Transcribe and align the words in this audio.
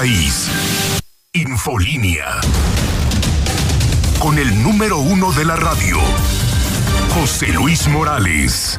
país. 0.00 1.00
Infolínea. 1.32 2.26
Con 4.18 4.38
el 4.38 4.62
número 4.62 4.98
uno 4.98 5.32
de 5.32 5.46
la 5.46 5.56
radio, 5.56 5.96
José 7.14 7.46
Luis 7.48 7.88
Morales. 7.88 8.78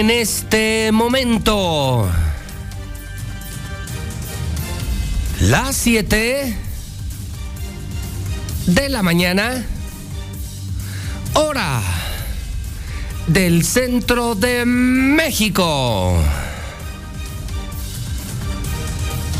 En 0.00 0.10
este 0.10 0.90
momento. 0.92 2.10
Las 5.40 5.76
7 5.76 6.56
de 8.66 8.88
la 8.88 9.04
mañana, 9.04 9.64
hora 11.34 11.80
del 13.28 13.64
centro 13.64 14.34
de 14.34 14.64
México. 14.66 16.16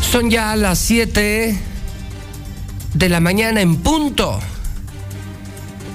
Son 0.09 0.29
ya 0.29 0.55
las 0.55 0.79
7 0.79 1.59
de 2.93 3.09
la 3.09 3.19
mañana 3.19 3.59
en 3.59 3.75
punto 3.77 4.39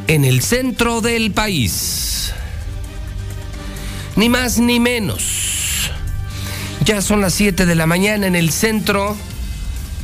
en 0.06 0.26
el 0.26 0.42
centro 0.42 1.00
del 1.00 1.32
país 1.32 2.34
ni 4.20 4.28
más 4.28 4.58
ni 4.58 4.80
menos. 4.80 5.90
Ya 6.84 7.00
son 7.00 7.22
las 7.22 7.32
7 7.32 7.64
de 7.64 7.74
la 7.74 7.86
mañana 7.86 8.26
en 8.26 8.36
el 8.36 8.52
centro 8.52 9.16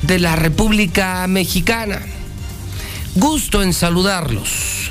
de 0.00 0.18
la 0.18 0.36
República 0.36 1.26
Mexicana. 1.26 2.00
Gusto 3.14 3.62
en 3.62 3.74
saludarlos. 3.74 4.90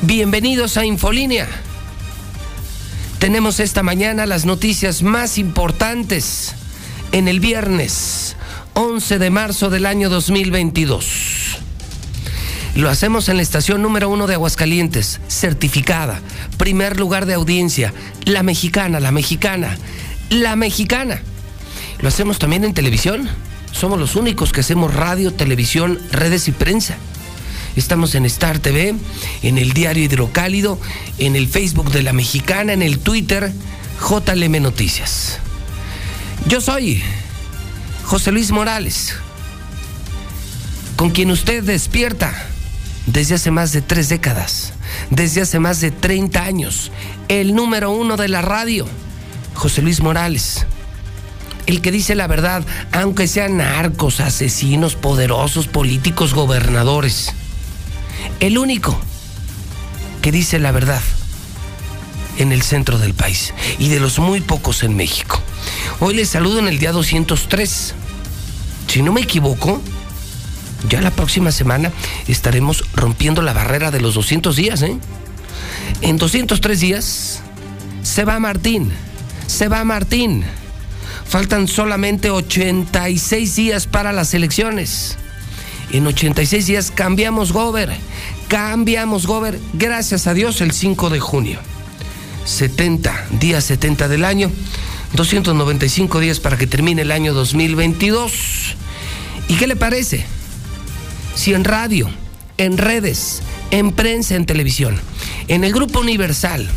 Bienvenidos 0.00 0.78
a 0.78 0.86
Infolínea. 0.86 1.46
Tenemos 3.18 3.60
esta 3.60 3.82
mañana 3.82 4.24
las 4.24 4.46
noticias 4.46 5.02
más 5.02 5.36
importantes 5.36 6.54
en 7.12 7.28
el 7.28 7.40
viernes 7.40 8.36
11 8.72 9.18
de 9.18 9.28
marzo 9.28 9.68
del 9.68 9.84
año 9.84 10.08
2022. 10.08 11.63
Lo 12.74 12.90
hacemos 12.90 13.28
en 13.28 13.36
la 13.36 13.42
estación 13.42 13.82
número 13.82 14.08
uno 14.08 14.26
de 14.26 14.34
Aguascalientes, 14.34 15.20
certificada, 15.28 16.20
primer 16.58 16.98
lugar 16.98 17.24
de 17.24 17.34
audiencia, 17.34 17.94
la 18.24 18.42
mexicana, 18.42 18.98
la 18.98 19.12
mexicana, 19.12 19.78
la 20.28 20.56
mexicana. 20.56 21.22
Lo 22.00 22.08
hacemos 22.08 22.40
también 22.40 22.64
en 22.64 22.74
televisión. 22.74 23.28
Somos 23.70 24.00
los 24.00 24.16
únicos 24.16 24.52
que 24.52 24.60
hacemos 24.60 24.92
radio, 24.92 25.32
televisión, 25.32 26.00
redes 26.10 26.48
y 26.48 26.52
prensa. 26.52 26.96
Estamos 27.76 28.16
en 28.16 28.24
Star 28.24 28.58
TV, 28.58 28.96
en 29.42 29.58
el 29.58 29.72
diario 29.72 30.02
Hidrocálido, 30.02 30.80
en 31.18 31.36
el 31.36 31.46
Facebook 31.46 31.92
de 31.92 32.02
la 32.02 32.12
Mexicana, 32.12 32.72
en 32.72 32.82
el 32.82 32.98
Twitter 32.98 33.52
JLM 34.00 34.60
Noticias. 34.60 35.38
Yo 36.48 36.60
soy 36.60 37.04
José 38.02 38.32
Luis 38.32 38.50
Morales, 38.50 39.14
con 40.96 41.10
quien 41.10 41.30
usted 41.30 41.62
despierta 41.62 42.48
desde 43.06 43.34
hace 43.34 43.50
más 43.50 43.72
de 43.72 43.82
tres 43.82 44.08
décadas, 44.08 44.72
desde 45.10 45.42
hace 45.42 45.58
más 45.58 45.80
de 45.80 45.90
30 45.90 46.42
años, 46.42 46.90
el 47.28 47.54
número 47.54 47.90
uno 47.90 48.16
de 48.16 48.28
la 48.28 48.42
radio, 48.42 48.86
José 49.54 49.82
Luis 49.82 50.00
Morales. 50.00 50.66
El 51.66 51.80
que 51.80 51.90
dice 51.90 52.14
la 52.14 52.26
verdad, 52.26 52.62
aunque 52.92 53.26
sean 53.26 53.56
narcos, 53.56 54.20
asesinos, 54.20 54.96
poderosos, 54.96 55.66
políticos, 55.66 56.34
gobernadores. 56.34 57.32
El 58.40 58.58
único 58.58 58.98
que 60.20 60.30
dice 60.30 60.58
la 60.58 60.72
verdad 60.72 61.00
en 62.38 62.52
el 62.52 62.62
centro 62.62 62.98
del 62.98 63.14
país 63.14 63.54
y 63.78 63.88
de 63.88 64.00
los 64.00 64.18
muy 64.18 64.40
pocos 64.40 64.82
en 64.82 64.96
México. 64.96 65.40
Hoy 66.00 66.14
les 66.14 66.28
saludo 66.28 66.58
en 66.58 66.68
el 66.68 66.78
día 66.78 66.92
203. 66.92 67.94
Si 68.88 69.02
no 69.02 69.12
me 69.12 69.22
equivoco, 69.22 69.80
ya 70.88 71.00
la 71.00 71.10
próxima 71.10 71.52
semana 71.52 71.92
estaremos 72.28 72.84
rompiendo 72.94 73.42
la 73.42 73.52
barrera 73.52 73.90
de 73.90 74.00
los 74.00 74.14
200 74.14 74.56
días, 74.56 74.82
¿eh? 74.82 74.96
En 76.00 76.18
203 76.18 76.80
días 76.80 77.40
se 78.02 78.24
va 78.24 78.38
Martín, 78.38 78.90
se 79.46 79.68
va 79.68 79.84
Martín. 79.84 80.44
Faltan 81.26 81.68
solamente 81.68 82.30
86 82.30 83.56
días 83.56 83.86
para 83.86 84.12
las 84.12 84.34
elecciones. 84.34 85.16
En 85.90 86.06
86 86.06 86.66
días 86.66 86.92
cambiamos 86.94 87.52
Gober, 87.52 87.90
cambiamos 88.48 89.26
Gober, 89.26 89.58
gracias 89.72 90.26
a 90.26 90.34
Dios, 90.34 90.60
el 90.60 90.72
5 90.72 91.10
de 91.10 91.20
junio. 91.20 91.58
70, 92.44 93.28
días 93.40 93.64
70 93.64 94.08
del 94.08 94.24
año, 94.24 94.50
295 95.14 96.20
días 96.20 96.40
para 96.40 96.58
que 96.58 96.66
termine 96.66 97.02
el 97.02 97.10
año 97.10 97.32
2022. 97.32 98.76
¿Y 99.48 99.54
qué 99.54 99.66
le 99.66 99.76
parece? 99.76 100.26
Si 101.34 101.54
en 101.54 101.64
radio, 101.64 102.08
en 102.58 102.78
redes, 102.78 103.42
en 103.70 103.92
prensa, 103.92 104.36
en 104.36 104.46
televisión, 104.46 105.00
en 105.48 105.64
el 105.64 105.72
Grupo 105.72 106.00
Universal, 106.00 106.68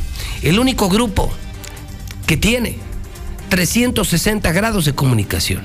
el 0.42 0.60
único 0.60 0.90
grupo 0.90 1.32
que 2.26 2.38
tiene 2.38 2.78
360 3.50 4.52
grados 4.52 4.86
de 4.86 4.94
comunicación, 4.94 5.62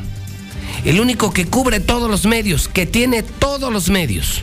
el 0.85 1.01
único 1.01 1.33
que 1.33 1.47
cubre 1.47 1.81
todos 1.81 2.11
los 2.11 2.27
medios, 2.27 2.69
que 2.69 2.87
tiene 2.87 3.23
todos 3.23 3.73
los 3.73 3.89
medios. 3.89 4.43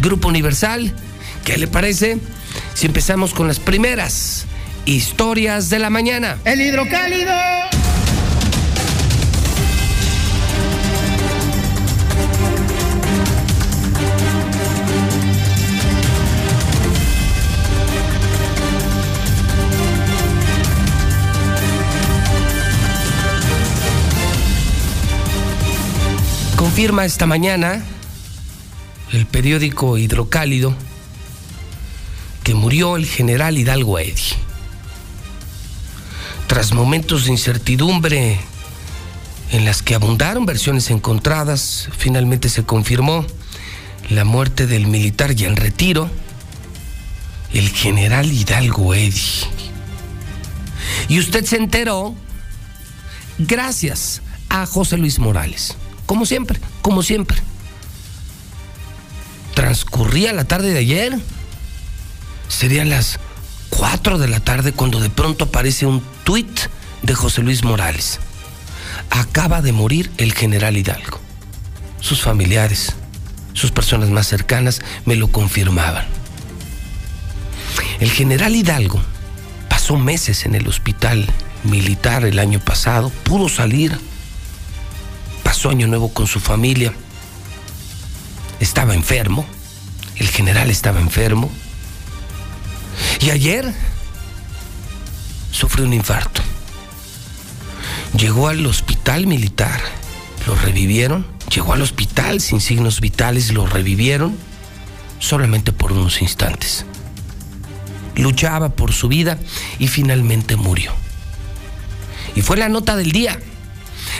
Grupo 0.00 0.28
Universal, 0.28 0.92
¿qué 1.44 1.56
le 1.58 1.68
parece 1.68 2.18
si 2.74 2.86
empezamos 2.86 3.34
con 3.34 3.46
las 3.46 3.60
primeras 3.60 4.46
historias 4.84 5.70
de 5.70 5.78
la 5.78 5.90
mañana? 5.90 6.38
El 6.44 6.60
hidrocálido. 6.60 7.32
Confirma 26.72 27.04
esta 27.04 27.26
mañana 27.26 27.84
el 29.12 29.26
periódico 29.26 29.98
Hidrocálido 29.98 30.74
que 32.44 32.54
murió 32.54 32.96
el 32.96 33.04
general 33.04 33.58
Hidalgo 33.58 33.98
Eddy. 33.98 34.32
Tras 36.46 36.72
momentos 36.72 37.26
de 37.26 37.32
incertidumbre 37.32 38.40
en 39.50 39.66
las 39.66 39.82
que 39.82 39.94
abundaron 39.94 40.46
versiones 40.46 40.88
encontradas, 40.88 41.90
finalmente 41.98 42.48
se 42.48 42.64
confirmó 42.64 43.26
la 44.08 44.24
muerte 44.24 44.66
del 44.66 44.86
militar 44.86 45.34
ya 45.34 45.48
en 45.48 45.56
retiro, 45.56 46.10
el 47.52 47.68
general 47.68 48.32
Hidalgo 48.32 48.94
Eddy. 48.94 49.44
Y 51.10 51.18
usted 51.18 51.44
se 51.44 51.56
enteró 51.58 52.14
gracias 53.36 54.22
a 54.48 54.64
José 54.64 54.96
Luis 54.96 55.18
Morales 55.18 55.76
como 56.12 56.26
siempre, 56.26 56.60
como 56.82 57.02
siempre. 57.02 57.38
Transcurría 59.54 60.34
la 60.34 60.44
tarde 60.44 60.70
de 60.74 60.80
ayer, 60.80 61.18
serían 62.48 62.90
las 62.90 63.18
4 63.70 64.18
de 64.18 64.28
la 64.28 64.40
tarde 64.40 64.72
cuando 64.72 65.00
de 65.00 65.08
pronto 65.08 65.46
aparece 65.46 65.86
un 65.86 66.02
tuit 66.24 66.60
de 67.00 67.14
José 67.14 67.40
Luis 67.40 67.64
Morales. 67.64 68.20
Acaba 69.08 69.62
de 69.62 69.72
morir 69.72 70.12
el 70.18 70.34
general 70.34 70.76
Hidalgo. 70.76 71.18
Sus 72.02 72.20
familiares, 72.20 72.92
sus 73.54 73.70
personas 73.70 74.10
más 74.10 74.26
cercanas 74.26 74.82
me 75.06 75.16
lo 75.16 75.28
confirmaban. 75.28 76.04
El 78.00 78.10
general 78.10 78.54
Hidalgo 78.54 79.00
pasó 79.70 79.96
meses 79.96 80.44
en 80.44 80.56
el 80.56 80.68
hospital 80.68 81.26
militar 81.64 82.26
el 82.26 82.38
año 82.38 82.60
pasado, 82.60 83.08
pudo 83.24 83.48
salir 83.48 83.98
pasó 85.52 85.70
Nuevo 85.74 86.14
con 86.14 86.26
su 86.26 86.40
familia. 86.40 86.94
estaba 88.58 88.94
enfermo, 88.94 89.44
el 90.16 90.26
general 90.26 90.70
estaba 90.70 90.98
enfermo, 90.98 91.50
y 93.20 93.28
ayer 93.28 93.70
sufrió 95.50 95.84
un 95.84 95.92
infarto. 95.92 96.40
Llegó 98.16 98.48
al 98.48 98.64
hospital 98.64 99.26
militar, 99.26 99.78
lo 100.46 100.54
revivieron, 100.54 101.26
llegó 101.54 101.74
al 101.74 101.82
hospital 101.82 102.40
sin 102.40 102.62
signos 102.62 103.02
vitales, 103.02 103.52
lo 103.52 103.66
revivieron 103.66 104.34
solamente 105.18 105.70
por 105.70 105.92
unos 105.92 106.22
instantes. 106.22 106.86
Luchaba 108.16 108.70
por 108.70 108.94
su 108.94 109.08
vida 109.08 109.38
y 109.78 109.88
finalmente 109.88 110.56
murió. 110.56 110.94
Y 112.34 112.40
fue 112.40 112.56
la 112.56 112.70
nota 112.70 112.96
del 112.96 113.12
día, 113.12 113.38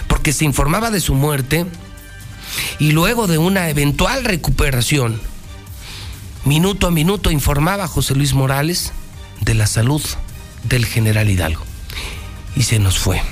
porque 0.07 0.33
se 0.33 0.45
informaba 0.45 0.91
de 0.91 1.01
su 1.01 1.15
muerte 1.15 1.67
y 2.79 2.93
luego 2.93 3.27
de 3.27 3.39
una 3.39 3.69
eventual 3.69 4.25
recuperación, 4.25 5.21
minuto 6.45 6.87
a 6.87 6.91
minuto 6.91 7.31
informaba 7.31 7.89
José 7.89 8.15
Luis 8.15 8.35
Morales 8.35 8.93
de 9.41 9.55
la 9.55 9.67
salud 9.67 10.03
del 10.65 10.87
general 10.87 11.31
Hidalgo. 11.31 11.65
Y 12.57 12.65
se 12.65 12.79
nos 12.79 12.99
fue. 12.99 13.23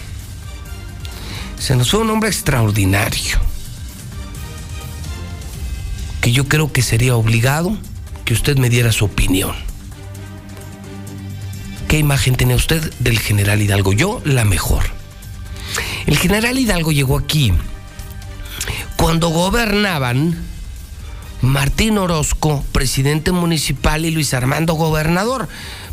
Se 1.58 1.76
nos 1.76 1.90
fue 1.90 2.00
un 2.00 2.10
hombre 2.10 2.30
extraordinario, 2.30 3.38
que 6.22 6.32
yo 6.32 6.48
creo 6.48 6.72
que 6.72 6.82
sería 6.82 7.16
obligado 7.16 7.76
que 8.24 8.32
usted 8.32 8.56
me 8.56 8.70
diera 8.70 8.92
su 8.92 9.04
opinión. 9.04 9.54
¿Qué 11.88 11.98
imagen 11.98 12.36
tiene 12.36 12.54
usted 12.54 12.94
del 13.00 13.18
general 13.18 13.60
Hidalgo? 13.60 13.92
Yo, 13.92 14.22
la 14.24 14.44
mejor. 14.44 14.99
El 16.10 16.18
general 16.18 16.58
Hidalgo 16.58 16.90
llegó 16.90 17.16
aquí 17.16 17.52
cuando 18.96 19.28
gobernaban 19.28 20.36
Martín 21.40 21.98
Orozco, 21.98 22.64
presidente 22.72 23.30
municipal, 23.30 24.04
y 24.04 24.10
Luis 24.10 24.34
Armando, 24.34 24.74
gobernador. 24.74 25.48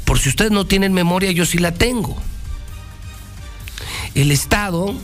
Por 0.05 0.17
si 0.17 0.29
ustedes 0.29 0.49
no 0.49 0.65
tienen 0.65 0.91
memoria, 0.91 1.31
yo 1.31 1.45
sí 1.45 1.59
la 1.59 1.71
tengo. 1.71 2.17
El 4.15 4.31
Estado 4.31 4.95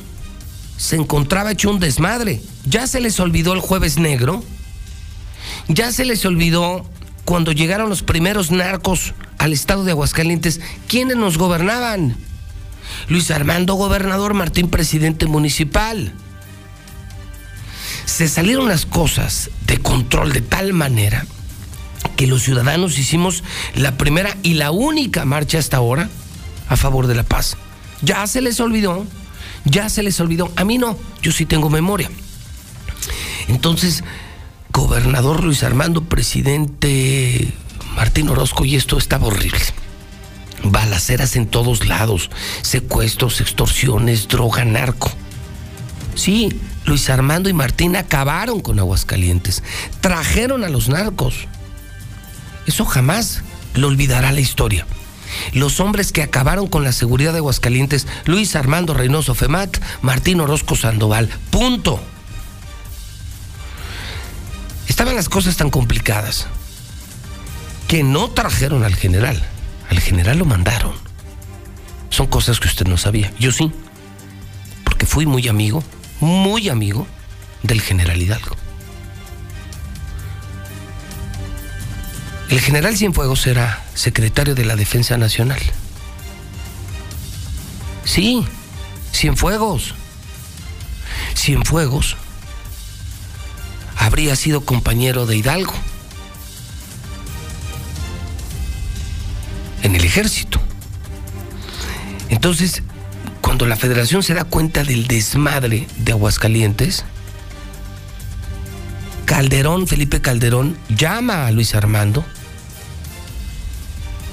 se 0.78 0.96
encontraba 0.96 1.52
hecho 1.52 1.70
un 1.70 1.80
desmadre. 1.80 2.42
Ya 2.66 2.88
se 2.88 3.00
les 3.00 3.20
olvidó 3.20 3.54
el 3.54 3.60
jueves 3.60 4.00
negro. 4.00 4.44
Ya 5.68 5.92
se 5.92 6.06
les 6.06 6.26
olvidó 6.26 6.90
cuando 7.24 7.52
llegaron 7.52 7.88
los 7.88 8.02
primeros 8.02 8.50
narcos 8.50 9.14
al 9.38 9.54
estado 9.54 9.84
de 9.84 9.92
Aguascalientes, 9.92 10.60
¿quiénes 10.88 11.18
nos 11.18 11.38
gobernaban? 11.38 12.18
Luis 13.08 13.32
Armando, 13.32 13.76
gobernador, 13.76 14.34
Martín, 14.34 14.70
presidente 14.70 15.26
municipal. 15.26 16.14
Se 18.06 18.28
salieron 18.28 18.68
las 18.68 18.86
cosas 18.86 19.50
de 19.66 19.78
control 19.78 20.34
de 20.34 20.42
tal 20.42 20.74
manera 20.74 21.26
que 22.16 22.28
los 22.28 22.44
ciudadanos 22.44 22.98
hicimos 22.98 23.44
la 23.76 23.98
primera 23.98 24.38
y 24.44 24.56
la 24.56 24.72
única 24.72 25.26
marcha 25.26 25.58
hasta 25.58 25.78
ahora 25.78 26.10
a 26.68 26.76
favor 26.76 27.08
de 27.08 27.16
la 27.16 27.24
paz. 27.24 27.58
Ya 28.02 28.26
se 28.28 28.42
les 28.42 28.60
olvidó, 28.60 29.06
ya 29.66 29.90
se 29.90 30.04
les 30.04 30.20
olvidó. 30.20 30.52
A 30.56 30.64
mí 30.64 30.78
no, 30.78 30.98
yo 31.22 31.32
sí 31.32 31.46
tengo 31.46 31.70
memoria. 31.70 32.10
Entonces, 33.48 34.04
gobernador 34.72 35.44
Luis 35.44 35.64
Armando, 35.64 36.04
presidente 36.04 37.54
Martín 37.96 38.30
Orozco, 38.30 38.66
y 38.66 38.76
esto 38.76 38.98
estaba 38.98 39.28
horrible. 39.28 39.60
Balaceras 40.64 41.36
en 41.36 41.48
todos 41.48 41.88
lados, 41.88 42.30
secuestros, 42.62 43.42
extorsiones, 43.42 44.28
droga, 44.28 44.64
narco. 44.64 45.12
Sí, 46.16 46.60
Luis 46.86 47.10
Armando 47.10 47.50
y 47.50 47.54
Martín 47.54 47.96
acabaron 47.96 48.62
con 48.62 48.80
Aguascalientes, 48.80 49.64
trajeron 50.02 50.64
a 50.64 50.70
los 50.70 50.90
narcos. 50.90 51.48
Eso 52.66 52.86
jamás 52.86 53.44
lo 53.74 53.88
olvidará 53.88 54.32
la 54.32 54.40
historia. 54.40 54.86
Los 55.54 55.80
hombres 55.80 56.12
que 56.12 56.22
acabaron 56.22 56.68
con 56.68 56.84
la 56.84 56.92
seguridad 56.92 57.34
de 57.34 57.40
Aguascalientes, 57.40 58.08
Luis 58.26 58.56
Armando 58.56 58.94
Reynoso 58.94 59.36
Femat, 59.36 59.78
Martín 60.02 60.40
Orozco 60.40 60.76
Sandoval. 60.76 61.30
Punto. 61.50 62.02
Estaban 64.88 65.16
las 65.16 65.30
cosas 65.30 65.58
tan 65.58 65.70
complicadas 65.70 66.48
que 67.88 68.04
no 68.04 68.30
trajeron 68.30 68.84
al 68.84 68.96
general. 68.96 69.44
Al 69.94 70.00
general 70.00 70.40
lo 70.40 70.46
mandaron. 70.46 70.92
Son 72.10 72.26
cosas 72.26 72.60
que 72.60 72.68
usted 72.68 72.88
no 72.88 72.98
sabía. 72.98 73.32
Yo 73.38 73.52
sí. 73.52 73.72
Porque 74.84 75.06
fui 75.06 75.28
muy 75.28 75.48
amigo, 75.48 75.84
muy 76.20 76.68
amigo 76.68 77.06
del 77.62 77.80
general 77.80 78.20
Hidalgo. 78.20 78.56
El 82.50 82.60
general 82.60 82.98
Cienfuegos 82.98 83.46
era 83.46 83.86
secretario 83.94 84.56
de 84.56 84.66
la 84.66 84.76
Defensa 84.76 85.16
Nacional. 85.18 85.62
Sí, 88.04 88.48
Cienfuegos. 89.14 89.94
Cienfuegos 91.36 92.18
habría 93.96 94.36
sido 94.36 94.66
compañero 94.66 95.28
de 95.28 95.38
Hidalgo 95.38 95.76
en 99.84 99.96
el 99.96 100.04
ejército. 100.04 100.60
Entonces, 102.30 102.82
cuando 103.42 103.68
la 103.68 103.76
federación 103.76 104.24
se 104.24 104.34
da 104.34 104.46
cuenta 104.46 104.84
del 104.84 105.08
desmadre 105.08 105.88
de 105.98 106.12
Aguascalientes, 106.14 107.06
Calderón, 109.26 109.88
Felipe 109.88 110.22
Calderón, 110.22 110.78
llama 110.90 111.46
a 111.46 111.52
Luis 111.52 111.76
Armando 111.76 112.26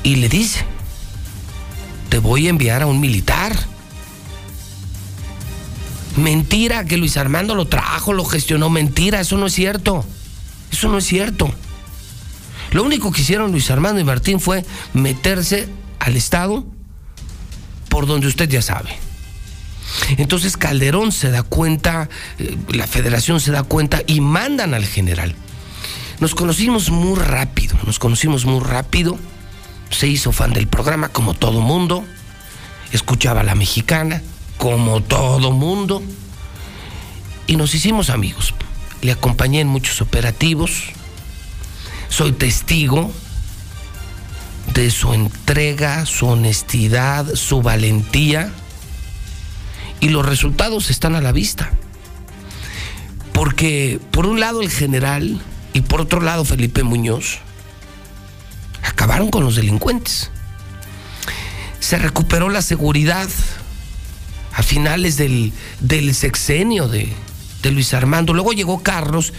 y 0.03 0.17
le 0.17 0.29
dice, 0.29 0.65
te 2.09 2.19
voy 2.19 2.47
a 2.47 2.51
enviar 2.51 2.83
a 2.83 2.87
un 2.87 3.01
militar. 3.01 3.53
Mentira 6.17 6.85
que 6.85 6.97
Luis 6.97 7.17
Armando 7.17 7.55
lo 7.55 7.67
trajo, 7.67 8.13
lo 8.13 8.25
gestionó, 8.25 8.71
mentira, 8.71 9.21
eso 9.21 9.37
no 9.37 9.47
es 9.47 9.53
cierto. 9.53 10.05
Eso 10.71 10.89
no 10.89 10.99
es 10.99 11.05
cierto. 11.05 11.53
Lo 12.73 12.83
único 12.83 13.11
que 13.13 13.23
hicieron 13.23 13.53
Luis 13.53 13.71
Armando 13.71 14.01
y 14.01 14.05
Martín 14.05 14.41
fue 14.41 14.65
meterse 14.95 15.69
al 15.99 16.17
Estado 16.17 16.65
por 17.89 18.07
donde 18.07 18.27
usted 18.27 18.49
ya 18.49 18.63
sabe. 18.63 18.91
Entonces 20.19 20.57
Calderón 20.57 21.11
se 21.11 21.31
da 21.31 21.43
cuenta, 21.43 22.09
eh, 22.39 22.57
la 22.69 22.87
federación 22.87 23.41
se 23.41 23.51
da 23.51 23.65
cuenta 23.65 24.03
y 24.07 24.21
mandan 24.21 24.75
al 24.75 24.87
general. 24.87 25.35
Nos 26.21 26.35
conocimos 26.35 26.91
muy 26.91 27.19
rápido, 27.19 27.77
nos 27.85 27.99
conocimos 27.99 28.45
muy 28.45 28.61
rápido 28.61 29.19
se 29.91 30.07
hizo 30.07 30.33
fan 30.33 30.53
del 30.53 30.69
programa 30.69 31.09
como 31.09 31.35
todo 31.35 31.61
mundo, 31.61 32.05
escuchaba 32.93 33.41
a 33.41 33.45
la 33.45 33.55
mexicana 33.55 34.23
como 34.57 35.03
todo 35.03 35.51
mundo 35.51 36.03
y 37.47 37.57
nos 37.57 37.75
hicimos 37.75 38.11
amigos. 38.11 38.55
Le 39.03 39.13
acompañé 39.13 39.61
en 39.61 39.69
muchos 39.69 40.01
operativos, 40.01 40.85
soy 42.11 42.33
testigo 42.33 43.11
de 44.75 44.91
su 44.91 45.15
entrega, 45.15 46.05
su 46.05 46.27
honestidad, 46.27 47.35
su 47.35 47.63
valentía 47.63 48.53
y 50.01 50.11
los 50.11 50.27
resultados 50.27 50.91
están 50.91 51.15
a 51.15 51.21
la 51.21 51.33
vista. 51.33 51.71
Porque 53.33 54.01
por 54.11 54.27
un 54.27 54.41
lado 54.41 54.61
el 54.61 54.71
general 54.71 55.41
y 55.73 55.81
por 55.83 56.03
otro 56.03 56.21
lado 56.21 56.45
Felipe 56.45 56.83
Muñoz 56.83 57.39
acabaron 58.83 59.31
con 59.31 59.45
los 59.45 59.57
delincuentes. 59.57 60.31
Se 61.79 61.97
recuperó 61.97 62.51
la 62.51 62.61
seguridad 62.61 63.29
a 64.53 64.63
finales 64.63 65.17
del, 65.17 65.53
sexenio 66.15 66.89
de, 66.89 67.11
de 67.63 67.71
Luis 67.71 67.95
Armando. 67.95 68.35
Luego 68.35 68.53
llegó 68.53 68.83
Carlos 68.83 69.33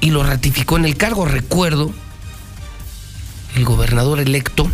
y 0.00 0.10
lo 0.10 0.22
ratificó 0.22 0.76
en 0.76 0.84
el 0.84 0.96
cargo. 0.96 1.24
Recuerdo, 1.24 1.92
el 3.56 3.64
gobernador 3.64 4.20
electo, 4.20 4.70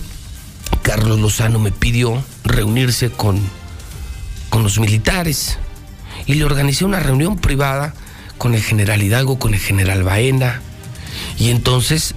Carlos 0.82 1.18
Lozano, 1.20 1.58
me 1.58 1.72
pidió 1.72 2.22
reunirse 2.44 3.10
con, 3.10 3.40
con 4.50 4.62
los 4.62 4.78
militares 4.78 5.58
y 6.26 6.34
le 6.34 6.44
organizé 6.44 6.84
una 6.84 7.00
reunión 7.00 7.36
privada 7.36 7.94
con 8.38 8.54
el 8.54 8.62
general 8.62 9.02
Hidalgo, 9.02 9.38
con 9.38 9.54
el 9.54 9.60
general 9.60 10.02
Baena. 10.02 10.60
Y 11.38 11.50
entonces 11.50 12.14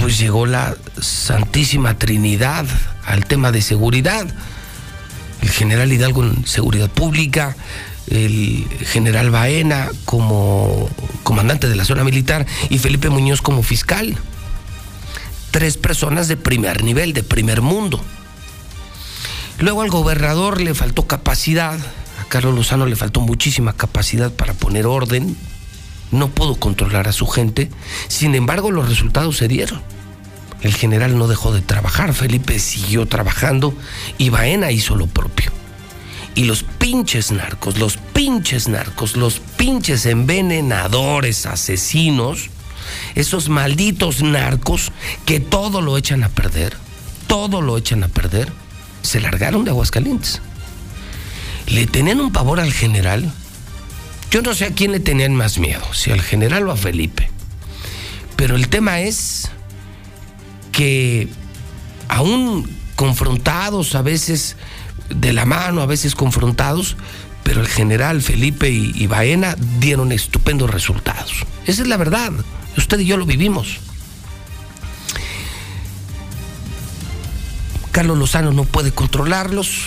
pues 0.00 0.18
llegó 0.18 0.46
la 0.46 0.76
Santísima 1.00 1.98
Trinidad 1.98 2.66
al 3.04 3.26
tema 3.26 3.52
de 3.52 3.62
seguridad. 3.62 4.26
El 5.42 5.50
general 5.50 5.92
Hidalgo 5.92 6.24
en 6.24 6.46
seguridad 6.46 6.90
pública, 6.90 7.56
el 8.10 8.66
general 8.86 9.30
Baena 9.30 9.88
como 10.04 10.88
comandante 11.22 11.68
de 11.68 11.76
la 11.76 11.84
zona 11.84 12.04
militar 12.04 12.46
y 12.68 12.78
Felipe 12.78 13.10
Muñoz 13.10 13.42
como 13.42 13.62
fiscal. 13.62 14.16
Tres 15.50 15.76
personas 15.76 16.28
de 16.28 16.36
primer 16.36 16.84
nivel, 16.84 17.12
de 17.12 17.22
primer 17.22 17.62
mundo. 17.62 18.00
Luego 19.58 19.82
al 19.82 19.90
gobernador 19.90 20.60
le 20.60 20.74
faltó 20.74 21.06
capacidad, 21.06 21.74
a 21.74 22.24
Carlos 22.28 22.54
Lozano 22.54 22.86
le 22.86 22.96
faltó 22.96 23.20
muchísima 23.20 23.72
capacidad 23.72 24.30
para 24.30 24.54
poner 24.54 24.86
orden 24.86 25.36
no 26.10 26.28
pudo 26.28 26.54
controlar 26.56 27.08
a 27.08 27.12
su 27.12 27.26
gente, 27.26 27.70
sin 28.08 28.34
embargo 28.34 28.70
los 28.70 28.88
resultados 28.88 29.36
se 29.36 29.48
dieron. 29.48 29.82
El 30.62 30.74
general 30.74 31.16
no 31.18 31.28
dejó 31.28 31.52
de 31.52 31.60
trabajar, 31.60 32.14
Felipe 32.14 32.58
siguió 32.58 33.06
trabajando 33.06 33.74
y 34.16 34.30
Baena 34.30 34.70
hizo 34.72 34.96
lo 34.96 35.06
propio. 35.06 35.52
Y 36.34 36.44
los 36.44 36.62
pinches 36.62 37.32
narcos, 37.32 37.78
los 37.78 37.96
pinches 37.96 38.68
narcos, 38.68 39.16
los 39.16 39.40
pinches 39.40 40.06
envenenadores, 40.06 41.46
asesinos, 41.46 42.50
esos 43.14 43.48
malditos 43.48 44.22
narcos 44.22 44.92
que 45.26 45.40
todo 45.40 45.80
lo 45.80 45.96
echan 45.96 46.24
a 46.24 46.28
perder, 46.28 46.76
todo 47.26 47.60
lo 47.60 47.76
echan 47.76 48.04
a 48.04 48.08
perder, 48.08 48.52
se 49.02 49.20
largaron 49.20 49.64
de 49.64 49.70
Aguascalientes. 49.70 50.40
Le 51.66 51.86
tenían 51.86 52.20
un 52.20 52.32
pavor 52.32 52.60
al 52.60 52.72
general. 52.72 53.30
Yo 54.30 54.42
no 54.42 54.54
sé 54.54 54.66
a 54.66 54.70
quién 54.72 54.92
le 54.92 55.00
tenían 55.00 55.34
más 55.34 55.58
miedo, 55.58 55.92
si 55.92 56.10
al 56.10 56.22
general 56.22 56.68
o 56.68 56.72
a 56.72 56.76
Felipe. 56.76 57.30
Pero 58.36 58.56
el 58.56 58.68
tema 58.68 59.00
es 59.00 59.50
que 60.72 61.28
aún 62.08 62.68
confrontados 62.94 63.94
a 63.94 64.02
veces 64.02 64.56
de 65.08 65.32
la 65.32 65.44
mano, 65.44 65.82
a 65.82 65.86
veces 65.86 66.14
confrontados, 66.14 66.96
pero 67.42 67.60
el 67.60 67.68
general 67.68 68.20
Felipe 68.20 68.68
y, 68.70 69.06
Baena 69.06 69.56
dieron 69.80 70.12
estupendos 70.12 70.70
resultados. 70.70 71.46
Esa 71.66 71.82
es 71.82 71.88
la 71.88 71.96
verdad. 71.96 72.30
Usted 72.76 72.98
y 73.00 73.06
yo 73.06 73.16
lo 73.16 73.24
vivimos. 73.24 73.78
Carlos 77.90 78.18
Lozano 78.18 78.52
no 78.52 78.64
puede 78.64 78.92
controlarlos 78.92 79.84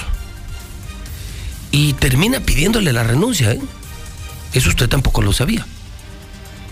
y 1.72 1.94
termina 1.94 2.40
pidiéndole 2.40 2.92
la 2.94 3.04
renuncia. 3.04 3.51
¿eh? 3.51 3.62
Eso 4.54 4.70
usted 4.70 4.90
tampoco 4.90 5.22
lo 5.22 5.32
sabía. 5.32 5.66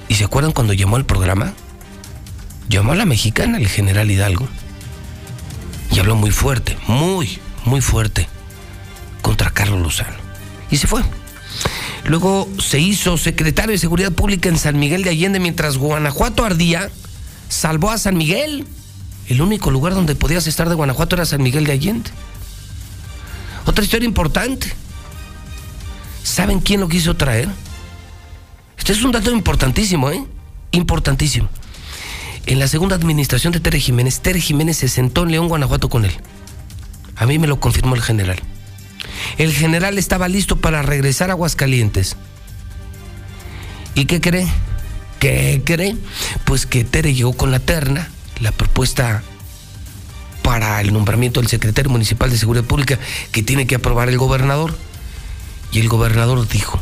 ¿Y 0.07 0.15
se 0.15 0.25
acuerdan 0.25 0.53
cuando 0.53 0.73
llamó 0.73 0.95
al 0.95 1.05
programa? 1.05 1.53
Llamó 2.67 2.93
a 2.93 2.95
la 2.95 3.05
mexicana, 3.05 3.59
el 3.59 3.67
general 3.67 4.09
Hidalgo, 4.09 4.47
y 5.91 5.99
habló 5.99 6.15
muy 6.15 6.31
fuerte, 6.31 6.77
muy, 6.87 7.39
muy 7.63 7.81
fuerte 7.81 8.27
contra 9.29 9.51
Carlos 9.51 9.79
Lozano. 9.79 10.17
Y 10.71 10.77
se 10.77 10.87
fue. 10.87 11.03
Luego 12.05 12.49
se 12.57 12.79
hizo 12.79 13.15
secretario 13.15 13.73
de 13.73 13.77
Seguridad 13.77 14.11
Pública 14.11 14.49
en 14.49 14.57
San 14.57 14.79
Miguel 14.79 15.03
de 15.03 15.11
Allende 15.11 15.39
mientras 15.39 15.77
Guanajuato 15.77 16.43
ardía. 16.43 16.89
Salvó 17.47 17.91
a 17.91 17.99
San 17.99 18.17
Miguel. 18.17 18.65
El 19.27 19.43
único 19.43 19.69
lugar 19.69 19.93
donde 19.93 20.15
podías 20.15 20.47
estar 20.47 20.67
de 20.67 20.73
Guanajuato 20.73 21.15
era 21.15 21.27
San 21.27 21.43
Miguel 21.43 21.65
de 21.65 21.73
Allende. 21.73 22.09
Otra 23.67 23.83
historia 23.83 24.07
importante. 24.07 24.73
¿Saben 26.23 26.59
quién 26.59 26.79
lo 26.79 26.89
quiso 26.89 27.15
traer? 27.15 27.49
Este 28.79 28.93
es 28.93 29.03
un 29.03 29.11
dato 29.11 29.29
importantísimo, 29.29 30.09
¿eh? 30.09 30.25
Importantísimo. 30.71 31.49
En 32.47 32.57
la 32.57 32.67
segunda 32.67 32.95
administración 32.95 33.53
de 33.53 33.59
Tere 33.59 33.79
Jiménez, 33.79 34.21
Tere 34.21 34.41
Jiménez 34.41 34.77
se 34.77 34.87
sentó 34.87 35.21
en 35.21 35.33
León, 35.33 35.49
Guanajuato 35.49 35.87
con 35.87 36.05
él. 36.05 36.13
A 37.15 37.27
mí 37.27 37.37
me 37.37 37.45
lo 37.45 37.59
confirmó 37.59 37.93
el 37.93 38.01
general. 38.01 38.41
El 39.37 39.53
general 39.53 39.97
estaba 39.97 40.27
listo 40.27 40.57
para 40.57 40.81
regresar 40.81 41.29
a 41.29 41.33
Aguascalientes. 41.33 42.15
¿Y 43.95 44.05
qué 44.05 44.21
cree? 44.21 44.47
¿Qué 45.19 45.61
cree? 45.65 45.97
Pues 46.45 46.65
que 46.65 46.83
Tere 46.83 47.13
llegó 47.13 47.33
con 47.33 47.51
la 47.51 47.59
terna, 47.59 48.09
la 48.39 48.51
propuesta 48.51 49.23
para 50.43 50.81
el 50.81 50.93
nombramiento 50.93 51.41
del 51.41 51.49
secretario 51.49 51.91
municipal 51.91 52.29
de 52.29 52.37
Seguridad 52.37 52.63
Pública 52.63 52.97
que 53.31 53.43
tiene 53.43 53.67
que 53.67 53.75
aprobar 53.75 54.09
el 54.09 54.17
gobernador. 54.17 54.77
Y 55.71 55.79
el 55.79 55.89
gobernador 55.89 56.47
dijo, 56.47 56.79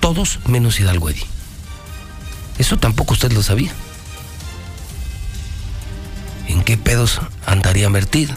todos 0.00 0.40
menos 0.46 0.80
Hidalgo 0.80 1.10
Eddy. 1.10 1.24
Eso 2.58 2.78
tampoco 2.78 3.14
usted 3.14 3.32
lo 3.32 3.42
sabía. 3.42 3.72
¿En 6.48 6.62
qué 6.62 6.76
pedos 6.76 7.20
andaría 7.46 7.90
metido? 7.90 8.34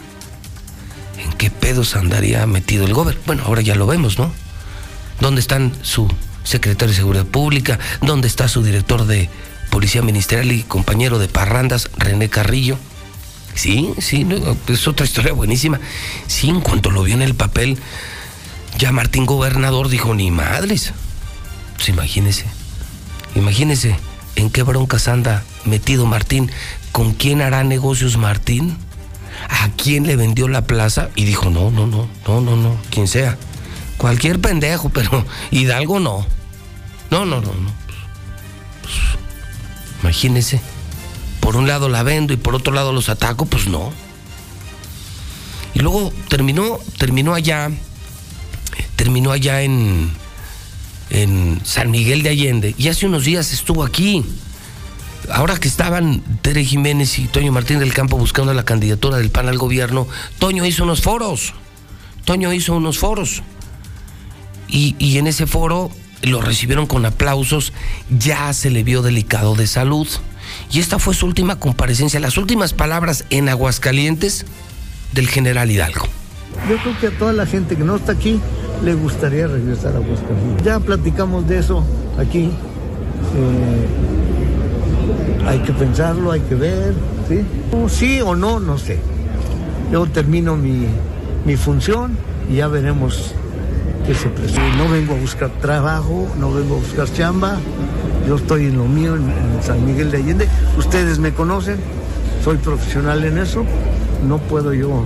¿En 1.23 1.33
qué 1.33 1.49
pedos 1.49 1.95
andaría 1.95 2.45
metido 2.45 2.85
el 2.85 2.93
gobierno? 2.93 3.21
Bueno, 3.25 3.43
ahora 3.45 3.61
ya 3.61 3.75
lo 3.75 3.87
vemos, 3.87 4.19
¿no? 4.19 4.31
¿Dónde 5.19 5.41
están 5.41 5.73
su 5.81 6.07
secretario 6.43 6.91
de 6.91 6.97
Seguridad 6.97 7.25
Pública? 7.25 7.79
¿Dónde 8.01 8.27
está 8.27 8.47
su 8.47 8.63
director 8.63 9.05
de 9.05 9.29
Policía 9.69 10.01
Ministerial 10.01 10.51
y 10.51 10.63
compañero 10.63 11.19
de 11.19 11.27
Parrandas, 11.27 11.89
René 11.97 12.29
Carrillo? 12.29 12.77
Sí, 13.55 13.93
sí, 13.99 14.27
es 14.67 14.87
otra 14.87 15.05
historia 15.05 15.33
buenísima. 15.33 15.79
Sí, 16.27 16.49
en 16.49 16.61
cuanto 16.61 16.91
lo 16.91 17.03
vio 17.03 17.15
en 17.15 17.21
el 17.21 17.35
papel, 17.35 17.77
ya 18.77 18.91
Martín 18.91 19.25
Gobernador 19.25 19.89
dijo, 19.89 20.13
ni 20.15 20.31
madres. 20.31 20.93
Pues 21.75 21.89
imagínese, 21.89 22.45
imagínese 23.35 23.95
en 24.35 24.49
qué 24.49 24.63
broncas 24.63 25.07
anda 25.07 25.43
metido 25.65 26.05
Martín, 26.05 26.51
con 26.91 27.13
quién 27.13 27.41
hará 27.41 27.63
negocios 27.63 28.17
Martín 28.17 28.77
a 29.49 29.69
quién 29.77 30.05
le 30.05 30.15
vendió 30.15 30.47
la 30.47 30.65
plaza 30.65 31.09
y 31.15 31.25
dijo, 31.25 31.49
no, 31.49 31.71
no, 31.71 31.87
no, 31.87 32.07
no, 32.27 32.41
no, 32.41 32.55
no, 32.55 32.77
quien 32.89 33.07
sea. 33.07 33.37
Cualquier 33.97 34.39
pendejo, 34.39 34.89
pero 34.93 35.25
Hidalgo 35.51 35.99
no. 35.99 36.25
No, 37.09 37.25
no, 37.25 37.41
no, 37.41 37.53
no. 37.53 37.71
Pues, 38.81 38.93
imagínese. 40.01 40.61
Por 41.39 41.57
un 41.57 41.67
lado 41.67 41.89
la 41.89 42.03
vendo 42.03 42.33
y 42.33 42.37
por 42.37 42.55
otro 42.55 42.73
lado 42.73 42.93
los 42.93 43.09
ataco, 43.09 43.45
pues 43.45 43.67
no. 43.67 43.91
Y 45.73 45.79
luego 45.79 46.13
terminó, 46.29 46.79
terminó 46.97 47.33
allá, 47.33 47.69
terminó 48.95 49.31
allá 49.31 49.61
en, 49.61 50.11
en 51.09 51.59
San 51.65 51.91
Miguel 51.91 52.23
de 52.23 52.29
Allende. 52.29 52.75
Y 52.77 52.87
hace 52.87 53.07
unos 53.07 53.25
días 53.25 53.51
estuvo 53.51 53.83
aquí 53.83 54.23
ahora 55.31 55.57
que 55.57 55.67
estaban 55.67 56.21
Tere 56.41 56.63
Jiménez 56.63 57.19
y 57.19 57.25
Toño 57.25 57.51
Martín 57.51 57.79
del 57.79 57.93
Campo 57.93 58.17
buscando 58.17 58.53
la 58.53 58.63
candidatura 58.63 59.17
del 59.17 59.29
PAN 59.29 59.47
al 59.47 59.57
gobierno, 59.57 60.07
Toño 60.39 60.65
hizo 60.65 60.83
unos 60.83 61.01
foros. 61.01 61.53
Toño 62.25 62.53
hizo 62.53 62.75
unos 62.75 62.97
foros. 62.97 63.43
Y, 64.67 65.17
en 65.17 65.27
ese 65.27 65.45
foro 65.45 65.91
lo 66.23 66.41
recibieron 66.41 66.87
con 66.87 67.05
aplausos, 67.05 67.73
ya 68.09 68.51
se 68.53 68.71
le 68.71 68.83
vio 68.83 69.01
delicado 69.03 69.55
de 69.55 69.67
salud. 69.67 70.07
Y 70.71 70.79
esta 70.79 70.97
fue 70.97 71.13
su 71.13 71.27
última 71.27 71.59
comparecencia, 71.59 72.19
las 72.19 72.37
últimas 72.37 72.73
palabras 72.73 73.25
en 73.29 73.49
Aguascalientes 73.49 74.45
del 75.11 75.27
general 75.27 75.69
Hidalgo. 75.69 76.07
Yo 76.69 76.77
creo 76.77 76.99
que 76.99 77.07
a 77.07 77.19
toda 77.19 77.33
la 77.33 77.45
gente 77.45 77.75
que 77.75 77.83
no 77.83 77.97
está 77.97 78.13
aquí 78.13 78.39
le 78.83 78.95
gustaría 78.95 79.47
regresar 79.47 79.93
a 79.93 79.97
Aguascalientes. 79.97 80.65
Ya 80.65 80.79
platicamos 80.79 81.47
de 81.47 81.59
eso 81.59 81.85
aquí. 82.17 82.49
Eh, 83.35 84.22
hay 85.45 85.59
que 85.59 85.73
pensarlo, 85.73 86.31
hay 86.31 86.41
que 86.41 86.55
ver, 86.55 86.93
¿sí? 87.27 87.45
Sí 87.89 88.21
o 88.21 88.35
no, 88.35 88.59
no 88.59 88.77
sé. 88.77 88.99
Yo 89.91 90.05
termino 90.07 90.55
mi, 90.55 90.87
función 91.57 92.17
y 92.49 92.55
ya 92.55 92.67
veremos 92.67 93.33
qué 94.07 94.15
se 94.15 94.29
presenta. 94.29 94.75
No 94.77 94.89
vengo 94.89 95.13
a 95.13 95.17
buscar 95.17 95.49
trabajo, 95.61 96.27
no 96.39 96.51
vengo 96.51 96.75
a 96.75 96.79
buscar 96.79 97.11
chamba. 97.13 97.57
Yo 98.27 98.35
estoy 98.35 98.67
en 98.67 98.77
lo 98.77 98.85
mío, 98.85 99.15
en, 99.15 99.31
San 99.61 99.85
Miguel 99.85 100.11
de 100.11 100.17
Allende. 100.17 100.47
Ustedes 100.77 101.19
me 101.19 101.33
conocen, 101.33 101.77
soy 102.43 102.57
profesional 102.57 103.23
en 103.23 103.37
eso. 103.37 103.65
No 104.27 104.37
puedo 104.37 104.73
yo 104.73 105.03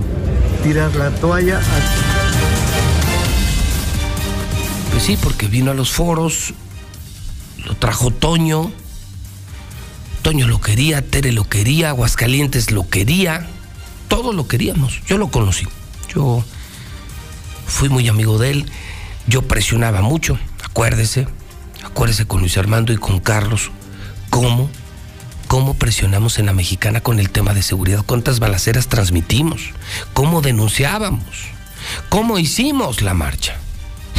tirar 0.62 0.94
la 0.96 1.10
toalla. 1.10 1.60
Pues 4.90 5.02
sí, 5.02 5.18
porque 5.22 5.48
vino 5.48 5.70
a 5.70 5.74
los 5.74 5.92
foros, 5.92 6.54
lo 7.66 7.74
trajo 7.74 8.10
Toño 8.10 8.70
Toño 10.28 10.46
lo 10.46 10.60
quería, 10.60 11.00
Tere 11.00 11.32
lo 11.32 11.44
quería, 11.44 11.88
Aguascalientes 11.88 12.70
lo 12.70 12.86
quería, 12.86 13.46
todos 14.08 14.34
lo 14.34 14.46
queríamos. 14.46 15.00
Yo 15.06 15.16
lo 15.16 15.28
conocí, 15.28 15.66
yo 16.14 16.44
fui 17.66 17.88
muy 17.88 18.06
amigo 18.08 18.36
de 18.36 18.50
él, 18.50 18.70
yo 19.26 19.48
presionaba 19.48 20.02
mucho, 20.02 20.38
acuérdese, 20.62 21.26
acuérdese 21.82 22.26
con 22.26 22.40
Luis 22.40 22.58
Armando 22.58 22.92
y 22.92 22.98
con 22.98 23.20
Carlos, 23.20 23.70
cómo, 24.28 24.68
cómo 25.46 25.72
presionamos 25.72 26.38
en 26.38 26.44
la 26.44 26.52
mexicana 26.52 27.00
con 27.00 27.20
el 27.20 27.30
tema 27.30 27.54
de 27.54 27.62
seguridad, 27.62 28.04
cuántas 28.04 28.38
balaceras 28.38 28.88
transmitimos, 28.88 29.70
cómo 30.12 30.42
denunciábamos, 30.42 31.24
cómo 32.10 32.38
hicimos 32.38 33.00
la 33.00 33.14
marcha. 33.14 33.56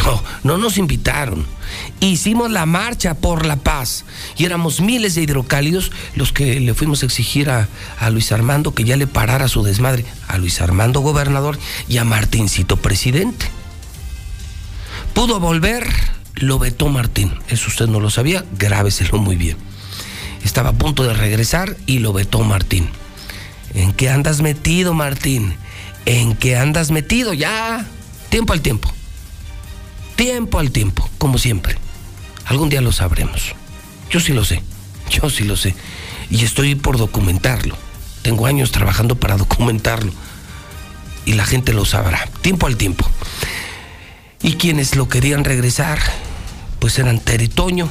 No, 0.05 0.23
no 0.43 0.57
nos 0.57 0.77
invitaron. 0.77 1.45
Hicimos 1.99 2.49
la 2.51 2.65
marcha 2.65 3.15
por 3.15 3.45
la 3.45 3.57
paz 3.57 4.05
y 4.37 4.45
éramos 4.45 4.81
miles 4.81 5.15
de 5.15 5.23
hidrocálidos 5.23 5.91
los 6.15 6.31
que 6.31 6.59
le 6.59 6.73
fuimos 6.73 7.03
a 7.03 7.05
exigir 7.05 7.49
a, 7.49 7.67
Luis 8.09 8.31
Armando 8.31 8.73
que 8.73 8.83
ya 8.83 8.97
le 8.97 9.07
parara 9.07 9.47
su 9.47 9.63
desmadre, 9.63 10.05
a 10.27 10.37
Luis 10.37 10.61
Armando 10.61 11.01
gobernador 11.01 11.59
y 11.87 11.97
a 11.97 12.05
Martincito 12.05 12.77
presidente. 12.77 13.47
Pudo 15.13 15.39
volver, 15.39 15.87
lo 16.35 16.59
vetó 16.59 16.87
Martín. 16.87 17.33
Eso 17.49 17.67
usted 17.67 17.87
no 17.87 17.99
lo 17.99 18.09
sabía, 18.09 18.45
grábeselo 18.57 19.17
muy 19.17 19.35
bien. 19.35 19.57
Estaba 20.43 20.69
a 20.69 20.73
punto 20.73 21.03
de 21.03 21.13
regresar 21.13 21.75
y 21.85 21.99
lo 21.99 22.13
vetó 22.13 22.39
Martín. 22.41 22.89
¿En 23.73 23.93
qué 23.93 24.09
andas 24.09 24.41
metido, 24.41 24.93
Martín? 24.93 25.55
¿En 26.05 26.35
qué 26.35 26.55
andas 26.57 26.89
metido? 26.91 27.33
Ya, 27.33 27.85
tiempo 28.29 28.53
al 28.53 28.61
tiempo. 28.61 28.91
Tiempo 30.19 30.59
al 30.59 30.71
tiempo, 30.71 31.09
como 31.17 31.37
siempre. 31.37 31.77
Algún 32.43 32.67
día 32.67 32.81
lo 32.81 32.91
sabremos. 32.91 33.55
Yo 34.09 34.19
sí 34.19 34.33
lo 34.33 34.43
sé, 34.43 34.61
yo 35.09 35.29
sí 35.29 35.45
lo 35.45 35.55
sé. 35.55 35.75
Y 36.29 36.43
estoy 36.43 36.75
por 36.75 36.97
documentarlo. 36.97 37.77
Tengo 38.21 38.45
años 38.45 38.73
trabajando 38.73 39.15
para 39.15 39.37
documentarlo. 39.37 40.11
Y 41.23 41.35
la 41.35 41.45
gente 41.45 41.71
lo 41.71 41.85
sabrá, 41.85 42.27
tiempo 42.41 42.67
al 42.67 42.75
tiempo. 42.75 43.09
Y 44.41 44.55
quienes 44.55 44.97
lo 44.97 45.07
querían 45.07 45.45
regresar, 45.45 45.99
pues 46.79 46.99
eran 46.99 47.21
Teritoño 47.21 47.87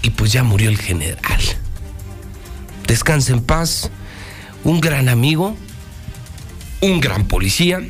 y 0.00 0.08
pues 0.08 0.32
ya 0.32 0.44
murió 0.44 0.70
el 0.70 0.78
general. 0.78 1.42
Descanse 2.86 3.32
en 3.32 3.42
paz, 3.42 3.90
un 4.64 4.80
gran 4.80 5.10
amigo, 5.10 5.54
un 6.80 7.00
gran 7.02 7.28
policía, 7.28 7.86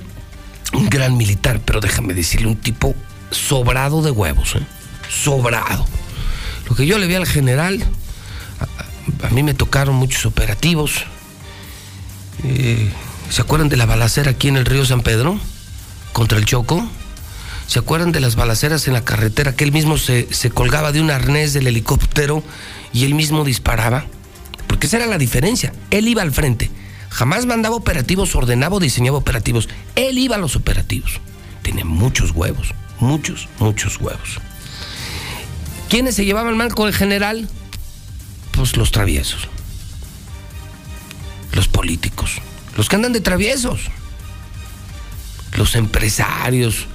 un 0.72 0.90
gran 0.90 1.16
militar, 1.16 1.60
pero 1.64 1.78
déjame 1.78 2.14
decirle, 2.14 2.48
un 2.48 2.56
tipo 2.56 2.96
sobrado 3.34 4.02
de 4.02 4.10
huevos, 4.10 4.56
¿eh? 4.56 4.66
sobrado. 5.08 5.86
Lo 6.68 6.76
que 6.76 6.86
yo 6.86 6.98
le 6.98 7.06
vi 7.06 7.14
al 7.14 7.26
general, 7.26 7.84
a, 9.22 9.28
mí 9.30 9.42
me 9.42 9.54
tocaron 9.54 9.94
muchos 9.96 10.26
operativos. 10.26 11.04
Eh, 12.42 12.90
¿Se 13.30 13.42
acuerdan 13.42 13.68
de 13.68 13.76
la 13.76 13.86
balacera 13.86 14.32
aquí 14.32 14.48
en 14.48 14.56
el 14.56 14.64
río 14.64 14.84
San 14.84 15.02
Pedro? 15.02 15.38
Contra 16.12 16.38
el 16.38 16.44
Choco. 16.44 16.86
¿Se 17.66 17.78
acuerdan 17.78 18.12
de 18.12 18.20
las 18.20 18.36
balaceras 18.36 18.86
en 18.86 18.92
la 18.92 19.04
carretera 19.04 19.54
que 19.54 19.64
él 19.64 19.72
mismo 19.72 19.96
se, 19.96 20.28
se 20.30 20.50
colgaba 20.50 20.92
de 20.92 21.00
un 21.00 21.10
arnés 21.10 21.54
del 21.54 21.66
helicóptero 21.66 22.42
y 22.92 23.04
él 23.04 23.14
mismo 23.14 23.44
disparaba? 23.44 24.04
Porque 24.66 24.86
esa 24.86 24.98
era 24.98 25.06
la 25.06 25.18
diferencia. 25.18 25.72
Él 25.90 26.08
iba 26.08 26.22
al 26.22 26.32
frente. 26.32 26.70
Jamás 27.08 27.46
mandaba 27.46 27.76
operativos, 27.76 28.34
ordenaba 28.34 28.76
o 28.76 28.80
diseñaba 28.80 29.18
operativos. 29.18 29.68
Él 29.94 30.18
iba 30.18 30.36
a 30.36 30.38
los 30.38 30.56
operativos. 30.56 31.20
Tiene 31.62 31.84
muchos 31.84 32.32
huevos, 32.32 32.74
muchos, 33.00 33.48
muchos 33.58 34.00
huevos. 34.00 34.40
¿Quiénes 35.88 36.14
se 36.14 36.24
llevaban 36.24 36.56
mal 36.56 36.74
con 36.74 36.88
el 36.88 36.94
general? 36.94 37.48
Pues 38.52 38.76
los 38.76 38.90
traviesos. 38.90 39.48
Los 41.52 41.68
políticos. 41.68 42.40
Los 42.76 42.88
que 42.88 42.96
andan 42.96 43.12
de 43.12 43.20
traviesos. 43.20 43.82
Los 45.56 45.76
empresarios, 45.76 46.86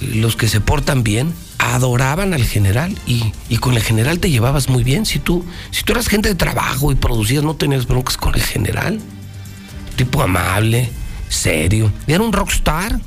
los 0.00 0.34
que 0.34 0.48
se 0.48 0.60
portan 0.60 1.04
bien, 1.04 1.32
adoraban 1.58 2.34
al 2.34 2.44
general 2.44 2.98
y, 3.06 3.32
con 3.58 3.74
el 3.74 3.82
general 3.82 4.18
te 4.18 4.30
llevabas 4.30 4.68
muy 4.68 4.82
bien. 4.82 5.06
Si 5.06 5.18
tú, 5.18 5.44
si 5.70 5.84
tú 5.84 5.92
eras 5.92 6.08
gente 6.08 6.28
de 6.28 6.34
trabajo 6.34 6.90
y 6.90 6.96
producías, 6.96 7.44
no 7.44 7.54
tenías 7.54 7.86
broncas 7.86 8.16
con 8.16 8.34
el 8.34 8.42
general. 8.42 9.00
Tipo 9.96 10.22
amable, 10.22 10.90
serio. 11.28 11.92
Era 12.06 12.22
un 12.22 12.32
rockstar. 12.32 13.00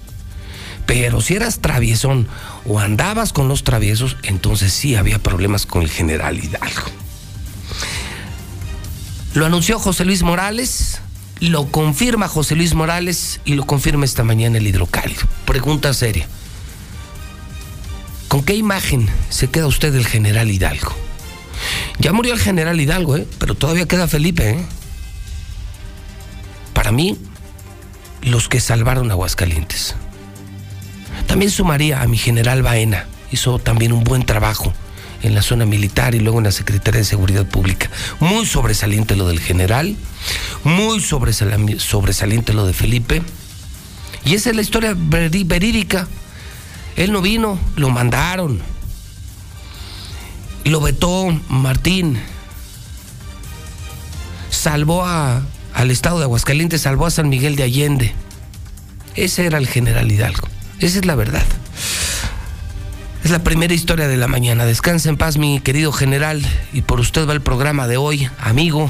Pero 0.85 1.21
si 1.21 1.35
eras 1.35 1.59
traviesón 1.59 2.27
o 2.65 2.79
andabas 2.79 3.33
con 3.33 3.47
los 3.47 3.63
traviesos, 3.63 4.17
entonces 4.23 4.71
sí 4.73 4.95
había 4.95 5.19
problemas 5.19 5.65
con 5.65 5.81
el 5.81 5.89
general 5.89 6.43
Hidalgo. 6.43 6.83
Lo 9.33 9.45
anunció 9.45 9.79
José 9.79 10.05
Luis 10.05 10.23
Morales, 10.23 11.01
lo 11.39 11.67
confirma 11.67 12.27
José 12.27 12.55
Luis 12.55 12.73
Morales 12.73 13.41
y 13.45 13.55
lo 13.55 13.65
confirma 13.65 14.05
esta 14.05 14.23
mañana 14.23 14.57
el 14.57 14.67
hidrocálido. 14.67 15.23
Pregunta 15.45 15.93
seria. 15.93 16.27
¿Con 18.27 18.43
qué 18.43 18.55
imagen 18.55 19.09
se 19.29 19.49
queda 19.49 19.67
usted 19.67 19.91
del 19.91 20.05
general 20.05 20.49
Hidalgo? 20.49 20.93
Ya 21.99 22.13
murió 22.13 22.33
el 22.33 22.39
general 22.39 22.79
Hidalgo, 22.79 23.17
¿eh? 23.17 23.27
pero 23.39 23.55
todavía 23.55 23.87
queda 23.87 24.07
Felipe. 24.07 24.51
¿eh? 24.51 24.65
Para 26.73 26.91
mí, 26.91 27.17
los 28.21 28.49
que 28.49 28.59
salvaron 28.59 29.11
Aguascalientes. 29.11 29.95
También 31.27 31.51
sumaría 31.51 32.01
a 32.01 32.07
mi 32.07 32.17
general 32.17 32.61
Baena. 32.61 33.05
Hizo 33.31 33.59
también 33.59 33.91
un 33.91 34.03
buen 34.03 34.25
trabajo 34.25 34.73
en 35.23 35.33
la 35.33 35.41
zona 35.41 35.65
militar 35.65 36.15
y 36.15 36.19
luego 36.19 36.37
en 36.37 36.45
la 36.45 36.51
Secretaría 36.51 36.99
de 36.99 37.05
Seguridad 37.05 37.45
Pública. 37.45 37.89
Muy 38.19 38.45
sobresaliente 38.45 39.15
lo 39.15 39.27
del 39.27 39.39
general, 39.39 39.95
muy 40.63 41.01
sobresaliente 41.01 42.53
lo 42.53 42.65
de 42.65 42.73
Felipe. 42.73 43.21
Y 44.23 44.35
esa 44.35 44.49
es 44.49 44.55
la 44.55 44.61
historia 44.61 44.95
verídica 44.95 46.07
él 46.95 47.11
no 47.11 47.21
vino, 47.21 47.59
lo 47.75 47.89
mandaron. 47.89 48.61
Lo 50.63 50.81
vetó 50.81 51.27
Martín. 51.49 52.17
Salvó 54.49 55.05
al 55.05 55.91
estado 55.91 56.19
de 56.19 56.23
Aguascalientes, 56.23 56.81
salvó 56.81 57.05
a 57.05 57.11
San 57.11 57.29
Miguel 57.29 57.55
de 57.55 57.63
Allende. 57.63 58.13
Ese 59.15 59.45
era 59.45 59.57
el 59.57 59.67
general 59.67 60.11
Hidalgo. 60.11 60.47
Esa 60.79 60.99
es 60.99 61.05
la 61.05 61.15
verdad. 61.15 61.43
Es 63.23 63.31
la 63.31 63.43
primera 63.43 63.73
historia 63.73 64.07
de 64.07 64.17
la 64.17 64.27
mañana. 64.27 64.65
Descansa 64.65 65.09
en 65.09 65.17
paz, 65.17 65.37
mi 65.37 65.59
querido 65.59 65.91
general. 65.91 66.45
Y 66.73 66.81
por 66.81 66.99
usted 66.99 67.27
va 67.27 67.33
el 67.33 67.41
programa 67.41 67.87
de 67.87 67.97
hoy, 67.97 68.29
amigo. 68.39 68.89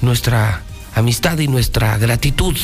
Nuestra 0.00 0.62
amistad 0.94 1.38
y 1.38 1.48
nuestra 1.48 1.98
gratitud 1.98 2.56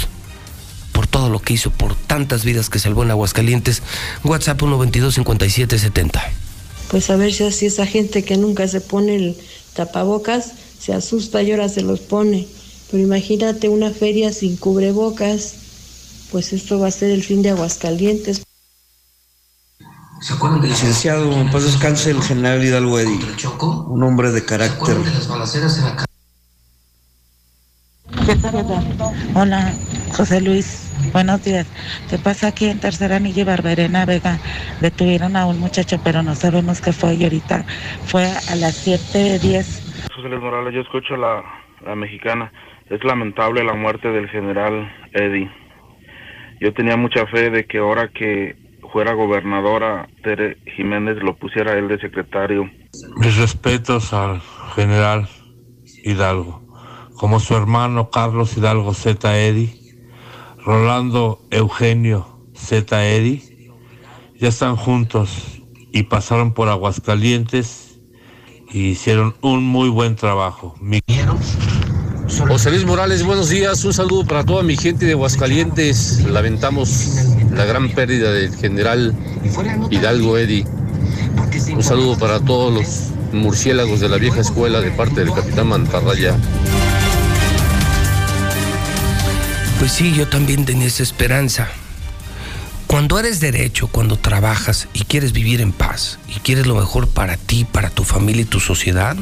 por 0.92 1.06
todo 1.08 1.28
lo 1.28 1.40
que 1.40 1.54
hizo, 1.54 1.70
por 1.70 1.96
tantas 1.96 2.44
vidas 2.44 2.70
que 2.70 2.78
salvó 2.78 3.02
en 3.02 3.10
Aguascalientes. 3.10 3.82
WhatsApp 4.22 4.62
122-5770. 4.62 6.22
Pues 6.88 7.10
a 7.10 7.16
ver 7.16 7.32
si 7.32 7.44
así 7.44 7.66
esa 7.66 7.84
gente 7.84 8.24
que 8.24 8.36
nunca 8.36 8.68
se 8.68 8.80
pone 8.80 9.16
el 9.16 9.36
tapabocas 9.74 10.52
se 10.78 10.92
asusta 10.92 11.42
y 11.42 11.50
ahora 11.50 11.68
se 11.68 11.82
los 11.82 12.00
pone. 12.00 12.46
Pero 12.90 13.02
imagínate 13.02 13.68
una 13.68 13.90
feria 13.90 14.32
sin 14.32 14.56
cubrebocas, 14.56 15.54
pues 16.34 16.52
esto 16.52 16.80
va 16.80 16.88
a 16.88 16.90
ser 16.90 17.12
el 17.12 17.22
fin 17.22 17.42
de 17.42 17.50
Aguascalientes. 17.50 18.42
Licenciado, 20.62 21.30
pues 21.52 21.62
descanse 21.62 22.10
el 22.10 22.20
general 22.20 22.64
Hidalgo 22.64 22.98
Eddy, 22.98 23.20
un 23.86 24.02
hombre 24.02 24.32
de 24.32 24.44
carácter. 24.44 24.96
Hola, 29.36 29.72
José 30.16 30.40
Luis. 30.40 30.90
Buenos 31.12 31.44
días. 31.44 31.68
¿Qué 32.10 32.18
pasa 32.18 32.48
aquí 32.48 32.64
en 32.64 32.80
Tercera 32.80 33.14
Anilla 33.14 33.42
y 33.42 33.44
Barberena 33.44 34.04
Vega? 34.04 34.40
Detuvieron 34.80 35.36
a 35.36 35.46
un 35.46 35.60
muchacho, 35.60 36.00
pero 36.02 36.24
no 36.24 36.34
sabemos 36.34 36.80
qué 36.80 36.92
fue 36.92 37.14
y 37.14 37.22
ahorita 37.22 37.64
fue 38.06 38.24
a 38.24 38.56
las 38.56 38.84
7.10. 38.84 40.08
José 40.16 40.28
Luis 40.28 40.42
Morales, 40.42 40.74
yo 40.74 40.80
escucho 40.80 41.16
la, 41.16 41.44
la 41.86 41.94
mexicana. 41.94 42.50
Es 42.90 43.04
lamentable 43.04 43.62
la 43.62 43.74
muerte 43.74 44.08
del 44.08 44.28
general 44.28 44.92
Eddie. 45.12 45.48
Yo 46.60 46.72
tenía 46.72 46.96
mucha 46.96 47.26
fe 47.26 47.50
de 47.50 47.66
que 47.66 47.78
ahora 47.78 48.08
que 48.08 48.56
fuera 48.92 49.12
gobernadora 49.12 50.08
Tere 50.22 50.58
Jiménez 50.76 51.16
lo 51.22 51.36
pusiera 51.36 51.76
él 51.78 51.88
de 51.88 51.98
secretario. 51.98 52.70
Mis 53.16 53.36
respetos 53.36 54.12
al 54.12 54.40
general 54.74 55.28
Hidalgo. 56.04 56.62
Como 57.16 57.40
su 57.40 57.56
hermano 57.56 58.10
Carlos 58.10 58.56
Hidalgo 58.56 58.94
Z. 58.94 59.38
Eddy 59.38 59.84
Rolando 60.64 61.40
Eugenio 61.50 62.34
Z. 62.54 63.06
Edi, 63.06 63.42
ya 64.40 64.48
están 64.48 64.76
juntos 64.76 65.60
y 65.92 66.04
pasaron 66.04 66.54
por 66.54 66.68
Aguascalientes 66.68 68.00
y 68.70 68.86
hicieron 68.88 69.34
un 69.42 69.64
muy 69.64 69.90
buen 69.90 70.16
trabajo. 70.16 70.74
José 72.28 72.70
Luis 72.70 72.84
Morales, 72.86 73.22
buenos 73.22 73.50
días. 73.50 73.84
Un 73.84 73.92
saludo 73.92 74.24
para 74.24 74.44
toda 74.44 74.62
mi 74.62 74.76
gente 74.76 75.04
de 75.04 75.12
Aguascalientes. 75.12 76.24
Lamentamos 76.24 77.08
la 77.52 77.64
gran 77.64 77.90
pérdida 77.90 78.32
del 78.32 78.54
general 78.56 79.14
Hidalgo 79.90 80.38
Eddy. 80.38 80.64
Un 81.72 81.82
saludo 81.82 82.18
para 82.18 82.40
todos 82.40 82.72
los 82.72 83.32
murciélagos 83.32 84.00
de 84.00 84.08
la 84.08 84.16
vieja 84.16 84.40
escuela 84.40 84.80
de 84.80 84.90
parte 84.90 85.20
del 85.20 85.34
capitán 85.34 85.68
Mantarraya. 85.68 86.34
Pues 89.78 89.92
sí, 89.92 90.14
yo 90.14 90.26
también 90.26 90.64
tenía 90.64 90.86
esa 90.86 91.02
esperanza. 91.02 91.68
Cuando 92.86 93.18
eres 93.18 93.40
derecho, 93.40 93.88
cuando 93.88 94.16
trabajas 94.16 94.88
y 94.94 95.04
quieres 95.04 95.32
vivir 95.32 95.60
en 95.60 95.72
paz 95.72 96.18
y 96.28 96.40
quieres 96.40 96.66
lo 96.66 96.74
mejor 96.74 97.08
para 97.08 97.36
ti, 97.36 97.66
para 97.70 97.90
tu 97.90 98.02
familia 98.04 98.42
y 98.42 98.46
tu 98.46 98.60
sociedad, 98.60 99.16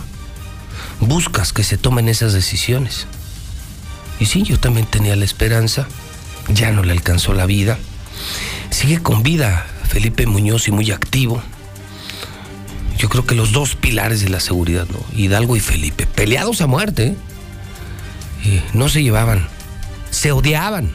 buscas 1.07 1.53
que 1.53 1.65
se 1.65 1.79
tomen 1.79 2.09
esas 2.09 2.33
decisiones. 2.33 3.07
Y 4.19 4.27
sí, 4.27 4.43
yo 4.43 4.59
también 4.59 4.87
tenía 4.87 5.17
la 5.17 5.25
esperanza, 5.25 5.87
ya 6.49 6.71
no 6.73 6.83
le 6.83 6.93
alcanzó 6.93 7.35
la 7.35 7.47
vida. 7.47 7.79
Sigue 8.71 9.03
con 9.03 9.23
vida 9.23 9.67
Felipe 9.88 10.27
Muñoz 10.27 10.69
y 10.69 10.73
muy 10.73 10.91
activo. 10.91 11.43
Yo 12.99 13.09
creo 13.09 13.27
que 13.27 13.35
los 13.35 13.53
dos 13.53 13.75
pilares 13.75 14.21
de 14.21 14.29
la 14.29 14.41
seguridad, 14.41 14.87
¿no? 14.88 14.99
Hidalgo 15.19 15.57
y 15.57 15.61
Felipe, 15.61 16.07
peleados 16.07 16.61
a 16.61 16.67
muerte, 16.67 17.17
¿eh? 18.45 18.62
no 18.73 18.88
se 18.88 19.03
llevaban 19.03 19.49
se 20.12 20.31
odiaban. 20.31 20.93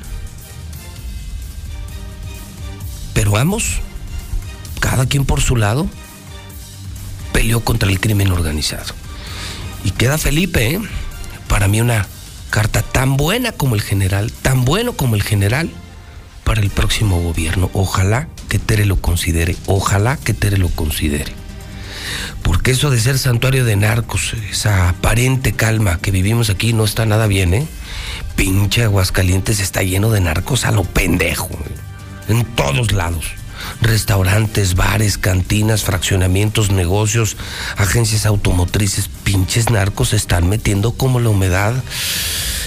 Pero 3.14 3.36
ambos, 3.36 3.80
cada 4.80 5.08
quien 5.08 5.26
por 5.26 5.42
su 5.42 5.58
lado, 5.58 5.90
peleó 7.34 7.60
contra 7.62 7.90
el 7.90 8.00
crimen 8.00 8.32
organizado. 8.32 8.94
Y 9.84 9.92
queda 9.92 10.18
Felipe, 10.18 10.76
¿eh? 10.76 10.82
para 11.48 11.68
mí 11.68 11.82
una 11.82 12.08
carta 12.50 12.82
tan 12.82 13.18
buena 13.18 13.52
como 13.52 13.76
el 13.76 13.82
general, 13.82 14.32
tan 14.32 14.66
bueno 14.66 14.94
como 14.94 15.16
el 15.16 15.24
general 15.24 15.70
para 16.44 16.62
el 16.62 16.70
próximo 16.70 17.22
gobierno. 17.22 17.70
Ojalá 17.74 18.28
que 18.50 18.60
Tere 18.60 18.86
lo 18.86 19.02
considere, 19.02 19.56
ojalá 19.66 20.18
que 20.18 20.34
Tere 20.34 20.58
lo 20.58 20.70
considere. 20.70 21.34
Porque 22.42 22.72
eso 22.72 22.90
de 22.90 23.00
ser 23.00 23.20
santuario 23.20 23.66
de 23.66 23.76
narcos, 23.76 24.34
esa 24.50 24.90
aparente 24.90 25.54
calma 25.54 26.00
que 26.00 26.12
vivimos 26.12 26.50
aquí 26.50 26.72
no 26.74 26.86
está 26.86 27.06
nada 27.06 27.28
bien, 27.28 27.54
¿eh? 27.54 27.68
Pinche 28.36 28.84
Aguascalientes 28.84 29.60
está 29.60 29.84
lleno 29.84 30.10
de 30.12 30.22
narcos 30.22 30.66
a 30.66 30.72
lo 30.72 30.84
pendejo, 30.84 31.50
¿eh? 31.50 32.32
en 32.34 32.46
todos 32.56 32.92
lados 32.94 33.26
restaurantes, 33.82 34.76
bares, 34.76 35.18
cantinas, 35.18 35.84
fraccionamientos, 35.84 36.72
negocios, 36.72 37.38
agencias 37.78 38.26
automotrices, 38.26 39.10
pinches 39.24 39.70
narcos 39.70 40.10
se 40.10 40.16
están 40.16 40.48
metiendo 40.50 40.92
como 40.92 41.20
la 41.20 41.30
humedad. 41.30 41.76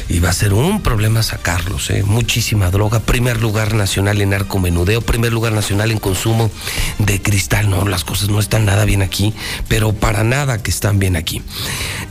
Y 0.08 0.18
va 0.18 0.30
a 0.30 0.32
ser 0.32 0.54
un 0.54 0.82
problema 0.82 1.22
sacarlos, 1.22 1.88
¿eh? 1.90 2.02
muchísima 2.02 2.70
droga. 2.70 2.98
Primer 2.98 3.40
lugar 3.40 3.74
nacional 3.74 4.20
en 4.20 4.30
narcomenudeo, 4.30 5.02
primer 5.02 5.32
lugar 5.32 5.52
nacional 5.52 5.92
en 5.92 5.98
consumo 5.98 6.50
de 6.98 7.22
cristal. 7.22 7.70
No, 7.70 7.86
las 7.86 8.02
cosas 8.02 8.28
no 8.28 8.40
están 8.40 8.64
nada 8.64 8.84
bien 8.84 9.02
aquí, 9.02 9.32
pero 9.68 9.92
para 9.92 10.24
nada 10.24 10.60
que 10.60 10.72
están 10.72 10.98
bien 10.98 11.14
aquí. 11.14 11.42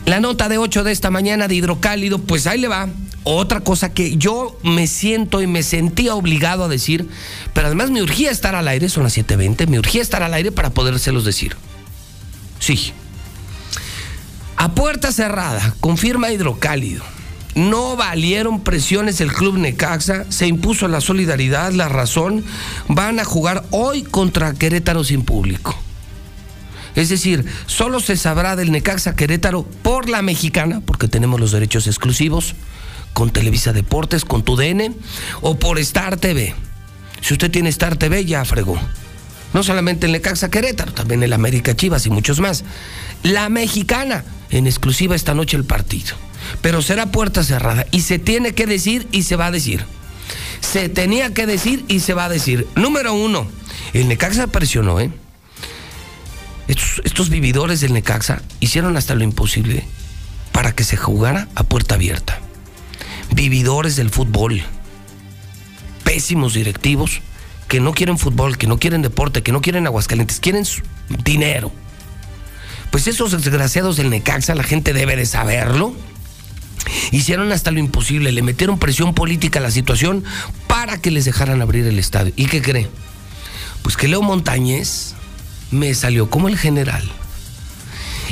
La 0.06 0.18
nota 0.18 0.48
de 0.48 0.56
8 0.56 0.82
de 0.82 0.92
esta 0.92 1.10
mañana 1.10 1.46
de 1.46 1.56
hidrocálido, 1.56 2.18
pues 2.18 2.46
ahí 2.46 2.58
le 2.58 2.68
va 2.68 2.88
otra 3.22 3.60
cosa 3.60 3.92
que 3.92 4.16
yo 4.16 4.58
me 4.62 4.86
siento 4.86 5.42
y 5.42 5.46
me 5.46 5.62
sentía 5.62 6.14
obligado 6.14 6.64
a 6.64 6.68
decir, 6.68 7.08
pero 7.52 7.66
además 7.66 7.90
me 7.90 8.02
urgía 8.02 8.30
estar 8.30 8.54
al 8.54 8.66
aire, 8.68 8.79
son 8.88 9.04
las 9.04 9.16
7.20, 9.16 9.66
me 9.66 9.78
urgía 9.78 10.02
estar 10.02 10.22
al 10.22 10.34
aire 10.34 10.52
para 10.52 10.70
podérselos 10.70 11.24
decir. 11.24 11.56
Sí. 12.58 12.92
A 14.56 14.72
puerta 14.74 15.12
cerrada, 15.12 15.74
confirma 15.80 16.30
Hidrocálido. 16.30 17.02
No 17.54 17.96
valieron 17.96 18.60
presiones 18.60 19.20
el 19.20 19.32
club 19.32 19.58
Necaxa, 19.58 20.24
se 20.30 20.46
impuso 20.46 20.86
la 20.86 21.00
solidaridad, 21.00 21.72
la 21.72 21.88
razón. 21.88 22.44
Van 22.88 23.18
a 23.18 23.24
jugar 23.24 23.64
hoy 23.70 24.02
contra 24.02 24.54
Querétaro 24.54 25.02
sin 25.02 25.24
público. 25.24 25.76
Es 26.94 27.08
decir, 27.08 27.44
solo 27.66 28.00
se 28.00 28.16
sabrá 28.16 28.56
del 28.56 28.72
Necaxa 28.72 29.16
Querétaro 29.16 29.64
por 29.82 30.08
la 30.08 30.22
mexicana, 30.22 30.80
porque 30.84 31.08
tenemos 31.08 31.40
los 31.40 31.52
derechos 31.52 31.86
exclusivos 31.86 32.54
con 33.12 33.30
Televisa 33.30 33.72
Deportes, 33.72 34.24
con 34.24 34.44
tu 34.44 34.56
DN 34.56 34.94
o 35.40 35.58
por 35.58 35.78
Star 35.78 36.16
TV. 36.16 36.54
Si 37.20 37.34
usted 37.34 37.50
tiene 37.50 37.68
Star 37.68 37.96
TV, 37.96 38.24
ya 38.24 38.44
fregó. 38.44 38.80
No 39.52 39.62
solamente 39.62 40.06
en 40.06 40.12
Lecaxa 40.12 40.50
Querétaro, 40.50 40.92
también 40.92 41.22
en 41.22 41.32
América 41.32 41.74
Chivas 41.74 42.06
y 42.06 42.10
muchos 42.10 42.40
más. 42.40 42.64
La 43.22 43.48
mexicana, 43.48 44.24
en 44.50 44.66
exclusiva 44.66 45.16
esta 45.16 45.34
noche 45.34 45.56
el 45.56 45.64
partido. 45.64 46.14
Pero 46.62 46.82
será 46.82 47.06
puerta 47.06 47.42
cerrada 47.42 47.86
y 47.90 48.02
se 48.02 48.18
tiene 48.18 48.52
que 48.52 48.66
decir 48.66 49.06
y 49.12 49.24
se 49.24 49.36
va 49.36 49.46
a 49.46 49.50
decir. 49.50 49.84
Se 50.60 50.88
tenía 50.88 51.34
que 51.34 51.46
decir 51.46 51.84
y 51.88 52.00
se 52.00 52.14
va 52.14 52.26
a 52.26 52.28
decir. 52.28 52.66
Número 52.76 53.14
uno, 53.14 53.46
el 53.92 54.08
Necaxa 54.08 54.46
presionó, 54.46 55.00
¿eh? 55.00 55.10
Estos 56.68 57.30
vividores 57.30 57.80
del 57.80 57.92
Necaxa 57.92 58.42
hicieron 58.60 58.96
hasta 58.96 59.16
lo 59.16 59.24
imposible 59.24 59.84
para 60.52 60.72
que 60.72 60.84
se 60.84 60.96
jugara 60.96 61.48
a 61.56 61.64
puerta 61.64 61.96
abierta 61.96 62.40
vividores 63.34 63.96
del 63.96 64.10
fútbol, 64.10 64.62
pésimos 66.10 66.54
directivos 66.54 67.20
que 67.68 67.78
no 67.78 67.92
quieren 67.92 68.18
fútbol, 68.18 68.58
que 68.58 68.66
no 68.66 68.80
quieren 68.80 69.00
deporte, 69.00 69.44
que 69.44 69.52
no 69.52 69.60
quieren 69.60 69.86
Aguascalientes, 69.86 70.40
quieren 70.40 70.64
dinero. 71.22 71.70
Pues 72.90 73.06
esos 73.06 73.30
desgraciados 73.30 73.96
del 73.96 74.10
Necaxa, 74.10 74.56
la 74.56 74.64
gente 74.64 74.92
debe 74.92 75.14
de 75.14 75.24
saberlo. 75.24 75.94
Hicieron 77.12 77.52
hasta 77.52 77.70
lo 77.70 77.78
imposible, 77.78 78.32
le 78.32 78.42
metieron 78.42 78.80
presión 78.80 79.14
política 79.14 79.60
a 79.60 79.62
la 79.62 79.70
situación 79.70 80.24
para 80.66 81.00
que 81.00 81.12
les 81.12 81.26
dejaran 81.26 81.62
abrir 81.62 81.86
el 81.86 82.00
estadio. 82.00 82.32
¿Y 82.34 82.46
qué 82.46 82.60
cree? 82.60 82.88
Pues 83.82 83.96
que 83.96 84.08
Leo 84.08 84.20
Montañez 84.20 85.14
me 85.70 85.94
salió 85.94 86.28
como 86.28 86.48
el 86.48 86.58
general. 86.58 87.08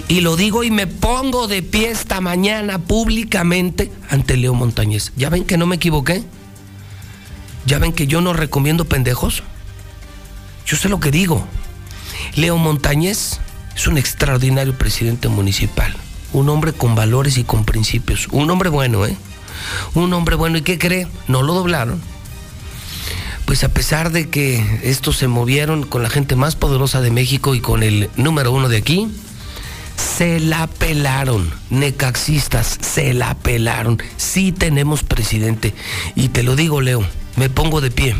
Y 0.08 0.22
lo 0.22 0.34
digo 0.34 0.64
y 0.64 0.72
me 0.72 0.88
pongo 0.88 1.46
de 1.46 1.62
pie 1.62 1.90
esta 1.90 2.20
mañana 2.20 2.80
públicamente 2.80 3.92
ante 4.10 4.36
Leo 4.36 4.54
Montañez. 4.54 5.12
¿Ya 5.16 5.30
ven 5.30 5.44
que 5.44 5.56
no 5.56 5.66
me 5.66 5.76
equivoqué? 5.76 6.24
¿Ya 7.68 7.78
ven 7.78 7.92
que 7.92 8.06
yo 8.06 8.22
no 8.22 8.32
recomiendo 8.32 8.86
pendejos? 8.86 9.42
Yo 10.64 10.78
sé 10.78 10.88
lo 10.88 11.00
que 11.00 11.10
digo. 11.10 11.46
Leo 12.34 12.56
Montañez 12.56 13.40
es 13.76 13.86
un 13.86 13.98
extraordinario 13.98 14.72
presidente 14.72 15.28
municipal. 15.28 15.94
Un 16.32 16.48
hombre 16.48 16.72
con 16.72 16.94
valores 16.94 17.36
y 17.36 17.44
con 17.44 17.66
principios. 17.66 18.26
Un 18.32 18.50
hombre 18.50 18.70
bueno, 18.70 19.04
¿eh? 19.04 19.14
Un 19.92 20.14
hombre 20.14 20.34
bueno. 20.34 20.56
¿Y 20.56 20.62
qué 20.62 20.78
cree? 20.78 21.08
No 21.26 21.42
lo 21.42 21.52
doblaron. 21.52 22.00
Pues 23.44 23.62
a 23.64 23.68
pesar 23.68 24.12
de 24.12 24.30
que 24.30 24.80
estos 24.82 25.18
se 25.18 25.28
movieron 25.28 25.84
con 25.84 26.02
la 26.02 26.08
gente 26.08 26.36
más 26.36 26.56
poderosa 26.56 27.02
de 27.02 27.10
México 27.10 27.54
y 27.54 27.60
con 27.60 27.82
el 27.82 28.08
número 28.16 28.50
uno 28.50 28.70
de 28.70 28.78
aquí, 28.78 29.08
se 30.16 30.40
la 30.40 30.68
pelaron, 30.68 31.52
necaxistas, 31.68 32.78
se 32.80 33.12
la 33.12 33.34
pelaron. 33.34 34.02
Sí 34.16 34.52
tenemos 34.52 35.02
presidente. 35.02 35.74
Y 36.14 36.30
te 36.30 36.42
lo 36.42 36.56
digo, 36.56 36.80
Leo, 36.80 37.04
me 37.38 37.48
pongo 37.48 37.80
de 37.80 37.90
pie. 37.90 38.16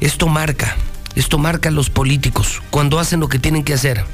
Esto 0.00 0.28
marca, 0.28 0.76
esto 1.14 1.38
marca 1.38 1.68
a 1.68 1.72
los 1.72 1.90
políticos 1.90 2.62
cuando 2.70 2.98
hacen 2.98 3.20
lo 3.20 3.28
que 3.28 3.38
tienen 3.38 3.64
que 3.64 3.74
hacer. 3.74 4.04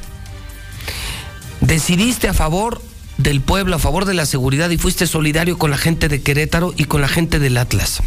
Decidiste 1.61 2.29
a 2.29 2.35
favor 2.35 2.81
del 3.19 3.41
pueblo, 3.41 3.77
a 3.77 3.79
favor 3.79 4.05
de 4.05 4.15
la 4.15 4.27
seguridad 4.27 4.71
y 4.71 4.79
fuiste 4.79 5.07
solidario 5.07 5.59
con 5.59 5.71
la 5.71 5.79
gente 5.79 6.09
de 6.09 6.23
Querétaro 6.23 6.73
y 6.77 6.85
con 6.85 7.01
la 7.01 7.09
gente 7.09 7.39
del 7.39 7.57
Atlas. 7.57 8.01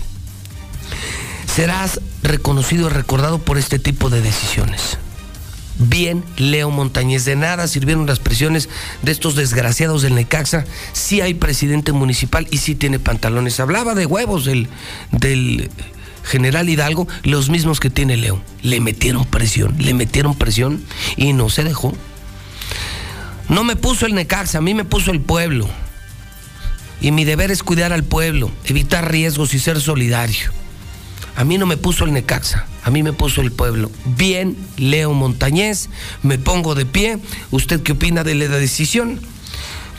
Serás 1.54 2.00
reconocido 2.24 2.88
y 2.88 2.94
recordado 2.94 3.40
por 3.40 3.58
este 3.58 3.78
tipo 3.78 4.10
de 4.10 4.22
decisiones 4.22 4.98
bien 5.90 6.24
Leo 6.38 6.70
Montañez. 6.70 7.26
De 7.26 7.36
nada 7.36 7.68
sirvieron 7.68 8.06
las 8.06 8.20
presiones 8.20 8.70
de 9.02 9.12
estos 9.12 9.36
desgraciados 9.36 10.02
del 10.02 10.16
Necaxa. 10.16 10.66
Sí 10.94 11.22
hay 11.22 11.34
presidente 11.34 11.92
municipal 11.92 12.48
y 12.52 12.58
sí 12.58 12.76
tiene 12.76 13.00
pantalones. 13.00 13.60
Hablaba 13.60 13.96
de 13.96 14.06
huevos 14.06 14.46
del, 14.46 14.68
del 15.12 15.70
general 16.24 16.70
Hidalgo, 16.70 17.08
los 17.24 17.50
mismos 17.50 17.80
que 17.80 17.90
tiene 17.90 18.18
Leo. 18.18 18.42
Le 18.62 18.80
metieron 18.80 19.26
presión, 19.26 19.76
le 19.80 19.94
metieron 19.94 20.36
presión 20.36 20.84
y 21.18 21.34
no 21.34 21.50
se 21.50 21.64
dejó. 21.64 21.94
No 23.50 23.64
me 23.64 23.76
puso 23.76 24.06
el 24.06 24.16
Necaxa, 24.16 24.60
a 24.60 24.62
mí 24.62 24.74
me 24.74 24.86
puso 24.86 25.12
el 25.12 25.20
pueblo. 25.20 25.68
Y 27.02 27.12
mi 27.12 27.26
deber 27.26 27.52
es 27.52 27.64
cuidar 27.64 27.92
al 27.92 28.04
pueblo, 28.04 28.52
evitar 28.66 29.12
riesgos 29.12 29.54
y 29.54 29.60
ser 29.60 29.82
solidario. 29.82 30.52
A 31.36 31.44
mí 31.44 31.58
no 31.58 31.66
me 31.66 31.78
puso 31.78 32.06
el 32.06 32.14
Necaxa, 32.14 32.68
a 32.84 32.90
mí 32.90 33.04
me 33.04 33.14
puso 33.14 33.42
el 33.42 33.52
pueblo. 33.52 33.92
Bien, 34.18 34.58
Leo 34.78 35.14
Montañez, 35.14 35.90
me 36.24 36.38
pongo 36.40 36.76
de 36.76 36.86
pie. 36.86 37.20
¿Usted 37.52 37.82
qué 37.82 37.94
opina 37.94 38.24
de 38.24 38.36
la 38.36 38.48
decisión? 38.48 39.20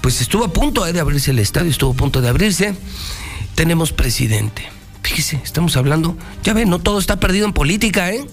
Pues 0.01 0.21
estuvo 0.21 0.45
a 0.45 0.53
punto 0.53 0.87
eh, 0.87 0.93
de 0.93 1.01
abrirse 1.01 1.31
el 1.31 1.39
estadio, 1.39 1.71
estuvo 1.71 1.93
a 1.93 1.97
punto 1.97 2.21
de 2.21 2.29
abrirse. 2.29 2.75
Tenemos 3.55 3.93
presidente. 3.93 4.69
Fíjese, 5.03 5.41
estamos 5.45 5.77
hablando, 5.77 6.17
ya 6.43 6.55
ven, 6.55 6.71
no 6.71 6.79
todo 6.79 6.99
está 6.99 7.19
perdido 7.19 7.47
en 7.47 7.53
política, 7.53 8.11
¿eh? 8.13 8.25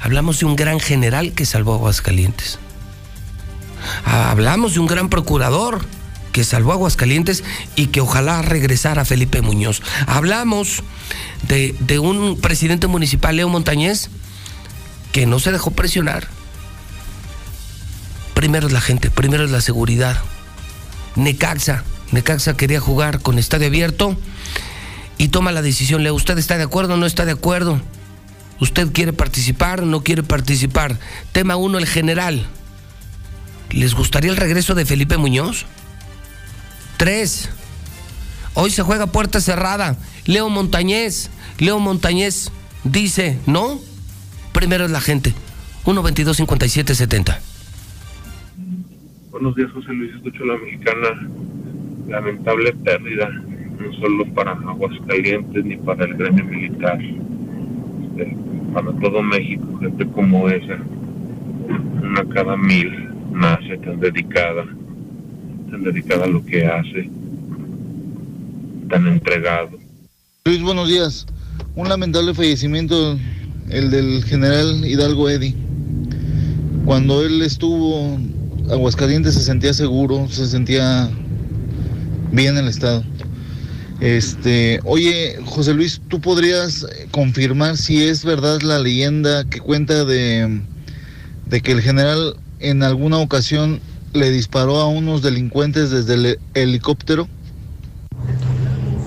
Hablamos 0.00 0.38
de 0.40 0.46
un 0.46 0.56
gran 0.56 0.80
general 0.80 1.32
que 1.32 1.46
salvó 1.46 1.72
a 1.72 1.76
Aguascalientes. 1.76 2.58
Hablamos 4.04 4.74
de 4.74 4.80
un 4.80 4.86
gran 4.86 5.08
procurador 5.08 5.84
que 6.34 6.42
salvó 6.42 6.72
Aguascalientes 6.72 7.44
y 7.76 7.86
que 7.86 8.00
ojalá 8.00 8.42
regresara 8.42 9.04
Felipe 9.04 9.40
Muñoz. 9.40 9.80
Hablamos 10.08 10.82
de, 11.46 11.76
de 11.78 12.00
un 12.00 12.40
presidente 12.40 12.88
municipal, 12.88 13.36
Leo 13.36 13.48
Montañez, 13.48 14.10
que 15.12 15.26
no 15.26 15.38
se 15.38 15.52
dejó 15.52 15.70
presionar. 15.70 16.26
Primero 18.34 18.66
es 18.66 18.72
la 18.72 18.80
gente, 18.80 19.12
primero 19.12 19.44
es 19.44 19.52
la 19.52 19.60
seguridad. 19.60 20.18
Necaxa, 21.14 21.84
Necaxa 22.10 22.56
quería 22.56 22.80
jugar 22.80 23.22
con 23.22 23.38
estadio 23.38 23.68
abierto 23.68 24.16
y 25.18 25.28
toma 25.28 25.52
la 25.52 25.62
decisión. 25.62 26.02
Leo, 26.02 26.14
¿usted 26.16 26.36
está 26.36 26.58
de 26.58 26.64
acuerdo 26.64 26.94
o 26.94 26.96
no 26.96 27.06
está 27.06 27.24
de 27.24 27.30
acuerdo? 27.30 27.80
¿Usted 28.58 28.90
quiere 28.90 29.12
participar 29.12 29.82
o 29.82 29.86
no 29.86 30.02
quiere 30.02 30.24
participar? 30.24 30.98
Tema 31.30 31.54
uno, 31.54 31.78
el 31.78 31.86
general. 31.86 32.44
¿Les 33.70 33.94
gustaría 33.94 34.32
el 34.32 34.36
regreso 34.36 34.74
de 34.74 34.84
Felipe 34.84 35.16
Muñoz? 35.16 35.66
Tres. 36.96 37.50
Hoy 38.54 38.70
se 38.70 38.82
juega 38.82 39.08
puerta 39.08 39.40
cerrada. 39.40 39.96
Leo 40.26 40.48
Montañez. 40.48 41.30
Leo 41.58 41.78
Montañez 41.80 42.52
dice, 42.84 43.38
¿no? 43.46 43.78
Primero 44.52 44.84
es 44.84 44.90
la 44.90 45.00
gente. 45.00 45.34
1 45.86 46.02
22 46.02 46.36
57 46.36 46.94
70. 46.94 47.40
Buenos 49.30 49.54
días, 49.56 49.70
José 49.72 49.92
Luis. 49.92 50.14
Escucho 50.14 50.44
la 50.44 50.56
mexicana. 50.56 51.28
Lamentable 52.08 52.72
pérdida, 52.74 53.28
no 53.30 53.92
solo 53.94 54.26
para 54.34 54.52
Aguascalientes 54.52 55.64
ni 55.64 55.76
para 55.78 56.04
el 56.04 56.14
gremio 56.14 56.44
militar, 56.44 57.00
este, 57.00 58.36
para 58.74 58.92
todo 59.00 59.22
México, 59.22 59.78
gente 59.80 60.06
como 60.08 60.48
esa. 60.50 60.78
Una 62.02 62.24
cada 62.34 62.58
mil 62.58 63.08
nace 63.32 63.78
tan 63.78 63.98
dedicada 64.00 64.66
dedicada 65.82 66.24
a 66.24 66.28
lo 66.28 66.44
que 66.44 66.66
hace, 66.66 67.10
tan 68.88 69.06
entregado. 69.06 69.78
Luis, 70.44 70.62
buenos 70.62 70.88
días. 70.88 71.26
Un 71.74 71.88
lamentable 71.88 72.34
fallecimiento, 72.34 73.18
el 73.70 73.90
del 73.90 74.22
general 74.24 74.84
Hidalgo 74.84 75.30
Eddy. 75.30 75.54
Cuando 76.84 77.24
él 77.24 77.40
estuvo 77.42 78.18
Aguascalientes 78.70 79.34
se 79.34 79.40
sentía 79.40 79.74
seguro, 79.74 80.28
se 80.30 80.46
sentía 80.46 81.10
bien 82.32 82.56
el 82.56 82.68
estado. 82.68 83.02
Este, 84.00 84.80
oye, 84.84 85.38
José 85.44 85.74
Luis, 85.74 86.00
¿tú 86.08 86.20
podrías 86.20 86.86
confirmar 87.10 87.76
si 87.76 88.02
es 88.02 88.24
verdad 88.24 88.60
la 88.62 88.78
leyenda 88.78 89.44
que 89.44 89.60
cuenta 89.60 90.04
de, 90.04 90.60
de 91.46 91.60
que 91.60 91.72
el 91.72 91.80
general 91.80 92.36
en 92.58 92.82
alguna 92.82 93.18
ocasión 93.18 93.80
le 94.14 94.30
disparó 94.30 94.78
a 94.78 94.86
unos 94.86 95.22
delincuentes 95.22 95.90
desde 95.90 96.14
el 96.14 96.38
helicóptero? 96.54 97.28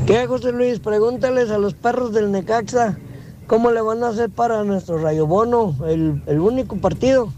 ¿Qué, 0.06 0.28
José 0.28 0.52
Luis? 0.52 0.80
Pregúntales 0.80 1.50
a 1.50 1.58
los 1.58 1.74
perros 1.74 2.14
del 2.14 2.32
Necaxa 2.32 2.98
cómo 3.48 3.72
le 3.72 3.82
van 3.82 4.04
a 4.04 4.10
hacer 4.10 4.30
para 4.30 4.64
nuestro 4.64 5.00
Rayobono, 5.00 5.76
el, 5.88 6.22
el 6.28 6.40
único 6.40 6.78
partido. 6.78 7.34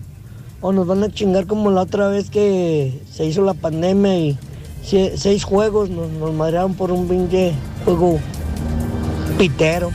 O 0.62 0.74
nos 0.74 0.86
van 0.88 1.04
a 1.04 1.10
chingar 1.10 1.48
como 1.48 1.72
la 1.72 1.84
otra 1.84 2.10
vez 2.10 2.30
que 2.30 3.02
se 3.10 3.24
hizo 3.24 3.44
la 3.44 3.54
pandemia 3.54 4.18
y 4.18 4.38
seis 4.84 5.46
juegos 5.46 5.90
nos, 5.90 6.12
nos 6.12 6.34
madrearon 6.34 6.74
por 6.74 6.92
un 6.92 7.08
pinche 7.08 7.54
juego 7.86 8.20
pitero. 9.38 9.90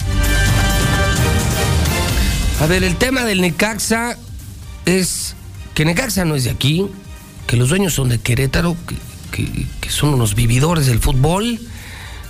A 2.60 2.66
ver, 2.66 2.82
el 2.82 2.96
tema 2.96 3.24
del 3.24 3.42
Necaxa 3.42 4.16
es 4.86 5.34
que 5.74 5.84
Necaxa 5.84 6.24
no 6.24 6.34
es 6.34 6.44
de 6.44 6.50
aquí, 6.50 6.88
que 7.54 7.60
los 7.60 7.68
dueños 7.68 7.94
son 7.94 8.08
de 8.08 8.18
Querétaro, 8.18 8.76
que, 9.30 9.88
son 9.88 10.14
unos 10.14 10.34
vividores 10.34 10.86
del 10.86 10.98
fútbol, 10.98 11.60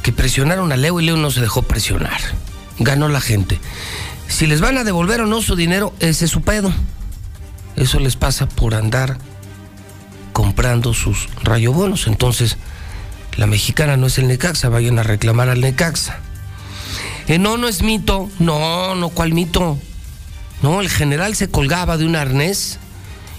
que 0.02 0.12
presionaron 0.12 0.70
a 0.70 0.76
Leo 0.76 1.00
y 1.00 1.06
Leo 1.06 1.16
no 1.16 1.30
se 1.30 1.40
dejó 1.40 1.62
presionar. 1.62 2.20
Ganó 2.78 3.08
la 3.08 3.22
gente. 3.22 3.58
Si 4.28 4.46
les 4.46 4.60
van 4.60 4.76
a 4.76 4.84
devolver 4.84 5.22
o 5.22 5.26
no 5.26 5.40
su 5.40 5.56
dinero, 5.56 5.94
ese 5.98 6.26
es 6.26 6.30
su 6.30 6.42
pedo. 6.42 6.70
Eso 7.74 8.00
les 8.00 8.16
pasa 8.16 8.50
por 8.50 8.74
andar 8.74 9.16
comprando 10.34 10.92
sus 10.92 11.26
rayobonos. 11.42 12.06
Entonces, 12.06 12.58
la 13.38 13.46
mexicana 13.46 13.96
no 13.96 14.08
es 14.08 14.18
el 14.18 14.28
Necaxa, 14.28 14.68
vayan 14.68 14.98
a 14.98 15.04
reclamar 15.04 15.48
al 15.48 15.62
Necaxa. 15.62 16.18
Eh, 17.28 17.38
no, 17.38 17.56
no 17.56 17.66
es 17.66 17.80
mito. 17.80 18.28
No, 18.40 18.94
no, 18.94 19.08
¿cuál 19.08 19.32
mito? 19.32 19.78
No, 20.60 20.82
el 20.82 20.90
general 20.90 21.34
se 21.34 21.48
colgaba 21.48 21.96
de 21.96 22.04
un 22.04 22.14
arnés 22.14 22.78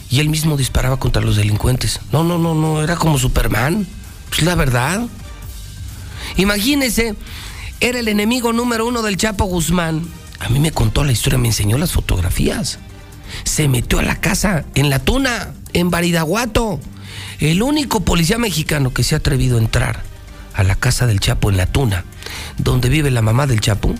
y 0.10 0.20
él 0.20 0.30
mismo 0.30 0.58
disparaba 0.58 0.98
contra 0.98 1.22
los 1.22 1.36
delincuentes. 1.36 2.00
No, 2.12 2.24
no, 2.24 2.38
no, 2.38 2.54
no, 2.54 2.82
era 2.84 2.96
como 2.96 3.18
Superman. 3.18 3.88
Es 4.32 4.44
la 4.44 4.56
verdad. 4.56 5.08
Imagínese, 6.38 7.16
era 7.80 8.00
el 8.00 8.08
enemigo 8.08 8.54
número 8.54 8.86
uno 8.86 9.02
del 9.02 9.18
Chapo 9.18 9.46
Guzmán. 9.46 10.08
A 10.40 10.50
mí 10.50 10.60
me 10.60 10.72
contó 10.72 11.04
la 11.04 11.12
historia, 11.12 11.40
me 11.40 11.48
enseñó 11.48 11.78
las 11.78 11.92
fotografías. 11.92 12.80
Se 13.44 13.68
metió 13.68 14.00
a 14.00 14.04
la 14.04 14.20
casa 14.20 14.66
en 14.76 14.90
La 14.90 15.00
Tuna, 15.00 15.54
en 15.74 15.90
Baridaguato. 15.90 16.80
El 17.40 17.62
único 17.64 18.02
policía 18.02 18.38
mexicano 18.38 18.94
que 18.94 19.04
se 19.04 19.16
ha 19.16 19.20
atrevido 19.20 19.58
a 19.58 19.62
entrar 19.62 20.04
a 20.54 20.64
la 20.64 20.76
casa 20.76 21.06
del 21.06 21.20
Chapo 21.20 21.50
en 21.50 21.58
La 21.58 21.66
Tuna, 21.66 22.06
donde 22.58 22.90
vive 22.90 23.12
la 23.12 23.22
mamá 23.22 23.48
del 23.48 23.60
Chapo, 23.60 23.94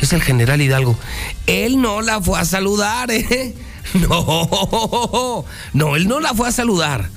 es 0.00 0.12
el 0.12 0.22
general 0.22 0.60
Hidalgo. 0.60 0.98
Él 1.46 1.80
no 1.80 2.00
la 2.02 2.20
fue 2.20 2.38
a 2.38 2.44
saludar, 2.44 3.10
¿eh? 3.12 3.54
No, 3.94 5.44
no, 5.72 5.96
él 5.96 6.08
no 6.08 6.20
la 6.20 6.34
fue 6.34 6.48
a 6.48 6.52
saludar. 6.52 7.10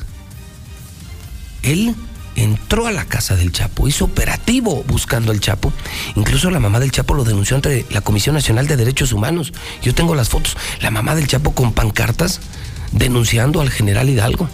Él 1.61 1.95
entró 2.35 2.87
a 2.87 2.91
la 2.91 3.05
casa 3.05 3.35
del 3.35 3.51
Chapo, 3.51 3.87
hizo 3.87 4.05
operativo 4.05 4.83
buscando 4.87 5.31
al 5.31 5.39
Chapo. 5.39 5.71
Incluso 6.15 6.49
la 6.51 6.59
mamá 6.59 6.79
del 6.79 6.91
Chapo 6.91 7.13
lo 7.13 7.23
denunció 7.23 7.55
ante 7.55 7.85
la 7.89 8.01
Comisión 8.01 8.35
Nacional 8.35 8.67
de 8.67 8.77
Derechos 8.77 9.13
Humanos. 9.13 9.53
Yo 9.81 9.95
tengo 9.95 10.15
las 10.15 10.29
fotos. 10.29 10.57
La 10.81 10.91
mamá 10.91 11.15
del 11.15 11.27
Chapo 11.27 11.53
con 11.53 11.73
pancartas 11.73 12.41
denunciando 12.91 13.61
al 13.61 13.69
general 13.69 14.09
Hidalgo. 14.09 14.49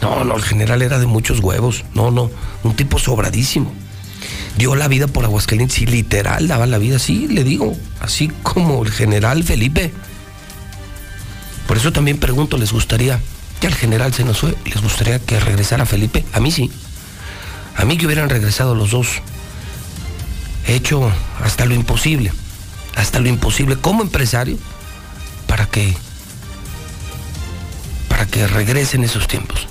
No, 0.00 0.24
no, 0.24 0.36
el 0.36 0.42
general 0.42 0.82
era 0.82 0.98
de 0.98 1.06
muchos 1.06 1.40
huevos. 1.40 1.84
No, 1.94 2.10
no, 2.10 2.30
un 2.62 2.74
tipo 2.74 2.98
sobradísimo. 2.98 3.72
Dio 4.56 4.74
la 4.74 4.88
vida 4.88 5.06
por 5.06 5.24
Aguascalientes 5.24 5.88
literal 5.88 6.48
daba 6.48 6.66
la 6.66 6.78
vida, 6.78 6.98
sí, 6.98 7.28
le 7.28 7.44
digo, 7.44 7.76
así 8.00 8.28
como 8.42 8.82
el 8.82 8.90
general 8.90 9.44
Felipe. 9.44 9.92
Por 11.68 11.76
eso 11.76 11.92
también 11.92 12.18
pregunto, 12.18 12.56
¿les 12.56 12.72
gustaría 12.72 13.20
que 13.60 13.66
al 13.66 13.74
general 13.74 14.14
se 14.14 14.24
nos 14.24 14.38
fue? 14.38 14.54
¿Les 14.64 14.80
gustaría 14.82 15.18
que 15.18 15.38
regresara 15.38 15.84
Felipe? 15.84 16.24
A 16.32 16.40
mí 16.40 16.50
sí. 16.50 16.70
A 17.76 17.84
mí 17.84 17.98
que 17.98 18.06
hubieran 18.06 18.30
regresado 18.30 18.74
los 18.74 18.90
dos. 18.90 19.20
He 20.66 20.74
hecho 20.74 21.12
hasta 21.44 21.66
lo 21.66 21.74
imposible, 21.74 22.32
hasta 22.96 23.20
lo 23.20 23.28
imposible 23.28 23.76
como 23.76 24.02
empresario 24.02 24.58
para 25.46 25.66
que 25.66 25.94
para 28.08 28.24
que 28.24 28.46
regresen 28.46 29.04
esos 29.04 29.28
tiempos. 29.28 29.66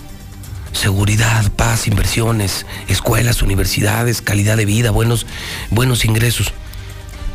Seguridad, 0.74 1.52
paz, 1.54 1.88
inversiones, 1.88 2.68
escuelas, 2.88 3.42
universidades, 3.42 4.22
calidad 4.22 4.56
de 4.56 4.66
vida, 4.66 4.92
buenos, 4.92 5.26
buenos 5.72 6.06
ingresos. 6.06 6.54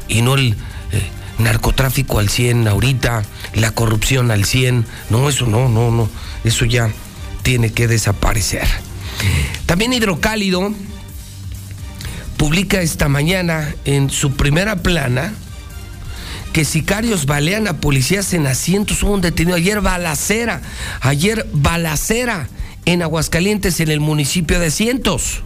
Y 0.06 0.22
no 0.22 0.34
el 0.34 0.56
eh, 0.92 1.02
narcotráfico 1.38 2.18
al 2.18 2.28
100 2.28 2.68
ahorita, 2.68 3.22
la 3.54 3.70
corrupción 3.72 4.30
al 4.30 4.44
100. 4.44 4.86
No, 5.10 5.28
eso 5.28 5.46
no, 5.46 5.68
no, 5.68 5.90
no. 5.90 6.08
Eso 6.44 6.64
ya 6.64 6.90
tiene 7.42 7.72
que 7.72 7.88
desaparecer. 7.88 8.66
También 9.66 9.92
Hidrocálido 9.92 10.72
publica 12.36 12.80
esta 12.80 13.08
mañana 13.08 13.74
en 13.84 14.10
su 14.10 14.32
primera 14.32 14.76
plana 14.76 15.32
que 16.52 16.64
sicarios 16.64 17.26
balean 17.26 17.66
a 17.66 17.78
policías 17.78 18.34
en 18.34 18.46
asientos. 18.46 19.02
Hubo 19.02 19.12
un 19.12 19.20
detenido 19.20 19.56
ayer 19.56 19.80
balacera, 19.80 20.60
ayer 21.00 21.46
balacera 21.52 22.48
en 22.84 23.02
Aguascalientes, 23.02 23.80
en 23.80 23.90
el 23.90 24.00
municipio 24.00 24.60
de 24.60 24.70
Cientos. 24.70 25.42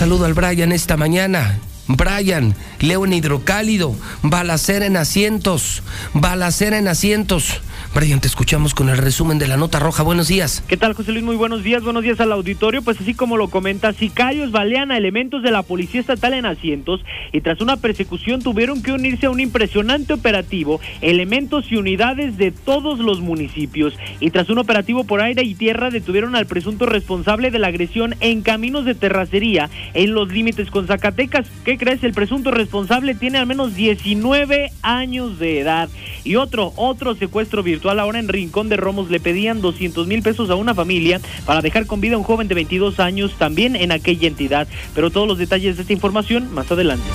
Saludo 0.00 0.24
al 0.24 0.32
Brian 0.32 0.72
esta 0.72 0.96
mañana. 0.96 1.58
Brian, 1.86 2.54
leo 2.78 3.04
en 3.04 3.12
hidrocálido, 3.12 3.94
balacera 4.22 4.86
en 4.86 4.96
asientos, 4.96 5.82
balacera 6.14 6.78
en 6.78 6.88
asientos. 6.88 7.60
Brian, 7.92 8.20
te 8.20 8.28
escuchamos 8.28 8.72
con 8.72 8.88
el 8.88 8.98
resumen 8.98 9.40
de 9.40 9.48
la 9.48 9.56
nota 9.56 9.80
roja. 9.80 10.04
Buenos 10.04 10.28
días. 10.28 10.62
¿Qué 10.68 10.76
tal, 10.76 10.92
José 10.92 11.10
Luis? 11.10 11.24
Muy 11.24 11.34
buenos 11.34 11.64
días, 11.64 11.82
buenos 11.82 12.04
días 12.04 12.20
al 12.20 12.30
auditorio. 12.30 12.82
Pues 12.82 13.00
así 13.00 13.14
como 13.14 13.36
lo 13.36 13.48
comenta, 13.48 13.92
sicarios 13.92 14.52
balean 14.52 14.92
a 14.92 14.96
elementos 14.96 15.42
de 15.42 15.50
la 15.50 15.64
Policía 15.64 16.00
Estatal 16.00 16.34
en 16.34 16.46
asientos 16.46 17.00
y 17.32 17.40
tras 17.40 17.60
una 17.60 17.78
persecución 17.78 18.42
tuvieron 18.42 18.84
que 18.84 18.92
unirse 18.92 19.26
a 19.26 19.30
un 19.30 19.40
impresionante 19.40 20.12
operativo, 20.12 20.80
elementos 21.00 21.64
y 21.72 21.76
unidades 21.78 22.36
de 22.36 22.52
todos 22.52 23.00
los 23.00 23.20
municipios. 23.20 23.94
Y 24.20 24.30
tras 24.30 24.50
un 24.50 24.58
operativo 24.58 25.02
por 25.02 25.20
aire 25.20 25.42
y 25.42 25.56
tierra 25.56 25.90
detuvieron 25.90 26.36
al 26.36 26.46
presunto 26.46 26.86
responsable 26.86 27.50
de 27.50 27.58
la 27.58 27.66
agresión 27.66 28.14
en 28.20 28.42
caminos 28.42 28.84
de 28.84 28.94
terracería 28.94 29.68
en 29.94 30.14
los 30.14 30.28
límites 30.28 30.70
con 30.70 30.86
Zacatecas. 30.86 31.48
¿Qué 31.64 31.76
crees? 31.76 32.04
El 32.04 32.12
presunto 32.12 32.52
responsable 32.52 33.16
tiene 33.16 33.38
al 33.38 33.46
menos 33.46 33.74
19 33.74 34.70
años 34.82 35.40
de 35.40 35.58
edad. 35.58 35.88
Y 36.22 36.36
otro, 36.36 36.72
otro 36.76 37.16
secuestro 37.16 37.64
virtual 37.64 37.79
ahora 37.88 38.18
en 38.18 38.28
Rincón 38.28 38.68
de 38.68 38.76
Romos 38.76 39.10
le 39.10 39.20
pedían 39.20 39.62
200 39.62 40.06
mil 40.06 40.22
pesos 40.22 40.50
a 40.50 40.56
una 40.56 40.74
familia 40.74 41.20
para 41.46 41.62
dejar 41.62 41.86
con 41.86 42.00
vida 42.00 42.16
a 42.16 42.18
un 42.18 42.24
joven 42.24 42.48
de 42.48 42.54
22 42.54 43.00
años 43.00 43.32
también 43.38 43.76
en 43.76 43.92
aquella 43.92 44.28
entidad. 44.28 44.68
Pero 44.94 45.10
todos 45.10 45.26
los 45.26 45.38
detalles 45.38 45.76
de 45.76 45.82
esta 45.82 45.92
información 45.92 46.52
más 46.52 46.70
adelante. 46.70 47.08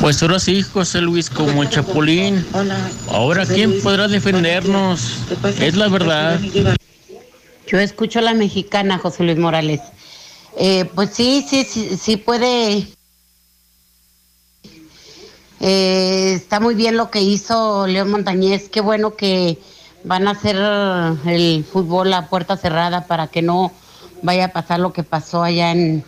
Pues 0.00 0.22
ahora 0.22 0.38
sí, 0.38 0.62
José 0.62 1.00
Luis, 1.00 1.30
como 1.30 1.62
el 1.62 1.70
Chapulín. 1.70 2.44
Ahora, 3.10 3.46
¿quién 3.46 3.80
podrá 3.80 4.06
defendernos? 4.06 5.18
Es 5.60 5.74
la 5.74 5.88
verdad. 5.88 6.38
Yo 7.66 7.78
escucho 7.80 8.20
a 8.20 8.22
la 8.22 8.34
mexicana, 8.34 8.98
José 8.98 9.24
Luis 9.24 9.38
Morales. 9.38 9.80
Eh, 10.58 10.84
pues 10.94 11.10
sí, 11.12 11.44
sí, 11.48 11.64
sí, 11.64 11.96
sí 12.00 12.16
puede. 12.16 12.86
Eh, 15.60 16.34
está 16.34 16.60
muy 16.60 16.74
bien 16.74 16.96
lo 16.96 17.10
que 17.10 17.20
hizo 17.20 17.86
León 17.86 18.10
Montañez. 18.10 18.68
Qué 18.68 18.80
bueno 18.80 19.16
que 19.16 19.58
van 20.04 20.28
a 20.28 20.32
hacer 20.32 20.56
el 21.26 21.64
fútbol 21.64 22.12
a 22.12 22.28
puerta 22.28 22.56
cerrada 22.56 23.06
para 23.06 23.28
que 23.28 23.42
no 23.42 23.72
vaya 24.22 24.46
a 24.46 24.52
pasar 24.52 24.80
lo 24.80 24.92
que 24.92 25.02
pasó 25.02 25.42
allá 25.42 25.72
en 25.72 26.04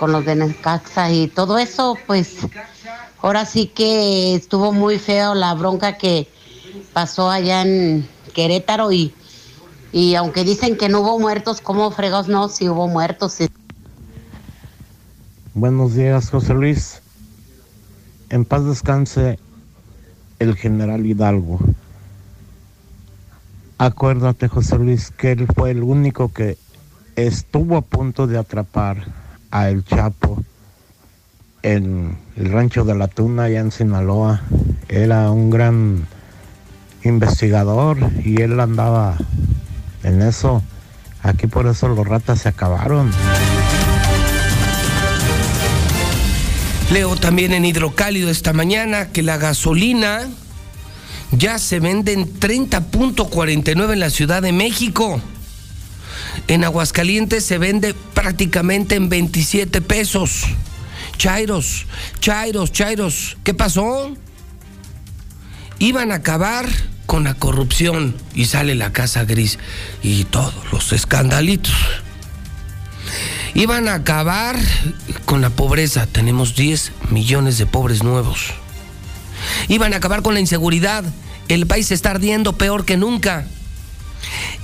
con 0.00 0.12
los 0.12 0.24
de 0.24 0.34
Necaxa 0.34 1.12
y 1.12 1.28
todo 1.28 1.58
eso, 1.58 1.94
pues 2.06 2.38
ahora 3.20 3.44
sí 3.44 3.66
que 3.66 4.34
estuvo 4.34 4.72
muy 4.72 4.98
feo 4.98 5.34
la 5.34 5.52
bronca 5.52 5.98
que 5.98 6.26
pasó 6.94 7.30
allá 7.30 7.60
en 7.60 8.08
Querétaro 8.32 8.92
y, 8.92 9.12
y 9.92 10.14
aunque 10.14 10.42
dicen 10.42 10.78
que 10.78 10.88
no 10.88 11.00
hubo 11.00 11.18
muertos, 11.18 11.60
¿cómo 11.60 11.90
fregos 11.90 12.28
no? 12.28 12.48
Si 12.48 12.66
hubo 12.66 12.88
muertos. 12.88 13.36
Buenos 15.52 15.94
días, 15.94 16.30
José 16.30 16.54
Luis. 16.54 16.99
En 18.30 18.44
paz 18.44 18.64
descanse 18.64 19.40
el 20.38 20.54
general 20.54 21.04
Hidalgo. 21.04 21.58
acuérdate 23.76 24.46
José 24.46 24.78
Luis 24.78 25.10
que 25.10 25.32
él 25.32 25.48
fue 25.52 25.72
el 25.72 25.82
único 25.82 26.32
que 26.32 26.56
estuvo 27.16 27.76
a 27.76 27.82
punto 27.82 28.28
de 28.28 28.38
atrapar 28.38 29.04
a 29.50 29.68
El 29.68 29.84
Chapo 29.84 30.44
en 31.62 32.18
el 32.36 32.52
rancho 32.52 32.84
de 32.84 32.94
la 32.94 33.08
Tuna 33.08 33.44
allá 33.44 33.58
en 33.60 33.72
Sinaloa. 33.72 34.42
Era 34.88 35.32
un 35.32 35.50
gran 35.50 36.06
investigador 37.02 37.98
y 38.24 38.42
él 38.42 38.60
andaba 38.60 39.16
en 40.04 40.22
eso. 40.22 40.62
Aquí 41.24 41.48
por 41.48 41.66
eso 41.66 41.88
los 41.88 42.06
ratas 42.06 42.42
se 42.42 42.48
acabaron. 42.48 43.10
Leo 46.90 47.14
también 47.14 47.52
en 47.52 47.64
Hidrocálido 47.64 48.30
esta 48.30 48.52
mañana 48.52 49.10
que 49.10 49.22
la 49.22 49.36
gasolina 49.36 50.28
ya 51.30 51.60
se 51.60 51.78
vende 51.78 52.12
en 52.12 52.40
30.49 52.40 53.92
en 53.92 54.00
la 54.00 54.10
Ciudad 54.10 54.42
de 54.42 54.50
México. 54.50 55.20
En 56.48 56.64
Aguascalientes 56.64 57.44
se 57.44 57.58
vende 57.58 57.94
prácticamente 57.94 58.96
en 58.96 59.08
27 59.08 59.80
pesos. 59.82 60.42
Chairos, 61.16 61.86
Chairos, 62.18 62.72
Chairos, 62.72 63.36
¿qué 63.44 63.54
pasó? 63.54 64.12
Iban 65.78 66.10
a 66.10 66.16
acabar 66.16 66.66
con 67.06 67.22
la 67.22 67.34
corrupción 67.34 68.16
y 68.34 68.46
sale 68.46 68.74
la 68.74 68.92
casa 68.92 69.24
gris 69.24 69.60
y 70.02 70.24
todos 70.24 70.72
los 70.72 70.92
escandalitos. 70.92 71.74
Iban 73.54 73.88
a 73.88 73.94
acabar 73.94 74.56
con 75.24 75.40
la 75.40 75.50
pobreza, 75.50 76.06
tenemos 76.06 76.54
10 76.54 76.92
millones 77.10 77.58
de 77.58 77.66
pobres 77.66 78.02
nuevos. 78.02 78.52
Iban 79.68 79.92
a 79.92 79.96
acabar 79.96 80.22
con 80.22 80.34
la 80.34 80.40
inseguridad, 80.40 81.04
el 81.48 81.66
país 81.66 81.90
está 81.90 82.12
ardiendo 82.12 82.52
peor 82.52 82.84
que 82.84 82.96
nunca. 82.96 83.46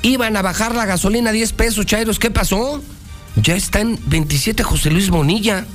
Iban 0.03 0.37
a 0.37 0.43
bajar 0.43 0.75
la 0.75 0.87
gasolina 0.87 1.31
a 1.31 1.33
10 1.33 1.53
pesos, 1.55 1.87
Chairos, 1.87 2.19
¿qué 2.19 2.31
pasó? 2.31 2.83
Ya 3.37 3.57
está 3.57 3.81
en 3.81 3.99
27 4.07 4.63
José 4.63 4.91
Luis 4.91 5.11
Bonilla. 5.11 5.67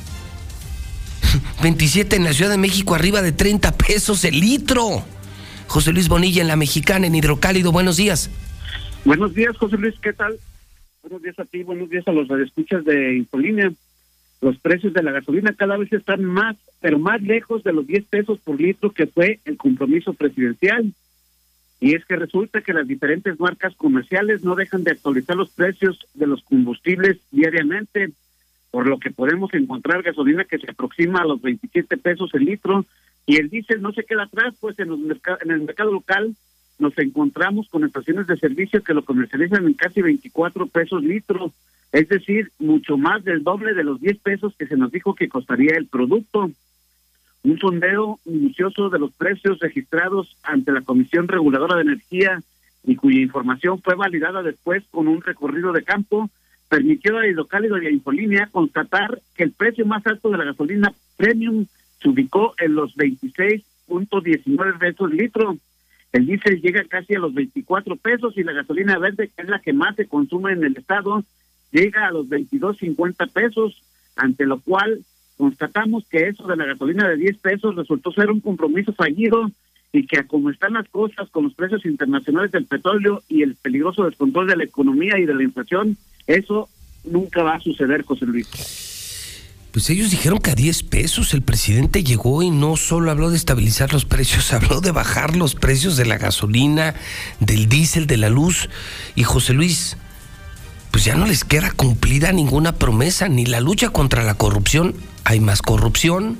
27 1.62 2.16
en 2.16 2.24
la 2.24 2.34
Ciudad 2.34 2.52
de 2.52 2.58
México, 2.58 2.96
arriba 2.96 3.22
de 3.22 3.32
30 3.32 3.74
pesos 3.74 4.24
el 4.24 4.40
litro. 4.40 5.04
José 5.68 5.92
Luis 5.92 6.08
Bonilla 6.08 6.42
en 6.42 6.48
la 6.48 6.56
Mexicana, 6.56 7.08
en 7.08 7.16
Hidrocálido. 7.16 7.72
Buenos 7.72 7.98
días. 7.98 8.30
Buenos 9.04 9.34
días, 9.34 9.56
José 9.58 9.78
Luis, 9.78 9.96
¿qué 10.02 10.14
tal? 10.14 10.38
Buenos 11.02 11.24
días 11.24 11.40
a 11.40 11.46
ti, 11.46 11.64
buenos 11.64 11.90
días 11.90 12.08
a 12.08 12.12
los 12.12 12.28
radioescuchas 12.28 12.86
de 12.86 13.16
Infolínea. 13.16 13.72
Los 14.40 14.60
precios 14.60 14.94
de 14.94 15.02
la 15.02 15.12
gasolina 15.12 15.56
cada 15.56 15.76
vez 15.76 15.92
están 15.92 16.24
más, 16.24 16.58
pero 16.80 17.00
más 17.00 17.22
lejos 17.24 17.64
de 17.64 17.74
los 17.74 17.88
10 17.88 18.06
pesos 18.06 18.40
por 18.40 18.62
litro 18.62 18.92
que 18.92 19.08
fue 19.08 19.40
el 19.46 19.58
compromiso 19.58 20.14
presidencial. 20.14 20.94
Y 21.80 21.96
es 21.96 22.06
que 22.06 22.16
resulta 22.16 22.62
que 22.62 22.74
las 22.74 22.88
diferentes 22.88 23.40
marcas 23.40 23.76
comerciales 23.76 24.44
no 24.44 24.54
dejan 24.54 24.84
de 24.84 24.92
actualizar 24.92 25.36
los 25.36 25.50
precios 25.50 26.08
de 26.14 26.28
los 26.28 26.44
combustibles 26.44 27.18
diariamente 27.32 28.12
por 28.70 28.88
lo 28.88 29.00
que 29.00 29.10
podemos 29.10 29.52
encontrar 29.56 30.04
gasolina 30.04 30.46
que 30.46 30.60
se 30.60 30.70
aproxima 30.70 31.22
a 31.22 31.26
los 31.26 31.42
27 31.42 31.98
pesos 31.98 32.30
el 32.34 32.46
litro 32.46 32.86
y 33.26 33.38
el 33.38 33.50
diésel 33.50 33.82
no 33.82 33.92
se 33.92 34.04
queda 34.04 34.24
atrás, 34.24 34.54
pues 34.60 34.78
en, 34.80 34.90
los 34.90 35.00
en 35.00 35.52
el 35.52 35.62
mercado 35.62 35.92
local 35.92 36.36
nos 36.82 36.98
encontramos 36.98 37.70
con 37.70 37.86
estaciones 37.86 38.28
de 38.28 38.38
servicio 38.38 38.84
que 38.84 38.94
lo 38.94 39.06
comercializan 39.06 39.66
en 39.66 39.74
casi 39.74 40.02
24 40.02 40.68
pesos 40.68 41.04
litro, 41.04 41.54
es 41.92 42.10
decir, 42.10 42.52
mucho 42.60 42.98
más 42.98 43.24
del 43.24 43.44
doble 43.44 43.74
de 43.74 43.84
los 43.84 44.02
10 44.02 44.18
pesos 44.20 44.56
que 44.58 44.68
se 44.68 44.76
nos 44.76 44.92
dijo 44.92 45.16
que 45.16 45.30
costaría 45.30 45.78
el 45.78 45.88
producto. 45.88 46.52
Un 47.44 47.58
sondeo 47.58 48.20
minucioso 48.26 48.90
de 48.90 49.00
los 49.00 49.12
precios 49.14 49.60
registrados 49.60 50.36
ante 50.44 50.72
la 50.72 50.82
Comisión 50.82 51.28
Reguladora 51.28 51.76
de 51.76 51.84
Energía 51.84 52.42
y 52.84 52.96
cuya 52.96 53.22
información 53.22 53.82
fue 53.82 53.96
validada 53.96 54.42
después 54.44 54.84
con 54.92 55.08
un 55.08 55.22
recorrido 55.22 55.72
de 55.72 55.84
campo 55.84 56.30
permitió 56.72 57.18
a 57.18 57.28
Hidrocálido 57.28 57.82
y 57.82 57.88
a 57.88 57.92
Infolínea 57.92 58.48
constatar 58.50 59.22
que 59.36 59.44
el 59.44 59.52
precio 59.52 59.86
más 59.86 60.08
alto 60.08 60.30
de 60.30 60.38
la 60.38 60.46
gasolina 60.46 60.94
premium 61.18 61.66
se 62.02 62.10
ubicó 62.10 62.54
en 62.58 62.76
los 62.76 62.96
26.19 62.96 64.80
pesos 64.80 65.12
litro. 65.12 65.58
El 66.12 66.26
diésel 66.26 66.62
llega 66.62 66.84
casi 66.86 67.16
a 67.16 67.20
los 67.20 67.34
24 67.34 67.96
pesos 67.96 68.38
y 68.38 68.44
la 68.44 68.52
gasolina 68.52 68.98
verde, 69.00 69.30
que 69.30 69.44
es 69.44 69.50
la 69.50 69.60
que 69.60 69.74
más 69.74 69.96
se 69.96 70.08
consume 70.08 70.52
en 70.52 70.64
el 70.64 70.76
estado, 70.76 71.24
llega 71.72 72.08
a 72.08 72.12
los 72.12 72.28
22.50 72.28 73.32
pesos, 73.32 73.82
ante 74.16 74.46
lo 74.46 74.60
cual 74.60 75.04
constatamos 75.38 76.06
que 76.08 76.28
eso 76.28 76.46
de 76.48 76.58
la 76.58 76.66
gasolina 76.66 77.08
de 77.08 77.16
10 77.16 77.38
pesos 77.38 77.76
resultó 77.76 78.12
ser 78.12 78.30
un 78.30 78.42
compromiso 78.42 78.94
fallido 78.94 79.50
y 79.94 80.06
que 80.06 80.26
como 80.28 80.50
están 80.50 80.74
las 80.74 80.88
cosas 80.90 81.30
con 81.30 81.46
los 81.46 81.54
precios 81.54 81.86
internacionales 81.86 82.52
del 82.52 82.66
petróleo 82.66 83.24
y 83.28 83.42
el 83.42 83.56
peligroso 83.56 84.06
descontrol 84.06 84.48
de 84.48 84.58
la 84.58 84.64
economía 84.64 85.18
y 85.18 85.26
de 85.26 85.34
la 85.34 85.44
inflación, 85.44 85.98
eso 86.28 86.70
nunca 87.04 87.44
va 87.44 87.56
a 87.56 87.60
suceder, 87.60 88.04
José 88.04 88.26
Luis. 88.26 88.91
Pues 89.72 89.90
ellos 89.90 90.12
dijeron 90.12 90.40
que 90.40 90.52
a 90.52 90.56
10 90.56 90.84
pesos 90.84 91.34
el 91.34 91.42
presidente 91.42 92.04
llegó 92.04 92.44
y 92.44 92.52
no 92.52 92.76
solo 92.76 93.10
habló 93.10 93.30
de 93.30 93.38
estabilizar 93.38 93.94
los 93.94 94.04
precios, 94.04 94.52
habló 94.54 94.82
de 94.82 94.92
bajar 94.92 95.38
los 95.38 95.56
precios 95.56 95.96
de 95.96 96.06
la 96.06 96.18
gasolina, 96.18 96.94
del 97.40 97.70
diésel, 97.70 98.06
de 98.06 98.18
la 98.18 98.30
luz. 98.30 98.68
Y 99.16 99.24
José 99.24 99.54
Luis, 99.54 99.96
pues 100.92 101.06
ya 101.06 101.16
no 101.16 101.26
les 101.26 101.44
queda 101.44 101.72
cumplida 101.72 102.32
ninguna 102.32 102.74
promesa, 102.74 103.30
ni 103.30 103.46
la 103.46 103.62
lucha 103.62 103.90
contra 103.90 104.24
la 104.24 104.36
corrupción, 104.36 104.94
hay 105.24 105.40
más 105.40 105.62
corrupción, 105.62 106.38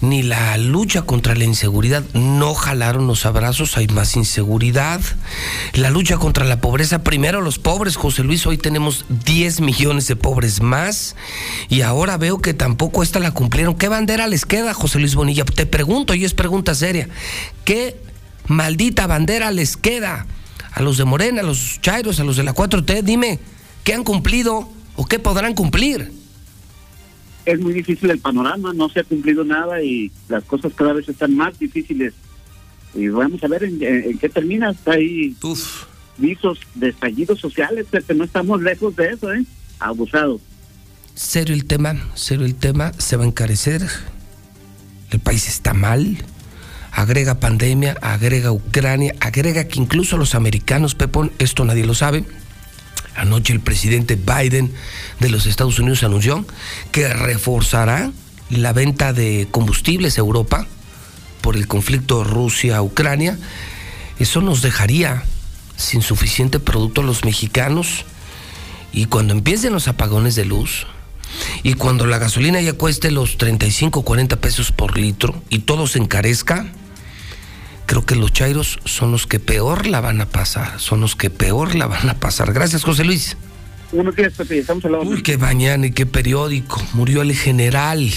ni 0.00 0.22
la 0.22 0.56
lucha 0.56 1.02
contra 1.02 1.34
la 1.34 1.44
inseguridad, 1.44 2.02
no 2.12 2.54
jalaron 2.54 3.06
los 3.06 3.26
abrazos, 3.26 3.76
hay 3.76 3.86
más 3.88 4.16
inseguridad, 4.16 5.00
la 5.74 5.90
lucha 5.90 6.16
contra 6.16 6.44
la 6.44 6.60
pobreza, 6.60 7.02
primero 7.04 7.40
los 7.40 7.58
pobres, 7.58 7.96
José 7.96 8.24
Luis, 8.24 8.46
hoy 8.46 8.58
tenemos 8.58 9.04
10 9.24 9.60
millones 9.60 10.08
de 10.08 10.16
pobres 10.16 10.60
más 10.60 11.16
y 11.68 11.82
ahora 11.82 12.16
veo 12.16 12.40
que 12.40 12.54
tampoco 12.54 13.02
esta 13.02 13.20
la 13.20 13.32
cumplieron. 13.32 13.74
¿Qué 13.74 13.88
bandera 13.88 14.26
les 14.26 14.44
queda, 14.44 14.74
José 14.74 14.98
Luis 14.98 15.14
Bonilla? 15.14 15.44
Te 15.44 15.66
pregunto, 15.66 16.14
y 16.14 16.24
es 16.24 16.34
pregunta 16.34 16.74
seria, 16.74 17.08
¿qué 17.64 18.00
maldita 18.46 19.06
bandera 19.06 19.50
les 19.50 19.76
queda 19.76 20.26
a 20.72 20.82
los 20.82 20.96
de 20.98 21.04
Morena, 21.04 21.42
a 21.42 21.44
los 21.44 21.80
Chairos, 21.80 22.20
a 22.20 22.24
los 22.24 22.36
de 22.36 22.42
la 22.42 22.54
4T? 22.54 23.02
Dime, 23.02 23.38
¿qué 23.84 23.94
han 23.94 24.04
cumplido 24.04 24.68
o 24.96 25.06
qué 25.06 25.18
podrán 25.18 25.54
cumplir? 25.54 26.18
es 27.52 27.58
muy 27.60 27.72
difícil 27.72 28.10
el 28.10 28.18
panorama, 28.18 28.74
no 28.74 28.90
se 28.90 29.00
ha 29.00 29.04
cumplido 29.04 29.42
nada 29.42 29.82
y 29.82 30.12
las 30.28 30.44
cosas 30.44 30.72
cada 30.74 30.92
vez 30.92 31.08
están 31.08 31.34
más 31.34 31.58
difíciles. 31.58 32.12
Y 32.94 33.08
vamos 33.08 33.42
a 33.42 33.48
ver 33.48 33.64
en, 33.64 34.18
qué 34.18 34.28
termina. 34.28 34.70
Está 34.70 34.92
ahí 34.92 35.34
visos 36.18 36.60
de 36.74 36.90
estallidos 36.90 37.40
sociales, 37.40 37.86
pero 37.90 38.14
no 38.14 38.24
estamos 38.24 38.60
lejos 38.60 38.94
de 38.96 39.08
eso, 39.08 39.32
¿eh? 39.32 39.44
Abusado. 39.78 40.40
Serio 41.14 41.54
el 41.54 41.64
tema, 41.64 41.96
serio 42.14 42.44
el 42.44 42.54
tema, 42.54 42.92
se 42.98 43.16
va 43.16 43.24
a 43.24 43.26
encarecer. 43.26 43.82
El 45.10 45.20
país 45.20 45.48
está 45.48 45.72
mal. 45.72 46.18
Agrega 46.92 47.40
pandemia, 47.40 47.96
agrega 48.02 48.52
Ucrania, 48.52 49.14
agrega 49.20 49.68
que 49.68 49.78
incluso 49.78 50.18
los 50.18 50.34
americanos, 50.34 50.94
Pepón, 50.94 51.32
esto 51.38 51.64
nadie 51.64 51.86
lo 51.86 51.94
sabe, 51.94 52.24
Anoche 53.18 53.52
el 53.52 53.60
presidente 53.60 54.16
Biden 54.16 54.72
de 55.18 55.28
los 55.28 55.46
Estados 55.46 55.78
Unidos 55.78 56.04
anunció 56.04 56.46
que 56.92 57.08
reforzará 57.08 58.12
la 58.48 58.72
venta 58.72 59.12
de 59.12 59.48
combustibles 59.50 60.16
a 60.16 60.20
Europa 60.20 60.66
por 61.40 61.56
el 61.56 61.66
conflicto 61.66 62.24
Rusia-Ucrania. 62.24 63.38
Eso 64.18 64.40
nos 64.40 64.62
dejaría 64.62 65.24
sin 65.76 66.02
suficiente 66.02 66.60
producto 66.60 67.00
a 67.00 67.04
los 67.04 67.24
mexicanos. 67.24 68.04
Y 68.92 69.06
cuando 69.06 69.34
empiecen 69.34 69.72
los 69.72 69.88
apagones 69.88 70.34
de 70.34 70.44
luz, 70.44 70.86
y 71.62 71.74
cuando 71.74 72.06
la 72.06 72.18
gasolina 72.18 72.60
ya 72.60 72.72
cueste 72.72 73.10
los 73.10 73.36
35 73.36 74.00
o 74.00 74.02
40 74.02 74.36
pesos 74.36 74.72
por 74.72 74.96
litro 74.96 75.42
y 75.50 75.60
todo 75.60 75.86
se 75.86 75.98
encarezca, 75.98 76.66
creo 77.88 78.04
que 78.04 78.14
los 78.14 78.32
Chairos 78.32 78.78
son 78.84 79.10
los 79.12 79.26
que 79.26 79.40
peor 79.40 79.86
la 79.86 80.02
van 80.02 80.20
a 80.20 80.26
pasar, 80.26 80.78
son 80.78 81.00
los 81.00 81.16
que 81.16 81.30
peor 81.30 81.74
la 81.74 81.86
van 81.86 82.10
a 82.10 82.14
pasar. 82.14 82.52
Gracias, 82.52 82.84
José 82.84 83.02
Luis. 83.02 83.38
Buenos 83.90 84.14
días, 84.14 84.34
Pepe, 84.34 84.58
estamos 84.58 84.84
hablando. 84.84 85.08
Uy, 85.08 85.22
qué 85.22 85.38
mañana 85.38 85.86
y 85.86 85.92
qué 85.92 86.04
periódico. 86.04 86.82
Murió 86.92 87.22
el 87.22 87.34
general. 87.34 88.12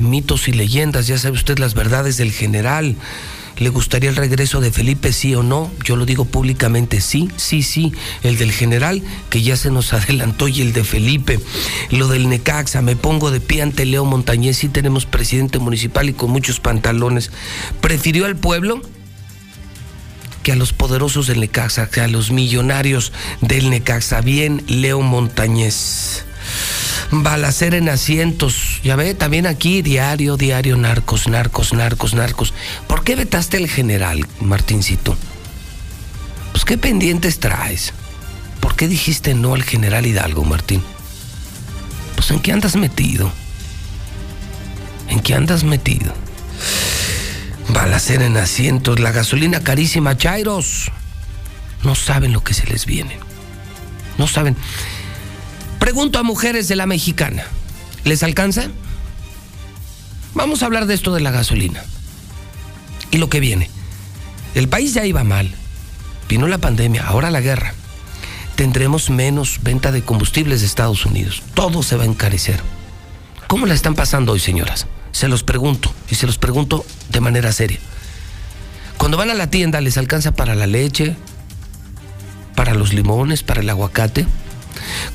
Mitos 0.00 0.48
y 0.48 0.52
leyendas, 0.52 1.06
ya 1.06 1.18
sabe 1.18 1.36
usted 1.36 1.60
las 1.60 1.74
verdades 1.74 2.16
del 2.16 2.32
general. 2.32 2.96
¿Le 3.60 3.68
gustaría 3.68 4.08
el 4.08 4.16
regreso 4.16 4.62
de 4.62 4.72
Felipe, 4.72 5.12
sí 5.12 5.34
o 5.34 5.42
no? 5.42 5.70
Yo 5.84 5.96
lo 5.96 6.06
digo 6.06 6.24
públicamente, 6.24 7.02
sí, 7.02 7.28
sí, 7.36 7.62
sí. 7.62 7.92
El 8.22 8.38
del 8.38 8.52
general, 8.52 9.02
que 9.28 9.42
ya 9.42 9.54
se 9.54 9.70
nos 9.70 9.92
adelantó, 9.92 10.48
y 10.48 10.62
el 10.62 10.72
de 10.72 10.82
Felipe. 10.82 11.38
Lo 11.90 12.08
del 12.08 12.30
Necaxa, 12.30 12.80
me 12.80 12.96
pongo 12.96 13.30
de 13.30 13.40
pie 13.40 13.60
ante 13.60 13.84
Leo 13.84 14.06
Montañez, 14.06 14.56
sí 14.56 14.70
tenemos 14.70 15.04
presidente 15.04 15.58
municipal 15.58 16.08
y 16.08 16.14
con 16.14 16.30
muchos 16.30 16.58
pantalones. 16.58 17.30
¿Prefirió 17.80 18.24
al 18.24 18.36
pueblo? 18.36 18.80
que 20.42 20.52
a 20.52 20.56
los 20.56 20.72
poderosos 20.72 21.26
del 21.26 21.40
Necaxa, 21.40 21.90
que 21.90 22.00
a 22.00 22.08
los 22.08 22.30
millonarios 22.30 23.12
del 23.42 23.68
Necaxa. 23.68 24.22
Bien, 24.22 24.64
Leo 24.68 25.02
Montañez 25.02 26.24
balacer 27.10 27.74
en 27.74 27.88
asientos. 27.88 28.80
Ya 28.82 28.96
ve, 28.96 29.14
también 29.14 29.46
aquí 29.46 29.82
diario, 29.82 30.36
diario, 30.36 30.76
narcos, 30.76 31.28
narcos, 31.28 31.72
narcos, 31.72 32.14
narcos. 32.14 32.54
¿Por 32.86 33.04
qué 33.04 33.16
vetaste 33.16 33.56
al 33.56 33.68
general, 33.68 34.26
Martincito? 34.40 35.16
¿Qué 36.70 36.78
pendientes 36.78 37.40
traes? 37.40 37.92
¿Por 38.60 38.76
qué 38.76 38.86
dijiste 38.86 39.34
no 39.34 39.54
al 39.54 39.64
general 39.64 40.06
Hidalgo, 40.06 40.44
Martín? 40.44 40.84
Pues 42.14 42.30
en 42.30 42.38
qué 42.38 42.52
andas 42.52 42.76
metido. 42.76 43.32
¿En 45.08 45.18
qué 45.18 45.34
andas 45.34 45.64
metido? 45.64 46.14
Balacera 47.70 48.24
en 48.24 48.36
asientos, 48.36 49.00
la 49.00 49.10
gasolina 49.10 49.64
carísima, 49.64 50.16
Chairos. 50.16 50.92
No 51.82 51.96
saben 51.96 52.32
lo 52.32 52.44
que 52.44 52.54
se 52.54 52.68
les 52.68 52.86
viene. 52.86 53.18
No 54.16 54.28
saben. 54.28 54.56
Pregunto 55.80 56.18
a 56.18 56.22
mujeres 56.22 56.68
de 56.68 56.76
la 56.76 56.86
mexicana, 56.86 57.44
¿les 58.04 58.22
alcanza? 58.22 58.68
Vamos 60.34 60.62
a 60.62 60.66
hablar 60.66 60.86
de 60.86 60.94
esto 60.94 61.12
de 61.12 61.20
la 61.20 61.32
gasolina 61.32 61.82
y 63.10 63.16
lo 63.16 63.28
que 63.28 63.40
viene. 63.40 63.70
El 64.54 64.68
país 64.68 64.94
ya 64.94 65.06
iba 65.06 65.24
mal. 65.24 65.50
Vino 66.28 66.46
la 66.46 66.58
pandemia, 66.58 67.06
ahora 67.06 67.30
la 67.30 67.40
guerra. 67.40 67.74
Tendremos 68.56 69.08
menos 69.08 69.60
venta 69.62 69.90
de 69.90 70.02
combustibles 70.02 70.60
de 70.60 70.66
Estados 70.66 71.06
Unidos. 71.06 71.42
Todo 71.54 71.82
se 71.82 71.96
va 71.96 72.04
a 72.04 72.06
encarecer. 72.06 72.60
¿Cómo 73.48 73.66
la 73.66 73.74
están 73.74 73.94
pasando 73.94 74.32
hoy, 74.32 74.38
señoras? 74.38 74.86
Se 75.12 75.28
los 75.28 75.42
pregunto 75.42 75.92
y 76.10 76.14
se 76.14 76.26
los 76.26 76.36
pregunto 76.36 76.84
de 77.08 77.20
manera 77.20 77.52
seria. 77.52 77.78
Cuando 78.98 79.16
van 79.16 79.30
a 79.30 79.34
la 79.34 79.48
tienda, 79.48 79.80
¿les 79.80 79.96
alcanza 79.96 80.32
para 80.32 80.54
la 80.54 80.66
leche, 80.66 81.16
para 82.54 82.74
los 82.74 82.92
limones, 82.92 83.42
para 83.42 83.62
el 83.62 83.70
aguacate? 83.70 84.26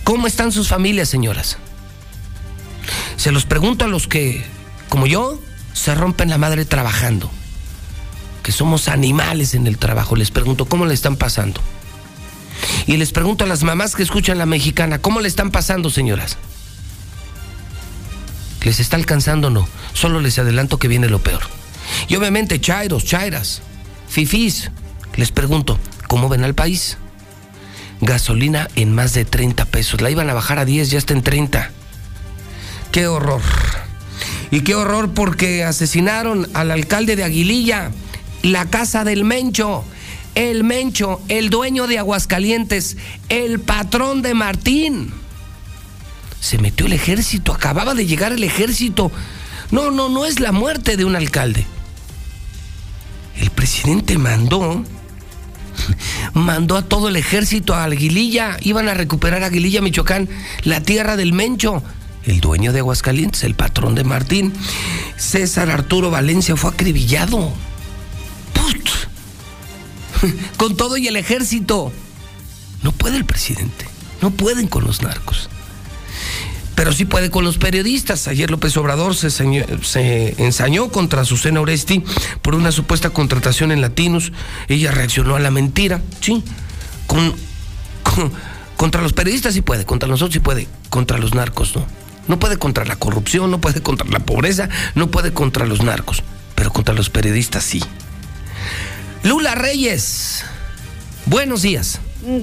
¿Cómo 0.03 0.27
están 0.27 0.51
sus 0.51 0.67
familias, 0.67 1.09
señoras? 1.09 1.57
Se 3.17 3.31
los 3.31 3.45
pregunto 3.45 3.85
a 3.85 3.87
los 3.87 4.07
que, 4.07 4.45
como 4.89 5.07
yo, 5.07 5.41
se 5.73 5.95
rompen 5.95 6.29
la 6.29 6.37
madre 6.37 6.65
trabajando, 6.65 7.29
que 8.43 8.51
somos 8.51 8.87
animales 8.87 9.55
en 9.55 9.67
el 9.67 9.77
trabajo. 9.77 10.15
Les 10.15 10.31
pregunto, 10.31 10.65
¿cómo 10.65 10.85
le 10.85 10.93
están 10.93 11.15
pasando? 11.15 11.61
Y 12.87 12.97
les 12.97 13.11
pregunto 13.11 13.43
a 13.43 13.47
las 13.47 13.63
mamás 13.63 13.95
que 13.95 14.03
escuchan 14.03 14.37
la 14.37 14.45
mexicana, 14.45 14.99
¿cómo 14.99 15.19
le 15.19 15.27
están 15.27 15.51
pasando, 15.51 15.89
señoras? 15.89 16.37
¿Les 18.63 18.79
está 18.79 18.95
alcanzando 18.95 19.47
o 19.47 19.51
no? 19.51 19.67
Solo 19.93 20.19
les 20.19 20.39
adelanto 20.39 20.79
que 20.79 20.87
viene 20.87 21.09
lo 21.09 21.19
peor. 21.19 21.41
Y 22.07 22.15
obviamente, 22.15 22.59
chairos, 22.59 23.05
chairas, 23.05 23.61
fifís, 24.07 24.71
les 25.15 25.31
pregunto, 25.31 25.79
¿cómo 26.07 26.29
ven 26.29 26.43
al 26.43 26.55
país? 26.55 26.97
Gasolina 28.01 28.67
en 28.75 28.93
más 28.93 29.13
de 29.13 29.25
30 29.25 29.65
pesos. 29.65 30.01
La 30.01 30.09
iban 30.09 30.29
a 30.29 30.33
bajar 30.33 30.59
a 30.59 30.65
10, 30.65 30.91
ya 30.91 30.97
está 30.97 31.13
en 31.13 31.23
30. 31.23 31.71
¡Qué 32.91 33.07
horror! 33.07 33.41
Y 34.51 34.61
qué 34.61 34.75
horror 34.75 35.13
porque 35.13 35.63
asesinaron 35.63 36.47
al 36.53 36.71
alcalde 36.71 37.15
de 37.15 37.23
Aguililla, 37.23 37.91
la 38.43 38.65
casa 38.65 39.03
del 39.03 39.23
Mencho. 39.23 39.83
El 40.35 40.63
Mencho, 40.63 41.21
el 41.29 41.49
dueño 41.49 41.87
de 41.87 41.97
Aguascalientes, 41.97 42.97
el 43.29 43.59
patrón 43.59 44.21
de 44.21 44.33
Martín 44.33 45.13
se 46.45 46.59
metió 46.59 46.85
el 46.85 46.93
ejército, 46.93 47.53
acababa 47.53 47.95
de 47.95 48.05
llegar 48.05 48.31
el 48.31 48.43
ejército. 48.43 49.11
No, 49.71 49.89
no, 49.89 50.09
no 50.09 50.25
es 50.25 50.39
la 50.39 50.51
muerte 50.51 50.95
de 50.95 51.03
un 51.03 51.15
alcalde. 51.15 51.65
El 53.37 53.49
presidente 53.49 54.19
mandó, 54.19 54.83
mandó 56.33 56.77
a 56.77 56.83
todo 56.83 57.09
el 57.09 57.15
ejército 57.15 57.73
a 57.73 57.83
Aguililla, 57.83 58.57
iban 58.61 58.87
a 58.89 58.93
recuperar 58.93 59.43
Aguililla, 59.43 59.81
Michoacán, 59.81 60.29
la 60.63 60.81
tierra 60.81 61.15
del 61.15 61.33
Mencho, 61.33 61.83
el 62.25 62.41
dueño 62.41 62.73
de 62.73 62.79
Aguascalientes, 62.79 63.43
el 63.43 63.55
patrón 63.55 63.95
de 63.95 64.03
Martín. 64.03 64.53
César 65.17 65.69
Arturo 65.69 66.11
Valencia 66.11 66.55
fue 66.55 66.71
acribillado. 66.71 67.51
¡Put! 68.53 70.31
Con 70.57 70.75
todo 70.75 70.97
y 70.97 71.07
el 71.07 71.17
ejército. 71.17 71.91
No 72.83 72.91
puede 72.91 73.17
el 73.17 73.25
presidente, 73.25 73.85
no 74.21 74.31
pueden 74.31 74.67
con 74.67 74.83
los 74.83 75.01
narcos 75.01 75.49
pero 76.75 76.91
sí 76.91 77.05
puede 77.05 77.29
con 77.31 77.43
los 77.43 77.57
periodistas. 77.57 78.27
Ayer 78.27 78.51
López 78.51 78.75
Obrador 78.77 79.15
se, 79.15 80.35
ensañó 80.37 80.89
contra 80.89 81.25
Susana 81.25 81.61
Oresti 81.61 82.03
por 82.41 82.53
una 82.53 82.71
supuesta 82.71 83.09
contratación 83.09 83.71
en 83.71 83.81
Latinos. 83.81 84.31
Ella 84.67 84.91
reaccionó 84.91 85.35
a 85.35 85.39
la 85.39 85.51
mentira, 85.51 86.01
sí. 86.19 86.43
Con, 87.07 87.33
contra 88.77 89.01
los 89.01 89.13
periodistas 89.13 89.53
sí 89.53 89.61
puede, 89.61 89.85
contra 89.85 90.07
nosotros 90.09 90.33
sí 90.33 90.39
puede, 90.39 90.67
contra 90.89 91.17
los 91.17 91.33
narcos 91.33 91.75
no. 91.75 91.85
No 92.27 92.39
puede 92.39 92.57
contra 92.57 92.85
la 92.85 92.95
corrupción, 92.95 93.51
no 93.51 93.61
puede 93.61 93.81
contra 93.81 94.07
la 94.09 94.19
pobreza, 94.19 94.67
no 94.95 95.11
puede 95.11 95.31
contra 95.31 95.65
los 95.65 95.83
narcos, 95.83 96.23
pero 96.55 96.73
contra 96.73 96.95
los 96.95 97.09
periodistas 97.09 97.63
sí. 97.63 97.83
Lula 99.23 99.53
Reyes, 99.55 100.43
buenos 101.27 101.61
días. 101.61 101.99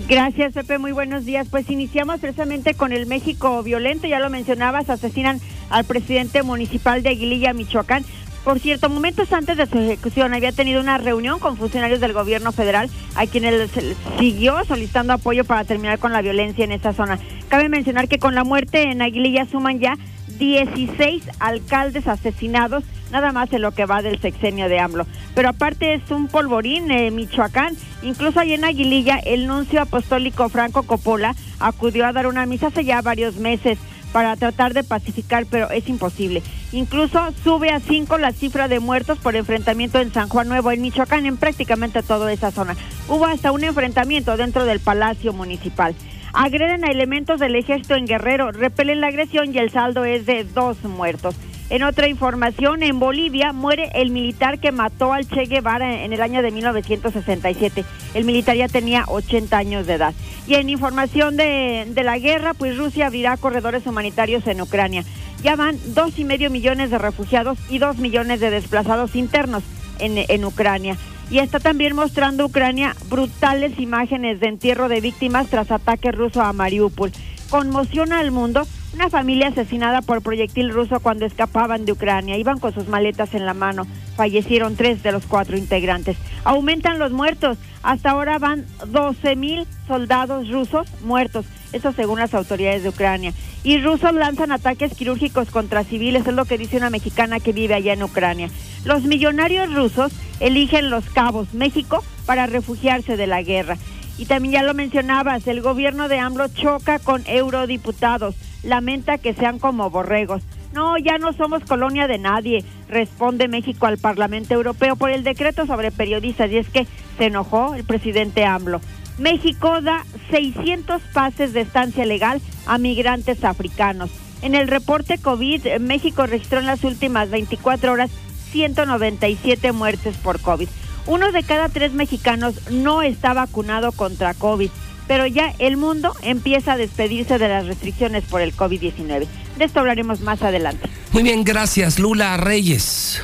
Gracias, 0.08 0.52
Pepe. 0.52 0.78
Muy 0.78 0.92
buenos 0.92 1.24
días. 1.24 1.48
Pues 1.50 1.68
iniciamos 1.68 2.20
precisamente 2.20 2.74
con 2.74 2.92
el 2.92 3.06
México 3.06 3.62
violento. 3.64 4.06
Ya 4.06 4.20
lo 4.20 4.30
mencionabas, 4.30 4.88
asesinan 4.88 5.40
al 5.70 5.84
presidente 5.84 6.44
municipal 6.44 7.02
de 7.02 7.08
Aguililla, 7.08 7.52
Michoacán. 7.52 8.04
Por 8.44 8.60
cierto, 8.60 8.88
momentos 8.88 9.32
antes 9.32 9.56
de 9.56 9.66
su 9.66 9.78
ejecución 9.78 10.34
había 10.34 10.52
tenido 10.52 10.80
una 10.80 10.98
reunión 10.98 11.40
con 11.40 11.56
funcionarios 11.56 12.00
del 12.00 12.12
gobierno 12.12 12.52
federal 12.52 12.90
a 13.16 13.26
quienes 13.26 13.70
siguió 14.18 14.64
solicitando 14.64 15.12
apoyo 15.12 15.44
para 15.44 15.64
terminar 15.64 15.98
con 15.98 16.12
la 16.12 16.22
violencia 16.22 16.64
en 16.64 16.72
esa 16.72 16.92
zona. 16.92 17.18
Cabe 17.48 17.68
mencionar 17.68 18.08
que 18.08 18.18
con 18.18 18.34
la 18.34 18.44
muerte 18.44 18.82
en 18.82 19.02
Aguililla 19.02 19.46
suman 19.46 19.80
ya 19.80 19.96
16 20.43 21.22
alcaldes 21.38 22.09
asesinados, 22.09 22.82
nada 23.12 23.30
más 23.30 23.53
en 23.53 23.62
lo 23.62 23.70
que 23.70 23.86
va 23.86 24.03
del 24.03 24.20
sexenio 24.20 24.68
de 24.68 24.80
AMLO. 24.80 25.07
Pero 25.36 25.51
aparte 25.51 25.95
es 25.95 26.11
un 26.11 26.26
polvorín, 26.26 26.90
eh, 26.90 27.12
Michoacán, 27.12 27.76
incluso 28.03 28.40
ahí 28.40 28.53
en 28.53 28.64
Aguililla, 28.64 29.18
el 29.18 29.47
nuncio 29.47 29.80
apostólico 29.80 30.49
Franco 30.49 30.82
Coppola 30.82 31.36
acudió 31.61 32.07
a 32.07 32.12
dar 32.12 32.26
una 32.26 32.45
misa 32.45 32.66
hace 32.66 32.84
ya 32.84 33.01
varios 33.03 33.36
meses 33.36 33.78
para 34.12 34.34
tratar 34.34 34.74
de 34.74 34.82
pacificar, 34.82 35.47
pero 35.49 35.70
es 35.70 35.88
imposible. 35.88 36.43
Incluso 36.72 37.20
sube 37.45 37.70
a 37.70 37.78
cinco 37.78 38.18
la 38.18 38.32
cifra 38.32 38.66
de 38.66 38.80
muertos 38.80 39.18
por 39.18 39.36
enfrentamiento 39.36 40.01
en 40.01 40.12
San 40.12 40.28
Juan 40.28 40.49
Nuevo, 40.49 40.72
en 40.72 40.82
Michoacán, 40.82 41.24
en 41.24 41.36
prácticamente 41.36 42.03
toda 42.03 42.32
esa 42.32 42.51
zona. 42.51 42.76
Hubo 43.09 43.26
hasta 43.26 43.53
un 43.53 43.62
enfrentamiento 43.62 44.36
dentro 44.36 44.64
del 44.64 44.80
Palacio 44.80 45.32
Municipal 45.32 45.95
agreden 46.32 46.84
a 46.84 46.88
elementos 46.88 47.40
del 47.40 47.56
ejército 47.56 47.94
en 47.94 48.06
Guerrero, 48.06 48.52
repelen 48.52 49.00
la 49.00 49.08
agresión 49.08 49.54
y 49.54 49.58
el 49.58 49.70
saldo 49.70 50.04
es 50.04 50.26
de 50.26 50.44
dos 50.44 50.82
muertos. 50.84 51.34
En 51.70 51.82
otra 51.84 52.06
información, 52.06 52.82
en 52.82 52.98
Bolivia 52.98 53.52
muere 53.52 53.90
el 53.94 54.10
militar 54.10 54.58
que 54.58 54.72
mató 54.72 55.14
al 55.14 55.26
Che 55.26 55.46
Guevara 55.46 56.04
en 56.04 56.12
el 56.12 56.20
año 56.20 56.42
de 56.42 56.50
1967. 56.50 57.84
El 58.12 58.24
militar 58.24 58.56
ya 58.56 58.68
tenía 58.68 59.04
80 59.08 59.56
años 59.56 59.86
de 59.86 59.94
edad. 59.94 60.14
Y 60.46 60.56
en 60.56 60.68
información 60.68 61.38
de, 61.38 61.90
la 62.04 62.18
guerra, 62.18 62.52
pues 62.52 62.76
Rusia 62.76 63.06
abrirá 63.06 63.38
corredores 63.38 63.86
humanitarios 63.86 64.46
en 64.46 64.60
Ucrania. 64.60 65.04
Ya 65.42 65.56
van 65.56 65.78
dos 65.94 66.18
y 66.18 66.24
medio 66.24 66.50
millones 66.50 66.90
de 66.90 66.98
refugiados 66.98 67.58
y 67.70 67.78
dos 67.78 67.96
millones 67.96 68.40
de 68.40 68.50
desplazados 68.50 69.16
internos 69.16 69.62
en 69.98 70.44
Ucrania. 70.44 70.98
Y 71.32 71.38
está 71.38 71.60
también 71.60 71.96
mostrando 71.96 72.44
Ucrania 72.44 72.94
brutales 73.08 73.80
imágenes 73.80 74.38
de 74.38 74.48
entierro 74.48 74.90
de 74.90 75.00
víctimas 75.00 75.48
tras 75.48 75.70
ataque 75.70 76.12
ruso 76.12 76.42
a 76.42 76.52
Mariupol. 76.52 77.10
Conmociona 77.48 78.18
al 78.18 78.32
mundo 78.32 78.66
una 78.92 79.08
familia 79.08 79.48
asesinada 79.48 80.02
por 80.02 80.20
proyectil 80.20 80.70
ruso 80.70 81.00
cuando 81.00 81.24
escapaban 81.24 81.86
de 81.86 81.92
Ucrania. 81.92 82.36
Iban 82.36 82.58
con 82.58 82.74
sus 82.74 82.86
maletas 82.86 83.32
en 83.32 83.46
la 83.46 83.54
mano. 83.54 83.86
Fallecieron 84.14 84.76
tres 84.76 85.02
de 85.02 85.10
los 85.10 85.24
cuatro 85.24 85.56
integrantes. 85.56 86.18
Aumentan 86.44 86.98
los 86.98 87.12
muertos. 87.12 87.56
Hasta 87.82 88.10
ahora 88.10 88.38
van 88.38 88.66
12 88.88 89.34
mil 89.34 89.66
soldados 89.88 90.50
rusos 90.50 90.86
muertos. 91.02 91.46
Eso 91.72 91.92
según 91.92 92.18
las 92.18 92.34
autoridades 92.34 92.82
de 92.82 92.90
Ucrania. 92.90 93.32
Y 93.64 93.78
rusos 93.78 94.12
lanzan 94.12 94.52
ataques 94.52 94.94
quirúrgicos 94.94 95.50
contra 95.50 95.84
civiles. 95.84 96.26
Es 96.26 96.34
lo 96.34 96.44
que 96.44 96.58
dice 96.58 96.76
una 96.76 96.90
mexicana 96.90 97.40
que 97.40 97.52
vive 97.52 97.74
allá 97.74 97.92
en 97.92 98.02
Ucrania. 98.02 98.50
Los 98.84 99.04
millonarios 99.04 99.72
rusos 99.72 100.12
eligen 100.40 100.90
Los 100.90 101.08
Cabos, 101.10 101.54
México, 101.54 102.04
para 102.26 102.46
refugiarse 102.46 103.16
de 103.16 103.26
la 103.26 103.42
guerra. 103.42 103.78
Y 104.18 104.26
también 104.26 104.52
ya 104.52 104.62
lo 104.62 104.74
mencionabas, 104.74 105.46
el 105.46 105.62
gobierno 105.62 106.08
de 106.08 106.18
AMLO 106.18 106.48
choca 106.48 106.98
con 106.98 107.22
eurodiputados, 107.26 108.34
lamenta 108.62 109.18
que 109.18 109.34
sean 109.34 109.58
como 109.58 109.90
borregos. 109.90 110.42
No, 110.74 110.96
ya 110.96 111.18
no 111.18 111.32
somos 111.32 111.64
colonia 111.64 112.06
de 112.06 112.18
nadie, 112.18 112.64
responde 112.88 113.48
México 113.48 113.86
al 113.86 113.98
Parlamento 113.98 114.54
Europeo 114.54 114.96
por 114.96 115.10
el 115.10 115.22
decreto 115.22 115.66
sobre 115.66 115.90
periodistas 115.90 116.50
y 116.50 116.58
es 116.58 116.68
que 116.68 116.86
se 117.18 117.26
enojó 117.26 117.74
el 117.74 117.84
presidente 117.84 118.44
AMLO. 118.44 118.80
México 119.18 119.80
da 119.80 120.04
600 120.30 121.02
pases 121.12 121.52
de 121.52 121.60
estancia 121.60 122.04
legal 122.04 122.40
a 122.66 122.78
migrantes 122.78 123.44
africanos. 123.44 124.10
En 124.42 124.54
el 124.54 124.68
reporte 124.68 125.18
COVID, 125.18 125.78
México 125.78 126.26
registró 126.26 126.58
en 126.58 126.66
las 126.66 126.82
últimas 126.84 127.30
24 127.30 127.92
horas 127.92 128.10
197 128.52 129.72
muertes 129.72 130.16
por 130.16 130.40
COVID. 130.40 130.68
Uno 131.06 131.32
de 131.32 131.42
cada 131.42 131.68
tres 131.68 131.92
mexicanos 131.92 132.54
no 132.70 133.02
está 133.02 133.32
vacunado 133.32 133.92
contra 133.92 134.34
COVID, 134.34 134.70
pero 135.06 135.26
ya 135.26 135.52
el 135.58 135.76
mundo 135.76 136.12
empieza 136.22 136.72
a 136.72 136.76
despedirse 136.76 137.38
de 137.38 137.48
las 137.48 137.66
restricciones 137.66 138.24
por 138.24 138.40
el 138.40 138.54
COVID-19. 138.54 139.26
De 139.58 139.64
esto 139.64 139.80
hablaremos 139.80 140.20
más 140.20 140.42
adelante. 140.42 140.88
Muy 141.12 141.22
bien, 141.22 141.44
gracias 141.44 141.98
Lula 141.98 142.36
Reyes. 142.36 143.22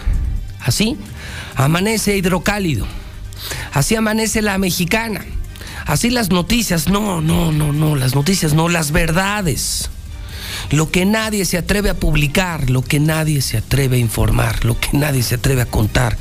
Así 0.61 0.97
amanece 1.55 2.16
hidrocálido. 2.16 2.86
Así 3.72 3.95
amanece 3.95 4.43
la 4.43 4.59
mexicana. 4.59 5.24
Así 5.89 6.11
las 6.11 6.28
noticias, 6.28 6.89
no, 6.89 7.22
no, 7.22 7.51
no, 7.51 7.72
no, 7.72 7.97
las 7.97 8.14
noticias 8.14 8.53
no, 8.53 8.68
las 8.68 8.93
verdades. 8.93 9.89
Lo 10.70 10.91
que 10.91 11.07
nadie 11.07 11.47
se 11.47 11.57
atreve 11.57 11.89
a 11.89 11.95
publicar, 11.95 12.68
lo 12.68 12.82
que 12.82 13.01
nadie 13.01 13.41
se 13.41 13.57
atreve 13.57 13.97
a 13.97 14.01
informar, 14.01 14.66
lo 14.66 14.78
que 14.78 14.91
nadie 14.93 15.22
se 15.22 15.36
atreve 15.36 15.62
a 15.62 15.66
contar. 15.66 16.18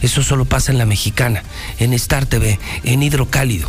Eso 0.00 0.22
solo 0.22 0.46
pasa 0.46 0.72
en 0.72 0.78
la 0.78 0.86
mexicana, 0.86 1.42
en 1.78 1.92
Star 1.92 2.24
TV, 2.24 2.58
en 2.84 3.02
Hidrocálido. 3.02 3.68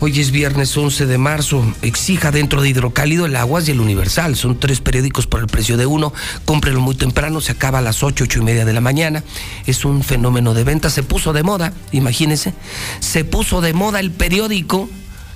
Hoy 0.00 0.20
es 0.20 0.30
viernes 0.30 0.76
11 0.76 1.06
de 1.06 1.18
marzo. 1.18 1.64
Exija 1.82 2.30
dentro 2.30 2.62
de 2.62 2.68
Hidrocálido 2.68 3.26
el 3.26 3.34
Aguas 3.34 3.66
y 3.66 3.72
el 3.72 3.80
Universal. 3.80 4.36
Son 4.36 4.60
tres 4.60 4.80
periódicos 4.80 5.26
por 5.26 5.40
el 5.40 5.48
precio 5.48 5.76
de 5.76 5.86
uno. 5.86 6.12
Cómprelo 6.44 6.80
muy 6.80 6.94
temprano. 6.94 7.40
Se 7.40 7.50
acaba 7.50 7.78
a 7.78 7.82
las 7.82 8.04
8, 8.04 8.24
8 8.24 8.38
y 8.38 8.42
media 8.42 8.64
de 8.64 8.72
la 8.72 8.80
mañana. 8.80 9.24
Es 9.66 9.84
un 9.84 10.04
fenómeno 10.04 10.54
de 10.54 10.62
venta. 10.62 10.88
Se 10.88 11.02
puso 11.02 11.32
de 11.32 11.42
moda, 11.42 11.72
imagínense. 11.90 12.54
Se 13.00 13.24
puso 13.24 13.60
de 13.60 13.72
moda 13.72 13.98
el 13.98 14.12
periódico. 14.12 14.88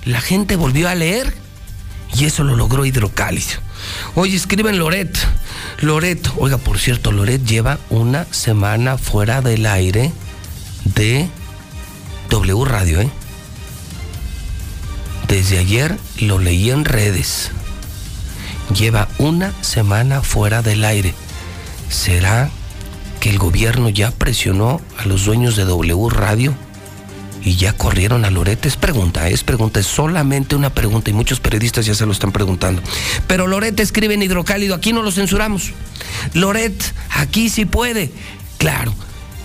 La 0.05 0.21
gente 0.21 0.55
volvió 0.55 0.87
a 0.87 0.95
leer. 0.95 1.33
Y 2.15 2.23
eso 2.23 2.45
lo 2.45 2.55
logró 2.55 2.85
Hidrocálido. 2.85 3.59
Hoy 4.15 4.33
escriben 4.33 4.79
Loret. 4.79 5.17
Loret, 5.81 6.25
oiga, 6.37 6.57
por 6.57 6.79
cierto, 6.79 7.11
Loret 7.11 7.43
lleva 7.43 7.79
una 7.89 8.25
semana 8.31 8.97
fuera 8.97 9.41
del 9.41 9.65
aire 9.65 10.13
de 10.85 11.27
W 12.29 12.63
Radio, 12.63 13.01
¿eh? 13.01 13.09
Desde 15.33 15.57
ayer 15.57 15.97
lo 16.19 16.37
leí 16.37 16.69
en 16.69 16.85
redes. 16.85 17.49
Lleva 18.77 19.07
una 19.17 19.51
semana 19.63 20.21
fuera 20.21 20.61
del 20.61 20.85
aire. 20.85 21.15
¿Será 21.89 22.51
que 23.19 23.31
el 23.31 23.39
gobierno 23.39 23.89
ya 23.89 24.11
presionó 24.11 24.79
a 24.95 25.05
los 25.05 25.25
dueños 25.25 25.55
de 25.55 25.65
W 25.65 26.07
Radio 26.11 26.53
y 27.43 27.55
ya 27.55 27.73
corrieron 27.73 28.25
a 28.25 28.29
Loret? 28.29 28.63
Es 28.67 28.77
pregunta, 28.77 29.27
es 29.27 29.43
pregunta, 29.43 29.79
es 29.79 29.87
solamente 29.87 30.55
una 30.55 30.69
pregunta 30.69 31.09
y 31.09 31.13
muchos 31.13 31.39
periodistas 31.39 31.87
ya 31.87 31.95
se 31.95 32.05
lo 32.05 32.11
están 32.11 32.31
preguntando. 32.31 32.83
Pero 33.25 33.47
Loret 33.47 33.79
escribe 33.79 34.13
en 34.13 34.21
Hidrocálido, 34.21 34.75
aquí 34.75 34.93
no 34.93 35.01
lo 35.01 35.11
censuramos. 35.11 35.71
Loret, 36.35 36.93
aquí 37.09 37.49
sí 37.49 37.65
puede. 37.65 38.11
Claro, 38.59 38.93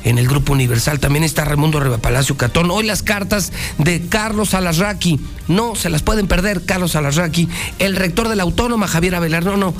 en 0.08 0.16
el 0.16 0.26
Grupo 0.26 0.54
Universal 0.54 1.00
también 1.00 1.22
está 1.22 1.44
Raimundo 1.44 2.00
Palacio 2.00 2.34
Catón. 2.38 2.70
Hoy 2.70 2.86
las 2.86 3.02
cartas 3.02 3.52
de 3.76 4.06
Carlos 4.08 4.54
Alarraqui. 4.54 5.20
No 5.48 5.74
se 5.74 5.90
las 5.90 6.02
pueden 6.02 6.26
perder, 6.26 6.64
Carlos 6.64 6.96
Alarraqui. 6.96 7.46
El 7.78 7.94
rector 7.94 8.28
de 8.28 8.36
la 8.36 8.44
Autónoma, 8.44 8.88
Javier 8.88 9.14
Abelar. 9.16 9.44
No, 9.44 9.58
no. 9.58 9.74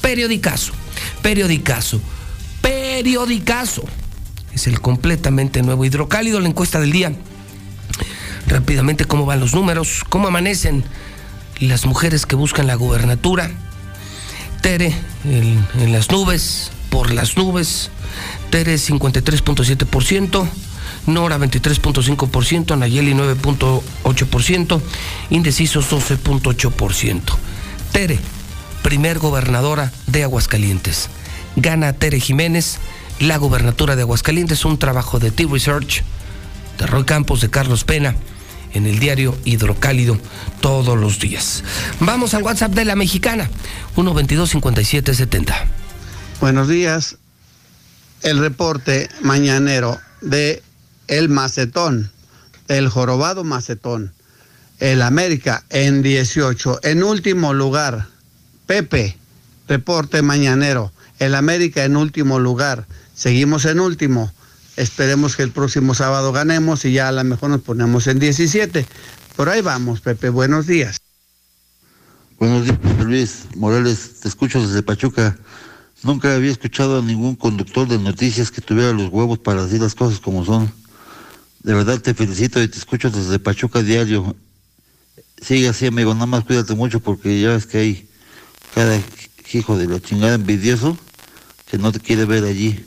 Periodicazo. 0.00 0.72
Periodicazo. 1.20 2.00
Periodicazo. 2.62 3.84
Es 4.54 4.66
el 4.66 4.80
completamente 4.80 5.62
nuevo 5.62 5.84
hidrocálido, 5.84 6.40
la 6.40 6.48
encuesta 6.48 6.80
del 6.80 6.92
día. 6.92 7.12
Rápidamente, 8.46 9.04
¿cómo 9.04 9.26
van 9.26 9.40
los 9.40 9.52
números? 9.52 10.02
¿Cómo 10.08 10.28
amanecen 10.28 10.82
las 11.60 11.84
mujeres 11.84 12.24
que 12.24 12.36
buscan 12.36 12.66
la 12.66 12.74
gubernatura? 12.74 13.50
Tere, 14.62 14.94
en 15.24 15.92
las 15.92 16.10
nubes, 16.10 16.70
por 16.88 17.10
las 17.10 17.36
nubes. 17.36 17.90
Tere 18.54 18.76
53.7%, 18.76 20.48
Nora 21.08 21.38
23.5%, 21.38 22.78
Nayeli 22.78 23.12
9.8%, 23.12 24.80
indecisos 25.30 25.90
12.8%. 25.90 27.20
Tere, 27.90 28.16
primer 28.84 29.18
gobernadora 29.18 29.90
de 30.06 30.22
Aguascalientes. 30.22 31.08
Gana 31.56 31.94
Tere 31.94 32.20
Jiménez 32.20 32.78
la 33.18 33.38
gobernatura 33.38 33.96
de 33.96 34.02
Aguascalientes, 34.02 34.64
un 34.64 34.78
trabajo 34.78 35.18
de 35.18 35.32
T-Research, 35.32 36.04
de 36.78 36.86
Roy 36.86 37.02
Campos, 37.02 37.40
de 37.40 37.50
Carlos 37.50 37.82
Pena, 37.82 38.14
en 38.72 38.86
el 38.86 39.00
diario 39.00 39.36
Hidrocálido 39.44 40.16
todos 40.60 40.96
los 40.96 41.18
días. 41.18 41.64
Vamos 41.98 42.34
al 42.34 42.44
WhatsApp 42.44 42.70
de 42.70 42.84
la 42.84 42.94
mexicana, 42.94 43.50
122-5770. 43.96 45.54
Buenos 46.40 46.68
días. 46.68 47.18
El 48.24 48.38
reporte 48.38 49.10
mañanero 49.20 50.00
de 50.22 50.62
el 51.08 51.28
Macetón, 51.28 52.10
el 52.68 52.88
jorobado 52.88 53.44
Macetón, 53.44 54.14
el 54.80 55.02
América 55.02 55.62
en 55.68 56.02
18. 56.02 56.80
En 56.84 57.02
último 57.02 57.52
lugar, 57.52 58.06
Pepe, 58.66 59.18
reporte 59.68 60.22
mañanero, 60.22 60.90
el 61.18 61.34
América 61.34 61.84
en 61.84 61.98
último 61.98 62.40
lugar. 62.40 62.86
Seguimos 63.14 63.66
en 63.66 63.78
último. 63.78 64.32
Esperemos 64.76 65.36
que 65.36 65.42
el 65.42 65.50
próximo 65.50 65.94
sábado 65.94 66.32
ganemos 66.32 66.86
y 66.86 66.94
ya 66.94 67.08
a 67.08 67.12
lo 67.12 67.24
mejor 67.24 67.50
nos 67.50 67.60
ponemos 67.60 68.06
en 68.06 68.20
17. 68.20 68.86
Por 69.36 69.50
ahí 69.50 69.60
vamos, 69.60 70.00
Pepe. 70.00 70.30
Buenos 70.30 70.66
días. 70.66 70.96
Buenos 72.38 72.64
días, 72.64 72.78
Luis 73.04 73.44
Morales. 73.54 74.20
Te 74.20 74.28
escucho 74.28 74.66
desde 74.66 74.82
Pachuca. 74.82 75.36
Nunca 76.04 76.34
había 76.34 76.52
escuchado 76.52 76.98
a 76.98 77.02
ningún 77.02 77.34
conductor 77.34 77.88
de 77.88 77.98
noticias 77.98 78.50
que 78.50 78.60
tuviera 78.60 78.92
los 78.92 79.10
huevos 79.10 79.38
para 79.38 79.64
decir 79.64 79.80
las 79.80 79.94
cosas 79.94 80.20
como 80.20 80.44
son. 80.44 80.70
De 81.62 81.72
verdad 81.72 81.98
te 81.98 82.12
felicito 82.12 82.62
y 82.62 82.68
te 82.68 82.76
escucho 82.76 83.10
desde 83.10 83.38
Pachuca 83.38 83.82
Diario. 83.82 84.36
Sigue 85.40 85.66
así, 85.66 85.86
amigo. 85.86 86.12
Nada 86.12 86.26
más 86.26 86.44
cuídate 86.44 86.74
mucho 86.74 87.00
porque 87.00 87.40
ya 87.40 87.50
ves 87.50 87.66
que 87.66 87.78
hay 87.78 88.08
cada 88.74 89.00
hijo 89.52 89.78
de 89.78 89.86
la 89.86 89.98
chingada 90.00 90.34
envidioso 90.34 90.98
que 91.70 91.78
no 91.78 91.90
te 91.90 92.00
quiere 92.00 92.26
ver 92.26 92.44
allí. 92.44 92.84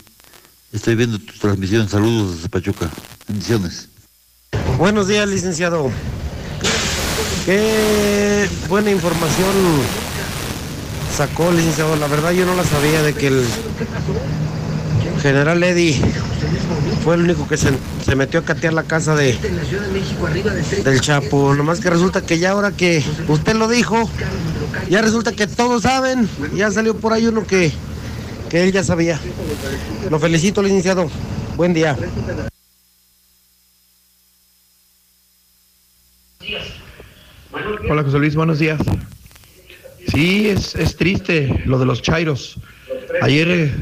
Estoy 0.72 0.94
viendo 0.94 1.18
tu 1.18 1.32
transmisión. 1.38 1.88
Saludos 1.88 2.36
desde 2.36 2.48
Pachuca. 2.48 2.88
Bendiciones. 3.26 3.88
Buenos 4.78 5.08
días, 5.08 5.28
licenciado. 5.28 5.90
Qué 7.44 8.48
buena 8.68 8.92
información 8.92 9.54
sacó, 11.18 11.50
licenciado. 11.50 11.96
La 11.96 12.06
verdad 12.06 12.30
yo 12.30 12.46
no 12.46 12.54
la 12.54 12.62
sabía 12.62 13.02
de 13.02 13.12
que 13.12 13.26
el 13.26 13.44
general 15.20 15.60
Eddy 15.64 16.00
fue 17.02 17.16
el 17.16 17.22
único 17.22 17.48
que 17.48 17.56
se, 17.56 17.70
se 18.04 18.14
metió 18.14 18.38
a 18.38 18.44
catear 18.44 18.72
la 18.72 18.84
casa 18.84 19.16
de 19.16 19.36
del 20.84 21.00
Chapo. 21.00 21.56
Nomás 21.56 21.80
que 21.80 21.90
resulta 21.90 22.20
que 22.20 22.38
ya 22.38 22.52
ahora 22.52 22.70
que 22.70 23.02
usted 23.26 23.56
lo 23.56 23.66
dijo, 23.66 24.08
ya 24.88 25.02
resulta 25.02 25.32
que 25.32 25.48
todos 25.48 25.82
saben. 25.82 26.28
Ya 26.54 26.70
salió 26.70 26.94
por 26.94 27.12
ahí 27.12 27.26
uno 27.26 27.44
que, 27.44 27.72
que 28.48 28.62
él 28.62 28.70
ya 28.70 28.84
sabía. 28.84 29.18
Lo 30.10 30.20
felicito, 30.20 30.62
licenciado. 30.62 31.10
Buen 31.56 31.74
día. 31.74 31.96
Hola 37.90 38.04
José 38.04 38.18
Luis, 38.20 38.36
buenos 38.36 38.60
días. 38.60 38.78
Sí, 40.08 40.48
es, 40.48 40.74
es 40.74 40.96
triste 40.96 41.62
lo 41.66 41.78
de 41.78 41.86
los 41.86 42.02
chairos. 42.02 42.56
Ayer, 43.20 43.48
eh, 43.48 43.74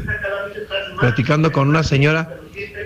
platicando 0.99 1.53
con 1.53 1.69
una 1.69 1.83
señora, 1.83 2.37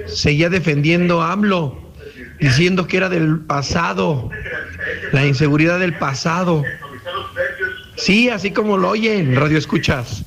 seguía 0.07 0.51
defendiendo 0.51 1.22
a 1.22 1.32
AMLO, 1.32 1.93
diciendo 2.38 2.86
que 2.86 2.99
era 2.99 3.09
del 3.09 3.41
pasado, 3.41 4.30
la 5.12 5.26
inseguridad 5.26 5.78
del 5.78 5.97
pasado. 5.97 6.64
Sí, 7.97 8.28
así 8.28 8.51
como 8.51 8.76
lo 8.76 8.91
oyen, 8.91 9.34
radio 9.36 9.59
escuchas. 9.59 10.24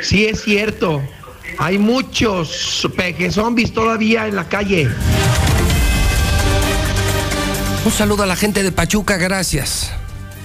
Sí, 0.00 0.26
es 0.26 0.42
cierto. 0.42 1.02
Hay 1.58 1.78
muchos 1.78 2.88
peje 2.96 3.30
zombies 3.30 3.72
todavía 3.72 4.28
en 4.28 4.36
la 4.36 4.48
calle. 4.48 4.88
Un 7.84 7.92
saludo 7.92 8.22
a 8.22 8.26
la 8.26 8.36
gente 8.36 8.62
de 8.62 8.70
Pachuca, 8.70 9.16
gracias. 9.16 9.92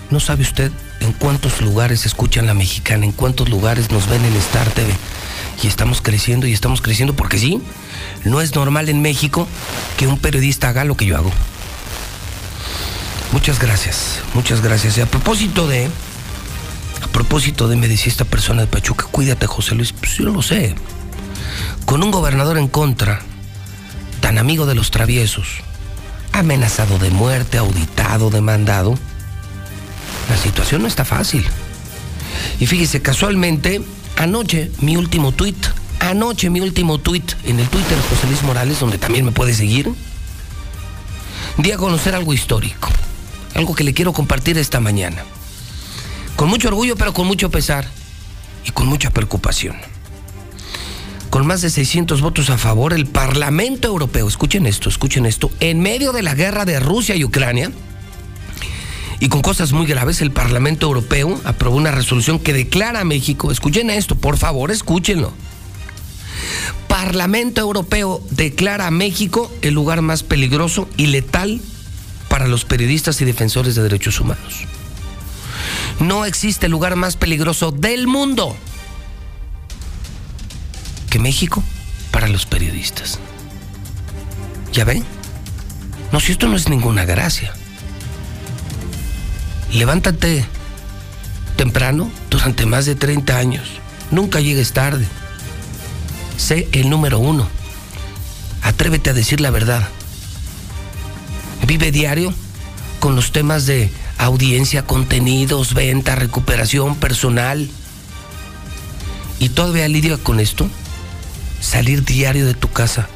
¿No 0.09 0.19
sabe 0.19 0.43
usted 0.43 0.71
en 1.03 1.13
cuántos 1.13 1.61
lugares 1.61 2.05
escuchan 2.05 2.45
la 2.45 2.53
mexicana? 2.53 3.05
¿En 3.05 3.11
cuántos 3.11 3.49
lugares 3.49 3.91
nos 3.91 4.07
ven 4.09 4.23
en 4.25 4.35
Star 4.37 4.69
TV? 4.71 4.93
Y 5.61 5.67
estamos 5.67 6.01
creciendo 6.01 6.47
y 6.47 6.53
estamos 6.53 6.81
creciendo 6.81 7.15
porque 7.15 7.37
sí, 7.37 7.61
no 8.23 8.41
es 8.41 8.55
normal 8.55 8.89
en 8.89 9.01
México 9.01 9.47
que 9.97 10.07
un 10.07 10.17
periodista 10.17 10.69
haga 10.69 10.83
lo 10.83 10.97
que 10.97 11.05
yo 11.05 11.17
hago. 11.17 11.31
Muchas 13.31 13.59
gracias, 13.59 14.19
muchas 14.33 14.61
gracias. 14.61 14.97
Y 14.97 15.01
a 15.01 15.05
propósito 15.05 15.67
de, 15.67 15.89
a 17.01 17.07
propósito 17.07 17.67
de, 17.67 17.75
me 17.75 17.87
decía 17.87 18.11
esta 18.11 18.25
persona 18.25 18.61
de 18.61 18.67
Pachuca, 18.67 19.05
cuídate 19.09 19.47
José 19.47 19.75
Luis, 19.75 19.91
pues 19.93 20.17
yo 20.17 20.25
lo 20.25 20.41
sé. 20.41 20.75
Con 21.85 22.03
un 22.03 22.11
gobernador 22.11 22.57
en 22.57 22.67
contra, 22.67 23.21
tan 24.21 24.37
amigo 24.37 24.65
de 24.65 24.75
los 24.75 24.91
traviesos, 24.91 25.47
amenazado 26.31 26.97
de 26.99 27.09
muerte, 27.09 27.57
auditado, 27.57 28.29
demandado, 28.29 28.97
la 30.29 30.37
situación 30.37 30.81
no 30.81 30.87
está 30.87 31.05
fácil. 31.05 31.45
Y 32.59 32.65
fíjese, 32.65 33.01
casualmente, 33.01 33.81
anoche 34.17 34.71
mi 34.81 34.95
último 34.95 35.31
tuit, 35.31 35.57
anoche 35.99 36.49
mi 36.49 36.59
último 36.61 36.97
tuit 36.99 37.33
en 37.45 37.59
el 37.59 37.67
Twitter 37.67 37.97
José 38.09 38.27
Luis 38.27 38.43
Morales, 38.43 38.79
donde 38.79 38.97
también 38.97 39.25
me 39.25 39.31
puede 39.31 39.53
seguir, 39.53 39.91
di 41.57 41.71
a 41.71 41.77
conocer 41.77 42.15
algo 42.15 42.33
histórico, 42.33 42.89
algo 43.55 43.75
que 43.75 43.83
le 43.83 43.93
quiero 43.93 44.13
compartir 44.13 44.57
esta 44.57 44.79
mañana. 44.79 45.23
Con 46.35 46.49
mucho 46.49 46.67
orgullo, 46.69 46.95
pero 46.95 47.13
con 47.13 47.27
mucho 47.27 47.51
pesar 47.51 47.87
y 48.65 48.71
con 48.71 48.87
mucha 48.87 49.11
preocupación. 49.11 49.75
con 51.29 51.47
más 51.47 51.63
de 51.63 51.71
600 51.71 52.21
votos 52.21 52.51
a 52.51 52.59
favor, 52.59 52.93
el 52.93 53.07
Parlamento 53.07 53.87
Europeo, 53.87 54.27
escuchen 54.27 54.67
esto, 54.67 54.87
escuchen 54.87 55.25
esto, 55.25 55.49
en 55.59 55.79
medio 55.79 56.11
de 56.11 56.21
la 56.21 56.35
guerra 56.35 56.63
de 56.63 56.79
Rusia 56.79 57.15
y 57.15 57.23
Ucrania, 57.23 57.71
y 59.23 59.29
con 59.29 59.41
cosas 59.41 59.71
muy 59.71 59.85
graves, 59.85 60.19
el 60.19 60.31
Parlamento 60.31 60.87
Europeo 60.87 61.39
aprobó 61.45 61.77
una 61.77 61.91
resolución 61.91 62.39
que 62.39 62.51
declara 62.51 62.99
a 62.99 63.03
México, 63.05 63.53
escuchen 63.53 63.89
esto, 63.89 64.15
por 64.15 64.35
favor, 64.35 64.69
escúchenlo. 64.69 65.31
Parlamento 66.89 67.61
Europeo 67.61 68.21
declara 68.31 68.85
a 68.85 68.91
México 68.91 69.49
el 69.61 69.75
lugar 69.75 70.01
más 70.01 70.23
peligroso 70.23 70.89
y 70.97 71.07
letal 71.07 71.61
para 72.27 72.49
los 72.49 72.65
periodistas 72.65 73.21
y 73.21 73.23
defensores 73.23 73.75
de 73.75 73.83
derechos 73.83 74.19
humanos. 74.19 74.65
No 76.01 76.25
existe 76.25 76.67
lugar 76.67 76.97
más 76.97 77.15
peligroso 77.15 77.71
del 77.71 78.07
mundo 78.07 78.57
que 81.09 81.19
México 81.19 81.63
para 82.11 82.27
los 82.27 82.45
periodistas. 82.45 83.19
¿Ya 84.73 84.83
ven? 84.83 85.05
No, 86.11 86.19
si 86.19 86.33
esto 86.33 86.49
no 86.49 86.57
es 86.57 86.67
ninguna 86.67 87.05
gracia. 87.05 87.53
Levántate 89.73 90.45
temprano 91.57 92.11
durante 92.29 92.65
más 92.67 92.85
de 92.85 92.93
30 92.93 93.37
años. 93.37 93.67
Nunca 94.11 94.39
llegues 94.39 94.71
tarde. 94.71 95.07
Sé 96.37 96.67
el 96.73 96.89
número 96.89 97.17
uno. 97.17 97.47
Atrévete 98.61 99.09
a 99.09 99.13
decir 99.13 99.41
la 99.41 99.49
verdad. 99.49 99.87
Vive 101.65 101.91
diario 101.91 102.33
con 102.99 103.15
los 103.15 103.31
temas 103.31 103.65
de 103.65 103.91
audiencia, 104.19 104.85
contenidos, 104.85 105.73
venta, 105.73 106.15
recuperación 106.15 106.95
personal. 106.95 107.67
Y 109.39 109.49
todavía 109.49 109.87
lidia 109.87 110.17
con 110.17 110.39
esto. 110.39 110.69
Salir 111.61 112.05
diario 112.05 112.45
de 112.45 112.53
tu 112.53 112.69
casa 112.71 113.07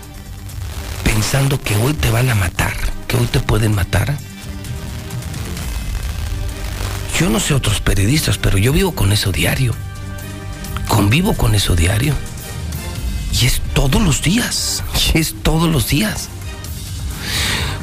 pensando 1.03 1.62
que 1.62 1.76
hoy 1.78 1.93
te 1.93 2.10
van 2.10 2.30
a 2.30 2.36
matar, 2.36 2.74
que 3.08 3.18
hoy 3.18 3.28
te 3.28 3.39
pueden 3.39 3.74
matar. 3.76 4.18
Yo 7.20 7.30
no 7.30 7.39
sé 7.39 7.55
otros 7.55 7.82
periodistas, 7.82 8.38
pero 8.38 8.59
yo 8.59 8.72
vivo 8.72 8.91
con 8.91 9.11
eso 9.11 9.32
diario. 9.32 9.74
Convivo 10.88 11.34
con 11.34 11.55
eso 11.55 11.76
diario. 11.76 12.13
Y 13.41 13.47
es 13.47 13.59
todos 13.74 14.01
los 14.01 14.22
días. 14.22 14.84
Es 15.15 15.34
todos 15.41 15.70
los 15.70 15.88
días. 15.88 16.30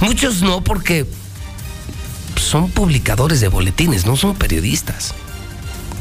Muchos 0.00 0.42
no 0.42 0.62
porque 0.62 1.06
son 2.36 2.70
publicadores 2.70 3.40
de 3.40 3.48
boletines, 3.48 4.06
no 4.06 4.16
son 4.16 4.36
periodistas. 4.36 5.14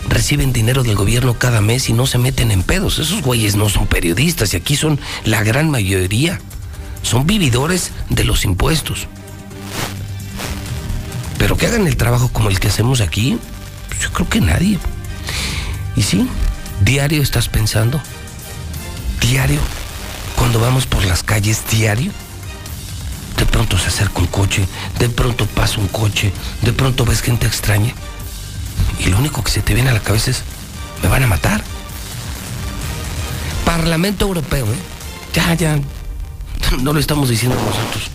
Reciben 0.09 0.53
dinero 0.53 0.83
del 0.83 0.95
gobierno 0.95 1.39
cada 1.39 1.61
mes 1.61 1.89
y 1.89 1.93
no 1.93 2.05
se 2.05 2.19
meten 2.19 2.51
en 2.51 2.61
pedos. 2.61 2.99
Esos 2.99 3.23
güeyes 3.23 3.55
no 3.55 3.69
son 3.69 3.87
periodistas 3.87 4.53
y 4.53 4.57
aquí 4.57 4.75
son 4.75 4.99
la 5.23 5.41
gran 5.43 5.71
mayoría. 5.71 6.39
Son 7.01 7.25
vividores 7.25 7.91
de 8.09 8.25
los 8.25 8.45
impuestos. 8.45 9.07
Pero 11.43 11.57
que 11.57 11.67
hagan 11.67 11.87
el 11.87 11.97
trabajo 11.97 12.29
como 12.29 12.47
el 12.47 12.57
que 12.57 12.69
hacemos 12.69 13.01
aquí, 13.01 13.37
pues 13.89 13.99
yo 13.99 14.13
creo 14.13 14.29
que 14.29 14.39
nadie. 14.39 14.79
Y 15.93 16.01
sí, 16.01 16.25
diario 16.79 17.21
estás 17.21 17.49
pensando. 17.49 18.01
Diario. 19.19 19.59
Cuando 20.37 20.61
vamos 20.61 20.85
por 20.85 21.03
las 21.03 21.21
calles, 21.21 21.61
diario 21.69 22.13
de 23.37 23.45
pronto 23.45 23.77
se 23.77 23.89
acerca 23.89 24.19
un 24.19 24.27
coche, 24.27 24.65
de 24.99 25.09
pronto 25.09 25.45
pasa 25.45 25.81
un 25.81 25.89
coche, 25.89 26.31
de 26.61 26.71
pronto 26.71 27.03
ves 27.03 27.21
gente 27.21 27.45
extraña. 27.45 27.93
Y 28.99 29.07
lo 29.07 29.17
único 29.17 29.43
que 29.43 29.51
se 29.51 29.61
te 29.61 29.73
viene 29.73 29.89
a 29.89 29.93
la 29.93 29.99
cabeza 29.99 30.31
es, 30.31 30.43
me 31.01 31.09
van 31.09 31.23
a 31.23 31.27
matar. 31.27 31.61
Parlamento 33.65 34.27
Europeo, 34.27 34.65
¿eh? 34.65 34.77
Ya, 35.33 35.53
ya. 35.55 35.77
No 36.79 36.93
lo 36.93 37.01
estamos 37.01 37.27
diciendo 37.27 37.57
nosotros. 37.57 38.09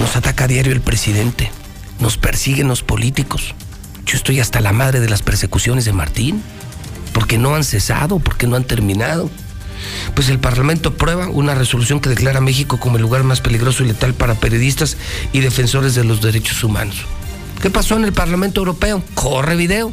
Nos 0.00 0.16
ataca 0.16 0.46
diario 0.46 0.72
el 0.72 0.80
presidente. 0.80 1.57
Nos 2.00 2.16
persiguen 2.16 2.68
los 2.68 2.82
políticos. 2.82 3.54
Yo 4.06 4.16
estoy 4.16 4.40
hasta 4.40 4.60
la 4.60 4.72
madre 4.72 5.00
de 5.00 5.08
las 5.08 5.22
persecuciones 5.22 5.84
de 5.84 5.92
Martín. 5.92 6.42
Porque 7.12 7.38
no 7.38 7.54
han 7.54 7.64
cesado, 7.64 8.20
porque 8.20 8.46
no 8.46 8.56
han 8.56 8.64
terminado 8.64 9.30
pues 10.14 10.28
el 10.28 10.38
Parlamento 10.38 10.90
aprueba 10.90 11.28
una 11.28 11.54
resolución 11.54 12.00
que 12.00 12.08
declara 12.08 12.38
a 12.38 12.42
México 12.42 12.78
como 12.80 12.96
el 12.96 13.02
lugar 13.02 13.24
más 13.24 13.40
peligroso 13.40 13.84
y 13.84 13.88
letal 13.88 14.14
para 14.14 14.34
periodistas 14.34 14.96
y 15.32 15.40
defensores 15.40 15.94
de 15.94 16.04
los 16.04 16.20
derechos 16.20 16.62
humanos. 16.64 17.04
¿Qué 17.62 17.70
pasó 17.70 17.96
en 17.96 18.04
el 18.04 18.12
Parlamento 18.12 18.60
Europeo? 18.60 19.02
Corre 19.14 19.56
video. 19.56 19.92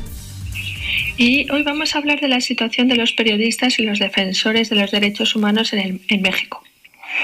Y 1.18 1.50
hoy 1.52 1.64
vamos 1.64 1.96
a 1.96 2.00
hablar 2.00 2.20
de 2.20 2.28
la 2.28 2.42
situación 2.42 2.88
de 2.88 2.96
los 2.96 3.14
periodistas 3.14 3.80
y 3.80 3.84
los 3.84 4.00
defensores 4.00 4.70
de 4.70 4.76
los 4.76 4.92
derechos 4.92 5.36
humanos 5.36 5.74
en, 5.74 6.02
en 6.08 6.22
México. 6.22 6.62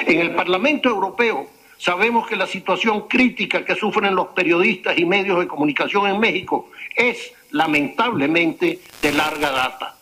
En 0.07 0.19
el 0.19 0.31
Parlamento 0.31 0.89
Europeo 0.89 1.49
sabemos 1.81 2.27
que 2.27 2.35
la 2.35 2.45
situación 2.45 3.07
crítica 3.07 3.65
que 3.65 3.75
sufren 3.75 4.15
los 4.15 4.27
periodistas 4.27 4.97
y 4.97 5.05
medios 5.05 5.39
de 5.39 5.47
comunicación 5.47 6.07
en 6.07 6.19
México 6.19 6.69
es 6.95 7.33
lamentablemente 7.49 8.79
de 9.01 9.11
larga 9.11 9.51
data. 9.51 9.95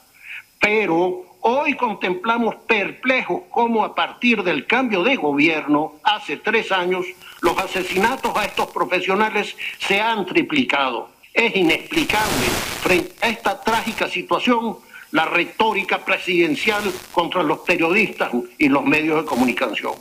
Pero 0.60 1.30
Hoy 1.42 1.76
contemplamos 1.76 2.56
perplejos 2.68 3.44
cómo 3.50 3.86
a 3.86 3.96
partir 3.96 4.44
del 4.44 4.68
cambio 4.68 5.04
de 5.04 5.16
gobierno, 5.16 5.94
hace 6.04 6.36
tres 6.36 6.70
años, 6.70 7.06
los 7.40 7.58
asesinatos 7.58 8.36
a 8.36 8.44
estos 8.44 8.68
profesionales 8.72 9.56
se 9.80 10.02
han 10.02 10.26
triplicado. 10.26 11.10
Es 11.34 11.56
inexplicable 11.56 12.46
frente 12.82 13.14
a 13.22 13.30
esta 13.30 13.62
trágica 13.62 14.10
situación 14.10 14.80
la 15.12 15.26
retórica 15.26 16.04
presidencial 16.04 16.84
contra 17.14 17.42
los 17.42 17.60
periodistas 17.60 18.32
y 18.58 18.68
los 18.68 18.84
medios 18.84 19.24
de 19.24 19.26
comunicación. 19.26 19.94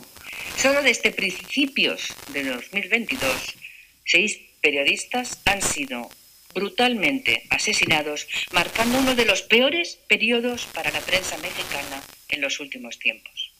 Solo 0.61 0.83
desde 0.83 1.13
principios 1.13 2.13
de 2.33 2.43
2022, 2.43 3.55
seis 4.03 4.41
periodistas 4.59 5.39
han 5.45 5.61
sido 5.61 6.09
brutalmente 6.53 7.43
asesinados, 7.49 8.27
marcando 8.51 8.99
uno 8.99 9.15
de 9.15 9.23
los 9.23 9.41
peores 9.41 9.95
periodos 10.09 10.65
para 10.65 10.91
la 10.91 10.99
prensa 10.99 11.37
mexicana 11.37 12.03
en 12.27 12.41
los 12.41 12.59
últimos 12.59 12.99
tiempos. 12.99 13.53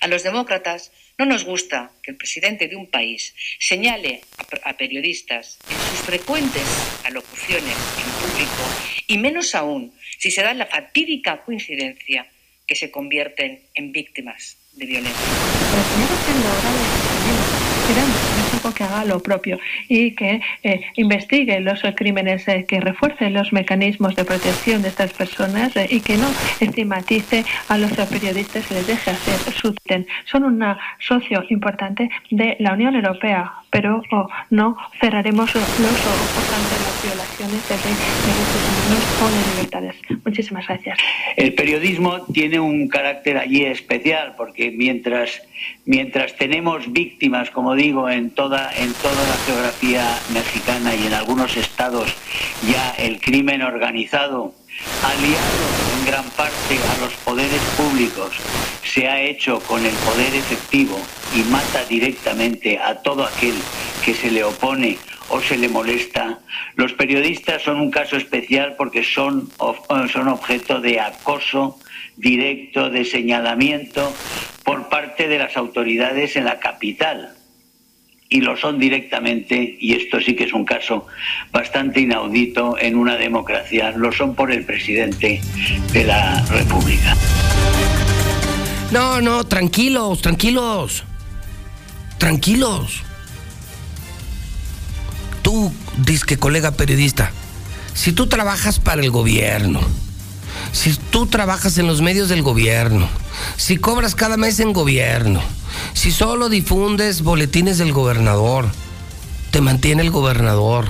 A 0.00 0.08
los 0.08 0.24
demócratas 0.24 0.90
no 1.16 1.26
nos 1.26 1.44
gusta 1.44 1.92
que 2.02 2.10
el 2.10 2.16
presidente 2.16 2.66
de 2.66 2.74
un 2.74 2.90
país 2.90 3.32
señale 3.60 4.22
a, 4.64 4.76
periodistas 4.76 5.60
en 5.70 5.76
sus 5.76 6.06
frecuentes 6.06 6.66
alocuciones 7.04 7.76
en 8.02 8.10
público 8.18 8.64
y 9.06 9.18
menos 9.18 9.54
aún 9.54 9.94
si 10.18 10.32
se 10.32 10.42
da 10.42 10.54
la 10.54 10.66
fatídica 10.66 11.44
coincidencia 11.44 12.26
que 12.66 12.74
se 12.74 12.90
convierten 12.90 13.62
en 13.74 13.92
víctimas 13.92 14.58
de 14.76 14.86
violencia. 14.86 15.24
Que 18.74 18.82
haga 18.82 19.04
lo 19.04 19.20
propio 19.20 19.60
y 19.88 20.12
que 20.16 20.40
eh, 20.64 20.80
investigue 20.96 21.60
los 21.60 21.82
crímenes, 21.94 22.48
eh, 22.48 22.64
que 22.66 22.80
refuerce 22.80 23.30
los 23.30 23.52
mecanismos 23.52 24.16
de 24.16 24.24
protección 24.24 24.82
de 24.82 24.88
estas 24.88 25.12
personas 25.12 25.76
eh, 25.76 25.86
y 25.90 26.00
que 26.00 26.16
no 26.16 26.26
estigmatice 26.58 27.44
a 27.68 27.78
los 27.78 27.92
periodistas 27.92 28.68
y 28.70 28.74
les 28.74 28.86
deje 28.86 29.10
hacer 29.10 29.52
su 29.52 29.74
Son 30.24 30.44
un 30.44 30.64
socio 30.98 31.44
importante 31.50 32.10
de 32.30 32.56
la 32.58 32.72
Unión 32.72 32.96
Europea, 32.96 33.52
pero 33.74 34.00
no 34.50 34.76
cerraremos 35.00 35.52
los 35.52 35.64
ojos 35.64 36.44
ante 36.54 36.76
las 36.84 37.02
violaciones 37.02 37.68
de 37.68 37.74
derechos 37.74 38.62
humanos 38.70 39.04
o 39.20 39.28
de 39.28 39.54
libertades. 39.56 39.96
Muchísimas 40.24 40.68
gracias. 40.68 40.96
El 41.36 41.54
periodismo 41.54 42.24
tiene 42.32 42.60
un 42.60 42.86
carácter 42.86 43.36
allí 43.36 43.64
especial 43.64 44.34
porque 44.36 44.70
mientras 44.70 45.42
mientras 45.86 46.36
tenemos 46.36 46.92
víctimas, 46.92 47.50
como 47.50 47.74
digo, 47.74 48.08
en 48.08 48.30
toda, 48.30 48.70
en 48.76 48.92
toda 48.92 49.22
la 49.28 49.36
geografía 49.44 50.04
mexicana 50.32 50.94
y 50.94 51.08
en 51.08 51.14
algunos 51.14 51.56
estados 51.56 52.14
ya 52.70 52.92
el 52.92 53.20
crimen 53.20 53.62
organizado, 53.62 54.54
aliado 55.02 55.66
en 55.98 56.06
gran 56.06 56.30
parte 56.30 56.78
a 56.78 57.00
los 57.00 57.12
poderes 57.14 57.60
públicos, 57.76 58.36
se 58.82 59.08
ha 59.08 59.20
hecho 59.20 59.60
con 59.60 59.84
el 59.84 59.94
poder 59.94 60.34
efectivo 60.34 61.00
y 61.34 61.42
mata 61.50 61.84
directamente 61.84 62.78
a 62.78 63.02
todo 63.02 63.24
aquel 63.24 63.54
que 64.04 64.14
se 64.14 64.30
le 64.30 64.44
opone 64.44 64.98
o 65.28 65.40
se 65.40 65.56
le 65.56 65.68
molesta. 65.68 66.38
Los 66.76 66.92
periodistas 66.92 67.62
son 67.62 67.80
un 67.80 67.90
caso 67.90 68.16
especial 68.16 68.74
porque 68.76 69.02
son, 69.02 69.50
son 70.12 70.28
objeto 70.28 70.80
de 70.80 71.00
acoso 71.00 71.78
directo, 72.16 72.90
de 72.90 73.04
señalamiento 73.04 74.12
por 74.64 74.88
parte 74.88 75.28
de 75.28 75.38
las 75.38 75.56
autoridades 75.56 76.36
en 76.36 76.44
la 76.44 76.58
capital. 76.58 77.34
Y 78.34 78.40
lo 78.40 78.56
son 78.56 78.80
directamente, 78.80 79.76
y 79.78 79.94
esto 79.94 80.18
sí 80.20 80.34
que 80.34 80.42
es 80.42 80.52
un 80.52 80.64
caso 80.64 81.06
bastante 81.52 82.00
inaudito 82.00 82.76
en 82.80 82.96
una 82.96 83.14
democracia, 83.16 83.92
lo 83.92 84.10
son 84.10 84.34
por 84.34 84.50
el 84.50 84.64
presidente 84.64 85.40
de 85.92 86.02
la 86.02 86.44
República. 86.46 87.16
No, 88.90 89.20
no, 89.20 89.44
tranquilos, 89.44 90.20
tranquilos. 90.20 91.04
Tranquilos. 92.18 93.04
Tú, 95.42 95.72
disque 95.98 96.36
colega 96.36 96.72
periodista, 96.72 97.30
si 97.94 98.10
tú 98.12 98.26
trabajas 98.26 98.80
para 98.80 99.00
el 99.00 99.12
gobierno, 99.12 99.80
Si 100.74 100.92
tú 100.96 101.26
trabajas 101.26 101.78
en 101.78 101.86
los 101.86 102.02
medios 102.02 102.28
del 102.28 102.42
gobierno, 102.42 103.08
si 103.56 103.76
cobras 103.76 104.16
cada 104.16 104.36
mes 104.36 104.58
en 104.58 104.72
gobierno, 104.72 105.40
si 105.94 106.10
solo 106.10 106.48
difundes 106.48 107.22
boletines 107.22 107.78
del 107.78 107.92
gobernador, 107.92 108.66
te 109.52 109.60
mantiene 109.60 110.02
el 110.02 110.10
gobernador. 110.10 110.88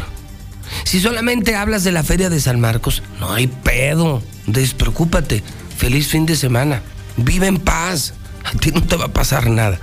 Si 0.85 1.01
solamente 1.01 1.55
hablas 1.55 1.85
de 1.85 1.93
la 1.93 2.03
feria 2.03 2.31
de 2.31 2.41
San 2.41 2.61
Marcos, 2.61 3.03
no 3.21 3.31
hay 3.35 3.47
pedo. 3.47 4.23
Despreocúpate. 4.47 5.45
Feliz 5.77 6.09
fin 6.09 6.25
de 6.25 6.37
semana. 6.37 6.81
Vive 7.19 7.47
en 7.47 7.59
paz. 7.59 8.15
A 8.43 8.53
ti 8.53 8.71
no 8.71 8.83
te 8.83 8.97
va 8.97 9.05
a 9.05 9.13
pasar 9.13 9.51
nada. 9.51 9.79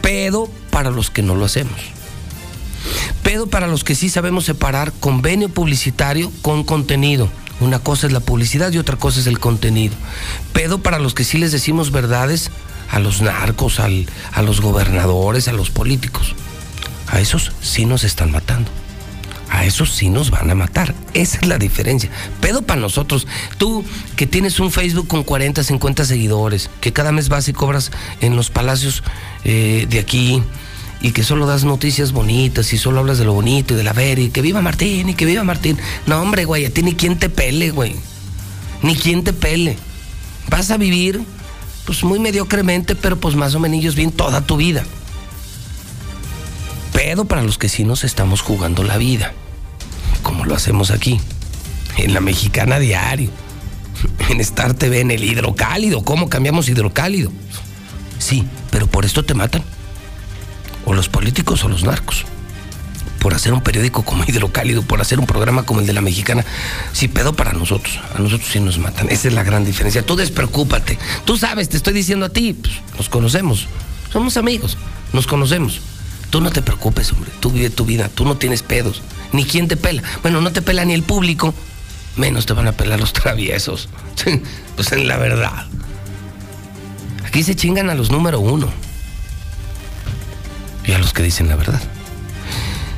Pedo 0.00 0.50
para 0.70 0.90
los 0.90 1.10
que 1.10 1.22
no 1.22 1.34
lo 1.34 1.44
hacemos. 1.44 1.78
Pedo 3.22 3.46
para 3.46 3.66
los 3.66 3.84
que 3.84 3.94
sí 3.94 4.08
sabemos 4.08 4.46
separar 4.46 4.90
convenio 4.90 5.50
publicitario 5.50 6.32
con 6.40 6.64
contenido. 6.64 7.28
Una 7.60 7.78
cosa 7.80 8.06
es 8.06 8.12
la 8.12 8.20
publicidad 8.20 8.70
y 8.72 8.78
otra 8.78 8.96
cosa 8.96 9.20
es 9.20 9.26
el 9.26 9.38
contenido. 9.40 9.94
Pedo 10.52 10.78
para 10.82 10.98
los 10.98 11.14
que 11.14 11.24
sí 11.24 11.38
les 11.38 11.52
decimos 11.52 11.90
verdades 11.90 12.50
a 12.90 12.98
los 13.00 13.20
narcos, 13.20 13.80
al- 13.80 14.06
a 14.32 14.42
los 14.42 14.60
gobernadores, 14.60 15.48
a 15.48 15.52
los 15.52 15.70
políticos. 15.70 16.34
A 17.08 17.20
esos 17.20 17.52
sí 17.60 17.84
nos 17.84 18.04
están 18.04 18.30
matando. 18.30 18.70
A 19.50 19.64
esos 19.64 19.90
sí 19.94 20.10
nos 20.10 20.30
van 20.30 20.50
a 20.50 20.54
matar. 20.54 20.94
Esa 21.14 21.38
es 21.38 21.46
la 21.46 21.56
diferencia. 21.58 22.10
Pedo 22.40 22.62
para 22.62 22.80
nosotros. 22.80 23.26
Tú 23.56 23.82
que 24.14 24.26
tienes 24.26 24.60
un 24.60 24.70
Facebook 24.70 25.08
con 25.08 25.24
40, 25.24 25.64
50 25.64 26.04
seguidores, 26.04 26.68
que 26.82 26.92
cada 26.92 27.12
mes 27.12 27.28
vas 27.30 27.48
y 27.48 27.54
cobras 27.54 27.90
en 28.20 28.36
los 28.36 28.50
palacios 28.50 29.02
eh, 29.44 29.86
de 29.88 29.98
aquí 30.00 30.42
y 31.00 31.12
que 31.12 31.22
solo 31.22 31.46
das 31.46 31.64
noticias 31.64 32.12
bonitas 32.12 32.72
y 32.72 32.78
solo 32.78 33.00
hablas 33.00 33.18
de 33.18 33.24
lo 33.24 33.32
bonito 33.32 33.74
y 33.74 33.76
de 33.76 33.84
la 33.84 33.92
ver 33.92 34.18
y 34.18 34.30
que 34.30 34.42
viva 34.42 34.60
Martín 34.62 35.08
y 35.08 35.14
que 35.14 35.26
viva 35.26 35.44
Martín. 35.44 35.78
No, 36.06 36.20
hombre, 36.20 36.44
güey, 36.44 36.64
a 36.64 36.70
ti 36.70 36.82
ni 36.82 36.94
quien 36.94 37.18
te 37.18 37.28
pele, 37.28 37.70
güey. 37.70 37.94
Ni 38.82 38.96
quien 38.96 39.24
te 39.24 39.32
pele. 39.32 39.76
Vas 40.50 40.70
a 40.70 40.76
vivir, 40.76 41.20
pues 41.84 42.02
muy 42.04 42.18
mediocremente, 42.18 42.94
pero 42.94 43.18
pues 43.18 43.36
más 43.36 43.54
o 43.54 43.60
menos 43.60 43.94
bien 43.94 44.12
toda 44.12 44.40
tu 44.40 44.56
vida 44.56 44.84
pedo 46.98 47.26
para 47.26 47.44
los 47.44 47.58
que 47.58 47.68
sí 47.68 47.84
nos 47.84 48.02
estamos 48.02 48.42
jugando 48.42 48.82
la 48.82 48.96
vida, 48.96 49.32
como 50.24 50.44
lo 50.44 50.56
hacemos 50.56 50.90
aquí, 50.90 51.20
en 51.96 52.12
la 52.12 52.20
mexicana 52.20 52.80
diario, 52.80 53.30
en 54.30 54.40
Star 54.40 54.74
TV, 54.74 55.02
en 55.02 55.12
el 55.12 55.22
hidrocálido, 55.22 56.02
¿cómo 56.02 56.28
cambiamos 56.28 56.68
hidrocálido? 56.68 57.30
Sí, 58.18 58.44
pero 58.72 58.88
por 58.88 59.04
esto 59.04 59.24
te 59.24 59.34
matan, 59.34 59.62
o 60.88 60.94
los 60.94 61.10
políticos 61.10 61.62
o 61.64 61.68
los 61.68 61.84
narcos, 61.84 62.24
por 63.20 63.34
hacer 63.34 63.52
un 63.52 63.60
periódico 63.60 64.04
como 64.04 64.24
hidrocálido, 64.24 64.80
por 64.80 65.02
hacer 65.02 65.20
un 65.20 65.26
programa 65.26 65.64
como 65.64 65.80
el 65.80 65.86
de 65.86 65.92
la 65.92 66.00
mexicana, 66.00 66.46
sí, 66.94 67.08
pedo 67.08 67.34
para 67.34 67.52
nosotros, 67.52 68.00
a 68.16 68.18
nosotros 68.18 68.48
sí 68.50 68.58
nos 68.58 68.78
matan, 68.78 69.10
esa 69.10 69.28
es 69.28 69.34
la 69.34 69.42
gran 69.42 69.66
diferencia, 69.66 70.02
tú 70.02 70.16
despreocúpate, 70.16 70.98
tú 71.26 71.36
sabes, 71.36 71.68
te 71.68 71.76
estoy 71.76 71.92
diciendo 71.92 72.24
a 72.24 72.28
ti, 72.30 72.54
pues, 72.54 72.74
nos 72.96 73.10
conocemos, 73.10 73.68
somos 74.10 74.38
amigos, 74.38 74.78
nos 75.12 75.26
conocemos. 75.26 75.80
Tú 76.30 76.42
no 76.42 76.50
te 76.50 76.60
preocupes, 76.60 77.10
hombre. 77.12 77.30
Tú 77.40 77.50
vive 77.50 77.70
tu 77.70 77.86
vida. 77.86 78.10
Tú 78.14 78.26
no 78.26 78.36
tienes 78.36 78.62
pedos. 78.62 79.00
Ni 79.32 79.46
quién 79.46 79.66
te 79.66 79.78
pela. 79.78 80.02
Bueno, 80.20 80.42
no 80.42 80.52
te 80.52 80.60
pela 80.60 80.84
ni 80.84 80.92
el 80.92 81.02
público. 81.02 81.54
Menos 82.16 82.44
te 82.44 82.52
van 82.52 82.68
a 82.68 82.72
pelar 82.72 83.00
los 83.00 83.14
traviesos. 83.14 83.88
pues 84.76 84.92
en 84.92 85.08
la 85.08 85.16
verdad. 85.16 85.66
Aquí 87.24 87.42
se 87.42 87.56
chingan 87.56 87.88
a 87.88 87.94
los 87.94 88.10
número 88.10 88.40
uno. 88.40 88.68
Y 90.88 90.92
a 90.94 90.98
los 90.98 91.12
que 91.12 91.22
dicen 91.22 91.48
la 91.48 91.56
verdad. 91.56 91.82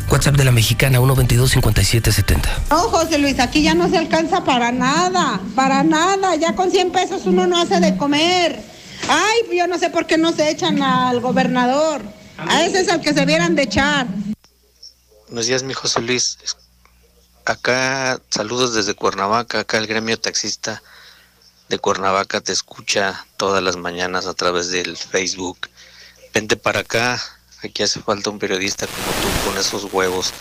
WhatsApp 0.09 0.37
de 0.37 0.45
la 0.45 0.53
mexicana 0.53 1.01
122-5770. 1.01 2.69
No, 2.71 2.79
José 2.83 3.19
Luis, 3.19 3.41
aquí 3.41 3.65
ya 3.65 3.75
no 3.75 3.91
se 3.91 3.99
alcanza 3.99 4.45
para 4.45 4.71
nada, 4.71 5.41
para 5.57 5.83
nada. 5.83 6.37
Ya 6.37 6.55
con 6.55 6.71
100 6.71 6.93
pesos 6.93 7.23
uno 7.27 7.49
no 7.49 7.61
hace 7.61 7.81
de 7.81 7.97
comer. 7.97 8.63
Ay, 9.09 9.57
yo 9.57 9.67
no 9.67 9.77
sé 9.77 9.91
por 9.91 10.07
qué 10.07 10.19
no 10.19 10.31
se 10.31 10.51
echan 10.51 10.81
al 10.81 11.19
gobernador. 11.19 12.03
A 12.39 12.63
ese 12.63 12.81
es 12.81 12.89
al 12.89 13.01
que 13.01 13.13
se 13.13 13.27
vieran 13.27 13.57
de 13.57 13.65
echar. 13.65 14.07
Buenos 15.27 15.49
días, 15.49 15.65
mi 15.65 15.75
José 15.75 16.01
Luis. 16.01 16.39
Acá, 17.45 18.21
saludos 18.31 18.73
desde 18.73 18.95
Cuernavaca. 18.95 19.59
Acá 19.59 19.79
el 19.79 19.89
gremio 19.89 20.17
taxista 20.17 20.81
de 21.69 21.79
Cuernavaca 21.79 22.41
te 22.41 22.53
escucha 22.53 23.27
todas 23.37 23.65
las 23.65 23.75
mañanas 23.75 24.27
a 24.27 24.35
través 24.35 24.71
del 24.71 24.97
Facebook. 24.97 25.69
Vente 26.33 26.57
para 26.57 26.81
acá. 26.81 27.21
Aquí 27.63 27.83
hace 27.83 28.01
falta 28.01 28.31
un 28.31 28.39
periodista 28.39 28.87
como 28.87 29.07
tú 29.21 29.49
con 29.51 29.59
esos 29.59 29.93
huevos 29.93 30.33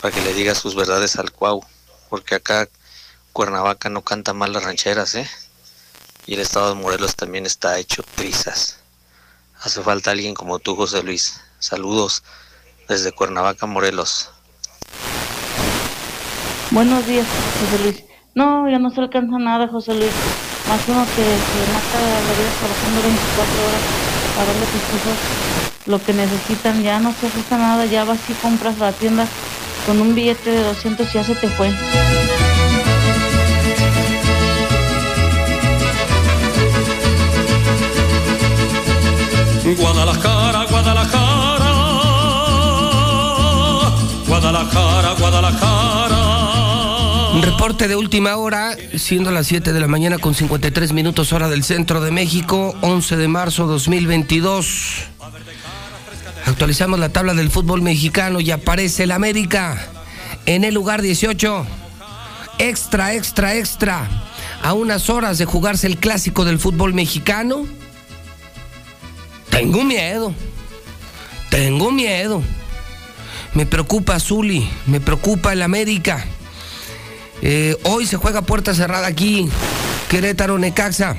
para 0.00 0.12
que 0.12 0.20
le 0.20 0.34
diga 0.34 0.54
sus 0.54 0.74
verdades 0.74 1.16
al 1.16 1.30
cuau. 1.30 1.64
Porque 2.08 2.34
acá 2.34 2.68
Cuernavaca 3.32 3.88
no 3.88 4.02
canta 4.02 4.34
mal 4.34 4.52
las 4.52 4.64
rancheras, 4.64 5.14
¿eh? 5.14 5.30
Y 6.26 6.34
el 6.34 6.40
estado 6.40 6.74
de 6.74 6.80
Morelos 6.80 7.14
también 7.14 7.46
está 7.46 7.78
hecho 7.78 8.02
trizas. 8.16 8.80
Hace 9.60 9.80
falta 9.82 10.10
alguien 10.10 10.34
como 10.34 10.58
tú, 10.58 10.74
José 10.74 11.02
Luis. 11.02 11.40
Saludos 11.60 12.24
desde 12.88 13.12
Cuernavaca, 13.12 13.66
Morelos. 13.66 14.30
Buenos 16.72 17.06
días, 17.06 17.26
José 17.60 17.82
Luis. 17.84 18.04
No, 18.34 18.68
ya 18.68 18.78
no 18.78 18.90
se 18.90 19.00
alcanza 19.00 19.38
nada, 19.38 19.68
José 19.68 19.94
Luis. 19.94 20.12
Más 20.68 20.80
uno 20.88 21.04
que 21.14 21.22
se 21.22 21.72
mata 21.72 22.00
la 22.00 22.32
vida 22.32 22.50
trabajando 22.58 23.02
24 23.02 23.66
horas 23.66 23.82
para 24.34 24.46
darle 24.46 24.62
a 24.62 24.66
sus 24.66 24.74
hijos 24.74 25.39
lo 25.86 26.02
que 26.02 26.12
necesitan. 26.12 26.82
Ya 26.82 27.00
no 27.00 27.12
se 27.12 27.26
ajusta 27.26 27.58
nada, 27.58 27.86
ya 27.86 28.04
vas 28.04 28.18
y 28.28 28.32
compras 28.34 28.76
a 28.80 28.86
la 28.86 28.92
tienda 28.92 29.26
con 29.86 30.00
un 30.00 30.14
billete 30.14 30.50
de 30.50 30.62
200 30.62 31.08
y 31.08 31.12
ya 31.12 31.24
se 31.24 31.34
te 31.34 31.48
fue. 31.48 31.72
Guadalajara, 39.78 40.64
Guadalajara, 40.64 41.72
Guadalajara, 44.26 45.12
Guadalajara. 45.18 46.40
Un 47.34 47.42
reporte 47.42 47.86
de 47.86 47.94
última 47.94 48.36
hora, 48.36 48.76
siendo 48.96 49.30
las 49.30 49.46
7 49.46 49.72
de 49.72 49.80
la 49.80 49.86
mañana 49.86 50.18
con 50.18 50.34
53 50.34 50.92
minutos 50.92 51.32
hora 51.32 51.48
del 51.48 51.62
centro 51.62 52.00
de 52.00 52.10
México, 52.10 52.74
11 52.80 53.16
de 53.16 53.28
marzo 53.28 53.66
2022. 53.68 55.08
Actualizamos 56.50 56.98
la 56.98 57.10
tabla 57.10 57.32
del 57.34 57.48
fútbol 57.48 57.80
mexicano 57.80 58.40
y 58.40 58.50
aparece 58.50 59.04
el 59.04 59.12
América 59.12 59.86
en 60.46 60.64
el 60.64 60.74
lugar 60.74 61.00
18. 61.00 61.64
Extra, 62.58 63.14
extra, 63.14 63.54
extra. 63.54 64.08
A 64.60 64.72
unas 64.72 65.08
horas 65.10 65.38
de 65.38 65.44
jugarse 65.44 65.86
el 65.86 65.98
clásico 65.98 66.44
del 66.44 66.58
fútbol 66.58 66.92
mexicano. 66.92 67.66
Tengo 69.48 69.84
miedo. 69.84 70.34
Tengo 71.50 71.92
miedo. 71.92 72.42
Me 73.54 73.64
preocupa 73.64 74.18
Zuli, 74.18 74.68
me 74.86 75.00
preocupa 75.00 75.52
el 75.52 75.62
América. 75.62 76.24
Eh, 77.42 77.76
hoy 77.84 78.06
se 78.06 78.16
juega 78.16 78.42
puerta 78.42 78.74
cerrada 78.74 79.06
aquí, 79.06 79.48
Querétaro, 80.08 80.58
Necaxa. 80.58 81.16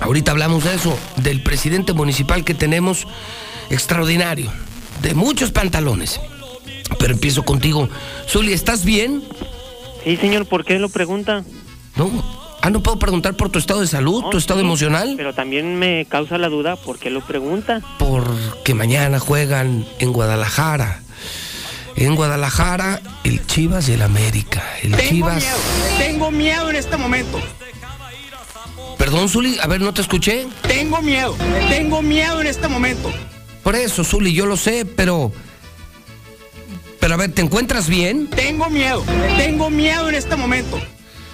Ahorita 0.00 0.32
hablamos 0.32 0.64
de 0.64 0.74
eso, 0.74 0.98
del 1.18 1.40
presidente 1.40 1.92
municipal 1.92 2.44
que 2.44 2.54
tenemos, 2.54 3.06
extraordinario, 3.70 4.50
de 5.02 5.14
muchos 5.14 5.50
pantalones. 5.50 6.20
Pero 6.98 7.14
empiezo 7.14 7.44
contigo. 7.44 7.88
Zuli, 8.28 8.52
¿estás 8.52 8.84
bien? 8.84 9.22
Sí, 10.04 10.16
señor, 10.16 10.46
¿por 10.46 10.64
qué 10.64 10.78
lo 10.78 10.88
pregunta? 10.88 11.44
No. 11.96 12.40
Ah, 12.62 12.68
no 12.68 12.82
puedo 12.82 12.98
preguntar 12.98 13.36
por 13.36 13.48
tu 13.48 13.58
estado 13.58 13.80
de 13.80 13.86
salud, 13.86 14.24
tu 14.30 14.36
estado 14.36 14.60
sí, 14.60 14.66
emocional. 14.66 15.14
Pero 15.16 15.32
también 15.32 15.78
me 15.78 16.04
causa 16.04 16.36
la 16.36 16.48
duda, 16.50 16.76
¿por 16.76 16.98
qué 16.98 17.08
lo 17.08 17.22
pregunta? 17.22 17.80
Porque 17.98 18.74
mañana 18.74 19.18
juegan 19.18 19.86
en 19.98 20.12
Guadalajara. 20.12 21.00
En 21.96 22.14
Guadalajara, 22.16 23.00
el 23.24 23.46
Chivas 23.46 23.88
y 23.88 23.92
el 23.94 24.02
América. 24.02 24.62
El 24.82 24.92
Tengo 24.92 25.08
Chivas. 25.08 25.36
miedo, 25.36 25.56
tengo 25.98 26.30
miedo 26.30 26.70
en 26.70 26.76
este 26.76 26.96
momento. 26.98 27.40
Perdón, 28.98 29.28
Zuli, 29.30 29.58
a 29.58 29.66
ver, 29.66 29.80
no 29.80 29.94
te 29.94 30.02
escuché. 30.02 30.46
Tengo 30.62 31.00
miedo, 31.00 31.34
tengo 31.70 32.02
miedo 32.02 32.40
en 32.42 32.46
este 32.46 32.68
momento. 32.68 33.10
Por 33.62 33.76
eso, 33.76 34.04
Zuli, 34.04 34.32
yo 34.32 34.46
lo 34.46 34.56
sé, 34.56 34.84
pero. 34.84 35.32
Pero 36.98 37.14
a 37.14 37.16
ver, 37.16 37.32
¿te 37.32 37.42
encuentras 37.42 37.88
bien? 37.88 38.28
Tengo 38.28 38.68
miedo, 38.68 39.02
tengo 39.36 39.70
miedo 39.70 40.08
en 40.08 40.14
este 40.14 40.36
momento. 40.36 40.78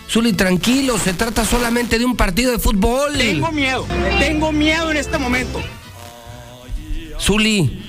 Zuli, 0.09 0.33
tranquilo, 0.33 0.99
se 0.99 1.13
trata 1.13 1.45
solamente 1.45 1.99
de 1.99 2.05
un 2.05 2.17
partido 2.17 2.53
de 2.53 2.59
fútbol. 2.59 3.19
Tengo 3.19 3.51
miedo, 3.51 3.85
tengo 4.21 4.53
miedo 4.53 4.91
en 4.91 4.97
este 4.97 5.19
momento. 5.19 5.61
Zuli. 7.21 7.83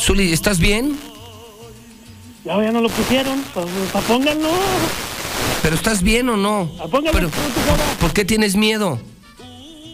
Zuli, 0.00 0.32
¿estás 0.32 0.60
bien? 0.60 0.96
Ya, 2.44 2.62
ya 2.62 2.70
no 2.70 2.80
lo 2.80 2.88
pusieron, 2.88 3.42
pues, 3.52 3.66
pues, 3.92 4.04
pónganlo. 4.04 4.48
¿Pero 5.62 5.74
estás 5.74 6.02
bien 6.02 6.28
o 6.28 6.36
no? 6.36 6.70
Pero, 7.12 7.30
¿Por 8.00 8.12
qué 8.12 8.24
tienes 8.24 8.54
miedo? 8.54 9.00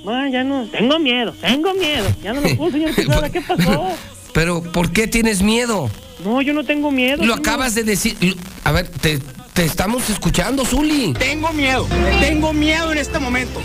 Ah, 0.06 0.28
ya 0.30 0.44
no, 0.44 0.66
tengo 0.66 0.98
miedo, 0.98 1.34
tengo 1.40 1.74
miedo. 1.74 2.06
Ya 2.22 2.32
no 2.32 2.40
lo 2.40 2.56
puse, 2.56 2.72
señor 2.72 2.94
Quesada, 2.94 3.30
¿qué 3.30 3.40
pasó? 3.40 3.88
Pero, 4.32 4.62
¿por 4.62 4.90
qué 4.92 5.06
tienes 5.06 5.42
miedo? 5.42 5.90
No, 6.24 6.42
yo 6.42 6.52
no 6.52 6.64
tengo 6.64 6.90
miedo. 6.90 7.18
Lo 7.18 7.22
señor. 7.22 7.38
acabas 7.38 7.74
de 7.74 7.84
decir. 7.84 8.16
A 8.64 8.72
ver, 8.72 8.88
te, 8.88 9.18
Te 9.52 9.64
estamos 9.64 10.10
escuchando, 10.10 10.64
Zuli. 10.64 11.12
Tengo 11.14 11.52
miedo, 11.52 11.86
tengo 12.20 12.52
miedo 12.52 12.92
en 12.92 12.98
este 12.98 13.18
momento. 13.18 13.62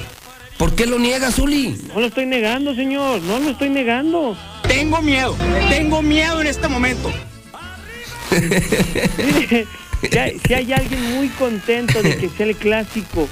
¿Por 0.57 0.75
qué 0.75 0.85
lo 0.85 0.99
niegas, 0.99 1.35
Zuli? 1.35 1.75
No 1.93 1.99
lo 2.01 2.07
estoy 2.07 2.25
negando, 2.25 2.75
señor. 2.75 3.21
No 3.21 3.39
lo 3.39 3.51
estoy 3.51 3.69
negando. 3.69 4.37
Tengo 4.67 5.01
miedo, 5.01 5.35
tengo 5.69 6.01
miedo 6.01 6.41
en 6.41 6.47
este 6.47 6.67
momento. 6.67 7.11
Mire, 9.17 9.67
si 10.11 10.17
hay, 10.17 10.39
si 10.45 10.53
hay 10.53 10.73
alguien 10.73 11.15
muy 11.15 11.29
contento 11.29 12.03
de 12.03 12.17
que 12.17 12.29
sea 12.29 12.45
el 12.45 12.55
clásico, 12.55 13.27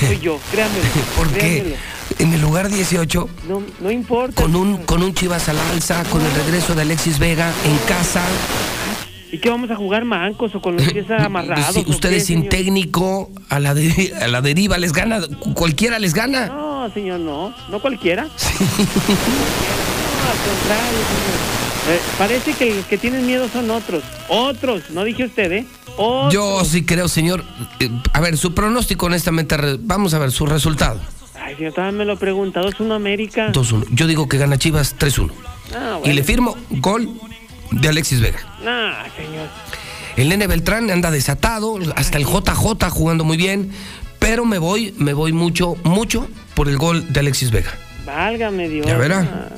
soy 0.00 0.18
yo, 0.18 0.38
créamelo. 0.50 0.84
¿Por 1.16 1.32
qué? 1.32 1.76
En 2.18 2.32
el 2.32 2.40
lugar 2.40 2.68
18, 2.68 3.28
No, 3.48 3.62
no 3.80 3.90
importa. 3.90 4.40
con 4.42 4.54
un, 4.56 4.78
con 4.78 5.02
un 5.02 5.14
Chivas 5.14 5.48
al 5.48 5.58
alza, 5.58 6.02
con 6.04 6.24
el 6.24 6.32
regreso 6.32 6.74
de 6.74 6.82
Alexis 6.82 7.18
Vega 7.18 7.52
en 7.64 7.76
casa, 7.88 8.22
¿Y 9.32 9.38
qué 9.38 9.50
vamos 9.50 9.68
a 9.72 9.76
jugar 9.76 10.04
mancos 10.04 10.54
o 10.54 10.60
con 10.62 10.76
los 10.76 10.92
pies 10.92 11.06
amarrados? 11.18 11.74
sí, 11.74 11.82
qué, 11.84 11.90
ustedes 11.90 12.26
sin 12.26 12.38
señor? 12.38 12.50
técnico, 12.50 13.30
a 13.48 13.58
la, 13.58 13.74
de- 13.74 14.14
a 14.22 14.28
la 14.28 14.40
deriva 14.40 14.78
les 14.78 14.92
gana, 14.92 15.20
cualquiera 15.54 15.98
les 15.98 16.14
gana. 16.14 16.46
No, 16.46 16.88
señor, 16.94 17.18
no. 17.20 17.52
No 17.68 17.80
cualquiera. 17.80 18.22
No, 18.22 18.28
al 18.30 18.36
contrario, 20.48 20.98
señor. 21.10 21.36
Eh, 21.88 22.00
parece 22.18 22.52
que 22.54 22.74
los 22.74 22.84
que 22.86 22.98
tienen 22.98 23.26
miedo 23.26 23.48
son 23.52 23.70
otros. 23.70 24.02
Otros, 24.28 24.90
no 24.90 25.04
dije 25.04 25.24
usted, 25.24 25.52
¿eh? 25.52 25.66
Otros. 25.96 26.32
Yo 26.32 26.64
sí 26.64 26.84
creo, 26.84 27.06
señor. 27.08 27.44
Eh, 27.80 27.90
A 28.12 28.20
ver, 28.20 28.36
su 28.38 28.54
pronóstico, 28.54 29.06
honestamente, 29.06 29.56
vamos 29.80 30.12
a 30.14 30.18
ver 30.18 30.30
su 30.32 30.46
resultado. 30.46 31.00
Ay, 31.46 31.54
señor, 31.56 31.72
todavía 31.74 31.98
me 31.98 32.04
lo 32.04 32.16
pregunta. 32.18 32.60
2-1 32.60 32.92
América. 32.94 33.52
2-1. 33.52 33.86
Yo 33.92 34.06
digo 34.08 34.28
que 34.28 34.36
gana 34.36 34.58
Chivas 34.58 34.96
3-1. 34.98 35.30
Ah, 35.74 35.96
Y 35.96 35.98
bueno. 36.00 36.14
le 36.14 36.22
firmo 36.24 36.56
gol 36.70 37.08
de 37.70 37.88
Alexis 37.88 38.20
Vega. 38.20 38.40
Nah, 38.64 39.04
señor. 39.16 39.48
El 40.16 40.28
nene 40.28 40.46
Beltrán 40.48 40.90
anda 40.90 41.10
desatado, 41.10 41.78
hasta 41.94 42.18
el 42.18 42.24
JJ 42.24 42.90
jugando 42.90 43.22
muy 43.22 43.36
bien, 43.36 43.70
pero 44.18 44.44
me 44.44 44.58
voy, 44.58 44.92
me 44.98 45.12
voy 45.12 45.32
mucho, 45.32 45.76
mucho 45.84 46.26
por 46.54 46.68
el 46.68 46.78
gol 46.78 47.12
de 47.12 47.20
Alexis 47.20 47.50
Vega. 47.52 47.72
Válgame 48.04 48.68
Dios. 48.68 48.86
Ya 48.86 48.96
verá. 48.96 49.50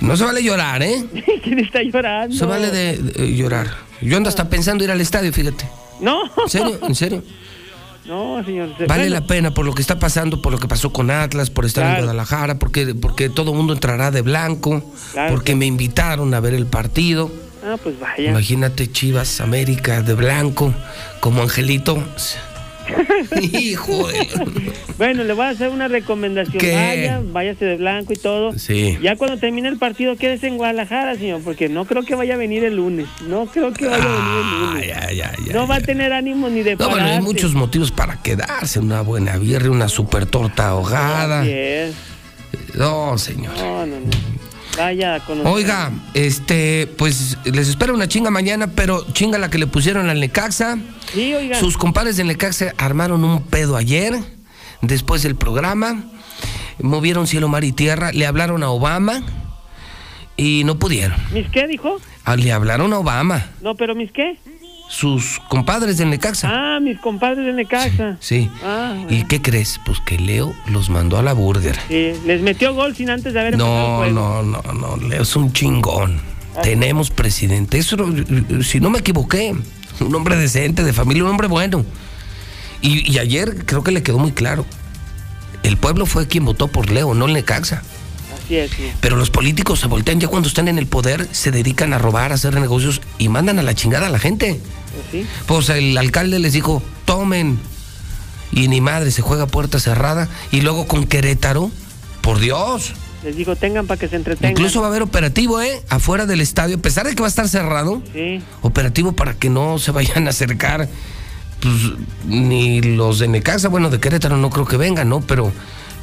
No 0.00 0.16
se 0.16 0.24
vale 0.24 0.42
llorar, 0.42 0.82
¿eh? 0.82 1.04
¿Quién 1.44 1.60
está 1.60 1.82
llorando? 1.82 2.34
Se 2.36 2.44
vale 2.44 2.70
de, 2.70 2.96
de 2.98 3.34
llorar. 3.36 3.68
Yo 4.02 4.16
ando 4.16 4.28
hasta 4.28 4.50
pensando 4.50 4.84
ir 4.84 4.90
al 4.90 5.00
estadio, 5.00 5.32
fíjate. 5.32 5.66
No. 6.00 6.24
¿En 6.42 6.48
serio? 6.48 6.78
¿En 6.82 6.94
serio? 6.94 7.22
No, 8.06 8.42
señor. 8.44 8.74
se- 8.76 8.86
Vale 8.86 9.04
bueno, 9.04 9.14
la 9.20 9.26
pena 9.26 9.54
por 9.54 9.64
lo 9.64 9.72
que 9.74 9.80
está 9.82 9.98
pasando, 9.98 10.42
por 10.42 10.52
lo 10.52 10.58
que 10.58 10.68
pasó 10.68 10.92
con 10.92 11.10
Atlas, 11.10 11.48
por 11.50 11.64
estar 11.64 11.86
en. 11.96 12.04
Guadalajara, 12.04 12.58
porque, 12.58 12.94
porque 12.94 13.28
todo 13.30 13.52
el 13.52 13.56
mundo 13.56 13.72
entrará 13.72 14.10
de 14.10 14.20
blanco, 14.22 14.82
Claro. 15.12 15.32
porque 15.34 15.54
me 15.54 15.66
invitaron 15.66 16.34
a 16.34 16.40
ver 16.40 16.52
el 16.54 16.66
partido. 16.66 17.30
Ah, 17.66 17.76
pues 17.82 17.98
vaya. 17.98 18.30
Imagínate 18.30 18.92
Chivas 18.92 19.40
América 19.40 20.02
de 20.02 20.12
blanco, 20.14 20.74
como 21.20 21.40
Angelito. 21.40 22.02
Hijo 23.40 24.08
de... 24.08 24.28
Bueno, 24.96 25.24
le 25.24 25.32
voy 25.32 25.44
a 25.44 25.48
hacer 25.48 25.70
una 25.70 25.88
recomendación. 25.88 26.58
¿Qué? 26.58 26.72
Vaya, 26.72 27.20
váyase 27.24 27.64
de 27.64 27.76
blanco 27.76 28.12
y 28.12 28.16
todo. 28.16 28.56
Sí. 28.56 28.96
Ya 29.02 29.16
cuando 29.16 29.38
termine 29.38 29.68
el 29.68 29.76
partido, 29.76 30.14
quédese 30.14 30.46
en 30.46 30.56
Guadalajara, 30.56 31.16
señor, 31.16 31.40
porque 31.42 31.68
no 31.68 31.84
creo 31.84 32.04
que 32.04 32.14
vaya 32.14 32.34
a 32.34 32.36
venir 32.36 32.62
el 32.62 32.76
lunes. 32.76 33.08
No 33.26 33.46
creo 33.46 33.72
que 33.72 33.88
vaya 33.88 34.04
a 34.04 34.06
venir 34.06 34.38
el 34.44 34.60
lunes. 34.60 34.86
Ya, 34.86 35.12
ya, 35.12 35.32
ya, 35.44 35.52
no 35.52 35.66
va 35.66 35.76
a 35.76 35.80
tener 35.80 36.12
ánimo 36.12 36.48
ni 36.48 36.62
de 36.62 36.76
No, 36.76 36.84
bueno, 36.90 36.94
hay 36.94 37.02
pararse. 37.02 37.22
muchos 37.22 37.54
motivos 37.54 37.90
para 37.90 38.22
quedarse. 38.22 38.78
Una 38.78 39.00
buena 39.00 39.36
birria, 39.36 39.72
una 39.72 39.88
super 39.88 40.26
torta 40.26 40.68
ahogada. 40.68 41.40
Así 41.40 41.50
es. 41.52 41.94
No, 42.76 43.18
señor. 43.18 43.52
No, 43.58 43.86
no, 43.86 43.96
no. 43.98 44.06
Vaya 44.76 45.20
con 45.20 45.38
los- 45.38 45.46
Oiga, 45.46 45.92
este, 46.14 46.86
pues 46.98 47.38
les 47.44 47.68
espera 47.68 47.92
una 47.92 48.08
chinga 48.08 48.30
mañana, 48.30 48.66
pero 48.68 49.06
chinga 49.12 49.38
la 49.38 49.48
que 49.50 49.58
le 49.58 49.66
pusieron 49.66 50.08
al 50.10 50.18
Necaxa. 50.20 50.78
Sí, 51.12 51.32
oiga. 51.34 51.58
Sus 51.60 51.76
compadres 51.76 52.16
del 52.16 52.26
Necaxa 52.26 52.74
armaron 52.76 53.22
un 53.24 53.42
pedo 53.42 53.76
ayer, 53.76 54.18
después 54.82 55.22
del 55.22 55.36
programa. 55.36 56.02
Movieron 56.80 57.26
cielo, 57.28 57.48
mar 57.48 57.62
y 57.62 57.70
tierra. 57.72 58.10
Le 58.12 58.26
hablaron 58.26 58.64
a 58.64 58.70
Obama 58.70 59.22
y 60.36 60.64
no 60.64 60.76
pudieron. 60.78 61.16
¿Mis 61.32 61.48
qué 61.50 61.68
dijo? 61.68 62.00
Ah, 62.24 62.34
Le 62.36 62.50
hablaron 62.52 62.92
a 62.92 62.98
Obama. 62.98 63.46
No, 63.60 63.76
pero 63.76 63.94
¿mis 63.94 64.10
qué? 64.10 64.36
Sus 64.88 65.40
compadres 65.48 65.96
del 65.98 66.10
Necaxa. 66.10 66.48
Ah, 66.52 66.78
mis 66.80 66.98
compadres 67.00 67.44
de 67.46 67.52
Necaxa. 67.52 68.16
Sí. 68.20 68.50
Ah, 68.62 68.94
¿Y 69.08 69.24
qué 69.24 69.40
crees? 69.42 69.80
Pues 69.84 69.98
que 70.06 70.18
Leo 70.18 70.54
los 70.68 70.90
mandó 70.90 71.18
a 71.18 71.22
la 71.22 71.32
burger. 71.32 71.76
sí. 71.88 72.12
Les 72.26 72.42
metió 72.42 72.74
gol 72.74 72.94
sin 72.94 73.10
antes 73.10 73.32
de 73.32 73.40
haber 73.40 73.54
el 73.54 73.58
No, 73.58 73.96
juego. 73.98 74.12
no, 74.12 74.42
no, 74.42 74.62
no, 74.72 74.96
Leo 74.98 75.22
es 75.22 75.34
un 75.36 75.52
chingón. 75.52 76.20
Tenemos 76.62 77.10
presidente. 77.10 77.78
Eso, 77.78 77.96
si 78.62 78.78
no 78.78 78.88
me 78.90 79.00
equivoqué, 79.00 79.56
un 80.00 80.14
hombre 80.14 80.36
decente, 80.36 80.84
de 80.84 80.92
familia, 80.92 81.24
un 81.24 81.30
hombre 81.30 81.48
bueno. 81.48 81.84
Y, 82.80 83.10
y 83.10 83.18
ayer 83.18 83.64
creo 83.66 83.82
que 83.82 83.90
le 83.90 84.02
quedó 84.04 84.18
muy 84.18 84.30
claro. 84.32 84.64
El 85.64 85.76
pueblo 85.78 86.06
fue 86.06 86.28
quien 86.28 86.44
votó 86.44 86.68
por 86.68 86.90
Leo, 86.90 87.14
no 87.14 87.26
el 87.26 87.32
Necaxa. 87.32 87.82
Así 88.44 88.56
es, 88.56 88.70
sí. 88.70 88.90
Pero 89.00 89.16
los 89.16 89.30
políticos 89.30 89.80
se 89.80 89.86
voltean 89.86 90.20
ya 90.20 90.28
cuando 90.28 90.48
están 90.48 90.68
en 90.68 90.78
el 90.78 90.86
poder, 90.86 91.28
se 91.32 91.50
dedican 91.50 91.92
a 91.92 91.98
robar, 91.98 92.32
a 92.32 92.34
hacer 92.34 92.54
negocios 92.60 93.00
y 93.18 93.28
mandan 93.28 93.58
a 93.58 93.62
la 93.62 93.74
chingada 93.74 94.08
a 94.08 94.10
la 94.10 94.18
gente. 94.18 94.60
Pues 94.92 95.06
sí. 95.10 95.26
Pues 95.46 95.68
el 95.70 95.96
alcalde 95.96 96.38
les 96.38 96.52
dijo, 96.52 96.82
tomen. 97.04 97.58
Y 98.52 98.68
ni 98.68 98.80
madre, 98.80 99.10
se 99.10 99.22
juega 99.22 99.46
puerta 99.46 99.80
cerrada. 99.80 100.28
Y 100.52 100.60
luego 100.60 100.86
con 100.86 101.06
Querétaro, 101.06 101.70
por 102.20 102.38
Dios. 102.38 102.92
Les 103.24 103.36
digo, 103.36 103.56
tengan 103.56 103.86
para 103.86 103.98
que 103.98 104.06
se 104.06 104.16
entretengan. 104.16 104.52
Incluso 104.52 104.80
va 104.80 104.86
a 104.86 104.90
haber 104.90 105.02
operativo, 105.02 105.60
¿eh? 105.60 105.82
Afuera 105.88 106.26
del 106.26 106.40
estadio, 106.40 106.76
a 106.76 106.80
pesar 106.80 107.06
de 107.06 107.14
que 107.14 107.20
va 107.22 107.26
a 107.26 107.30
estar 107.30 107.48
cerrado. 107.48 108.02
Sí. 108.12 108.42
Operativo 108.60 109.12
para 109.12 109.34
que 109.34 109.48
no 109.48 109.78
se 109.78 109.90
vayan 109.90 110.26
a 110.26 110.30
acercar. 110.30 110.88
Pues, 111.60 111.74
ni 112.26 112.82
los 112.82 113.18
de 113.18 113.28
Necaxa, 113.28 113.68
bueno, 113.68 113.88
de 113.88 113.98
Querétaro 113.98 114.36
no 114.36 114.50
creo 114.50 114.66
que 114.66 114.76
vengan, 114.76 115.08
¿no? 115.08 115.22
Pero 115.22 115.52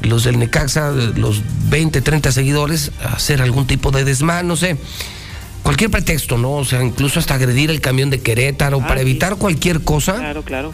los 0.04 0.24
del 0.24 0.40
Necaxa, 0.40 0.92
los 0.92 1.42
20, 1.70 2.02
30 2.02 2.32
seguidores, 2.32 2.92
hacer 3.04 3.42
algún 3.42 3.68
tipo 3.68 3.92
de 3.92 4.04
desmán, 4.04 4.48
no 4.48 4.56
sé. 4.56 4.78
Cualquier 5.64 5.92
pretexto, 5.92 6.38
¿no? 6.38 6.54
O 6.54 6.66
sea, 6.66 6.84
incluso 6.84 7.20
hasta 7.20 7.36
agredir 7.36 7.70
el 7.70 7.82
camión 7.82 8.10
de 8.10 8.20
Querétaro, 8.20 8.80
Ah, 8.82 8.88
para 8.88 9.02
sí. 9.02 9.08
evitar 9.10 9.36
cualquier 9.36 9.82
cosa, 9.82 10.16
Claro, 10.18 10.42
claro. 10.44 10.74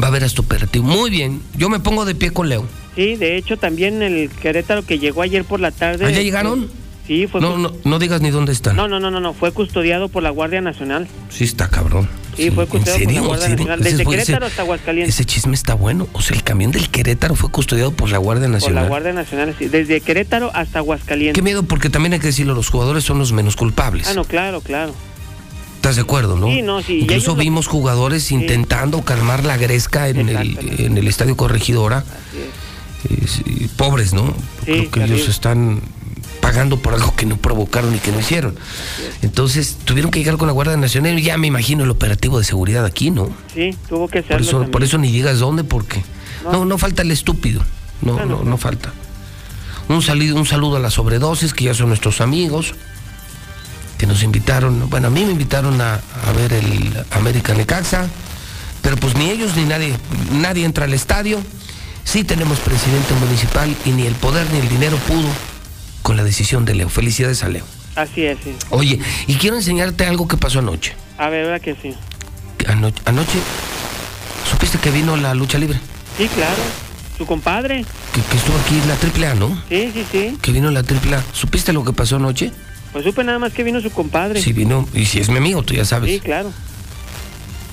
va 0.00 0.04
a 0.06 0.08
haber 0.08 0.22
este 0.22 0.40
operativo. 0.42 0.84
Muy 0.84 1.10
bien, 1.10 1.40
yo 1.56 1.68
me 1.70 1.80
pongo 1.80 2.04
de 2.04 2.14
pie 2.14 2.30
con 2.30 2.48
Leo. 2.48 2.66
Sí, 2.94 3.16
de 3.16 3.38
hecho 3.38 3.56
también 3.56 4.02
el 4.02 4.28
Querétaro 4.28 4.82
que 4.84 4.98
llegó 4.98 5.22
ayer 5.22 5.44
por 5.44 5.60
la 5.60 5.70
tarde. 5.70 6.04
¿Ah, 6.04 6.10
ya 6.10 6.20
llegaron? 6.20 6.68
Sí, 7.06 7.26
fue. 7.26 7.40
No, 7.40 7.56
no, 7.56 7.72
no 7.84 7.98
digas 7.98 8.20
ni 8.20 8.30
dónde 8.30 8.52
están. 8.52 8.76
No, 8.76 8.86
no, 8.86 9.00
no, 9.00 9.10
no, 9.10 9.18
no, 9.18 9.32
fue 9.32 9.50
custodiado 9.50 10.08
por 10.10 10.22
la 10.22 10.28
Guardia 10.30 10.60
Nacional. 10.60 11.08
Sí, 11.30 11.44
está 11.44 11.68
cabrón. 11.68 12.06
Sí, 12.36 12.50
fue 12.50 12.64
¿En 12.64 12.70
custodiado 12.70 13.26
por 13.26 13.38
la 13.38 13.46
¿En 13.46 13.58
serio? 13.58 13.76
Desde 13.78 14.04
Querétaro 14.06 14.46
ese- 14.46 14.52
hasta 14.52 14.62
Aguascalientes. 14.62 15.14
Ese 15.14 15.24
chisme 15.24 15.54
está 15.54 15.74
bueno. 15.74 16.08
O 16.12 16.22
sea, 16.22 16.36
el 16.36 16.42
camión 16.42 16.70
del 16.72 16.88
Querétaro 16.88 17.34
fue 17.34 17.50
custodiado 17.50 17.92
por 17.92 18.10
la 18.10 18.18
Guardia 18.18 18.46
Por 18.46 18.52
Nacional. 18.52 18.84
la 18.84 18.88
Guardia 18.88 19.12
Nacional, 19.12 19.54
sí. 19.58 19.66
Desde 19.68 20.00
Querétaro 20.00 20.50
hasta 20.54 20.78
Aguascalientes. 20.78 21.34
Qué 21.34 21.42
miedo, 21.42 21.62
porque 21.64 21.90
también 21.90 22.14
hay 22.14 22.20
que 22.20 22.28
decirlo, 22.28 22.54
los 22.54 22.68
jugadores 22.70 23.04
son 23.04 23.18
los 23.18 23.32
menos 23.32 23.56
culpables. 23.56 24.08
Ah, 24.08 24.14
no, 24.14 24.24
claro, 24.24 24.60
claro. 24.60 24.94
¿Estás 25.76 25.96
de 25.96 26.02
acuerdo, 26.02 26.36
no? 26.36 26.46
Sí, 26.46 26.62
no, 26.62 26.80
sí, 26.80 27.00
Incluso 27.00 27.32
lo- 27.32 27.36
vimos 27.36 27.66
jugadores 27.66 28.30
intentando 28.30 29.02
calmar 29.02 29.44
la 29.44 29.56
gresca 29.56 30.08
en 30.08 30.28
el, 30.28 30.58
en 30.78 30.96
el 30.96 31.08
estadio 31.08 31.36
Corregidora. 31.36 32.04
Eh, 33.10 33.26
sí, 33.26 33.68
pobres, 33.76 34.12
¿no? 34.14 34.32
Creo 34.64 34.88
que 34.90 35.02
ellos 35.04 35.28
están 35.28 35.80
pagando 36.42 36.76
por 36.76 36.92
algo 36.92 37.14
que 37.14 37.24
no 37.24 37.36
provocaron 37.36 37.94
y 37.94 37.98
que 37.98 38.10
no 38.10 38.18
hicieron. 38.18 38.56
Entonces 39.22 39.78
tuvieron 39.84 40.10
que 40.10 40.18
llegar 40.18 40.36
con 40.36 40.48
la 40.48 40.52
Guardia 40.52 40.76
Nacional 40.76 41.16
y 41.18 41.22
ya 41.22 41.38
me 41.38 41.46
imagino 41.46 41.84
el 41.84 41.90
operativo 41.90 42.38
de 42.38 42.44
seguridad 42.44 42.84
aquí, 42.84 43.12
¿no? 43.12 43.30
Sí, 43.54 43.74
tuvo 43.88 44.08
que 44.08 44.22
Por 44.22 44.40
hacerlo 44.40 44.64
eso, 44.64 44.70
por 44.70 44.82
eso 44.82 44.98
ni 44.98 45.10
digas 45.12 45.38
dónde, 45.38 45.62
porque 45.62 46.02
no, 46.42 46.64
no, 46.64 46.76
falta 46.76 47.02
el 47.02 47.12
estúpido. 47.12 47.62
No, 48.02 48.18
no, 48.18 48.26
no. 48.26 48.42
no, 48.42 48.58
falta. 48.58 48.92
Un, 49.88 50.02
salido, 50.02 50.36
un 50.36 50.44
saludo 50.44 50.76
a 50.76 50.80
las 50.80 50.94
sobredosis, 50.94 51.54
que 51.54 51.64
ya 51.64 51.74
son 51.74 51.88
nuestros 51.88 52.20
amigos, 52.20 52.74
que 53.96 54.06
nos 54.08 54.24
invitaron. 54.24 54.90
Bueno, 54.90 55.06
a 55.06 55.10
mí 55.10 55.24
me 55.24 55.30
invitaron 55.30 55.80
a, 55.80 55.94
a 55.94 56.32
ver 56.36 56.52
el 56.52 57.04
América 57.12 57.54
Necaxa, 57.54 58.08
pero 58.82 58.96
pues 58.96 59.16
ni 59.16 59.30
ellos 59.30 59.56
ni 59.56 59.64
nadie, 59.64 59.94
nadie 60.32 60.64
entra 60.64 60.86
al 60.86 60.92
estadio. 60.92 61.40
Sí 62.02 62.24
tenemos 62.24 62.58
presidente 62.58 63.14
municipal 63.14 63.74
y 63.84 63.90
ni 63.90 64.06
el 64.06 64.16
poder 64.16 64.50
ni 64.52 64.58
el 64.58 64.68
dinero 64.68 64.96
pudo 65.06 65.28
con 66.02 66.16
la 66.16 66.24
decisión 66.24 66.64
de 66.64 66.74
Leo. 66.74 66.88
Felicidades 66.88 67.42
a 67.42 67.48
Leo. 67.48 67.64
Así 67.96 68.24
es, 68.24 68.38
sí. 68.42 68.54
Oye, 68.70 68.98
y 69.26 69.34
quiero 69.34 69.56
enseñarte 69.56 70.06
algo 70.06 70.28
que 70.28 70.36
pasó 70.36 70.60
anoche. 70.60 70.94
A 71.18 71.28
ver, 71.28 71.46
¿verdad 71.46 71.60
que 71.60 71.76
sí? 71.80 71.94
Anoche, 72.66 73.02
anoche 73.04 73.38
¿supiste 74.50 74.78
que 74.78 74.90
vino 74.90 75.16
la 75.16 75.34
lucha 75.34 75.58
libre? 75.58 75.78
Sí, 76.16 76.28
claro. 76.28 76.62
Su 77.18 77.26
compadre. 77.26 77.84
Que, 78.12 78.20
que 78.22 78.36
estuvo 78.36 78.56
aquí 78.58 78.80
la 78.88 78.96
triple 78.96 79.26
A, 79.26 79.34
¿no? 79.34 79.48
Sí, 79.68 79.90
sí, 79.92 80.06
sí. 80.10 80.38
Que 80.40 80.52
vino 80.52 80.70
la 80.70 80.82
triple 80.82 81.16
A. 81.16 81.24
¿Supiste 81.32 81.72
lo 81.72 81.84
que 81.84 81.92
pasó 81.92 82.16
anoche? 82.16 82.52
Pues 82.92 83.04
supe 83.04 83.24
nada 83.24 83.38
más 83.38 83.52
que 83.52 83.62
vino 83.62 83.80
su 83.80 83.90
compadre. 83.90 84.40
Sí, 84.42 84.52
vino. 84.52 84.86
Y 84.94 85.06
si 85.06 85.18
es 85.18 85.28
mi 85.28 85.38
amigo, 85.38 85.62
tú 85.62 85.74
ya 85.74 85.84
sabes. 85.84 86.10
Sí, 86.10 86.20
claro. 86.20 86.52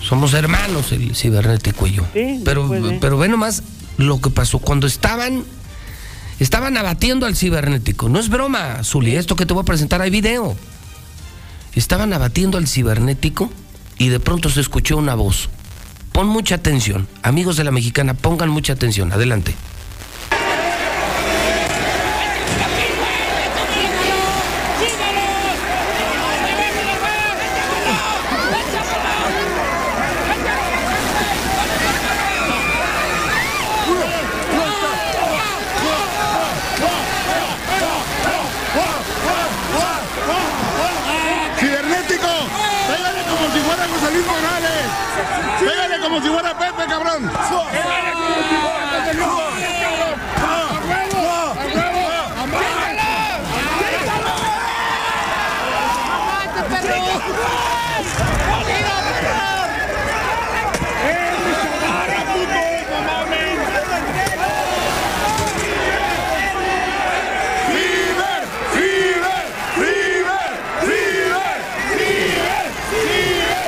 Somos 0.01 0.33
hermanos, 0.33 0.91
el 0.93 1.15
cibernético 1.15 1.87
y 1.87 1.93
yo. 1.93 2.03
Sí, 2.13 2.41
pero, 2.45 2.67
después 2.69 2.97
pero 3.01 3.17
ve 3.17 3.27
nomás 3.27 3.63
lo 3.97 4.21
que 4.21 4.29
pasó. 4.29 4.59
Cuando 4.59 4.87
estaban. 4.87 5.43
Estaban 6.39 6.77
abatiendo 6.77 7.25
al 7.25 7.35
cibernético. 7.35 8.09
No 8.09 8.19
es 8.19 8.29
broma, 8.29 8.83
Zuli. 8.83 9.15
Esto 9.15 9.35
que 9.35 9.45
te 9.45 9.53
voy 9.53 9.63
a 9.63 9.65
presentar 9.65 10.01
hay 10.01 10.09
video. 10.09 10.55
Estaban 11.73 12.13
abatiendo 12.13 12.57
al 12.57 12.67
cibernético 12.67 13.51
y 13.97 14.07
de 14.09 14.19
pronto 14.19 14.49
se 14.49 14.61
escuchó 14.61 14.97
una 14.97 15.15
voz. 15.15 15.49
Pon 16.11 16.27
mucha 16.27 16.55
atención. 16.55 17.07
Amigos 17.23 17.57
de 17.57 17.63
la 17.63 17.71
mexicana, 17.71 18.13
pongan 18.13 18.49
mucha 18.49 18.73
atención. 18.73 19.11
Adelante. 19.11 19.53
¡Cibernético! 41.59 42.27
¡Pégale 42.87 43.21
como 43.29 43.53
si 43.53 43.59
fuera 43.59 43.87
José 43.87 44.13
Luis 44.13 44.25
Morales! 44.25 44.87
¡Pégale 45.59 45.99
como 46.01 46.21
si 46.21 46.29
fuera 47.09 47.31
Pepe, 47.31 47.33
cabrón! 47.33 47.71
¡Pégale 47.71 48.11
como 48.13 48.35
si 48.35 48.55
fuera 48.55 48.85
Pepe, 48.91 49.17
cabrón! 49.17 50.15
¡A 50.37 50.79
huevo! 50.85 51.23
¡A 51.49 51.65
huevo! 51.65 52.09
¡Ciber! 67.69 68.43
¡Ciber! 68.73 69.45
¡Ciber! 69.75 70.51
¡Ciber! 70.81 71.59
¡Ciber! 71.91 72.67
¡Ciber! 72.89 73.59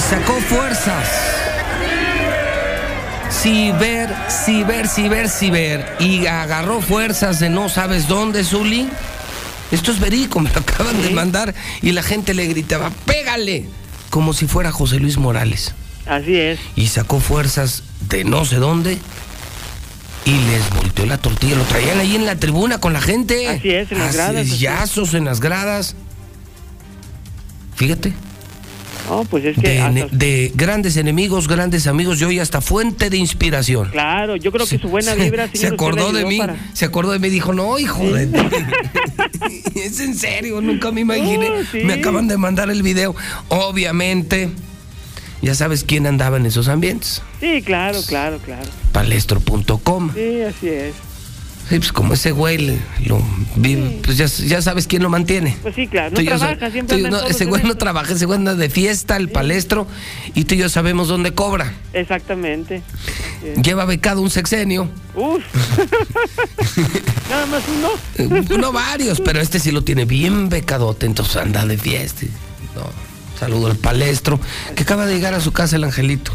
Y 0.00 0.02
sacó 0.02 0.32
fuerzas. 0.40 1.08
Ciber, 3.30 4.08
ciber, 4.30 4.88
ciber, 4.88 5.28
ciber. 5.28 5.96
Y 5.98 6.24
agarró 6.24 6.80
fuerzas 6.80 7.38
de 7.38 7.50
no 7.50 7.68
sabes 7.68 8.08
dónde, 8.08 8.42
Zuli. 8.42 8.88
Esto 9.70 9.92
es 9.92 10.00
verico, 10.00 10.40
me 10.40 10.50
lo 10.50 10.60
acaban 10.60 11.02
de 11.02 11.10
mandar. 11.10 11.54
Y 11.82 11.92
la 11.92 12.02
gente 12.02 12.32
le 12.32 12.46
gritaba, 12.46 12.90
pégale. 13.04 13.66
Como 14.08 14.32
si 14.32 14.46
fuera 14.46 14.72
José 14.72 15.00
Luis 15.00 15.18
Morales. 15.18 15.74
Así 16.06 16.34
es. 16.34 16.58
Y 16.76 16.86
sacó 16.86 17.20
fuerzas 17.20 17.82
de 18.08 18.24
no 18.24 18.46
sé 18.46 18.56
dónde. 18.56 18.96
Y 20.24 20.32
les 20.32 20.70
volteó 20.70 21.04
la 21.04 21.18
tortilla. 21.18 21.56
Lo 21.56 21.64
traían 21.64 22.00
ahí 22.00 22.16
en 22.16 22.24
la 22.24 22.36
tribuna 22.36 22.78
con 22.78 22.94
la 22.94 23.02
gente. 23.02 23.48
Así 23.48 23.68
es, 23.68 23.92
en 23.92 23.98
las 23.98 24.14
gradas. 24.14 24.60
Yazos 24.60 25.12
en 25.12 25.26
las 25.26 25.40
gradas. 25.40 25.94
Fíjate. 27.74 28.14
No, 29.10 29.24
pues 29.24 29.44
es 29.44 29.56
que. 29.56 29.68
De, 29.68 29.80
hasta- 29.80 30.00
ene- 30.06 30.10
de 30.10 30.52
grandes 30.54 30.96
enemigos, 30.96 31.48
grandes 31.48 31.86
amigos, 31.88 32.18
yo 32.20 32.30
y 32.30 32.38
hasta 32.38 32.60
fuente 32.60 33.10
de 33.10 33.16
inspiración. 33.16 33.88
Claro, 33.90 34.36
yo 34.36 34.52
creo 34.52 34.66
que 34.66 34.78
su 34.78 34.88
buena 34.88 35.14
vibra, 35.14 35.48
Se 35.48 35.56
señor, 35.56 35.72
usted 35.72 35.74
acordó 35.74 36.12
de 36.12 36.24
mí, 36.26 36.38
para- 36.38 36.56
se 36.72 36.84
acordó 36.84 37.10
de 37.10 37.18
mí 37.18 37.26
y 37.26 37.30
dijo, 37.30 37.52
no, 37.52 37.76
hijo 37.80 38.04
de... 38.04 38.28
es 39.74 39.98
en 40.00 40.14
serio, 40.16 40.60
nunca 40.60 40.92
me 40.92 41.00
imaginé. 41.00 41.50
Oh, 41.50 41.64
sí. 41.70 41.78
Me 41.80 41.94
acaban 41.94 42.28
de 42.28 42.36
mandar 42.38 42.70
el 42.70 42.82
video. 42.84 43.16
Obviamente, 43.48 44.50
ya 45.42 45.54
sabes 45.56 45.82
quién 45.84 46.06
andaba 46.06 46.36
en 46.36 46.46
esos 46.46 46.68
ambientes. 46.68 47.20
Sí, 47.40 47.62
claro, 47.62 48.00
claro, 48.06 48.38
claro. 48.38 48.68
Palestro.com. 48.92 50.12
Sí, 50.14 50.42
así 50.42 50.68
es. 50.68 50.94
Sí, 51.70 51.78
pues 51.78 51.92
como 51.92 52.14
ese 52.14 52.32
güey 52.32 52.80
lo 53.06 53.22
vive, 53.54 54.00
pues 54.04 54.16
ya, 54.18 54.26
ya 54.26 54.60
sabes 54.60 54.88
quién 54.88 55.04
lo 55.04 55.08
mantiene. 55.08 55.56
Pues 55.62 55.76
sí, 55.76 55.86
claro. 55.86 56.10
No 56.10 56.16
Tú 56.16 56.22
y 56.22 56.24
yo 56.24 56.36
trabaja, 56.36 56.70
siempre 56.72 57.00
tú 57.00 57.08
no, 57.08 57.22
ese 57.22 57.44
güey 57.44 57.62
no 57.62 57.76
trabaja, 57.76 58.12
ese 58.12 58.26
güey 58.26 58.38
anda 58.38 58.56
de 58.56 58.68
fiesta, 58.68 59.16
el 59.16 59.28
palestro, 59.28 59.86
y 60.34 60.46
tú 60.46 60.56
y 60.56 60.58
yo 60.58 60.68
sabemos 60.68 61.06
dónde 61.06 61.32
cobra. 61.32 61.72
Exactamente. 61.92 62.82
Lleva 63.62 63.84
becado 63.84 64.20
un 64.20 64.30
sexenio. 64.30 64.88
Uf. 65.14 65.44
Nada 67.30 67.46
más 67.46 67.62
uno. 67.68 67.88
Eh, 68.16 68.58
No 68.58 68.72
varios, 68.72 69.20
pero 69.20 69.40
este 69.40 69.60
sí 69.60 69.70
lo 69.70 69.82
tiene 69.84 70.06
bien 70.06 70.48
becadote, 70.48 71.06
entonces 71.06 71.36
anda 71.36 71.64
de 71.66 71.78
fiesta. 71.78 72.26
No, 72.74 72.82
saludo 73.38 73.68
al 73.68 73.76
palestro, 73.76 74.40
que 74.74 74.82
acaba 74.82 75.06
de 75.06 75.14
llegar 75.14 75.34
a 75.34 75.40
su 75.40 75.52
casa 75.52 75.76
el 75.76 75.84
angelito. 75.84 76.32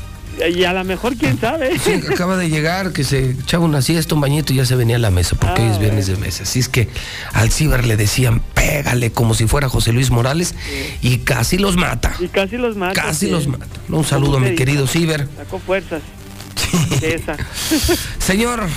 Y 0.54 0.64
a 0.64 0.74
lo 0.74 0.84
mejor, 0.84 1.16
quién 1.16 1.40
sabe. 1.40 1.78
Sí, 1.80 1.94
acaba 2.12 2.38
de 2.38 2.50
llegar, 2.50 2.92
que 2.92 3.04
se 3.04 3.32
echaba 3.32 3.66
una 3.66 3.82
siesta, 3.82 4.16
un 4.16 4.22
bañito 4.22 4.54
y 4.54 4.58
ya 4.58 4.66
se 4.66 4.76
venía 4.76 4.98
a 4.98 5.00
la 5.00 5.12
mesa, 5.12 5.36
porque 5.36 5.62
hoy 5.62 5.70
es 5.70 5.80
viernes 5.80 6.08
de 6.08 6.18
mesa. 6.18 6.44
Así 6.44 6.60
es 6.60 6.70
que 6.70 6.90
al 7.34 7.52
ciber 7.52 7.86
le 7.86 7.98
decían, 7.98 8.42
pégale 8.54 9.12
como 9.12 9.34
si 9.34 9.48
fuera 9.48 9.70
José 9.70 9.94
Luis 9.94 10.12
Morales, 10.12 10.56
y 11.02 11.20
casi 11.20 11.58
los 11.58 11.78
mata. 11.78 12.16
Y 12.20 12.28
casi 12.28 12.58
los 12.58 12.76
mata. 12.76 13.02
Casi 13.02 13.28
sí. 13.28 13.32
los 13.32 13.48
mata. 13.48 13.66
Un 13.90 14.04
saludo 14.04 14.38
a 14.38 14.40
mi 14.40 14.56
querido 14.56 14.88
ciber. 14.88 15.28
Sacó 15.38 15.60
fuerzas. 15.60 16.02
Esa. 17.02 17.38
Señor, 18.20 18.68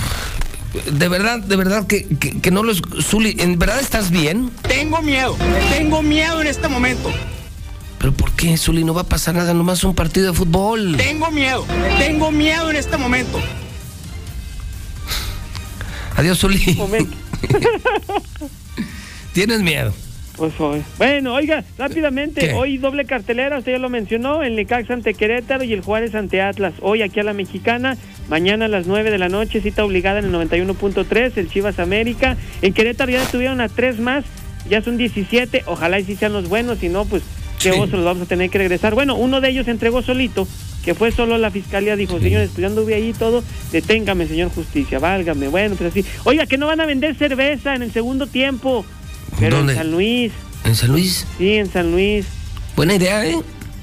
de 0.91 1.07
verdad, 1.07 1.39
de 1.39 1.55
verdad 1.55 1.87
que, 1.87 2.05
que, 2.07 2.39
que 2.39 2.51
no 2.51 2.63
los... 2.63 2.81
Zuli, 3.01 3.35
¿en 3.39 3.57
verdad 3.57 3.79
estás 3.79 4.11
bien? 4.11 4.51
Tengo 4.61 5.01
miedo, 5.01 5.35
tengo 5.71 6.01
miedo 6.01 6.41
en 6.41 6.47
este 6.47 6.67
momento. 6.67 7.11
¿Pero 7.99 8.13
por 8.13 8.31
qué, 8.31 8.57
Zuli? 8.57 8.83
No 8.85 8.93
va 8.93 9.01
a 9.01 9.07
pasar 9.07 9.35
nada, 9.35 9.53
nomás 9.53 9.83
un 9.83 9.93
partido 9.93 10.27
de 10.27 10.33
fútbol. 10.33 10.95
Tengo 10.97 11.29
miedo, 11.31 11.65
tengo 11.97 12.31
miedo 12.31 12.69
en 12.69 12.77
este 12.77 12.97
momento. 12.97 13.39
Adiós, 16.15 16.39
Zuli. 16.39 16.75
Momento. 16.75 17.15
Tienes 19.33 19.61
miedo. 19.61 19.93
Pues 20.37 20.53
hoy. 20.59 20.81
Bueno, 20.97 21.33
oiga, 21.33 21.65
rápidamente, 21.77 22.39
¿Qué? 22.39 22.53
hoy 22.53 22.77
doble 22.77 23.03
cartelera, 23.03 23.57
usted 23.57 23.73
ya 23.73 23.77
lo 23.77 23.89
mencionó, 23.89 24.41
el 24.41 24.55
Necaxa 24.55 24.93
ante 24.93 25.13
Querétaro 25.13 25.65
y 25.65 25.73
el 25.73 25.81
Juárez 25.81 26.15
ante 26.15 26.41
Atlas. 26.41 26.73
Hoy 26.79 27.01
aquí 27.01 27.19
a 27.19 27.23
la 27.23 27.33
Mexicana, 27.33 27.97
mañana 28.29 28.65
a 28.65 28.67
las 28.69 28.87
9 28.87 29.11
de 29.11 29.17
la 29.17 29.27
noche, 29.27 29.59
cita 29.59 29.83
obligada 29.83 30.19
en 30.19 30.25
el 30.25 30.33
91.3, 30.33 31.33
el 31.35 31.49
Chivas 31.49 31.77
América. 31.79 32.37
En 32.61 32.73
Querétaro 32.73 33.11
ya 33.11 33.25
tuvieron 33.25 33.59
a 33.59 33.67
tres 33.67 33.99
más, 33.99 34.23
ya 34.69 34.81
son 34.81 34.95
17, 34.95 35.63
ojalá 35.65 35.99
y 35.99 36.05
sí 36.05 36.15
sean 36.15 36.31
los 36.31 36.47
buenos, 36.47 36.79
si 36.79 36.87
no, 36.87 37.03
pues 37.03 37.21
qué 37.59 37.71
Sí. 37.73 37.79
oso 37.79 37.95
los 37.97 38.05
vamos 38.05 38.23
a 38.23 38.25
tener 38.25 38.49
que 38.49 38.57
regresar. 38.57 38.95
Bueno, 38.95 39.15
uno 39.15 39.41
de 39.41 39.49
ellos 39.49 39.65
se 39.65 39.71
entregó 39.71 40.01
solito, 40.01 40.47
que 40.83 40.95
fue 40.95 41.11
solo 41.11 41.37
la 41.37 41.51
fiscalía, 41.51 41.95
dijo, 41.95 42.19
señores, 42.19 42.49
pues 42.53 42.61
yo 42.61 42.67
anduve 42.67 42.95
ahí 42.95 43.09
y 43.09 43.13
todo, 43.13 43.43
deténgame, 43.71 44.27
señor 44.27 44.49
justicia, 44.49 44.99
válgame. 44.99 45.47
Bueno, 45.49 45.75
pues 45.75 45.91
así. 45.91 46.05
Oiga, 46.23 46.45
que 46.45 46.57
no 46.57 46.67
van 46.67 46.79
a 46.81 46.85
vender 46.85 47.15
cerveza 47.15 47.75
en 47.75 47.83
el 47.83 47.91
segundo 47.91 48.27
tiempo, 48.27 48.85
pero 49.39 49.57
¿Dónde? 49.57 49.73
en 49.73 49.79
San 49.79 49.91
Luis. 49.91 50.31
¿En 50.65 50.75
San 50.75 50.91
Luis? 50.91 51.25
Sí, 51.37 51.53
en 51.55 51.71
San 51.71 51.91
Luis. 51.91 52.25
Buena 52.75 52.95
idea, 52.95 53.25
¿eh? 53.25 53.37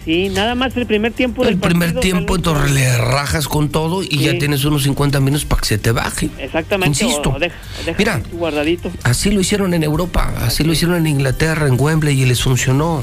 Sí, 0.05 0.29
nada 0.29 0.55
más 0.55 0.77
el 0.77 0.87
primer 0.87 1.13
tiempo 1.13 1.43
del 1.45 1.55
El 1.55 1.59
primer 1.59 1.93
partido, 1.93 2.01
tiempo, 2.01 2.37
entonces 2.37 2.71
le 2.71 2.97
rajas 2.97 3.49
con 3.49 3.71
todo 3.71 4.05
y 4.05 4.07
Sí. 4.07 4.19
ya 4.21 4.39
tienes 4.39 4.65
unos 4.65 4.85
50 4.85 5.19
minutos 5.19 5.45
para 5.45 5.61
que 5.63 5.67
se 5.67 5.79
te 5.79 5.91
baje. 5.91 6.31
Exactamente. 6.39 7.05
Insisto. 7.05 7.31
O, 7.31 7.35
o 7.35 7.39
deja, 7.41 7.57
o 7.83 7.85
deja 7.85 7.99
Mira. 7.99 8.21
tu 8.23 8.37
guardadito. 8.37 8.89
Así 9.03 9.33
lo 9.33 9.41
hicieron 9.41 9.75
en 9.75 9.83
Europa, 9.83 10.33
así 10.43 10.63
lo 10.63 10.73
hicieron 10.73 10.97
en 10.99 11.09
Inglaterra, 11.09 11.67
en 11.67 11.75
Wembley 11.81 12.23
y 12.23 12.25
les 12.25 12.41
funcionó. 12.41 13.03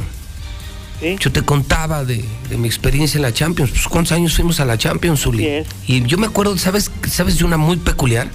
Sí. 1.00 1.16
Yo 1.20 1.32
te 1.32 1.41
contaba 1.41 2.06
de, 2.06 2.24
de 2.50 2.58
mi 2.58 2.68
experiencia 2.68 3.18
en 3.18 3.24
la 3.24 3.34
Champions. 3.34 3.72
Pues, 3.72 3.88
¿Cuántos 3.88 4.14
años 4.14 4.34
fuimos 4.36 4.60
a 4.60 4.66
la 4.66 4.78
Champions, 4.78 5.26
es. 5.39 5.68
Y 5.88 6.04
yo 6.06 6.18
me 6.18 6.28
acuerdo, 6.28 6.58
¿sabes, 6.58 6.91
¿sabes 7.10 7.38
de 7.38 7.44
una 7.46 7.58
muy 7.58 7.78
peculiar? 7.78 8.30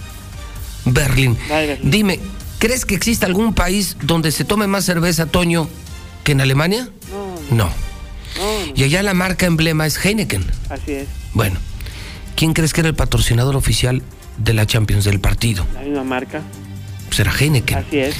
Berlín. 0.84 1.36
Vale, 1.48 1.66
Berlín. 1.68 1.90
Dime, 1.90 2.20
¿crees 2.58 2.84
que 2.84 2.94
existe 2.94 3.24
algún 3.26 3.54
país 3.54 3.96
donde 4.02 4.30
se 4.32 4.44
tome 4.44 4.66
más 4.66 4.84
cerveza, 4.84 5.26
Toño, 5.26 5.68
que 6.24 6.32
en 6.32 6.40
Alemania? 6.40 6.88
No, 7.10 7.56
No. 7.56 7.64
no, 7.64 8.66
no, 8.66 8.72
Y 8.74 8.82
allá 8.84 9.02
la 9.02 9.14
marca 9.14 9.46
emblema 9.46 9.86
es 9.86 10.04
Heineken. 10.04 10.44
así 10.68 10.92
es. 10.92 11.08
Bueno, 11.34 11.58
¿quién 12.36 12.52
crees 12.52 12.72
que 12.72 12.80
era 12.80 12.88
el 12.88 12.94
patrocinador 12.94 13.56
oficial 13.56 14.02
de 14.36 14.54
la 14.54 14.66
Champions 14.66 15.04
del 15.04 15.20
partido? 15.20 15.66
La 15.74 15.80
misma 15.80 16.04
marca. 16.04 16.42
Pues 17.06 17.20
era 17.20 17.32
Heineken. 17.34 17.78
Así 17.78 17.98
es. 17.98 18.14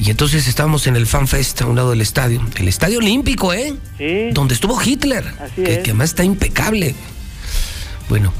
Y 0.00 0.08
entonces 0.10 0.48
estábamos 0.48 0.86
en 0.86 0.96
el 0.96 1.06
Fan 1.06 1.28
Fest 1.28 1.60
a 1.60 1.66
un 1.66 1.76
lado 1.76 1.90
del 1.90 2.00
estadio. 2.00 2.40
El 2.56 2.68
estadio 2.68 2.98
olímpico, 2.98 3.52
¿eh? 3.52 3.74
Sí. 3.98 4.30
Donde 4.32 4.54
estuvo 4.54 4.80
Hitler. 4.82 5.24
Así 5.38 5.62
que, 5.62 5.74
es. 5.74 5.78
que 5.80 5.90
además 5.90 6.10
está 6.10 6.24
impecable. 6.24 6.94
Bueno, 8.08 8.32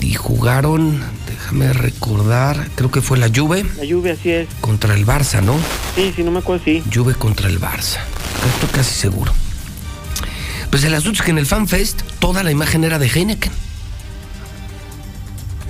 y 0.00 0.14
jugaron, 0.14 1.00
déjame 1.28 1.72
recordar, 1.72 2.68
creo 2.74 2.90
que 2.90 3.00
fue 3.02 3.18
la 3.18 3.28
Juve 3.34 3.64
La 3.76 3.84
lluvia, 3.84 4.14
así 4.14 4.30
es. 4.30 4.48
contra 4.60 4.94
el 4.94 5.06
Barça, 5.06 5.42
¿no? 5.42 5.56
Sí, 5.94 6.12
sí, 6.16 6.22
no 6.22 6.30
me 6.30 6.38
acuerdo, 6.40 6.64
sí. 6.64 6.82
Juve 6.92 7.14
contra 7.14 7.48
el 7.48 7.60
Barça. 7.60 7.98
Estoy 8.54 8.68
casi 8.72 8.94
seguro. 8.94 9.32
Pues 10.70 10.82
el 10.84 10.94
asunto 10.94 11.20
es 11.20 11.24
que 11.24 11.30
en 11.30 11.38
el 11.38 11.46
Fan 11.46 11.68
Fest 11.68 12.02
toda 12.18 12.42
la 12.42 12.50
imagen 12.50 12.84
era 12.84 12.98
de 12.98 13.08
Heineken. 13.08 13.52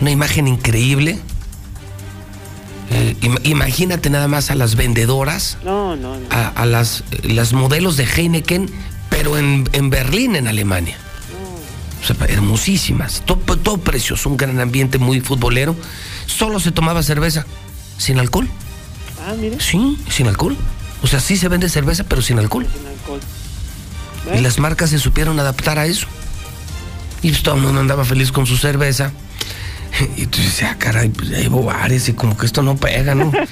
Una 0.01 0.11
imagen 0.11 0.47
increíble. 0.49 1.19
Eh, 2.91 3.17
im- 3.23 3.41
imagínate 3.45 4.11
nada 4.11 4.29
más 4.29 4.51
a 4.51 4.55
las 4.55 4.77
vendedoras, 4.77 5.59
No, 5.65 5.97
no, 5.97 6.17
no. 6.19 6.27
a, 6.31 6.49
a 6.49 6.67
las, 6.67 7.03
las 7.23 7.53
modelos 7.53 7.97
de 7.97 8.05
Heineken, 8.05 8.71
pero 9.11 9.37
en, 9.39 9.69
en 9.73 9.91
Berlín, 9.91 10.37
en 10.37 10.47
Alemania. 10.49 10.97
O 12.03 12.07
sea, 12.07 12.17
hermosísimas, 12.29 13.23
todo, 13.27 13.57
todo 13.57 13.79
precioso, 13.79 14.29
un 14.29 14.37
gran 14.37 14.61
ambiente 14.61 14.99
muy 14.99 15.21
futbolero. 15.21 15.75
Solo 16.27 16.61
se 16.61 16.71
tomaba 16.71 17.03
cerveza, 17.03 17.45
sin 17.99 18.21
alcohol. 18.21 18.49
Ah, 19.27 19.35
mire. 19.37 19.59
Sí, 19.61 19.99
sin 20.09 20.29
alcohol. 20.29 20.57
O 21.03 21.09
sea, 21.09 21.19
sí 21.19 21.37
se 21.37 21.49
vende 21.49 21.69
cerveza, 21.69 22.05
pero 22.05 22.23
sin 22.23 22.39
alcohol. 22.39 22.67
Sin 22.73 22.87
alcohol. 22.87 23.21
Y 24.39 24.41
las 24.41 24.59
marcas 24.61 24.91
se 24.91 24.99
supieron 25.01 25.41
adaptar 25.41 25.79
a 25.81 25.87
eso. 25.87 26.07
Y 27.23 27.31
pues 27.31 27.43
todo 27.43 27.57
el 27.57 27.63
mundo 27.63 27.81
andaba 27.81 28.05
feliz 28.05 28.31
con 28.31 28.47
su 28.47 28.57
cerveza. 28.57 29.11
Y 30.17 30.27
tú 30.27 30.41
dices, 30.41 30.65
ah, 30.65 30.77
caray, 30.79 31.09
pues 31.09 31.29
ya 31.29 31.39
llevo 31.39 31.63
bares 31.63 32.09
y 32.09 32.13
como 32.13 32.37
que 32.37 32.47
esto 32.47 32.63
no 32.63 32.77
pega, 32.77 33.15
¿no? 33.15 33.33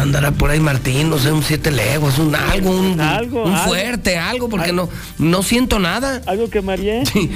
Andará 0.00 0.30
por 0.32 0.50
ahí 0.50 0.58
Martín, 0.58 1.10
no 1.10 1.18
sé, 1.18 1.32
un 1.32 1.42
siete 1.42 1.70
leguas, 1.70 2.18
un 2.18 2.34
algo, 2.34 2.70
un, 2.70 3.00
Algo, 3.00 3.44
un 3.44 3.56
fuerte, 3.58 4.16
algo, 4.16 4.48
porque 4.48 4.72
no, 4.72 4.88
no 5.18 5.42
siento 5.42 5.78
nada. 5.78 6.22
Algo 6.26 6.48
que 6.48 6.62
María. 6.62 7.04
Sí, 7.04 7.30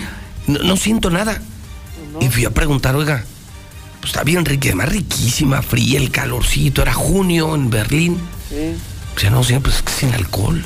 no, 0.47 0.61
no 0.61 0.77
siento 0.77 1.11
nada. 1.11 1.41
Y 2.21 2.29
fui 2.29 2.47
a 2.47 2.51
preguntar, 2.51 2.97
oiga, 2.97 3.25
pues 4.01 4.13
está 4.13 4.25
bien 4.25 4.45
rica, 4.45 4.69
además 4.69 4.89
riquísima, 4.89 5.61
fría, 5.61 5.99
el 5.99 6.11
calorcito, 6.11 6.83
era 6.83 6.95
junio 6.95 7.55
en 7.55 7.69
Berlín. 7.69 8.19
Sí. 8.49 8.75
O 9.15 9.21
sea, 9.21 9.31
no, 9.31 9.45
sí, 9.45 9.55
pues 9.63 9.77
es 9.77 9.83
que 9.83 9.93
sin 9.93 10.15
alcohol. 10.15 10.65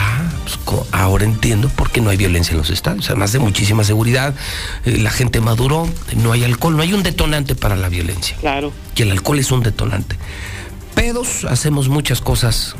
Ah, 0.00 0.30
pues 0.44 0.58
ahora 0.92 1.24
entiendo 1.24 1.68
por 1.70 1.90
qué 1.90 2.00
no 2.00 2.10
hay 2.10 2.16
violencia 2.16 2.52
en 2.52 2.58
los 2.58 2.70
estadios. 2.70 3.10
Además 3.10 3.32
de 3.32 3.40
muchísima 3.40 3.82
seguridad, 3.82 4.32
eh, 4.84 4.98
la 4.98 5.10
gente 5.10 5.40
maduró, 5.40 5.88
no 6.16 6.30
hay 6.32 6.44
alcohol, 6.44 6.76
no 6.76 6.82
hay 6.82 6.92
un 6.92 7.02
detonante 7.02 7.56
para 7.56 7.74
la 7.74 7.88
violencia. 7.88 8.36
Claro. 8.40 8.72
Y 8.94 9.02
el 9.02 9.10
alcohol 9.10 9.40
es 9.40 9.50
un 9.50 9.62
detonante. 9.62 10.16
Pedos, 10.94 11.44
hacemos 11.44 11.88
muchas 11.88 12.20
cosas 12.20 12.76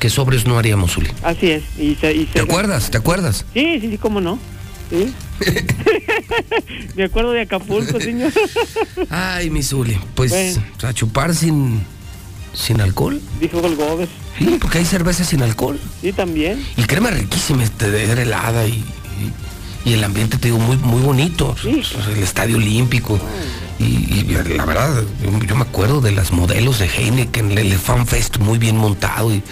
que 0.00 0.10
sobres 0.10 0.44
no 0.46 0.58
haríamos, 0.58 0.96
Uli. 0.96 1.10
Así 1.22 1.50
es. 1.52 1.62
Y 1.78 1.94
se, 1.94 2.12
y 2.12 2.26
se- 2.26 2.32
¿Te 2.32 2.40
acuerdas? 2.40 2.90
¿Te 2.90 2.98
acuerdas? 2.98 3.44
Sí, 3.54 3.78
sí, 3.80 3.90
sí, 3.90 3.98
cómo 3.98 4.20
no. 4.20 4.38
Sí. 4.90 5.14
Me 6.96 7.04
acuerdo 7.04 7.30
de 7.32 7.42
Acapulco, 7.42 8.00
señor. 8.00 8.32
Ay, 9.10 9.48
mi 9.48 9.62
Zuli, 9.62 9.98
pues 10.14 10.32
Bueno. 10.32 10.62
a 10.82 10.92
chupar 10.92 11.34
sin, 11.34 11.82
sin 12.52 12.80
alcohol. 12.80 13.20
Dijo 13.40 13.60
Golgover. 13.60 14.08
Sí, 14.38 14.56
porque 14.60 14.78
hay 14.78 14.84
cerveza 14.84 15.24
sin 15.24 15.42
alcohol. 15.42 15.78
Sí, 16.00 16.12
también. 16.12 16.64
Y 16.76 16.82
créeme, 16.84 17.10
riquísima, 17.10 17.62
este, 17.64 18.04
era 18.04 18.22
helada 18.22 18.66
y, 18.66 18.72
y- 18.72 19.90
y 19.90 19.92
el 19.94 20.04
ambiente, 20.04 20.38
te 20.38 20.48
digo, 20.48 20.58
muy, 20.58 20.76
muy 20.76 21.02
bonito. 21.02 21.56
Sea, 21.60 21.72
el 21.72 22.22
estadio 22.22 22.56
olímpico. 22.56 23.18
Y, 23.80 23.84
y 23.84 24.54
la 24.56 24.64
verdad, 24.64 25.02
yo, 25.46 25.56
me 25.56 25.62
acuerdo 25.62 26.00
de 26.00 26.12
las 26.12 26.30
modelos 26.32 26.78
de 26.78 26.86
Heineken, 26.86 27.50
el, 27.52 27.58
el 27.72 27.78
Fan 27.78 28.06
Fest 28.06 28.38
muy 28.38 28.58
bien 28.58 28.76
montado 28.76 29.34
y, 29.34 29.42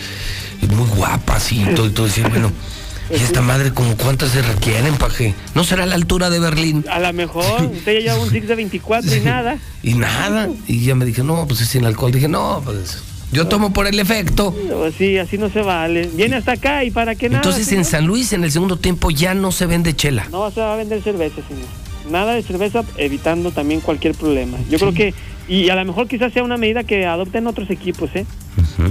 muy 0.68 0.86
guapas 0.96 1.50
y 1.52 1.64
todo. 1.74 1.86
Y 1.86 1.90
todo 1.90 2.06
decía, 2.06 2.28
bueno, 2.28 2.52
¿y 3.10 3.14
esta 3.16 3.42
madre 3.42 3.72
como 3.74 3.96
cuántas 3.96 4.30
se 4.30 4.40
requieren 4.42 4.96
que 5.18 5.34
no 5.56 5.64
será 5.64 5.84
la 5.84 5.96
altura 5.96 6.30
de 6.30 6.38
Berlín? 6.38 6.84
A 6.88 7.00
lo 7.00 7.12
mejor 7.12 7.62
usted 7.72 7.94
ya 7.94 8.12
lleva 8.12 8.22
un 8.22 8.30
Six 8.30 8.46
de 8.46 8.54
24 8.54 9.16
y 9.16 9.20
nada. 9.20 9.58
Y 9.82 9.94
nada. 9.94 10.48
Y 10.68 10.84
ya 10.84 10.94
me 10.94 11.04
dije, 11.06 11.24
no, 11.24 11.44
pues 11.48 11.60
es 11.60 11.68
sin 11.68 11.84
alcohol. 11.86 12.12
Dije, 12.12 12.28
no, 12.28 12.62
pues 12.64 12.98
yo 13.32 13.46
tomo 13.46 13.72
por 13.72 13.86
el 13.86 13.98
efecto. 13.98 14.54
No, 14.68 14.90
Sí, 14.90 15.18
así 15.18 15.38
no 15.38 15.48
se 15.50 15.62
vale. 15.62 16.10
Viene 16.14 16.36
hasta 16.36 16.52
acá 16.52 16.84
y 16.84 16.90
para 16.90 17.14
qué 17.14 17.28
nada. 17.28 17.38
Entonces 17.38 17.70
en? 17.72 17.84
San 17.84 18.06
Luis 18.06 18.32
en 18.32 18.44
el 18.44 18.50
segundo 18.50 18.76
tiempo 18.76 19.10
ya 19.10 19.34
no 19.34 19.52
se 19.52 19.66
vende 19.66 19.94
chela. 19.94 20.26
No 20.30 20.50
se 20.50 20.60
va 20.60 20.74
a 20.74 20.76
vender 20.76 21.02
cerveza, 21.02 21.36
señor. 21.46 21.66
Nada 22.10 22.34
de 22.34 22.42
cerveza, 22.42 22.82
evitando 22.96 23.52
también 23.52 23.80
cualquier 23.80 24.14
problema. 24.14 24.58
Yo 24.68 24.78
creo 24.78 24.92
que, 24.92 25.14
y 25.48 25.68
a 25.68 25.76
lo 25.76 25.84
mejor 25.84 26.08
quizás 26.08 26.32
sea 26.32 26.42
una 26.42 26.56
medida 26.56 26.82
que 26.82 27.06
adopten 27.06 27.46
otros 27.46 27.70
equipos, 27.70 28.10
¿eh? 28.14 28.26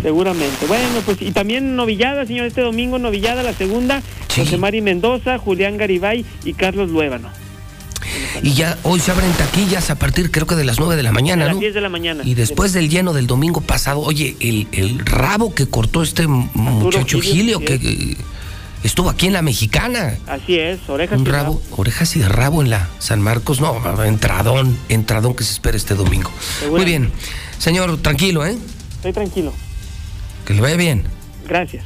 Seguramente. 0.02 0.66
Bueno, 0.68 0.86
pues, 1.06 1.22
y 1.22 1.32
también 1.32 1.76
novillada, 1.76 2.26
señor, 2.26 2.46
este 2.46 2.62
domingo 2.62 2.98
novillada, 3.00 3.44
la 3.44 3.54
segunda, 3.54 4.02
José 4.34 4.58
Mari 4.58 4.82
Mendoza, 4.82 5.38
Julián 5.38 5.78
Garibay 5.78 6.26
y 6.46 6.54
Carlos 6.54 6.90
Luébano. 6.90 7.30
Y 8.42 8.54
ya 8.54 8.78
hoy 8.84 9.00
se 9.00 9.12
abren 9.12 9.32
taquillas 9.34 9.90
a 9.90 9.96
partir 9.96 10.32
creo 10.32 10.48
que 10.48 10.56
de 10.56 10.64
las 10.64 10.80
9 10.80 10.96
de 10.96 11.04
la 11.04 11.10
A 11.10 11.14
mañana, 11.14 11.46
las 11.46 11.56
¿no? 11.56 11.60
10 11.60 11.74
de 11.74 11.82
la 11.82 11.90
mañana. 11.90 12.24
Y 12.26 12.34
después 12.34 12.74
del 12.74 12.90
lleno 12.90 13.14
del 13.14 13.28
domingo 13.28 13.62
pasado, 13.62 14.00
oye, 14.02 14.36
el, 14.40 14.68
el 14.72 15.00
rabo 15.00 15.54
que 15.54 15.68
cortó 15.68 16.04
este 16.04 16.28
muchacho 16.28 17.20
Gilio, 17.20 17.60
que 17.60 18.18
estuvo 18.84 19.10
aquí 19.10 19.28
en 19.28 19.34
la 19.34 19.42
mexicana. 19.42 20.18
Así 20.28 20.58
es, 20.58 20.80
orejas 20.88 21.20
Un 21.20 21.28
y 21.28 21.30
rabo, 21.30 21.62
orejas 21.76 22.16
y 22.16 22.20
de 22.20 22.30
rabo 22.30 22.62
en 22.62 22.70
la 22.70 22.90
San 23.00 23.22
Marcos, 23.22 23.60
no, 23.62 24.04
entradón, 24.04 24.78
entradón 24.90 25.36
que 25.36 25.44
se 25.44 25.54
espera 25.54 25.78
este 25.78 25.96
domingo. 25.96 26.32
Muy 26.70 26.86
bien, 26.86 27.12
señor, 27.58 27.98
tranquilo, 28.02 28.46
¿eh? 28.46 28.58
Estoy 28.96 29.14
tranquilo. 29.14 29.54
Que 30.46 30.54
le 30.54 30.62
vaya 30.62 30.76
bien. 30.78 31.04
Gracias. 31.48 31.84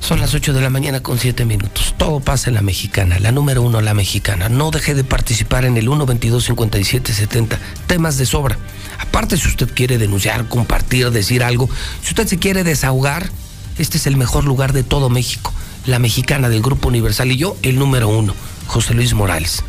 Son 0.00 0.18
las 0.18 0.34
8 0.34 0.52
de 0.52 0.60
la 0.60 0.70
mañana 0.70 1.00
con 1.02 1.18
7 1.18 1.44
minutos. 1.44 1.94
Todo 1.96 2.20
pasa 2.20 2.50
en 2.50 2.54
la 2.54 2.62
mexicana, 2.62 3.18
la 3.20 3.32
número 3.32 3.62
uno, 3.62 3.80
la 3.80 3.94
mexicana. 3.94 4.48
No 4.48 4.70
deje 4.70 4.94
de 4.94 5.04
participar 5.04 5.64
en 5.64 5.76
el 5.76 5.86
122-5770. 5.86 7.58
Temas 7.86 8.16
de 8.16 8.26
sobra. 8.26 8.58
Aparte, 8.98 9.36
si 9.36 9.46
usted 9.46 9.68
quiere 9.72 9.98
denunciar, 9.98 10.48
compartir, 10.48 11.10
decir 11.10 11.44
algo, 11.44 11.68
si 12.02 12.08
usted 12.08 12.26
se 12.26 12.38
quiere 12.38 12.64
desahogar, 12.64 13.30
este 13.78 13.98
es 13.98 14.06
el 14.06 14.16
mejor 14.16 14.44
lugar 14.44 14.72
de 14.72 14.82
todo 14.82 15.10
México. 15.10 15.52
La 15.86 15.98
mexicana 15.98 16.48
del 16.48 16.62
Grupo 16.62 16.88
Universal 16.88 17.30
y 17.30 17.36
yo, 17.36 17.56
el 17.62 17.78
número 17.78 18.08
uno, 18.08 18.34
José 18.66 18.94
Luis 18.94 19.14
Morales. 19.14 19.62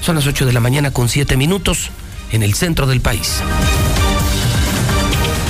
Son 0.00 0.16
las 0.16 0.26
8 0.26 0.46
de 0.46 0.52
la 0.52 0.60
mañana 0.60 0.90
con 0.90 1.08
7 1.08 1.36
minutos 1.36 1.90
en 2.32 2.42
el 2.42 2.54
centro 2.54 2.86
del 2.86 3.00
país. 3.00 3.40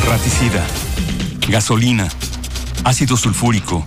Raticida, 0.07 0.67
gasolina, 1.49 2.09
ácido 2.85 3.17
sulfúrico, 3.17 3.87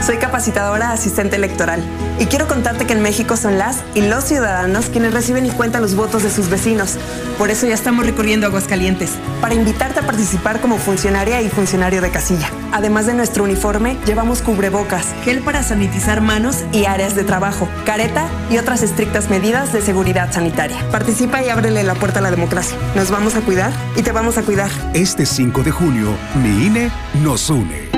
Soy 0.00 0.18
capacitadora 0.18 0.92
asistente 0.92 1.36
electoral 1.36 1.82
y 2.18 2.26
quiero 2.26 2.46
contarte 2.46 2.86
que 2.86 2.92
en 2.92 3.02
México 3.02 3.36
son 3.36 3.58
las 3.58 3.78
y 3.94 4.02
los 4.02 4.24
ciudadanos 4.24 4.86
quienes 4.86 5.12
reciben 5.12 5.44
y 5.44 5.50
cuentan 5.50 5.82
los 5.82 5.94
votos 5.96 6.22
de 6.22 6.30
sus 6.30 6.48
vecinos. 6.48 6.96
Por 7.36 7.50
eso 7.50 7.66
ya 7.66 7.74
estamos 7.74 8.06
recorriendo 8.06 8.46
Aguascalientes 8.46 9.10
para 9.40 9.54
invitarte 9.54 10.00
a 10.00 10.06
participar 10.06 10.60
como 10.60 10.78
funcionaria 10.78 11.42
y 11.42 11.48
funcionario 11.48 12.00
de 12.00 12.10
casilla. 12.10 12.48
Además 12.72 13.06
de 13.06 13.14
nuestro 13.14 13.44
uniforme, 13.44 13.96
llevamos 14.06 14.40
cubrebocas, 14.40 15.06
gel 15.24 15.40
para 15.40 15.62
sanitizar 15.62 16.20
manos 16.20 16.64
y 16.72 16.86
áreas 16.86 17.14
de 17.14 17.24
trabajo, 17.24 17.68
careta 17.84 18.28
y 18.50 18.58
otras 18.58 18.82
estrictas 18.82 19.30
medidas 19.30 19.72
de 19.72 19.82
seguridad 19.82 20.32
sanitaria. 20.32 20.78
Participa 20.90 21.42
y 21.42 21.48
ábrele 21.48 21.82
la 21.82 21.94
puerta 21.94 22.20
a 22.20 22.22
la 22.22 22.30
democracia. 22.30 22.76
Nos 22.94 23.10
vamos 23.10 23.34
a 23.34 23.40
cuidar 23.40 23.72
y 23.96 24.02
te 24.02 24.12
vamos 24.12 24.38
a 24.38 24.42
cuidar. 24.42 24.70
Este 24.94 25.26
5 25.26 25.62
de 25.62 25.70
junio, 25.70 26.08
mi 26.42 26.66
INE 26.66 26.90
nos 27.22 27.50
une. 27.50 27.97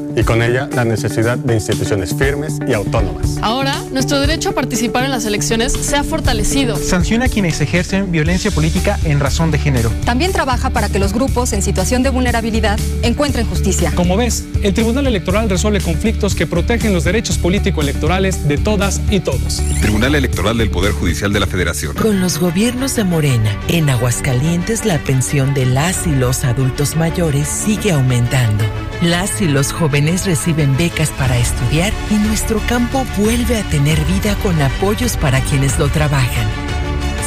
y 0.15 0.23
con 0.23 0.41
ella 0.41 0.69
la 0.73 0.85
necesidad 0.85 1.37
de 1.37 1.53
instituciones 1.55 2.13
firmes 2.15 2.59
y 2.67 2.73
autónomas. 2.73 3.37
Ahora, 3.41 3.75
nuestro 3.91 4.19
derecho 4.19 4.49
a 4.49 4.51
participar 4.53 5.05
en 5.05 5.11
las 5.11 5.25
elecciones 5.25 5.73
se 5.73 5.95
ha 5.95 6.03
fortalecido. 6.03 6.75
Sanciona 6.75 7.25
a 7.25 7.29
quienes 7.29 7.61
ejercen 7.61 8.11
violencia 8.11 8.51
política 8.51 8.99
en 9.05 9.19
razón 9.19 9.51
de 9.51 9.59
género. 9.59 9.89
También 10.05 10.31
trabaja 10.31 10.69
para 10.69 10.89
que 10.89 10.99
los 10.99 11.13
grupos 11.13 11.53
en 11.53 11.61
situación 11.61 12.03
de 12.03 12.09
vulnerabilidad 12.09 12.79
encuentren 13.01 13.45
justicia. 13.47 13.91
Como 13.95 14.17
ves, 14.17 14.45
el 14.63 14.73
Tribunal 14.73 15.07
Electoral 15.07 15.49
resuelve 15.49 15.79
conflictos 15.79 16.35
que 16.35 16.47
protegen 16.47 16.93
los 16.93 17.03
derechos 17.03 17.37
político-electorales 17.37 18.47
de 18.47 18.57
todas 18.57 19.01
y 19.09 19.19
todos. 19.21 19.61
Tribunal 19.81 20.15
Electoral 20.15 20.57
del 20.57 20.69
Poder 20.69 20.91
Judicial 20.91 21.31
de 21.31 21.39
la 21.39 21.47
Federación. 21.47 21.95
Con 21.95 22.19
los 22.19 22.37
gobiernos 22.37 22.95
de 22.95 23.03
Morena, 23.03 23.57
en 23.67 23.89
Aguascalientes 23.89 24.85
la 24.85 24.99
pensión 24.99 25.53
de 25.53 25.65
las 25.65 26.05
y 26.05 26.11
los 26.11 26.43
adultos 26.43 26.95
mayores 26.95 27.47
sigue 27.47 27.91
aumentando. 27.91 28.63
Las 29.01 29.41
y 29.41 29.47
los 29.47 29.71
jóvenes 29.73 30.00
reciben 30.25 30.75
becas 30.77 31.09
para 31.11 31.37
estudiar 31.37 31.93
y 32.09 32.15
nuestro 32.15 32.59
campo 32.67 33.05
vuelve 33.17 33.57
a 33.57 33.63
tener 33.63 33.99
vida 34.05 34.35
con 34.43 34.61
apoyos 34.61 35.17
para 35.17 35.41
quienes 35.41 35.77
lo 35.79 35.89
trabajan. 35.89 36.47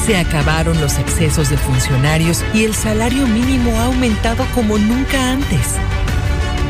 Se 0.07 0.17
acabaron 0.17 0.81
los 0.81 0.99
excesos 0.99 1.51
de 1.51 1.57
funcionarios 1.57 2.45
y 2.53 2.65
el 2.65 2.75
salario 2.75 3.27
mínimo 3.27 3.79
ha 3.81 3.85
aumentado 3.85 4.45
como 4.55 4.77
nunca 4.77 5.31
antes. 5.31 5.77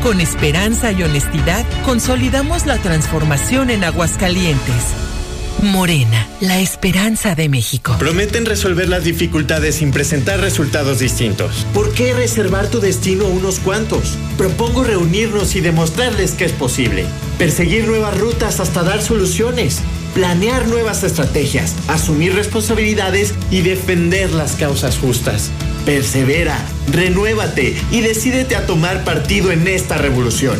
Con 0.01 0.21
esperanza 0.21 0.91
y 0.91 1.03
honestidad, 1.03 1.65
consolidamos 1.83 2.65
la 2.65 2.77
transformación 2.77 3.69
en 3.69 3.83
Aguascalientes. 3.83 5.14
Morena, 5.61 6.27
la 6.41 6.59
esperanza 6.59 7.35
de 7.35 7.49
México. 7.49 7.95
Prometen 7.97 8.45
resolver 8.45 8.89
las 8.89 9.03
dificultades 9.03 9.75
sin 9.75 9.91
presentar 9.91 10.39
resultados 10.39 10.99
distintos. 10.99 11.65
¿Por 11.73 11.93
qué 11.93 12.13
reservar 12.13 12.67
tu 12.67 12.79
destino 12.79 13.25
a 13.25 13.29
unos 13.29 13.59
cuantos? 13.59 14.17
Propongo 14.37 14.83
reunirnos 14.83 15.55
y 15.55 15.61
demostrarles 15.61 16.33
que 16.33 16.45
es 16.45 16.51
posible. 16.51 17.05
Perseguir 17.37 17.87
nuevas 17.87 18.17
rutas 18.17 18.59
hasta 18.59 18.83
dar 18.83 19.01
soluciones. 19.01 19.81
Planear 20.13 20.67
nuevas 20.67 21.03
estrategias, 21.03 21.75
asumir 21.87 22.33
responsabilidades 22.35 23.33
y 23.51 23.61
defender 23.61 24.31
las 24.31 24.53
causas 24.53 24.97
justas. 24.97 25.51
Persevera, 25.85 26.57
renuévate 26.91 27.75
y 27.91 28.01
decídete 28.01 28.55
a 28.55 28.65
tomar 28.65 29.03
partido 29.03 29.51
en 29.51 29.67
esta 29.67 29.97
revolución. 29.97 30.57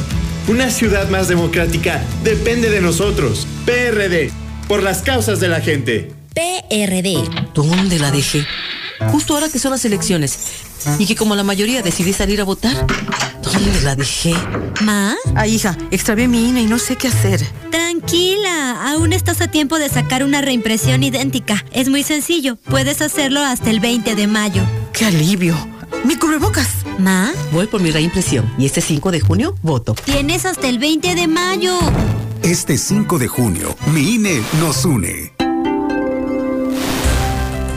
Una 0.47 0.69
ciudad 0.69 1.09
más 1.09 1.27
democrática 1.27 2.03
depende 2.23 2.69
de 2.69 2.81
nosotros. 2.81 3.47
PRD, 3.65 4.31
por 4.67 4.83
las 4.83 5.01
causas 5.01 5.39
de 5.39 5.47
la 5.47 5.61
gente. 5.61 6.11
PRD. 6.33 7.17
¿Dónde 7.53 7.99
la 7.99 8.11
dejé? 8.11 8.45
Justo 9.11 9.33
ahora 9.33 9.49
que 9.49 9.59
son 9.59 9.71
las 9.71 9.85
elecciones. 9.85 10.37
Y 10.99 11.05
que 11.05 11.15
como 11.15 11.35
la 11.35 11.43
mayoría 11.43 11.81
decidí 11.81 12.13
salir 12.13 12.41
a 12.41 12.43
votar. 12.43 12.85
¿Dónde 13.41 13.81
la 13.81 13.95
dejé? 13.95 14.33
¿Ma? 14.81 15.15
Ay, 15.35 15.55
hija, 15.55 15.77
extravié 15.91 16.27
mi 16.27 16.49
INE 16.49 16.61
y 16.61 16.65
no 16.65 16.79
sé 16.79 16.95
qué 16.95 17.07
hacer. 17.07 17.41
Tranquila, 17.71 18.91
aún 18.91 19.13
estás 19.13 19.41
a 19.41 19.47
tiempo 19.47 19.79
de 19.79 19.89
sacar 19.89 20.23
una 20.23 20.41
reimpresión 20.41 21.03
idéntica. 21.03 21.63
Es 21.71 21.89
muy 21.89 22.03
sencillo, 22.03 22.57
puedes 22.69 23.01
hacerlo 23.01 23.41
hasta 23.41 23.69
el 23.69 23.79
20 23.79 24.15
de 24.15 24.27
mayo. 24.27 24.61
¡Qué 24.93 25.05
alivio! 25.05 25.74
¡Mi 26.03 26.17
cubrebocas! 26.17 26.85
¿Ma? 26.99 27.31
Voy 27.51 27.67
por 27.67 27.81
mi 27.81 27.91
reimpresión 27.91 28.51
y 28.57 28.65
este 28.65 28.81
5 28.81 29.11
de 29.11 29.19
junio 29.21 29.55
voto. 29.61 29.95
Tienes 30.05 30.45
hasta 30.45 30.67
el 30.67 30.79
20 30.79 31.15
de 31.15 31.27
mayo. 31.27 31.77
Este 32.43 32.77
5 32.77 33.17
de 33.17 33.27
junio, 33.27 33.75
mi 33.93 34.15
INE 34.15 34.41
nos 34.59 34.85
une. 34.85 35.33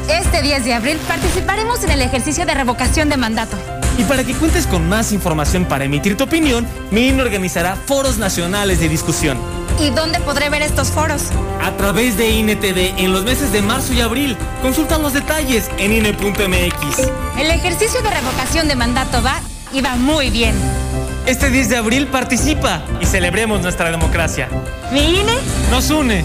Este 0.09 0.43
10 0.43 0.65
de 0.65 0.75
abril 0.75 0.99
participaremos 1.07 1.83
en 1.85 1.91
el 1.91 2.03
ejercicio 2.03 2.45
de 2.45 2.55
revocación 2.55 3.09
de 3.09 3.17
mandato. 3.17 3.57
Y 3.97 4.05
para 4.05 4.25
que 4.25 4.35
cuentes 4.35 4.67
con 4.67 4.89
más 4.89 5.13
información 5.13 5.65
para 5.65 5.85
emitir 5.85 6.17
tu 6.17 6.25
opinión, 6.25 6.67
mi 6.91 7.09
INE 7.09 7.23
organizará 7.23 7.77
foros 7.77 8.19
nacionales 8.19 8.81
de 8.81 8.89
discusión. 8.89 9.39
¿Y 9.81 9.91
dónde 9.91 10.19
podré 10.21 10.51
ver 10.51 10.63
estos 10.63 10.91
foros? 10.91 11.25
A 11.63 11.71
través 11.77 12.17
de 12.17 12.31
INETV 12.31 12.99
en 12.99 13.13
los 13.13 13.25
meses 13.25 13.53
de 13.53 13.63
marzo 13.63 13.93
y 13.93 14.01
abril. 14.01 14.37
Consulta 14.61 14.99
los 14.99 15.13
detalles 15.13 15.71
en 15.79 15.93
INE.mx. 15.93 17.11
El 17.39 17.51
ejercicio 17.51 18.03
de 18.03 18.11
revocación 18.11 18.67
de 18.67 18.75
mandato 18.75 19.23
va 19.23 19.41
y 19.73 19.81
va 19.81 19.95
muy 19.97 20.31
bien. 20.31 20.55
Este 21.27 21.51
10 21.51 21.69
de 21.69 21.77
abril 21.77 22.07
participa 22.09 22.83
y 23.01 23.07
celebremos 23.07 23.61
nuestra 23.61 23.91
democracia. 23.91 24.49
¿Mi 24.93 25.21
INE? 25.21 25.35
Nos 25.71 25.91
une. 25.91 26.25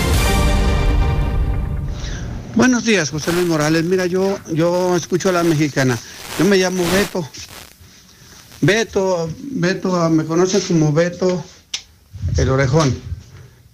Buenos 2.53 2.83
días, 2.83 3.09
José 3.11 3.31
Luis 3.31 3.47
Morales. 3.47 3.85
Mira, 3.85 4.05
yo, 4.07 4.37
yo 4.53 4.97
escucho 4.97 5.29
a 5.29 5.31
la 5.31 5.43
mexicana. 5.43 5.97
Yo 6.37 6.43
me 6.43 6.57
llamo 6.57 6.83
Beto. 6.91 7.27
Beto, 8.59 9.29
Beto, 9.39 10.09
me 10.09 10.25
conocen 10.25 10.59
como 10.61 10.91
Beto 10.91 11.43
el 12.35 12.49
orejón. 12.49 12.93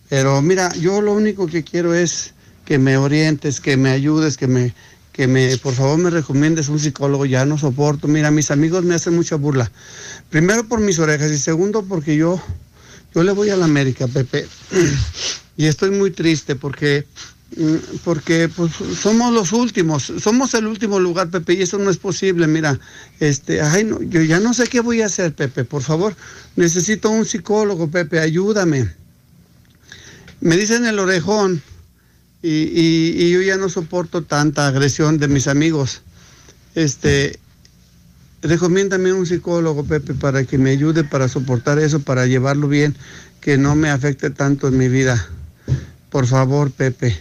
Pero 0.09 0.43
mira, 0.43 0.71
yo 0.75 1.01
lo 1.01 1.13
único 1.13 1.47
que 1.47 1.63
quiero 1.63 1.95
es 1.95 2.33
que 2.65 2.77
me 2.77 2.97
orientes, 2.97 3.59
que 3.59 3.77
me 3.77 3.89
ayudes, 3.89 4.37
que 4.37 4.45
me, 4.45 4.75
que 5.11 5.27
me, 5.27 5.57
por 5.57 5.73
favor 5.73 5.97
me 5.97 6.11
recomiendes 6.11 6.69
un 6.69 6.79
psicólogo, 6.79 7.25
ya 7.25 7.45
no 7.45 7.57
soporto. 7.57 8.07
Mira, 8.07 8.29
mis 8.29 8.51
amigos 8.51 8.83
me 8.83 8.93
hacen 8.93 9.15
mucha 9.15 9.37
burla. 9.37 9.71
Primero 10.29 10.67
por 10.67 10.81
mis 10.81 10.99
orejas 10.99 11.31
y 11.31 11.39
segundo 11.39 11.83
porque 11.83 12.15
yo, 12.15 12.39
yo 13.15 13.23
le 13.23 13.31
voy 13.31 13.49
a 13.49 13.57
la 13.57 13.65
América, 13.65 14.07
Pepe. 14.07 14.47
Y 15.59 15.65
estoy 15.65 15.89
muy 15.89 16.11
triste 16.11 16.55
porque 16.55 17.07
porque 18.03 18.49
pues 18.53 18.73
somos 18.99 19.33
los 19.33 19.51
últimos, 19.51 20.13
somos 20.19 20.53
el 20.53 20.67
último 20.67 20.99
lugar, 20.99 21.29
Pepe, 21.29 21.53
y 21.53 21.61
eso 21.61 21.77
no 21.77 21.89
es 21.89 21.97
posible, 21.97 22.45
mira, 22.45 22.79
este, 23.19 23.61
ay, 23.61 23.83
no, 23.83 24.01
yo 24.01 24.21
ya 24.21 24.39
no 24.39 24.53
sé 24.53 24.67
qué 24.67 24.81
voy 24.81 25.01
a 25.01 25.07
hacer, 25.07 25.33
Pepe, 25.33 25.63
por 25.63 25.81
favor, 25.81 26.15
necesito 26.55 27.09
un 27.09 27.25
psicólogo, 27.25 27.89
Pepe, 27.89 28.19
ayúdame. 28.19 28.93
Me 30.39 30.55
dicen 30.55 30.85
el 30.85 30.99
orejón 30.99 31.63
y, 32.43 32.49
y, 32.49 33.15
y 33.17 33.31
yo 33.31 33.41
ya 33.41 33.57
no 33.57 33.69
soporto 33.69 34.23
tanta 34.23 34.67
agresión 34.67 35.17
de 35.17 35.27
mis 35.27 35.47
amigos. 35.47 36.01
Este, 36.75 37.39
recomiéndame 38.43 39.13
un 39.13 39.25
psicólogo, 39.25 39.83
Pepe, 39.83 40.13
para 40.13 40.43
que 40.43 40.59
me 40.59 40.71
ayude 40.71 41.03
para 41.03 41.27
soportar 41.27 41.79
eso, 41.79 42.01
para 42.01 42.27
llevarlo 42.27 42.67
bien, 42.67 42.95
que 43.41 43.57
no 43.57 43.75
me 43.75 43.89
afecte 43.89 44.29
tanto 44.29 44.67
en 44.67 44.77
mi 44.77 44.89
vida. 44.89 45.27
Por 46.11 46.27
favor, 46.27 46.69
Pepe 46.69 47.17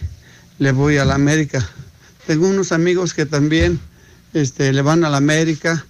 le 0.59 0.71
voy 0.71 0.97
a 0.97 1.05
la 1.05 1.15
América. 1.15 1.67
Tengo 2.25 2.47
unos 2.47 2.71
amigos 2.71 3.13
que 3.13 3.25
también 3.25 3.79
este, 4.33 4.73
le 4.73 4.81
van 4.81 5.03
a 5.03 5.09
la 5.09 5.17
América 5.17 5.85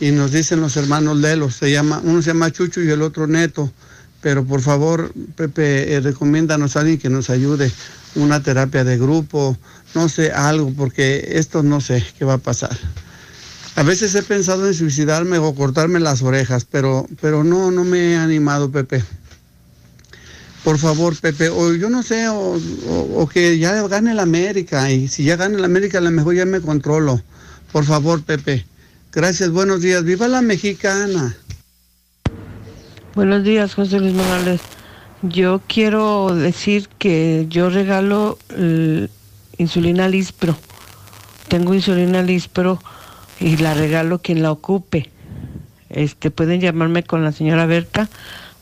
y 0.00 0.10
nos 0.10 0.32
dicen 0.32 0.60
los 0.60 0.76
hermanos 0.76 1.18
Lelos, 1.18 1.54
se 1.56 1.70
llama, 1.70 2.00
uno 2.04 2.22
se 2.22 2.28
llama 2.28 2.50
Chucho 2.50 2.82
y 2.82 2.90
el 2.90 3.02
otro 3.02 3.26
Neto. 3.26 3.72
Pero 4.20 4.44
por 4.44 4.60
favor, 4.60 5.12
Pepe, 5.34 5.94
eh, 5.94 6.00
recomiéndanos 6.00 6.76
a 6.76 6.80
alguien 6.80 6.98
que 6.98 7.10
nos 7.10 7.28
ayude, 7.28 7.72
una 8.14 8.40
terapia 8.42 8.84
de 8.84 8.96
grupo, 8.96 9.56
no 9.94 10.08
sé, 10.08 10.30
algo, 10.30 10.72
porque 10.76 11.30
esto 11.32 11.62
no 11.62 11.80
sé 11.80 12.04
qué 12.18 12.24
va 12.24 12.34
a 12.34 12.38
pasar. 12.38 12.76
A 13.74 13.82
veces 13.82 14.14
he 14.14 14.22
pensado 14.22 14.68
en 14.68 14.74
suicidarme 14.74 15.38
o 15.38 15.54
cortarme 15.54 15.98
las 15.98 16.22
orejas, 16.22 16.64
pero, 16.64 17.08
pero 17.20 17.42
no, 17.42 17.70
no 17.72 17.82
me 17.84 18.12
he 18.12 18.16
animado, 18.16 18.70
Pepe 18.70 19.02
por 20.64 20.78
favor, 20.78 21.16
Pepe, 21.16 21.48
o 21.48 21.74
yo 21.74 21.90
no 21.90 22.02
sé, 22.02 22.28
o, 22.28 22.58
o, 23.16 23.28
que 23.28 23.58
ya 23.58 23.86
gane 23.88 24.14
la 24.14 24.22
América, 24.22 24.90
y 24.90 25.08
si 25.08 25.24
ya 25.24 25.36
gane 25.36 25.58
la 25.58 25.66
América, 25.66 25.98
a 25.98 26.00
lo 26.00 26.10
mejor 26.10 26.34
ya 26.34 26.46
me 26.46 26.60
controlo. 26.60 27.20
Por 27.72 27.84
favor, 27.84 28.22
Pepe. 28.22 28.64
Gracias, 29.12 29.50
buenos 29.50 29.80
días. 29.80 30.04
¡Viva 30.04 30.28
la 30.28 30.40
mexicana! 30.40 31.36
Buenos 33.14 33.42
días, 33.44 33.74
José 33.74 33.98
Luis 33.98 34.14
Morales. 34.14 34.60
Yo 35.22 35.60
quiero 35.66 36.34
decir 36.34 36.88
que 36.98 37.46
yo 37.48 37.68
regalo 37.68 38.38
el 38.56 39.10
insulina 39.58 40.08
Lispro. 40.08 40.56
Tengo 41.48 41.74
insulina 41.74 42.22
Lispro 42.22 42.80
y 43.38 43.56
la 43.56 43.74
regalo 43.74 44.20
quien 44.20 44.42
la 44.42 44.52
ocupe. 44.52 45.10
Este, 45.90 46.30
pueden 46.30 46.60
llamarme 46.60 47.02
con 47.02 47.22
la 47.22 47.32
señora 47.32 47.66
Berta 47.66 48.08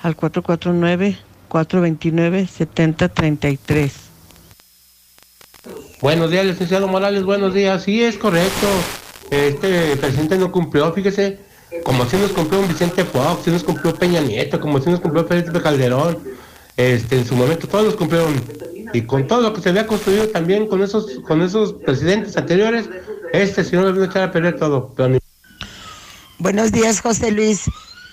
al 0.00 0.16
449 0.16 1.29
429-7033. 1.50 3.90
Buenos 6.00 6.30
días, 6.30 6.46
licenciado 6.46 6.88
Morales, 6.88 7.24
buenos 7.24 7.52
días. 7.52 7.82
Sí, 7.82 8.02
es 8.02 8.16
correcto. 8.16 8.66
Este 9.30 9.94
presidente 9.96 10.38
no 10.38 10.50
cumplió, 10.50 10.90
fíjese, 10.94 11.38
como 11.84 12.06
si 12.06 12.16
nos 12.16 12.32
cumplió 12.32 12.60
un 12.60 12.68
Vicente 12.68 13.04
Fox, 13.04 13.44
si 13.44 13.50
nos 13.50 13.62
cumplió 13.62 13.94
Peña 13.94 14.22
Nieto, 14.22 14.58
como 14.58 14.80
si 14.80 14.88
nos 14.88 15.00
cumplió 15.00 15.26
Felipe 15.26 15.60
Calderón. 15.60 16.16
Este, 16.76 17.18
en 17.18 17.26
su 17.26 17.34
momento 17.34 17.66
todos 17.68 17.84
los 17.84 17.96
cumplieron. 17.96 18.40
Y 18.94 19.02
con 19.02 19.26
todo 19.26 19.42
lo 19.42 19.52
que 19.52 19.60
se 19.60 19.68
había 19.68 19.86
construido 19.86 20.28
también 20.28 20.66
con 20.66 20.82
esos, 20.82 21.20
con 21.26 21.42
esos 21.42 21.74
presidentes 21.74 22.34
anteriores, 22.36 22.88
este 23.32 23.62
señor 23.62 23.84
lo 23.84 23.92
vino 23.92 24.04
a 24.04 24.08
echar 24.08 24.22
a 24.22 24.32
perder 24.32 24.58
todo. 24.58 24.90
Pero... 24.96 25.18
Buenos 26.38 26.72
días, 26.72 27.02
José 27.02 27.30
Luis 27.30 27.66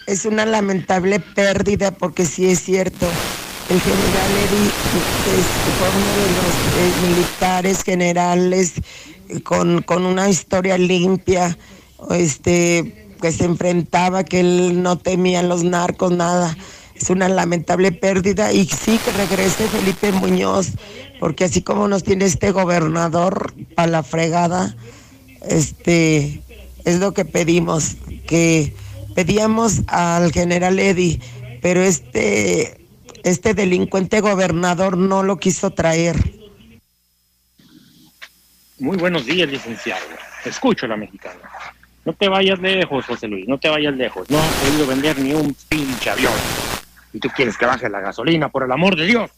es 0.07 0.23
una 0.23 0.45
lamentable 0.45 1.19
pérdida 1.19 1.91
porque 1.91 2.25
sí 2.25 2.45
es 2.49 2.61
cierto. 2.63 3.05
El 3.69 3.81
general 3.81 4.31
Eddy 4.31 4.69
fue 5.77 5.89
uno 5.89 6.11
de 6.15 6.29
los 6.38 6.55
eh, 6.77 7.09
militares 7.09 7.84
generales 7.84 8.73
con, 9.43 9.81
con, 9.81 10.05
una 10.05 10.29
historia 10.29 10.77
limpia, 10.77 11.57
este, 12.11 13.09
que 13.21 13.31
se 13.34 13.43
enfrentaba, 13.43 14.23
que 14.23 14.39
él 14.39 14.81
no 14.81 14.97
temía 14.97 15.43
los 15.43 15.65
narcos, 15.65 16.13
nada. 16.13 16.57
Es 16.95 17.09
una 17.09 17.27
lamentable 17.27 17.91
pérdida 17.91 18.53
y 18.53 18.65
sí 18.65 18.97
que 19.03 19.11
regrese 19.11 19.67
Felipe 19.67 20.13
Muñoz, 20.13 20.69
porque 21.19 21.43
así 21.43 21.61
como 21.61 21.89
nos 21.89 22.03
tiene 22.03 22.23
este 22.23 22.51
gobernador 22.51 23.53
a 23.75 23.85
la 23.85 24.01
fregada, 24.01 24.77
este, 25.45 26.41
es 26.85 26.99
lo 26.99 27.13
que 27.13 27.25
pedimos, 27.25 27.97
que 28.25 28.73
pedíamos 29.18 29.81
al 29.88 30.31
general 30.31 30.77
Eddy, 30.77 31.19
pero 31.60 31.81
este, 31.81 32.85
este 33.23 33.56
delincuente 33.56 34.22
gobernador 34.22 34.95
no 34.95 35.23
lo 35.23 35.38
quiso 35.38 35.72
traer. 35.72 36.15
Muy 38.77 38.95
buenos 38.95 39.26
días, 39.26 39.49
licenciado. 39.49 40.06
Escucho 40.45 40.85
a 40.85 40.89
la 40.89 40.98
mexicana. 40.98 41.39
No 42.06 42.14
te 42.14 42.30
vayas 42.30 42.60
lejos, 42.60 43.07
José 43.07 43.27
Luis, 43.27 43.48
no 43.48 43.57
te 43.57 43.69
vayas 43.69 43.95
lejos. 43.95 44.30
No 44.30 44.38
he 44.38 44.69
podido 44.69 44.85
vender 44.85 45.18
ni 45.18 45.34
un 45.34 45.56
pinche 45.68 46.11
avión. 46.11 46.34
Y 47.11 47.19
tú 47.19 47.30
quieres 47.35 47.57
que 47.57 47.65
baje 47.65 47.89
la 47.89 48.02
gasolina, 48.02 48.49
por 48.49 48.65
el 48.65 48.72
amor 48.72 48.95
de 48.95 49.07
Dios. 49.07 49.31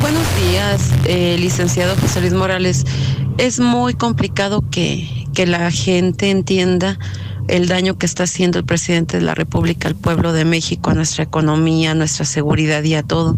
Buenos 0.00 0.24
días, 0.40 0.92
eh, 1.04 1.36
licenciado 1.38 1.94
José 1.96 2.22
Luis 2.22 2.32
Morales. 2.32 2.86
Es 3.36 3.60
muy 3.60 3.92
complicado 3.92 4.64
que, 4.70 5.26
que 5.34 5.44
la 5.44 5.70
gente 5.70 6.30
entienda 6.30 6.98
el 7.50 7.68
daño 7.68 7.98
que 7.98 8.06
está 8.06 8.24
haciendo 8.24 8.58
el 8.58 8.64
presidente 8.64 9.18
de 9.18 9.24
la 9.24 9.34
República 9.34 9.88
al 9.88 9.96
pueblo 9.96 10.32
de 10.32 10.44
México, 10.44 10.90
a 10.90 10.94
nuestra 10.94 11.24
economía, 11.24 11.92
a 11.92 11.94
nuestra 11.94 12.24
seguridad 12.24 12.82
y 12.84 12.94
a 12.94 13.02
todo. 13.02 13.36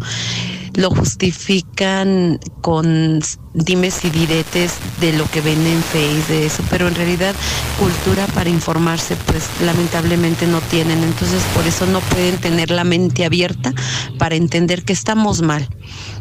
Lo 0.75 0.89
justifican 0.89 2.39
con 2.61 3.21
dimes 3.53 4.03
y 4.05 4.09
diretes 4.09 4.73
de 4.99 5.13
lo 5.13 5.29
que 5.29 5.41
ven 5.41 5.65
en 5.67 5.83
Face, 5.83 6.33
de 6.33 6.47
eso, 6.47 6.63
pero 6.69 6.87
en 6.87 6.95
realidad 6.95 7.35
cultura 7.79 8.25
para 8.27 8.49
informarse, 8.49 9.15
pues 9.27 9.43
lamentablemente 9.63 10.47
no 10.47 10.61
tienen. 10.61 11.03
Entonces, 11.03 11.43
por 11.53 11.67
eso 11.67 11.85
no 11.85 11.99
pueden 11.99 12.37
tener 12.37 12.71
la 12.71 12.83
mente 12.83 13.25
abierta 13.25 13.73
para 14.17 14.35
entender 14.35 14.83
que 14.83 14.93
estamos 14.93 15.43
mal 15.43 15.67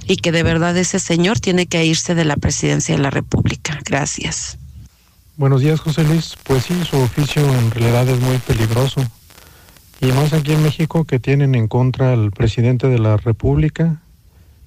y 0.07 0.17
que 0.17 0.33
de 0.33 0.43
verdad 0.43 0.77
ese 0.77 0.99
señor 0.99 1.41
tiene 1.41 1.67
que 1.67 1.85
irse 1.87 2.15
de 2.15 2.27
la 2.27 2.37
presidencia 2.37 2.95
de 2.95 3.03
la 3.03 3.11
República. 3.11 3.81
Gracias. 3.85 4.59
Buenos 5.39 5.63
días, 5.63 5.81
José 5.81 6.05
Luis. 6.05 6.37
Pues 6.45 6.65
sí, 6.65 6.85
su 6.85 6.99
oficio 6.99 7.43
en 7.43 7.71
realidad 7.71 8.07
es 8.07 8.21
muy 8.21 8.37
peligroso. 8.37 9.01
Y 10.01 10.07
más 10.13 10.35
aquí 10.35 10.53
en 10.53 10.63
México 10.63 11.05
que 11.05 11.19
tienen 11.19 11.55
en 11.55 11.69
contra 11.69 12.13
al 12.13 12.33
presidente 12.33 12.89
de 12.89 12.99
la 12.99 13.17
República, 13.17 14.03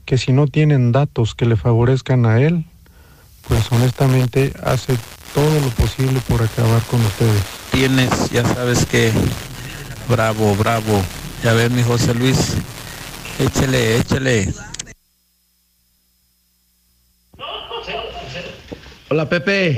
que 0.06 0.18
si 0.18 0.32
no 0.34 0.48
tienen 0.48 0.92
datos 0.92 1.36
que 1.36 1.46
le 1.46 1.56
favorezcan 1.56 2.26
a 2.26 2.42
él, 2.42 2.66
pues 3.48 3.72
honestamente 3.72 4.54
hace 4.64 4.98
todo 5.36 5.60
lo 5.60 5.70
posible 5.70 6.20
por 6.28 6.42
acabar 6.42 6.82
con 6.84 7.00
ustedes. 7.02 7.44
Tienes, 7.72 8.32
ya 8.32 8.44
sabes 8.44 8.88
que, 8.88 9.12
bravo, 10.10 10.56
bravo. 10.56 11.04
Ya 11.44 11.54
ver, 11.54 11.70
mi 11.70 11.84
José 11.84 12.16
Luis, 12.16 12.56
échale, 13.38 13.98
échale. 13.98 14.52
Hola 19.10 19.30
Pepe, 19.30 19.76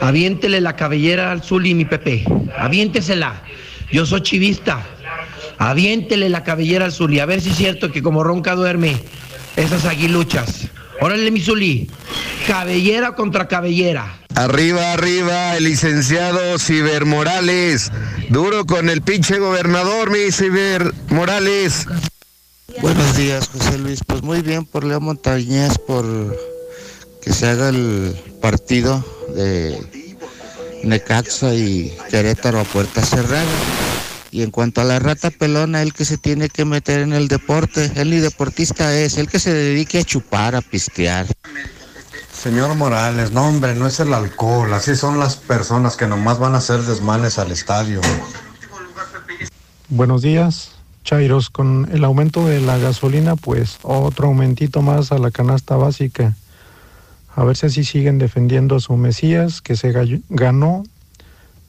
aviéntele 0.00 0.60
la 0.60 0.76
cabellera 0.76 1.32
al 1.32 1.42
Zuli, 1.42 1.74
mi 1.74 1.84
Pepe, 1.84 2.24
aviéntesela. 2.56 3.42
Yo 3.90 4.06
soy 4.06 4.22
chivista, 4.22 4.84
aviéntele 5.58 6.28
la 6.28 6.42
cabellera 6.42 6.86
al 6.86 6.92
Zuli, 6.92 7.20
a 7.20 7.26
ver 7.26 7.40
si 7.40 7.50
es 7.50 7.56
cierto 7.56 7.92
que 7.92 8.02
como 8.02 8.24
ronca 8.24 8.54
duerme 8.54 8.96
esas 9.56 9.84
aguiluchas. 9.84 10.68
Órale 11.00 11.30
mi 11.30 11.40
Zuli, 11.40 11.90
cabellera 12.46 13.14
contra 13.14 13.48
cabellera. 13.48 14.18
Arriba, 14.34 14.92
arriba, 14.92 15.56
el 15.56 15.64
licenciado 15.64 16.58
Ciber 16.58 17.04
Morales. 17.04 17.90
Duro 18.30 18.64
con 18.64 18.88
el 18.88 19.02
pinche 19.02 19.38
gobernador, 19.38 20.10
mi 20.10 20.30
Ciber 20.32 20.92
Morales. 21.10 21.86
Buenos 22.80 23.16
días, 23.16 23.48
José 23.48 23.78
Luis. 23.78 24.00
Pues 24.06 24.22
muy 24.22 24.40
bien 24.40 24.64
por 24.64 24.84
Leo 24.84 25.00
Montañez, 25.00 25.76
por 25.78 26.06
que 27.22 27.32
se 27.32 27.46
haga 27.48 27.68
el 27.68 28.16
partido 28.40 29.04
de 29.34 29.78
Necaxa 30.82 31.54
y 31.54 31.96
Querétaro 32.10 32.60
a 32.60 32.64
puerta 32.64 33.02
cerrada. 33.02 33.46
Y 34.32 34.42
en 34.42 34.50
cuanto 34.50 34.80
a 34.80 34.84
la 34.84 34.98
rata 34.98 35.30
pelona, 35.30 35.82
él 35.82 35.92
que 35.92 36.04
se 36.04 36.18
tiene 36.18 36.48
que 36.48 36.64
meter 36.64 37.00
en 37.00 37.12
el 37.12 37.28
deporte, 37.28 37.92
él 37.96 38.10
ni 38.10 38.16
deportista 38.16 38.96
es, 38.96 39.18
él 39.18 39.28
que 39.28 39.38
se 39.38 39.52
dedique 39.52 39.98
a 39.98 40.04
chupar, 40.04 40.56
a 40.56 40.62
pistear. 40.62 41.26
Señor 42.32 42.74
Morales, 42.74 43.30
no 43.30 43.46
hombre, 43.46 43.74
no 43.74 43.86
es 43.86 44.00
el 44.00 44.12
alcohol, 44.12 44.72
así 44.72 44.96
son 44.96 45.20
las 45.20 45.36
personas 45.36 45.96
que 45.96 46.06
nomás 46.06 46.38
van 46.38 46.54
a 46.54 46.58
hacer 46.58 46.82
desmanes 46.82 47.38
al 47.38 47.52
estadio. 47.52 48.00
Buenos 49.90 50.22
días, 50.22 50.70
Chairos. 51.04 51.50
Con 51.50 51.88
el 51.92 52.02
aumento 52.02 52.46
de 52.46 52.60
la 52.60 52.78
gasolina, 52.78 53.36
pues 53.36 53.78
otro 53.82 54.28
aumentito 54.28 54.80
más 54.80 55.12
a 55.12 55.18
la 55.18 55.30
canasta 55.30 55.76
básica. 55.76 56.34
A 57.34 57.44
ver 57.44 57.56
si 57.56 57.66
así 57.66 57.84
siguen 57.84 58.18
defendiendo 58.18 58.76
a 58.76 58.80
su 58.80 58.96
Mesías, 58.96 59.62
que 59.62 59.76
se 59.76 59.92
ganó 60.28 60.84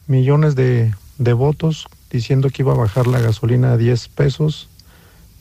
millones 0.08 0.56
de, 0.56 0.94
votos 1.18 1.88
diciendo 2.12 2.50
que 2.50 2.64
iba 2.64 2.74
a 2.74 2.78
bajar 2.78 3.08
la 3.08 3.20
gasolina 3.20 3.72
a 3.72 3.78
10 3.78 4.10
pesos 4.10 4.68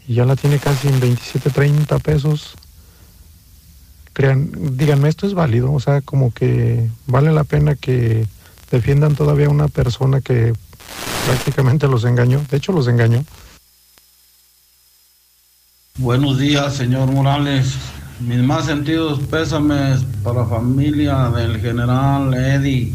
y 0.06 0.14
ya 0.14 0.24
la 0.24 0.36
tiene 0.36 0.58
casi 0.58 0.88
en 0.88 1.00
27, 1.00 1.50
30 1.50 1.98
pesos. 1.98 2.54
Crean, 4.12 4.50
díganme, 4.76 5.08
esto 5.08 5.26
es 5.26 5.34
válido, 5.34 5.72
o 5.72 5.80
sea, 5.80 6.02
como 6.02 6.32
que 6.32 6.88
vale 7.06 7.32
la 7.32 7.44
pena 7.44 7.74
que 7.74 8.26
defiendan 8.70 9.16
todavía 9.16 9.46
a 9.46 9.50
una 9.50 9.68
persona 9.68 10.20
que 10.20 10.52
prácticamente 11.26 11.88
los 11.88 12.04
engañó, 12.04 12.44
de 12.48 12.56
hecho 12.56 12.72
los 12.72 12.86
engañó. 12.86 13.24
Buenos 15.98 16.38
días, 16.38 16.74
señor 16.74 17.10
Morales. 17.10 17.76
Mis 18.26 18.38
más 18.38 18.66
sentidos 18.66 19.18
pésames 19.30 20.04
para 20.22 20.40
la 20.40 20.46
familia 20.46 21.28
del 21.30 21.60
general 21.60 22.32
Eddie. 22.32 22.94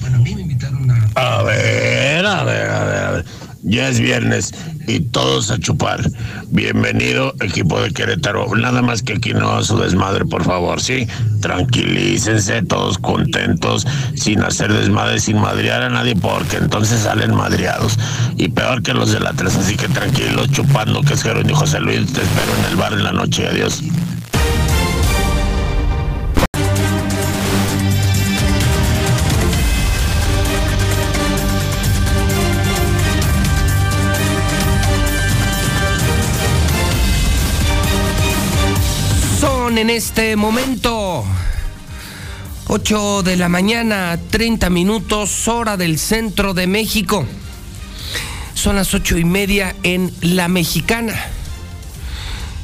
Bueno, 0.00 0.16
a 0.16 0.20
mí 0.20 0.34
me 0.34 0.42
invitaron 0.42 0.90
a... 0.90 1.10
A 1.16 1.42
ver, 1.42 2.24
a 2.24 2.44
ver, 2.44 2.70
a 2.70 2.84
ver, 2.84 3.04
a 3.04 3.10
ver. 3.10 3.24
Ya 3.64 3.88
es 3.88 4.00
viernes 4.00 4.52
y 4.88 5.00
todos 5.00 5.52
a 5.52 5.58
chupar. 5.58 6.02
Bienvenido, 6.48 7.32
equipo 7.40 7.80
de 7.80 7.92
Querétaro. 7.92 8.52
Nada 8.56 8.82
más 8.82 9.02
que 9.02 9.14
aquí 9.14 9.32
no 9.32 9.62
su 9.62 9.78
desmadre, 9.78 10.24
por 10.24 10.42
favor, 10.42 10.80
¿sí? 10.80 11.06
Tranquilícense, 11.40 12.62
todos 12.62 12.98
contentos, 12.98 13.86
sin 14.16 14.42
hacer 14.42 14.72
desmadre, 14.72 15.20
sin 15.20 15.38
madrear 15.38 15.82
a 15.82 15.90
nadie, 15.90 16.16
porque 16.16 16.56
entonces 16.56 17.00
salen 17.00 17.34
madreados. 17.34 17.98
Y 18.36 18.48
peor 18.48 18.82
que 18.82 18.94
los 18.94 19.12
de 19.12 19.20
la 19.20 19.32
3, 19.32 19.54
así 19.54 19.76
que 19.76 19.88
tranquilos, 19.88 20.50
chupando, 20.50 21.00
que 21.02 21.14
es 21.14 21.22
Jerónimo 21.22 21.56
José 21.56 21.78
Luis. 21.78 22.12
Te 22.12 22.22
espero 22.22 22.56
en 22.58 22.64
el 22.70 22.76
bar 22.76 22.92
en 22.94 23.04
la 23.04 23.12
noche. 23.12 23.46
Adiós. 23.46 23.80
En 39.82 39.90
este 39.90 40.36
momento 40.36 41.24
8 42.68 43.24
de 43.24 43.36
la 43.36 43.48
mañana, 43.48 44.16
30 44.30 44.70
minutos, 44.70 45.48
hora 45.48 45.76
del 45.76 45.98
centro 45.98 46.54
de 46.54 46.68
México. 46.68 47.26
Son 48.54 48.76
las 48.76 48.94
ocho 48.94 49.18
y 49.18 49.24
media 49.24 49.74
en 49.82 50.14
La 50.20 50.46
Mexicana. 50.46 51.20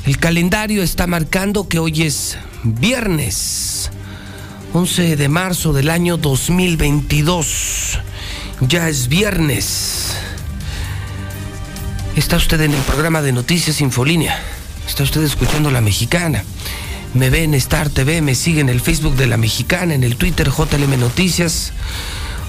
El 0.07 0.19
calendario 0.19 0.81
está 0.85 1.09
marcando 1.09 1.67
que 1.67 1.81
hoy 1.81 2.03
es 2.03 2.39
viernes 2.63 3.91
11 4.73 5.17
de 5.17 5.29
marzo 5.29 5.73
del 5.73 5.91
año 5.91 6.19
2022. 6.19 7.99
Ya 8.61 8.89
es 8.89 9.09
viernes. 9.09 10.15
Está 12.15 12.37
usted 12.37 12.61
en 12.61 12.75
el 12.75 12.83
programa 12.83 13.23
de 13.23 13.33
Noticias 13.33 13.81
Infolínea. 13.81 14.41
Está 14.87 15.03
usted 15.03 15.25
escuchando 15.25 15.73
La 15.73 15.81
Mexicana. 15.81 16.45
Me 17.15 17.31
ve 17.31 17.43
en 17.43 17.55
Star 17.55 17.89
TV, 17.89 18.21
me 18.21 18.35
sigue 18.35 18.61
en 18.61 18.69
el 18.69 18.81
Facebook 18.81 19.17
de 19.17 19.27
La 19.27 19.39
Mexicana, 19.39 19.95
en 19.95 20.05
el 20.05 20.17
Twitter 20.17 20.51
JLM 20.51 21.01
Noticias. 21.01 21.73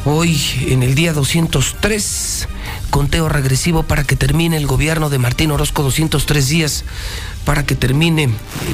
Hoy, 0.04 0.38
en 0.68 0.84
el 0.84 0.96
día 0.96 1.14
203, 1.14 2.48
conteo 2.90 3.30
regresivo 3.30 3.84
para 3.84 4.04
que 4.04 4.18
termine 4.18 4.58
el 4.58 4.68
gobierno 4.68 5.10
de 5.10 5.18
Martín 5.18 5.52
Orozco, 5.52 5.84
203 5.84 6.50
días 6.50 6.84
para 7.46 7.66
que 7.66 7.76
termine 7.76 8.30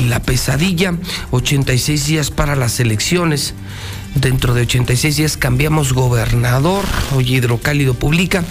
la 0.07 0.21
pesadilla, 0.21 0.95
86 1.31 2.07
días 2.07 2.31
para 2.31 2.55
las 2.55 2.79
elecciones. 2.79 3.53
Dentro 4.15 4.53
de 4.53 4.61
86 4.61 5.17
días 5.17 5.37
cambiamos 5.37 5.93
gobernador, 5.93 6.85
hoy 7.15 7.35
Hidrocálido 7.35 7.93
publica 7.93 8.43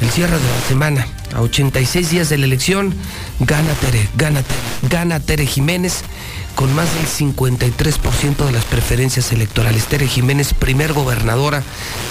el 0.00 0.10
cierre 0.10 0.36
de 0.36 0.48
la 0.48 0.68
semana. 0.68 1.06
A 1.34 1.40
86 1.40 2.10
días 2.10 2.28
de 2.28 2.38
la 2.38 2.44
elección, 2.44 2.94
gana 3.40 3.72
Tere, 3.74 4.08
gana 4.16 4.42
gana 4.88 5.20
Tere 5.20 5.46
Jiménez 5.46 6.02
con 6.54 6.74
más 6.74 6.92
del 6.94 7.06
53% 7.06 8.46
de 8.46 8.52
las 8.52 8.64
preferencias 8.64 9.32
electorales. 9.32 9.86
Tere 9.86 10.06
Jiménez, 10.06 10.54
primer 10.54 10.92
gobernadora 10.92 11.62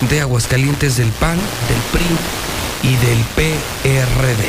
de 0.10 0.22
Aguascalientes 0.22 0.98
del 0.98 1.10
PAN, 1.10 1.38
del 1.68 1.82
PRI 1.92 2.90
y 2.90 2.96
del 3.06 3.20
PRD. 3.36 4.46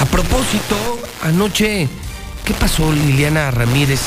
A 0.00 0.06
propósito, 0.06 0.76
anoche, 1.22 1.88
¿qué 2.44 2.54
pasó 2.54 2.92
Liliana 2.92 3.50
Ramírez? 3.50 4.00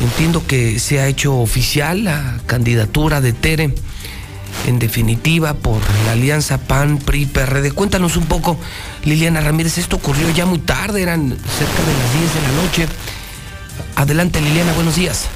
Entiendo 0.00 0.46
que 0.46 0.78
se 0.78 1.00
ha 1.00 1.06
hecho 1.06 1.36
oficial 1.36 2.04
la 2.04 2.40
candidatura 2.46 3.20
de 3.20 3.32
Tere 3.32 3.74
en 4.66 4.78
definitiva 4.78 5.54
por 5.54 5.80
la 6.06 6.12
alianza 6.12 6.58
PAN, 6.58 6.98
PRI, 6.98 7.26
PRD. 7.26 7.72
Cuéntanos 7.72 8.16
un 8.16 8.26
poco, 8.26 8.58
Liliana 9.04 9.40
Ramírez, 9.40 9.78
esto 9.78 9.96
ocurrió 9.96 10.30
ya 10.30 10.46
muy 10.46 10.58
tarde, 10.58 11.02
eran 11.02 11.28
cerca 11.28 11.82
de 11.82 11.94
las 11.98 12.12
10 12.12 12.34
de 12.34 12.42
la 12.42 12.62
noche. 12.62 12.88
Adelante, 13.96 14.40
Liliana, 14.40 14.72
buenos 14.74 14.96
días. 14.96 15.28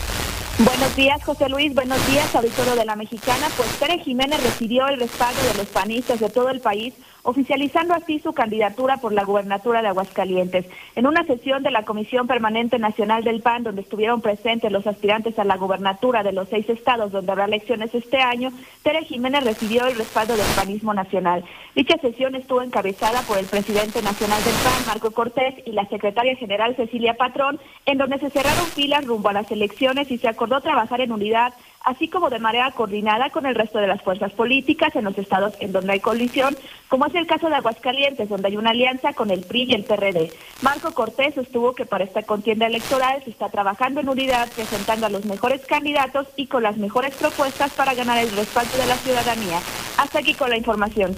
Buenos 0.58 0.96
días, 0.96 1.22
José 1.24 1.48
Luis. 1.48 1.72
Buenos 1.72 2.04
días, 2.08 2.34
auditorio 2.34 2.74
de 2.74 2.84
la 2.84 2.96
Mexicana. 2.96 3.46
Pues 3.56 3.68
Tere 3.78 4.00
Jiménez 4.00 4.42
recibió 4.42 4.88
el 4.88 4.98
respaldo 4.98 5.40
de 5.42 5.54
los 5.54 5.66
panistas 5.68 6.18
de 6.18 6.28
todo 6.28 6.50
el 6.50 6.60
país 6.60 6.94
oficializando 7.28 7.92
así 7.92 8.20
su 8.20 8.32
candidatura 8.32 8.96
por 8.96 9.12
la 9.12 9.22
gubernatura 9.22 9.82
de 9.82 9.88
Aguascalientes. 9.88 10.64
En 10.96 11.06
una 11.06 11.24
sesión 11.24 11.62
de 11.62 11.70
la 11.70 11.84
Comisión 11.84 12.26
Permanente 12.26 12.78
Nacional 12.78 13.22
del 13.22 13.42
PAN, 13.42 13.64
donde 13.64 13.82
estuvieron 13.82 14.22
presentes 14.22 14.72
los 14.72 14.86
aspirantes 14.86 15.38
a 15.38 15.44
la 15.44 15.58
gubernatura 15.58 16.22
de 16.22 16.32
los 16.32 16.48
seis 16.48 16.66
estados 16.70 17.12
donde 17.12 17.30
habrá 17.30 17.44
elecciones 17.44 17.94
este 17.94 18.16
año, 18.16 18.50
Tere 18.82 19.04
Jiménez 19.04 19.44
recibió 19.44 19.84
el 19.84 19.98
respaldo 19.98 20.38
del 20.38 20.46
panismo 20.56 20.94
nacional. 20.94 21.44
Dicha 21.74 21.98
sesión 21.98 22.34
estuvo 22.34 22.62
encabezada 22.62 23.20
por 23.20 23.36
el 23.36 23.44
presidente 23.44 24.00
nacional 24.00 24.42
del 24.42 24.54
PAN, 24.64 24.86
Marco 24.86 25.10
Cortés, 25.10 25.54
y 25.66 25.72
la 25.72 25.84
secretaria 25.84 26.34
general 26.34 26.76
Cecilia 26.76 27.12
Patrón, 27.12 27.60
en 27.84 27.98
donde 27.98 28.18
se 28.20 28.30
cerraron 28.30 28.64
filas 28.68 29.04
rumbo 29.04 29.28
a 29.28 29.34
las 29.34 29.52
elecciones 29.52 30.10
y 30.10 30.16
se 30.16 30.28
acordó 30.28 30.62
trabajar 30.62 31.02
en 31.02 31.12
unidad 31.12 31.52
así 31.84 32.08
como 32.08 32.30
de 32.30 32.38
manera 32.38 32.70
coordinada 32.72 33.30
con 33.30 33.46
el 33.46 33.54
resto 33.54 33.78
de 33.78 33.86
las 33.86 34.02
fuerzas 34.02 34.32
políticas 34.32 34.94
en 34.96 35.04
los 35.04 35.16
estados 35.18 35.54
en 35.60 35.72
donde 35.72 35.92
hay 35.92 36.00
colisión, 36.00 36.56
como 36.88 37.06
es 37.06 37.14
el 37.14 37.26
caso 37.26 37.48
de 37.48 37.56
Aguascalientes, 37.56 38.28
donde 38.28 38.48
hay 38.48 38.56
una 38.56 38.70
alianza 38.70 39.12
con 39.12 39.30
el 39.30 39.40
PRI 39.40 39.64
y 39.64 39.74
el 39.74 39.84
PRD. 39.84 40.32
Marco 40.62 40.92
Cortés 40.92 41.34
sostuvo 41.34 41.74
que 41.74 41.86
para 41.86 42.04
esta 42.04 42.22
contienda 42.22 42.66
electoral 42.66 43.22
se 43.24 43.30
está 43.30 43.48
trabajando 43.48 44.00
en 44.00 44.08
unidad, 44.08 44.50
presentando 44.54 45.06
a 45.06 45.10
los 45.10 45.24
mejores 45.24 45.64
candidatos 45.66 46.26
y 46.36 46.46
con 46.46 46.62
las 46.62 46.76
mejores 46.76 47.14
propuestas 47.14 47.72
para 47.72 47.94
ganar 47.94 48.18
el 48.18 48.30
respaldo 48.30 48.76
de 48.76 48.86
la 48.86 48.96
ciudadanía. 48.96 49.60
Hasta 49.96 50.20
aquí 50.20 50.34
con 50.34 50.50
la 50.50 50.56
información. 50.56 51.16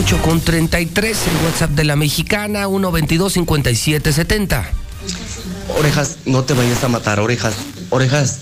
8 0.00 0.22
con 0.22 0.40
33, 0.40 1.18
el 1.26 1.44
WhatsApp 1.44 1.72
de 1.72 1.84
la 1.84 1.94
mexicana, 1.94 2.66
122 2.66 3.34
5770. 3.34 4.70
Orejas, 5.78 6.16
no 6.24 6.42
te 6.42 6.54
vayas 6.54 6.82
a 6.82 6.88
matar, 6.88 7.20
orejas. 7.20 7.52
Orejas, 7.90 8.38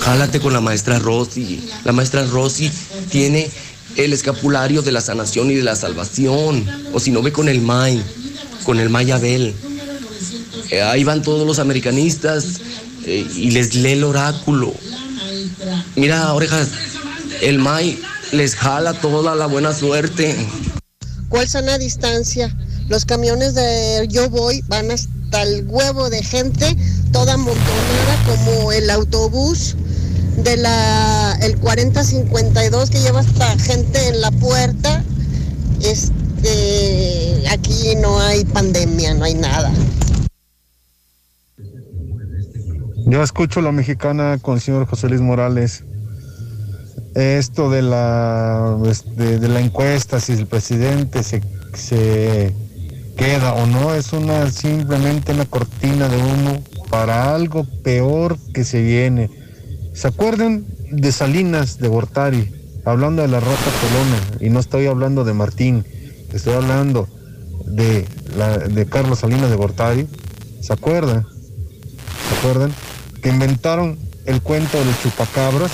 jálate 0.00 0.40
con 0.40 0.54
la 0.54 0.62
maestra 0.62 0.98
Rosy. 0.98 1.62
La 1.84 1.92
maestra 1.92 2.24
Rosy 2.24 2.70
tiene 3.10 3.50
el 3.96 4.14
escapulario 4.14 4.80
de 4.80 4.92
la 4.92 5.02
sanación 5.02 5.50
y 5.50 5.56
de 5.56 5.62
la 5.62 5.76
salvación. 5.76 6.66
O 6.94 7.00
si 7.00 7.10
no, 7.10 7.20
ve 7.20 7.32
con 7.32 7.50
el 7.50 7.60
May, 7.60 8.02
con 8.64 8.80
el 8.80 8.88
May 8.88 9.10
Abel. 9.10 9.54
Eh, 10.70 10.80
ahí 10.80 11.04
van 11.04 11.20
todos 11.20 11.46
los 11.46 11.58
americanistas 11.58 12.62
eh, 13.04 13.26
y 13.36 13.50
les 13.50 13.74
lee 13.74 13.92
el 13.92 14.04
oráculo. 14.04 14.72
Mira, 15.96 16.32
orejas, 16.32 16.68
el 17.42 17.58
May 17.58 18.00
les 18.32 18.56
jala 18.56 18.94
toda 18.94 19.36
la 19.36 19.46
buena 19.46 19.72
suerte. 19.72 20.34
¿Cuál 21.28 21.48
sana 21.48 21.78
distancia? 21.78 22.54
Los 22.88 23.04
camiones 23.04 23.54
de 23.54 24.06
Yo 24.08 24.28
Voy 24.30 24.62
van 24.68 24.90
hasta 24.90 25.42
el 25.42 25.66
huevo 25.68 26.10
de 26.10 26.22
gente, 26.22 26.76
toda 27.12 27.34
amontonada 27.34 28.24
como 28.26 28.72
el 28.72 28.90
autobús 28.90 29.76
de 30.38 30.56
la 30.56 31.38
el 31.42 31.58
4052 31.58 32.90
que 32.90 33.00
lleva 33.00 33.20
hasta 33.20 33.58
gente 33.58 34.08
en 34.08 34.20
la 34.20 34.30
puerta. 34.30 35.04
Este, 35.82 37.44
aquí 37.50 37.94
no 37.96 38.18
hay 38.18 38.44
pandemia, 38.46 39.14
no 39.14 39.24
hay 39.24 39.34
nada. 39.34 39.70
Yo 43.04 43.22
escucho 43.22 43.60
la 43.60 43.72
mexicana 43.72 44.38
con 44.40 44.54
el 44.54 44.60
señor 44.60 44.86
José 44.86 45.08
Luis 45.08 45.20
Morales 45.20 45.84
esto 47.14 47.70
de 47.70 47.82
la, 47.82 48.78
este, 48.86 49.38
de, 49.38 49.48
la 49.48 49.60
encuesta, 49.60 50.20
si 50.20 50.32
el 50.32 50.46
presidente 50.46 51.22
se, 51.22 51.42
se 51.74 52.54
queda 53.16 53.52
o 53.54 53.66
no, 53.66 53.94
es 53.94 54.12
una 54.12 54.50
simplemente 54.50 55.32
una 55.32 55.44
cortina 55.44 56.08
de 56.08 56.16
humo 56.16 56.62
para 56.90 57.34
algo 57.34 57.66
peor 57.82 58.38
que 58.54 58.64
se 58.64 58.82
viene. 58.82 59.30
¿Se 59.94 60.08
acuerdan 60.08 60.64
de 60.90 61.12
Salinas 61.12 61.78
de 61.78 61.88
Gortari? 61.88 62.50
Hablando 62.84 63.22
de 63.22 63.28
la 63.28 63.40
Rota 63.40 63.70
Colona, 63.80 64.38
y 64.40 64.50
no 64.50 64.58
estoy 64.58 64.86
hablando 64.86 65.24
de 65.24 65.34
Martín, 65.34 65.84
estoy 66.32 66.54
hablando 66.54 67.08
de, 67.66 68.06
la, 68.36 68.58
de 68.58 68.86
Carlos 68.86 69.20
Salinas 69.20 69.50
de 69.50 69.56
Gortari. 69.56 70.08
¿Se 70.60 70.72
acuerdan? 70.72 71.26
¿Se 72.28 72.38
acuerdan? 72.38 72.72
Que 73.22 73.28
inventaron 73.28 73.98
el 74.24 74.40
cuento 74.40 74.78
de 74.78 74.84
los 74.86 75.00
chupacabras 75.02 75.70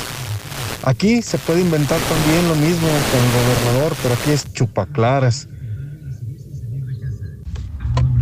Aquí 0.84 1.22
se 1.22 1.38
puede 1.38 1.60
inventar 1.60 1.98
también 2.00 2.48
lo 2.48 2.54
mismo 2.54 2.88
con 2.88 3.20
el 3.20 3.32
gobernador, 3.32 3.96
pero 4.02 4.14
aquí 4.14 4.30
es 4.30 4.52
chupaclaras. 4.52 5.48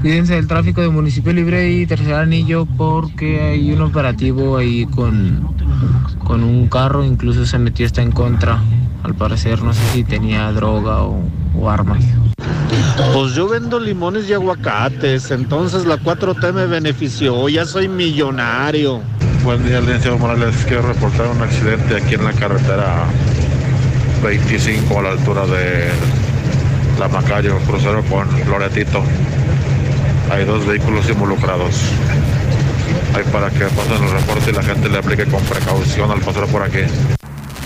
Fíjense 0.03 0.35
del 0.35 0.47
tráfico 0.47 0.81
de 0.83 0.89
municipio 0.89 1.33
libre 1.33 1.71
y 1.71 1.87
tercer 1.87 2.15
anillo 2.15 2.67
porque 2.77 3.41
hay 3.41 3.73
un 3.73 3.83
operativo 3.83 4.57
ahí 4.57 4.87
con, 4.87 5.49
con 6.25 6.45
un 6.45 6.69
carro, 6.69 7.05
incluso 7.05 7.45
se 7.45 7.59
metió 7.59 7.87
hasta 7.87 8.03
en 8.03 8.13
contra. 8.13 8.63
Al 9.03 9.15
parecer 9.15 9.63
no 9.63 9.73
sé 9.73 9.81
si 9.93 10.05
tenía 10.05 10.51
droga 10.53 11.03
o, 11.03 11.21
o 11.59 11.71
armas. 11.71 12.05
Pues 13.15 13.35
yo 13.35 13.49
vendo 13.49 13.79
limones 13.79 14.29
y 14.29 14.33
aguacates, 14.33 15.31
entonces 15.31 15.87
la 15.87 15.99
4T 15.99 16.53
me 16.53 16.67
benefició, 16.67 17.49
ya 17.49 17.65
soy 17.65 17.89
millonario. 17.89 19.01
Buen 19.47 19.65
día, 19.65 19.81
licenciado 19.81 20.19
Morales. 20.19 20.57
Quiero 20.67 20.83
reportar 20.83 21.29
un 21.29 21.41
accidente 21.41 21.95
aquí 21.95 22.15
en 22.15 22.25
la 22.25 22.33
carretera 22.33 23.05
25 24.21 24.99
a 24.99 25.03
la 25.03 25.11
altura 25.11 25.47
de 25.47 25.89
La 26.99 27.07
Macayo, 27.07 27.57
crucero 27.61 28.03
con 28.07 28.29
Loretito. 28.51 29.05
Hay 30.33 30.45
dos 30.47 30.67
vehículos 30.67 31.09
involucrados. 31.09 31.81
Hay 33.15 33.23
para 33.31 33.49
que 33.51 33.67
pasen 33.67 34.03
el 34.03 34.11
reporte 34.11 34.51
y 34.51 34.53
la 34.53 34.65
gente 34.65 34.89
le 34.89 34.99
aplique 34.99 35.25
con 35.27 35.41
precaución 35.45 36.11
al 36.11 36.21
pasar 36.23 36.47
por 36.49 36.65
aquí. 36.65 36.81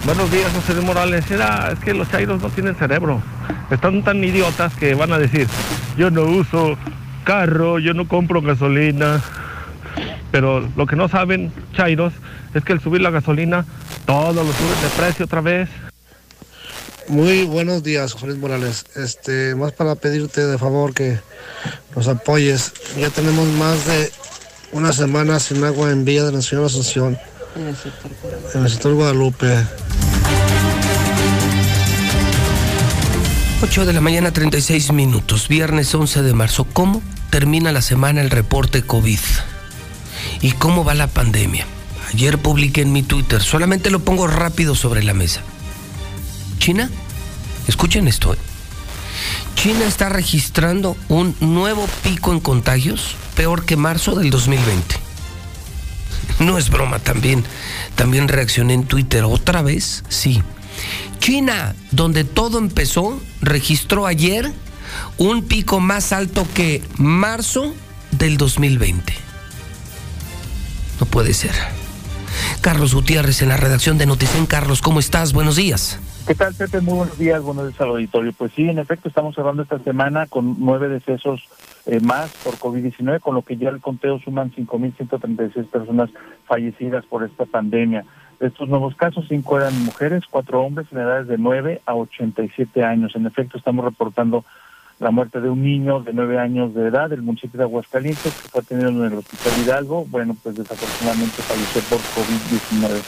Buenos 0.05 0.31
días, 0.31 0.53
José 0.55 0.75
Luis 0.75 0.85
Morales. 0.85 1.31
Era, 1.31 1.71
es 1.73 1.79
que 1.79 1.95
los 1.95 2.11
chairos 2.11 2.43
no 2.43 2.51
tienen 2.51 2.75
cerebro. 2.75 3.23
Están 3.71 4.03
tan 4.03 4.23
idiotas 4.23 4.75
que 4.75 4.93
van 4.95 5.15
a 5.15 5.19
decir, 5.19 5.49
yo 5.97 6.11
no 6.11 6.25
uso 6.25 6.77
carro, 7.25 7.79
yo 7.79 7.95
no 7.95 8.07
compro 8.07 8.43
gasolina, 8.43 9.23
pero 10.31 10.61
lo 10.77 10.87
que 10.87 10.97
no 10.97 11.09
saben, 11.09 11.53
Chairos, 11.75 12.13
es 12.55 12.65
que 12.65 12.73
el 12.73 12.81
subir 12.81 13.01
la 13.01 13.11
gasolina, 13.11 13.65
todo 14.07 14.33
lo 14.33 14.53
suben 14.53 14.83
de 14.83 14.89
precio 14.97 15.25
otra 15.25 15.41
vez. 15.41 15.69
Muy 17.09 17.45
buenos 17.45 17.83
días, 17.83 18.13
Juan 18.13 18.39
Morales. 18.39 18.85
Este, 18.95 19.55
más 19.55 19.73
para 19.73 19.97
pedirte 19.97 20.47
de 20.47 20.59
favor 20.59 20.95
que 20.95 21.19
nos 21.97 22.07
apoyes. 22.07 22.73
Ya 22.99 23.11
tenemos 23.11 23.49
más 23.49 23.85
de 23.87 24.13
una 24.73 24.93
semana 24.93 25.41
sin 25.41 25.65
agua 25.65 25.91
en 25.91 26.05
Villa 26.05 26.25
de 26.25 26.33
la 26.33 26.43
Señora 26.43 26.67
Asunción. 26.67 27.19
En 27.57 27.67
el 27.67 27.77
sector 27.77 28.11
Guadalupe. 28.23 28.59
En 28.59 28.65
el 28.65 28.71
sector 28.71 28.95
Guadalupe. 28.95 29.67
8 33.63 33.85
de 33.85 33.93
la 33.93 34.01
mañana 34.01 34.33
36 34.33 34.93
minutos, 34.93 35.49
viernes 35.49 35.95
11 35.95 36.23
de 36.23 36.33
marzo. 36.33 36.65
¿Cómo 36.73 37.03
termina 37.31 37.73
la 37.73 37.83
semana 37.83 38.23
el 38.23 38.31
reporte 38.31 38.83
COVID? 38.83 39.19
¿Y 40.43 40.53
cómo 40.53 40.85
va 40.85 40.95
la 40.95 41.07
pandemia? 41.07 41.67
Ayer 42.13 42.39
publiqué 42.39 42.81
en 42.83 42.93
mi 42.93 43.03
Twitter, 43.03 43.43
solamente 43.43 43.91
lo 43.91 44.01
pongo 44.01 44.27
rápido 44.27 44.75
sobre 44.75 45.03
la 45.03 45.15
mesa. 45.15 45.43
China, 46.59 46.91
escuchen 47.69 48.09
esto. 48.09 48.35
¿eh? 48.35 48.39
China 49.55 49.85
está 49.85 50.09
registrando 50.09 50.97
un 51.09 51.37
nuevo 51.41 51.87
pico 52.03 52.33
en 52.33 52.41
contagios, 52.41 53.15
peor 53.37 53.65
que 53.65 53.77
marzo 53.77 54.15
del 54.17 54.31
2020. 54.31 54.97
No 56.41 56.57
es 56.57 56.71
broma, 56.71 56.99
también, 57.01 57.45
también 57.97 58.27
reaccioné 58.27 58.73
en 58.73 58.85
Twitter 58.85 59.25
otra 59.25 59.61
vez, 59.61 60.05
sí. 60.09 60.43
China, 61.19 61.75
donde 61.91 62.25
todo 62.25 62.59
empezó, 62.59 63.21
registró 63.43 64.07
ayer 64.07 64.51
un 65.19 65.43
pico 65.43 65.81
más 65.81 66.13
alto 66.13 66.47
que 66.55 66.83
marzo 66.97 67.75
del 68.13 68.39
2020. 68.39 69.30
No 71.01 71.07
puede 71.07 71.33
ser. 71.33 71.53
Carlos 72.61 72.95
Gutiérrez 72.95 73.41
en 73.41 73.49
la 73.49 73.57
redacción 73.57 73.97
de 73.97 74.05
Noticen. 74.05 74.45
Carlos, 74.47 74.83
¿cómo 74.83 75.01
estás? 75.01 75.33
Buenos 75.33 75.57
días. 75.57 75.99
¿Qué 76.27 76.35
tal, 76.35 76.55
Pepe? 76.55 76.81
Muy 76.83 76.99
buenos 76.99 77.19
días, 77.19 77.43
buenos 77.43 77.69
días 77.69 77.81
al 77.81 77.89
auditorio. 77.89 78.33
Pues 78.35 78.53
sí, 78.53 78.69
en 78.69 78.79
efecto, 78.79 79.09
estamos 79.09 79.35
cerrando 79.35 79.63
esta 79.63 79.79
semana 79.79 80.27
con 80.27 80.57
nueve 80.59 80.89
decesos 80.89 81.49
eh, 81.87 82.01
más 82.01 82.31
por 82.45 82.57
COVID-19, 82.57 83.21
con 83.21 83.35
lo 83.35 83.43
que 83.43 83.57
ya 83.57 83.71
el 83.71 83.81
conteo 83.81 84.21
suman 84.21 84.53
5.136 84.53 85.67
personas 85.69 86.11
fallecidas 86.45 87.07
por 87.07 87.25
esta 87.25 87.47
pandemia. 87.47 88.05
De 88.39 88.49
estos 88.49 88.69
nuevos 88.69 88.95
casos, 88.95 89.25
cinco 89.29 89.57
eran 89.59 89.85
mujeres, 89.85 90.25
cuatro 90.31 90.61
hombres 90.61 90.87
en 90.93 90.99
edades 90.99 91.29
de 91.29 91.39
9 91.39 91.81
a 91.87 91.95
87 91.95 92.85
años. 92.85 93.17
En 93.17 93.27
efecto, 93.27 93.57
estamos 93.57 93.85
reportando 93.85 94.45
la 95.01 95.11
muerte 95.11 95.41
de 95.41 95.49
un 95.49 95.63
niño 95.63 96.01
de 96.01 96.13
nueve 96.13 96.39
años 96.39 96.75
de 96.75 96.87
edad 96.87 97.09
del 97.09 97.23
municipio 97.23 97.59
de 97.59 97.65
Aguascalientes 97.65 98.23
que 98.35 98.49
fue 98.49 98.61
atendido 98.61 98.91
en 98.91 99.13
el 99.13 99.19
hospital 99.19 99.53
Hidalgo. 99.65 100.05
Bueno, 100.05 100.37
pues 100.43 100.55
desafortunadamente 100.55 101.43
falleció 101.43 101.81
por 101.89 101.99
COVID-19. 101.99 103.01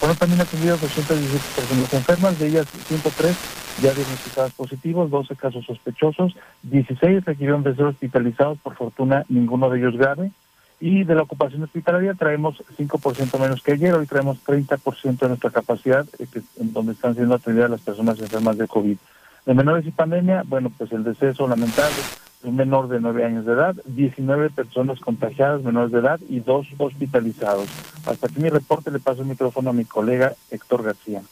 Fueron 0.00 0.16
también 0.16 0.40
atendidas 0.40 0.80
217 0.80 1.44
personas 1.56 1.94
enfermas, 1.94 2.38
de 2.38 2.48
ellas 2.48 2.66
103 2.88 3.36
ya 3.80 3.94
diagnosticadas 3.94 4.52
positivos, 4.54 5.10
12 5.10 5.36
casos 5.36 5.64
sospechosos, 5.64 6.34
16 6.64 7.24
requirieron 7.24 7.62
de 7.62 7.76
ser 7.76 7.84
hospitalizados, 7.84 8.58
por 8.58 8.74
fortuna 8.74 9.24
ninguno 9.28 9.70
de 9.70 9.78
ellos 9.78 9.96
grave. 9.96 10.32
Y 10.80 11.02
de 11.02 11.14
la 11.14 11.22
ocupación 11.22 11.62
hospitalaria 11.62 12.14
traemos 12.14 12.62
5% 12.76 13.38
menos 13.40 13.62
que 13.62 13.72
ayer, 13.72 13.94
hoy 13.94 14.06
traemos 14.06 14.38
30% 14.44 15.18
de 15.18 15.28
nuestra 15.28 15.50
capacidad, 15.50 16.06
eh, 16.18 16.26
en 16.60 16.72
donde 16.72 16.92
están 16.92 17.14
siendo 17.14 17.34
atendidas 17.34 17.70
las 17.70 17.80
personas 17.80 18.18
enfermas 18.20 18.58
de 18.58 18.68
COVID. 18.68 18.96
De 19.48 19.54
menores 19.54 19.86
y 19.86 19.90
pandemia, 19.90 20.42
bueno, 20.46 20.70
pues 20.76 20.92
el 20.92 21.04
deceso 21.04 21.48
lamentable 21.48 21.96
un 22.42 22.54
menor 22.54 22.88
de 22.88 23.00
9 23.00 23.24
años 23.24 23.46
de 23.46 23.54
edad, 23.54 23.74
19 23.86 24.50
personas 24.50 25.00
contagiadas 25.00 25.62
menores 25.62 25.90
de 25.90 26.00
edad 26.00 26.20
y 26.28 26.40
dos 26.40 26.66
hospitalizados. 26.76 27.66
Hasta 28.04 28.26
aquí 28.26 28.42
mi 28.42 28.50
reporte, 28.50 28.90
le 28.90 28.98
paso 28.98 29.22
el 29.22 29.28
micrófono 29.28 29.70
a 29.70 29.72
mi 29.72 29.86
colega 29.86 30.34
Héctor 30.50 30.82
García. 30.82 31.22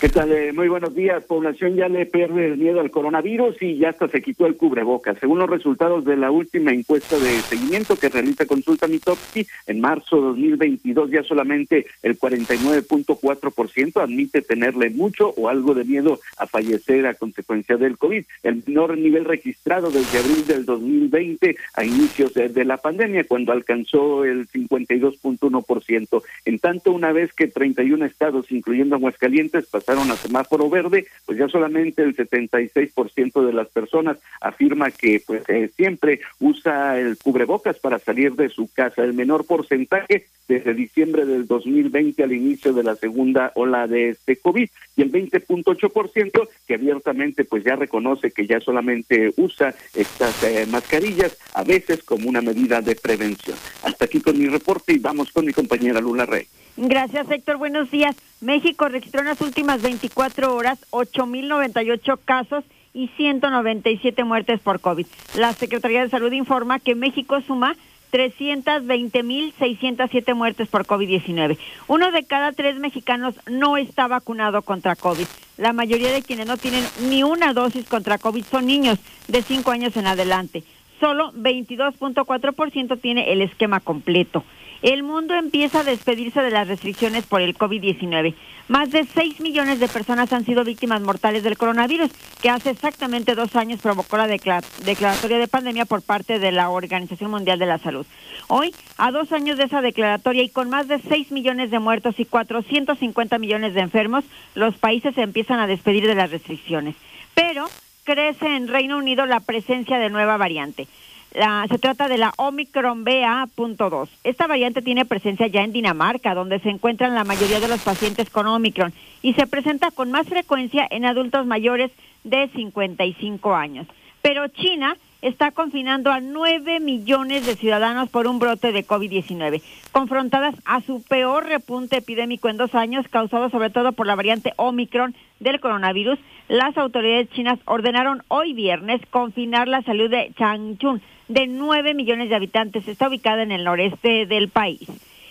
¿Qué 0.00 0.08
tal? 0.08 0.30
Eh, 0.30 0.52
muy 0.52 0.68
buenos 0.68 0.94
días. 0.94 1.24
Población 1.24 1.74
ya 1.74 1.88
le 1.88 2.06
pierde 2.06 2.46
el 2.46 2.56
miedo 2.56 2.78
al 2.78 2.92
coronavirus 2.92 3.60
y 3.60 3.78
ya 3.78 3.88
hasta 3.88 4.06
se 4.06 4.22
quitó 4.22 4.46
el 4.46 4.56
cubrebocas. 4.56 5.18
Según 5.18 5.40
los 5.40 5.50
resultados 5.50 6.04
de 6.04 6.16
la 6.16 6.30
última 6.30 6.70
encuesta 6.70 7.18
de 7.18 7.40
seguimiento 7.40 7.96
que 7.96 8.08
realiza 8.08 8.46
Consulta 8.46 8.86
Mitofsky, 8.86 9.44
en 9.66 9.80
marzo 9.80 10.18
de 10.18 10.22
2022 10.28 11.10
ya 11.10 11.24
solamente 11.24 11.86
el 12.04 12.16
49.4% 12.16 14.00
admite 14.00 14.40
tenerle 14.40 14.90
mucho 14.90 15.30
o 15.36 15.48
algo 15.48 15.74
de 15.74 15.82
miedo 15.82 16.20
a 16.36 16.46
fallecer 16.46 17.04
a 17.08 17.14
consecuencia 17.14 17.76
del 17.76 17.98
COVID. 17.98 18.24
El 18.44 18.62
menor 18.64 18.96
nivel 18.96 19.24
registrado 19.24 19.90
desde 19.90 20.20
abril 20.20 20.46
del 20.46 20.64
2020 20.64 21.56
a 21.74 21.84
inicios 21.84 22.34
de, 22.34 22.64
la 22.64 22.76
pandemia, 22.76 23.24
cuando 23.24 23.50
alcanzó 23.50 24.24
el 24.24 24.46
52.1%. 24.46 26.22
En 26.44 26.58
tanto, 26.60 26.92
una 26.92 27.10
vez 27.10 27.32
que 27.32 27.48
31 27.48 28.04
estados, 28.04 28.52
incluyendo 28.52 28.94
Aguascalientes, 28.94 29.66
pasaron 29.88 30.10
a 30.10 30.16
semáforo 30.16 30.68
verde, 30.68 31.06
pues 31.24 31.38
ya 31.38 31.48
solamente 31.48 32.02
el 32.02 32.14
76% 32.14 33.46
de 33.46 33.52
las 33.54 33.68
personas 33.68 34.18
afirma 34.38 34.90
que 34.90 35.22
pues 35.26 35.48
eh, 35.48 35.70
siempre 35.74 36.20
usa 36.40 36.98
el 36.98 37.16
cubrebocas 37.16 37.78
para 37.78 37.98
salir 37.98 38.34
de 38.34 38.50
su 38.50 38.70
casa. 38.70 39.02
El 39.02 39.14
menor 39.14 39.46
porcentaje 39.46 40.26
desde 40.46 40.74
diciembre 40.74 41.24
del 41.24 41.46
2020 41.46 42.22
al 42.22 42.34
inicio 42.34 42.74
de 42.74 42.82
la 42.82 42.96
segunda 42.96 43.50
ola 43.54 43.86
de 43.86 44.10
este 44.10 44.36
COVID 44.36 44.68
y 44.96 45.02
el 45.02 45.10
20.8% 45.10 46.48
que 46.66 46.74
abiertamente 46.74 47.44
pues 47.44 47.64
ya 47.64 47.76
reconoce 47.76 48.30
que 48.30 48.46
ya 48.46 48.60
solamente 48.60 49.32
usa 49.38 49.74
estas 49.94 50.42
eh, 50.42 50.66
mascarillas 50.70 51.38
a 51.54 51.64
veces 51.64 52.02
como 52.02 52.28
una 52.28 52.42
medida 52.42 52.82
de 52.82 52.94
prevención. 52.94 53.56
Hasta 53.84 54.04
aquí 54.04 54.20
con 54.20 54.38
mi 54.38 54.48
reporte 54.48 54.92
y 54.92 54.98
vamos 54.98 55.32
con 55.32 55.46
mi 55.46 55.54
compañera 55.54 55.98
Lula 55.98 56.26
Rey. 56.26 56.46
Gracias, 56.80 57.28
Héctor. 57.28 57.56
Buenos 57.56 57.90
días. 57.90 58.14
México 58.40 58.88
registró 58.88 59.18
en 59.18 59.26
las 59.26 59.40
últimas 59.40 59.82
24 59.82 60.54
horas 60.54 60.78
8.098 60.92 62.20
casos 62.24 62.62
y 62.94 63.08
197 63.16 64.22
muertes 64.22 64.60
por 64.60 64.78
COVID. 64.78 65.04
La 65.36 65.52
Secretaría 65.54 66.04
de 66.04 66.08
Salud 66.08 66.30
informa 66.30 66.78
que 66.78 66.94
México 66.94 67.40
suma 67.40 67.74
320.607 68.12 70.34
muertes 70.36 70.68
por 70.68 70.86
COVID-19. 70.86 71.58
Uno 71.88 72.12
de 72.12 72.24
cada 72.24 72.52
tres 72.52 72.78
mexicanos 72.78 73.34
no 73.50 73.76
está 73.76 74.06
vacunado 74.06 74.62
contra 74.62 74.94
COVID. 74.94 75.26
La 75.56 75.72
mayoría 75.72 76.12
de 76.12 76.22
quienes 76.22 76.46
no 76.46 76.58
tienen 76.58 76.84
ni 77.08 77.24
una 77.24 77.54
dosis 77.54 77.88
contra 77.88 78.18
COVID 78.18 78.44
son 78.44 78.66
niños 78.66 79.00
de 79.26 79.42
5 79.42 79.68
años 79.72 79.96
en 79.96 80.06
adelante. 80.06 80.62
Solo 81.00 81.32
22.4% 81.32 83.00
tiene 83.00 83.32
el 83.32 83.42
esquema 83.42 83.80
completo 83.80 84.44
el 84.82 85.02
mundo 85.02 85.34
empieza 85.34 85.80
a 85.80 85.84
despedirse 85.84 86.40
de 86.40 86.50
las 86.50 86.68
restricciones 86.68 87.26
por 87.26 87.40
el 87.40 87.56
COVID-19. 87.56 88.34
Más 88.68 88.90
de 88.90 89.04
6 89.04 89.40
millones 89.40 89.80
de 89.80 89.88
personas 89.88 90.32
han 90.32 90.44
sido 90.44 90.62
víctimas 90.62 91.00
mortales 91.00 91.42
del 91.42 91.56
coronavirus, 91.56 92.10
que 92.40 92.50
hace 92.50 92.70
exactamente 92.70 93.34
dos 93.34 93.56
años 93.56 93.80
provocó 93.80 94.16
la 94.16 94.26
declaratoria 94.26 95.38
de 95.38 95.48
pandemia 95.48 95.86
por 95.86 96.02
parte 96.02 96.38
de 96.38 96.52
la 96.52 96.70
Organización 96.70 97.30
Mundial 97.30 97.58
de 97.58 97.66
la 97.66 97.78
Salud. 97.78 98.06
Hoy, 98.46 98.74
a 98.98 99.10
dos 99.10 99.32
años 99.32 99.58
de 99.58 99.64
esa 99.64 99.80
declaratoria 99.80 100.42
y 100.42 100.50
con 100.50 100.70
más 100.70 100.86
de 100.86 101.00
6 101.00 101.32
millones 101.32 101.70
de 101.70 101.78
muertos 101.78 102.20
y 102.20 102.24
450 102.24 103.38
millones 103.38 103.74
de 103.74 103.80
enfermos, 103.80 104.24
los 104.54 104.76
países 104.76 105.14
se 105.14 105.22
empiezan 105.22 105.60
a 105.60 105.66
despedir 105.66 106.06
de 106.06 106.14
las 106.14 106.30
restricciones. 106.30 106.94
Pero 107.34 107.66
crece 108.04 108.56
en 108.56 108.68
Reino 108.68 108.96
Unido 108.96 109.26
la 109.26 109.40
presencia 109.40 109.98
de 109.98 110.08
nueva 110.08 110.36
variante 110.36 110.86
se 111.32 111.78
trata 111.78 112.08
de 112.08 112.18
la 112.18 112.32
Omicron 112.36 113.04
BA.2. 113.04 114.08
Esta 114.24 114.46
variante 114.46 114.82
tiene 114.82 115.04
presencia 115.04 115.46
ya 115.46 115.62
en 115.62 115.72
Dinamarca, 115.72 116.34
donde 116.34 116.58
se 116.60 116.70
encuentran 116.70 117.14
la 117.14 117.24
mayoría 117.24 117.60
de 117.60 117.68
los 117.68 117.82
pacientes 117.82 118.30
con 118.30 118.46
Omicron 118.46 118.92
y 119.22 119.34
se 119.34 119.46
presenta 119.46 119.90
con 119.90 120.10
más 120.10 120.26
frecuencia 120.28 120.86
en 120.90 121.04
adultos 121.04 121.46
mayores 121.46 121.90
de 122.24 122.48
55 122.48 123.54
años. 123.54 123.86
Pero 124.22 124.48
China 124.48 124.96
está 125.22 125.50
confinando 125.50 126.12
a 126.12 126.20
9 126.20 126.80
millones 126.80 127.44
de 127.46 127.56
ciudadanos 127.56 128.08
por 128.08 128.26
un 128.26 128.38
brote 128.38 128.72
de 128.72 128.86
COVID-19, 128.86 129.62
confrontadas 129.90 130.54
a 130.64 130.80
su 130.82 131.02
peor 131.02 131.46
repunte 131.46 131.98
epidémico 131.98 132.48
en 132.48 132.56
dos 132.56 132.74
años, 132.74 133.06
causado 133.08 133.50
sobre 133.50 133.70
todo 133.70 133.92
por 133.92 134.06
la 134.06 134.14
variante 134.14 134.52
Omicron 134.56 135.14
del 135.40 135.60
coronavirus. 135.60 136.18
Las 136.48 136.76
autoridades 136.78 137.28
chinas 137.30 137.58
ordenaron 137.64 138.22
hoy 138.28 138.52
viernes 138.52 139.00
confinar 139.10 139.68
la 139.68 139.82
salud 139.82 140.08
de 140.08 140.32
Changchun, 140.38 141.02
de 141.28 141.46
9 141.46 141.94
millones 141.94 142.28
de 142.28 142.36
habitantes. 142.36 142.88
Está 142.88 143.08
ubicada 143.08 143.42
en 143.42 143.52
el 143.52 143.64
noreste 143.64 144.26
del 144.26 144.48
país. 144.48 144.88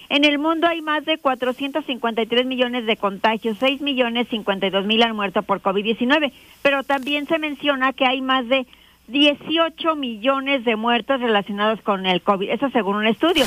En 0.10 0.24
el 0.24 0.38
mundo 0.38 0.68
hay 0.68 0.82
más 0.82 1.04
de 1.04 1.18
453 1.18 2.46
millones 2.46 2.86
de 2.86 2.96
contagios, 2.96 3.58
6 3.60 3.82
millones 3.82 4.28
52 4.30 4.86
mil 4.86 5.04
han 5.04 5.16
muerto 5.16 5.42
por 5.44 5.62
COVID-19, 5.62 6.32
pero 6.62 6.84
también 6.84 7.28
se 7.28 7.40
menciona 7.40 7.92
que 7.92 8.06
hay 8.06 8.22
más 8.22 8.48
de 8.48 8.66
18 9.08 9.96
millones 9.96 10.66
de 10.66 10.76
muertos 10.76 11.22
relacionados 11.22 11.82
con 11.82 12.06
el 12.06 12.22
COVID, 12.22 12.50
eso 12.50 12.70
según 12.72 12.98
un 12.98 13.08
estudio. 13.08 13.46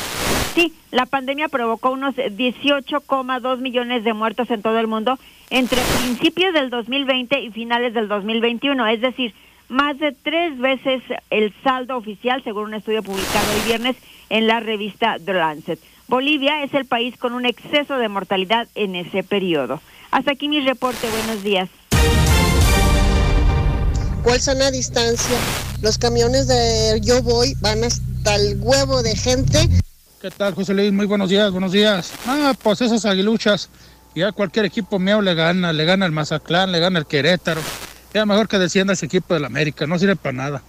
Sí, 0.54 0.72
la 0.90 1.06
pandemia 1.06 1.48
provocó 1.48 1.90
unos 1.90 2.16
18,2 2.16 3.58
millones 3.58 4.04
de 4.04 4.12
muertos 4.12 4.50
en 4.50 4.62
todo 4.62 4.78
el 4.78 4.86
mundo 4.86 5.18
entre 5.50 5.80
principios 6.02 6.54
del 6.54 6.70
2020 6.70 7.40
y 7.40 7.50
finales 7.50 7.94
del 7.94 8.08
2021, 8.08 8.86
es 8.86 9.00
decir, 9.00 9.34
más 9.68 9.98
de 9.98 10.12
tres 10.12 10.58
veces 10.58 11.02
el 11.30 11.52
saldo 11.62 11.96
oficial, 11.96 12.42
según 12.42 12.64
un 12.64 12.74
estudio 12.74 13.02
publicado 13.02 13.52
el 13.52 13.66
viernes 13.66 13.96
en 14.28 14.46
la 14.46 14.60
revista 14.60 15.16
The 15.24 15.34
Lancet. 15.34 15.78
Bolivia 16.08 16.64
es 16.64 16.74
el 16.74 16.86
país 16.86 17.16
con 17.16 17.34
un 17.34 17.46
exceso 17.46 17.96
de 17.96 18.08
mortalidad 18.08 18.66
en 18.74 18.96
ese 18.96 19.22
periodo. 19.22 19.80
Hasta 20.10 20.32
aquí 20.32 20.48
mi 20.48 20.60
reporte. 20.60 21.08
Buenos 21.08 21.44
días. 21.44 21.70
¿Cuál 24.22 24.40
sana 24.40 24.70
distancia? 24.70 25.36
Los 25.80 25.96
camiones 25.96 26.46
de 26.46 27.00
Yo 27.02 27.22
Voy 27.22 27.54
van 27.60 27.84
hasta 27.84 28.36
el 28.36 28.58
huevo 28.60 29.02
de 29.02 29.16
gente. 29.16 29.68
¿Qué 30.20 30.30
tal, 30.30 30.54
José 30.54 30.74
Luis? 30.74 30.92
Muy 30.92 31.06
buenos 31.06 31.30
días, 31.30 31.50
buenos 31.50 31.72
días. 31.72 32.12
Ah, 32.26 32.52
pues 32.62 32.82
esas 32.82 33.06
aguiluchas, 33.06 33.70
ya 34.14 34.32
cualquier 34.32 34.66
equipo 34.66 34.98
mío 34.98 35.22
le 35.22 35.34
gana, 35.34 35.72
le 35.72 35.84
gana 35.86 36.04
el 36.04 36.12
Mazatlán, 36.12 36.70
le 36.70 36.80
gana 36.80 36.98
el 36.98 37.06
Querétaro. 37.06 37.62
Ya 38.12 38.26
mejor 38.26 38.46
que 38.46 38.58
descienda 38.58 38.92
ese 38.92 39.06
equipo 39.06 39.32
del 39.32 39.46
América, 39.46 39.86
no 39.86 39.98
sirve 39.98 40.16
para 40.16 40.32
nada. 40.32 40.62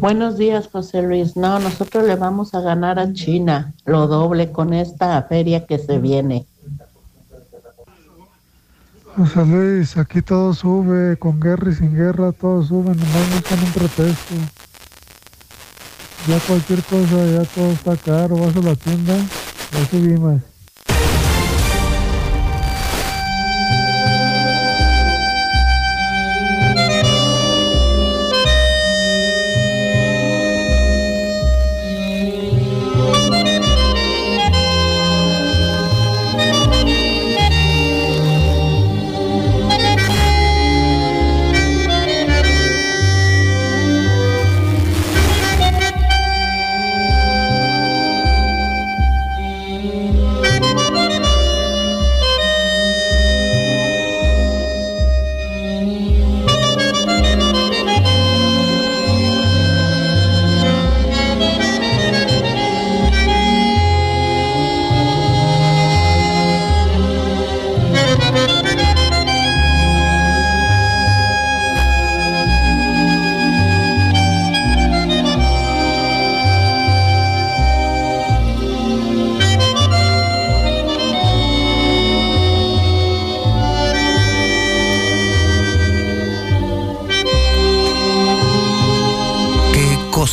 Buenos 0.00 0.38
días, 0.38 0.68
José 0.70 1.02
Luis. 1.02 1.36
No, 1.36 1.58
nosotros 1.58 2.04
le 2.04 2.14
vamos 2.14 2.54
a 2.54 2.60
ganar 2.60 2.98
a 3.00 3.12
China 3.12 3.74
lo 3.84 4.06
doble 4.06 4.52
con 4.52 4.72
esta 4.72 5.20
feria 5.22 5.66
que 5.66 5.78
se 5.78 5.98
viene. 5.98 6.46
José 9.16 9.46
Luis, 9.46 9.96
aquí 9.96 10.20
todo 10.20 10.52
sube, 10.52 11.16
con 11.16 11.40
guerra 11.40 11.70
y 11.70 11.74
sin 11.74 11.94
guerra, 11.94 12.32
todo 12.32 12.62
sube, 12.62 12.94
nomás 12.94 13.32
buscan 13.32 13.60
un 13.60 13.72
pretexto. 13.72 14.34
Ya 16.28 16.38
cualquier 16.40 16.82
cosa, 16.82 17.24
ya 17.24 17.44
todo 17.44 17.70
está 17.72 17.96
caro, 17.96 18.36
vas 18.36 18.54
a 18.54 18.60
la 18.60 18.74
tienda, 18.74 19.16
ya 19.16 19.86
subimos. 19.90 20.55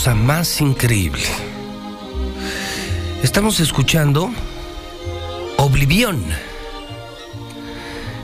Cosa 0.03 0.15
más 0.15 0.59
increíble. 0.59 1.23
Estamos 3.23 3.61
escuchando 3.61 4.29
Oblivión. 5.55 6.21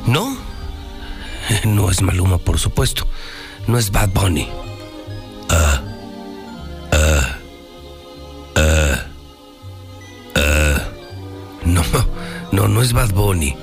¿No? 0.05 0.37
No 1.63 1.89
es 1.89 2.01
Maluma, 2.01 2.37
por 2.37 2.59
supuesto. 2.59 3.07
No 3.67 3.77
es 3.77 3.91
Bad 3.91 4.09
Bunny. 4.09 4.49
Ah. 5.49 5.81
No, 11.63 11.83
no, 12.51 12.67
no 12.67 12.81
es 12.81 12.91
Bad 12.91 13.13
Bunny. 13.13 13.55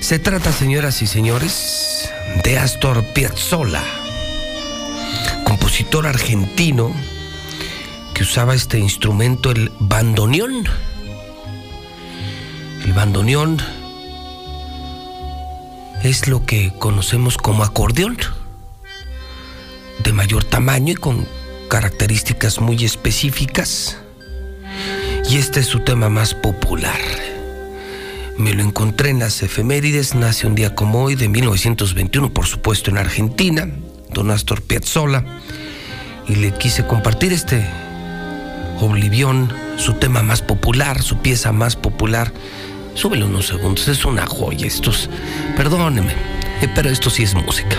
Se 0.00 0.18
trata, 0.18 0.52
señoras 0.52 1.00
y 1.00 1.06
señores, 1.06 2.10
de 2.44 2.58
Astor 2.58 3.02
Piazzolla, 3.14 4.03
compositor 5.74 6.06
argentino 6.06 6.94
que 8.14 8.22
usaba 8.22 8.54
este 8.54 8.78
instrumento, 8.78 9.50
el 9.50 9.72
bandoneón. 9.80 10.68
El 12.84 12.92
bandoneón 12.92 13.60
es 16.04 16.28
lo 16.28 16.46
que 16.46 16.72
conocemos 16.78 17.36
como 17.38 17.64
acordeón, 17.64 18.18
de 20.04 20.12
mayor 20.12 20.44
tamaño 20.44 20.92
y 20.92 20.94
con 20.94 21.26
características 21.68 22.60
muy 22.60 22.84
específicas. 22.84 23.98
Y 25.28 25.38
este 25.38 25.58
es 25.58 25.66
su 25.66 25.80
tema 25.80 26.08
más 26.08 26.34
popular. 26.34 27.00
Me 28.38 28.54
lo 28.54 28.62
encontré 28.62 29.10
en 29.10 29.18
las 29.18 29.42
efemérides, 29.42 30.14
nace 30.14 30.46
un 30.46 30.54
día 30.54 30.76
como 30.76 31.02
hoy, 31.02 31.16
de 31.16 31.28
1921, 31.28 32.32
por 32.32 32.46
supuesto, 32.46 32.92
en 32.92 32.98
Argentina, 32.98 33.68
don 34.12 34.30
Astor 34.30 34.62
Piazzolla, 34.62 35.24
y 36.28 36.36
le 36.36 36.52
quise 36.52 36.86
compartir 36.86 37.32
este 37.32 37.66
Oblivión, 38.80 39.52
su 39.76 39.94
tema 39.94 40.22
más 40.22 40.42
popular, 40.42 41.00
su 41.02 41.18
pieza 41.18 41.52
más 41.52 41.76
popular. 41.76 42.32
Súbelo 42.94 43.26
unos 43.26 43.46
segundos, 43.46 43.88
es 43.88 44.04
una 44.04 44.26
joya. 44.26 44.66
Estos, 44.66 45.08
perdóneme, 45.56 46.12
eh, 46.60 46.68
pero 46.74 46.90
esto 46.90 47.08
sí 47.08 47.22
es 47.22 47.34
música. 47.34 47.76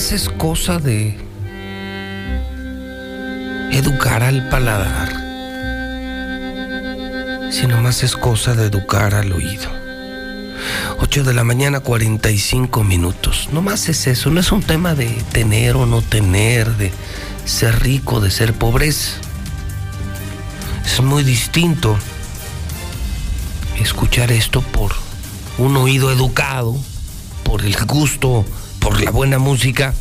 Nomás 0.00 0.12
es 0.12 0.30
cosa 0.30 0.78
de 0.78 1.14
educar 3.70 4.22
al 4.22 4.48
paladar. 4.48 5.12
Si 7.52 7.66
nomás 7.66 8.02
es 8.02 8.16
cosa 8.16 8.54
de 8.54 8.64
educar 8.64 9.14
al 9.14 9.30
oído. 9.30 9.68
8 11.00 11.22
de 11.22 11.34
la 11.34 11.44
mañana, 11.44 11.80
45 11.80 12.82
minutos. 12.82 13.50
Nomás 13.52 13.90
es 13.90 14.06
eso. 14.06 14.30
No 14.30 14.40
es 14.40 14.50
un 14.52 14.62
tema 14.62 14.94
de 14.94 15.08
tener 15.32 15.76
o 15.76 15.84
no 15.84 16.00
tener, 16.00 16.78
de 16.78 16.92
ser 17.44 17.82
rico, 17.82 18.20
de 18.20 18.30
ser 18.30 18.54
pobreza. 18.54 19.18
Es 20.82 20.98
muy 21.02 21.24
distinto 21.24 21.98
escuchar 23.78 24.32
esto 24.32 24.62
por 24.62 24.92
un 25.58 25.76
oído 25.76 26.10
educado, 26.10 26.74
por 27.44 27.60
el 27.60 27.76
gusto, 27.84 28.46
por 28.80 29.00
la 29.02 29.10
buena 29.10 29.38
música. 29.38 29.94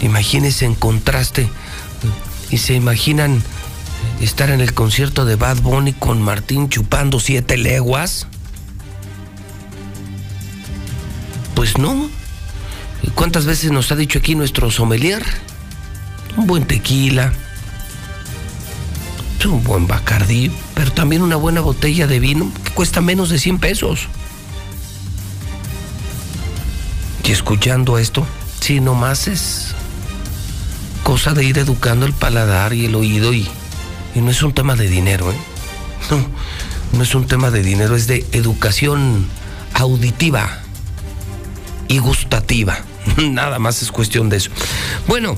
Imagínense 0.00 0.64
en 0.64 0.74
contraste 0.74 1.48
y 2.50 2.58
se 2.58 2.74
imaginan 2.74 3.42
estar 4.20 4.50
en 4.50 4.60
el 4.60 4.74
concierto 4.74 5.24
de 5.24 5.36
Bad 5.36 5.58
Bunny 5.58 5.92
con 5.92 6.20
Martín 6.22 6.68
chupando 6.68 7.20
siete 7.20 7.56
leguas. 7.56 8.26
Pues 11.54 11.78
no. 11.78 12.08
¿Cuántas 13.14 13.44
veces 13.44 13.70
nos 13.70 13.92
ha 13.92 13.96
dicho 13.96 14.18
aquí 14.18 14.34
nuestro 14.34 14.70
sommelier? 14.70 15.22
Un 16.36 16.46
buen 16.46 16.64
tequila, 16.66 17.32
un 19.48 19.64
buen 19.64 19.86
bacardí, 19.86 20.50
pero 20.74 20.92
también 20.92 21.22
una 21.22 21.36
buena 21.36 21.60
botella 21.60 22.06
de 22.06 22.20
vino 22.20 22.52
que 22.64 22.70
cuesta 22.72 23.00
menos 23.00 23.30
de 23.30 23.38
100 23.38 23.58
pesos. 23.58 24.08
Y 27.24 27.32
escuchando 27.32 27.98
esto, 27.98 28.26
sí, 28.60 28.80
nomás 28.80 29.28
es 29.28 29.74
cosa 31.04 31.32
de 31.32 31.44
ir 31.44 31.58
educando 31.58 32.06
el 32.06 32.12
paladar 32.12 32.72
y 32.72 32.86
el 32.86 32.94
oído 32.94 33.32
y, 33.32 33.48
y 34.14 34.20
no 34.20 34.30
es 34.30 34.42
un 34.42 34.52
tema 34.52 34.74
de 34.76 34.88
dinero, 34.88 35.30
¿eh? 35.30 35.36
No, 36.10 36.26
no 36.92 37.02
es 37.04 37.14
un 37.14 37.26
tema 37.26 37.50
de 37.50 37.62
dinero, 37.62 37.94
es 37.94 38.06
de 38.06 38.26
educación 38.32 39.26
auditiva 39.74 40.60
y 41.88 41.98
gustativa. 41.98 42.78
Nada 43.16 43.58
más 43.58 43.82
es 43.82 43.92
cuestión 43.92 44.28
de 44.28 44.38
eso. 44.38 44.50
Bueno, 45.06 45.36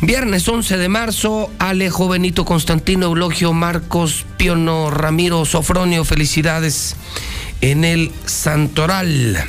viernes 0.00 0.48
11 0.48 0.76
de 0.76 0.88
marzo, 0.88 1.50
Alejo 1.58 2.08
Benito 2.08 2.44
Constantino 2.44 3.06
Eulogio 3.06 3.52
Marcos 3.52 4.26
Piono 4.36 4.90
Ramiro 4.90 5.44
Sofronio, 5.44 6.04
felicidades 6.04 6.96
en 7.60 7.84
el 7.84 8.12
Santoral. 8.26 9.44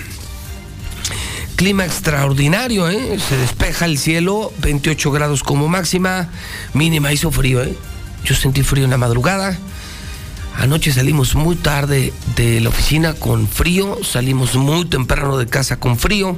Clima 1.58 1.86
extraordinario, 1.86 2.88
¿eh? 2.88 3.18
Se 3.18 3.36
despeja 3.36 3.86
el 3.86 3.98
cielo, 3.98 4.54
28 4.62 5.12
grados 5.12 5.42
como 5.42 5.68
máxima, 5.68 6.30
mínima 6.76 7.12
hizo 7.12 7.32
frío, 7.32 7.64
¿eh? 7.64 7.76
Yo 8.24 8.36
sentí 8.36 8.62
frío 8.62 8.86
en 8.86 8.92
la 8.92 8.98
madrugada. 8.98 9.58
Anoche 10.56 10.94
salimos 10.94 11.34
muy 11.34 11.56
tarde 11.56 12.14
de 12.36 12.62
la 12.62 12.70
oficina 12.70 13.14
con 13.14 13.48
frío, 13.48 13.98
salimos 14.04 14.56
muy 14.56 14.86
temprano 14.86 15.36
de 15.40 15.48
casa 15.48 15.80
con 15.80 15.98
frío. 15.98 16.38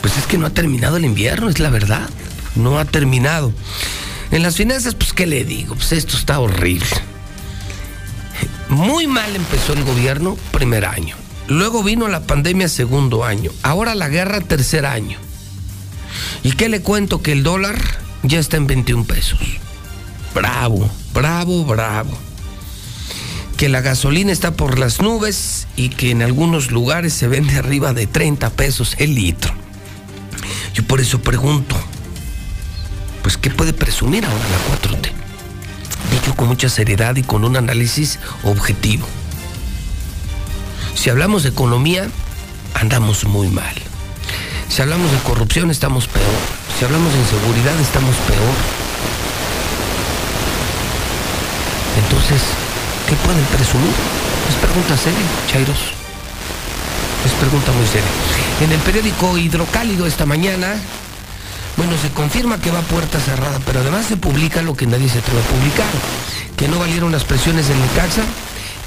Pues 0.00 0.16
es 0.16 0.26
que 0.26 0.38
no 0.38 0.46
ha 0.46 0.50
terminado 0.50 0.96
el 0.96 1.04
invierno, 1.04 1.48
es 1.48 1.60
la 1.60 1.70
verdad. 1.70 2.10
No 2.56 2.80
ha 2.80 2.84
terminado. 2.84 3.52
En 4.32 4.42
las 4.42 4.56
finanzas, 4.56 4.96
pues, 4.96 5.12
¿qué 5.12 5.24
le 5.24 5.44
digo? 5.44 5.76
Pues 5.76 5.92
esto 5.92 6.16
está 6.16 6.40
horrible. 6.40 6.88
Muy 8.70 9.06
mal 9.06 9.36
empezó 9.36 9.72
el 9.72 9.84
gobierno 9.84 10.36
primer 10.50 10.84
año. 10.84 11.14
Luego 11.48 11.82
vino 11.82 12.08
la 12.08 12.20
pandemia 12.20 12.68
segundo 12.68 13.24
año. 13.24 13.50
Ahora 13.62 13.94
la 13.94 14.10
guerra 14.10 14.40
tercer 14.40 14.84
año. 14.84 15.18
¿Y 16.42 16.52
qué 16.52 16.68
le 16.68 16.82
cuento? 16.82 17.22
Que 17.22 17.32
el 17.32 17.42
dólar 17.42 17.76
ya 18.22 18.38
está 18.38 18.58
en 18.58 18.66
21 18.66 19.04
pesos. 19.04 19.38
Bravo, 20.34 20.90
bravo, 21.14 21.64
bravo. 21.64 22.10
Que 23.56 23.70
la 23.70 23.80
gasolina 23.80 24.30
está 24.30 24.52
por 24.52 24.78
las 24.78 25.00
nubes 25.00 25.66
y 25.74 25.88
que 25.88 26.10
en 26.10 26.22
algunos 26.22 26.70
lugares 26.70 27.14
se 27.14 27.28
vende 27.28 27.56
arriba 27.56 27.94
de 27.94 28.06
30 28.06 28.50
pesos 28.50 28.94
el 28.98 29.14
litro. 29.14 29.54
Yo 30.74 30.86
por 30.86 31.00
eso 31.00 31.22
pregunto, 31.22 31.74
pues 33.22 33.38
¿qué 33.38 33.50
puede 33.50 33.72
presumir 33.72 34.26
ahora 34.26 34.44
la 34.48 34.76
4T? 34.90 35.10
Dicho 36.12 36.36
con 36.36 36.48
mucha 36.48 36.68
seriedad 36.68 37.16
y 37.16 37.22
con 37.22 37.44
un 37.44 37.56
análisis 37.56 38.18
objetivo. 38.44 39.06
Si 40.98 41.10
hablamos 41.10 41.44
de 41.44 41.50
economía, 41.50 42.08
andamos 42.74 43.24
muy 43.24 43.46
mal. 43.46 43.72
Si 44.68 44.82
hablamos 44.82 45.12
de 45.12 45.18
corrupción, 45.18 45.70
estamos 45.70 46.08
peor. 46.08 46.26
Si 46.76 46.84
hablamos 46.84 47.12
de 47.12 47.20
inseguridad, 47.20 47.78
estamos 47.78 48.16
peor. 48.26 48.54
Entonces, 52.02 52.42
¿qué 53.08 53.14
pueden 53.14 53.44
presumir? 53.44 53.92
Es 54.48 54.56
pregunta 54.56 54.96
seria, 54.96 55.20
Chairos. 55.46 55.78
Es 57.24 57.32
pregunta 57.34 57.70
muy 57.70 57.86
seria. 57.86 58.10
En 58.60 58.72
el 58.72 58.80
periódico 58.80 59.38
Hidrocálido 59.38 60.04
esta 60.04 60.26
mañana, 60.26 60.74
bueno, 61.76 61.92
se 62.02 62.10
confirma 62.10 62.60
que 62.60 62.72
va 62.72 62.80
puerta 62.80 63.20
cerrada, 63.20 63.60
pero 63.64 63.80
además 63.80 64.06
se 64.06 64.16
publica 64.16 64.62
lo 64.62 64.74
que 64.74 64.88
nadie 64.88 65.08
se 65.08 65.20
atreve 65.20 65.38
a 65.38 65.44
publicar, 65.44 65.92
que 66.56 66.66
no 66.66 66.80
valieron 66.80 67.12
las 67.12 67.22
presiones 67.22 67.68
del 67.68 67.80
Necaxa, 67.82 68.24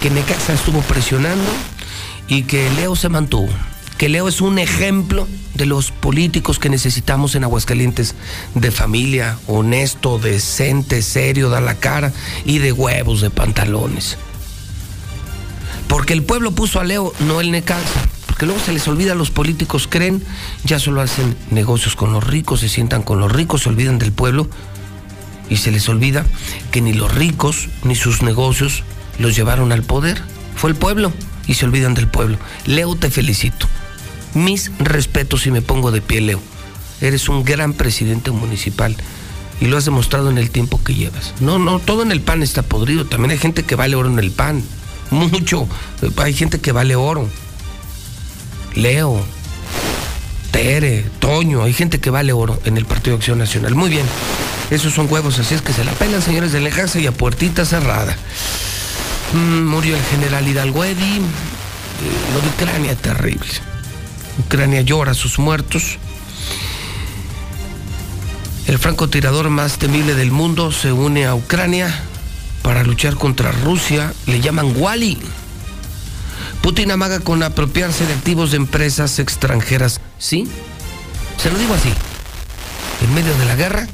que 0.02 0.10
Necaxa 0.10 0.52
estuvo 0.52 0.82
presionando 0.82 1.50
y 2.32 2.44
que 2.44 2.70
Leo 2.72 2.96
se 2.96 3.10
mantuvo. 3.10 3.50
Que 3.98 4.08
Leo 4.08 4.30
es 4.30 4.40
un 4.40 4.58
ejemplo 4.58 5.28
de 5.54 5.66
los 5.66 5.92
políticos 5.92 6.60
que 6.60 6.70
necesitamos 6.70 7.36
en 7.36 7.44
Aguascalientes, 7.44 8.16
de 8.56 8.72
familia, 8.72 9.38
honesto, 9.48 10.18
decente, 10.18 11.02
serio, 11.02 11.50
da 11.50 11.60
la 11.60 11.76
cara 11.76 12.14
y 12.46 12.60
de 12.60 12.72
huevos, 12.72 13.20
de 13.20 13.32
pantalones. 13.32 14.18
Porque 15.90 16.14
el 16.14 16.24
pueblo 16.24 16.52
puso 16.52 16.80
a 16.80 16.86
Leo, 16.86 17.12
no 17.20 17.42
el 17.42 17.52
Necaxa. 17.52 18.08
Porque 18.28 18.46
luego 18.46 18.62
se 18.62 18.72
les 18.72 18.88
olvida, 18.88 19.14
los 19.14 19.30
políticos 19.30 19.90
creen, 19.92 20.24
ya 20.64 20.80
solo 20.80 21.02
hacen 21.02 21.36
negocios 21.50 21.98
con 21.98 22.14
los 22.14 22.26
ricos, 22.26 22.62
se 22.62 22.70
sientan 22.70 23.04
con 23.04 23.20
los 23.20 23.30
ricos, 23.30 23.64
se 23.64 23.70
olvidan 23.70 24.00
del 24.00 24.14
pueblo 24.14 24.50
y 25.50 25.58
se 25.58 25.70
les 25.70 25.90
olvida 25.90 26.26
que 26.72 26.80
ni 26.80 26.94
los 26.94 27.14
ricos 27.14 27.68
ni 27.84 27.96
sus 27.96 28.22
negocios 28.22 28.84
los 29.20 29.36
llevaron 29.36 29.74
al 29.74 29.84
poder. 29.84 30.22
Fue 30.56 30.70
el 30.70 30.78
pueblo 30.78 31.12
y 31.48 31.56
se 31.56 31.66
olvidan 31.66 31.94
del 31.94 32.08
pueblo. 32.08 32.38
Leo, 32.66 32.96
te 32.96 33.10
felicito. 33.10 33.68
Mis 34.34 34.72
respetos 34.80 35.46
y 35.46 35.52
me 35.52 35.62
pongo 35.62 35.92
de 35.92 36.02
pie, 36.02 36.22
Leo. 36.22 36.42
Eres 37.02 37.30
un 37.30 37.44
gran 37.44 37.74
presidente 37.74 38.32
municipal 38.32 38.96
y 39.60 39.66
lo 39.66 39.78
has 39.78 39.86
demostrado 39.86 40.30
en 40.30 40.38
el 40.38 40.52
tiempo 40.52 40.82
que 40.84 40.96
llevas. 40.96 41.34
No, 41.40 41.60
no, 41.60 41.80
todo 41.80 42.04
en 42.04 42.12
el 42.12 42.22
pan 42.22 42.44
está 42.44 42.64
podrido. 42.64 43.06
También 43.06 43.32
hay 43.32 43.38
gente 43.38 43.64
que 43.64 43.76
vale 43.76 43.96
oro 43.96 44.10
en 44.10 44.20
el 44.20 44.32
pan. 44.32 44.64
Mucho. 45.10 45.68
Hay 46.18 46.34
gente 46.34 46.60
que 46.60 46.72
vale 46.72 46.96
oro. 46.96 47.30
Leo, 48.76 49.24
Tere, 50.52 51.06
Toño, 51.20 51.64
hay 51.64 51.74
gente 51.74 52.00
que 52.00 52.10
vale 52.10 52.34
oro 52.34 52.60
en 52.66 52.78
el 52.78 52.86
Partido 52.86 53.16
de 53.16 53.20
Acción 53.20 53.40
Nacional. 53.40 53.76
Muy 53.76 53.90
bien. 53.90 54.06
Esos 54.70 54.94
son 54.94 55.08
huevos, 55.12 55.38
así 55.40 55.54
es 55.54 55.62
que 55.62 55.74
se 55.74 55.84
la 55.84 55.92
pelan, 55.92 56.22
señores 56.22 56.54
de 56.54 56.62
Lejaza 56.62 57.00
y 57.00 57.08
a 57.08 57.12
puertita 57.12 57.66
cerrada. 57.66 58.18
Mm, 59.34 59.66
murió 59.66 59.96
el 59.96 60.04
general 60.04 60.48
Hidalgo 60.48 60.84
Eddy. 60.84 61.18
Eh, 61.18 61.22
lo 62.34 62.42
de 62.42 62.48
Ucrania, 62.50 62.96
terrible. 62.96 63.48
Ucrania 64.40 64.82
llora 64.82 65.12
a 65.12 65.16
sus 65.16 65.40
muertos. 65.40 65.98
El 68.68 68.78
francotirador 68.78 69.50
más 69.50 69.78
temible 69.78 70.16
del 70.16 70.32
mundo 70.32 70.72
se 70.72 70.92
une 70.92 71.26
a 71.26 71.36
Ucrania 71.36 71.94
para 72.62 72.84
luchar 72.84 73.16
contra 73.16 73.52
Rusia. 73.52 74.14
Le 74.28 74.42
llaman 74.42 74.74
Wally. 74.76 75.18
Putin 76.62 76.92
amaga 76.92 77.20
con 77.22 77.42
apropiarse 77.42 78.06
de 78.06 78.14
activos 78.14 78.52
de 78.52 78.58
empresas 78.58 79.18
extranjeras. 79.20 80.00
¿Sí? 80.20 80.48
Se 81.38 81.50
lo 81.50 81.58
digo 81.58 81.74
así. 81.74 81.92
En 83.04 83.14
medio 83.16 83.36
de 83.38 83.46
la 83.46 83.56
guerra, 83.56 83.88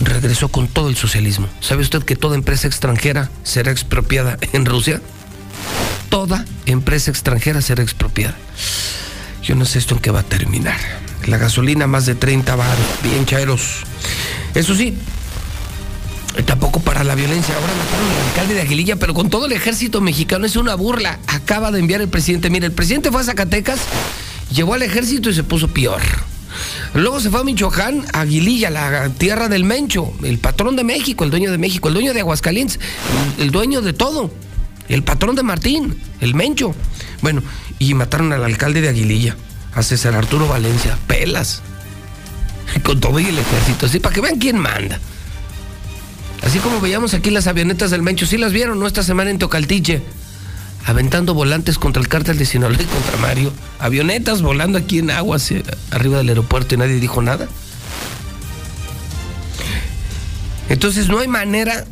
regresó 0.00 0.48
con 0.48 0.68
todo 0.68 0.88
el 0.88 0.96
socialismo. 0.96 1.48
¿Sabe 1.60 1.82
usted 1.82 2.02
que 2.02 2.16
toda 2.16 2.36
empresa 2.36 2.66
extranjera 2.66 3.30
será 3.42 3.70
expropiada 3.70 4.38
en 4.52 4.64
Rusia? 4.64 5.00
Toda 6.08 6.44
empresa 6.66 7.10
extranjera 7.10 7.60
será 7.60 7.82
expropiada. 7.82 8.36
Yo 9.42 9.54
no 9.54 9.64
sé 9.64 9.78
esto 9.78 9.94
en 9.94 10.00
qué 10.00 10.10
va 10.10 10.20
a 10.20 10.24
terminar. 10.24 10.78
La 11.26 11.36
gasolina 11.36 11.86
más 11.86 12.06
de 12.06 12.14
30 12.14 12.54
baros, 12.56 12.86
bien 13.02 13.26
chairos. 13.26 13.82
Eso 14.54 14.74
sí, 14.74 14.96
tampoco 16.44 16.80
para 16.80 17.04
la 17.04 17.14
violencia. 17.14 17.54
Ahora 17.54 17.72
mataron 17.74 18.10
al 18.10 18.28
alcalde 18.28 18.54
de 18.54 18.60
Aguililla, 18.62 18.96
pero 18.96 19.14
con 19.14 19.30
todo 19.30 19.46
el 19.46 19.52
ejército 19.52 20.00
mexicano 20.00 20.46
es 20.46 20.56
una 20.56 20.74
burla. 20.74 21.18
Acaba 21.26 21.70
de 21.70 21.80
enviar 21.80 22.00
el 22.00 22.08
presidente. 22.08 22.50
Mire, 22.50 22.66
el 22.66 22.72
presidente 22.72 23.10
fue 23.10 23.20
a 23.20 23.24
Zacatecas, 23.24 23.80
llevó 24.52 24.74
al 24.74 24.82
ejército 24.82 25.30
y 25.30 25.34
se 25.34 25.42
puso 25.42 25.68
peor. 25.68 26.00
Luego 26.94 27.20
se 27.20 27.30
fue 27.30 27.40
a 27.40 27.44
Michoacán, 27.44 28.04
Aguililla, 28.12 28.70
la 28.70 29.08
tierra 29.10 29.48
del 29.48 29.64
Mencho, 29.64 30.12
el 30.22 30.38
patrón 30.38 30.76
de 30.76 30.84
México, 30.84 31.24
el 31.24 31.30
dueño 31.30 31.50
de 31.50 31.58
México, 31.58 31.88
el 31.88 31.94
dueño 31.94 32.14
de 32.14 32.20
Aguascalientes, 32.20 32.80
el 33.38 33.50
dueño 33.50 33.82
de 33.82 33.92
todo, 33.92 34.30
el 34.88 35.02
patrón 35.02 35.36
de 35.36 35.42
Martín, 35.42 35.98
el 36.20 36.34
Mencho. 36.34 36.74
Bueno, 37.22 37.42
y 37.78 37.94
mataron 37.94 38.32
al 38.32 38.44
alcalde 38.44 38.80
de 38.80 38.88
Aguililla, 38.88 39.36
a 39.74 39.82
César 39.82 40.14
Arturo 40.14 40.48
Valencia, 40.48 40.98
pelas. 41.06 41.62
Con 42.82 43.00
todo 43.00 43.18
y 43.20 43.26
el 43.26 43.38
ejército, 43.38 43.86
así 43.86 44.00
para 44.00 44.14
que 44.14 44.20
vean 44.20 44.38
quién 44.38 44.58
manda. 44.58 44.98
Así 46.42 46.58
como 46.60 46.80
veíamos 46.80 47.14
aquí 47.14 47.30
las 47.30 47.46
avionetas 47.46 47.90
del 47.90 48.02
Mencho, 48.02 48.24
sí 48.24 48.38
las 48.38 48.52
vieron, 48.52 48.78
¿no? 48.78 48.86
Esta 48.86 49.02
semana 49.02 49.30
en 49.30 49.38
Tocaltiche 49.38 50.02
aventando 50.84 51.34
volantes 51.34 51.78
contra 51.78 52.00
el 52.00 52.08
cártel 52.08 52.38
de 52.38 52.46
Sinaloa 52.46 52.80
y 52.80 52.86
contra 52.86 53.16
Mario, 53.18 53.52
avionetas 53.78 54.42
volando 54.42 54.78
aquí 54.78 54.98
en 54.98 55.10
aguas 55.10 55.50
eh, 55.50 55.62
arriba 55.90 56.18
del 56.18 56.30
aeropuerto 56.30 56.74
y 56.74 56.78
nadie 56.78 57.00
dijo 57.00 57.22
nada. 57.22 57.48
Entonces 60.68 61.08
no 61.08 61.18
hay 61.18 61.28
manera 61.28 61.86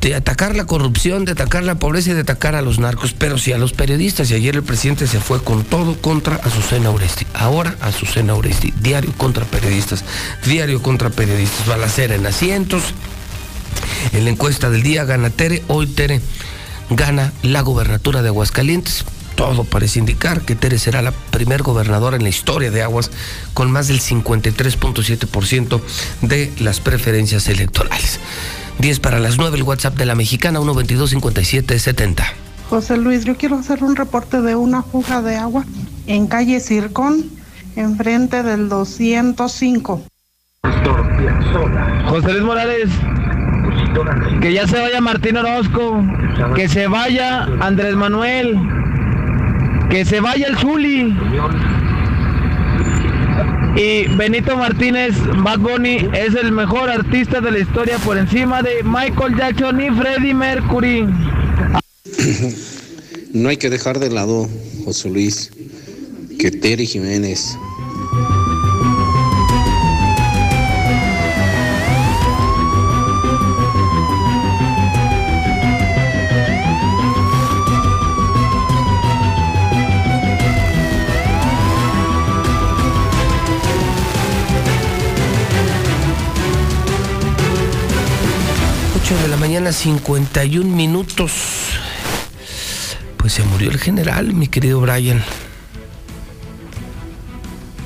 de 0.00 0.14
atacar 0.14 0.56
la 0.56 0.64
corrupción, 0.64 1.24
de 1.24 1.32
atacar 1.32 1.62
la 1.62 1.78
pobreza 1.78 2.10
y 2.10 2.14
de 2.14 2.20
atacar 2.20 2.54
a 2.54 2.62
los 2.62 2.78
narcos, 2.78 3.12
pero 3.12 3.36
sí 3.38 3.52
a 3.52 3.58
los 3.58 3.72
periodistas. 3.72 4.30
Y 4.30 4.34
ayer 4.34 4.56
el 4.56 4.62
presidente 4.62 5.06
se 5.06 5.20
fue 5.20 5.42
con 5.42 5.64
todo 5.64 6.00
contra 6.00 6.36
Azucena 6.36 6.90
Oresti. 6.90 7.26
Ahora 7.34 7.76
Azucena 7.80 8.34
Oresti, 8.34 8.72
diario 8.80 9.12
contra 9.16 9.44
periodistas, 9.44 10.04
diario 10.46 10.80
contra 10.80 11.10
periodistas, 11.10 11.66
balacera 11.66 12.14
en 12.14 12.26
asientos. 12.26 12.82
En 14.12 14.24
la 14.24 14.30
encuesta 14.30 14.70
del 14.70 14.82
día 14.82 15.04
gana 15.04 15.28
Tere, 15.30 15.62
hoy 15.68 15.86
Tere 15.86 16.20
gana 16.90 17.32
la 17.42 17.62
gobernatura 17.62 18.22
de 18.22 18.28
Aguascalientes. 18.28 19.04
Todo 19.36 19.64
parece 19.64 19.98
indicar 19.98 20.42
que 20.42 20.54
Tere 20.54 20.78
será 20.78 21.00
la 21.00 21.12
primer 21.12 21.62
gobernadora 21.62 22.16
en 22.16 22.24
la 22.24 22.28
historia 22.28 22.70
de 22.70 22.82
Aguas 22.82 23.10
con 23.54 23.70
más 23.70 23.88
del 23.88 24.00
53.7% 24.00 25.80
de 26.22 26.52
las 26.58 26.80
preferencias 26.80 27.48
electorales. 27.48 28.20
10 28.80 29.00
para 29.00 29.18
las 29.18 29.38
9, 29.38 29.56
el 29.56 29.62
WhatsApp 29.62 29.96
de 29.96 30.06
la 30.06 30.14
mexicana 30.14 30.60
122-5770. 30.60 32.24
José 32.68 32.96
Luis, 32.96 33.24
yo 33.24 33.36
quiero 33.36 33.56
hacer 33.56 33.82
un 33.82 33.96
reporte 33.96 34.40
de 34.40 34.56
una 34.56 34.82
fuga 34.82 35.22
de 35.22 35.36
agua 35.36 35.64
en 36.06 36.26
calle 36.26 36.60
Circón, 36.60 37.30
enfrente 37.76 38.42
del 38.42 38.68
205. 38.68 40.02
José 42.08 42.32
Luis 42.32 42.42
Morales, 42.42 42.88
que 44.40 44.52
ya 44.52 44.66
se 44.66 44.80
vaya 44.80 45.00
Martín 45.00 45.36
Orozco, 45.36 46.04
que 46.54 46.68
se 46.68 46.86
vaya 46.86 47.44
Andrés 47.60 47.94
Manuel, 47.94 48.58
que 49.90 50.04
se 50.04 50.20
vaya 50.20 50.46
el 50.46 50.56
Zuli. 50.56 51.16
Y 53.76 54.08
Benito 54.16 54.56
Martínez, 54.56 55.14
Bad 55.42 55.60
Bunny, 55.60 56.08
es 56.12 56.34
el 56.34 56.52
mejor 56.52 56.90
artista 56.90 57.40
de 57.40 57.52
la 57.52 57.58
historia 57.60 57.98
por 57.98 58.18
encima 58.18 58.62
de 58.62 58.82
Michael 58.82 59.36
Jackson 59.36 59.80
y 59.80 59.90
Freddie 59.90 60.34
Mercury. 60.34 61.06
No 63.32 63.48
hay 63.48 63.56
que 63.56 63.70
dejar 63.70 64.00
de 64.00 64.10
lado, 64.10 64.48
José 64.84 65.08
Luis, 65.08 65.52
que 66.40 66.50
Terry 66.50 66.84
Jiménez 66.84 67.56
mañana, 89.70 89.72
51 89.72 90.76
minutos. 90.76 91.32
Pues 93.16 93.32
se 93.34 93.42
murió 93.44 93.70
el 93.70 93.78
general, 93.78 94.32
mi 94.32 94.48
querido 94.48 94.80
Brian. 94.80 95.22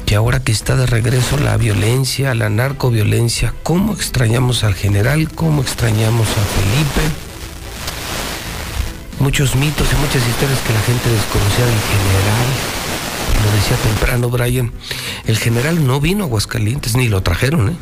Y 0.06 0.15
ahora 0.15 0.39
que 0.39 0.52
está 0.52 0.77
de 0.77 0.86
regreso 0.86 1.36
la 1.39 1.56
violencia, 1.56 2.35
la 2.35 2.48
narcoviolencia, 2.48 3.52
¿cómo 3.65 3.94
extrañamos 3.94 4.62
al 4.62 4.74
general? 4.74 5.28
¿Cómo 5.35 5.61
extrañamos 5.61 6.28
a 6.28 6.44
Felipe? 6.55 7.15
Muchos 9.19 9.56
mitos 9.56 9.89
y 9.93 9.97
muchas 9.97 10.23
historias 10.28 10.61
que 10.61 10.73
la 10.73 10.81
gente 10.82 11.11
desconocía 11.11 11.66
del 11.66 11.81
general. 11.93 12.48
Lo 13.44 13.51
decía 13.56 13.77
temprano 13.77 14.31
Brian, 14.31 14.73
el 15.27 15.36
general 15.36 15.85
no 15.85 16.01
vino 16.01 16.23
a 16.23 16.27
Aguascalientes, 16.28 16.94
ni 16.94 17.09
lo 17.09 17.23
trajeron, 17.23 17.70
¿eh? 17.70 17.77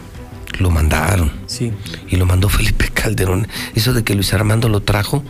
Lo 0.59 0.71
mandaron. 0.71 1.33
Sí. 1.47 1.73
Y 2.09 2.17
lo 2.17 2.27
mandó 2.27 2.49
Felipe 2.49 2.89
Calderón. 2.89 3.49
Eso 3.75 3.93
de 3.93 4.05
que 4.05 4.15
Luis 4.15 4.33
Armando 4.35 4.69
lo 4.69 4.81
trajo. 4.81 5.23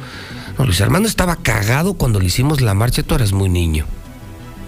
No, 0.58 0.64
Luis 0.66 0.80
Armando 0.80 1.08
estaba 1.08 1.36
cagado 1.36 1.94
cuando 1.94 2.18
le 2.20 2.26
hicimos 2.26 2.60
la 2.60 2.74
marcha. 2.74 3.02
Tú 3.02 3.14
eras 3.14 3.32
muy 3.32 3.48
niño. 3.48 3.86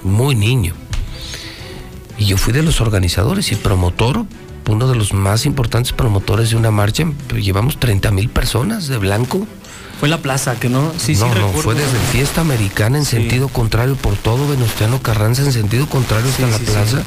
Muy 0.02 0.34
niño. 0.34 0.74
Y 2.18 2.26
yo 2.26 2.36
fui 2.36 2.52
de 2.52 2.62
los 2.62 2.80
organizadores 2.80 3.50
y 3.52 3.56
promotor, 3.56 4.24
uno 4.68 4.88
de 4.88 4.94
los 4.94 5.12
más 5.12 5.46
importantes 5.46 5.92
promotores 5.92 6.50
de 6.50 6.56
una 6.56 6.70
marcha. 6.70 7.04
Llevamos 7.34 7.78
30 7.80 8.10
mil 8.12 8.28
personas 8.28 8.86
de 8.88 8.98
blanco. 8.98 9.46
Fue 9.98 10.08
la 10.08 10.18
plaza, 10.18 10.58
que 10.58 10.68
no, 10.68 10.92
sí, 10.98 11.12
no, 11.14 11.18
sí, 11.18 11.24
no, 11.24 11.34
recuerdo. 11.34 11.62
fue 11.62 11.74
desde 11.74 11.98
fiesta 12.12 12.40
americana 12.40 12.98
en 12.98 13.04
Sí. 13.04 13.16
sentido 13.16 13.48
contrario 13.48 13.96
por 13.96 14.16
todo 14.16 14.46
Venustiano 14.48 15.00
Carranza 15.02 15.42
en 15.42 15.52
sentido 15.52 15.88
contrario 15.88 16.28
hasta 16.30 16.46
la 16.46 16.58
sí, 16.58 16.64
sí. 16.66 16.72
plaza. 16.72 17.02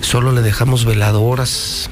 Solo 0.00 0.32
le 0.32 0.42
dejamos 0.42 0.84
veladoras. 0.84 1.90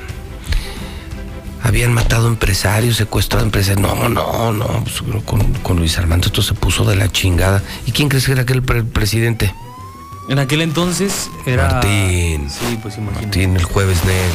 Habían 1.62 1.92
matado 1.92 2.28
empresarios, 2.28 2.96
secuestrado 2.96 3.44
empresarios. 3.44 3.80
No, 3.82 4.08
no, 4.08 4.52
no. 4.52 4.84
pues, 4.84 5.22
con, 5.24 5.40
con 5.62 5.76
Luis 5.78 5.98
Armando 5.98 6.26
esto 6.26 6.42
se 6.42 6.54
puso 6.54 6.84
de 6.84 6.96
la 6.96 7.10
chingada. 7.10 7.62
¿Y 7.86 7.92
quién 7.92 8.08
crees 8.08 8.26
que 8.26 8.32
era 8.32 8.42
aquel 8.42 8.62
pre- 8.62 8.84
presidente? 8.84 9.52
En 10.28 10.38
aquel 10.38 10.60
entonces 10.62 11.30
era. 11.46 11.68
Martín. 11.70 12.48
Sí, 12.50 12.78
pues 12.82 12.98
imagínate. 12.98 13.26
Martín, 13.26 13.56
el 13.56 13.64
jueves 13.64 14.04
negro. 14.04 14.34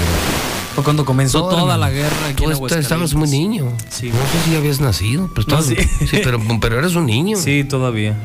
Fue 0.75 0.83
cuando 0.85 1.03
comenzó 1.03 1.41
toda 1.41 1.61
hermano, 1.63 1.77
la 1.79 1.89
guerra 1.89 2.15
aquí 2.29 2.43
Tú 2.45 2.49
en 2.49 2.79
estabas 2.79 3.13
muy 3.13 3.29
niño. 3.29 3.73
Sí. 3.89 4.07
No 4.09 4.15
sé 4.15 4.49
si 4.49 4.55
habías 4.55 4.79
nacido, 4.79 5.29
pero, 5.35 5.47
No, 5.49 5.61
sí. 5.61 5.75
sí, 6.09 6.21
pero, 6.23 6.39
pero 6.61 6.79
eras 6.79 6.95
un 6.95 7.05
niño. 7.07 7.37
Sí, 7.37 7.65
todavía. 7.65 8.15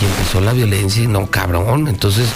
Y 0.00 0.04
empezó 0.04 0.40
la 0.40 0.52
violencia 0.52 1.02
y 1.02 1.06
no, 1.06 1.28
cabrón. 1.30 1.86
Entonces 1.88 2.28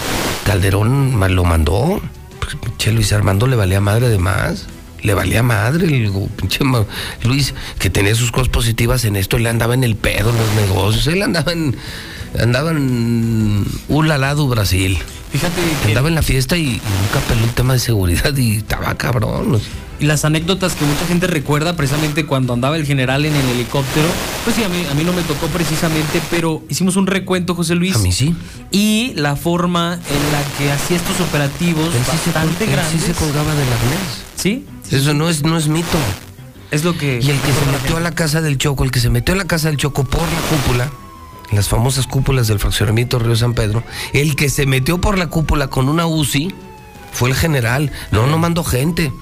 Calderón 0.44 1.18
lo 1.34 1.44
mandó. 1.44 2.00
Pues, 2.40 2.56
Pinche 2.56 2.92
Luis 2.92 3.12
Armando 3.12 3.46
le 3.48 3.56
valía 3.56 3.80
madre 3.80 4.08
de 4.08 4.18
más. 4.18 4.66
Le 5.02 5.14
valía 5.14 5.42
madre 5.42 5.86
el 5.86 6.10
pinche 6.36 6.60
Luis, 7.24 7.54
que 7.78 7.90
tenía 7.90 8.14
sus 8.14 8.30
cosas 8.30 8.48
positivas 8.48 9.04
en 9.04 9.16
esto. 9.16 9.36
Él 9.36 9.46
andaba 9.46 9.74
en 9.74 9.82
el 9.84 9.96
pedo, 9.96 10.30
en 10.30 10.36
los 10.38 10.54
negocios. 10.54 11.06
Él 11.08 11.22
andaba 11.22 11.52
en. 11.52 11.76
Andaba 12.40 12.70
en. 12.70 13.64
Ulalado, 13.88 14.46
Brasil. 14.48 14.98
Fíjate 15.32 15.60
que. 15.82 15.88
Andaba 15.88 16.08
en 16.08 16.14
la 16.14 16.22
fiesta 16.22 16.56
y, 16.56 16.66
nunca 16.66 17.20
peló 17.28 17.44
el 17.44 17.50
tema 17.50 17.72
de 17.72 17.78
seguridad 17.80 18.36
y 18.36 18.56
estaba 18.58 18.94
cabrón. 18.94 19.60
Y 19.98 20.06
las 20.06 20.24
anécdotas 20.24 20.74
que 20.74 20.84
mucha 20.84 21.06
gente 21.06 21.26
recuerda 21.28 21.76
precisamente 21.76 22.26
cuando 22.26 22.52
andaba 22.52 22.76
el 22.76 22.84
general 22.86 23.24
en 23.24 23.34
el 23.36 23.48
helicóptero, 23.50 24.08
pues 24.44 24.56
sí, 24.56 24.64
a 24.64 24.68
mí, 24.68 24.84
a 24.90 24.94
mí 24.94 25.04
no 25.04 25.12
me 25.12 25.22
tocó 25.22 25.46
precisamente, 25.48 26.20
pero 26.30 26.62
hicimos 26.68 26.96
un 26.96 27.06
recuento, 27.06 27.54
José 27.54 27.74
Luis. 27.76 27.94
A 27.94 27.98
mí 27.98 28.10
sí. 28.12 28.34
Y 28.72 29.12
la 29.14 29.36
forma 29.36 29.94
en 29.94 30.32
la 30.32 30.42
que 30.58 30.72
hacía 30.72 30.96
estos 30.96 31.20
operativos 31.20 31.94
Él 31.94 32.00
sí, 32.04 32.16
se, 32.24 32.30
bastante 32.32 32.64
col- 32.64 32.68
él 32.68 32.70
grandes. 32.72 33.00
sí 33.00 33.06
se 33.06 33.12
colgaba 33.14 33.54
del 33.54 33.68
arnés. 33.68 34.22
¿Sí? 34.36 34.64
Eso 34.90 35.14
no 35.14 35.28
es, 35.28 35.42
no 35.42 35.56
es 35.56 35.68
mito. 35.68 35.98
Es 36.70 36.84
lo 36.84 36.96
que. 36.96 37.20
Y 37.22 37.30
el 37.30 37.38
que 37.40 37.52
se 37.52 37.66
metió 37.70 37.96
a 37.96 38.00
la 38.00 38.12
casa 38.12 38.40
del 38.40 38.58
Choco, 38.58 38.84
el 38.84 38.90
que 38.90 39.00
se 39.00 39.10
metió 39.10 39.34
a 39.34 39.38
la 39.38 39.44
casa 39.46 39.68
del 39.68 39.76
Choco 39.76 40.04
por 40.04 40.20
la 40.22 40.40
cúpula, 40.50 40.90
las 41.52 41.68
famosas 41.68 42.06
cúpulas 42.06 42.48
del 42.48 42.58
fraccionamiento 42.58 43.18
Río 43.18 43.36
San 43.36 43.54
Pedro, 43.54 43.82
el 44.12 44.36
que 44.36 44.48
se 44.48 44.66
metió 44.66 44.98
por 45.00 45.18
la 45.18 45.28
cúpula 45.28 45.68
con 45.68 45.88
una 45.88 46.06
UCI 46.06 46.54
fue 47.12 47.28
el 47.30 47.34
general. 47.36 47.92
No, 48.10 48.26
no 48.26 48.38
mandó 48.38 48.64
gente. 48.64 49.12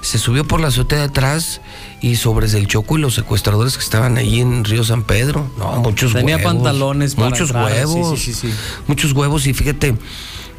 Se 0.00 0.18
subió 0.18 0.44
por 0.44 0.60
la 0.60 0.66
azotea 0.68 0.98
de 0.98 1.04
atrás 1.04 1.60
y 2.00 2.16
sobres 2.16 2.50
del 2.50 2.66
Choco 2.66 2.98
y 2.98 3.00
los 3.00 3.14
secuestradores 3.14 3.76
que 3.76 3.84
estaban 3.84 4.18
ahí 4.18 4.40
en 4.40 4.64
Río 4.64 4.82
San 4.82 5.04
Pedro. 5.04 5.48
No, 5.56 5.76
muchos 5.76 6.12
Tenía 6.12 6.36
huevos. 6.38 6.52
pantalones 6.54 7.14
para 7.14 7.28
Muchos 7.28 7.50
entrar, 7.50 7.66
huevos. 7.66 8.18
sí, 8.18 8.34
sí, 8.34 8.48
sí. 8.48 8.54
Muchos 8.88 9.12
huevos 9.12 9.46
y 9.46 9.54
fíjate, 9.54 9.94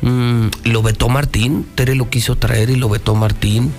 mm, 0.01 0.45
lo 0.63 0.81
vetó 0.81 1.09
Martín, 1.09 1.67
Tere 1.75 1.95
lo 1.95 2.09
quiso 2.09 2.37
traer 2.37 2.69
y 2.69 2.77
lo 2.77 2.87
vetó 2.87 3.15
Martín. 3.15 3.73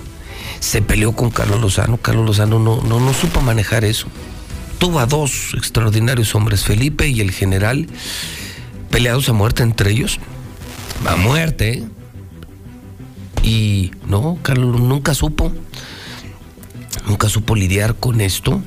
Se 0.65 0.81
peleó 0.81 1.11
con 1.11 1.29
Carlos 1.29 1.61
Lozano, 1.61 1.97
Carlos 1.97 2.25
Lozano 2.25 2.57
no, 2.57 2.81
no, 2.81 2.99
no 2.99 3.13
supo 3.13 3.39
manejar 3.39 3.85
eso. 3.85 4.07
Tuvo 4.79 4.97
a 4.97 5.05
dos 5.05 5.53
extraordinarios 5.55 6.33
hombres, 6.33 6.63
Felipe 6.63 7.07
y 7.07 7.21
el 7.21 7.29
general, 7.29 7.85
peleados 8.89 9.29
a 9.29 9.33
muerte 9.33 9.61
entre 9.61 9.91
ellos. 9.91 10.19
A 11.05 11.17
muerte. 11.17 11.83
Y 13.43 13.91
no, 14.07 14.39
Carlos 14.41 14.81
nunca 14.81 15.13
supo. 15.13 15.53
Nunca 17.05 17.29
supo 17.29 17.55
lidiar 17.55 17.93
con 17.93 18.19
esto. 18.19 18.59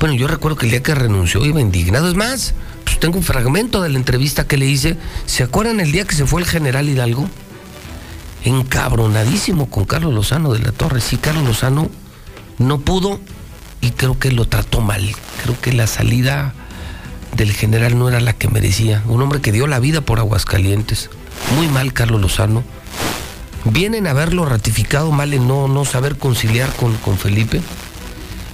Bueno, 0.00 0.14
yo 0.14 0.28
recuerdo 0.28 0.56
que 0.56 0.64
el 0.64 0.70
día 0.70 0.82
que 0.82 0.94
renunció 0.94 1.44
iba 1.44 1.60
indignado. 1.60 2.08
Es 2.08 2.14
más, 2.14 2.54
pues 2.84 2.98
tengo 2.98 3.18
un 3.18 3.24
fragmento 3.24 3.82
de 3.82 3.90
la 3.90 3.98
entrevista 3.98 4.46
que 4.46 4.56
le 4.56 4.64
hice. 4.64 4.96
¿Se 5.26 5.42
acuerdan 5.42 5.80
el 5.80 5.92
día 5.92 6.06
que 6.06 6.14
se 6.14 6.24
fue 6.24 6.40
el 6.40 6.48
general 6.48 6.88
Hidalgo? 6.88 7.28
Encabronadísimo 8.44 9.70
con 9.70 9.84
Carlos 9.84 10.12
Lozano 10.12 10.52
de 10.52 10.58
la 10.60 10.72
Torre. 10.72 11.00
Sí, 11.00 11.16
Carlos 11.16 11.44
Lozano 11.44 11.90
no 12.58 12.80
pudo 12.80 13.20
y 13.80 13.90
creo 13.90 14.18
que 14.18 14.32
lo 14.32 14.46
trató 14.46 14.80
mal. 14.80 15.14
Creo 15.42 15.60
que 15.60 15.72
la 15.72 15.86
salida 15.86 16.54
del 17.36 17.52
general 17.52 17.98
no 17.98 18.08
era 18.08 18.20
la 18.20 18.32
que 18.32 18.48
merecía. 18.48 19.02
Un 19.06 19.22
hombre 19.22 19.40
que 19.40 19.52
dio 19.52 19.66
la 19.66 19.78
vida 19.78 20.00
por 20.00 20.18
Aguascalientes. 20.18 21.10
Muy 21.56 21.68
mal 21.68 21.92
Carlos 21.92 22.20
Lozano. 22.20 22.64
Vienen 23.64 24.06
a 24.06 24.10
haberlo 24.10 24.44
ratificado 24.44 25.12
mal 25.12 25.32
en 25.34 25.46
no, 25.46 25.68
no 25.68 25.84
saber 25.84 26.16
conciliar 26.18 26.72
con, 26.74 26.96
con 26.96 27.18
Felipe. 27.18 27.60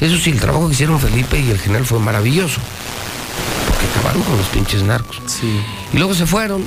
Eso 0.01 0.17
sí, 0.19 0.31
el 0.31 0.41
trabajo 0.41 0.67
que 0.69 0.75
hicieron 0.75 1.01
Felipe 1.01 1.41
y 1.41 1.51
el 1.51 1.59
general 1.59 1.87
fue 1.87 1.99
maravilloso. 1.99 2.61
Porque 3.67 3.87
acabaron 3.87 4.23
con 4.23 4.37
los 4.37 4.47
pinches 4.49 4.83
narcos. 4.83 5.21
Sí. 5.27 5.61
Y 5.93 5.97
luego 5.97 6.15
se 6.15 6.27
fueron. 6.27 6.63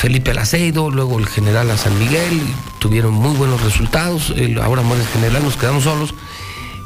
Felipe 0.00 0.30
al 0.30 0.38
Aceido, 0.38 0.90
luego 0.90 1.18
el 1.18 1.26
general 1.26 1.70
a 1.70 1.76
San 1.76 1.98
Miguel, 1.98 2.40
tuvieron 2.78 3.12
muy 3.12 3.36
buenos 3.36 3.60
resultados. 3.60 4.32
El- 4.34 4.58
ahora 4.58 4.80
muere 4.80 5.02
el 5.02 5.08
general, 5.10 5.42
nos 5.42 5.58
quedamos 5.58 5.84
solos. 5.84 6.14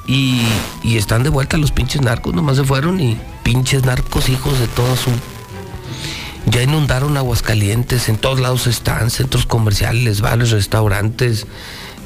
Y, 0.08 0.42
están 0.96 1.22
de 1.22 1.28
vuelta 1.30 1.56
los 1.56 1.70
pinches 1.70 2.02
narcos, 2.02 2.34
nomás 2.34 2.56
se 2.56 2.64
fueron 2.64 2.98
y 2.98 3.16
pinches 3.44 3.84
narcos, 3.84 4.28
hijos 4.28 4.58
de 4.58 4.66
toda 4.66 4.96
su. 4.96 5.10
Ya 6.46 6.62
inundaron 6.64 7.16
Aguascalientes, 7.16 8.08
en 8.08 8.16
todos 8.18 8.40
lados 8.40 8.66
están, 8.66 9.10
centros 9.10 9.46
comerciales, 9.46 10.20
bares, 10.20 10.50
restaurantes. 10.50 11.46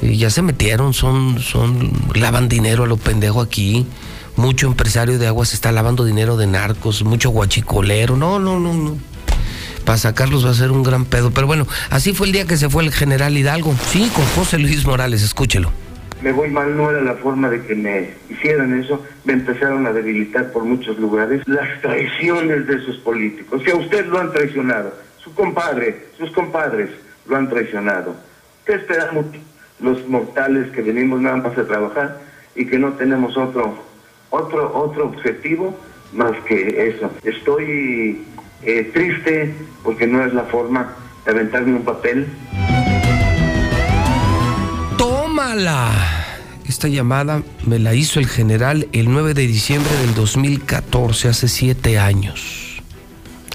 ya 0.03 0.29
se 0.29 0.43
metieron, 0.43 0.93
son, 0.93 1.39
son, 1.41 1.91
lavan 2.13 2.47
dinero 2.49 2.83
a 2.83 2.87
lo 2.87 2.97
pendejo 2.97 3.41
aquí. 3.41 3.87
Mucho 4.35 4.67
empresario 4.67 5.17
de 5.17 5.25
aguas 5.25 5.53
está 5.53 5.71
lavando 5.71 6.05
dinero 6.05 6.37
de 6.37 6.45
narcos, 6.45 7.03
mucho 7.03 7.31
guachicolero. 7.31 8.15
No, 8.15 8.37
no, 8.39 8.59
no, 8.59 8.73
no. 8.75 9.08
Para 9.89 9.97
sacarlos 9.97 10.45
va 10.45 10.51
a 10.51 10.53
ser 10.53 10.69
un 10.69 10.83
gran 10.83 11.03
pedo. 11.03 11.31
Pero 11.31 11.47
bueno, 11.47 11.65
así 11.89 12.13
fue 12.13 12.27
el 12.27 12.33
día 12.33 12.45
que 12.45 12.57
se 12.57 12.69
fue 12.69 12.83
el 12.83 12.91
general 12.91 13.35
Hidalgo. 13.35 13.73
Sí, 13.87 14.07
con 14.15 14.23
José 14.23 14.59
Luis 14.59 14.85
Morales, 14.85 15.23
escúchelo. 15.23 15.71
me 16.21 16.31
voy 16.31 16.51
mal, 16.51 16.77
no 16.77 16.91
era 16.91 17.01
la 17.01 17.15
forma 17.15 17.49
de 17.49 17.65
que 17.65 17.73
me 17.73 18.11
hicieran 18.29 18.79
eso, 18.79 19.03
me 19.25 19.33
empezaron 19.33 19.87
a 19.87 19.91
debilitar 19.91 20.51
por 20.51 20.63
muchos 20.63 20.99
lugares. 20.99 21.41
Las 21.47 21.81
traiciones 21.81 22.67
de 22.67 22.75
esos 22.75 22.97
políticos, 22.97 23.63
que 23.63 23.71
a 23.71 23.77
usted 23.77 24.05
lo 24.05 24.19
han 24.19 24.31
traicionado, 24.31 24.93
su 25.17 25.33
compadre, 25.33 26.05
sus 26.19 26.29
compadres 26.33 26.91
lo 27.27 27.37
han 27.37 27.49
traicionado. 27.49 28.15
¿Qué 28.67 28.73
esperamos 28.73 29.25
los 29.79 30.07
mortales 30.07 30.69
que 30.69 30.83
venimos 30.83 31.19
nada 31.19 31.37
más 31.37 31.57
a 31.57 31.65
trabajar 31.65 32.21
y 32.55 32.67
que 32.67 32.77
no 32.77 32.93
tenemos 32.93 33.35
otro, 33.35 33.83
otro, 34.29 34.71
otro 34.71 35.05
objetivo 35.05 35.75
más 36.13 36.33
que 36.47 36.89
eso? 36.89 37.11
Estoy 37.23 38.23
eh, 38.63 38.89
triste 38.93 39.53
porque 39.83 40.07
no 40.07 40.23
es 40.23 40.33
la 40.33 40.43
forma 40.43 40.95
de 41.25 41.31
aventarme 41.31 41.75
un 41.75 41.83
papel. 41.83 42.27
¡Tómala! 44.97 45.91
Esta 46.67 46.87
llamada 46.87 47.41
me 47.65 47.79
la 47.79 47.95
hizo 47.95 48.19
el 48.19 48.27
general 48.27 48.87
el 48.91 49.11
9 49.11 49.33
de 49.33 49.47
diciembre 49.47 49.91
del 49.97 50.13
2014, 50.13 51.29
hace 51.29 51.47
siete 51.47 51.97
años. 51.97 52.81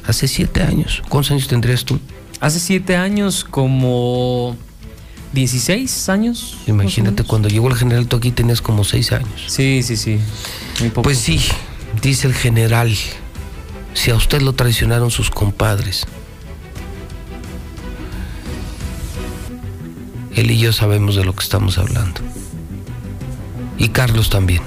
Hace 0.04 0.26
siete 0.26 0.62
años. 0.62 1.02
¿Cuántos 1.08 1.30
años 1.30 1.46
tendrías 1.46 1.84
tú? 1.84 2.00
Hace 2.40 2.58
siete 2.58 2.96
años, 2.96 3.44
como 3.44 4.56
16 5.32 6.08
años. 6.08 6.58
Imagínate, 6.66 7.24
cuando 7.24 7.48
llegó 7.48 7.68
el 7.68 7.74
general, 7.74 8.06
tú 8.06 8.16
aquí 8.16 8.30
tenías 8.30 8.60
como 8.60 8.84
seis 8.84 9.12
años. 9.12 9.44
Sí, 9.46 9.82
sí, 9.82 9.96
sí. 9.96 10.18
Pues 11.02 11.18
sí, 11.18 11.40
dice 12.02 12.26
el 12.26 12.34
general, 12.34 12.94
si 13.94 14.10
a 14.10 14.14
usted 14.16 14.42
lo 14.42 14.52
traicionaron 14.52 15.10
sus 15.10 15.30
compadres, 15.30 16.06
él 20.34 20.50
y 20.50 20.58
yo 20.58 20.72
sabemos 20.72 21.14
de 21.16 21.24
lo 21.24 21.34
que 21.34 21.42
estamos 21.44 21.78
hablando. 21.78 22.20
Y 23.78 23.88
Carlos 23.88 24.30
también. 24.30 24.62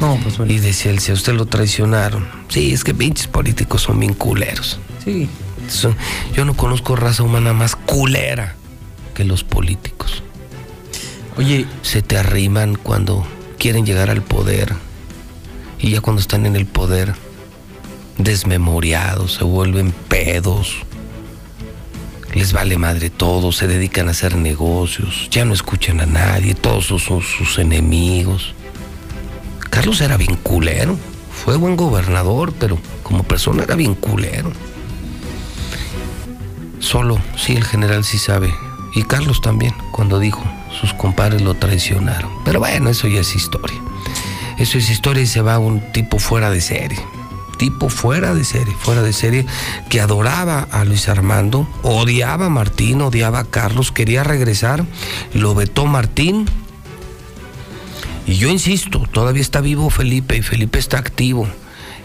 No, 0.00 0.18
pues 0.22 0.38
bueno. 0.38 0.52
Y 0.52 0.58
decía 0.58 0.90
él, 0.90 0.98
si 1.00 1.10
a 1.10 1.14
usted 1.14 1.34
lo 1.34 1.46
traicionaron. 1.46 2.26
Sí, 2.48 2.72
es 2.72 2.84
que 2.84 2.94
pinches 2.94 3.26
políticos 3.26 3.82
son 3.82 4.00
bien 4.00 4.14
culeros. 4.14 4.78
Sí. 5.04 5.28
Son- 5.68 5.96
yo 6.34 6.44
no 6.44 6.54
conozco 6.56 6.96
raza 6.96 7.22
humana 7.22 7.52
más 7.52 7.76
culera 7.76 8.54
que 9.14 9.24
los 9.24 9.44
políticos. 9.44 10.22
Oye. 11.36 11.66
Se 11.82 12.00
te 12.02 12.16
arriman 12.16 12.76
cuando 12.76 13.26
quieren 13.58 13.84
llegar 13.84 14.10
al 14.10 14.22
poder. 14.22 14.74
Y 15.80 15.90
ya 15.92 16.00
cuando 16.00 16.20
están 16.20 16.46
en 16.46 16.56
el 16.56 16.66
poder, 16.66 17.14
desmemoriados, 18.18 19.34
se 19.34 19.44
vuelven 19.44 19.92
pedos. 20.08 20.76
Les 22.34 22.52
vale 22.52 22.78
madre 22.78 23.10
todo, 23.10 23.50
se 23.50 23.66
dedican 23.66 24.08
a 24.08 24.12
hacer 24.12 24.36
negocios, 24.36 25.28
ya 25.30 25.44
no 25.44 25.52
escuchan 25.52 26.00
a 26.00 26.06
nadie, 26.06 26.54
todos 26.54 26.86
son 26.86 27.00
sus, 27.22 27.58
enemigos. 27.58 28.54
Carlos 29.68 30.00
era 30.00 30.16
bien 30.16 30.36
culero, 30.36 30.96
fue 31.32 31.56
buen 31.56 31.76
gobernador, 31.76 32.52
pero 32.58 32.78
como 33.02 33.24
persona 33.24 33.64
era 33.64 33.74
bien 33.74 33.94
culero. 33.94 34.52
Solo, 36.78 37.20
sí, 37.36 37.54
el 37.54 37.64
general 37.64 38.04
sí 38.04 38.18
sabe. 38.18 38.54
Y 38.94 39.02
Carlos 39.02 39.40
también, 39.40 39.74
cuando 39.92 40.18
dijo, 40.18 40.42
sus 40.80 40.94
compadres 40.94 41.42
lo 41.42 41.54
traicionaron. 41.54 42.30
Pero 42.44 42.60
bueno, 42.60 42.90
eso 42.90 43.08
ya 43.08 43.20
es 43.20 43.34
historia. 43.34 43.80
Eso 44.60 44.76
es 44.76 44.90
historia 44.90 45.22
y 45.22 45.26
se 45.26 45.40
va 45.40 45.58
un 45.58 45.80
tipo 45.80 46.18
fuera 46.18 46.50
de 46.50 46.60
serie. 46.60 46.98
Tipo 47.56 47.88
fuera 47.88 48.34
de 48.34 48.44
serie, 48.44 48.74
fuera 48.78 49.00
de 49.00 49.14
serie, 49.14 49.46
que 49.88 50.02
adoraba 50.02 50.68
a 50.70 50.84
Luis 50.84 51.08
Armando, 51.08 51.66
odiaba 51.82 52.46
a 52.46 52.50
Martín, 52.50 53.00
odiaba 53.00 53.38
a 53.38 53.44
Carlos, 53.44 53.90
quería 53.90 54.22
regresar, 54.22 54.84
lo 55.32 55.54
vetó 55.54 55.86
Martín. 55.86 56.44
Y 58.26 58.34
yo 58.34 58.50
insisto, 58.50 59.08
todavía 59.10 59.40
está 59.40 59.62
vivo 59.62 59.88
Felipe 59.88 60.36
y 60.36 60.42
Felipe 60.42 60.78
está 60.78 60.98
activo. 60.98 61.48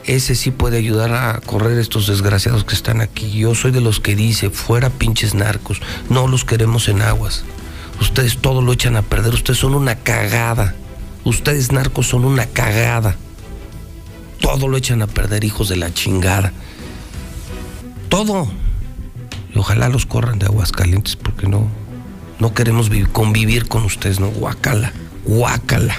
ese 0.05 0.35
sí 0.35 0.51
puede 0.51 0.77
ayudar 0.77 1.11
a 1.11 1.41
correr 1.41 1.77
estos 1.77 2.07
desgraciados 2.07 2.63
que 2.63 2.75
están 2.75 3.01
aquí. 3.01 3.31
Yo 3.31 3.53
soy 3.53 3.71
de 3.71 3.81
los 3.81 3.99
que 3.99 4.15
dice, 4.15 4.49
fuera 4.49 4.89
pinches 4.89 5.33
narcos, 5.33 5.81
no 6.09 6.27
los 6.27 6.45
queremos 6.45 6.87
en 6.87 7.01
aguas. 7.01 7.43
Ustedes 7.99 8.37
todo 8.37 8.61
lo 8.61 8.71
echan 8.71 8.95
a 8.95 9.01
perder, 9.01 9.33
ustedes 9.33 9.59
son 9.59 9.75
una 9.75 9.95
cagada. 9.95 10.73
Ustedes 11.25 11.71
narcos 11.71 12.07
son 12.07 12.23
una 12.23 12.45
cagada. 12.45 13.17
Todo 14.39 14.67
lo 14.67 14.77
echan 14.77 15.01
a 15.01 15.07
perder, 15.07 15.43
hijos 15.43 15.67
de 15.69 15.75
la 15.75 15.93
chingada. 15.93 16.53
Todo. 18.09 18.47
Y 19.53 19.57
ojalá 19.57 19.89
los 19.89 20.05
corran 20.05 20.39
de 20.39 20.45
aguas 20.45 20.71
calientes 20.71 21.15
porque 21.15 21.47
no, 21.47 21.67
no 22.39 22.53
queremos 22.53 22.89
vivir- 22.89 23.09
convivir 23.11 23.67
con 23.67 23.83
ustedes, 23.85 24.19
¿no? 24.19 24.27
Guácala, 24.27 24.93
guácala. 25.25 25.95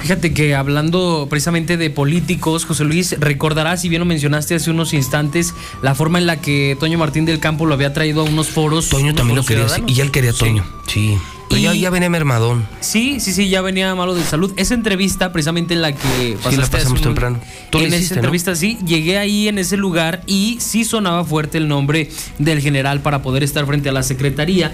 Fíjate 0.00 0.32
que 0.32 0.54
hablando 0.54 1.26
precisamente 1.28 1.76
de 1.76 1.90
políticos, 1.90 2.64
José 2.64 2.84
Luis, 2.84 3.16
recordarás, 3.20 3.82
si 3.82 3.88
bien 3.90 4.00
lo 4.00 4.06
mencionaste 4.06 4.54
hace 4.54 4.70
unos 4.70 4.94
instantes, 4.94 5.52
la 5.82 5.94
forma 5.94 6.18
en 6.18 6.26
la 6.26 6.40
que 6.40 6.74
Toño 6.80 6.96
Martín 6.96 7.26
del 7.26 7.38
Campo 7.38 7.66
lo 7.66 7.74
había 7.74 7.92
traído 7.92 8.22
a 8.22 8.24
unos 8.24 8.48
foros. 8.48 8.88
Toño 8.88 9.14
también 9.14 9.36
lo 9.36 9.44
quería, 9.44 9.68
sí, 9.68 9.82
y 9.86 10.00
él 10.00 10.10
quería 10.10 10.30
a 10.30 10.34
Toño, 10.34 10.64
sí. 10.86 11.18
Pero 11.50 11.60
ya, 11.60 11.74
ya 11.74 11.90
venía 11.90 12.08
mermadón. 12.08 12.64
Sí, 12.80 13.20
sí, 13.20 13.32
sí, 13.32 13.48
ya 13.48 13.60
venía 13.60 13.94
malo 13.94 14.14
de 14.14 14.22
salud. 14.24 14.52
Esa 14.56 14.74
entrevista, 14.74 15.32
precisamente 15.32 15.74
en 15.74 15.82
la 15.82 15.92
que 15.92 16.36
Sí, 16.48 16.56
la 16.56 16.66
pasamos 16.66 17.00
un- 17.00 17.04
temprano. 17.06 17.40
Tú 17.70 17.78
en 17.78 17.88
hiciste, 17.88 18.04
esa 18.04 18.14
¿no? 18.14 18.18
entrevista, 18.20 18.54
sí, 18.54 18.78
llegué 18.86 19.18
ahí 19.18 19.48
en 19.48 19.58
ese 19.58 19.76
lugar 19.76 20.22
y 20.26 20.56
sí 20.60 20.84
sonaba 20.84 21.24
fuerte 21.24 21.58
el 21.58 21.68
nombre 21.68 22.08
del 22.38 22.60
general 22.60 23.00
para 23.00 23.20
poder 23.22 23.42
estar 23.42 23.66
frente 23.66 23.88
a 23.88 23.92
la 23.92 24.02
secretaría. 24.02 24.72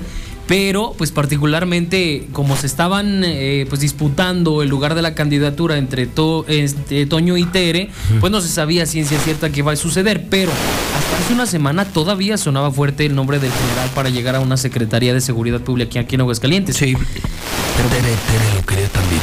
Pero, 0.49 0.95
pues 0.97 1.11
particularmente, 1.11 2.29
como 2.33 2.57
se 2.57 2.67
estaban 2.67 3.23
eh, 3.25 3.67
pues 3.69 3.81
disputando 3.81 4.63
el 4.63 4.69
lugar 4.69 4.95
de 4.95 5.03
la 5.03 5.15
candidatura 5.15 5.77
entre, 5.77 6.07
To- 6.07 6.45
este, 6.47 7.05
Toño 7.07 7.37
y 7.37 7.45
Tere, 7.47 7.91
pues 8.21 8.31
no 8.31 8.41
se 8.41 8.49
sabía 8.49 8.87
ciencia 8.87 9.19
cierta 9.19 9.51
qué 9.51 9.63
va 9.63 9.73
a 9.73 9.77
suceder. 9.77 10.27
Pero 10.31 10.53
hasta 10.97 11.19
hace 11.25 11.33
una 11.35 11.47
semana 11.47 11.85
todavía 11.85 12.37
sonaba 12.39 12.71
fuerte 12.71 13.07
el 13.07 13.15
nombre 13.17 13.39
del 13.41 13.51
general 13.51 13.91
para 13.95 14.09
llegar 14.09 14.37
a 14.37 14.41
una 14.41 14.57
secretaría 14.57 15.13
de 15.15 15.21
seguridad 15.21 15.61
pública 15.61 15.89
aquí, 15.89 15.99
aquí 15.99 16.15
en 16.15 16.21
Aguascalientes. 16.21 16.77
Sí. 16.77 16.95
Tere, 16.95 18.01
Tere 18.01 18.55
lo 18.55 18.65
quería 18.67 18.89
también. 18.89 19.21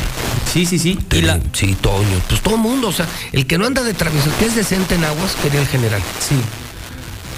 Sí, 0.51 0.65
sí, 0.65 0.77
sí. 0.77 0.99
y 1.13 1.21
la... 1.21 1.39
Sí, 1.53 1.75
Toño. 1.81 2.19
Pues 2.27 2.41
todo 2.41 2.55
el 2.55 2.61
mundo, 2.61 2.89
o 2.89 2.91
sea, 2.91 3.07
el 3.31 3.47
que 3.47 3.57
no 3.57 3.65
anda 3.65 3.81
de 3.83 3.93
travieso, 3.93 4.29
el 4.29 4.35
que 4.35 4.45
es 4.45 4.55
decente 4.55 4.95
en 4.95 5.03
aguas, 5.05 5.35
quería 5.41 5.61
el 5.61 5.67
general. 5.67 6.01
Sí. 6.19 6.35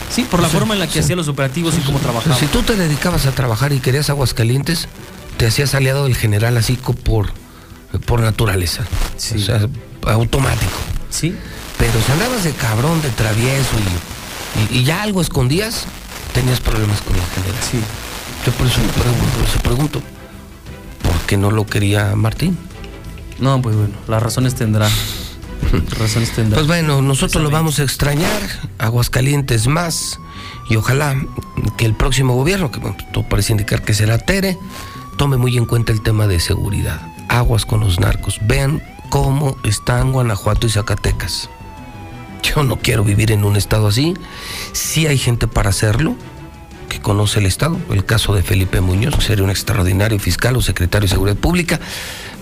Sí, 0.09 0.23
por 0.23 0.41
la 0.41 0.47
forma 0.49 0.73
en 0.73 0.79
la 0.79 0.87
que 0.87 0.99
hacía 0.99 1.15
los 1.15 1.27
operativos 1.27 1.75
y 1.77 1.81
cómo 1.81 1.99
trabajaba. 1.99 2.35
Si 2.37 2.45
tú 2.47 2.61
te 2.63 2.75
dedicabas 2.75 3.25
a 3.25 3.31
trabajar 3.31 3.73
y 3.73 3.79
querías 3.79 4.09
aguas 4.09 4.33
calientes, 4.33 4.87
te 5.37 5.47
hacías 5.47 5.75
aliado 5.75 6.05
del 6.05 6.15
general 6.15 6.55
así 6.57 6.75
por, 6.77 7.31
por 8.05 8.21
naturaleza. 8.21 8.83
O 9.17 9.19
sea, 9.39 9.67
automático. 10.03 10.71
Sí. 11.09 11.35
Pero 11.77 11.93
si 12.05 12.11
andabas 12.11 12.43
de 12.43 12.51
cabrón, 12.53 13.01
de 13.01 13.09
travieso 13.09 13.71
y, 14.69 14.75
y- 14.75 14.79
y 14.79 14.83
ya 14.85 15.01
algo 15.01 15.21
escondías, 15.21 15.85
tenías 16.33 16.61
problemas 16.61 17.01
con 17.01 17.15
el 17.15 17.21
general. 17.35 17.57
Sí. 17.69 17.79
Yo 18.45 18.51
por 18.53 18.67
eso 18.67 18.79
me 18.79 18.87
pregunto, 18.93 19.25
por 19.37 19.49
eso 19.49 19.59
pregunto, 19.59 20.01
¿por 21.03 21.19
qué 21.27 21.35
no 21.35 21.51
lo 21.51 21.65
quería 21.65 22.15
Martín? 22.15 22.57
No, 23.39 23.61
pues 23.61 23.75
bueno, 23.75 23.93
las 24.07 24.23
razones 24.23 24.55
tendrá. 24.55 24.87
Razones. 25.89 26.31
Pues 26.35 26.67
bueno, 26.67 27.01
nosotros 27.01 27.43
lo 27.43 27.49
vamos 27.49 27.79
a 27.79 27.83
extrañar, 27.83 28.41
Aguascalientes 28.77 29.67
más, 29.67 30.19
y 30.69 30.75
ojalá 30.75 31.15
que 31.77 31.85
el 31.85 31.93
próximo 31.93 32.35
gobierno, 32.35 32.71
que 32.71 32.79
bueno, 32.79 32.97
todo 33.11 33.27
parece 33.27 33.53
indicar 33.53 33.83
que 33.83 33.93
será 33.93 34.17
Tere, 34.17 34.57
tome 35.17 35.37
muy 35.37 35.57
en 35.57 35.65
cuenta 35.65 35.91
el 35.91 36.01
tema 36.01 36.27
de 36.27 36.39
seguridad. 36.39 37.01
Aguas 37.29 37.65
con 37.65 37.79
los 37.79 37.99
narcos. 37.99 38.39
Vean 38.43 38.81
cómo 39.09 39.57
están 39.63 40.11
Guanajuato 40.11 40.67
y 40.67 40.69
Zacatecas. 40.69 41.49
Yo 42.43 42.63
no 42.63 42.77
quiero 42.77 43.03
vivir 43.03 43.31
en 43.31 43.43
un 43.43 43.55
estado 43.55 43.87
así. 43.87 44.13
Sí 44.73 45.07
hay 45.07 45.17
gente 45.17 45.47
para 45.47 45.69
hacerlo, 45.69 46.15
que 46.89 46.99
conoce 47.01 47.39
el 47.39 47.45
estado. 47.45 47.77
El 47.89 48.05
caso 48.05 48.35
de 48.35 48.43
Felipe 48.43 48.81
Muñoz, 48.81 49.15
que 49.15 49.21
sería 49.21 49.43
un 49.43 49.49
extraordinario 49.49 50.19
fiscal 50.19 50.55
o 50.55 50.61
secretario 50.61 51.07
de 51.07 51.13
Seguridad 51.13 51.37
Pública. 51.37 51.79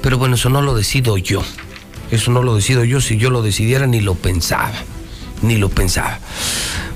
Pero 0.02 0.18
bueno, 0.18 0.36
eso 0.36 0.50
no 0.50 0.62
lo 0.62 0.76
decido 0.76 1.18
yo. 1.18 1.42
Eso 2.14 2.30
no 2.30 2.44
lo 2.44 2.56
decido 2.56 2.84
yo. 2.84 3.02
Si 3.02 3.18
yo 3.18 3.32
lo 3.32 3.42
decidiera, 3.42 3.88
ni 3.88 4.00
lo 4.00 4.14
pensaba. 4.14 4.72
Ni 5.44 5.58
lo 5.58 5.70
pensaba. 5.70 6.20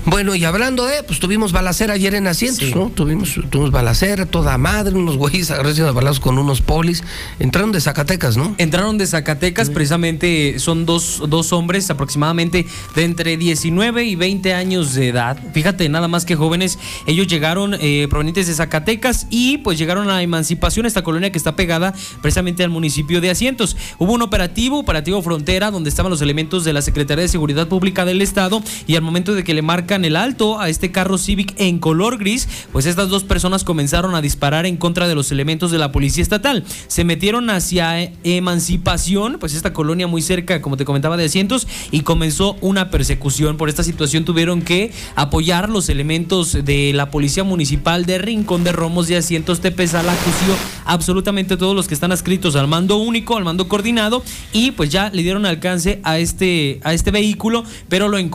Bueno, 0.06 0.34
y 0.34 0.42
hablando 0.46 0.86
de, 0.86 1.02
pues 1.02 1.20
tuvimos 1.20 1.52
balacera 1.52 1.92
ayer 1.92 2.14
en 2.14 2.26
asientos, 2.28 2.74
¿no? 2.74 2.88
Tuvimos, 2.88 3.38
tuvimos 3.50 3.70
balacera, 3.70 4.24
toda 4.24 4.56
madre, 4.56 4.94
unos 4.94 5.18
güeyes 5.18 5.50
agarrados 5.50 5.94
balazos 5.94 6.20
con 6.20 6.38
unos 6.38 6.62
polis. 6.62 7.04
Entraron 7.38 7.72
de 7.72 7.80
Zacatecas, 7.82 8.38
¿no? 8.38 8.54
Entraron 8.56 8.96
de 8.96 9.06
Zacatecas, 9.06 9.68
precisamente 9.68 10.58
son 10.60 10.86
dos, 10.86 11.22
dos 11.28 11.52
hombres 11.52 11.90
aproximadamente 11.90 12.66
de 12.94 13.04
entre 13.04 13.36
19 13.36 14.04
y 14.04 14.16
20 14.16 14.54
años 14.54 14.94
de 14.94 15.08
edad. 15.08 15.36
Fíjate, 15.52 15.86
nada 15.90 16.08
más 16.08 16.24
que 16.24 16.36
jóvenes. 16.36 16.78
Ellos 17.06 17.26
llegaron 17.26 17.76
eh, 17.78 18.06
provenientes 18.08 18.46
de 18.46 18.54
Zacatecas 18.54 19.26
y 19.28 19.58
pues 19.58 19.76
llegaron 19.76 20.08
a 20.08 20.22
Emancipación, 20.22 20.86
esta 20.86 21.02
colonia 21.02 21.30
que 21.30 21.38
está 21.38 21.54
pegada 21.54 21.92
precisamente 22.22 22.64
al 22.64 22.70
municipio 22.70 23.20
de 23.20 23.28
Asientos. 23.28 23.76
Hubo 23.98 24.14
un 24.14 24.22
operativo, 24.22 24.78
operativo 24.78 25.20
frontera, 25.20 25.70
donde 25.70 25.90
estaban 25.90 26.08
los 26.08 26.22
elementos 26.22 26.64
de 26.64 26.72
la 26.72 26.80
Secretaría 26.80 27.22
de 27.22 27.28
Seguridad 27.28 27.68
Pública 27.68 28.06
del 28.06 28.22
Estado 28.22 28.37
y 28.86 28.94
al 28.94 29.02
momento 29.02 29.34
de 29.34 29.42
que 29.42 29.52
le 29.52 29.62
marcan 29.62 30.04
el 30.04 30.14
alto 30.14 30.60
a 30.60 30.68
este 30.68 30.92
carro 30.92 31.18
Civic 31.18 31.54
en 31.58 31.80
color 31.80 32.18
gris, 32.18 32.48
pues 32.72 32.86
estas 32.86 33.08
dos 33.08 33.24
personas 33.24 33.64
comenzaron 33.64 34.14
a 34.14 34.20
disparar 34.20 34.64
en 34.64 34.76
contra 34.76 35.08
de 35.08 35.16
los 35.16 35.32
elementos 35.32 35.72
de 35.72 35.78
la 35.78 35.90
policía 35.90 36.22
estatal. 36.22 36.64
Se 36.86 37.02
metieron 37.02 37.50
hacia 37.50 38.12
Emancipación, 38.22 39.38
pues 39.40 39.54
esta 39.54 39.72
colonia 39.72 40.06
muy 40.06 40.22
cerca, 40.22 40.62
como 40.62 40.76
te 40.76 40.84
comentaba, 40.84 41.16
de 41.16 41.24
asientos, 41.24 41.66
y 41.90 42.02
comenzó 42.02 42.56
una 42.60 42.90
persecución. 42.90 43.56
Por 43.56 43.68
esta 43.68 43.82
situación 43.82 44.24
tuvieron 44.24 44.62
que 44.62 44.92
apoyar 45.16 45.68
los 45.68 45.88
elementos 45.88 46.52
de 46.64 46.92
la 46.94 47.10
Policía 47.10 47.42
Municipal 47.42 48.06
de 48.06 48.18
Rincón 48.18 48.62
de 48.62 48.70
Romos 48.70 49.08
de 49.08 49.16
Asientos, 49.16 49.60
Tepezala, 49.60 50.14
Cusío, 50.14 50.54
absolutamente 50.84 51.56
todos 51.56 51.74
los 51.74 51.88
que 51.88 51.94
están 51.94 52.12
adscritos 52.12 52.54
al 52.54 52.68
mando 52.68 52.98
único, 52.98 53.36
al 53.36 53.44
mando 53.44 53.66
coordinado, 53.66 54.22
y 54.52 54.70
pues 54.70 54.90
ya 54.90 55.10
le 55.10 55.22
dieron 55.22 55.44
alcance 55.44 56.00
a 56.04 56.18
este, 56.18 56.78
a 56.84 56.94
este 56.94 57.10
vehículo, 57.10 57.64
pero 57.88 58.06
lo 58.06 58.16
encontraron 58.16 58.27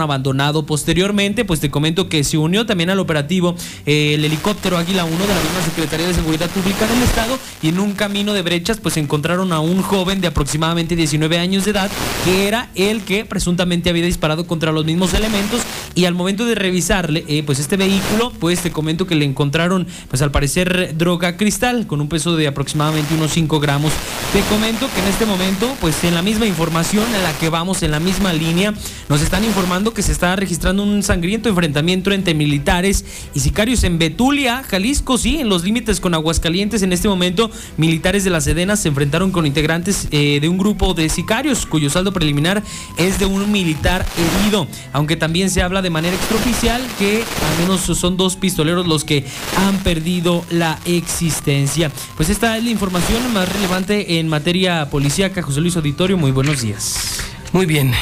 abandonado. 0.00 0.66
Posteriormente, 0.66 1.44
pues 1.44 1.60
te 1.60 1.70
comento 1.70 2.08
que 2.08 2.24
se 2.24 2.38
unió 2.38 2.66
también 2.66 2.90
al 2.90 2.98
operativo 2.98 3.54
eh, 3.86 4.14
el 4.14 4.24
helicóptero 4.24 4.78
Águila 4.78 5.04
1 5.04 5.12
de 5.12 5.26
la 5.26 5.40
misma 5.40 5.62
Secretaría 5.64 6.06
de 6.06 6.14
Seguridad 6.14 6.50
Pública 6.50 6.86
del 6.86 7.02
Estado, 7.02 7.38
y 7.62 7.68
en 7.68 7.78
un 7.78 7.92
camino 7.92 8.32
de 8.32 8.42
brechas, 8.42 8.78
pues 8.78 8.96
encontraron 8.96 9.52
a 9.52 9.60
un 9.60 9.82
joven 9.82 10.20
de 10.20 10.28
aproximadamente 10.28 10.96
19 10.96 11.38
años 11.38 11.64
de 11.64 11.72
edad, 11.72 11.90
que 12.24 12.48
era 12.48 12.70
el 12.74 13.02
que 13.02 13.24
presuntamente 13.24 13.90
había 13.90 14.04
disparado 14.04 14.46
contra 14.46 14.72
los 14.72 14.84
mismos 14.84 15.14
elementos, 15.14 15.60
y 15.94 16.04
al 16.04 16.14
momento 16.14 16.44
de 16.44 16.54
revisarle, 16.54 17.24
eh, 17.28 17.42
pues 17.44 17.58
este 17.58 17.76
vehículo, 17.76 18.32
pues 18.38 18.60
te 18.60 18.70
comento 18.70 19.06
que 19.06 19.14
le 19.14 19.24
encontraron, 19.24 19.86
pues 20.08 20.22
al 20.22 20.30
parecer 20.30 20.96
droga 20.96 21.36
cristal, 21.36 21.86
con 21.86 22.00
un 22.00 22.08
peso 22.08 22.36
de 22.36 22.46
aproximadamente 22.46 23.14
unos 23.14 23.32
5 23.32 23.60
gramos. 23.60 23.92
Te 24.32 24.40
comento 24.42 24.88
que 24.94 25.00
en 25.00 25.08
este 25.08 25.26
momento, 25.26 25.68
pues 25.80 26.02
en 26.04 26.14
la 26.14 26.22
misma 26.22 26.46
información 26.46 27.04
en 27.14 27.22
la 27.22 27.32
que 27.38 27.48
vamos, 27.48 27.82
en 27.82 27.90
la 27.90 28.00
misma 28.00 28.32
línea, 28.32 28.74
nos 29.08 29.20
están 29.20 29.39
informando 29.44 29.94
que 29.94 30.02
se 30.02 30.12
está 30.12 30.34
registrando 30.36 30.82
un 30.82 31.02
sangriento 31.02 31.48
enfrentamiento 31.48 32.12
entre 32.12 32.34
militares 32.34 33.04
y 33.34 33.40
sicarios 33.40 33.84
en 33.84 33.98
Betulia, 33.98 34.62
Jalisco, 34.62 35.18
sí, 35.18 35.38
en 35.40 35.48
los 35.48 35.64
límites 35.64 36.00
con 36.00 36.14
Aguascalientes. 36.14 36.82
En 36.82 36.92
este 36.92 37.08
momento, 37.08 37.50
militares 37.76 38.24
de 38.24 38.30
la 38.30 38.40
Sedena 38.40 38.76
se 38.76 38.88
enfrentaron 38.88 39.30
con 39.30 39.46
integrantes 39.46 40.08
eh, 40.10 40.38
de 40.40 40.48
un 40.48 40.58
grupo 40.58 40.94
de 40.94 41.08
sicarios, 41.08 41.66
cuyo 41.66 41.90
saldo 41.90 42.12
preliminar 42.12 42.62
es 42.96 43.18
de 43.18 43.26
un 43.26 43.50
militar 43.52 44.04
herido. 44.16 44.66
Aunque 44.92 45.16
también 45.16 45.50
se 45.50 45.62
habla 45.62 45.82
de 45.82 45.90
manera 45.90 46.16
extraoficial 46.16 46.82
que 46.98 47.18
al 47.18 47.62
menos 47.62 47.80
son 47.82 48.16
dos 48.16 48.36
pistoleros 48.36 48.86
los 48.86 49.04
que 49.04 49.24
han 49.56 49.78
perdido 49.78 50.44
la 50.50 50.78
existencia. 50.84 51.90
Pues 52.16 52.28
esta 52.30 52.56
es 52.56 52.64
la 52.64 52.70
información 52.70 53.32
más 53.32 53.48
relevante 53.50 54.18
en 54.18 54.28
materia 54.28 54.88
policíaca. 54.90 55.42
José 55.42 55.60
Luis 55.60 55.76
Auditorio, 55.76 56.16
muy 56.16 56.30
buenos 56.30 56.62
días. 56.62 57.20
Muy 57.52 57.66
bien, 57.66 57.92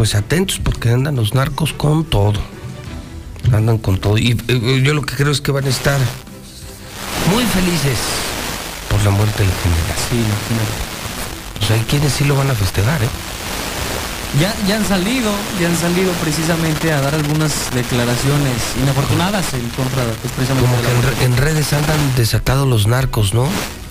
pues 0.00 0.14
atentos 0.14 0.58
porque 0.64 0.88
andan 0.88 1.14
los 1.14 1.34
narcos 1.34 1.74
con 1.74 2.04
todo. 2.06 2.40
Andan 3.52 3.76
con 3.76 3.98
todo. 3.98 4.16
Y 4.16 4.30
eh, 4.48 4.80
yo 4.82 4.94
lo 4.94 5.02
que 5.02 5.14
creo 5.14 5.30
es 5.30 5.42
que 5.42 5.52
van 5.52 5.66
a 5.66 5.68
estar 5.68 5.98
muy 7.30 7.44
felices 7.44 7.98
por 8.88 9.02
la 9.04 9.10
muerte 9.10 9.42
del 9.42 9.52
general. 9.52 9.96
Sí, 10.08 10.16
imagínate. 10.16 11.60
O 11.60 11.66
sea, 11.66 11.76
hay 11.76 11.82
quienes 11.82 12.14
sí 12.14 12.24
lo 12.24 12.34
van 12.34 12.50
a 12.50 12.54
festejar, 12.54 13.02
¿eh? 13.02 13.08
Ya, 14.40 14.54
ya 14.66 14.76
han 14.76 14.86
salido, 14.88 15.32
ya 15.60 15.68
han 15.68 15.76
salido 15.76 16.12
precisamente 16.12 16.94
a 16.94 17.02
dar 17.02 17.14
algunas 17.14 17.52
declaraciones 17.74 18.54
inafortunadas 18.82 19.52
en 19.52 19.68
contra 19.68 20.02
pues, 20.22 20.32
precisamente 20.32 20.66
Como 20.70 20.80
de 20.80 20.88
que 20.88 20.94
en, 20.94 21.02
re- 21.02 21.24
en 21.26 21.36
redes 21.36 21.74
andan 21.74 21.98
desacados 22.16 22.66
los 22.66 22.86
narcos, 22.86 23.34
¿no? 23.34 23.46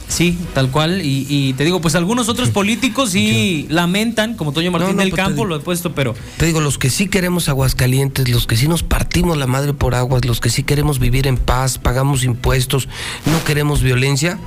Sí, 0.10 0.38
tal 0.56 0.72
cual. 0.72 1.06
Y, 1.06 1.28
y 1.30 1.54
te 1.54 1.64
digo, 1.64 1.80
pues 1.82 1.94
algunos 1.96 2.30
otros 2.30 2.50
políticos 2.50 3.12
sí 3.12 3.68
lamentan, 3.70 4.36
como 4.36 4.52
Toño 4.52 4.72
Martín 4.72 4.90
No, 4.90 4.94
no, 4.96 5.00
del 5.02 5.12
pues 5.12 5.18
Campo, 5.22 5.34
digo. 5.36 5.46
lo 5.46 5.56
he 5.56 5.60
puesto, 5.60 5.94
pero 5.94 6.16
Te 6.38 6.48
digo, 6.48 6.60
los 6.62 6.78
que 6.80 6.90
sí 6.90 7.08
queremos 7.08 7.48
Aguascalientes, 7.48 8.28
los 8.28 8.48
que 8.48 8.58
sí 8.58 8.68
nos 8.68 8.82
partimos 8.84 9.38
la 9.38 9.46
madre 9.48 9.74
por 9.74 9.94
aguas, 9.94 10.26
los 10.26 10.42
que 10.42 10.50
sí 10.50 10.64
queremos 10.64 10.98
vivir 11.00 11.28
en 11.28 11.38
paz, 11.38 11.78
pagamos 11.78 12.24
impuestos, 12.24 12.90
no 13.28 13.44
queremos 13.46 13.82
violencia, 13.84 14.40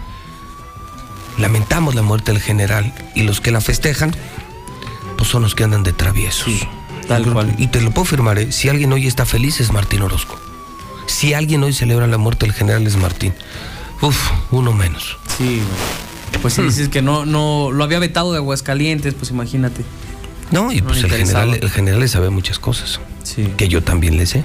lamentamos 1.38 1.94
la 1.94 2.02
muerte 2.02 2.32
del 2.32 2.40
general. 2.40 2.92
Y 3.14 3.22
los 3.22 3.40
que 3.40 3.52
la 3.52 3.60
festejan, 3.60 4.12
pues 5.16 5.30
son 5.30 5.42
los 5.42 5.54
que 5.54 5.64
andan 5.64 5.84
de 5.84 5.92
traviesos. 5.92 6.52
Tal 7.06 7.32
cual. 7.32 7.54
Y 7.58 7.68
te 7.68 7.80
lo 7.80 7.92
puedo 7.92 8.04
firmar, 8.04 8.38
¿eh? 8.38 8.52
si 8.52 8.68
alguien 8.68 8.92
hoy 8.92 9.06
está 9.06 9.26
feliz 9.26 9.60
es 9.60 9.72
Martín 9.72 10.02
Orozco. 10.02 10.38
Si 11.06 11.34
alguien 11.34 11.62
hoy 11.62 11.72
celebra 11.72 12.06
la 12.06 12.18
muerte 12.18 12.46
del 12.46 12.54
general 12.54 12.86
es 12.86 12.96
Martín. 12.96 13.32
Uf, 14.02 14.30
uno 14.50 14.72
menos. 14.72 15.16
Sí, 15.38 15.44
güey. 15.56 16.40
Pues 16.42 16.54
si 16.54 16.62
dices 16.62 16.88
que 16.88 17.02
no, 17.02 17.24
no 17.24 17.70
lo 17.72 17.84
había 17.84 17.98
vetado 17.98 18.32
de 18.32 18.38
Aguascalientes, 18.38 19.14
pues 19.14 19.30
imagínate. 19.30 19.84
No, 20.50 20.72
y 20.72 20.80
No 20.80 20.88
pues 20.88 21.04
el 21.04 21.10
general, 21.10 21.54
el 21.54 21.70
general 21.70 22.00
le 22.00 22.08
sabe 22.08 22.30
muchas 22.30 22.58
cosas. 22.58 23.00
Sí. 23.22 23.48
Que 23.56 23.68
yo 23.68 23.82
también 23.82 24.16
le 24.16 24.26
sé. 24.26 24.42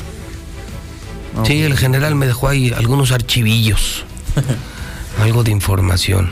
Ah, 1.36 1.44
Sí, 1.46 1.62
el 1.64 1.76
general 1.78 2.16
me 2.16 2.28
dejó 2.28 2.48
ahí 2.50 2.72
algunos 2.76 3.12
archivillos. 3.12 4.06
algo 5.22 5.44
de 5.44 5.52
información. 5.52 6.32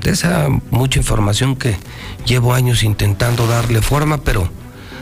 De 0.00 0.10
esa 0.10 0.48
mucha 0.70 0.98
información 0.98 1.56
que 1.56 1.76
llevo 2.26 2.54
años 2.54 2.82
intentando 2.82 3.46
darle 3.46 3.82
forma, 3.82 4.18
pero 4.18 4.50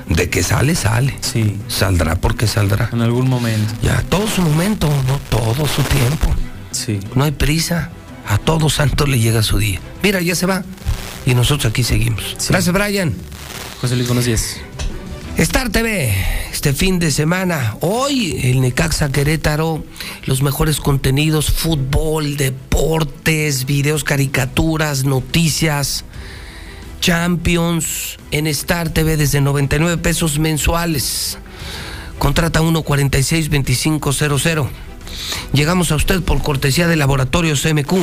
de 0.08 0.30
que 0.30 0.42
sale, 0.42 0.74
sale. 0.74 1.16
Sí. 1.20 1.58
Saldrá 1.68 2.16
porque 2.16 2.46
saldrá. 2.46 2.90
En 2.92 3.02
algún 3.02 3.28
momento. 3.28 3.74
Ya, 3.82 4.02
todo 4.02 4.26
su 4.28 4.42
momento, 4.42 4.88
no 5.06 5.18
todo 5.30 5.66
su 5.66 5.82
tiempo. 5.82 6.34
Sí. 6.76 7.00
No 7.14 7.24
hay 7.24 7.32
prisa. 7.32 7.90
A 8.26 8.38
todo 8.38 8.70
santo 8.70 9.06
le 9.06 9.18
llega 9.18 9.42
su 9.42 9.58
día. 9.58 9.80
Mira, 10.02 10.20
ya 10.20 10.34
se 10.34 10.46
va. 10.46 10.64
Y 11.26 11.34
nosotros 11.34 11.70
aquí 11.70 11.84
seguimos. 11.84 12.36
Gracias, 12.48 12.72
Brian. 12.72 13.14
José 13.80 13.94
Luis, 13.94 14.08
buenos 14.08 14.24
días. 14.24 14.56
Star 15.36 15.70
TV, 15.70 16.14
este 16.50 16.72
fin 16.72 16.98
de 16.98 17.10
semana. 17.10 17.76
Hoy 17.80 18.40
el 18.42 18.62
Necaxa 18.62 19.12
Querétaro, 19.12 19.84
los 20.24 20.40
mejores 20.40 20.80
contenidos, 20.80 21.50
fútbol, 21.50 22.38
deportes, 22.38 23.66
videos, 23.66 24.02
caricaturas, 24.02 25.04
noticias, 25.04 26.06
Champions 27.00 28.16
en 28.30 28.46
Star 28.46 28.88
TV 28.88 29.18
desde 29.18 29.42
99 29.42 29.98
pesos 29.98 30.38
mensuales. 30.38 31.36
Contrata 32.18 32.62
146-2500. 32.62 34.85
Llegamos 35.52 35.92
a 35.92 35.96
usted 35.96 36.22
por 36.22 36.42
cortesía 36.42 36.86
de 36.86 36.96
Laboratorios 36.96 37.64
MQ. 37.64 37.94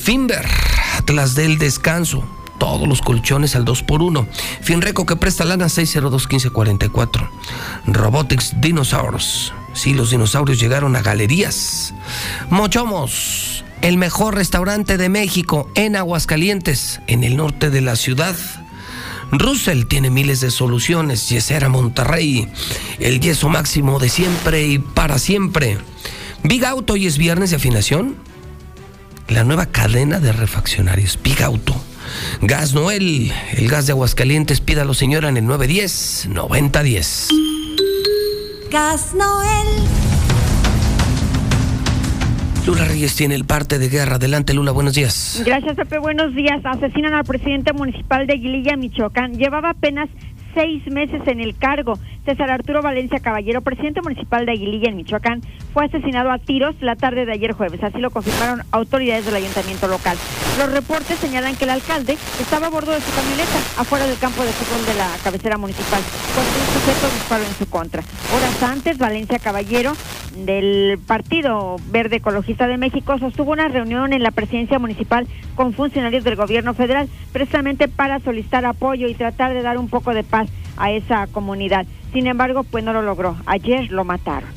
Finver, 0.00 0.46
Atlas 0.96 1.34
del 1.34 1.58
Descanso. 1.58 2.24
Todos 2.58 2.88
los 2.88 3.02
colchones 3.02 3.54
al 3.54 3.64
2x1. 3.64 4.26
Finreco 4.62 5.06
que 5.06 5.16
presta 5.16 5.44
lana 5.44 5.66
602-1544. 5.66 7.28
Robotics 7.86 8.60
Dinosaurs. 8.60 9.52
Sí, 9.74 9.94
los 9.94 10.10
dinosaurios 10.10 10.58
llegaron 10.58 10.96
a 10.96 11.02
galerías. 11.02 11.94
Mochomos, 12.50 13.64
el 13.80 13.96
mejor 13.96 14.34
restaurante 14.34 14.96
de 14.96 15.08
México 15.08 15.70
en 15.76 15.94
Aguascalientes, 15.94 17.00
en 17.06 17.22
el 17.22 17.36
norte 17.36 17.70
de 17.70 17.80
la 17.80 17.94
ciudad. 17.94 18.34
Russell 19.32 19.84
tiene 19.84 20.10
miles 20.10 20.40
de 20.40 20.50
soluciones. 20.50 21.28
Yesera 21.28 21.68
Monterrey, 21.68 22.48
el 22.98 23.20
yeso 23.20 23.48
máximo 23.48 23.98
de 23.98 24.08
siempre 24.08 24.66
y 24.66 24.78
para 24.78 25.18
siempre. 25.18 25.78
Big 26.42 26.64
Auto 26.64 26.96
y 26.96 27.06
es 27.06 27.18
viernes 27.18 27.50
de 27.50 27.56
afinación. 27.56 28.16
La 29.28 29.44
nueva 29.44 29.66
cadena 29.66 30.20
de 30.20 30.32
refaccionarios, 30.32 31.18
Big 31.22 31.42
Auto. 31.42 31.74
Gas 32.40 32.72
Noel, 32.72 33.32
el 33.52 33.68
gas 33.68 33.86
de 33.86 33.92
Aguascalientes, 33.92 34.60
pídalo 34.60 34.94
señora 34.94 35.28
en 35.28 35.36
el 35.36 35.44
910-9010. 35.44 37.28
Gas 38.70 39.14
Noel. 39.14 39.66
Lula 42.68 42.84
Reyes 42.84 43.16
tiene 43.16 43.34
el 43.34 43.46
parte 43.46 43.78
de 43.78 43.88
guerra. 43.88 44.16
Adelante, 44.16 44.52
Lula, 44.52 44.72
buenos 44.72 44.92
días. 44.92 45.42
Gracias, 45.42 45.74
Pepe. 45.74 45.96
Buenos 45.96 46.34
días. 46.34 46.60
Asesinan 46.64 47.14
al 47.14 47.24
presidente 47.24 47.72
municipal 47.72 48.26
de 48.26 48.34
Aguililla, 48.34 48.76
Michoacán. 48.76 49.38
Llevaba 49.38 49.70
apenas 49.70 50.10
seis 50.52 50.86
meses 50.92 51.22
en 51.26 51.40
el 51.40 51.56
cargo. 51.56 51.98
César 52.28 52.50
Arturo 52.50 52.82
Valencia 52.82 53.20
Caballero, 53.20 53.62
presidente 53.62 54.02
municipal 54.02 54.44
de 54.44 54.52
Aguililla, 54.52 54.90
en 54.90 54.96
Michoacán, 54.96 55.40
fue 55.72 55.86
asesinado 55.86 56.30
a 56.30 56.36
tiros 56.36 56.74
la 56.82 56.94
tarde 56.94 57.24
de 57.24 57.32
ayer 57.32 57.52
jueves. 57.52 57.82
Así 57.82 57.96
lo 58.00 58.10
confirmaron 58.10 58.64
autoridades 58.70 59.24
del 59.24 59.36
ayuntamiento 59.36 59.88
local. 59.88 60.18
Los 60.58 60.70
reportes 60.70 61.18
señalan 61.20 61.56
que 61.56 61.64
el 61.64 61.70
alcalde 61.70 62.18
estaba 62.38 62.66
a 62.66 62.68
bordo 62.68 62.92
de 62.92 63.00
su 63.00 63.10
camioneta 63.14 63.56
afuera 63.80 64.06
del 64.06 64.18
campo 64.18 64.42
de 64.42 64.50
fútbol 64.50 64.84
de 64.84 64.94
la 64.98 65.08
cabecera 65.24 65.56
municipal 65.56 66.02
cuando 66.34 66.52
un 66.52 66.66
sujeto 66.66 67.14
disparó 67.14 67.44
en 67.44 67.54
su 67.54 67.70
contra. 67.70 68.02
Horas 68.36 68.62
antes, 68.62 68.98
Valencia 68.98 69.38
Caballero 69.38 69.94
del 70.36 70.98
Partido 71.06 71.76
Verde 71.90 72.16
Ecologista 72.16 72.68
de 72.68 72.76
México 72.76 73.18
sostuvo 73.18 73.52
una 73.52 73.68
reunión 73.68 74.12
en 74.12 74.22
la 74.22 74.32
presidencia 74.32 74.78
municipal 74.78 75.26
con 75.54 75.72
funcionarios 75.72 76.24
del 76.24 76.36
gobierno 76.36 76.74
federal 76.74 77.08
precisamente 77.32 77.88
para 77.88 78.20
solicitar 78.20 78.66
apoyo 78.66 79.08
y 79.08 79.14
tratar 79.14 79.54
de 79.54 79.62
dar 79.62 79.78
un 79.78 79.88
poco 79.88 80.12
de 80.12 80.24
paz 80.24 80.50
a 80.78 80.90
esa 80.90 81.26
comunidad. 81.26 81.86
Sin 82.12 82.26
embargo, 82.26 82.64
pues 82.64 82.84
no 82.84 82.92
lo 82.92 83.02
logró. 83.02 83.36
Ayer 83.46 83.90
lo 83.90 84.04
mataron. 84.04 84.48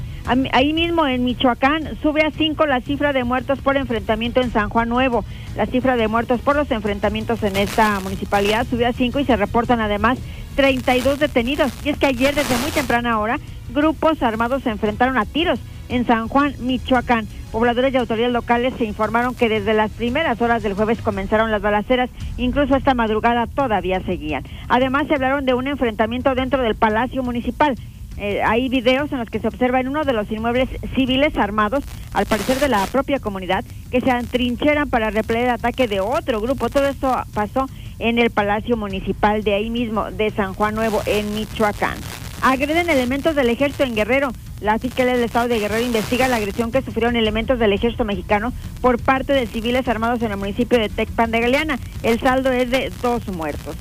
Ahí 0.53 0.71
mismo 0.71 1.07
en 1.07 1.23
Michoacán 1.23 1.97
sube 2.01 2.21
a 2.21 2.31
cinco 2.31 2.65
la 2.65 2.79
cifra 2.81 3.11
de 3.11 3.23
muertos 3.23 3.59
por 3.59 3.75
enfrentamiento 3.75 4.39
en 4.39 4.51
San 4.51 4.69
Juan 4.69 4.87
Nuevo. 4.87 5.25
La 5.55 5.65
cifra 5.65 5.97
de 5.97 6.07
muertos 6.07 6.39
por 6.41 6.55
los 6.55 6.69
enfrentamientos 6.71 7.41
en 7.43 7.55
esta 7.55 7.99
municipalidad 7.99 8.67
subió 8.69 8.87
a 8.87 8.93
cinco 8.93 9.19
y 9.19 9.25
se 9.25 9.35
reportan 9.35 9.81
además 9.81 10.19
32 10.55 11.19
detenidos. 11.19 11.71
Y 11.83 11.89
es 11.89 11.97
que 11.97 12.05
ayer 12.05 12.35
desde 12.35 12.57
muy 12.59 12.71
temprana 12.71 13.19
hora 13.19 13.39
grupos 13.73 14.21
armados 14.21 14.63
se 14.63 14.69
enfrentaron 14.69 15.17
a 15.17 15.25
tiros 15.25 15.59
en 15.89 16.05
San 16.05 16.27
Juan, 16.27 16.53
Michoacán. 16.59 17.27
Pobladores 17.51 17.93
y 17.93 17.97
autoridades 17.97 18.31
locales 18.33 18.73
se 18.77 18.85
informaron 18.85 19.35
que 19.35 19.49
desde 19.49 19.73
las 19.73 19.91
primeras 19.91 20.41
horas 20.41 20.63
del 20.63 20.73
jueves 20.73 21.01
comenzaron 21.01 21.51
las 21.51 21.61
balaceras, 21.61 22.09
incluso 22.37 22.77
esta 22.77 22.93
madrugada 22.93 23.45
todavía 23.45 24.01
seguían. 24.05 24.43
Además 24.69 25.07
se 25.07 25.15
hablaron 25.15 25.45
de 25.45 25.53
un 25.53 25.67
enfrentamiento 25.67 26.33
dentro 26.33 26.63
del 26.63 26.75
Palacio 26.75 27.23
Municipal. 27.23 27.75
Eh, 28.17 28.41
hay 28.43 28.69
videos 28.69 29.11
en 29.11 29.19
los 29.19 29.29
que 29.29 29.39
se 29.39 29.47
observa 29.47 29.81
en 29.81 29.89
uno 29.89 30.05
de 30.05 30.13
los 30.13 30.31
inmuebles 30.31 30.69
civiles 30.95 31.37
armados, 31.37 31.83
al 32.13 32.25
parecer 32.25 32.57
de 32.59 32.69
la 32.69 32.85
propia 32.85 33.19
comunidad, 33.19 33.65
que 33.89 33.99
se 33.99 34.11
atrincheran 34.11 34.89
para 34.89 35.09
repeler 35.09 35.45
el 35.45 35.49
ataque 35.49 35.87
de 35.87 35.99
otro 35.99 36.39
grupo. 36.39 36.69
Todo 36.69 36.87
esto 36.87 37.13
pasó 37.33 37.67
en 37.99 38.17
el 38.17 38.29
Palacio 38.29 38.77
Municipal 38.77 39.43
de 39.43 39.55
ahí 39.55 39.69
mismo, 39.69 40.09
de 40.09 40.29
San 40.31 40.53
Juan 40.53 40.75
Nuevo, 40.75 41.01
en 41.05 41.33
Michoacán. 41.35 41.97
Agreden 42.41 42.89
elementos 42.89 43.35
del 43.35 43.49
ejército 43.49 43.83
en 43.83 43.93
Guerrero. 43.93 44.31
La 44.61 44.79
Fiscalía 44.79 45.13
del 45.13 45.23
Estado 45.23 45.47
de 45.47 45.59
Guerrero 45.59 45.85
investiga 45.85 46.27
la 46.27 46.37
agresión 46.37 46.71
que 46.71 46.81
sufrieron 46.81 47.15
elementos 47.15 47.59
del 47.59 47.71
ejército 47.71 48.03
mexicano 48.03 48.51
por 48.81 48.99
parte 48.99 49.31
de 49.31 49.45
civiles 49.45 49.87
armados 49.87 50.23
en 50.23 50.31
el 50.31 50.37
municipio 50.37 50.79
de 50.79 50.89
Tecpan 50.89 51.29
de 51.29 51.39
Galeana. 51.39 51.79
El 52.01 52.19
saldo 52.19 52.51
es 52.51 52.71
de 52.71 52.91
dos 53.03 53.27
muertos. 53.27 53.75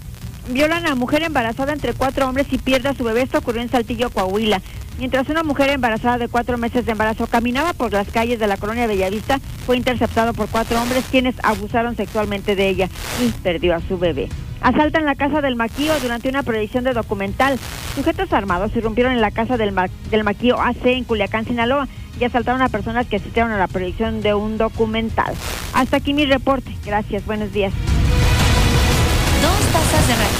Violan 0.48 0.86
a 0.86 0.94
mujer 0.94 1.22
embarazada 1.22 1.72
entre 1.72 1.94
cuatro 1.94 2.28
hombres 2.28 2.48
y 2.50 2.58
pierde 2.58 2.90
a 2.90 2.94
su 2.94 3.02
bebé. 3.02 3.22
Esto 3.22 3.38
ocurrió 3.38 3.62
en 3.62 3.70
Saltillo, 3.70 4.10
Coahuila. 4.10 4.60
Mientras 4.98 5.30
una 5.30 5.42
mujer 5.42 5.70
embarazada 5.70 6.18
de 6.18 6.28
cuatro 6.28 6.58
meses 6.58 6.84
de 6.84 6.92
embarazo 6.92 7.26
caminaba 7.26 7.72
por 7.72 7.92
las 7.94 8.08
calles 8.08 8.38
de 8.38 8.46
la 8.46 8.58
colonia 8.58 8.86
Bellavista, 8.86 9.38
fue 9.64 9.78
interceptado 9.78 10.34
por 10.34 10.48
cuatro 10.48 10.82
hombres 10.82 11.06
quienes 11.10 11.34
abusaron 11.42 11.96
sexualmente 11.96 12.56
de 12.56 12.68
ella 12.68 12.88
y 13.24 13.30
perdió 13.42 13.74
a 13.74 13.80
su 13.80 13.98
bebé. 13.98 14.28
Asaltan 14.62 15.04
la 15.06 15.14
casa 15.14 15.40
del 15.40 15.56
Maquío 15.56 15.92
durante 16.00 16.28
una 16.28 16.42
proyección 16.42 16.84
de 16.84 16.92
documental. 16.92 17.58
Sujetos 17.94 18.32
armados 18.32 18.74
irrumpieron 18.76 19.12
en 19.12 19.20
la 19.20 19.30
casa 19.30 19.56
del, 19.56 19.72
Ma- 19.72 19.86
del 20.10 20.24
Maquío 20.24 20.60
AC 20.60 20.84
en 20.86 21.04
Culiacán, 21.04 21.44
Sinaloa, 21.46 21.88
y 22.20 22.24
asaltaron 22.24 22.60
a 22.60 22.68
personas 22.68 23.06
que 23.06 23.16
asistieron 23.16 23.50
a 23.52 23.58
la 23.58 23.66
proyección 23.68 24.20
de 24.20 24.34
un 24.34 24.58
documental. 24.58 25.34
Hasta 25.72 25.96
aquí 25.96 26.12
mi 26.12 26.26
reporte. 26.26 26.76
Gracias, 26.84 27.24
buenos 27.24 27.52
días. 27.52 27.72
Dos 29.42 29.72
tazas 29.72 30.06
de 30.08 30.14
raticida. 30.14 30.39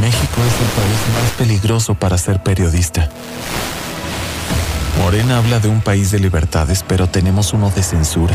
México 0.00 0.40
es 0.46 0.54
el 0.60 0.68
país 0.68 0.98
más 1.14 1.30
peligroso 1.38 1.94
para 1.94 2.18
ser 2.18 2.42
periodista. 2.42 3.08
Morena 4.98 5.38
habla 5.38 5.60
de 5.60 5.68
un 5.68 5.80
país 5.80 6.10
de 6.10 6.18
libertades, 6.18 6.84
pero 6.86 7.08
tenemos 7.08 7.52
uno 7.52 7.70
de 7.70 7.82
censura. 7.82 8.34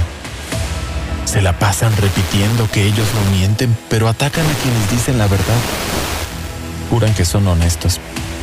Se 1.25 1.41
la 1.41 1.57
pasan 1.59 1.95
repitiendo 1.97 2.69
que 2.69 2.83
ellos 2.83 3.07
no 3.13 3.31
mienten, 3.37 3.75
pero 3.89 4.07
atacan 4.07 4.45
a 4.45 4.53
quienes 4.53 4.91
dicen 4.91 5.17
la 5.17 5.27
verdad. 5.27 5.57
Juran 6.89 7.13
que 7.13 7.25
son 7.25 7.47
honestos, 7.47 7.99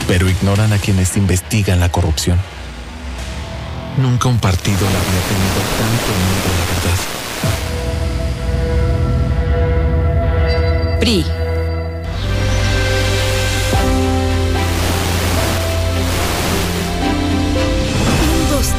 pero 0.07 0.29
ignoran 0.29 0.73
a 0.73 0.79
quienes 0.79 1.17
investigan 1.17 1.79
la 1.81 1.91
corrupción. 1.91 2.39
Nunca 3.97 4.29
un 4.29 4.39
partido 4.39 4.81
le 4.81 4.87
había 4.87 5.21
tenido 5.29 5.61
tanto 5.79 6.13
miedo 6.25 6.49
a 6.51 6.57
la 6.59 6.65
verdad. 6.75 6.99
PRI. 11.01 11.40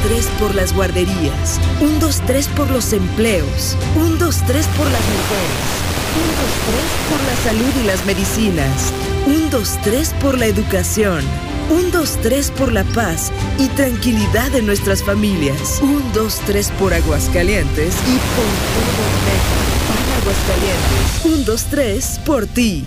3 0.02 0.26
por 0.38 0.54
las 0.54 0.74
guarderías. 0.74 1.60
1, 1.80 1.98
2, 2.00 2.22
3 2.26 2.48
por 2.48 2.70
los 2.70 2.92
empleos. 2.92 3.76
1, 3.96 4.16
2, 4.16 4.36
3 4.46 4.66
por 4.76 4.86
las 4.86 5.02
mujeres. 5.02 5.82
1, 6.14 6.26
2, 6.38 6.50
3 6.66 6.84
por 7.08 7.20
la 7.26 7.36
salud 7.44 7.82
y 7.82 7.86
las 7.86 8.04
medicinas. 8.04 8.92
1, 9.26 9.50
2, 9.50 9.78
3 9.82 10.14
por 10.20 10.38
la 10.38 10.46
educación. 10.46 11.22
1, 11.70 11.90
2, 11.90 12.18
3 12.22 12.50
por 12.50 12.72
la 12.72 12.84
paz 12.84 13.32
y 13.58 13.68
tranquilidad 13.68 14.50
de 14.50 14.62
nuestras 14.62 15.02
familias. 15.02 15.78
1, 15.80 16.02
2, 16.12 16.40
3 16.46 16.70
por 16.78 16.92
Aguascalientes 16.92 17.94
y 17.94 18.18
por 18.34 18.50
todo 18.74 19.02
México. 19.24 19.62
Para 19.88 20.16
Aguascalientes. 20.20 21.24
1, 21.24 21.44
2, 21.44 21.64
3 21.70 22.20
por 22.26 22.46
ti. 22.46 22.86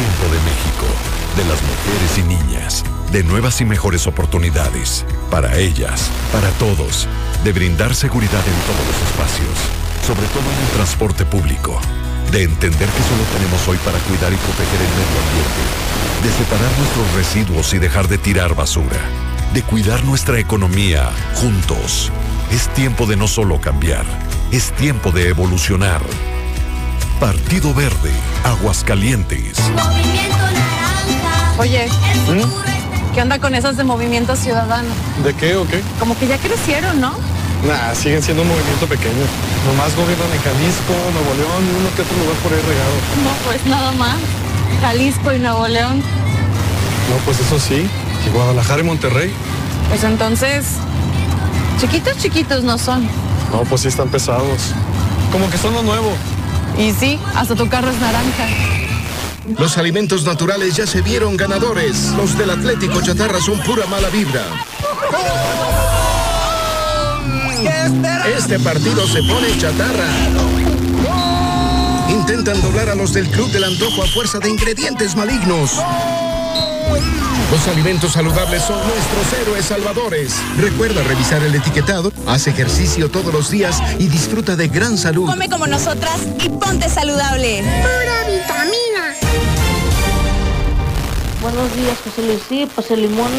Tiempo 0.00 0.34
de 0.34 0.40
México, 0.48 0.86
de 1.36 1.44
las 1.44 1.60
mujeres 1.60 2.16
y 2.16 2.22
niñas, 2.22 2.84
de 3.12 3.22
nuevas 3.22 3.60
y 3.60 3.66
mejores 3.66 4.06
oportunidades, 4.06 5.04
para 5.30 5.58
ellas, 5.58 6.10
para 6.32 6.48
todos, 6.52 7.06
de 7.44 7.52
brindar 7.52 7.94
seguridad 7.94 8.40
en 8.40 8.60
todos 8.64 8.86
los 8.86 8.96
espacios, 9.10 9.58
sobre 10.06 10.26
todo 10.28 10.50
en 10.50 10.64
el 10.64 10.72
transporte 10.72 11.26
público, 11.26 11.78
de 12.32 12.44
entender 12.44 12.88
que 12.88 13.02
solo 13.02 13.24
tenemos 13.36 13.68
hoy 13.68 13.76
para 13.84 13.98
cuidar 13.98 14.32
y 14.32 14.36
proteger 14.36 14.80
el 14.80 14.88
medio 14.88 15.20
ambiente, 15.20 15.62
de 16.24 16.32
separar 16.32 16.78
nuestros 16.78 17.14
residuos 17.14 17.74
y 17.74 17.78
dejar 17.78 18.08
de 18.08 18.16
tirar 18.16 18.54
basura, 18.54 19.00
de 19.52 19.62
cuidar 19.62 20.02
nuestra 20.06 20.38
economía 20.38 21.10
juntos. 21.34 22.10
Es 22.50 22.72
tiempo 22.72 23.04
de 23.04 23.16
no 23.16 23.28
solo 23.28 23.60
cambiar, 23.60 24.06
es 24.50 24.72
tiempo 24.72 25.12
de 25.12 25.28
evolucionar. 25.28 26.00
Partido 27.20 27.74
Verde, 27.74 28.10
Aguascalientes. 28.44 29.58
Movimiento 29.76 30.38
Naranja. 30.38 31.54
Oye, 31.58 31.86
¿qué 33.14 33.20
onda 33.20 33.38
con 33.38 33.54
esas 33.54 33.76
de 33.76 33.84
Movimiento 33.84 34.34
Ciudadano? 34.36 34.88
¿De 35.22 35.34
qué 35.34 35.54
o 35.56 35.66
qué? 35.66 35.82
Como 35.98 36.18
que 36.18 36.26
ya 36.26 36.38
crecieron, 36.38 36.98
¿no? 36.98 37.12
Nah, 37.68 37.94
siguen 37.94 38.22
siendo 38.22 38.42
un 38.42 38.48
movimiento 38.48 38.86
pequeño. 38.86 39.26
Nomás 39.66 39.94
gobiernan 39.94 40.32
en 40.32 40.40
Jalisco, 40.40 40.94
Nuevo 41.12 41.34
León 41.36 41.62
y 41.68 41.80
uno 41.80 41.94
que 41.94 42.00
otro 42.00 42.16
lugar 42.16 42.36
por 42.36 42.52
ahí 42.54 42.60
regado. 42.62 42.94
No, 43.22 43.32
pues 43.44 43.66
nada 43.66 43.92
más. 43.92 44.16
Jalisco 44.80 45.32
y 45.34 45.38
Nuevo 45.40 45.68
León. 45.68 45.98
No, 45.98 47.16
pues 47.26 47.38
eso 47.38 47.60
sí. 47.60 47.86
Y 48.26 48.30
Guadalajara 48.30 48.80
y 48.80 48.84
Monterrey. 48.84 49.30
Pues 49.90 50.04
entonces, 50.04 50.64
chiquitos, 51.78 52.16
chiquitos 52.16 52.64
no 52.64 52.78
son. 52.78 53.06
No, 53.52 53.64
pues 53.68 53.82
sí 53.82 53.88
están 53.88 54.08
pesados. 54.08 54.72
Como 55.30 55.50
que 55.50 55.58
son 55.58 55.74
lo 55.74 55.82
nuevo. 55.82 56.14
Y 56.80 56.94
sí, 56.94 57.18
hasta 57.34 57.54
tu 57.54 57.68
carro 57.68 57.90
es 57.90 58.00
naranja. 58.00 58.48
Los 59.58 59.76
alimentos 59.76 60.24
naturales 60.24 60.76
ya 60.76 60.86
se 60.86 61.02
vieron 61.02 61.36
ganadores. 61.36 62.12
Los 62.16 62.38
del 62.38 62.48
Atlético 62.48 63.02
Chatarra 63.02 63.38
son 63.38 63.60
pura 63.60 63.84
mala 63.86 64.08
vibra. 64.08 64.42
Este 68.34 68.58
partido 68.60 69.06
se 69.06 69.22
pone 69.24 69.58
chatarra. 69.58 70.08
Intentan 72.08 72.62
doblar 72.62 72.88
a 72.88 72.94
los 72.94 73.12
del 73.12 73.28
Club 73.28 73.50
del 73.50 73.64
Antojo 73.64 74.02
a 74.02 74.06
fuerza 74.06 74.38
de 74.38 74.48
ingredientes 74.48 75.14
malignos. 75.14 75.82
Los 77.50 77.66
alimentos 77.66 78.12
saludables 78.12 78.62
son 78.62 78.78
nuestros 78.86 79.40
héroes 79.40 79.64
salvadores. 79.64 80.36
Recuerda 80.56 81.02
revisar 81.02 81.42
el 81.42 81.52
etiquetado, 81.52 82.12
haz 82.28 82.46
ejercicio 82.46 83.10
todos 83.10 83.34
los 83.34 83.50
días 83.50 83.82
y 83.98 84.06
disfruta 84.06 84.54
de 84.54 84.68
gran 84.68 84.96
salud. 84.96 85.26
Come 85.26 85.50
como 85.50 85.66
nosotras 85.66 86.20
y 86.38 86.48
ponte 86.48 86.88
saludable. 86.88 87.64
Pura 87.82 88.28
vitamina. 88.28 89.16
Buenos 91.42 91.74
días, 91.74 91.98
José 92.04 92.22
Luis. 92.22 92.40
Sí, 92.48 92.68
pues 92.72 92.88
el 92.92 93.02
limón 93.02 93.32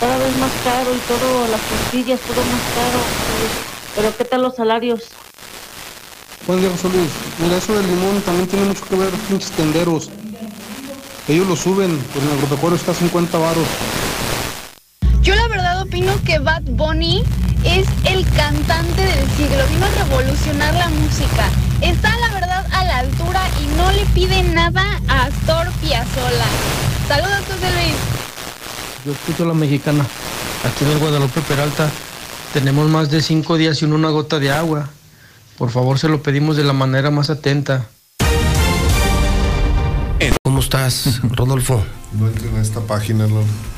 cada 0.00 0.18
vez 0.18 0.36
más 0.38 0.50
caro 0.64 0.92
y 0.92 0.98
todo, 1.06 1.46
las 1.46 1.60
tortillas, 1.60 2.18
todo 2.18 2.42
más 2.42 2.62
caro. 2.74 2.98
Pero 3.94 4.16
¿qué 4.16 4.24
tal 4.24 4.42
los 4.42 4.56
salarios? 4.56 5.02
Buenos 6.48 6.64
días, 6.64 6.82
José 6.82 6.96
Luis. 6.96 7.10
Mira, 7.38 7.58
eso 7.58 7.74
del 7.74 7.86
limón 7.86 8.20
también 8.22 8.48
tiene 8.48 8.66
mucho 8.66 8.84
que 8.86 8.96
ver 8.96 9.12
los 9.12 9.20
pinches 9.20 9.52
tenderos. 9.52 10.10
Ellos 11.28 11.46
lo 11.46 11.54
suben, 11.54 11.96
pues 12.12 12.24
en 12.24 12.30
el 12.30 12.36
agropecuario 12.36 12.76
está 12.76 12.90
a 12.92 12.94
50 12.94 13.38
varos. 13.38 13.66
Yo 15.22 15.36
la 15.36 15.46
verdad 15.46 15.82
opino 15.82 16.12
que 16.24 16.40
Bad 16.40 16.62
Bunny 16.62 17.22
es 17.64 17.86
el 18.04 18.28
cantante 18.30 19.02
del 19.02 19.30
siglo. 19.36 19.64
Vino 19.70 19.86
a 19.86 20.04
revolucionar 20.04 20.74
la 20.74 20.88
música. 20.88 21.48
Está 21.80 22.18
la 22.18 22.34
verdad 22.34 22.66
a 22.72 22.84
la 22.84 22.98
altura 22.98 23.40
y 23.62 23.76
no 23.76 23.92
le 23.92 24.04
pide 24.06 24.42
nada 24.42 25.00
a 25.08 25.24
Astor 25.24 25.70
Piazzolla. 25.80 26.46
Saludos, 27.06 27.40
José 27.46 27.70
Luis. 27.72 27.94
Yo 29.06 29.12
escucho 29.12 29.44
a 29.44 29.46
la 29.46 29.54
mexicana. 29.54 30.04
Aquí 30.64 30.84
en 30.84 30.90
el 30.90 30.98
Guadalupe 30.98 31.40
Peralta 31.42 31.88
tenemos 32.52 32.90
más 32.90 33.10
de 33.10 33.22
cinco 33.22 33.56
días 33.56 33.78
sin 33.78 33.92
una 33.92 34.10
gota 34.10 34.40
de 34.40 34.50
agua. 34.50 34.88
Por 35.56 35.70
favor, 35.70 36.00
se 36.00 36.08
lo 36.08 36.20
pedimos 36.20 36.56
de 36.56 36.64
la 36.64 36.72
manera 36.72 37.12
más 37.12 37.30
atenta. 37.30 37.86
¿Cómo 40.62 40.78
estás, 40.78 41.20
Rodolfo? 41.36 41.84
No 42.12 42.28
entren 42.28 42.54
a 42.54 42.62
esta 42.62 42.82
página, 42.82 43.26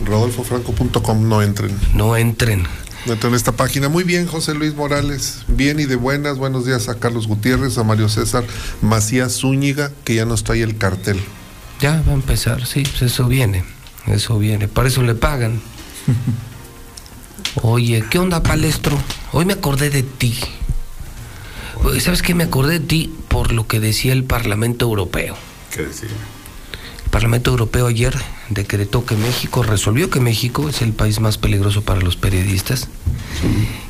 rodolfofranco.com, 0.04 1.26
no 1.26 1.40
entren. 1.40 1.74
No 1.94 2.14
entren. 2.14 2.66
No 3.06 3.14
entren 3.14 3.32
a 3.32 3.36
esta 3.36 3.52
página. 3.52 3.88
Muy 3.88 4.04
bien, 4.04 4.26
José 4.26 4.52
Luis 4.52 4.74
Morales. 4.74 5.44
Bien 5.48 5.80
y 5.80 5.86
de 5.86 5.96
buenas. 5.96 6.36
Buenos 6.36 6.66
días 6.66 6.90
a 6.90 6.96
Carlos 6.96 7.26
Gutiérrez, 7.26 7.78
a 7.78 7.84
Mario 7.84 8.10
César 8.10 8.44
Macías 8.82 9.32
Zúñiga, 9.32 9.92
que 10.04 10.16
ya 10.16 10.26
nos 10.26 10.44
trae 10.44 10.62
el 10.62 10.76
cartel. 10.76 11.18
Ya 11.80 12.02
va 12.06 12.12
a 12.12 12.16
empezar, 12.16 12.66
sí, 12.66 12.82
pues 12.82 13.00
eso 13.00 13.28
viene. 13.28 13.64
Eso 14.06 14.38
viene. 14.38 14.68
Para 14.68 14.88
eso 14.88 15.02
le 15.02 15.14
pagan. 15.14 15.62
Oye, 17.62 18.04
¿qué 18.10 18.18
onda, 18.18 18.42
palestro? 18.42 18.98
Hoy 19.32 19.46
me 19.46 19.54
acordé 19.54 19.88
de 19.88 20.02
ti. 20.02 20.38
¿Sabes 21.98 22.20
qué? 22.20 22.34
Me 22.34 22.44
acordé 22.44 22.78
de 22.78 22.86
ti 22.86 23.14
por 23.28 23.52
lo 23.52 23.66
que 23.66 23.80
decía 23.80 24.12
el 24.12 24.24
Parlamento 24.24 24.84
Europeo. 24.84 25.34
¿Qué 25.70 25.84
decía? 25.84 26.10
Parlamento 27.14 27.52
Europeo 27.52 27.86
ayer 27.86 28.12
decretó 28.48 29.06
que 29.06 29.14
México, 29.14 29.62
resolvió 29.62 30.10
que 30.10 30.18
México 30.18 30.68
es 30.68 30.82
el 30.82 30.92
país 30.92 31.20
más 31.20 31.38
peligroso 31.38 31.82
para 31.82 32.00
los 32.00 32.16
periodistas. 32.16 32.88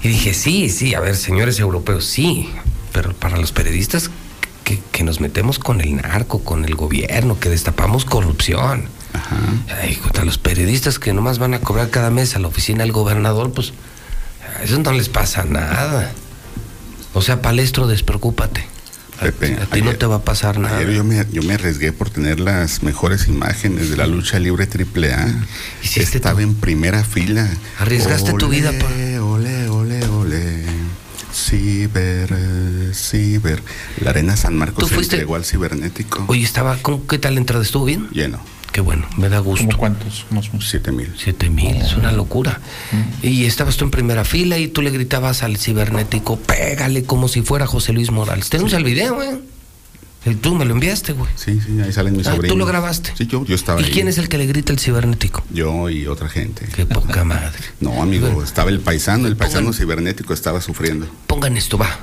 Y 0.02 0.08
dije, 0.08 0.34
sí, 0.34 0.68
sí, 0.68 0.94
a 0.94 1.00
ver, 1.00 1.16
señores 1.16 1.58
europeos, 1.58 2.04
sí, 2.04 2.50
pero 2.92 3.14
para 3.14 3.38
los 3.38 3.50
periodistas 3.50 4.10
que, 4.62 4.78
que 4.92 5.04
nos 5.04 5.22
metemos 5.22 5.58
con 5.58 5.80
el 5.80 5.96
narco, 5.96 6.44
con 6.44 6.66
el 6.66 6.74
gobierno, 6.74 7.40
que 7.40 7.48
destapamos 7.48 8.04
corrupción. 8.04 8.90
Ay, 9.80 9.96
contra 9.96 10.26
los 10.26 10.36
periodistas 10.36 10.98
que 10.98 11.14
nomás 11.14 11.38
van 11.38 11.54
a 11.54 11.60
cobrar 11.60 11.88
cada 11.88 12.10
mes 12.10 12.36
a 12.36 12.40
la 12.40 12.48
oficina 12.48 12.84
del 12.84 12.92
gobernador, 12.92 13.54
pues 13.54 13.72
a 14.58 14.64
eso 14.64 14.78
no 14.80 14.92
les 14.92 15.08
pasa 15.08 15.44
nada. 15.44 16.12
O 17.14 17.22
sea, 17.22 17.40
palestro, 17.40 17.86
despreocúpate. 17.86 18.66
Pepe, 19.20 19.56
a 19.60 19.66
ti 19.66 19.80
no 19.82 19.94
te 19.94 20.06
va 20.06 20.16
a 20.16 20.22
pasar 20.24 20.58
nada. 20.58 20.78
Ayer 20.78 20.92
yo 20.96 21.04
me, 21.04 21.24
yo 21.32 21.42
me 21.42 21.54
arriesgué 21.54 21.92
por 21.92 22.10
tener 22.10 22.40
las 22.40 22.82
mejores 22.82 23.28
imágenes 23.28 23.88
de 23.90 23.96
la 23.96 24.06
lucha 24.06 24.38
libre 24.38 24.66
triple 24.66 25.12
A. 25.14 25.26
Estaba 25.82 26.42
en 26.42 26.54
primera 26.54 27.04
fila. 27.04 27.48
Arriesgaste 27.78 28.32
tu 28.34 28.48
vida 28.48 28.72
por- 28.72 28.90
Ole, 28.90 29.68
ole, 29.68 30.04
ole. 30.08 30.64
Ciber, 31.32 32.28
ciber. 32.94 33.62
La 34.00 34.10
arena 34.10 34.36
San 34.36 34.56
Marcos 34.56 34.84
¿Tú 34.84 34.88
se 34.88 34.94
fuiste? 34.94 35.16
entregó 35.16 35.34
al 35.36 35.44
cibernético. 35.44 36.24
Oye, 36.28 36.42
estaba, 36.44 36.76
¿cómo, 36.80 37.06
¿qué 37.06 37.18
tal 37.18 37.34
la 37.34 37.40
entrada? 37.40 37.62
¿Estuvo 37.64 37.84
bien? 37.84 38.08
Lleno. 38.10 38.40
Qué 38.74 38.80
bueno, 38.80 39.06
me 39.16 39.28
da 39.28 39.38
gusto. 39.38 39.66
¿Cómo 39.66 39.78
cuántos? 39.78 40.26
Siete 40.60 40.90
mil. 40.90 41.08
Siete 41.16 41.48
mil, 41.48 41.76
es 41.76 41.94
una 41.94 42.10
locura. 42.10 42.60
Y 43.22 43.44
estabas 43.44 43.76
tú 43.76 43.84
en 43.84 43.92
primera 43.92 44.24
fila 44.24 44.58
y 44.58 44.66
tú 44.66 44.82
le 44.82 44.90
gritabas 44.90 45.44
al 45.44 45.58
cibernético, 45.58 46.40
pégale 46.40 47.04
como 47.04 47.28
si 47.28 47.42
fuera 47.42 47.68
José 47.68 47.92
Luis 47.92 48.10
Morales. 48.10 48.50
Tenemos 48.50 48.72
el 48.72 48.82
video, 48.82 49.22
¿eh? 49.22 49.38
Y 50.26 50.34
tú 50.34 50.56
me 50.56 50.64
lo 50.64 50.72
enviaste, 50.74 51.12
güey. 51.12 51.30
Sí, 51.36 51.60
sí, 51.64 51.80
ahí 51.82 51.92
salen 51.92 52.16
mis 52.16 52.26
Ah, 52.26 52.32
sobrinos. 52.34 52.52
¿Tú 52.52 52.58
lo 52.58 52.66
grabaste? 52.66 53.12
Sí, 53.16 53.28
yo, 53.28 53.44
yo 53.44 53.54
estaba 53.54 53.80
¿Y 53.80 53.84
ahí. 53.84 53.90
quién 53.92 54.08
es 54.08 54.18
el 54.18 54.28
que 54.28 54.38
le 54.38 54.46
grita 54.46 54.72
al 54.72 54.80
cibernético? 54.80 55.44
Yo 55.50 55.88
y 55.88 56.08
otra 56.08 56.28
gente. 56.28 56.66
Qué 56.74 56.84
poca 56.84 57.22
madre. 57.22 57.52
No, 57.80 58.02
amigo, 58.02 58.42
estaba 58.42 58.70
el 58.70 58.80
paisano, 58.80 59.28
el 59.28 59.36
paisano 59.36 59.72
cibernético 59.72 60.34
estaba 60.34 60.60
sufriendo. 60.60 61.06
Pongan 61.28 61.56
esto, 61.56 61.78
va. 61.78 61.96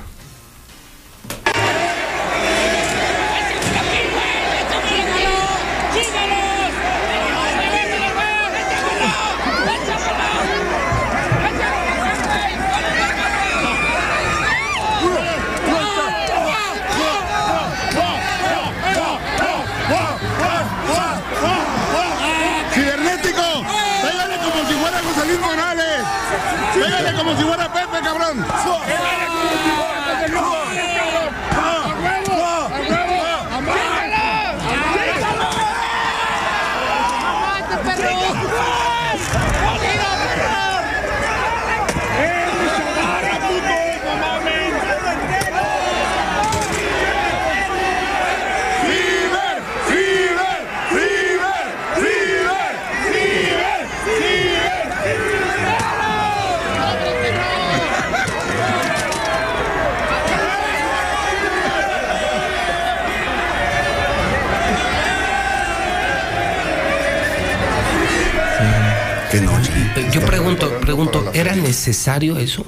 ¿Era 71.42 71.56
necesario 71.56 72.38
eso? 72.38 72.64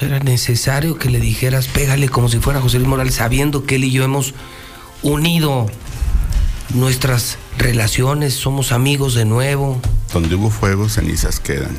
¿Era 0.00 0.20
necesario 0.20 0.98
que 0.98 1.10
le 1.10 1.18
dijeras, 1.18 1.66
pégale 1.66 2.08
como 2.08 2.28
si 2.28 2.38
fuera 2.38 2.60
José 2.60 2.78
Luis 2.78 2.88
Morales, 2.88 3.14
sabiendo 3.16 3.64
que 3.64 3.74
él 3.74 3.84
y 3.84 3.90
yo 3.90 4.04
hemos 4.04 4.34
unido 5.02 5.66
nuestras 6.72 7.38
relaciones, 7.58 8.34
somos 8.34 8.70
amigos 8.70 9.14
de 9.14 9.24
nuevo? 9.24 9.80
Donde 10.12 10.36
hubo 10.36 10.50
fuego, 10.50 10.88
cenizas 10.88 11.40
quedan. 11.40 11.76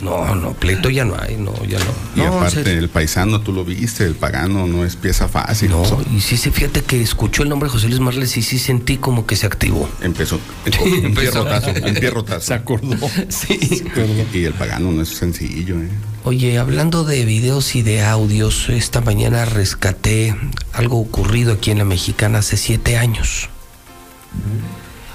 No, 0.00 0.34
no, 0.34 0.52
pleito 0.52 0.90
ya 0.90 1.04
no 1.04 1.16
hay, 1.20 1.36
no, 1.36 1.52
ya 1.64 1.78
no. 1.78 1.84
Y 2.14 2.20
No, 2.20 2.38
aparte, 2.38 2.72
el 2.76 2.88
paisano, 2.88 3.40
tú 3.40 3.52
lo 3.52 3.64
viste, 3.64 4.04
el 4.04 4.14
pagano 4.14 4.66
no 4.66 4.84
es 4.84 4.96
pieza 4.96 5.28
fácil. 5.28 5.70
No, 5.70 5.82
y 6.14 6.20
sí, 6.20 6.36
sí, 6.36 6.50
fíjate 6.50 6.82
que 6.82 7.00
escuchó 7.00 7.42
el 7.42 7.48
nombre 7.48 7.68
de 7.68 7.72
José 7.72 7.88
Luis 7.88 8.00
Morales 8.00 8.36
y 8.36 8.42
sí 8.42 8.58
sentí 8.58 8.96
como 8.98 9.26
que 9.26 9.36
se 9.36 9.46
activó. 9.46 9.88
Empezó 10.02 10.38
en, 10.66 10.72
en 10.74 10.80
pie 11.14 11.26
empezó. 11.26 11.44
rotazo, 11.44 11.70
en 11.70 11.94
pie 11.94 12.10
rotazo. 12.10 12.40
Se 12.46 12.54
acordó. 12.54 12.96
Sí. 13.28 13.84
Y 14.32 14.44
el 14.44 14.52
pagano 14.54 14.92
no 14.92 15.02
es 15.02 15.08
sencillo, 15.08 15.80
¿eh? 15.80 15.88
Oye, 16.24 16.58
hablando 16.58 17.04
de 17.04 17.24
videos 17.24 17.74
y 17.76 17.82
de 17.82 18.02
audios, 18.02 18.68
esta 18.68 19.00
mañana 19.00 19.44
rescaté 19.44 20.34
algo 20.72 20.98
ocurrido 21.00 21.52
aquí 21.52 21.70
en 21.70 21.78
la 21.78 21.84
Mexicana 21.84 22.38
hace 22.38 22.56
siete 22.56 22.96
años. 22.98 23.48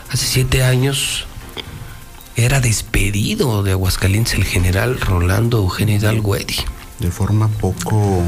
Hace 0.10 0.26
siete 0.26 0.64
años 0.64 1.26
era 2.42 2.60
despedido 2.62 3.64
de 3.64 3.72
Aguascalientes 3.72 4.34
el 4.36 4.44
general 4.46 5.00
Rolando 5.00 5.58
Eugenio 5.60 5.96
Hidalgo 5.96 6.36
Eddy. 6.36 6.56
De 7.00 7.12
forma 7.12 7.48
poco, 7.48 8.24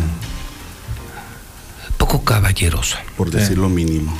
Poco 1.97 2.23
caballerosa. 2.23 2.99
por 3.17 3.31
decir 3.31 3.57
lo 3.57 3.69
mínimo. 3.69 4.13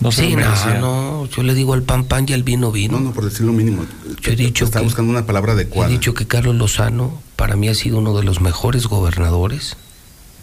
No 0.00 0.10
sí, 0.12 0.34
no, 0.34 0.78
no, 0.80 1.26
yo 1.26 1.42
le 1.42 1.52
digo 1.54 1.74
al 1.74 1.82
pan 1.82 2.04
pan 2.04 2.24
y 2.26 2.32
al 2.32 2.42
vino 2.42 2.72
vino. 2.72 2.98
No, 2.98 3.08
no, 3.08 3.12
por 3.12 3.24
decir 3.26 3.42
lo 3.44 3.52
mínimo. 3.52 3.84
Yo 4.22 4.32
he 4.32 4.36
dicho 4.36 4.64
Está 4.64 4.78
que- 4.78 4.86
buscando 4.86 5.10
una 5.10 5.26
palabra 5.26 5.52
He 5.52 5.56
adecuada. 5.56 5.90
dicho 5.90 6.14
que 6.14 6.26
Carlos 6.26 6.54
Lozano 6.56 7.20
para 7.36 7.54
mí 7.56 7.68
ha 7.68 7.74
sido 7.74 7.98
uno 7.98 8.16
de 8.16 8.24
los 8.24 8.40
mejores 8.40 8.86
gobernadores 8.86 9.76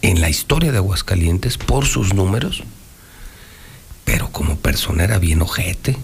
en 0.02 0.20
la 0.20 0.30
historia 0.30 0.70
de 0.70 0.78
Aguascalientes 0.78 1.58
por 1.58 1.86
sus 1.86 2.14
números, 2.14 2.62
pero 4.04 4.30
como 4.30 4.56
persona 4.56 5.02
era 5.02 5.18
bien 5.18 5.42
ojete. 5.42 5.96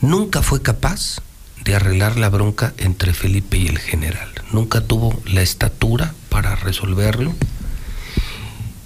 Nunca 0.00 0.40
fue 0.42 0.62
capaz 0.62 1.18
de 1.62 1.74
arreglar 1.74 2.16
la 2.16 2.28
bronca 2.28 2.72
entre 2.78 3.12
Felipe 3.12 3.56
y 3.56 3.68
el 3.68 3.78
general. 3.78 4.28
Nunca 4.52 4.80
tuvo 4.80 5.20
la 5.26 5.42
estatura 5.42 6.14
para 6.28 6.56
resolverlo. 6.56 7.32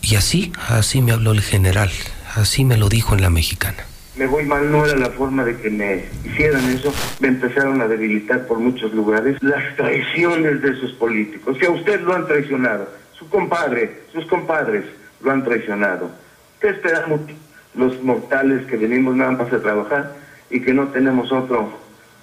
Y 0.02 0.16
así, 0.16 0.52
así 0.68 1.02
me 1.02 1.12
habló 1.12 1.32
el 1.32 1.40
general, 1.42 1.90
así 2.34 2.64
me 2.64 2.76
lo 2.76 2.88
dijo 2.88 3.14
en 3.14 3.22
la 3.22 3.30
mexicana. 3.30 3.84
me 4.16 4.26
voy 4.26 4.44
mal, 4.44 4.70
no 4.70 4.84
era 4.84 4.96
la 4.96 5.10
forma 5.10 5.44
de 5.44 5.56
que 5.56 5.70
me 5.70 6.04
hicieran 6.24 6.64
eso. 6.70 6.92
Me 7.20 7.28
empezaron 7.28 7.80
a 7.80 7.88
debilitar 7.88 8.46
por 8.46 8.58
muchos 8.58 8.92
lugares. 8.92 9.36
Las 9.42 9.76
traiciones 9.76 10.62
de 10.62 10.74
sus 10.76 10.92
políticos, 10.92 11.56
que 11.58 11.66
a 11.66 11.70
usted 11.70 12.00
lo 12.00 12.14
han 12.14 12.26
traicionado. 12.26 12.88
Su 13.18 13.28
compadre, 13.28 14.02
sus 14.12 14.26
compadres 14.26 14.84
lo 15.20 15.30
han 15.30 15.44
traicionado. 15.44 16.10
¿Qué 16.60 16.68
esperamos 16.70 17.20
los 17.74 18.02
mortales 18.02 18.66
que 18.66 18.76
venimos 18.76 19.14
nada 19.14 19.32
más 19.32 19.52
a 19.52 19.62
trabajar 19.62 20.16
y 20.50 20.60
que 20.60 20.74
no 20.74 20.88
tenemos 20.88 21.30
otro, 21.32 21.78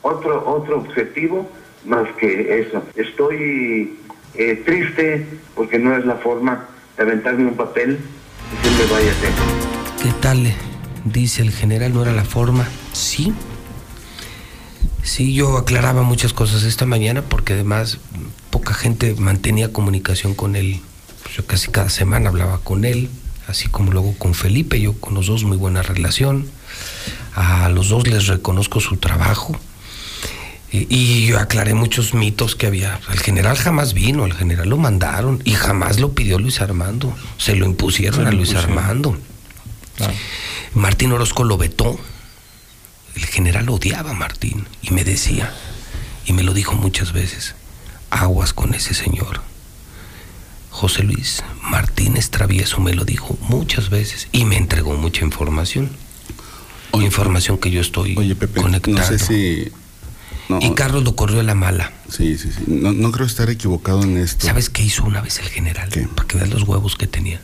otro, 0.05 0.43
otro 0.47 0.77
objetivo 0.77 1.49
más 1.85 2.07
que 2.19 2.59
eso? 2.61 2.83
Estoy 2.95 3.97
eh, 4.35 4.61
triste 4.65 5.25
porque 5.55 5.79
no 5.79 5.95
es 5.97 6.05
la 6.05 6.15
forma 6.15 6.67
de 6.95 7.03
aventarme 7.03 7.47
un 7.47 7.55
papel 7.55 7.99
y 8.51 8.67
decirme 8.67 8.91
váyate. 8.91 9.27
¿Qué 10.01 10.11
tal? 10.21 10.53
Dice 11.05 11.41
el 11.41 11.51
general, 11.51 11.93
no 11.93 12.03
era 12.03 12.11
la 12.11 12.23
forma. 12.23 12.67
Sí. 12.93 13.33
Sí, 15.03 15.33
yo 15.33 15.57
aclaraba 15.57 16.03
muchas 16.03 16.33
cosas 16.33 16.63
esta 16.63 16.85
mañana 16.85 17.21
porque 17.21 17.53
además 17.53 17.99
poca 18.49 18.73
gente 18.73 19.15
mantenía 19.17 19.73
comunicación 19.73 20.33
con 20.33 20.55
él. 20.55 20.81
Pues 21.23 21.35
yo 21.35 21.45
casi 21.45 21.69
cada 21.69 21.89
semana 21.89 22.29
hablaba 22.29 22.59
con 22.59 22.85
él, 22.85 23.09
así 23.47 23.67
como 23.67 23.91
luego 23.91 24.15
con 24.17 24.33
Felipe, 24.33 24.79
yo 24.79 24.93
con 24.93 25.15
los 25.15 25.27
dos 25.27 25.43
muy 25.43 25.57
buena 25.57 25.81
relación. 25.81 26.47
A 27.35 27.69
los 27.69 27.89
dos 27.89 28.07
les 28.07 28.27
reconozco 28.27 28.79
su 28.79 28.97
trabajo. 28.97 29.55
Y, 30.75 30.87
y 30.89 31.25
yo 31.27 31.39
aclaré 31.39 31.73
muchos 31.73 32.13
mitos 32.13 32.55
que 32.55 32.67
había. 32.67 32.99
El 33.11 33.19
general 33.19 33.55
jamás 33.57 33.93
vino, 33.93 34.25
el 34.25 34.33
general 34.33 34.69
lo 34.69 34.77
mandaron 34.77 35.41
y 35.45 35.53
jamás 35.53 35.99
lo 35.99 36.13
pidió 36.13 36.39
Luis 36.39 36.59
Armando. 36.61 37.15
Se 37.37 37.55
lo 37.55 37.65
impusieron 37.65 38.15
Se 38.15 38.21
lo 38.23 38.27
a 38.27 38.31
Luis 38.31 38.49
impusieron. 38.49 38.77
Armando. 38.79 39.17
Martín 40.73 41.11
Orozco 41.13 41.43
lo 41.43 41.57
vetó. 41.57 41.99
El 43.15 43.25
general 43.25 43.69
odiaba 43.69 44.11
a 44.11 44.13
Martín 44.13 44.67
y 44.81 44.91
me 44.91 45.05
decía, 45.05 45.53
y 46.25 46.33
me 46.33 46.43
lo 46.43 46.53
dijo 46.53 46.73
muchas 46.73 47.13
veces, 47.13 47.55
aguas 48.09 48.51
con 48.51 48.73
ese 48.73 48.93
señor. 48.93 49.41
José 50.69 51.03
Luis 51.03 51.41
Martínez 51.61 52.29
Travieso 52.29 52.81
me 52.81 52.93
lo 52.93 53.05
dijo 53.05 53.37
muchas 53.41 53.89
veces 53.89 54.27
y 54.33 54.43
me 54.43 54.57
entregó 54.57 54.95
mucha 54.97 55.23
información. 55.23 55.89
información 56.93 57.57
que 57.57 57.71
yo 57.71 57.79
estoy 57.79 58.15
conectando. 58.53 58.99
No 58.99 59.07
sé 59.07 59.19
si. 59.19 59.71
No, 60.49 60.59
y 60.61 60.73
Carlos 60.75 61.03
lo 61.03 61.15
corrió 61.15 61.39
a 61.39 61.43
la 61.43 61.55
mala. 61.55 61.91
Sí, 62.09 62.37
sí, 62.37 62.51
sí. 62.51 62.63
No, 62.67 62.93
no 62.93 63.11
creo 63.11 63.25
estar 63.25 63.49
equivocado 63.49 64.03
en 64.03 64.17
esto. 64.17 64.45
¿Sabes 64.45 64.69
qué 64.69 64.83
hizo 64.83 65.03
una 65.03 65.21
vez 65.21 65.39
el 65.39 65.49
general? 65.49 65.89
Para 66.15 66.27
que 66.27 66.37
veas 66.37 66.49
los 66.49 66.63
huevos 66.63 66.95
que 66.95 67.07
tenía. 67.07 67.41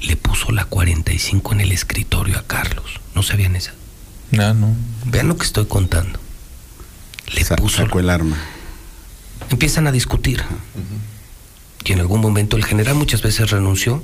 Le 0.00 0.16
puso 0.16 0.50
la 0.50 0.64
45 0.64 1.52
en 1.52 1.60
el 1.60 1.72
escritorio 1.72 2.38
a 2.38 2.42
Carlos. 2.42 3.00
¿No 3.14 3.22
sabían 3.22 3.56
esa? 3.56 3.74
No, 4.30 4.54
no. 4.54 4.74
Vean 5.06 5.28
lo 5.28 5.36
que 5.36 5.44
estoy 5.44 5.66
contando. 5.66 6.18
Le 7.34 7.44
puso. 7.56 7.84
Sacó 7.84 8.00
el 8.00 8.08
arma. 8.08 8.38
Empiezan 9.50 9.86
a 9.86 9.92
discutir. 9.92 10.42
Y 11.84 11.92
en 11.92 12.00
algún 12.00 12.20
momento 12.20 12.56
el 12.56 12.64
general 12.64 12.94
muchas 12.94 13.22
veces 13.22 13.50
renunció 13.50 14.02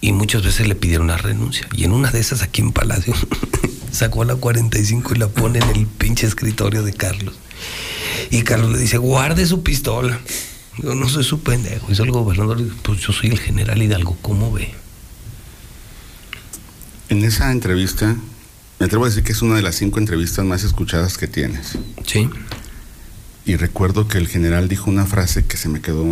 y 0.00 0.12
muchas 0.12 0.42
veces 0.42 0.66
le 0.66 0.74
pidieron 0.74 1.06
la 1.06 1.16
renuncia. 1.16 1.68
Y 1.72 1.84
en 1.84 1.92
una 1.92 2.10
de 2.10 2.20
esas 2.20 2.42
aquí 2.42 2.60
en 2.62 2.72
Palacio 2.72 3.14
sacó 3.94 4.24
la 4.24 4.36
45 4.36 5.14
y 5.14 5.18
la 5.18 5.28
pone 5.28 5.60
en 5.60 5.70
el 5.70 5.86
pinche 5.86 6.26
escritorio 6.26 6.82
de 6.82 6.92
Carlos. 6.92 7.34
Y 8.30 8.42
Carlos 8.42 8.72
le 8.72 8.78
dice, 8.78 8.98
guarde 8.98 9.46
su 9.46 9.62
pistola. 9.62 10.18
Yo 10.78 10.94
no 10.94 11.08
soy 11.08 11.22
su 11.24 11.40
pendejo. 11.42 11.90
Hizo 11.90 12.02
el 12.02 12.10
gobernador, 12.10 12.60
pues 12.82 13.00
yo 13.00 13.12
soy 13.12 13.30
el 13.30 13.38
general 13.38 13.80
Hidalgo, 13.80 14.16
¿cómo 14.20 14.52
ve? 14.52 14.74
En 17.08 17.24
esa 17.24 17.52
entrevista, 17.52 18.16
Me 18.80 18.86
atrevo 18.86 19.04
a 19.04 19.08
decir 19.08 19.22
que 19.22 19.32
es 19.32 19.40
una 19.40 19.54
de 19.54 19.62
las 19.62 19.76
cinco 19.76 20.00
entrevistas 20.00 20.44
más 20.44 20.64
escuchadas 20.64 21.16
que 21.16 21.28
tienes. 21.28 21.78
Sí. 22.04 22.28
Y 23.46 23.56
recuerdo 23.56 24.08
que 24.08 24.18
el 24.18 24.26
general 24.26 24.68
dijo 24.68 24.90
una 24.90 25.06
frase 25.06 25.44
que 25.44 25.56
se 25.56 25.68
me 25.68 25.80
quedó. 25.80 26.04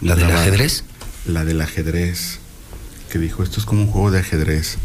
¿La 0.00 0.16
del 0.16 0.30
ajedrez? 0.30 0.82
La 1.24 1.44
del 1.44 1.60
ajedrez. 1.60 2.40
Que 3.10 3.18
dijo: 3.20 3.44
Esto 3.44 3.60
es 3.60 3.66
como 3.66 3.82
un 3.82 3.86
juego 3.86 4.10
de 4.10 4.18
ajedrez. 4.18 4.76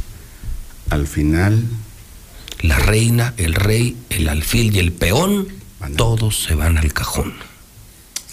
Al 0.92 1.08
final, 1.08 1.64
La 2.60 2.78
reina, 2.78 3.34
el 3.38 3.54
rey, 3.56 3.96
el 4.10 4.28
alfil 4.30 4.76
y 4.76 4.80
el 4.80 4.92
peón, 4.92 5.48
todos 5.96 6.44
se 6.44 6.56
van 6.56 6.78
al 6.78 6.92
cajón. 6.94 7.34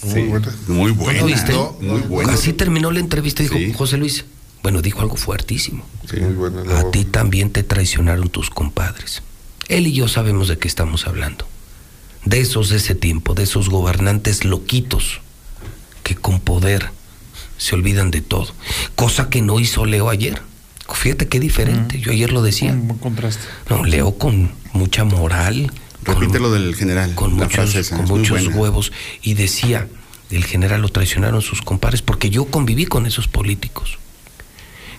sí, 0.01 0.23
muy 0.67 0.91
buena. 0.91 1.21
¿No 1.21 1.25
viste? 1.27 1.53
Muy 1.81 2.01
buena. 2.01 2.33
Así 2.33 2.53
terminó 2.53 2.91
la 2.91 2.99
entrevista, 2.99 3.41
dijo 3.43 3.55
Sí. 3.55 3.73
José 3.73 3.97
Luis. 3.97 4.25
Bueno, 4.63 4.81
dijo 4.81 5.01
algo 5.01 5.15
fuertísimo. 5.15 5.85
Sí, 6.09 6.19
muy 6.19 6.33
buena. 6.33 6.79
A 6.79 6.91
ti 6.91 7.05
también 7.05 7.51
te 7.51 7.63
traicionaron 7.63 8.29
tus 8.29 8.49
compadres. 8.49 9.21
Él 9.69 9.87
y 9.87 9.93
yo 9.93 10.07
sabemos 10.07 10.47
de 10.49 10.57
qué 10.57 10.67
estamos 10.67 11.07
hablando. 11.07 11.47
De 12.25 12.41
esos 12.41 12.69
de 12.69 12.77
ese 12.77 12.95
tiempo, 12.95 13.33
de 13.33 13.43
esos 13.43 13.69
gobernantes 13.69 14.43
loquitos 14.43 15.21
que 16.03 16.15
con 16.15 16.39
poder 16.41 16.89
se 17.57 17.75
olvidan 17.75 18.11
de 18.11 18.21
todo. 18.21 18.53
Cosa 18.95 19.29
que 19.29 19.41
no 19.41 19.59
hizo 19.59 19.85
Leo 19.85 20.09
ayer. 20.09 20.41
Fíjate 20.93 21.27
qué 21.27 21.39
diferente. 21.39 21.99
Yo 21.99 22.11
ayer 22.11 22.31
lo 22.31 22.41
decía. 22.41 22.71
Un 22.71 22.87
buen 22.87 22.99
contraste. 22.99 23.43
No, 23.69 23.83
Leo 23.83 24.17
con 24.17 24.51
mucha 24.73 25.03
moral. 25.03 25.71
Repite 26.03 26.39
lo 26.39 26.51
del 26.51 26.75
general. 26.75 27.13
Con 27.15 27.37
la 27.37 27.45
muchos, 27.45 27.75
esa, 27.75 27.97
con 27.97 28.23
huevos. 28.55 28.91
Y 29.21 29.33
decía, 29.33 29.87
el 30.31 30.45
general 30.45 30.81
lo 30.81 30.89
traicionaron 30.89 31.41
sus 31.41 31.61
compadres 31.61 32.01
porque 32.01 32.29
yo 32.29 32.45
conviví 32.45 32.85
con 32.85 33.05
esos 33.05 33.27
políticos. 33.27 33.97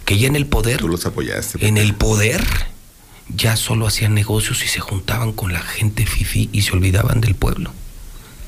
Que 0.04 0.18
ya 0.18 0.28
en 0.28 0.36
el 0.36 0.46
poder, 0.46 0.78
Tú 0.78 0.88
los 0.88 1.04
apoyaste. 1.06 1.66
en 1.66 1.76
el 1.76 1.94
poder, 1.94 2.42
ya 3.28 3.56
solo 3.56 3.86
hacían 3.86 4.14
negocios 4.14 4.64
y 4.64 4.68
se 4.68 4.80
juntaban 4.80 5.32
con 5.32 5.52
la 5.52 5.60
gente 5.60 6.06
fifí 6.06 6.48
y 6.52 6.62
se 6.62 6.72
olvidaban 6.72 7.20
del 7.20 7.34
pueblo. 7.34 7.72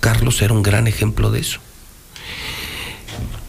Carlos 0.00 0.40
era 0.40 0.54
un 0.54 0.62
gran 0.62 0.86
ejemplo 0.86 1.30
de 1.30 1.40
eso. 1.40 1.60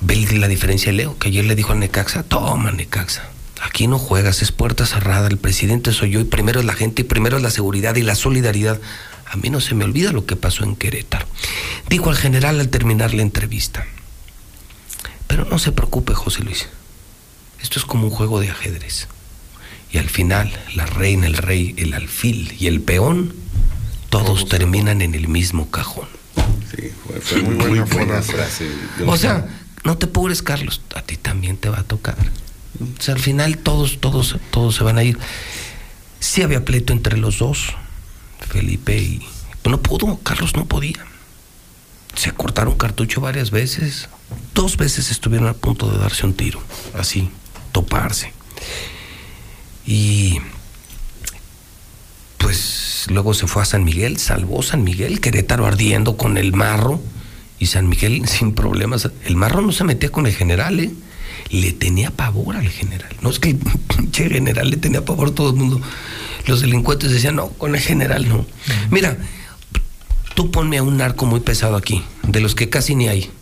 Ve 0.01 0.15
la 0.34 0.47
diferencia 0.47 0.91
de 0.91 0.97
Leo, 0.97 1.18
que 1.18 1.30
ayer 1.30 1.45
le 1.45 1.55
dijo 1.55 1.72
a 1.72 1.76
Necaxa, 1.76 2.23
toma 2.23 2.72
Necaxa, 2.72 3.30
aquí 3.61 3.88
no 3.88 3.99
juegas, 3.99 4.41
es 4.41 4.51
puerta 4.51 4.85
cerrada, 4.85 5.27
el 5.27 5.38
presidente 5.38 5.93
soy 5.93 6.11
yo 6.11 6.19
y 6.19 6.25
primero 6.25 6.59
es 6.59 6.65
la 6.65 6.73
gente 6.73 7.03
y 7.03 7.05
primero 7.05 7.38
es 7.38 7.43
la 7.43 7.51
seguridad 7.51 7.95
y 7.95 8.01
la 8.01 8.15
solidaridad. 8.15 8.79
A 9.25 9.38
mí 9.38 9.49
no 9.49 9.61
se 9.61 9.75
me 9.75 9.85
olvida 9.85 10.11
lo 10.11 10.25
que 10.25 10.35
pasó 10.35 10.63
en 10.63 10.75
Querétaro. 10.75 11.25
Dijo 11.89 12.09
al 12.09 12.17
general 12.17 12.59
al 12.59 12.69
terminar 12.69 13.13
la 13.13 13.21
entrevista, 13.21 13.85
pero 15.27 15.45
no 15.45 15.59
se 15.59 15.71
preocupe 15.71 16.13
José 16.13 16.43
Luis, 16.43 16.67
esto 17.61 17.79
es 17.79 17.85
como 17.85 18.05
un 18.05 18.11
juego 18.11 18.39
de 18.39 18.49
ajedrez. 18.49 19.07
Y 19.91 19.97
al 19.97 20.09
final, 20.09 20.51
la 20.73 20.85
reina, 20.85 21.27
el 21.27 21.38
rey, 21.38 21.75
el 21.77 21.93
alfil 21.93 22.55
y 22.57 22.67
el 22.67 22.81
peón, 22.81 23.33
todos 24.09 24.47
terminan 24.47 25.01
en 25.01 25.15
el 25.15 25.27
mismo 25.27 25.69
cajón. 25.69 26.07
Sí, 26.73 26.91
fue, 27.21 27.41
muy, 27.41 27.79
buena, 27.79 28.21
frase. 28.21 28.69
O 29.01 29.05
no 29.05 29.17
sea, 29.17 29.47
no 29.83 29.97
te 29.97 30.05
apures, 30.05 30.41
Carlos, 30.41 30.81
a 30.95 31.01
ti 31.01 31.17
también 31.17 31.57
te 31.57 31.69
va 31.69 31.79
a 31.79 31.83
tocar. 31.83 32.15
Al 33.07 33.19
final 33.19 33.57
todos, 33.57 33.99
todos, 33.99 34.37
todos 34.51 34.75
se 34.75 34.83
van 34.83 34.97
a 34.97 35.03
ir. 35.03 35.17
Sí 36.19 36.41
había 36.41 36.63
pleito 36.65 36.93
entre 36.93 37.17
los 37.17 37.39
dos, 37.39 37.73
Felipe 38.47 38.97
y... 38.97 39.27
No 39.63 39.81
pudo, 39.81 40.17
Carlos 40.17 40.55
no 40.55 40.65
podía. 40.65 41.05
Se 42.15 42.31
cortaron 42.33 42.77
cartucho 42.77 43.21
varias 43.21 43.51
veces. 43.51 44.09
Dos 44.53 44.75
veces 44.75 45.11
estuvieron 45.11 45.47
a 45.47 45.53
punto 45.53 45.89
de 45.89 45.97
darse 45.97 46.25
un 46.25 46.33
tiro, 46.33 46.61
así, 46.93 47.29
toparse. 47.71 48.33
Y 49.85 50.39
pues 52.37 53.05
luego 53.09 53.33
se 53.33 53.47
fue 53.47 53.61
a 53.61 53.65
San 53.65 53.83
Miguel, 53.83 54.17
salvó 54.17 54.61
San 54.61 54.83
Miguel, 54.83 55.21
Querétaro 55.21 55.65
ardiendo 55.65 56.17
con 56.17 56.37
el 56.37 56.53
marro 56.53 57.01
y 57.59 57.67
San 57.67 57.87
Miguel 57.87 58.27
sin 58.27 58.53
problemas. 58.53 59.09
El 59.23 59.35
marro 59.37 59.61
no 59.61 59.71
se 59.71 59.83
metía 59.83 60.09
con 60.09 60.27
el 60.27 60.33
general, 60.33 60.79
¿eh? 60.79 60.91
Le 61.49 61.71
tenía 61.71 62.11
pavor 62.11 62.55
al 62.55 62.69
general. 62.69 63.13
No 63.21 63.29
es 63.29 63.39
que 63.39 63.51
el 63.51 63.57
pinche 63.97 64.29
general 64.29 64.69
le 64.69 64.77
tenía 64.77 65.03
pavor 65.05 65.29
a 65.29 65.35
todo 65.35 65.49
el 65.49 65.55
mundo. 65.55 65.81
Los 66.47 66.61
delincuentes 66.61 67.11
decían, 67.11 67.35
no, 67.35 67.49
con 67.49 67.75
el 67.75 67.81
general 67.81 68.27
no. 68.27 68.45
Mira, 68.89 69.17
tú 70.35 70.49
ponme 70.51 70.77
a 70.77 70.83
un 70.83 70.97
narco 70.97 71.25
muy 71.25 71.39
pesado 71.39 71.75
aquí, 71.75 72.03
de 72.23 72.39
los 72.39 72.55
que 72.55 72.69
casi 72.69 72.95
ni 72.95 73.07
hay. 73.07 73.29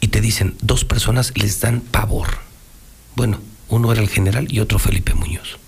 Y 0.00 0.08
te 0.08 0.20
dicen, 0.20 0.54
dos 0.62 0.84
personas 0.84 1.32
les 1.34 1.60
dan 1.60 1.80
pavor. 1.80 2.28
Bueno, 3.16 3.40
uno 3.68 3.90
era 3.92 4.00
el 4.00 4.08
general 4.08 4.46
y 4.48 4.60
otro 4.60 4.78
Felipe 4.78 5.12
Muñoz. 5.14 5.58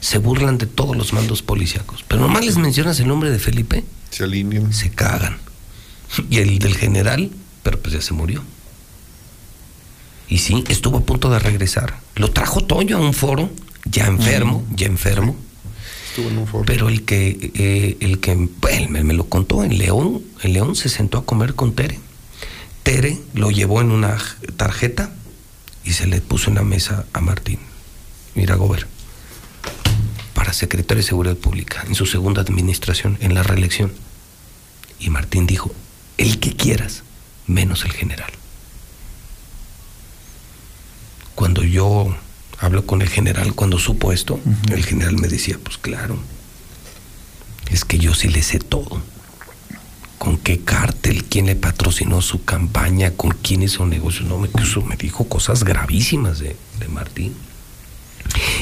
Se 0.00 0.18
burlan 0.18 0.56
de 0.56 0.66
todos 0.66 0.96
los 0.96 1.12
mandos 1.12 1.42
policíacos. 1.42 2.04
Pero 2.06 2.22
nomás 2.22 2.46
les 2.46 2.56
mencionas 2.58 3.00
el 3.00 3.08
nombre 3.08 3.28
de 3.30 3.38
Felipe, 3.38 3.84
Se 4.10 4.22
alinean. 4.24 4.72
se 4.72 4.90
cagan. 4.90 5.38
Y 6.30 6.38
el 6.38 6.58
del 6.58 6.76
general, 6.76 7.30
pero 7.62 7.80
pues 7.80 7.94
ya 7.94 8.00
se 8.00 8.14
murió. 8.14 8.42
Y 10.30 10.38
sí, 10.38 10.64
estuvo 10.68 10.98
a 10.98 11.00
punto 11.00 11.28
de 11.28 11.40
regresar. 11.40 11.98
Lo 12.14 12.30
trajo 12.30 12.62
Toño 12.64 12.96
a 12.96 13.00
un 13.00 13.12
foro, 13.12 13.50
ya 13.84 14.06
enfermo, 14.06 14.64
ya 14.74 14.86
enfermo. 14.86 15.36
Estuvo 16.08 16.28
en 16.28 16.38
un 16.38 16.46
foro. 16.46 16.64
Pero 16.66 16.88
el 16.88 17.04
que, 17.04 17.50
eh, 17.54 17.96
el 17.98 18.20
que 18.20 18.36
bueno, 18.60 18.88
me, 18.90 19.02
me 19.02 19.12
lo 19.12 19.28
contó 19.28 19.64
en 19.64 19.76
León, 19.76 20.22
en 20.42 20.52
León 20.52 20.76
se 20.76 20.88
sentó 20.88 21.18
a 21.18 21.26
comer 21.26 21.54
con 21.54 21.74
Tere. 21.74 21.98
Tere 22.84 23.18
lo 23.34 23.50
llevó 23.50 23.80
en 23.80 23.90
una 23.90 24.16
tarjeta 24.56 25.12
y 25.84 25.92
se 25.92 26.06
le 26.06 26.20
puso 26.20 26.48
en 26.48 26.56
la 26.56 26.62
mesa 26.62 27.06
a 27.12 27.20
Martín. 27.20 27.58
Mira, 28.36 28.54
Gober, 28.54 28.86
para 30.32 30.52
secretario 30.52 31.02
de 31.02 31.08
Seguridad 31.08 31.36
Pública, 31.36 31.84
en 31.88 31.96
su 31.96 32.06
segunda 32.06 32.40
administración, 32.40 33.18
en 33.20 33.34
la 33.34 33.42
reelección. 33.42 33.92
Y 35.00 35.10
Martín 35.10 35.46
dijo, 35.46 35.72
el 36.18 36.38
que 36.38 36.54
quieras, 36.54 37.02
menos 37.48 37.84
el 37.84 37.92
general. 37.92 38.30
Cuando 41.40 41.64
yo 41.64 42.14
hablo 42.58 42.84
con 42.84 43.00
el 43.00 43.08
general, 43.08 43.54
cuando 43.54 43.78
supo 43.78 44.12
esto, 44.12 44.38
el 44.70 44.84
general 44.84 45.16
me 45.16 45.26
decía, 45.26 45.58
pues 45.64 45.78
claro, 45.78 46.18
es 47.70 47.86
que 47.86 47.98
yo 47.98 48.12
sí 48.12 48.28
le 48.28 48.42
sé 48.42 48.58
todo. 48.58 49.00
Con 50.18 50.36
qué 50.36 50.60
cártel, 50.60 51.24
quién 51.24 51.46
le 51.46 51.56
patrocinó 51.56 52.20
su 52.20 52.44
campaña, 52.44 53.12
con 53.12 53.30
quién 53.30 53.62
hizo 53.62 53.86
negocios. 53.86 54.28
No, 54.28 54.36
me, 54.36 54.50
me 54.86 54.96
dijo 54.96 55.30
cosas 55.30 55.64
gravísimas 55.64 56.40
de, 56.40 56.56
de 56.78 56.88
Martín. 56.88 57.34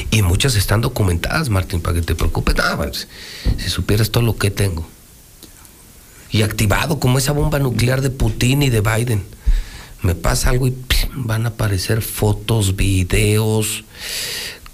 Y 0.09 0.21
muchas 0.21 0.55
están 0.55 0.79
documentadas, 0.79 1.49
Martín, 1.49 1.81
para 1.81 1.95
que 1.95 2.01
te 2.01 2.15
preocupes. 2.15 2.55
Nada, 2.55 2.77
pues, 2.77 3.09
si 3.57 3.69
supieras 3.69 4.09
todo 4.09 4.23
lo 4.23 4.37
que 4.37 4.51
tengo. 4.51 4.87
Y 6.31 6.43
activado 6.43 7.01
como 7.01 7.17
esa 7.17 7.33
bomba 7.33 7.59
nuclear 7.59 7.99
de 7.99 8.09
Putin 8.09 8.63
y 8.63 8.69
de 8.69 8.79
Biden. 8.79 9.25
Me 10.01 10.15
pasa 10.15 10.49
algo 10.49 10.67
y 10.67 10.75
van 11.13 11.45
a 11.45 11.49
aparecer 11.49 12.01
fotos, 12.01 12.75
videos, 12.75 13.83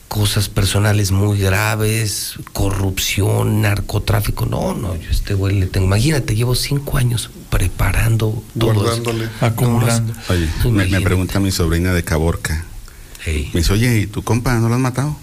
cosas 0.07 0.49
personales 0.49 1.11
muy 1.11 1.39
graves, 1.39 2.35
corrupción, 2.53 3.61
narcotráfico. 3.61 4.45
No, 4.45 4.73
no, 4.73 4.95
yo 4.95 5.09
a 5.09 5.11
este 5.11 5.33
güey 5.33 5.59
le 5.59 5.65
tengo. 5.67 5.87
Imagínate, 5.87 6.35
llevo 6.35 6.55
cinco 6.55 6.97
años 6.97 7.29
preparando 7.49 8.43
todo 8.57 8.71
eso. 8.71 8.81
Guardándole. 8.81 9.29
Acumulando. 9.41 10.13
Oye, 10.29 10.47
me, 10.71 10.85
me 10.85 11.01
pregunta 11.01 11.39
mi 11.39 11.51
sobrina 11.51 11.93
de 11.93 12.03
Caborca. 12.03 12.65
Hey. 13.23 13.49
Me 13.53 13.61
dice, 13.61 13.73
oye, 13.73 13.99
¿y 13.99 14.07
tu 14.07 14.23
compa 14.23 14.53
no 14.59 14.69
lo 14.69 14.75
has 14.75 14.81
matado? 14.81 15.17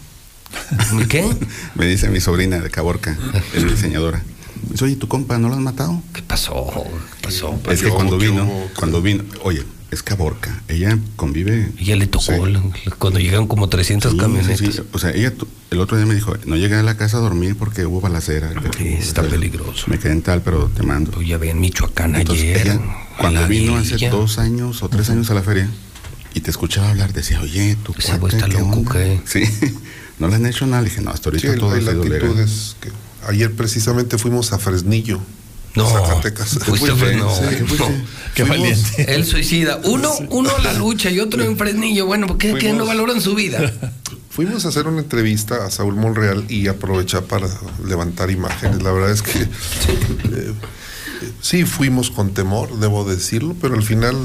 ¿Qué? 1.09 1.25
Me 1.75 1.87
dice 1.87 2.09
mi 2.09 2.21
sobrina 2.21 2.59
de 2.59 2.71
Caborca, 2.71 3.17
es 3.55 3.65
diseñadora. 3.65 4.23
Me 4.65 4.73
dice, 4.73 4.85
oye, 4.85 4.95
¿y 4.95 4.97
tu 4.97 5.09
compa 5.09 5.39
no 5.39 5.49
lo 5.49 5.55
has 5.55 5.61
matado? 5.61 6.03
¿Qué 6.13 6.23
pasó? 6.23 6.71
¿Qué 7.17 7.23
pasó? 7.23 7.59
Es 7.71 7.81
que 7.81 7.87
¿Qué 7.87 7.93
cuando 7.93 8.19
vino, 8.19 8.51
cuando 8.77 9.01
vino, 9.01 9.25
oye, 9.43 9.65
es 9.93 10.03
Caborca, 10.03 10.63
ella 10.69 10.99
convive. 11.17 11.71
Ella 11.79 11.95
le 11.97 12.07
tocó 12.09 12.25
Sí. 12.47 12.53
la- 12.53 12.63
cuando 12.99 13.21
llegaron 13.21 13.47
como 13.47 13.69
300 13.69 14.13
Sí, 14.13 14.19
camionetas. 14.19 14.59
sí, 14.59 14.73
sí. 14.73 14.81
O 14.93 14.99
sea, 14.99 15.11
ella 15.11 15.33
el 15.71 15.81
otro 15.81 15.97
día 15.97 16.07
me 16.07 16.15
dijo, 16.15 16.35
no 16.47 16.57
llegué 16.57 16.75
a 16.77 16.83
la 16.83 16.97
casa 16.97 17.19
a 17.19 17.21
dormir 17.21 17.57
porque 17.57 17.87
hubo 17.87 18.01
balacera. 18.01 18.51
Sí, 18.77 18.89
está 18.89 19.21
O 19.21 19.25
sea, 19.25 19.31
peligroso. 19.33 19.87
Me 19.89 19.99
quedé 19.99 20.13
en 20.13 20.23
tal, 20.23 20.43
pero 20.43 20.69
te 20.75 20.83
mando. 20.83 21.13
Pues 21.13 21.29
ya 21.29 21.37
ve 21.39 21.51
en 21.51 21.61
Michoacán 21.61 22.17
Entonces, 22.17 22.45
ayer. 22.57 22.67
ella, 22.67 22.81
cuando 23.19 23.41
la 23.43 23.47
vino 23.47 23.77
hace 23.77 23.91
guerrilla. 23.91 24.11
dos 24.11 24.39
años 24.39 24.83
o 24.83 24.89
tres 24.89 25.09
años 25.11 25.31
a 25.31 25.35
la 25.35 25.43
feria 25.43 25.69
y 26.35 26.41
te 26.41 26.51
escuchaba 26.51 26.91
hablar, 26.91 27.13
decía, 27.13 27.41
oye, 27.41 27.77
tu 27.85 27.93
güey 27.93 28.19
cuate, 28.19 28.37
está 28.37 28.49
¿qué 28.49 28.59
loco, 28.59 28.79
onda?" 28.79 28.93
¿qué? 28.93 29.21
Sí, 29.27 29.43
no 30.19 30.29
le 30.29 30.37
han 30.37 30.47
hecho 30.47 30.67
nada. 30.67 30.83
Le 30.83 30.89
dije, 30.89 31.03
no, 31.03 31.11
hasta 31.11 31.31
Sí, 31.31 31.47
ahorita 31.47 31.61
todo 31.61 31.71
ha 31.75 31.79
sido 31.79 31.93
legal. 32.05 32.11
latitudes 32.21 32.77
que 32.81 32.91
ayer 33.29 33.53
precisamente 33.55 34.17
fuimos 34.19 34.53
a 34.55 34.59
Fresnillo, 34.59 35.21
No, 35.75 35.89
Zacatecas. 35.89 36.59
fuiste 36.65 36.91
a 36.91 36.95
Fresno. 36.97 37.31
¿A 37.31 37.49
qué 37.51 37.65
fuiste? 37.65 37.89
No. 37.89 38.05
Qué 38.35 38.45
Fuimos- 38.45 38.59
valiente. 38.61 39.05
Él 39.15 39.25
suicida. 39.25 39.81
Uno, 39.85 40.11
uno 40.31 40.51
a 40.57 40.61
la 40.61 40.73
lucha 40.75 41.11
y 41.11 41.21
otro 41.21 41.43
en 41.43 41.57
Fresnillo. 41.57 42.07
Bueno, 42.07 42.27
¿por 42.27 42.39
qué, 42.39 42.55
qué 42.55 42.73
no 42.73 42.85
valoran 42.87 43.21
su 43.21 43.35
vida? 43.35 43.73
Fuimos 44.31 44.65
a 44.65 44.69
hacer 44.69 44.87
una 44.87 45.01
entrevista 45.01 45.65
a 45.67 45.71
Saúl 45.71 45.95
Monreal 45.97 46.47
y 46.49 46.69
aprovechar 46.69 47.25
para 47.25 47.49
levantar 47.87 48.31
imágenes. 48.31 48.83
La 48.83 48.91
verdad 48.93 49.11
es 49.11 49.21
que 49.23 49.41
eh, 49.43 49.49
eh, 50.33 50.53
sí 51.43 51.65
fuimos 51.65 52.11
con 52.11 52.33
temor, 52.33 52.79
debo 52.79 53.05
decirlo, 53.05 53.55
pero 53.61 53.75
al 53.75 53.83
final 53.83 54.17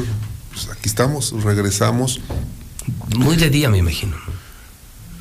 pues, 0.54 0.70
aquí 0.70 0.88
estamos, 0.88 1.34
regresamos. 1.44 2.22
Muy 3.18 3.36
de 3.36 3.50
día, 3.50 3.70
me 3.70 3.80
imagino. 3.80 4.16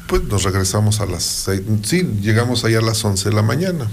Pues 0.06 0.22
nos 0.24 0.44
regresamos 0.44 1.00
a 1.00 1.06
las 1.06 1.24
seis. 1.24 1.62
Sí, 1.82 2.08
llegamos 2.20 2.64
ahí 2.64 2.74
a 2.76 2.80
las 2.80 3.04
11 3.04 3.28
de 3.30 3.34
la 3.34 3.42
mañana. 3.42 3.88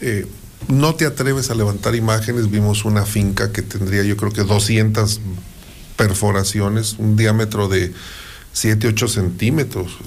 Eh, 0.00 0.26
no 0.66 0.94
te 0.94 1.06
atreves 1.06 1.50
a 1.50 1.54
levantar 1.54 1.94
imágenes. 1.94 2.50
Vimos 2.50 2.84
una 2.84 3.06
finca 3.06 3.52
que 3.52 3.62
tendría, 3.62 4.02
yo 4.02 4.16
creo 4.16 4.32
que 4.32 4.42
200 4.42 5.20
perforaciones, 5.96 6.96
un 6.98 7.16
diámetro 7.16 7.68
de 7.68 7.92
7, 8.52 8.88
8 8.88 9.08
centímetros. 9.08 9.98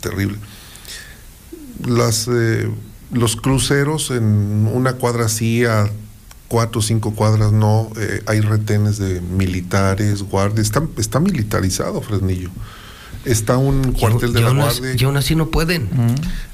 Terrible. 0.00 0.38
Las, 1.86 2.28
eh, 2.28 2.70
los 3.10 3.36
cruceros 3.36 4.10
en 4.10 4.68
una 4.72 4.94
cuadra 4.94 5.28
sí, 5.28 5.64
a 5.64 5.90
cuatro 6.48 6.78
o 6.78 6.82
cinco 6.82 7.12
cuadras 7.14 7.50
no, 7.50 7.90
eh, 7.96 8.22
hay 8.26 8.40
retenes 8.40 8.98
de 8.98 9.20
militares, 9.20 10.22
guardias. 10.22 10.66
Está, 10.66 10.86
está 10.96 11.20
militarizado 11.20 12.00
Fresnillo 12.00 12.50
está 13.26 13.58
un 13.58 13.92
cuartel 13.92 14.32
de 14.32 14.40
la 14.40 14.50
guardia. 14.52 14.94
Y 14.96 15.04
aún 15.04 15.16
así 15.16 15.34
no 15.34 15.50
pueden. 15.50 15.88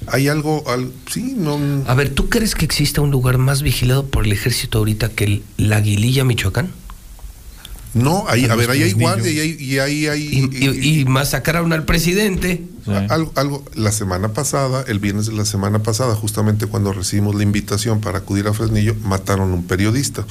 Hay 0.07 0.28
algo, 0.28 0.65
sí, 1.11 1.35
no. 1.36 1.59
A 1.86 1.94
ver, 1.94 2.11
¿tú 2.11 2.28
crees 2.28 2.55
que 2.55 2.65
exista 2.65 3.01
un 3.01 3.11
lugar 3.11 3.39
más 3.39 3.62
vigilado 3.62 4.07
por 4.07 4.24
el 4.24 4.32
ejército 4.32 4.78
ahorita 4.78 5.11
que 5.11 5.24
el, 5.24 5.43
la 5.57 5.77
Aguililla, 5.77 6.24
Michoacán? 6.24 6.70
No, 7.94 8.24
ahí, 8.27 8.47
a 8.47 8.55
ver, 8.55 8.70
ahí 8.70 8.82
hay 8.82 8.93
guardia 8.93 9.44
y 9.44 9.78
ahí 9.78 10.07
hay... 10.07 10.49
Y, 10.51 11.01
y, 11.01 11.05
masacraron 11.05 11.73
al 11.74 11.85
presidente. 11.85 12.65
Algo, 12.87 13.33
algo, 13.37 13.65
la 13.75 13.93
semana 13.93 14.33
pasada, 14.33 14.85
el 14.89 14.99
viernes 14.99 15.27
de 15.27 15.33
la 15.35 15.45
semana 15.45 15.83
pasada, 15.83 16.15
justamente 16.15 16.67
cuando 16.67 16.93
recibimos 16.93 17.35
la 17.35 17.43
invitación 17.43 18.01
para 18.01 18.19
acudir 18.19 18.49
a 18.49 18.53
Fresnillo, 18.53 18.97
mataron 19.03 19.53
a 19.53 19.55
un 19.55 19.65
periodista. 19.65 20.25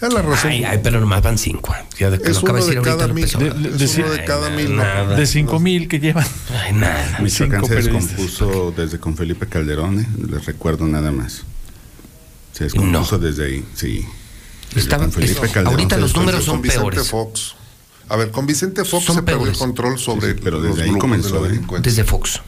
Ya 0.00 0.08
la 0.08 0.22
razón. 0.22 0.50
Ay, 0.50 0.64
ay, 0.64 0.80
pero 0.82 1.00
nomás 1.00 1.22
van 1.22 1.36
cinco. 1.36 1.74
Ya 1.98 2.10
de, 2.10 2.16
es 2.30 2.42
uno 2.42 2.54
de, 2.64 2.80
cada 2.80 3.08
mil. 3.08 3.26
De, 3.26 3.50
de, 3.50 4.24
cada 4.24 4.50
mil. 4.50 4.78
de 5.16 5.26
cinco 5.26 5.60
mil 5.60 5.88
que 5.88 6.00
llevan. 6.00 6.26
Ay, 6.64 6.72
nada. 6.72 7.18
Michoacán 7.20 7.66
se 7.66 7.74
descompuso 7.74 8.72
desde 8.76 8.98
con 8.98 9.16
Felipe 9.16 9.46
Calderón, 9.46 10.00
¿eh? 10.00 10.08
les 10.30 10.46
recuerdo 10.46 10.86
nada 10.86 11.12
más. 11.12 11.42
Se 12.52 12.64
descompuso 12.64 13.18
desde 13.18 13.44
ahí, 13.44 13.64
sí. 13.74 14.06
Estaban, 14.74 15.10
ahorita 15.66 15.96
los 15.96 16.14
números 16.14 16.44
son 16.44 16.62
peores. 16.62 17.08
Fox. 17.08 17.56
A 18.10 18.16
ver, 18.16 18.30
con 18.30 18.44
Vicente 18.46 18.84
Fox 18.84 19.06
se 19.14 19.22
perdió 19.22 19.46
el 19.46 19.56
control 19.56 19.98
sobre. 19.98 20.34
pero 20.34 20.60
desde 20.60 20.82
ahí 20.82 20.98
comenzó. 20.98 21.46
¿eh? 21.46 21.60
Desde 21.80 22.04
Fox. 22.04 22.40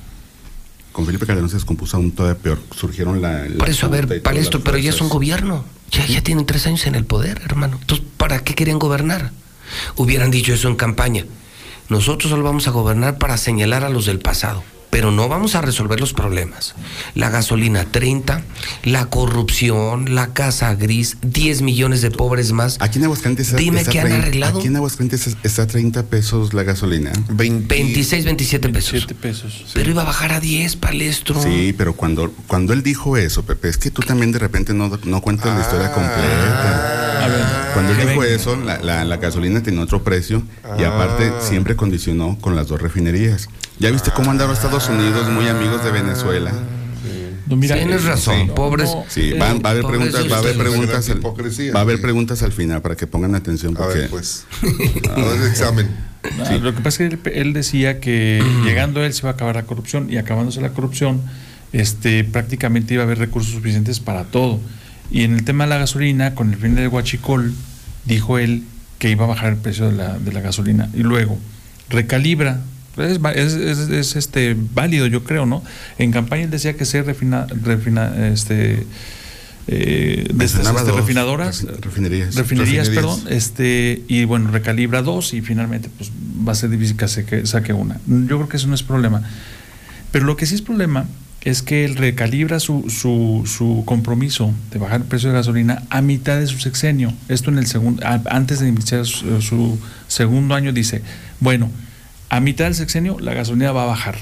Con 0.92 1.06
Felipe 1.06 1.24
Calderón 1.24 1.48
se 1.48 1.56
descompuso 1.56 1.96
aún 1.96 2.10
todavía 2.10 2.40
peor. 2.40 2.58
Surgieron 2.76 3.22
la. 3.22 3.46
Por 3.58 3.70
eso, 3.70 3.86
a 3.86 3.88
ver, 3.88 4.22
para 4.22 4.38
esto, 4.38 4.60
pero 4.60 4.76
ya 4.76 4.90
es 4.90 5.00
un 5.00 5.08
gobierno. 5.08 5.64
Ya, 5.90 6.04
ya 6.06 6.22
tienen 6.22 6.46
tres 6.46 6.66
años 6.66 6.86
en 6.86 6.94
el 6.94 7.04
poder, 7.04 7.40
hermano. 7.44 7.78
Entonces, 7.80 8.06
¿para 8.16 8.44
qué 8.44 8.54
querían 8.54 8.78
gobernar? 8.78 9.32
Hubieran 9.96 10.30
dicho 10.30 10.52
eso 10.52 10.68
en 10.68 10.76
campaña. 10.76 11.24
Nosotros 11.88 12.30
solo 12.30 12.42
vamos 12.42 12.66
a 12.68 12.70
gobernar 12.70 13.18
para 13.18 13.36
señalar 13.36 13.84
a 13.84 13.88
los 13.88 14.06
del 14.06 14.18
pasado 14.18 14.62
pero 14.92 15.10
no 15.10 15.26
vamos 15.26 15.54
a 15.54 15.62
resolver 15.62 15.98
los 15.98 16.12
problemas. 16.12 16.74
La 17.14 17.30
gasolina 17.30 17.86
30, 17.90 18.42
la 18.84 19.06
corrupción, 19.06 20.14
la 20.14 20.34
casa 20.34 20.74
gris, 20.74 21.16
10 21.22 21.62
millones 21.62 22.02
de 22.02 22.10
pobres 22.10 22.52
más. 22.52 22.76
Aquí 22.78 22.98
en 22.98 23.04
Aguascalientes 23.04 23.56
Dime 23.56 23.86
que 23.86 24.00
han 24.00 24.12
arreglado. 24.12 24.58
Aquí 24.58 24.68
en 24.68 24.76
Aguascalientes 24.76 25.34
está 25.42 25.66
30 25.66 26.02
pesos 26.02 26.52
la 26.52 26.62
gasolina. 26.62 27.10
26, 27.30 28.26
27 28.26 28.68
pesos. 28.68 28.92
27 28.92 29.14
pesos. 29.14 29.70
Pero 29.72 29.90
iba 29.90 30.02
a 30.02 30.04
bajar 30.04 30.32
a 30.32 30.40
10, 30.40 30.76
palestro. 30.76 31.42
Sí, 31.42 31.74
pero 31.76 31.94
cuando, 31.94 32.30
cuando 32.46 32.74
él 32.74 32.82
dijo 32.82 33.16
eso, 33.16 33.46
Pepe, 33.46 33.70
es 33.70 33.78
que 33.78 33.90
tú 33.90 34.02
también 34.02 34.30
de 34.30 34.40
repente 34.40 34.74
no, 34.74 35.00
no 35.04 35.22
cuentas 35.22 35.56
la 35.56 35.62
historia 35.62 35.90
completa. 35.90 37.24
A 37.24 37.28
ver, 37.28 37.72
cuando 37.72 37.92
él 37.92 38.08
dijo 38.08 38.24
eso, 38.24 38.56
la, 38.56 39.04
la, 39.04 39.16
gasolina 39.16 39.62
tenía 39.62 39.80
otro 39.80 40.04
precio 40.04 40.42
y 40.78 40.84
aparte 40.84 41.32
ah. 41.32 41.40
siempre 41.40 41.76
condicionó 41.76 42.36
con 42.42 42.56
las 42.56 42.68
dos 42.68 42.82
refinerías. 42.82 43.48
¿Ya 43.78 43.90
viste 43.90 44.10
cómo 44.14 44.30
andaron 44.30 44.54
Estados 44.54 44.88
Unidos, 44.88 45.28
muy 45.30 45.48
amigos 45.48 45.84
de 45.84 45.90
Venezuela? 45.90 46.52
Tienes 47.60 48.04
razón, 48.04 48.48
pobres. 48.54 48.90
sí, 49.08 49.32
va, 49.32 49.48
a 49.48 49.70
haber 49.70 49.84
preguntas, 49.84 50.30
va 50.30 50.36
a 50.36 50.38
haber 50.38 50.56
preguntas, 50.56 51.08
al, 51.10 51.24
va 51.24 51.78
a 51.78 51.82
haber 51.82 52.00
preguntas 52.00 52.42
al 52.42 52.52
final 52.52 52.80
para 52.80 52.96
que 52.96 53.06
pongan 53.06 53.34
atención. 53.34 53.74
Porque, 53.74 53.92
a 53.92 53.96
ver, 54.02 54.10
pues, 54.10 54.46
a 55.14 55.46
examen. 55.48 55.88
Lo 56.62 56.74
que 56.74 56.80
pasa 56.80 57.04
es 57.04 57.18
que 57.18 57.30
él, 57.40 57.52
decía 57.52 58.00
que 58.00 58.42
llegando 58.64 59.04
él 59.04 59.12
se 59.12 59.20
iba 59.20 59.30
a 59.30 59.32
acabar 59.34 59.56
la 59.56 59.64
corrupción 59.64 60.10
y 60.10 60.16
acabándose 60.16 60.60
la 60.60 60.70
corrupción, 60.70 61.20
este, 61.72 62.24
prácticamente 62.24 62.94
iba 62.94 63.02
a 63.02 63.06
haber 63.06 63.18
recursos 63.18 63.52
suficientes 63.52 64.00
para 64.00 64.24
todo. 64.24 64.60
Y 65.10 65.24
en 65.24 65.34
el 65.34 65.44
tema 65.44 65.64
de 65.64 65.70
la 65.70 65.78
gasolina, 65.78 66.34
con 66.34 66.52
el 66.52 66.58
fin 66.58 66.74
del 66.74 66.88
huachicol, 66.88 67.52
dijo 68.06 68.38
él 68.38 68.62
que 68.98 69.10
iba 69.10 69.24
a 69.24 69.28
bajar 69.28 69.52
el 69.52 69.58
precio 69.58 69.90
de 69.90 69.92
la, 69.92 70.18
de 70.18 70.32
la 70.32 70.40
gasolina. 70.40 70.88
Y 70.94 71.02
luego 71.02 71.38
recalibra 71.90 72.60
es, 72.96 73.54
es, 73.54 74.16
este 74.16 74.56
válido, 74.74 75.06
yo 75.06 75.24
creo, 75.24 75.46
¿no? 75.46 75.62
En 75.98 76.12
campaña 76.12 76.44
él 76.44 76.50
decía 76.50 76.74
que 76.76 76.84
se 76.84 77.02
refina, 77.02 77.46
refina 77.62 78.28
este, 78.28 78.86
eh, 79.68 80.28
de 80.32 80.44
estas 80.44 80.66
este, 80.66 80.92
refinadoras, 80.92 81.64
refinerías, 81.80 82.34
refinerías, 82.34 82.88
perdón, 82.90 83.20
este, 83.28 84.02
y 84.08 84.24
bueno, 84.24 84.50
recalibra 84.50 85.02
dos 85.02 85.34
y 85.34 85.40
finalmente 85.40 85.88
pues 85.96 86.10
va 86.46 86.52
a 86.52 86.54
ser 86.54 86.70
difícil 86.70 86.96
que 86.96 87.08
saque, 87.08 87.46
saque 87.46 87.72
una. 87.72 88.00
Yo 88.06 88.36
creo 88.36 88.48
que 88.48 88.56
eso 88.56 88.66
no 88.66 88.74
es 88.74 88.82
problema. 88.82 89.22
Pero 90.10 90.26
lo 90.26 90.36
que 90.36 90.44
sí 90.44 90.54
es 90.54 90.62
problema 90.62 91.06
es 91.40 91.62
que 91.62 91.84
él 91.84 91.96
recalibra 91.96 92.60
su, 92.60 92.90
su, 92.90 93.44
su 93.46 93.82
compromiso 93.86 94.52
de 94.70 94.78
bajar 94.78 95.00
el 95.00 95.06
precio 95.06 95.30
de 95.30 95.36
gasolina 95.36 95.82
a 95.88 96.02
mitad 96.02 96.38
de 96.38 96.46
su 96.46 96.58
sexenio. 96.58 97.12
Esto 97.28 97.50
en 97.50 97.58
el 97.58 97.66
segundo, 97.66 98.02
antes 98.06 98.60
de 98.60 98.68
iniciar 98.68 99.06
su 99.06 99.78
segundo 100.06 100.54
año 100.54 100.72
dice, 100.72 101.02
bueno, 101.40 101.70
a 102.32 102.40
mitad 102.40 102.64
del 102.64 102.74
sexenio 102.74 103.18
la 103.20 103.34
gasolina 103.34 103.72
va 103.72 103.82
a 103.82 103.86
bajar. 103.86 104.16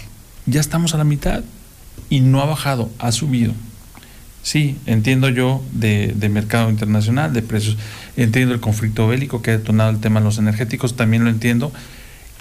Ya 0.45 0.61
estamos 0.61 0.95
a 0.95 0.99
la 0.99 1.05
mitad 1.05 1.45
y 2.09 2.19
no 2.19 2.41
ha 2.41 2.45
bajado, 2.45 2.91
ha 2.99 3.13
subido. 3.13 3.53
Sí, 4.43 4.77
entiendo 4.87 5.29
yo 5.29 5.63
de, 5.71 6.13
mercado 6.29 6.71
internacional, 6.71 7.33
de 7.33 7.43
precios, 7.43 7.77
entiendo 8.17 8.53
el 8.53 8.59
conflicto 8.59 9.07
bélico 9.07 9.43
que 9.43 9.53
ha 9.53 9.59
detonado 9.59 9.91
el 9.91 10.01
tema 10.01 10.19
de 10.19 10.25
los 10.25 10.39
energéticos, 10.39 10.97
también 10.97 11.23
lo 11.23 11.31
entiendo. 11.31 11.73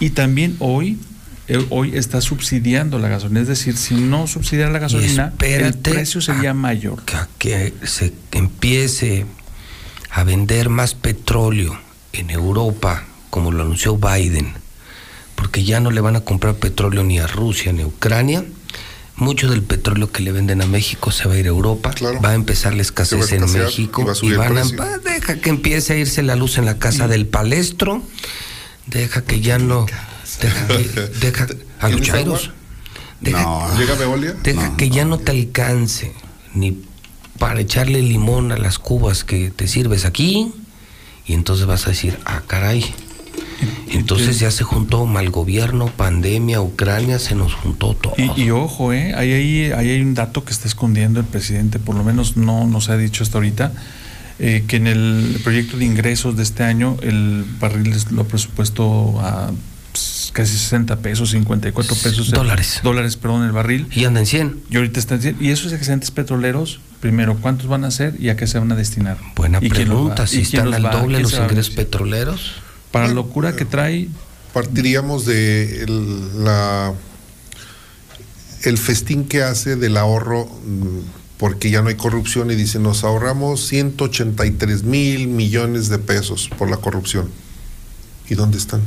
Y 0.00 0.10
también 0.10 0.56
hoy, 0.58 0.98
eh, 1.46 1.64
hoy 1.70 1.96
está 1.96 2.20
subsidiando 2.20 2.98
la 2.98 3.06
gasolina, 3.06 3.42
es 3.42 3.46
decir, 3.46 3.76
si 3.76 3.94
no 3.94 4.26
subsidiara 4.26 4.72
la 4.72 4.80
gasolina, 4.80 5.32
el 5.38 5.74
precio 5.74 6.20
sería 6.20 6.52
mayor. 6.52 7.00
Que 7.38 7.72
se 7.84 8.12
empiece 8.32 9.24
a 10.10 10.24
vender 10.24 10.68
más 10.68 10.94
petróleo 10.94 11.78
en 12.12 12.30
Europa, 12.30 13.04
como 13.30 13.52
lo 13.52 13.62
anunció 13.62 13.96
Biden, 13.96 14.54
porque 15.40 15.64
ya 15.64 15.80
no 15.80 15.90
le 15.90 16.02
van 16.02 16.16
a 16.16 16.20
comprar 16.20 16.56
petróleo 16.56 17.02
ni 17.02 17.18
a 17.18 17.26
Rusia 17.26 17.72
ni 17.72 17.80
a 17.80 17.86
Ucrania. 17.86 18.44
Mucho 19.16 19.48
del 19.48 19.62
petróleo 19.62 20.12
que 20.12 20.22
le 20.22 20.32
venden 20.32 20.60
a 20.60 20.66
México 20.66 21.10
se 21.12 21.26
va 21.26 21.32
a 21.32 21.38
ir 21.38 21.46
a 21.46 21.48
Europa, 21.48 21.94
va 22.22 22.30
a 22.30 22.34
empezar 22.34 22.74
la 22.74 22.82
escasez 22.82 23.32
en 23.32 23.50
México 23.50 24.04
y, 24.20 24.32
van 24.32 24.58
a, 24.58 24.64
deja 24.98 25.40
que 25.40 25.48
empiece 25.48 25.94
a 25.94 25.96
irse 25.96 26.22
la 26.22 26.36
luz 26.36 26.58
en 26.58 26.66
la 26.66 26.78
casa 26.78 27.08
del 27.08 27.26
palestro, 27.26 28.02
deja 28.86 29.24
que 29.24 29.40
ya 29.40 29.58
no, 29.58 29.86
deja 30.42 30.66
que, 30.66 31.00
deja 31.20 31.46
a 31.80 31.88
los 31.88 32.02
chairos, 32.02 32.50
deja, 33.20 33.46
deja 34.42 34.76
que 34.76 34.90
ya 34.90 35.06
no 35.06 35.18
te 35.18 35.32
alcance 35.32 36.12
ni 36.52 36.82
para 37.38 37.60
echarle 37.60 38.02
limón 38.02 38.52
a 38.52 38.58
las 38.58 38.78
cubas 38.78 39.24
que 39.24 39.50
te 39.50 39.68
sirves 39.68 40.04
aquí 40.04 40.52
y 41.26 41.32
entonces 41.32 41.64
vas 41.64 41.86
a 41.86 41.90
decir, 41.90 42.18
ah, 42.26 42.42
caray, 42.46 42.84
entonces 43.90 44.38
ya 44.38 44.50
se 44.50 44.64
juntó 44.64 45.04
mal 45.06 45.30
gobierno, 45.30 45.86
pandemia, 45.86 46.60
Ucrania, 46.60 47.18
se 47.18 47.34
nos 47.34 47.54
juntó 47.54 47.94
todo. 47.94 48.14
Y, 48.36 48.50
ojo, 48.50 48.92
¿eh? 48.92 49.14
ahí, 49.14 49.32
hay, 49.32 49.72
hay 49.72 50.00
un 50.00 50.14
dato 50.14 50.44
que 50.44 50.52
está 50.52 50.68
escondiendo 50.68 51.20
el 51.20 51.26
presidente, 51.26 51.78
por 51.78 51.94
lo 51.96 52.04
menos 52.04 52.36
no 52.36 52.66
nos 52.66 52.88
ha 52.88 52.96
dicho 52.96 53.22
hasta 53.22 53.38
ahorita, 53.38 53.72
eh, 54.38 54.64
que 54.66 54.76
en 54.76 54.86
el 54.86 55.40
proyecto 55.42 55.76
de 55.76 55.84
ingresos 55.84 56.36
de 56.36 56.42
este 56.42 56.62
año 56.62 56.96
el 57.02 57.44
barril 57.60 57.94
lo 58.10 58.24
presupuesto 58.24 59.20
a 59.20 59.50
pues, 59.92 60.30
casi 60.32 60.56
60 60.56 60.96
pesos, 60.96 61.30
54 61.30 61.96
pesos. 61.96 62.30
Dólares. 62.30 62.80
Dólares, 62.82 63.16
perdón, 63.16 63.44
el 63.44 63.52
barril. 63.52 63.88
Y 63.92 64.04
anda 64.04 64.20
en 64.20 64.26
100. 64.26 64.62
Y 64.70 64.76
ahorita 64.76 65.00
está 65.00 65.16
en 65.16 65.22
100. 65.22 65.36
Y 65.40 65.50
esos 65.50 65.72
excedentes 65.72 66.10
petroleros, 66.10 66.80
primero, 67.00 67.36
¿cuántos 67.36 67.66
van 67.66 67.84
a 67.84 67.90
ser 67.90 68.14
y 68.18 68.28
a 68.28 68.36
qué 68.36 68.46
se 68.46 68.58
van 68.58 68.70
a 68.72 68.76
destinar? 68.76 69.18
Buena 69.36 69.60
pregunta. 69.60 70.26
Si 70.26 70.42
están 70.42 70.72
al 70.72 70.82
doble 70.82 71.20
los 71.20 71.34
ingresos 71.34 71.74
petroleros 71.74 72.62
para 72.90 73.08
la 73.08 73.14
locura 73.14 73.54
que 73.54 73.64
trae. 73.64 74.08
Partiríamos 74.52 75.26
de 75.26 75.84
el, 75.84 76.44
la, 76.44 76.92
el 78.62 78.78
festín 78.78 79.24
que 79.24 79.42
hace 79.42 79.76
del 79.76 79.96
ahorro, 79.96 80.46
mm, 80.46 80.98
porque 81.38 81.70
ya 81.70 81.82
no 81.82 81.88
hay 81.88 81.94
corrupción, 81.94 82.50
y 82.50 82.56
dice, 82.56 82.78
nos 82.78 83.04
ahorramos 83.04 83.66
183 83.66 84.82
mil 84.82 85.28
millones 85.28 85.88
de 85.88 85.98
pesos 85.98 86.50
por 86.58 86.68
la 86.68 86.78
corrupción. 86.78 87.30
¿Y 88.28 88.34
dónde 88.34 88.58
están? 88.58 88.80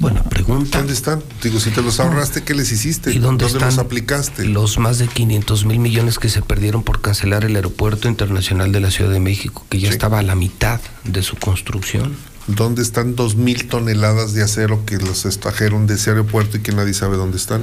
Buena 0.00 0.22
pregunta. 0.22 0.78
¿Dónde 0.78 0.94
están? 0.94 1.22
Digo, 1.42 1.60
si 1.60 1.70
te 1.70 1.82
los 1.82 2.00
ahorraste, 2.00 2.42
¿qué 2.42 2.54
les 2.54 2.72
hiciste? 2.72 3.12
¿Y 3.12 3.18
dónde, 3.18 3.44
están 3.44 3.68
los 3.68 3.78
aplicaste? 3.78 4.46
Los 4.46 4.78
más 4.78 4.98
de 4.98 5.06
500 5.06 5.66
mil 5.66 5.78
millones 5.78 6.18
que 6.18 6.30
se 6.30 6.40
perdieron 6.40 6.82
por 6.82 7.02
cancelar 7.02 7.44
el 7.44 7.54
aeropuerto 7.54 8.08
internacional 8.08 8.72
de 8.72 8.80
la 8.80 8.90
Ciudad 8.90 9.10
de 9.10 9.20
México, 9.20 9.66
que 9.68 9.78
ya 9.78 9.90
estaba 9.90 10.18
a 10.18 10.22
la 10.22 10.34
mitad 10.34 10.80
de 11.04 11.22
su 11.22 11.36
construcción. 11.36 12.16
¿Dónde 12.56 12.82
están 12.82 13.16
dos 13.16 13.36
mil 13.36 13.68
toneladas 13.68 14.34
de 14.34 14.42
acero 14.42 14.84
que 14.84 14.96
los 14.96 15.24
extrajeron 15.24 15.86
de 15.86 15.94
ese 15.94 16.10
aeropuerto 16.10 16.56
y 16.56 16.60
que 16.60 16.72
nadie 16.72 16.94
sabe 16.94 17.16
dónde 17.16 17.36
están? 17.36 17.62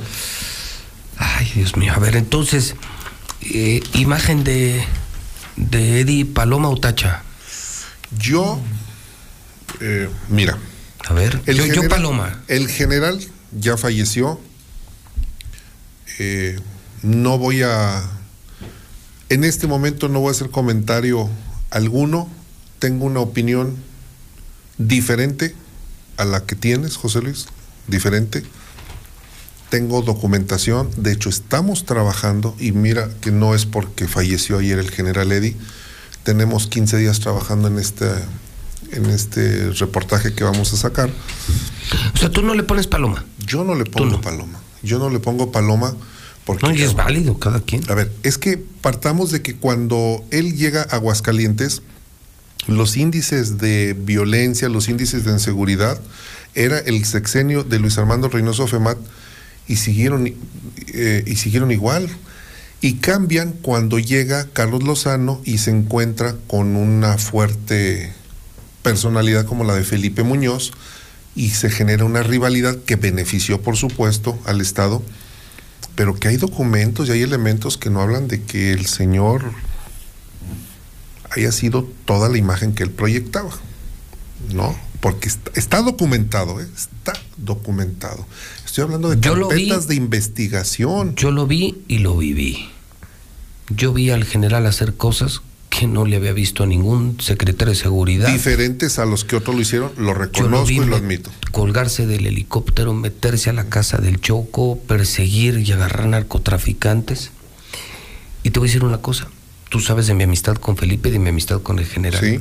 Ay, 1.17 1.51
Dios 1.55 1.75
mío. 1.75 1.93
A 1.95 1.99
ver, 1.99 2.15
entonces, 2.15 2.75
eh, 3.41 3.81
imagen 3.93 4.43
de, 4.43 4.83
de 5.55 6.01
Eddie 6.01 6.25
Paloma 6.25 6.69
Utacha. 6.69 7.23
Yo, 8.17 8.59
eh, 9.81 10.09
mira. 10.29 10.57
A 11.07 11.13
ver, 11.13 11.41
el 11.45 11.57
yo, 11.57 11.63
general, 11.63 11.83
yo 11.83 11.89
Paloma. 11.89 12.43
El 12.47 12.67
general 12.67 13.19
ya 13.51 13.77
falleció. 13.77 14.39
Eh, 16.19 16.59
no 17.03 17.37
voy 17.37 17.63
a. 17.63 18.03
En 19.29 19.43
este 19.43 19.67
momento 19.67 20.07
no 20.07 20.19
voy 20.19 20.29
a 20.29 20.31
hacer 20.31 20.49
comentario 20.49 21.29
alguno. 21.69 22.29
Tengo 22.79 23.05
una 23.05 23.19
opinión 23.19 23.86
diferente 24.77 25.55
a 26.17 26.25
la 26.25 26.45
que 26.45 26.55
tienes, 26.55 26.97
José 26.97 27.21
Luis. 27.21 27.47
Diferente. 27.87 28.43
Tengo 29.69 30.01
documentación. 30.01 30.89
De 30.97 31.11
hecho, 31.11 31.29
estamos 31.29 31.85
trabajando. 31.85 32.55
Y 32.59 32.71
mira 32.71 33.09
que 33.21 33.31
no 33.31 33.55
es 33.55 33.65
porque 33.65 34.07
falleció 34.07 34.59
ayer 34.59 34.79
el 34.79 34.91
general 34.91 35.31
Eddy. 35.31 35.55
Tenemos 36.23 36.67
15 36.67 36.97
días 36.97 37.19
trabajando 37.19 37.67
en 37.67 37.77
este 37.79 38.07
en 38.91 39.07
este 39.07 39.71
reportaje 39.71 40.33
que 40.33 40.43
vamos 40.43 40.73
a 40.73 40.77
sacar. 40.77 41.09
O 42.13 42.17
sea, 42.17 42.29
tú 42.29 42.41
no 42.41 42.53
le 42.53 42.63
pones 42.63 42.87
paloma. 42.87 43.25
Yo 43.45 43.63
no 43.63 43.75
le 43.75 43.85
pongo 43.85 44.11
no. 44.11 44.21
paloma. 44.21 44.59
Yo 44.83 44.99
no 44.99 45.09
le 45.09 45.19
pongo 45.19 45.51
paloma 45.51 45.95
porque. 46.45 46.65
No, 46.65 46.73
y 46.73 46.81
es 46.81 46.93
válido 46.93 47.39
cada 47.39 47.59
quien. 47.59 47.89
A 47.89 47.95
ver, 47.95 48.11
es 48.23 48.37
que 48.37 48.57
partamos 48.57 49.31
de 49.31 49.41
que 49.41 49.55
cuando 49.55 50.23
él 50.31 50.55
llega 50.55 50.81
a 50.83 50.95
Aguascalientes, 50.95 51.81
los 52.67 52.97
índices 52.97 53.57
de 53.57 53.95
violencia, 53.97 54.69
los 54.69 54.89
índices 54.89 55.25
de 55.25 55.31
inseguridad, 55.31 55.99
era 56.55 56.79
el 56.79 57.05
sexenio 57.05 57.63
de 57.63 57.79
Luis 57.79 57.97
Armando 57.97 58.29
Reynoso 58.29 58.67
Femat 58.67 58.97
y 59.67 59.77
siguieron, 59.77 60.27
eh, 60.93 61.23
y 61.25 61.35
siguieron 61.35 61.71
igual. 61.71 62.09
Y 62.79 62.95
cambian 62.95 63.53
cuando 63.53 63.97
llega 63.97 64.47
Carlos 64.53 64.83
Lozano 64.83 65.41
y 65.43 65.57
se 65.57 65.71
encuentra 65.71 66.35
con 66.47 66.75
una 66.75 67.17
fuerte 67.17 68.13
personalidad 68.83 69.45
como 69.45 69.63
la 69.63 69.75
de 69.75 69.83
Felipe 69.83 70.23
Muñoz 70.23 70.71
y 71.35 71.49
se 71.49 71.69
genera 71.69 72.05
una 72.05 72.23
rivalidad 72.23 72.77
que 72.77 72.95
benefició, 72.95 73.61
por 73.61 73.77
supuesto, 73.77 74.39
al 74.45 74.61
Estado, 74.61 75.03
pero 75.95 76.15
que 76.15 76.27
hay 76.27 76.37
documentos 76.37 77.07
y 77.07 77.11
hay 77.11 77.21
elementos 77.21 77.77
que 77.77 77.89
no 77.89 78.01
hablan 78.01 78.27
de 78.27 78.41
que 78.41 78.71
el 78.71 78.85
señor 78.85 79.51
haya 81.37 81.51
sido 81.51 81.87
toda 82.05 82.29
la 82.29 82.37
imagen 82.37 82.73
que 82.73 82.83
él 82.83 82.91
proyectaba, 82.91 83.51
¿no? 84.53 84.75
Porque 84.99 85.27
está, 85.29 85.51
está 85.55 85.81
documentado, 85.81 86.59
¿eh? 86.59 86.67
está 86.75 87.13
documentado. 87.37 88.25
Estoy 88.65 88.83
hablando 88.83 89.09
de 89.09 89.19
carpetas 89.19 89.87
de 89.87 89.95
investigación. 89.95 91.15
Yo 91.15 91.31
lo 91.31 91.47
vi 91.47 91.83
y 91.87 91.99
lo 91.99 92.17
viví. 92.17 92.69
Yo 93.69 93.93
vi 93.93 94.09
al 94.09 94.23
general 94.23 94.65
hacer 94.65 94.95
cosas 94.95 95.41
que 95.69 95.85
no 95.87 96.05
le 96.05 96.15
había 96.15 96.33
visto 96.33 96.63
a 96.63 96.65
ningún 96.65 97.19
secretario 97.19 97.73
de 97.73 97.79
seguridad. 97.79 98.31
Diferentes 98.31 98.97
a 98.97 99.05
los 99.05 99.25
que 99.25 99.35
otros 99.35 99.55
lo 99.55 99.61
hicieron, 99.61 99.91
lo 99.97 100.13
reconozco 100.13 100.71
lo 100.79 100.83
y 100.83 100.87
lo 100.87 100.95
admito. 100.95 101.29
Colgarse 101.51 102.07
del 102.07 102.25
helicóptero, 102.25 102.93
meterse 102.93 103.49
a 103.49 103.53
la 103.53 103.65
casa 103.65 103.97
del 103.97 104.19
Choco, 104.19 104.79
perseguir 104.87 105.59
y 105.59 105.71
agarrar 105.71 106.07
narcotraficantes. 106.07 107.31
Y 108.43 108.51
te 108.51 108.59
voy 108.59 108.67
a 108.67 108.69
decir 108.69 108.83
una 108.83 108.99
cosa, 108.99 109.27
tú 109.69 109.79
sabes 109.79 110.07
de 110.07 110.13
mi 110.13 110.23
amistad 110.23 110.55
con 110.55 110.77
Felipe 110.77 111.09
y 111.09 111.11
de 111.11 111.19
mi 111.19 111.29
amistad 111.29 111.61
con 111.61 111.79
el 111.79 111.85
general. 111.85 112.21
Sí. 112.21 112.39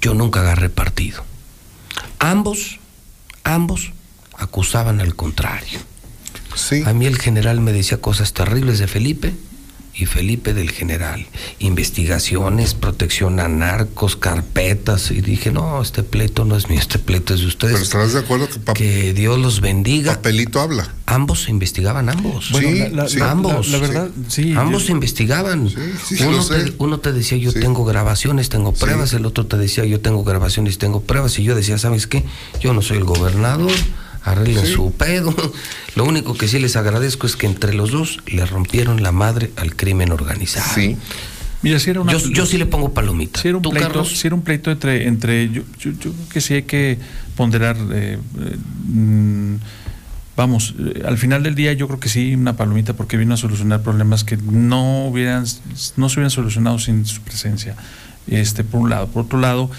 Yo 0.00 0.14
nunca 0.14 0.40
agarré 0.40 0.68
partido. 0.68 1.24
Ambos, 2.18 2.78
ambos 3.44 3.92
acusaban 4.36 5.00
al 5.00 5.14
contrario. 5.14 5.78
Sí. 6.54 6.82
A 6.84 6.92
mí 6.92 7.06
el 7.06 7.18
general 7.18 7.60
me 7.60 7.72
decía 7.72 8.00
cosas 8.00 8.32
terribles 8.32 8.78
de 8.78 8.86
Felipe 8.86 9.34
y 9.94 10.06
Felipe 10.06 10.54
del 10.54 10.70
General. 10.70 11.26
Investigaciones, 11.58 12.74
protección 12.74 13.40
a 13.40 13.48
narcos, 13.48 14.16
carpetas. 14.16 15.10
Y 15.10 15.20
dije, 15.20 15.50
no, 15.52 15.82
este 15.82 16.02
pleito 16.02 16.44
no 16.44 16.56
es 16.56 16.68
mío, 16.68 16.78
este 16.78 16.98
pleito 16.98 17.34
es 17.34 17.40
de 17.40 17.46
ustedes. 17.46 17.74
Pero 17.74 17.84
estarás 17.84 18.12
de 18.12 18.20
acuerdo 18.20 18.48
que, 18.48 18.72
que 18.74 19.12
Dios 19.12 19.38
los 19.38 19.60
bendiga. 19.60 20.14
Papelito 20.14 20.60
habla. 20.60 20.94
Ambos 21.06 21.42
se 21.42 21.50
investigaban, 21.50 22.08
ambos. 22.08 22.50
Bueno, 22.52 22.68
sí, 22.68 22.78
la, 22.78 22.88
la, 22.88 23.08
sí. 23.08 23.20
ambos. 23.20 23.68
La, 23.68 23.78
la 23.78 23.86
verdad, 23.86 24.10
sí. 24.28 24.54
ambos 24.56 24.86
se 24.86 24.92
investigaban. 24.92 25.68
Sí, 25.68 26.22
uno, 26.24 26.44
te, 26.46 26.74
uno, 26.78 27.00
te, 27.00 27.12
decía, 27.12 27.36
yo 27.36 27.52
tengo 27.52 27.84
grabaciones, 27.84 28.48
tengo 28.48 28.72
pruebas. 28.72 29.12
El 29.12 29.26
otro 29.26 29.46
te 29.46 29.58
decía, 29.58 29.84
yo 29.84 30.00
tengo 30.00 30.24
grabaciones, 30.24 30.78
tengo 30.78 31.02
pruebas. 31.02 31.38
Y 31.38 31.44
yo 31.44 31.54
decía, 31.54 31.76
¿sabes 31.76 32.06
qué? 32.06 32.24
Yo 32.60 32.72
no 32.72 32.80
soy 32.80 32.96
el 32.98 33.04
gobernador 33.04 33.72
arreglen 34.24 34.66
sí. 34.66 34.72
su 34.72 34.92
pedo. 34.92 35.34
Lo 35.96 36.04
único 36.04 36.34
que 36.34 36.48
sí 36.48 36.58
les 36.58 36.76
agradezco 36.76 37.26
es 37.26 37.36
que 37.36 37.46
entre 37.46 37.74
los 37.74 37.90
dos 37.90 38.18
le 38.26 38.46
rompieron 38.46 39.02
la 39.02 39.12
madre 39.12 39.50
al 39.56 39.76
crimen 39.76 40.10
organizado. 40.12 40.74
Sí. 40.74 40.96
Mira, 41.62 41.78
si 41.78 41.90
era 41.90 42.00
una, 42.00 42.12
yo, 42.12 42.18
yo, 42.30 42.44
sí 42.44 42.58
le 42.58 42.66
pongo 42.66 42.92
palomita. 42.92 43.40
Si 43.40 43.48
era 43.48 43.56
un, 43.56 43.62
¿Tú, 43.62 43.70
pleito? 43.70 44.04
Si 44.04 44.26
era 44.26 44.34
un 44.34 44.42
pleito 44.42 44.70
entre. 44.70 45.06
entre 45.06 45.48
yo, 45.48 45.62
yo, 45.78 45.92
yo 45.92 46.12
creo 46.12 46.28
que 46.28 46.40
sí 46.40 46.54
hay 46.54 46.62
que 46.64 46.98
ponderar. 47.36 47.76
Eh, 47.92 48.18
eh, 48.40 48.56
mm, 48.88 49.56
vamos, 50.36 50.74
eh, 50.78 51.02
al 51.06 51.18
final 51.18 51.44
del 51.44 51.54
día 51.54 51.72
yo 51.72 51.86
creo 51.86 52.00
que 52.00 52.08
sí, 52.08 52.34
una 52.34 52.56
palomita, 52.56 52.94
porque 52.94 53.16
vino 53.16 53.34
a 53.34 53.36
solucionar 53.36 53.82
problemas 53.82 54.24
que 54.24 54.36
no, 54.36 55.06
hubieran, 55.06 55.44
no 55.96 56.08
se 56.08 56.14
hubieran 56.18 56.30
solucionado 56.30 56.80
sin 56.80 57.06
su 57.06 57.20
presencia. 57.20 57.76
Este, 58.26 58.64
por 58.64 58.80
un 58.80 58.90
lado. 58.90 59.06
Por 59.06 59.24
otro 59.24 59.38
lado, 59.38 59.70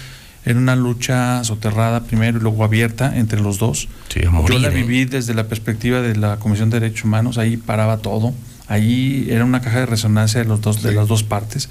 era 0.44 0.58
una 0.58 0.76
lucha 0.76 1.42
soterrada 1.44 2.04
primero 2.04 2.38
y 2.38 2.42
luego 2.42 2.64
abierta 2.64 3.16
entre 3.16 3.40
los 3.40 3.58
dos. 3.58 3.88
Sí, 4.08 4.20
morir, 4.30 4.50
Yo 4.50 4.58
la 4.58 4.68
¿eh? 4.68 4.82
viví 4.82 5.04
desde 5.04 5.34
la 5.34 5.48
perspectiva 5.48 6.00
de 6.00 6.16
la 6.16 6.36
Comisión 6.36 6.70
de 6.70 6.80
Derechos 6.80 7.04
Humanos, 7.04 7.38
ahí 7.38 7.56
paraba 7.56 7.98
todo, 7.98 8.34
ahí 8.68 9.26
era 9.30 9.44
una 9.44 9.60
caja 9.60 9.80
de 9.80 9.86
resonancia 9.86 10.40
de, 10.40 10.46
los 10.46 10.60
dos, 10.60 10.76
sí. 10.76 10.82
de 10.82 10.92
las 10.92 11.08
dos 11.08 11.22
partes. 11.22 11.68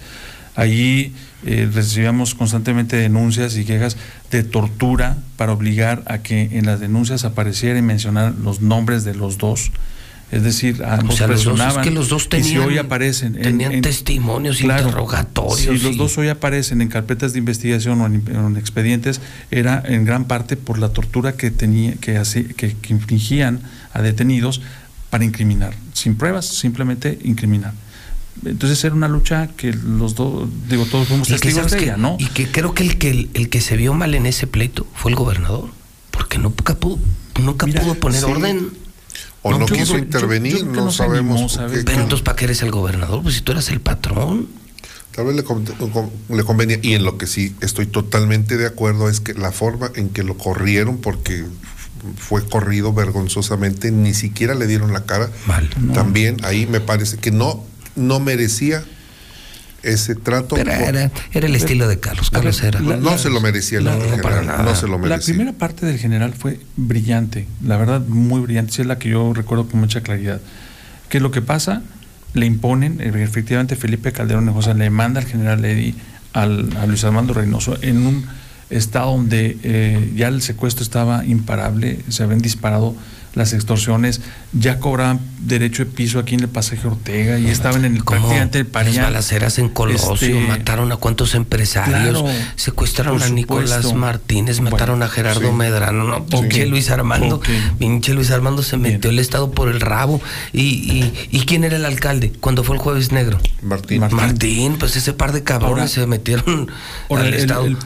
Allí 0.56 1.14
eh, 1.46 1.68
recibíamos 1.72 2.36
constantemente 2.36 2.96
denuncias 2.96 3.58
y 3.58 3.66
quejas 3.66 3.98
de 4.30 4.44
tortura 4.44 5.18
para 5.36 5.52
obligar 5.52 6.04
a 6.06 6.20
que 6.20 6.50
en 6.54 6.66
las 6.66 6.80
denuncias 6.80 7.26
apareciera 7.26 7.80
y 7.80 7.82
mencionar 7.82 8.34
los 8.36 8.62
nombres 8.62 9.04
de 9.04 9.16
los 9.16 9.38
dos. 9.38 9.72
Es 10.34 10.42
decir, 10.42 10.84
a 10.84 10.96
o 11.08 11.12
sea, 11.12 11.28
los 11.28 11.44
dos, 11.44 11.60
es 11.60 11.78
que 11.78 11.92
los 11.92 12.10
dos 12.10 12.28
tenían, 12.28 12.48
y 12.48 12.52
si 12.54 12.58
hoy 12.58 12.78
aparecen 12.80 13.34
tenían 13.34 13.72
en, 13.72 13.78
en, 13.78 13.82
testimonios 13.84 14.58
claro, 14.58 14.88
interrogatorios. 14.88 15.60
Si 15.60 15.70
y... 15.70 15.78
los 15.78 15.96
dos 15.96 16.18
hoy 16.18 16.30
aparecen 16.30 16.82
en 16.82 16.88
carpetas 16.88 17.34
de 17.34 17.40
investigación 17.40 18.02
o 18.02 18.08
en, 18.08 18.24
en, 18.28 18.58
expedientes, 18.58 19.22
era 19.52 19.84
en 19.86 20.06
gran 20.06 20.26
parte 20.26 20.58
por 20.58 20.80
la 20.80 20.90
tortura 20.90 21.34
que, 21.34 21.52
tenía, 21.52 21.94
que, 21.96 22.18
hace, 22.18 22.46
que, 22.46 22.76
que 22.76 22.94
infringían 22.94 23.62
a 23.94 24.02
detenidos 24.02 24.62
para 25.12 25.24
incriminar, 25.24 25.76
sin 25.94 26.16
pruebas, 26.16 26.48
simplemente 26.48 27.20
incriminar. 27.24 27.76
Entonces 28.44 28.84
era 28.84 28.96
una 28.96 29.08
lucha 29.08 29.50
que 29.56 29.72
los 29.72 30.16
dos, 30.16 30.50
digo, 30.68 30.88
todos 30.88 31.08
fuimos 31.08 31.28
testigos 31.28 31.68
que, 31.68 31.76
de 31.76 31.84
ella, 31.84 31.98
¿no? 31.98 32.18
Y 32.20 32.26
que 32.26 32.50
creo 32.50 32.74
que 32.74 32.82
el, 32.82 32.98
que 32.98 33.12
el, 33.12 33.30
el, 33.36 33.50
que 33.50 33.62
se 33.62 33.78
vio 33.78 33.94
mal 33.94 34.16
en 34.16 34.26
ese 34.26 34.48
pleito 34.48 34.88
fue 34.96 35.12
el 35.12 35.16
gobernador, 35.16 35.70
porque 36.10 36.40
nunca 36.40 36.74
pudo, 36.74 36.98
nunca 37.40 37.68
Mira, 37.68 37.82
pudo 37.82 37.94
poner 37.94 38.22
sí. 38.22 38.32
orden. 38.32 38.83
O 39.44 39.52
no, 39.52 39.60
no 39.60 39.66
quiso 39.66 39.98
intervenir, 39.98 40.54
yo, 40.54 40.60
yo 40.60 40.66
no, 40.66 40.86
no, 40.86 40.92
sabemos. 40.92 41.36
Animó, 41.36 41.50
¿sabes? 41.50 41.84
Pero 41.86 42.02
entonces, 42.02 42.24
¿para 42.24 42.36
qué 42.36 42.46
eres 42.46 42.62
el 42.62 42.72
gobernador? 42.72 43.22
Pues 43.22 43.36
si 43.36 43.42
tú 43.42 43.52
eras 43.52 43.70
el 43.70 43.82
patrón. 43.82 44.48
Tal 45.12 45.26
vez 45.26 45.36
le, 45.36 45.44
le, 46.36 46.44
convenía. 46.44 46.80
Y 46.82 46.94
en 46.94 47.04
lo 47.04 47.18
que 47.18 47.28
sí 47.28 47.56
estoy 47.62 47.86
totalmente 47.86 48.58
de 48.58 48.66
acuerdo 48.66 49.10
es 49.10 49.20
que 49.20 49.34
la 49.36 49.52
forma 49.52 49.92
en 49.96 50.10
que 50.10 50.24
lo 50.24 50.38
corrieron, 50.38 50.98
porque 50.98 51.46
fue 52.18 52.44
corrido 52.46 52.94
vergonzosamente, 52.94 53.92
ni 53.92 54.14
siquiera 54.14 54.56
le 54.56 54.66
dieron 54.66 54.92
la 54.92 55.06
cara. 55.06 55.30
Mal. 55.46 55.70
También 55.94 56.38
ahí 56.44 56.66
me 56.66 56.80
parece 56.80 57.18
que 57.18 57.32
no, 57.32 57.64
no 57.96 58.20
merecía 58.20 58.84
ese 59.84 60.16
trato. 60.16 60.56
Pero 60.56 60.72
era, 60.72 61.12
era 61.34 61.48
el 61.48 61.56
estilo 61.56 61.88
de 61.88 62.00
Carlos. 62.00 62.32
Carlos 62.32 62.64
era. 62.64 62.80
La, 62.80 62.98
no 62.98 63.18
se 63.18 63.30
lo 63.30 63.42
merecía 63.42 63.80
el 63.80 63.86
la, 63.86 63.94
general, 63.94 64.22
para 64.22 64.42
nada. 64.42 64.64
no 64.64 64.76
se 64.76 64.88
lo 64.88 64.98
merecía. 64.98 65.18
La 65.18 65.24
primera 65.24 65.54
parte 65.54 65.86
del 65.86 66.00
general 66.00 66.34
fue 66.34 66.60
brillante, 66.76 67.48
la 67.64 67.78
verdad, 67.78 68.02
muy 68.02 68.42
brillante. 68.42 68.74
Sí, 68.74 68.82
es 68.82 68.88
la 68.88 68.98
que 68.98 69.10
yo 69.10 69.34
recuerdo 69.34 69.68
con 69.68 69.80
mucha 69.80 70.02
claridad. 70.02 70.40
¿Qué 71.10 71.18
es 71.18 71.24
lo 71.24 71.32
que 71.32 71.42
pasa? 71.42 71.84
Le 72.34 72.46
imponen, 72.46 73.00
efectivamente, 73.02 73.76
Felipe 73.76 74.12
Calderón 74.12 74.46
Hinojosa 74.46 74.74
le 74.74 74.90
manda 74.90 75.22
al 75.22 75.28
general 75.28 75.64
Eddy 75.64 75.94
al, 76.34 76.76
a 76.78 76.88
Luis 76.88 77.04
Armando 77.04 77.34
Reynoso 77.34 77.78
en 77.82 78.08
un 78.08 78.26
estado 78.70 79.12
donde 79.12 79.58
eh, 79.64 80.12
ya 80.16 80.30
el 80.30 80.42
secuestro 80.42 80.84
estaba 80.84 81.26
imparable, 81.26 82.00
se 82.10 82.24
habían 82.24 82.40
disparado 82.40 82.96
las 83.36 83.54
extorsiones, 83.54 84.22
ya 84.54 84.80
cobraban 84.80 85.20
derecho 85.40 85.84
de 85.84 85.92
piso 85.92 86.20
aquí 86.20 86.36
en 86.36 86.42
el 86.42 86.50
pasaje 86.50 86.88
Ortega 86.88 87.40
y 87.40 87.48
estaban 87.48 87.84
en 87.86 87.96
el 87.98 88.04
prácticamente 88.04 88.64
Las 88.64 88.98
balaceras 88.98 89.58
en 89.60 89.70
Colosio, 89.70 90.14
Este, 90.14 90.48
mataron 90.48 90.92
a 90.92 90.98
cuantos 90.98 91.34
empresarios, 91.36 92.00
Claro, 92.22 92.26
secuestraron 92.56 93.22
a 93.24 93.30
Nicolás. 93.30 93.94
Martínez, 93.94 94.62
mataron 94.62 95.00
Bueno, 95.00 95.06
a 95.06 95.10
Gerardo 95.10 95.42
sí. 95.50 95.56
Medrano, 95.56 96.04
no, 96.04 96.18
Sí. 96.20 96.24
pinche 96.38 96.66
Luis 96.68 96.90
Armando, 96.92 97.42
pinche 97.80 98.14
Luis 98.14 98.32
Armando 98.32 98.62
se 98.64 98.78
metió 98.78 99.10
el 99.10 99.20
Estado 99.20 99.52
por 99.52 99.68
el 99.70 99.82
rabo. 99.82 100.22
¿Y, 100.54 100.62
y, 100.62 101.14
y 101.32 101.40
quién 101.46 101.64
era 101.64 101.76
el 101.78 101.86
alcalde 101.86 102.32
cuando 102.40 102.64
fue 102.64 102.76
el 102.76 102.82
Jueves 102.82 103.12
Negro? 103.12 103.40
Martín. 103.62 104.02
Martín, 104.12 104.76
pues 104.80 104.96
ese 104.96 105.14
par 105.14 105.32
de 105.34 105.44
cabrones 105.44 105.72
Ahora- 105.72 105.88
se 105.88 106.08
metieron 106.08 106.70
Ahora, 107.10 107.24
al 107.24 107.34
el- 107.34 107.40
Estado. 107.40 107.66
el- 107.66 107.78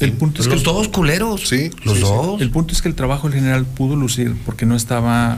el 0.00 0.12
punto 0.12 0.42
es 0.42 0.48
que 0.48 0.54
los 0.54 0.60
el- 0.62 0.64
dos 0.66 0.88
culeros. 0.88 1.48
Sí, 1.48 1.70
los 1.84 2.00
dos. 2.00 2.40
El 2.42 2.50
punto 2.50 2.74
es 2.74 2.82
que 2.82 2.88
el 2.88 2.94
trabajo 2.94 3.28
del 3.28 3.38
general 3.38 3.64
pudo 3.64 3.96
lucir 3.96 4.34
porque 4.44 4.66
no 4.66 4.74
estaba 4.76 4.95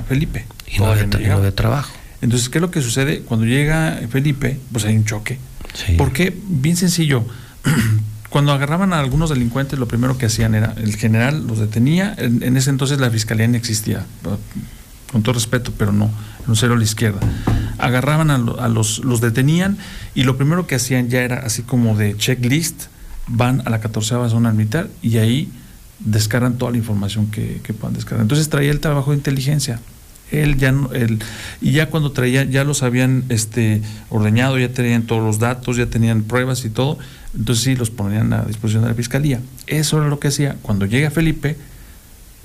Felipe. 0.09 0.47
Y 0.67 0.79
no 0.79 0.85
y 1.21 1.27
no 1.27 1.37
había 1.37 1.55
trabajo. 1.55 1.91
Entonces, 2.21 2.49
¿qué 2.49 2.59
es 2.59 2.63
lo 2.63 2.71
que 2.71 2.83
sucede? 2.83 3.21
Cuando 3.21 3.47
llega 3.47 4.01
Felipe, 4.11 4.59
pues 4.73 4.85
hay 4.85 4.97
un 4.97 5.05
choque. 5.05 5.39
Sí. 5.75 5.95
Porque, 5.97 6.37
bien 6.49 6.77
sencillo, 6.77 7.25
cuando 8.29 8.53
agarraban 8.53 8.93
a 8.93 8.99
algunos 9.01 9.31
delincuentes, 9.31 9.79
lo 9.79 9.87
primero 9.89 10.19
que 10.19 10.27
hacían 10.27 10.55
era, 10.55 10.75
el 10.79 10.97
general 10.97 11.47
los 11.47 11.59
detenía, 11.59 12.15
en, 12.19 12.43
en 12.43 12.57
ese 12.57 12.71
entonces 12.71 12.99
la 13.01 13.11
fiscalía 13.11 13.47
no 13.49 13.57
existía, 13.57 14.05
con 15.13 15.23
todo 15.23 15.35
respeto, 15.35 15.73
pero 15.79 15.93
no, 15.93 16.07
en 16.45 16.51
un 16.51 16.57
cero 16.57 16.75
a 16.75 16.77
la 16.77 16.85
izquierda. 16.85 17.21
Agarraban 17.79 18.31
a, 18.31 18.39
lo- 18.39 18.61
a 18.61 18.69
los, 18.69 18.99
los 19.05 19.21
detenían 19.21 19.79
y 20.15 20.25
lo 20.25 20.37
primero 20.37 20.67
que 20.67 20.75
hacían 20.75 21.09
ya 21.09 21.21
era 21.23 21.39
así 21.39 21.63
como 21.63 21.97
de 21.97 22.17
checklist, 22.17 22.85
van 23.29 23.63
a 23.65 23.71
la 23.71 23.81
14 23.81 24.15
zona 24.29 24.53
militar 24.53 24.89
y 25.03 25.19
ahí 25.19 25.51
descargan 26.01 26.59
toda 26.59 26.71
la 26.73 26.79
información 26.79 27.31
que, 27.31 27.61
que 27.63 27.73
puedan 27.73 27.95
descargar. 27.95 28.23
Entonces 28.23 28.49
traía 28.49 28.71
el 28.71 28.81
trabajo 28.81 29.11
de 29.11 29.17
inteligencia. 29.17 29.81
Él 30.31 30.59
ya 30.59 30.73
no, 30.73 30.93
él, 30.93 31.21
y 31.63 31.73
ya 31.73 31.89
cuando 31.89 32.13
traía, 32.13 32.45
ya 32.45 32.63
los 32.63 32.83
habían 32.83 33.25
este 33.31 33.81
ordeñado, 34.11 34.59
ya 34.59 34.69
tenían 34.69 35.05
todos 35.05 35.23
los 35.23 35.39
datos, 35.39 35.79
ya 35.79 35.87
tenían 35.87 36.23
pruebas 36.23 36.67
y 36.67 36.71
todo, 36.71 36.99
entonces 37.35 37.65
sí 37.65 37.77
los 37.77 37.89
ponían 37.89 38.35
a 38.35 38.43
disposición 38.43 38.83
de 38.83 38.91
la 38.91 38.95
fiscalía. 38.95 39.41
Eso 39.67 39.97
era 39.97 40.09
lo 40.09 40.19
que 40.19 40.29
hacía. 40.29 40.57
Cuando 40.61 40.85
llega 40.85 41.11
Felipe, 41.11 41.57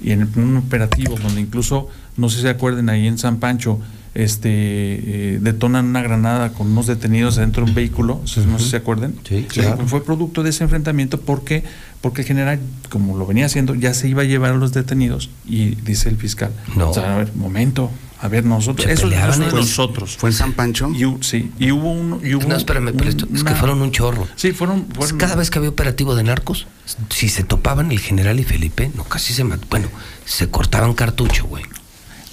y 0.02 0.12
en 0.12 0.30
un 0.36 0.58
operativo 0.58 1.18
donde 1.22 1.42
incluso, 1.42 1.88
no 2.18 2.30
sé 2.30 2.38
si 2.38 2.42
se 2.44 2.50
acuerden, 2.50 2.90
ahí 2.90 3.08
en 3.08 3.18
San 3.18 3.38
Pancho, 3.38 3.80
este 4.16 4.50
eh, 4.50 5.40
detonan 5.42 5.88
una 5.88 6.02
granada 6.02 6.54
con 6.54 6.68
unos 6.68 6.88
detenidos 6.88 7.36
dentro 7.38 7.64
de 7.64 7.72
un 7.72 7.76
vehículo, 7.76 8.20
no 8.22 8.28
sé 8.28 8.44
si 8.60 8.70
se 8.70 8.78
acuerdan. 8.78 9.16
Sí, 9.28 9.46
claro. 9.48 9.88
Fue 9.88 10.04
producto 10.04 10.44
de 10.44 10.52
ese 10.52 10.64
enfrentamiento 10.64 11.20
porque, 11.20 11.64
porque 12.04 12.22
el 12.22 12.28
general, 12.28 12.60
como 12.90 13.18
lo 13.18 13.26
venía 13.26 13.46
haciendo, 13.46 13.76
ya 13.76 13.94
se 13.94 14.10
iba 14.10 14.24
a 14.24 14.26
llevar 14.26 14.52
a 14.52 14.56
los 14.56 14.74
detenidos 14.74 15.30
y 15.46 15.76
dice 15.76 16.10
el 16.10 16.18
fiscal, 16.18 16.52
No. 16.76 16.90
o 16.90 16.94
sea, 16.94 17.16
a 17.16 17.18
ver, 17.20 17.34
momento, 17.34 17.90
a 18.20 18.28
ver, 18.28 18.44
nosotros, 18.44 18.86
Se 18.86 18.92
eso 18.92 19.04
peleaban 19.04 19.42
en- 19.42 19.50
nosotros. 19.56 20.18
¿Fue 20.18 20.30
en 20.30 20.36
San 20.36 20.52
Pancho? 20.52 20.90
Y, 20.92 21.24
sí, 21.24 21.50
y 21.60 21.72
hubo 21.72 21.92
un... 21.94 22.20
y 22.22 22.36
hubo 22.36 22.46
No, 22.50 22.58
espérame, 22.58 22.92
pero 22.98 23.10
esto, 23.10 23.26
es 23.34 23.46
que 23.46 23.56
fueron 23.56 23.82
un 23.82 23.92
chorro. 23.92 24.28
Sí, 24.36 24.52
fueron... 24.52 24.82
Pues 24.84 25.12
fueron- 25.12 25.18
cada 25.18 25.36
vez 25.38 25.50
que 25.50 25.60
había 25.60 25.70
operativo 25.70 26.14
de 26.14 26.24
narcos, 26.24 26.68
si 27.10 27.30
se 27.30 27.46
topaban 27.46 27.90
el 27.94 28.00
general 28.02 28.38
y 28.38 28.44
Felipe, 28.44 28.92
no, 28.98 29.06
casi 29.06 29.34
se 29.34 29.46
mat- 29.46 29.64
Bueno, 29.70 29.88
se 30.26 30.50
cortaban 30.50 30.94
cartucho, 30.96 31.46
güey. 31.46 31.64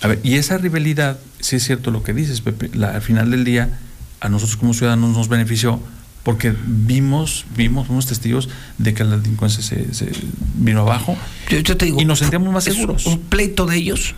A 0.02 0.08
ver, 0.08 0.18
y 0.24 0.34
esa 0.34 0.58
rivalidad, 0.58 1.20
sí 1.38 1.54
es 1.56 1.64
cierto 1.64 1.92
lo 1.92 2.02
que 2.02 2.12
dices, 2.12 2.40
Pepe, 2.40 2.70
la- 2.74 2.90
al 2.90 3.02
final 3.02 3.30
del 3.30 3.44
día, 3.44 3.78
a 4.20 4.28
nosotros 4.28 4.56
como 4.56 4.74
ciudadanos 4.74 5.16
nos 5.16 5.28
benefició 5.28 5.80
porque 6.22 6.54
vimos, 6.66 7.46
vimos, 7.56 7.86
fuimos 7.86 8.06
testigos 8.06 8.48
de 8.78 8.94
que 8.94 9.04
la 9.04 9.16
delincuencia 9.16 9.62
se, 9.62 9.94
se 9.94 10.10
vino 10.54 10.82
abajo 10.82 11.16
Yo, 11.48 11.58
yo 11.60 11.76
te 11.76 11.86
digo, 11.86 12.00
y 12.00 12.04
nos 12.04 12.18
sentíamos 12.18 12.52
más 12.52 12.64
seguros. 12.64 13.06
un 13.06 13.20
pleito 13.20 13.66
de 13.66 13.76
ellos, 13.76 14.14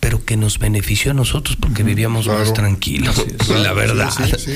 pero 0.00 0.24
que 0.24 0.36
nos 0.36 0.58
benefició 0.58 1.12
a 1.12 1.14
nosotros 1.14 1.56
porque 1.56 1.82
vivíamos 1.82 2.26
más 2.26 2.52
tranquilos, 2.52 3.24
la 3.48 3.72
verdad. 3.72 4.10
Sí, 4.16 4.24
sí, 4.24 4.36
sí. 4.38 4.52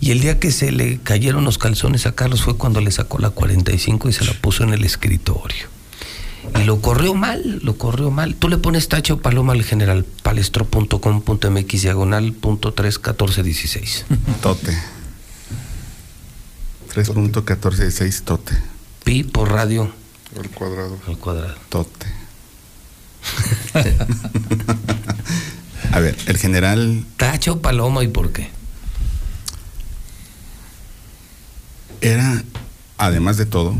Y 0.00 0.12
el 0.12 0.20
día 0.20 0.38
que 0.38 0.50
se 0.50 0.72
le 0.72 0.98
cayeron 0.98 1.44
los 1.44 1.58
calzones 1.58 2.06
a 2.06 2.12
Carlos 2.12 2.42
fue 2.42 2.56
cuando 2.56 2.80
le 2.80 2.90
sacó 2.90 3.18
la 3.18 3.30
45 3.30 4.08
y 4.08 4.12
se 4.12 4.24
la 4.24 4.32
puso 4.32 4.64
en 4.64 4.72
el 4.72 4.84
escritorio. 4.84 5.68
Y 6.58 6.64
lo 6.64 6.80
corrió 6.80 7.14
mal, 7.14 7.60
lo 7.62 7.76
corrió 7.76 8.10
mal. 8.10 8.34
Tú 8.34 8.48
le 8.48 8.56
pones 8.56 8.88
tacho 8.88 9.18
paloma 9.18 9.52
al 9.52 9.62
general 9.62 10.06
palestro.com.mx 10.22 11.82
diagonal 11.82 12.32
punto 12.32 12.72
31416. 12.72 14.06
Tote. 14.40 14.76
3.146 16.94 18.22
Tote. 18.22 18.54
Pi 19.04 19.22
por 19.24 19.50
radio 19.50 19.92
El 20.40 20.50
cuadrado. 20.50 20.98
al 21.06 21.18
cuadrado. 21.18 21.54
Tote. 21.68 22.06
A 25.92 26.00
ver, 26.00 26.16
el 26.26 26.36
general 26.38 27.04
Tacho 27.16 27.60
paloma 27.60 28.02
y 28.04 28.08
por 28.08 28.32
qué. 28.32 28.48
era, 32.00 32.42
además 32.96 33.36
de 33.36 33.44
todo, 33.46 33.74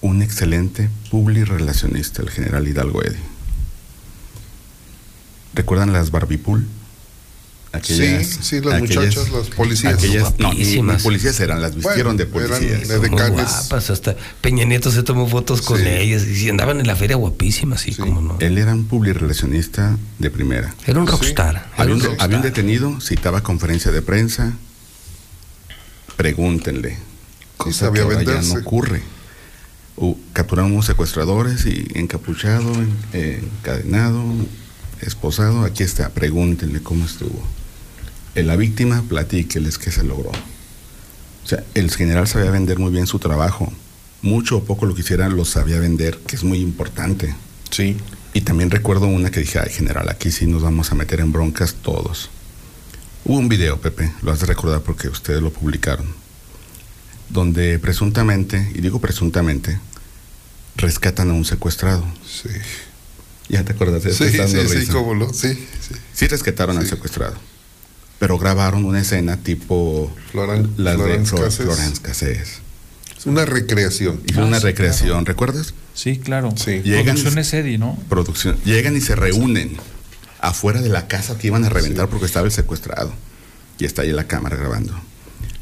un 0.00 0.22
excelente 0.22 0.88
publirelacionista, 1.10 2.22
el 2.22 2.30
general 2.30 2.68
Hidalgo 2.68 3.02
Eddy. 3.02 3.18
¿Recuerdan 5.54 5.92
las 5.92 6.10
Barbipool? 6.10 6.66
Sí, 7.82 8.22
sí, 8.42 8.60
las 8.60 8.80
muchachas, 8.80 9.30
las 9.30 9.48
policías. 9.48 9.94
Aquellas, 9.94 10.38
no, 10.38 10.48
ni, 10.52 10.58
ni 10.58 10.64
Guapísimas. 10.64 11.02
policías 11.02 11.40
eran, 11.40 11.62
las 11.62 11.74
vistieron 11.74 12.16
Bueno, 12.16 12.18
de 12.18 12.26
policías. 12.26 12.86
de- 12.88 13.08
guapas, 13.08 13.88
hasta 13.90 14.14
Peña 14.42 14.64
Nieto 14.66 14.90
se 14.90 15.02
tomó 15.02 15.26
fotos 15.26 15.62
con 15.62 15.78
Sí. 15.80 15.86
ellas 15.88 16.26
y 16.26 16.50
andaban 16.50 16.80
en 16.80 16.86
la 16.86 16.96
feria 16.96 17.16
guapísimas, 17.16 17.80
sí, 17.80 17.94
como 17.94 18.20
no. 18.20 18.36
Él 18.40 18.58
era 18.58 18.74
un 18.74 18.84
publirelacionista 18.84 19.96
de 20.18 20.30
primera. 20.30 20.74
Era 20.86 21.00
un 21.00 21.06
Sí. 21.06 21.12
rockstar. 21.12 21.70
Había 21.78 21.94
un 21.94 22.00
un, 22.00 22.04
rockstar. 22.06 22.24
había 22.26 22.36
un 22.36 22.42
detenido, 22.42 23.00
citaba 23.00 23.42
conferencia 23.42 23.90
de 23.90 24.02
prensa, 24.02 24.52
pregúntenle. 26.16 26.98
Cosa 27.56 27.86
sabía 27.86 28.06
que 28.18 28.24
ya 28.26 28.42
no 28.42 28.54
ocurre. 28.54 29.02
U- 29.96 30.16
capturaron 30.32 30.72
unos 30.72 30.86
secuestradores 30.86 31.64
y 31.66 31.86
encapuchado, 31.94 32.72
en- 32.74 32.96
encadenado, 33.60 34.22
esposado. 35.00 35.64
Aquí 35.64 35.82
está, 35.82 36.10
pregúntenle 36.10 36.82
cómo 36.82 37.04
estuvo. 37.04 37.42
En 38.34 38.46
la 38.46 38.56
víctima, 38.56 39.02
platíqueles 39.08 39.78
qué 39.78 39.90
se 39.90 40.04
logró. 40.04 40.30
O 40.30 41.46
sea, 41.46 41.64
el 41.74 41.90
general 41.90 42.26
sabía 42.28 42.50
vender 42.50 42.78
muy 42.78 42.90
bien 42.90 43.06
su 43.06 43.18
trabajo. 43.18 43.72
Mucho 44.22 44.58
o 44.58 44.64
poco 44.64 44.86
lo 44.86 44.94
que 44.94 45.00
hiciera 45.00 45.28
lo 45.28 45.44
sabía 45.44 45.80
vender, 45.80 46.18
que 46.26 46.36
es 46.36 46.44
muy 46.44 46.58
importante. 46.60 47.34
Sí. 47.70 47.96
Y 48.34 48.42
también 48.42 48.70
recuerdo 48.70 49.06
una 49.06 49.30
que 49.30 49.40
dije, 49.40 49.58
ay 49.58 49.70
general, 49.70 50.08
aquí 50.08 50.30
sí 50.30 50.46
nos 50.46 50.62
vamos 50.62 50.92
a 50.92 50.94
meter 50.94 51.20
en 51.20 51.32
broncas 51.32 51.74
todos. 51.82 52.30
Hubo 53.24 53.38
un 53.38 53.48
video, 53.48 53.80
Pepe, 53.80 54.12
lo 54.22 54.32
has 54.32 54.40
de 54.40 54.46
recordar 54.46 54.80
porque 54.80 55.08
ustedes 55.08 55.42
lo 55.42 55.52
publicaron, 55.52 56.06
donde 57.28 57.78
presuntamente, 57.78 58.72
y 58.74 58.80
digo 58.80 59.00
presuntamente, 59.00 59.78
rescatan 60.76 61.30
a 61.30 61.34
un 61.34 61.44
secuestrado. 61.44 62.04
Sí. 62.26 62.48
¿Ya 63.48 63.64
te 63.64 63.72
acuerdas 63.72 64.02
de 64.02 64.10
eso? 64.10 64.24
Sí, 64.24 64.30
sí, 64.30 64.80
sí, 64.80 64.86
cómo 64.90 65.14
no. 65.14 65.32
Sí, 65.32 65.54
sí. 65.54 65.94
Sí 66.12 66.26
rescataron 66.26 66.78
al 66.78 66.86
secuestrado, 66.86 67.34
pero 68.22 68.38
grabaron 68.38 68.84
una 68.84 69.00
escena 69.00 69.36
tipo 69.38 70.08
Floran- 70.32 70.76
de 70.76 70.94
Florence 70.94 71.30
Flor- 71.30 71.42
Cassés. 71.46 71.64
Florence 71.66 72.00
Cassés. 72.02 72.48
Es 73.18 73.26
una 73.26 73.44
recreación. 73.44 74.20
Hizo 74.28 74.42
Ah, 74.42 74.46
una 74.46 74.58
sí, 74.60 74.62
recreación, 74.66 75.26
¿recuerdas? 75.26 75.74
Sí, 75.92 76.18
claro. 76.18 76.54
Sí. 76.56 76.82
Llegan- 76.84 77.16
Producciones 77.16 77.52
Eddie, 77.52 77.78
¿no? 77.78 77.98
producción. 78.08 78.56
Llegan 78.64 78.96
y 78.96 79.00
se 79.00 79.16
reúnen 79.16 79.76
afuera 80.40 80.80
de 80.80 80.88
la 80.88 81.08
casa 81.08 81.36
que 81.36 81.48
iban 81.48 81.64
a 81.64 81.68
reventar 81.68 82.06
porque 82.06 82.26
estaba 82.26 82.46
el 82.46 82.52
secuestrado. 82.52 83.12
Y 83.80 83.86
está 83.86 84.02
ahí 84.02 84.12
la 84.12 84.28
cámara 84.28 84.54
grabando. 84.56 84.94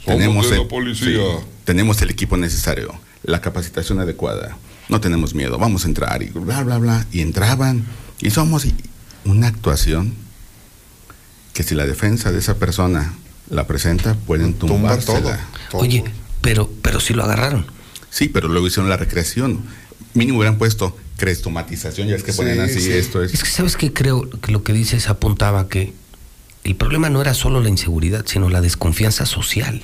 De 0.06 0.18
la 0.18 0.24
el, 0.26 0.66
policía. 0.68 1.06
sí, 1.06 1.46
tenemos 1.64 2.02
el 2.02 2.10
equipo 2.10 2.36
necesario, 2.36 2.92
la 3.22 3.40
capacitación 3.40 4.00
adecuada. 4.00 4.58
No 4.90 5.00
tenemos 5.00 5.34
miedo, 5.34 5.56
vamos 5.56 5.86
a 5.86 5.88
entrar 5.88 6.22
y 6.22 6.26
bla, 6.28 6.62
bla, 6.62 6.76
bla. 6.76 7.06
Y 7.10 7.22
entraban 7.22 7.86
y 8.20 8.28
somos 8.28 8.66
y- 8.66 8.74
una 9.24 9.46
actuación 9.48 10.12
que 11.52 11.62
si 11.62 11.74
la 11.74 11.86
defensa 11.86 12.32
de 12.32 12.38
esa 12.38 12.56
persona 12.56 13.12
la 13.48 13.66
presenta, 13.66 14.14
pueden 14.14 14.54
Tumba 14.54 14.96
todo. 14.96 15.14
tumbársela. 15.16 15.40
todo. 15.70 15.80
Oye, 15.82 16.04
pero, 16.40 16.70
pero 16.82 17.00
sí 17.00 17.14
lo 17.14 17.24
agarraron. 17.24 17.66
Sí, 18.10 18.28
pero 18.28 18.48
luego 18.48 18.66
hicieron 18.66 18.88
la 18.88 18.96
recreación. 18.96 19.60
Mínimo 20.14 20.38
hubieran 20.38 20.58
puesto 20.58 20.96
crestomatización, 21.16 22.08
ya 22.08 22.16
es 22.16 22.22
que 22.22 22.32
Sí, 22.32 22.38
ponen 22.38 22.60
así, 22.60 22.80
sí. 22.80 22.92
esto 22.92 23.22
Es 23.22 23.34
es. 23.34 23.42
que 23.44 23.50
sabes 23.50 23.76
que 23.76 23.92
creo 23.92 24.28
que 24.28 24.52
lo 24.52 24.62
que 24.64 24.72
dices 24.72 25.08
apuntaba 25.08 25.68
que 25.68 25.92
el 26.64 26.76
problema 26.76 27.10
no 27.10 27.20
era 27.20 27.34
solo 27.34 27.60
la 27.60 27.68
inseguridad, 27.68 28.24
sino 28.26 28.48
la 28.48 28.60
desconfianza 28.60 29.26
social. 29.26 29.82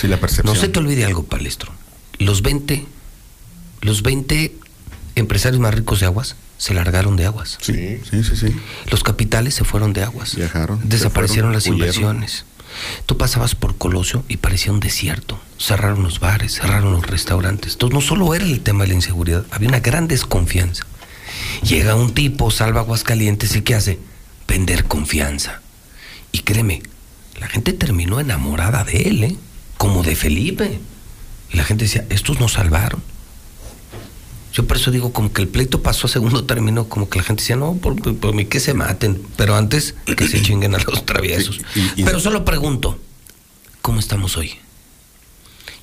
Sí, 0.00 0.08
la 0.08 0.18
percepción. 0.18 0.54
No 0.54 0.60
se 0.60 0.68
te 0.68 0.78
olvide 0.78 1.04
algo, 1.04 1.22
Palestro. 1.24 1.72
Los 2.18 2.42
20, 2.42 2.84
los 3.82 4.02
20 4.02 4.54
empresarios 5.16 5.60
más 5.60 5.74
ricos 5.74 6.00
de 6.00 6.06
aguas 6.06 6.36
se 6.58 6.74
largaron 6.74 7.16
de 7.16 7.26
aguas. 7.26 7.58
Sí, 7.60 8.00
sí, 8.10 8.24
sí, 8.24 8.36
sí. 8.36 8.56
Los 8.90 9.02
capitales 9.02 9.54
se 9.54 9.64
fueron 9.64 9.92
de 9.92 10.02
aguas. 10.02 10.34
Viajaron, 10.36 10.80
Desaparecieron 10.88 11.50
fueron, 11.50 11.52
las 11.52 11.66
huyeron. 11.66 11.78
inversiones. 11.78 12.44
Tú 13.06 13.16
pasabas 13.16 13.54
por 13.54 13.76
Colosio 13.76 14.24
y 14.28 14.36
parecía 14.38 14.72
un 14.72 14.80
desierto. 14.80 15.40
Cerraron 15.58 16.02
los 16.02 16.20
bares, 16.20 16.54
cerraron 16.54 16.92
los 16.92 17.06
restaurantes. 17.06 17.72
Entonces 17.74 17.94
no 17.94 18.00
solo 18.00 18.34
era 18.34 18.44
el 18.44 18.60
tema 18.60 18.84
de 18.84 18.88
la 18.88 18.94
inseguridad, 18.94 19.44
había 19.50 19.68
una 19.68 19.80
gran 19.80 20.08
desconfianza. 20.08 20.84
Llega 21.62 21.94
un 21.94 22.12
tipo, 22.14 22.50
salva 22.50 22.80
Aguascalientes 22.80 23.54
y 23.56 23.62
¿qué 23.62 23.74
hace? 23.74 23.98
vender 24.48 24.84
confianza. 24.84 25.60
Y 26.32 26.40
créeme, 26.40 26.82
la 27.40 27.48
gente 27.48 27.72
terminó 27.72 28.20
enamorada 28.20 28.84
de 28.84 29.08
él, 29.08 29.24
¿eh? 29.24 29.36
como 29.76 30.02
de 30.02 30.14
Felipe. 30.16 30.78
Y 31.52 31.56
la 31.56 31.64
gente 31.64 31.84
decía, 31.84 32.04
estos 32.10 32.40
nos 32.40 32.52
salvaron. 32.54 33.02
Yo 34.56 34.66
por 34.66 34.78
eso 34.78 34.90
digo, 34.90 35.12
como 35.12 35.30
que 35.34 35.42
el 35.42 35.48
pleito 35.48 35.82
pasó 35.82 36.06
a 36.06 36.10
segundo 36.10 36.44
término, 36.44 36.88
como 36.88 37.10
que 37.10 37.18
la 37.18 37.24
gente 37.24 37.42
decía, 37.42 37.56
no, 37.56 37.74
por, 37.74 38.00
por 38.16 38.34
mí 38.34 38.46
que 38.46 38.58
se 38.58 38.72
maten, 38.72 39.22
pero 39.36 39.54
antes 39.54 39.94
que 40.16 40.26
se 40.26 40.40
chinguen 40.40 40.74
a 40.74 40.78
los 40.78 41.04
traviesos. 41.04 41.60
pero 41.94 42.18
solo 42.20 42.42
pregunto, 42.46 42.98
¿cómo 43.82 44.00
estamos 44.00 44.38
hoy? 44.38 44.54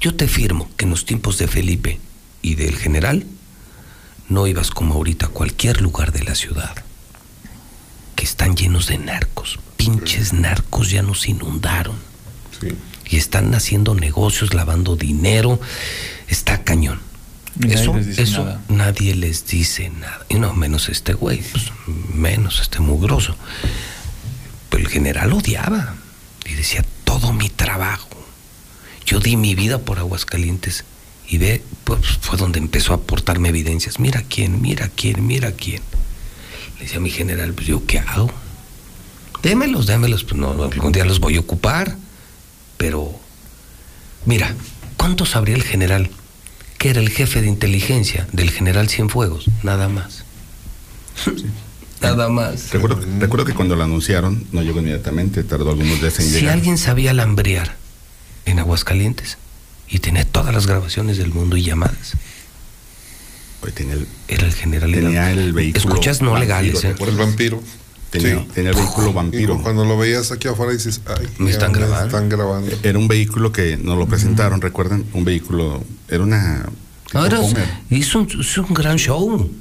Yo 0.02 0.16
te 0.16 0.28
firmo 0.28 0.72
que 0.76 0.86
en 0.86 0.90
los 0.90 1.06
tiempos 1.06 1.38
de 1.38 1.48
Felipe 1.48 2.00
y 2.42 2.56
del 2.56 2.76
general, 2.76 3.28
no 4.28 4.48
ibas 4.48 4.72
como 4.72 4.96
ahorita 4.96 5.28
a 5.28 5.30
cualquier 5.30 5.80
lugar 5.80 6.12
de 6.12 6.24
la 6.24 6.34
ciudad, 6.34 6.74
que 8.16 8.24
están 8.24 8.56
llenos 8.56 8.88
de 8.88 8.98
narcos, 8.98 9.60
pinches 9.78 10.34
narcos 10.34 10.90
ya 10.90 11.04
nos 11.04 11.30
inundaron. 11.30 11.98
Y 13.08 13.18
están 13.18 13.54
haciendo 13.54 13.94
negocios, 13.94 14.56
lavando 14.56 14.96
dinero, 14.96 15.60
está 16.28 16.64
cañón. 16.64 17.13
Eso, 17.62 17.98
eso 17.98 18.58
nadie 18.70 19.16
les 19.16 19.46
dice 19.48 19.90
nada. 19.90 20.26
Y 20.30 20.36
no, 20.36 20.54
menos 20.54 20.90
este 20.90 21.14
güey, 21.14 21.42
pues, 21.42 21.72
menos 22.14 22.62
este 22.62 22.80
mugroso. 22.80 23.36
Pero 24.70 24.84
el 24.84 24.90
general 24.90 25.34
odiaba 25.34 25.96
y 26.46 26.54
decía, 26.54 26.84
todo 27.04 27.34
mi 27.34 27.50
trabajo 27.50 28.14
yo 29.06 29.20
di 29.20 29.38
mi 29.38 29.56
vida 29.56 29.80
por 29.80 30.00
Aguascalientes 30.00 30.86
y 31.28 31.38
ve, 31.38 31.64
pues 31.84 32.00
fue 32.22 32.38
donde 32.38 32.60
empezó 32.60 32.94
a 32.94 32.98
aportarme 32.98 33.50
evidencias. 33.50 34.00
Mira 34.00 34.24
quién, 34.28 34.62
mira 34.62 34.90
quién, 34.90 35.26
mira 35.26 35.52
quién. 35.52 35.82
Le 36.78 36.84
decía 36.84 36.98
a 36.98 37.02
mi 37.02 37.10
general, 37.10 37.54
pues 37.54 37.68
yo 37.68 37.86
qué 37.86 38.00
hago. 38.00 38.32
Démelos, 39.42 39.88
démelos, 39.88 40.24
pues 40.24 40.36
no, 40.36 40.64
algún 40.64 40.92
día 40.92 41.06
los 41.06 41.20
voy 41.20 41.38
a 41.38 41.42
ocupar. 41.42 41.96
Pero, 42.78 43.14
mira, 44.26 44.54
¿cuánto 44.98 45.26
sabría 45.26 45.56
el 45.56 45.64
general 45.64 46.10
que 46.84 46.90
era 46.90 47.00
el 47.00 47.12
jefe 47.12 47.40
de 47.40 47.48
inteligencia 47.48 48.28
del 48.34 48.52
general 48.52 48.90
Cienfuegos? 48.90 49.46
Nada 49.64 49.88
más. 49.88 50.26
Nada 52.02 52.28
más. 52.28 52.74
Recuerdo, 52.74 53.00
recuerdo 53.22 53.46
que 53.46 53.54
cuando 53.54 53.78
lo 53.78 53.86
anunciaron, 53.86 54.46
no 54.52 54.62
llegó 54.62 54.82
inmediatamente, 54.82 55.46
tardó 55.46 55.70
algunos 55.70 56.02
días 56.02 56.20
en 56.20 56.26
llegar. 56.26 56.42
Si 56.42 56.48
alguien 56.50 56.78
sabía 56.78 57.12
alambrear 57.12 57.78
en 58.44 58.60
Aguascalientes 58.60 59.38
y 59.88 60.00
tenía 60.00 60.26
todas 60.26 60.54
las 60.54 60.68
grabaciones 60.68 61.18
del 61.18 61.34
mundo 61.34 61.56
y 61.56 61.64
llamadas. 61.64 62.18
era 64.28 64.46
el 64.46 64.54
general. 64.54 64.92
Tenía 64.92 65.32
el 65.32 65.54
vehículo. 65.54 65.86
Escuchas 65.86 66.22
no 66.22 66.38
legales, 66.38 66.84
¿eh? 66.84 66.96
El 67.00 67.16
vampiro. 67.16 67.64
Tenía, 68.20 68.46
tenía 68.54 68.70
el 68.70 68.76
vehículo 68.76 69.12
vampiro. 69.12 69.60
cuando 69.62 69.86
lo 69.86 69.98
veías 69.98 70.32
aquí 70.32 70.48
afuera 70.48 70.72
dices, 70.72 71.02
ay, 71.08 71.28
me 71.40 71.50
están, 71.50 71.72
grabando. 71.72 72.06
están 72.06 72.30
grabando. 72.30 72.76
Era 72.84 73.00
un 73.00 73.08
vehículo 73.08 73.52
que 73.52 73.76
nos 73.78 73.98
lo 73.98 74.06
presentaron, 74.06 74.62
recuerdan, 74.62 75.04
un 75.14 75.26
vehículo, 75.26 75.84
era 76.08 76.22
una... 76.22 76.66
Era, 77.14 77.42
hizo, 77.90 78.20
un, 78.20 78.28
un 78.70 78.74
gran 78.74 78.98
show. 78.98 79.52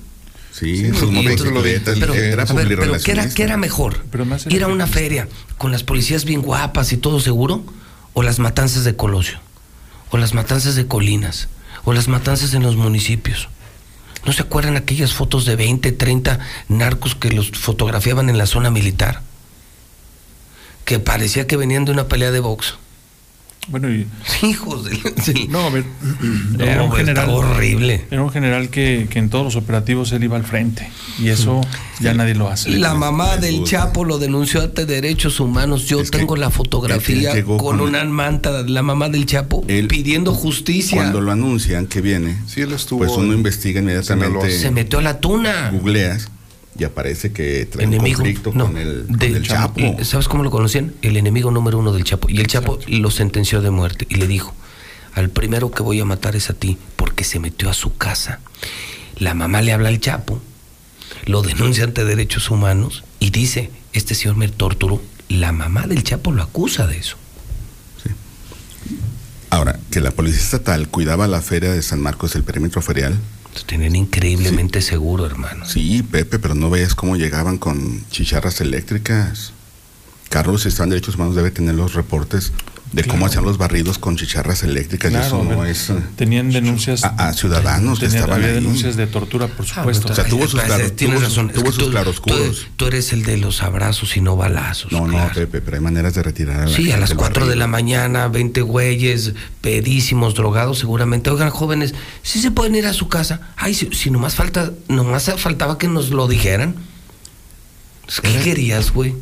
Sí, 0.52 0.76
sí 0.76 0.94
sus 0.94 1.10
momentos 1.10 1.46
pero, 1.46 2.14
era, 2.14 2.44
pero, 2.44 2.98
¿qué, 3.02 3.12
era, 3.12 3.28
¿qué 3.28 3.42
era 3.42 3.56
mejor? 3.56 4.04
Ir 4.50 4.64
a 4.64 4.68
una 4.68 4.86
feria 4.86 5.28
con 5.56 5.72
las 5.72 5.82
policías 5.82 6.26
bien 6.26 6.42
guapas 6.42 6.92
y 6.92 6.98
todo 6.98 7.20
seguro 7.20 7.64
o 8.12 8.22
las 8.22 8.38
matanzas 8.38 8.84
de 8.84 8.94
Colosio, 8.94 9.38
o 10.10 10.18
las 10.18 10.34
matanzas 10.34 10.74
de 10.74 10.86
Colinas, 10.86 11.48
o 11.84 11.94
las 11.94 12.08
matanzas 12.08 12.52
en 12.52 12.62
los 12.62 12.76
municipios. 12.76 13.48
¿No 14.24 14.32
se 14.32 14.42
acuerdan 14.42 14.76
aquellas 14.76 15.12
fotos 15.12 15.44
de 15.44 15.56
20, 15.56 15.92
30 15.92 16.38
narcos 16.68 17.14
que 17.14 17.30
los 17.30 17.50
fotografiaban 17.50 18.30
en 18.30 18.38
la 18.38 18.46
zona 18.46 18.70
militar? 18.70 19.22
Que 20.84 20.98
parecía 20.98 21.46
que 21.46 21.56
venían 21.56 21.84
de 21.84 21.92
una 21.92 22.08
pelea 22.08 22.30
de 22.30 22.40
box. 22.40 22.76
Bueno, 23.68 23.88
y. 23.90 24.06
Hijos 24.42 24.84
de. 24.84 25.46
No, 25.48 25.60
a 25.60 25.70
ver. 25.70 25.84
era 26.58 26.82
un 26.82 26.92
general. 26.92 27.30
horrible. 27.30 28.04
Era 28.10 28.22
un 28.22 28.30
general 28.30 28.70
que, 28.70 29.06
que, 29.08 29.18
en 29.18 29.30
todos 29.30 29.44
los 29.44 29.56
operativos 29.56 30.10
él 30.12 30.24
iba 30.24 30.36
al 30.36 30.44
frente. 30.44 30.90
Y 31.18 31.28
eso 31.28 31.60
ya 32.00 32.12
nadie 32.14 32.34
lo 32.34 32.48
hace. 32.48 32.70
La 32.70 32.94
mamá 32.94 33.36
del 33.36 33.62
Chapo 33.64 34.04
lo 34.04 34.18
denunció 34.18 34.62
ante 34.62 34.84
Derechos 34.84 35.38
Humanos. 35.40 35.86
Yo 35.86 36.02
tengo 36.04 36.36
la 36.36 36.50
fotografía 36.50 37.44
con, 37.44 37.80
una 37.80 38.04
manta, 38.04 38.62
la 38.62 38.82
mamá 38.82 39.08
del 39.08 39.26
Chapo, 39.26 39.64
pidiendo 39.88 40.34
justicia. 40.34 40.96
Cuando 40.96 41.20
lo 41.20 41.30
anuncian 41.30 41.86
que 41.86 42.00
viene, 42.00 42.36
sí, 42.46 42.62
él 42.62 42.72
estuvo, 42.72 43.00
pues 43.00 43.12
uno 43.12 43.32
investiga 43.32 43.80
inmediatamente. 43.80 44.50
Se 44.50 44.70
metió 44.70 44.98
a 44.98 45.02
la 45.02 45.20
tuna. 45.20 45.70
Googleas 45.70 46.28
y 46.78 46.84
aparece 46.84 47.32
que 47.32 47.66
trae 47.66 47.86
un 47.86 47.98
conflicto 47.98 48.52
con, 48.52 48.76
el, 48.76 49.42
Chapo. 49.42 49.80
¿Sabes 50.04 50.28
cómo 50.28 50.42
lo 50.42 50.50
conocían? 50.50 50.94
El 51.02 51.16
enemigo 51.16 51.50
número 51.50 51.78
uno 51.78 51.92
del 51.92 52.04
Chapo. 52.04 52.28
Y 52.30 52.40
el 52.40 52.46
Chapo 52.46 52.78
lo 52.88 53.10
sentenció 53.10 53.60
de 53.60 53.70
muerte 53.70 54.06
y 54.08 54.16
le 54.16 54.26
dijo, 54.26 54.54
al 55.14 55.28
primero 55.28 55.70
que 55.70 55.82
voy 55.82 56.00
a 56.00 56.04
matar 56.04 56.36
es 56.36 56.48
a 56.50 56.54
ti, 56.54 56.78
porque 56.96 57.24
se 57.24 57.38
metió 57.38 57.68
a 57.68 57.74
su 57.74 57.96
casa. 57.96 58.40
La 59.18 59.34
mamá 59.34 59.60
le 59.60 59.72
habla 59.72 59.88
al 59.88 60.00
Chapo, 60.00 60.40
lo 61.26 61.42
denuncia 61.42 61.84
ante 61.84 62.04
derechos 62.04 62.50
humanos 62.50 63.04
y 63.20 63.30
dice, 63.30 63.70
este 63.92 64.14
señor 64.14 64.36
me 64.36 64.48
torturó. 64.48 65.02
La 65.28 65.52
mamá 65.52 65.86
del 65.86 66.02
Chapo 66.02 66.32
lo 66.32 66.42
acusa 66.42 66.86
de 66.86 66.98
eso. 66.98 67.16
Ahora, 69.50 69.78
que 69.90 70.00
la 70.00 70.10
policía 70.10 70.40
estatal 70.40 70.88
cuidaba 70.88 71.28
la 71.28 71.42
feria 71.42 71.70
de 71.72 71.82
San 71.82 72.00
Marcos, 72.00 72.34
el 72.34 72.42
perímetro 72.42 72.80
ferial, 72.80 73.18
tienen 73.60 73.96
increíblemente 73.96 74.80
seguro, 74.80 75.26
hermano. 75.26 75.66
Sí, 75.66 76.02
Pepe, 76.02 76.38
pero 76.38 76.54
no 76.54 76.70
veas 76.70 76.94
cómo 76.94 77.16
llegaban 77.16 77.58
con 77.58 78.04
chicharras 78.10 78.60
eléctricas. 78.60 79.52
Carlos, 80.28 80.62
si 80.62 80.68
están 80.68 80.88
derechos 80.88 81.16
humanos, 81.16 81.36
debe 81.36 81.50
tener 81.50 81.74
los 81.74 81.94
reportes 81.94 82.52
de 82.92 83.04
cómo 83.04 83.26
hacían 83.26 83.44
los 83.44 83.58
barridos 83.58 83.98
con 83.98 84.16
chicharras 84.16 84.62
eléctricas. 84.62 85.12
eso 85.12 85.42
no 85.42 85.64
es. 85.64 85.90
Eh, 85.90 85.94
tenían 86.16 86.50
denuncias. 86.50 87.02
A, 87.04 87.32
ciudadanos 87.32 87.98
que 87.98 88.06
estaban 88.06 88.32
había 88.32 88.52
denuncias 88.52 88.96
de 88.96 89.06
tortura, 89.06 89.48
por 89.48 89.64
ah, 89.66 89.74
supuesto. 89.74 90.12
o 90.12 90.14
sea, 90.14 90.24
tuvo 90.24 90.46
sus, 90.46 90.60
claroscuros. 91.90 92.66
Tú, 92.76 92.86
eres 92.86 93.12
el 93.12 93.24
de 93.24 93.38
los 93.38 93.62
abrazos 93.62 94.16
y 94.16 94.20
no 94.20 94.36
balazos. 94.36 94.92
No, 94.92 95.06
no, 95.06 95.30
Pepe, 95.34 95.60
pero 95.60 95.76
hay 95.76 95.82
maneras 95.82 96.14
de 96.14 96.22
retirar 96.22 96.60
a 96.60 96.66
la 96.66 96.76
Sí, 96.76 96.92
a 96.92 96.98
las 96.98 97.14
4 97.14 97.46
de 97.46 97.56
la 97.56 97.66
mañana, 97.66 98.28
20 98.28 98.60
güeyes, 98.62 99.32
pedísimos, 99.60 100.34
drogados, 100.34 100.78
seguramente. 100.78 101.30
Oigan, 101.30 101.50
jóvenes, 101.50 101.94
si 102.22 102.40
se 102.40 102.50
pueden 102.50 102.74
ir 102.74 102.86
a 102.86 102.92
su 102.92 103.08
casa. 103.08 103.40
Ay, 103.56 103.74
si, 103.74 103.88
si 103.92 104.10
nomás 104.10 104.34
falta, 104.34 104.72
nomás 104.88 105.32
faltaba 105.38 105.78
que 105.78 105.88
nos 105.88 106.10
lo 106.10 106.28
dijeran. 106.28 106.76
¿Qué 108.22 108.40
querías, 108.40 108.92
güey? 108.92 109.14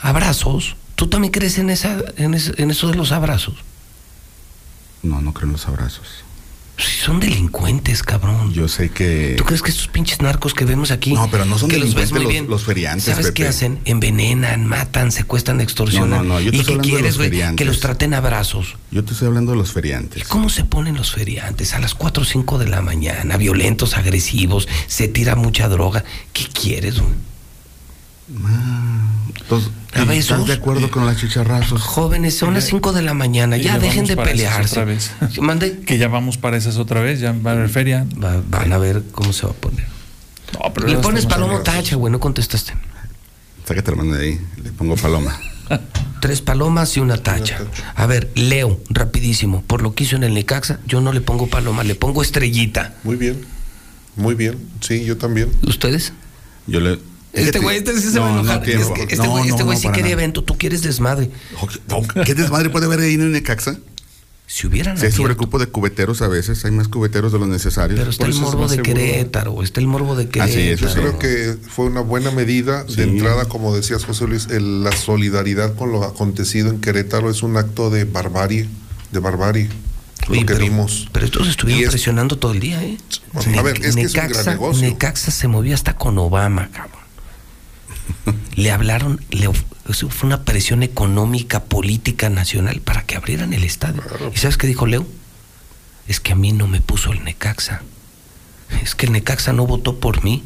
Abrazos. 0.00 0.76
¿Tú 0.96 1.08
también 1.08 1.30
crees 1.30 1.58
en, 1.58 1.70
esa, 1.70 1.98
en, 2.16 2.34
eso 2.34 2.88
de 2.88 2.94
los 2.94 3.12
abrazos? 3.12 3.54
No, 5.02 5.20
no 5.20 5.32
creo 5.34 5.46
en 5.46 5.52
los 5.52 5.68
abrazos. 5.68 6.08
Si 6.78 7.04
son 7.04 7.20
delincuentes, 7.20 8.02
cabrón. 8.02 8.52
Yo 8.52 8.66
sé 8.66 8.90
que. 8.90 9.34
¿Tú 9.38 9.44
crees 9.44 9.62
que 9.62 9.70
estos 9.70 9.88
pinches 9.88 10.20
narcos 10.20 10.52
que 10.52 10.64
vemos 10.64 10.90
aquí. 10.90 11.12
No, 11.12 11.30
pero 11.30 11.44
no 11.44 11.58
son 11.58 11.70
que 11.70 11.76
delincuentes 11.76 12.10
los, 12.10 12.18
ves 12.18 12.24
muy 12.24 12.32
bien, 12.32 12.48
los, 12.48 12.64
feriantes. 12.64 13.04
¿Sabes 13.04 13.30
qué 13.30 13.46
hacen? 13.46 13.78
Envenenan, 13.84 14.66
matan, 14.66 15.12
secuestran, 15.12 15.60
extorsionan. 15.60 16.10
No, 16.10 16.24
no, 16.24 16.34
no. 16.34 16.40
Yo 16.40 16.50
te 16.50 16.56
¿Y 16.58 16.64
qué 16.64 16.78
quieres, 16.78 17.16
güey? 17.18 17.30
Que 17.56 17.64
los 17.64 17.80
traten 17.80 18.12
abrazos. 18.12 18.76
Yo 18.90 19.04
te 19.04 19.12
estoy 19.12 19.28
hablando 19.28 19.52
de 19.52 19.58
los 19.58 19.72
feriantes. 19.72 20.24
¿Cómo 20.28 20.48
se 20.48 20.64
ponen 20.64 20.96
los 20.96 21.12
feriantes? 21.12 21.74
A 21.74 21.78
las 21.78 21.94
4 21.94 22.22
o 22.22 22.26
5 22.26 22.58
de 22.58 22.68
la 22.68 22.80
mañana, 22.82 23.36
violentos, 23.36 23.96
agresivos, 23.96 24.66
se 24.86 25.08
tira 25.08 25.34
mucha 25.34 25.68
droga. 25.68 26.04
¿Qué 26.32 26.46
quieres, 26.46 27.00
güey? 27.00 27.14
Entonces, 28.28 29.70
¿Estás 29.94 30.46
de 30.46 30.52
acuerdo 30.52 30.90
con 30.90 31.06
las 31.06 31.18
chicharrazos? 31.18 31.82
Jóvenes, 31.82 32.36
son 32.36 32.54
las 32.54 32.64
5 32.64 32.92
de 32.92 33.02
la 33.02 33.14
mañana, 33.14 33.56
ya, 33.56 33.78
dejen 33.78 34.06
de 34.06 34.16
pelearse. 34.16 34.84
¿Mande? 35.40 35.80
Que 35.80 35.98
ya 35.98 36.08
vamos 36.08 36.36
para 36.36 36.56
esas 36.56 36.76
otra 36.76 37.00
vez, 37.00 37.20
ya 37.20 37.32
van 37.32 37.58
a 37.58 37.60
ver 37.60 37.68
feria. 37.68 38.06
van 38.16 38.72
a 38.72 38.78
ver 38.78 39.02
cómo 39.12 39.32
se 39.32 39.46
va 39.46 39.52
a 39.52 39.54
poner. 39.54 39.86
le 40.86 40.98
pones 40.98 41.26
paloma 41.26 41.62
tacha, 41.62 41.96
güey, 41.96 42.12
no 42.12 42.20
contestaste. 42.20 42.74
Sácate 43.64 43.90
hermano 43.90 44.14
de 44.14 44.24
ahí, 44.24 44.40
le 44.62 44.70
pongo 44.72 44.96
paloma. 44.96 45.38
Tres 46.20 46.40
palomas 46.40 46.96
y 46.96 47.00
una 47.00 47.16
tacha. 47.16 47.58
A 47.94 48.06
ver, 48.06 48.30
Leo, 48.36 48.80
rapidísimo. 48.88 49.62
Por 49.62 49.82
lo 49.82 49.94
que 49.94 50.04
hizo 50.04 50.16
en 50.16 50.24
el 50.24 50.34
Necaxa, 50.34 50.78
yo 50.86 51.00
no 51.00 51.12
le 51.12 51.20
pongo 51.20 51.48
paloma, 51.48 51.82
le 51.82 51.94
pongo 51.94 52.22
estrellita. 52.22 52.94
Muy 53.02 53.16
bien, 53.16 53.44
muy 54.14 54.34
bien. 54.34 54.56
Sí, 54.80 55.04
yo 55.04 55.16
también. 55.16 55.50
¿Ustedes? 55.62 56.12
Yo 56.68 56.80
le, 56.80 56.98
este 57.36 57.58
güey 57.58 57.78
este 57.78 58.00
sí 58.00 58.10
se 58.10 58.18
va 58.18 58.28
a 58.28 58.32
enojar. 58.32 58.68
este 58.68 59.26
güey 59.26 59.48
este 59.48 59.76
sí 59.76 59.88
quería 59.92 60.12
evento, 60.12 60.42
tú 60.42 60.56
quieres 60.58 60.82
desmadre. 60.82 61.30
¿Qué 62.24 62.34
desmadre 62.34 62.70
puede 62.70 62.86
haber 62.86 63.00
ahí 63.00 63.14
en 63.14 63.32
Necaxa? 63.32 63.76
Si 64.48 64.68
hubieran 64.68 64.96
Se 64.96 65.10
sobrecupo 65.10 65.58
de 65.58 65.66
cubeteros 65.66 66.22
a 66.22 66.28
veces, 66.28 66.64
hay 66.64 66.70
más 66.70 66.86
cubeteros 66.86 67.32
de 67.32 67.38
los 67.40 67.48
necesarios. 67.48 67.98
Pero 67.98 68.10
está 68.10 68.26
el 68.26 68.34
morbo 68.34 68.68
de 68.68 68.80
Querétaro, 68.80 69.60
está 69.60 69.80
el 69.80 69.88
morbo 69.88 70.14
de 70.14 70.28
Querétaro. 70.28 70.76
Yo 70.76 70.94
creo 70.94 71.18
que 71.18 71.56
fue 71.68 71.86
una 71.86 72.00
buena 72.00 72.30
medida 72.30 72.84
de 72.84 73.02
entrada, 73.02 73.46
como 73.46 73.74
decías 73.74 74.04
José 74.04 74.28
Luis, 74.28 74.46
la 74.48 74.92
solidaridad 74.92 75.74
con 75.74 75.90
lo 75.90 76.04
acontecido 76.04 76.70
en 76.70 76.80
Querétaro 76.80 77.28
es 77.28 77.42
un 77.42 77.56
acto 77.56 77.90
de 77.90 78.04
barbarie, 78.04 78.68
de 79.10 79.18
barbarie. 79.18 79.68
lo 80.28 80.46
que 80.46 80.54
vimos. 80.54 81.08
Pero 81.10 81.26
estos 81.26 81.48
estuvieron 81.48 81.90
presionando 81.90 82.38
todo 82.38 82.52
el 82.52 82.60
día, 82.60 82.80
¿eh? 82.84 82.98
a 83.58 83.62
ver, 83.62 83.84
es 83.84 83.96
que 83.96 84.02
es 84.02 84.14
un 84.14 84.28
gran 84.28 84.46
negocio. 84.46 84.80
Necaxa 84.80 85.32
se 85.32 85.48
movía 85.48 85.74
hasta 85.74 85.96
con 85.96 86.16
Obama, 86.18 86.70
cabrón. 86.70 87.05
Le 88.54 88.70
hablaron, 88.70 89.20
le, 89.30 89.50
fue 89.52 90.26
una 90.26 90.44
presión 90.44 90.82
económica, 90.82 91.64
política, 91.64 92.30
nacional 92.30 92.80
para 92.80 93.02
que 93.02 93.16
abrieran 93.16 93.52
el 93.52 93.64
estadio. 93.64 94.02
¿Y 94.34 94.38
sabes 94.38 94.56
qué 94.56 94.66
dijo 94.66 94.86
Leo? 94.86 95.06
Es 96.08 96.20
que 96.20 96.32
a 96.32 96.36
mí 96.36 96.52
no 96.52 96.66
me 96.66 96.80
puso 96.80 97.12
el 97.12 97.24
Necaxa. 97.24 97.82
Es 98.82 98.94
que 98.94 99.06
el 99.06 99.12
Necaxa 99.12 99.52
no 99.52 99.66
votó 99.66 99.98
por 100.00 100.24
mí, 100.24 100.42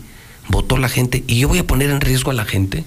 votó 0.49 0.77
la 0.77 0.89
gente 0.89 1.25
y 1.27 1.39
yo 1.39 1.49
voy 1.49 1.59
a 1.59 1.67
poner 1.67 1.91
en 1.91 2.01
riesgo 2.01 2.31
a 2.31 2.35
la 2.35 2.45
gente 2.45 2.85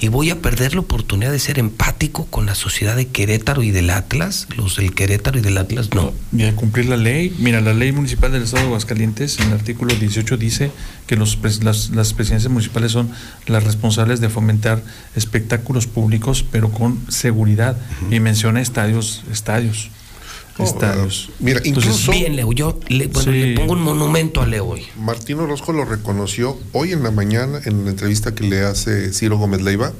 y 0.00 0.08
voy 0.08 0.30
a 0.30 0.40
perder 0.40 0.74
la 0.74 0.80
oportunidad 0.80 1.32
de 1.32 1.38
ser 1.38 1.58
empático 1.58 2.26
con 2.26 2.46
la 2.46 2.54
sociedad 2.54 2.96
de 2.96 3.08
Querétaro 3.08 3.62
y 3.62 3.70
del 3.70 3.90
Atlas, 3.90 4.48
los 4.56 4.76
del 4.76 4.94
Querétaro 4.94 5.38
y 5.38 5.42
del 5.42 5.58
Atlas 5.58 5.90
no. 5.94 6.12
Y 6.32 6.44
a 6.44 6.54
cumplir 6.54 6.86
la 6.86 6.96
ley, 6.96 7.34
mira, 7.38 7.60
la 7.60 7.74
ley 7.74 7.92
municipal 7.92 8.32
del 8.32 8.42
Estado 8.42 8.62
de 8.62 8.68
Aguascalientes 8.68 9.38
en 9.40 9.48
el 9.48 9.52
artículo 9.54 9.94
18 9.94 10.36
dice 10.36 10.70
que 11.06 11.16
los, 11.16 11.38
las, 11.62 11.90
las 11.90 12.14
presidencias 12.14 12.50
municipales 12.50 12.92
son 12.92 13.10
las 13.46 13.64
responsables 13.64 14.20
de 14.20 14.28
fomentar 14.28 14.82
espectáculos 15.16 15.86
públicos, 15.86 16.44
pero 16.50 16.70
con 16.70 17.00
seguridad, 17.10 17.76
y 18.10 18.20
menciona 18.20 18.60
estadios, 18.60 19.24
estadios. 19.30 19.90
Estadios. 20.64 21.30
Mira, 21.40 21.60
incluso. 21.64 22.12
Bien, 22.12 22.36
Leo, 22.36 22.52
yo 22.52 22.78
le, 22.88 23.06
bueno, 23.08 23.32
le 23.32 23.54
pongo 23.54 23.72
un 23.74 23.82
monumento 23.82 24.40
a 24.42 24.46
Leo 24.46 24.66
hoy. 24.66 24.86
Martín 24.98 25.38
Orozco 25.40 25.72
lo 25.72 25.84
reconoció 25.84 26.58
hoy 26.72 26.92
en 26.92 27.02
la 27.02 27.10
mañana 27.10 27.60
en 27.64 27.84
la 27.84 27.90
entrevista 27.90 28.34
que 28.34 28.44
le 28.44 28.62
hace 28.62 29.12
Ciro 29.12 29.36
Gómez 29.38 29.62
Leiva. 29.62 29.92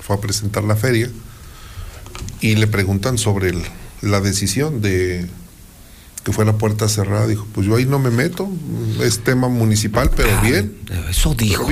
Fue 0.00 0.16
a 0.16 0.20
presentar 0.20 0.62
la 0.64 0.76
feria 0.76 1.10
y 2.40 2.54
le 2.56 2.66
preguntan 2.66 3.18
sobre 3.18 3.50
el- 3.50 3.62
la 4.02 4.20
decisión 4.20 4.80
de 4.82 5.26
que 6.22 6.32
fue 6.32 6.44
la 6.44 6.58
puerta 6.58 6.88
cerrada. 6.88 7.26
Dijo: 7.26 7.46
Pues 7.52 7.66
yo 7.66 7.76
ahí 7.76 7.84
no 7.86 7.98
me 7.98 8.10
meto, 8.10 8.48
es 9.02 9.20
tema 9.24 9.48
municipal, 9.48 10.10
pero 10.14 10.40
bien. 10.42 10.76
Eso 11.10 11.34
dijo. 11.34 11.68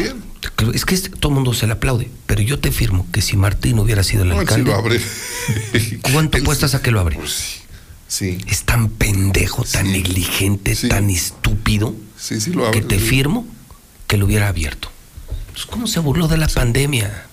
Es 0.75 0.85
que 0.85 0.97
todo 0.99 1.31
el 1.31 1.35
mundo 1.37 1.55
se 1.55 1.67
le 1.67 1.73
aplaude, 1.73 2.11
pero 2.27 2.43
yo 2.43 2.59
te 2.61 2.71
firmo 2.71 3.07
que 3.13 3.23
si 3.23 3.37
Martín 3.37 3.79
hubiera 3.79 4.03
sido 4.03 4.23
el 4.25 4.29
No, 4.29 4.41
él 4.41 4.47
sí 4.49 4.55
alcalde, 4.55 4.71
lo 4.71 4.77
abre. 4.77 5.01
¿cuánto 6.13 6.39
apuestas 6.43 6.75
a 6.75 6.83
que 6.83 6.91
lo 6.91 7.01
abre? 7.01 7.19
Sí. 8.09 8.39
Es 8.49 8.65
tan 8.65 8.89
pendejo, 8.91 9.65
tan 9.65 9.91
negligente, 9.91 10.75
tan 10.89 11.11
estúpido, 11.11 11.95
Sí, 12.17 12.41
sí 12.41 12.53
lo 12.53 12.67
abre. 12.67 12.81
que 12.81 12.87
te 12.87 12.99
firmo 12.99 13.47
que 14.07 14.17
lo 14.17 14.27
hubiera 14.27 14.49
abierto. 14.49 14.91
Pues, 15.53 15.67
¿Cómo 15.67 15.87
se 15.87 16.01
burló 16.01 16.29
de 16.29 16.37
la 16.37 16.49
pandemia? 16.49 17.27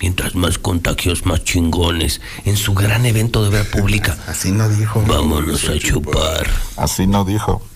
Mientras 0.00 0.34
más 0.34 0.58
contagios, 0.58 1.24
más 1.24 1.42
chingones. 1.44 2.20
En 2.44 2.56
su 2.58 2.74
gran 2.74 3.06
evento 3.06 3.42
de 3.42 3.50
ver 3.50 3.70
pública. 3.70 4.18
Así 4.26 4.52
no 4.52 4.68
dijo. 4.68 5.02
Vámonos 5.06 5.68
a 5.68 5.78
chupar. 5.78 6.46
Así 6.76 7.06
no 7.06 7.24
dijo. 7.24 7.66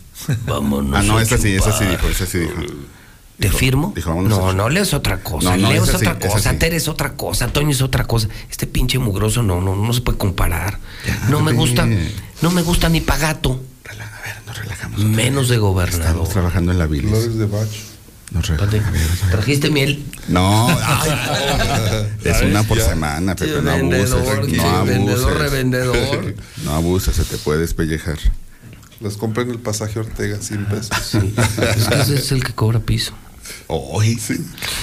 Vámonos. 0.47 0.99
Ah, 0.99 1.03
no, 1.03 1.17
a 1.17 1.23
esa 1.23 1.39
sí, 1.39 1.55
esa 1.55 1.73
sí 1.73 1.85
chupar. 1.85 1.91
dijo, 1.97 2.09
esa 2.09 2.27
sí 2.27 2.39
dijo. 2.41 2.53
¿Te 3.41 3.51
firmo? 3.51 3.93
Dijo, 3.97 4.11
vámonos 4.11 4.39
no, 4.39 4.51
a- 4.51 4.53
no, 4.55 4.69
Leo 4.69 4.83
es 4.83 4.93
otra 4.95 5.21
cosa. 5.23 5.51
No, 5.51 5.63
no, 5.63 5.73
Leo 5.73 5.85
es 5.85 5.95
otra 5.95 6.19
cosa. 6.19 6.53
Tere 6.59 6.77
es 6.77 6.89
otra 6.89 7.15
cosa. 7.15 7.49
Toño 7.49 7.71
es 7.71 7.81
otra 7.83 8.05
cosa. 8.05 8.29
Este 8.51 8.67
pinche 8.67 8.99
mugroso 8.99 9.43
no, 9.43 9.61
no, 9.61 9.75
no 9.75 9.93
se 9.93 10.03
puede 10.03 10.19
comparar. 10.19 10.79
no 11.29 11.41
me 11.41 11.53
gusta, 11.53 11.89
no 12.43 12.51
me 12.51 12.63
gusta 12.63 12.89
ni 12.89 13.01
pagato. 13.01 13.63
Menos 14.99 15.49
de 15.49 15.57
gobernador. 15.59 16.07
Estamos 16.07 16.29
trabajando 16.31 16.73
en 16.73 16.79
la 16.79 16.87
bilis. 16.87 17.11
Flores 17.11 17.37
de 17.39 17.47
Bach. 17.47 17.69
Nos 18.33 18.47
re- 18.49 18.57
¿Trajiste 19.31 19.71
miel? 19.71 20.05
No, 20.29 20.69
ay, 20.69 22.07
es 22.23 22.43
una 22.43 22.63
por 22.63 22.79
semana, 22.81 23.35
Pepe, 23.35 23.55
Sí, 23.57 23.59
no 23.65 23.71
abuses. 23.73 24.11
vendedor, 24.13 24.47
sí, 24.51 24.57
No 24.57 24.85
vendedor, 24.85 25.19
abuses. 25.31 25.39
revendedor. 25.39 26.35
No 26.65 26.75
abuses, 26.75 27.17
se 27.17 27.25
te 27.25 27.39
puede 27.39 27.59
despellejar. 27.61 28.19
Las 29.01 29.17
compré 29.17 29.43
en 29.45 29.51
el 29.51 29.59
pasaje 29.59 29.99
Ortega, 29.99 30.39
100 30.41 30.67
pesos. 30.67 31.15
Es 31.15 31.89
que 31.89 32.01
ese 32.01 32.15
es 32.17 32.31
el 32.33 32.45
que 32.45 32.53
cobra 32.53 32.79
piso. 32.79 33.15
Hoy. 33.69 34.19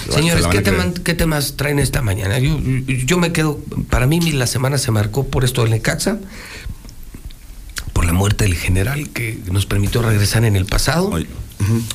Señores, 0.10 0.48
¿qué, 0.48 0.58
a 0.60 0.64
tema- 0.64 0.94
qué 1.04 1.14
temas 1.14 1.56
traen 1.58 1.80
esta 1.80 2.02
mañana? 2.02 2.40
Yo, 2.40 2.58
yo 2.60 3.18
me 3.18 3.32
quedo, 3.32 3.60
para 3.90 4.08
mí 4.08 4.20
la 4.32 4.48
semana 4.48 4.78
se 4.78 4.92
marcó 4.92 5.28
por 5.28 5.44
esto 5.46 5.62
del 5.62 5.72
Necaxa, 5.72 6.20
por 7.94 8.06
la 8.06 8.14
muerte 8.14 8.44
del 8.46 8.56
general 8.56 9.10
que 9.10 9.40
nos 9.52 9.66
permitió 9.66 10.02
regresar 10.02 10.46
en 10.46 10.56
el 10.56 10.66
pasado. 10.66 11.12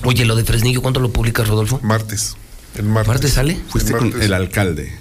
Oye, 0.04 0.24
lo 0.24 0.34
de 0.36 0.44
Fresnillo, 0.44 0.82
¿cuándo 0.82 1.00
lo 1.00 1.12
publicas, 1.12 1.48
Rodolfo? 1.48 1.80
Martes. 1.82 2.36
El 2.76 2.84
martes. 2.84 3.08
¿Martes 3.08 3.32
sale? 3.32 3.58
Fuiste 3.68 3.92
El 3.92 3.98
con 3.98 4.22
el 4.22 4.32
alcalde. 4.32 4.92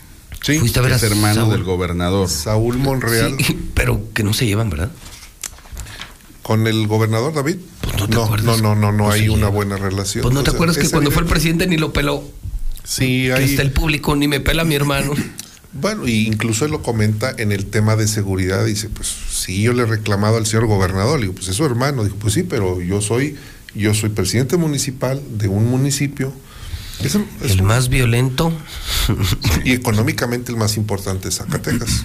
Sí. 0.43 0.59
Fuiste 0.59 0.79
a 0.79 0.81
ver 0.81 0.93
a 0.93 0.95
es 0.95 1.03
hermano 1.03 1.35
Saúl. 1.41 1.51
del 1.51 1.63
gobernador. 1.63 2.27
Saúl 2.29 2.77
Monreal. 2.77 3.35
Sí, 3.39 3.57
pero 3.73 4.01
que 4.13 4.23
no 4.23 4.33
se 4.33 4.45
llevan, 4.45 4.69
¿verdad? 4.69 4.91
¿Con 6.41 6.67
el 6.67 6.87
gobernador 6.87 7.33
David? 7.33 7.57
No 8.01 8.07
te 8.09 8.15
no, 8.15 8.23
acuerdas. 8.25 8.61
no, 8.61 8.75
no, 8.75 8.91
no, 8.91 9.11
hay 9.11 9.29
una 9.29 9.47
buena 9.49 9.77
relación. 9.77 10.23
Pues 10.23 10.33
no 10.33 10.43
te 10.43 10.49
O 10.49 10.53
sea, 10.53 10.57
acuerdas 10.57 10.77
que 10.77 10.89
cuando 10.89 11.11
fue 11.11 11.21
el 11.23 11.27
presidente 11.27 11.67
ni 11.67 11.77
lo 11.77 11.93
peló. 11.93 12.23
Sí, 12.83 13.23
Que 13.27 13.33
hay. 13.33 13.43
está 13.45 13.61
el 13.61 13.71
público, 13.71 14.15
ni 14.15 14.27
me 14.27 14.39
pela 14.39 14.63
mi 14.63 14.75
hermano. 14.75 15.13
Bueno, 15.73 16.05
y 16.05 16.27
incluso 16.27 16.65
él 16.65 16.71
lo 16.71 16.81
comenta 16.83 17.33
en 17.37 17.53
el 17.53 17.65
tema 17.67 17.95
de 17.95 18.05
seguridad. 18.05 18.65
Dice, 18.65 18.89
pues 18.89 19.07
sí, 19.31 19.61
yo 19.61 19.71
le 19.71 19.83
he 19.83 19.85
reclamado 19.85 20.35
al 20.35 20.45
señor 20.45 20.65
gobernador. 20.65 21.17
Le 21.17 21.27
digo, 21.27 21.35
pues 21.35 21.47
es 21.47 21.55
su 21.55 21.63
hermano. 21.65 22.03
Dijo, 22.03 22.17
pues 22.17 22.33
sí, 22.33 22.43
pero 22.43 22.81
yo 22.81 22.99
soy, 22.99 23.37
yo 23.73 23.93
soy 23.93 24.09
presidente 24.09 24.57
municipal 24.57 25.21
de 25.37 25.47
un 25.47 25.69
municipio. 25.71 26.33
Es, 27.01 27.15
un- 27.15 27.25
es 27.41 27.51
El 27.51 27.61
un- 27.61 27.67
más 27.67 27.87
violento. 27.87 28.51
y 29.63 29.71
económicamente 29.71 30.51
el 30.51 30.57
más 30.57 30.75
importante 30.75 31.29
es 31.29 31.35
Zacatecas. 31.37 32.03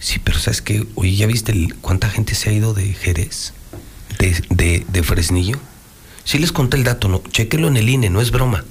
Sí, 0.00 0.20
pero 0.22 0.38
¿sabes 0.38 0.60
qué? 0.60 0.86
Oye, 0.94 1.16
¿ya 1.16 1.26
viste 1.26 1.52
el- 1.52 1.76
cuánta 1.76 2.10
gente 2.10 2.34
se 2.34 2.50
ha 2.50 2.52
ido 2.52 2.74
de 2.74 2.92
Jerez? 2.92 3.54
De, 4.18 4.42
de, 4.50 4.86
de 4.88 5.02
Fresnillo. 5.02 5.58
Sí 6.24 6.38
les 6.38 6.52
conté 6.52 6.76
el 6.76 6.84
dato, 6.84 7.08
¿no? 7.08 7.22
Chéquelo 7.30 7.68
en 7.68 7.76
el 7.76 7.88
INE, 7.88 8.10
no 8.10 8.20
es 8.20 8.30
broma. 8.30 8.64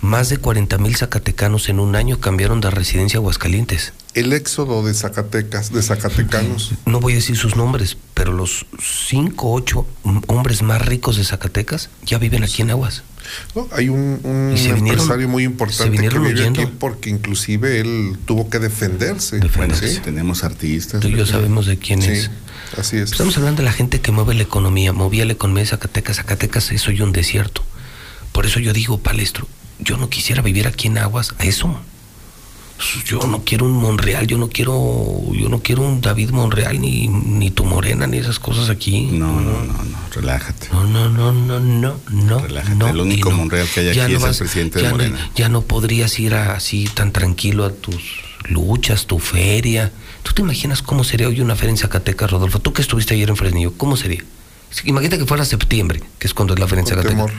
Más 0.00 0.28
de 0.28 0.36
40 0.36 0.78
mil 0.78 0.94
zacatecanos 0.94 1.68
en 1.68 1.80
un 1.80 1.96
año 1.96 2.20
cambiaron 2.20 2.60
de 2.60 2.70
residencia 2.70 3.18
a 3.18 3.20
Aguascalientes. 3.20 3.92
El 4.14 4.32
éxodo 4.32 4.84
de 4.84 4.94
Zacatecas, 4.94 5.72
de 5.72 5.82
Zacatecanos. 5.82 6.72
No 6.86 7.00
voy 7.00 7.14
a 7.14 7.16
decir 7.16 7.36
sus 7.36 7.56
nombres, 7.56 7.96
pero 8.14 8.32
los 8.32 8.64
5 8.80 9.46
o 9.48 9.54
8 9.54 9.86
hombres 10.28 10.62
más 10.62 10.86
ricos 10.86 11.16
de 11.16 11.24
Zacatecas 11.24 11.90
ya 12.06 12.18
viven 12.18 12.44
aquí 12.44 12.62
en 12.62 12.70
Aguas. 12.70 13.02
¿no? 13.56 13.68
Hay 13.72 13.88
un, 13.88 14.20
un 14.22 14.52
Y 14.54 14.58
se 14.58 14.72
vinieron- 14.72 15.00
empresario 15.00 15.28
muy 15.28 15.42
se 15.42 15.50
importante 15.50 15.84
que 15.84 15.90
vinieron 15.90 16.22
vive 16.22 16.34
huyendo. 16.40 16.62
aquí 16.62 16.72
porque 16.78 17.10
inclusive 17.10 17.80
él 17.80 18.16
tuvo 18.24 18.48
que 18.48 18.60
defenderse. 18.60 19.40
Sí, 19.82 20.00
tenemos 20.02 20.44
artistas. 20.44 21.00
Tú 21.00 21.08
y 21.08 21.16
yo 21.16 21.26
sabemos 21.26 21.66
de 21.66 21.76
quién 21.78 22.00
Sí, 22.00 22.10
es. 22.10 22.30
Así 22.76 22.96
es. 22.96 23.12
Estamos 23.12 23.36
hablando 23.36 23.62
de 23.62 23.66
la 23.66 23.72
gente 23.72 24.00
que 24.00 24.12
mueve 24.12 24.34
la 24.34 24.42
economía, 24.42 24.92
movía 24.92 25.24
la 25.24 25.32
economía 25.32 25.62
de 25.64 25.68
Zacatecas. 25.70 26.16
Zacatecas 26.16 26.70
es 26.72 26.86
hoy 26.88 27.00
un 27.00 27.12
desierto. 27.12 27.62
Por 28.32 28.46
eso 28.46 28.60
yo 28.60 28.72
digo, 28.72 28.98
Palestro, 28.98 29.46
yo 29.78 29.96
no 29.96 30.08
quisiera 30.10 30.42
vivir 30.42 30.66
aquí 30.66 30.88
en 30.88 30.98
Aguas 30.98 31.34
a 31.38 31.44
eso. 31.44 31.78
Yo 33.04 33.18
no 33.26 33.42
quiero 33.44 33.64
un 33.66 33.72
Monreal, 33.72 34.28
yo 34.28 34.38
no 34.38 34.48
quiero, 34.48 35.20
yo 35.32 35.48
no 35.48 35.60
quiero 35.60 35.82
un 35.82 36.00
David 36.00 36.30
Monreal, 36.30 36.80
ni, 36.80 37.08
ni 37.08 37.50
tu 37.50 37.64
morena, 37.64 38.06
ni 38.06 38.18
esas 38.18 38.38
cosas 38.38 38.70
aquí. 38.70 39.06
No, 39.10 39.40
no, 39.40 39.64
no, 39.64 39.72
no, 39.82 39.98
relájate. 40.14 40.68
No, 40.70 40.84
no, 40.84 41.08
no, 41.10 41.32
no, 41.32 41.58
no, 41.58 41.96
no. 42.08 42.38
Relájate. 42.38 42.76
no, 42.76 42.86
el 42.88 43.00
único 43.00 43.30
no. 43.30 43.38
Monreal 43.38 43.66
que 43.74 43.80
hay 43.80 43.94
Ya 43.94 44.04
aquí 44.04 44.12
no 44.12 44.18
es 44.18 44.24
vas- 44.24 44.30
el 44.40 44.46
presidente 44.46 44.78
de 44.78 44.82
ya 44.84 44.90
no- 44.90 44.96
Morena. 44.96 45.30
ya 45.34 45.48
no 45.48 45.62
podrías 45.62 46.16
ir 46.20 46.34
a- 46.34 46.54
así 46.54 46.84
tan 46.94 47.10
tranquilo 47.10 47.64
a 47.64 47.72
tus 47.72 47.96
luchas, 48.48 49.06
tu 49.06 49.18
feria. 49.18 49.90
¿Tú 50.28 50.34
te 50.34 50.42
imaginas 50.42 50.82
cómo 50.82 51.04
sería 51.04 51.28
hoy 51.28 51.40
una 51.40 51.56
feria 51.56 51.70
en 51.70 51.76
Zacatecas, 51.78 52.30
Rodolfo? 52.30 52.58
Tú 52.60 52.72
que 52.72 52.82
estuviste 52.82 53.14
ayer 53.14 53.28
en 53.30 53.36
Fresnillo, 53.36 53.72
¿cómo 53.76 53.96
sería? 53.96 54.22
Imagínate 54.84 55.18
que 55.18 55.26
fuera 55.26 55.44
septiembre, 55.44 56.02
que 56.18 56.26
es 56.26 56.34
cuando 56.34 56.52
es 56.54 56.60
la 56.60 56.68
feria 56.68 56.80
en 56.80 56.84
Con 56.86 56.96
Zacatecas. 56.96 57.26
temor. 57.26 57.32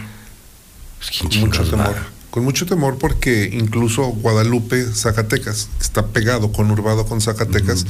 Pues, 0.97 1.11
¿quién 1.11 1.29
Con 1.29 1.49
mucho 1.49 1.63
va? 1.63 1.69
temor. 1.69 1.95
Con 2.31 2.43
mucho 2.43 2.65
temor 2.65 2.97
porque 2.97 3.49
incluso 3.53 4.03
Guadalupe, 4.07 4.85
Zacatecas, 4.93 5.69
está 5.79 6.07
pegado, 6.07 6.51
conurbado 6.51 7.05
con 7.05 7.21
Zacatecas, 7.21 7.85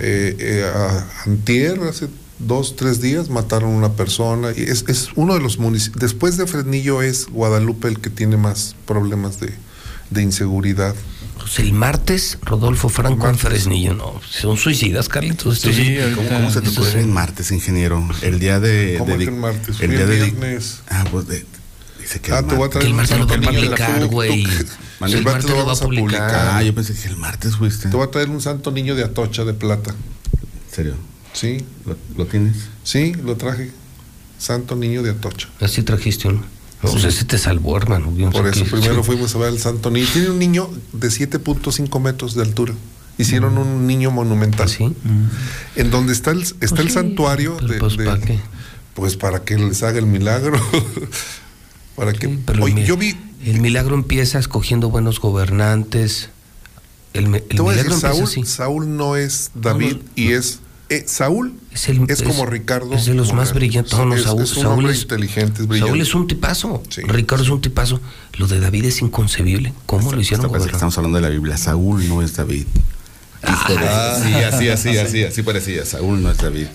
eh, 0.00 0.36
eh, 0.38 0.70
a- 0.74 1.06
antier, 1.24 1.80
hace 1.84 2.08
dos, 2.38 2.76
tres 2.76 3.00
días, 3.00 3.28
mataron 3.30 3.70
una 3.70 3.92
persona. 3.92 4.50
Y 4.56 4.62
es, 4.62 4.84
es 4.88 5.08
uno 5.14 5.34
de 5.34 5.40
los 5.40 5.58
municipios, 5.58 6.00
después 6.00 6.36
de 6.36 6.46
Fresnillo 6.46 7.00
es 7.02 7.26
Guadalupe 7.28 7.88
el 7.88 8.00
que 8.00 8.10
tiene 8.10 8.36
más 8.36 8.74
problemas 8.86 9.38
de, 9.40 9.52
de 10.10 10.22
inseguridad. 10.22 10.94
Pues 11.38 11.58
el 11.60 11.72
martes, 11.72 12.38
Rodolfo 12.42 12.88
Franco 12.88 13.28
en 13.28 13.38
Fresnillo. 13.38 13.94
No, 13.94 14.20
son 14.28 14.56
suicidas, 14.56 15.08
Carlitos. 15.08 15.64
Estos- 15.64 15.76
¿Cómo, 16.16 16.28
cómo 16.28 16.50
se 16.50 16.60
te 16.60 16.68
ocurre 16.70 17.00
el 17.00 17.06
martes, 17.06 17.50
ingeniero? 17.52 18.06
El 18.22 18.38
día 18.40 18.58
de. 18.60 18.96
¿Cómo 18.98 19.12
de- 19.12 19.18
que 19.18 19.24
el 19.30 19.36
martes? 19.36 19.68
El 19.68 19.74
Fui 19.76 19.86
día 19.88 20.00
el 20.02 20.08
de. 20.08 20.16
viernes. 20.24 20.80
Ah, 20.88 21.04
pues 21.10 21.28
de- 21.28 21.46
dice 22.00 22.20
que 22.20 22.32
Ah, 22.32 22.38
el 22.40 22.46
te 22.46 22.54
voy 22.54 22.68
a 22.68 22.68
martes. 22.68 22.70
traer 22.70 22.84
Que 22.84 22.88
el 22.90 22.94
martes 22.94 23.18
lo 23.18 23.26
va 23.26 23.32
a 23.32 23.34
el 23.36 23.40
martes 23.42 23.60
publicar, 23.64 24.00
tú- 24.00 24.06
güey. 24.08 24.44
El 25.02 25.12
El 25.12 25.24
martes 25.24 25.44
lo 25.50 25.56
va 25.56 25.62
vamos 25.64 25.82
a 25.82 25.84
publicar. 25.84 26.48
Ah, 26.54 26.62
yo 26.62 26.74
pensé 26.74 26.94
que 26.94 27.06
el 27.08 27.16
martes 27.18 27.56
fuiste. 27.56 27.90
Te 27.90 27.96
voy 27.96 28.06
a 28.06 28.10
traer 28.10 28.30
un 28.30 28.40
santo 28.40 28.70
niño 28.70 28.94
de 28.94 29.04
Atocha 29.04 29.44
de 29.44 29.52
plata. 29.52 29.90
¿En 29.90 30.74
serio? 30.74 30.94
Sí, 31.34 31.58
¿Lo, 31.84 31.96
lo 32.16 32.24
tienes? 32.26 32.56
sí, 32.82 33.12
lo 33.22 33.36
traje. 33.36 33.70
Santo 34.38 34.74
niño 34.74 35.02
de 35.02 35.10
Atocha. 35.10 35.48
Así 35.60 35.82
trajiste 35.82 36.28
uno. 36.28 36.42
Pues 36.82 37.04
ese 37.04 37.24
te 37.24 37.38
salvó, 37.38 37.76
hermano. 37.76 38.12
Yo 38.16 38.30
Por 38.30 38.46
eso 38.46 38.64
primero 38.64 39.02
fuimos 39.02 39.34
a 39.34 39.38
ver 39.38 39.48
al 39.48 39.58
Santo 39.58 39.90
Niño. 39.90 40.06
Tiene 40.12 40.30
un 40.30 40.38
niño 40.38 40.70
de 40.92 41.08
7.5 41.08 42.00
metros 42.00 42.34
de 42.34 42.42
altura. 42.42 42.74
Hicieron 43.18 43.56
un 43.56 43.86
niño 43.86 44.10
monumental. 44.10 44.68
¿Sí? 44.68 44.94
En 45.74 45.90
donde 45.90 46.12
está 46.12 46.32
el, 46.32 46.42
está 46.42 46.58
Pues 46.58 46.72
el 46.80 46.88
sí, 46.88 46.94
santuario 46.94 47.56
de, 47.56 47.78
pues, 47.78 47.96
de- 47.96 48.04
¿para 48.04 48.20
qué? 48.20 48.38
Pues 48.94 49.16
para 49.16 49.42
que 49.42 49.56
les 49.56 49.82
haga 49.82 49.98
el 49.98 50.06
milagro. 50.06 50.60
para 51.96 52.12
que 52.12 52.28
pero 52.28 52.62
Oye, 52.64 52.74
mira, 52.74 52.86
yo 52.86 52.96
vi 52.96 53.16
El 53.44 53.60
milagro 53.60 53.94
empieza 53.94 54.38
escogiendo 54.38 54.90
buenos 54.90 55.20
gobernantes. 55.20 56.28
El, 57.14 57.24
el 57.24 57.30
milagro 57.30 57.64
decir, 57.70 57.84
empieza 57.86 58.00
Saúl, 58.12 58.24
así. 58.24 58.44
Saúl 58.44 58.96
no 58.96 59.16
es 59.16 59.50
David 59.54 59.96
y 60.14 60.32
es 60.32 60.60
eh, 60.88 61.04
Saúl 61.06 61.54
Es, 61.72 61.88
el- 61.88 62.04
es 62.08 62.22
como 62.22 62.46
Ricardo. 62.46 62.92
Es 62.94 63.06
de 63.06 63.14
los 63.14 63.28
más 63.28 63.48
Monreal. 63.48 63.54
brillantes. 63.54 63.92
No, 63.92 64.04
no, 64.06 64.14
Es- 64.14 64.22
Saúl, 64.22 64.42
es 64.42 64.56
un 64.56 64.62
Saúl 64.62 64.78
hombre 64.78 64.92
es 64.92 65.02
inteligente, 65.02 65.62
es 65.62 65.68
brillante. 65.68 65.88
Saúl 65.90 66.00
es 66.00 66.14
un 66.14 66.26
tipazo. 66.26 66.82
Ricardo 67.08 67.44
es 67.44 67.50
un 67.50 67.60
tipazo. 67.60 68.00
Lo 68.38 68.46
de 68.46 68.60
David 68.60 68.84
es 68.86 69.02
inconcebible. 69.02 69.72
¿Cómo 69.86 70.12
lo 70.12 70.20
hicieron 70.20 70.48
parece 70.50 70.68
que 70.68 70.74
estamos 70.76 70.96
hablando 70.96 71.16
de 71.16 71.22
la 71.22 71.28
Biblia. 71.30 71.56
Saúl 71.56 72.08
no 72.08 72.22
es 72.22 72.36
David. 72.36 72.66
Ah. 73.42 74.18
sí, 74.22 74.32
así, 74.34 74.68
así, 74.68 74.96
así, 74.98 75.22
así 75.24 75.42
parecía. 75.42 75.84
Saúl 75.84 76.22
no 76.22 76.30
es 76.30 76.38
David, 76.38 76.66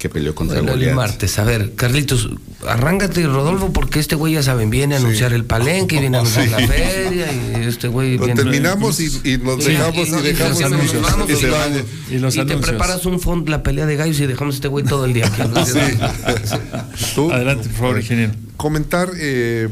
que 0.00 0.08
peleó 0.08 0.34
contra 0.34 0.56
Bueno, 0.62 0.72
el 0.72 0.78
Goliat. 0.78 0.96
martes. 0.96 1.38
A 1.38 1.44
ver, 1.44 1.74
Carlitos, 1.74 2.30
arráncate, 2.66 3.26
Rodolfo, 3.26 3.70
porque 3.70 4.00
este 4.00 4.16
güey, 4.16 4.32
ya 4.32 4.42
saben, 4.42 4.70
viene 4.70 4.94
a 4.94 4.98
anunciar 4.98 5.34
el 5.34 5.44
palenque, 5.44 6.00
viene 6.00 6.16
a 6.16 6.20
anunciar 6.22 6.46
Sí. 6.46 6.50
la 6.52 6.58
feria, 6.66 7.26
y 7.32 7.66
este 7.68 7.86
güey 7.88 8.16
Lo 8.16 8.24
viene... 8.24 8.42
terminamos 8.42 8.98
y, 8.98 9.06
y 9.24 9.36
nos 9.36 9.62
dejamos 9.62 10.08
y, 10.08 10.10
nos- 10.10 10.22
dejamos 10.22 10.62
anuncios. 10.62 11.02
vamos, 11.02 11.28
Y 11.28 11.32
nos 11.32 11.40
se 11.40 11.50
vamos. 11.50 11.68
van. 11.76 11.84
Y 12.10 12.18
los 12.18 12.34
te 12.34 12.40
anuncios. 12.40 12.66
preparas 12.70 13.04
un 13.04 13.20
fondo, 13.20 13.50
la 13.50 13.62
pelea 13.62 13.84
de 13.84 13.96
gallos 13.96 14.18
y 14.20 14.26
dejamos 14.26 14.54
a 14.54 14.56
este 14.56 14.68
güey 14.68 14.86
todo 14.86 15.04
el 15.04 15.12
día 15.12 15.26
aquí. 15.26 15.42
Tú, 17.14 17.30
Adelante, 17.30 17.68
por 17.68 17.78
favor, 17.78 17.98
ingeniero. 18.00 18.32
Comentar 18.56 19.10
eh, 19.18 19.68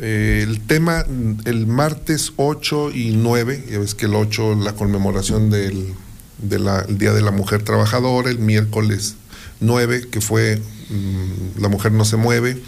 eh, 0.00 0.40
el 0.46 0.60
tema 0.60 1.04
el 1.44 1.68
martes 1.68 2.32
8 2.34 2.90
y 2.92 3.12
9, 3.16 3.66
ya 3.70 3.78
ves 3.78 3.94
que 3.94 4.06
el 4.06 4.14
8 4.16 4.56
la 4.56 4.72
conmemoración 4.74 5.50
del 5.50 5.94
de 6.38 6.58
la- 6.58 6.80
el 6.88 6.98
Día 6.98 7.12
de 7.12 7.22
la 7.22 7.30
Mujer 7.30 7.62
Trabajadora, 7.62 8.30
el 8.30 8.38
miércoles 8.38 9.14
9, 9.60 10.08
que 10.10 10.20
fue 10.20 10.60
mm, 10.90 11.60
La 11.60 11.68
Mujer 11.68 11.92
No 11.92 12.04
Se 12.04 12.16
Mueve. 12.16 12.60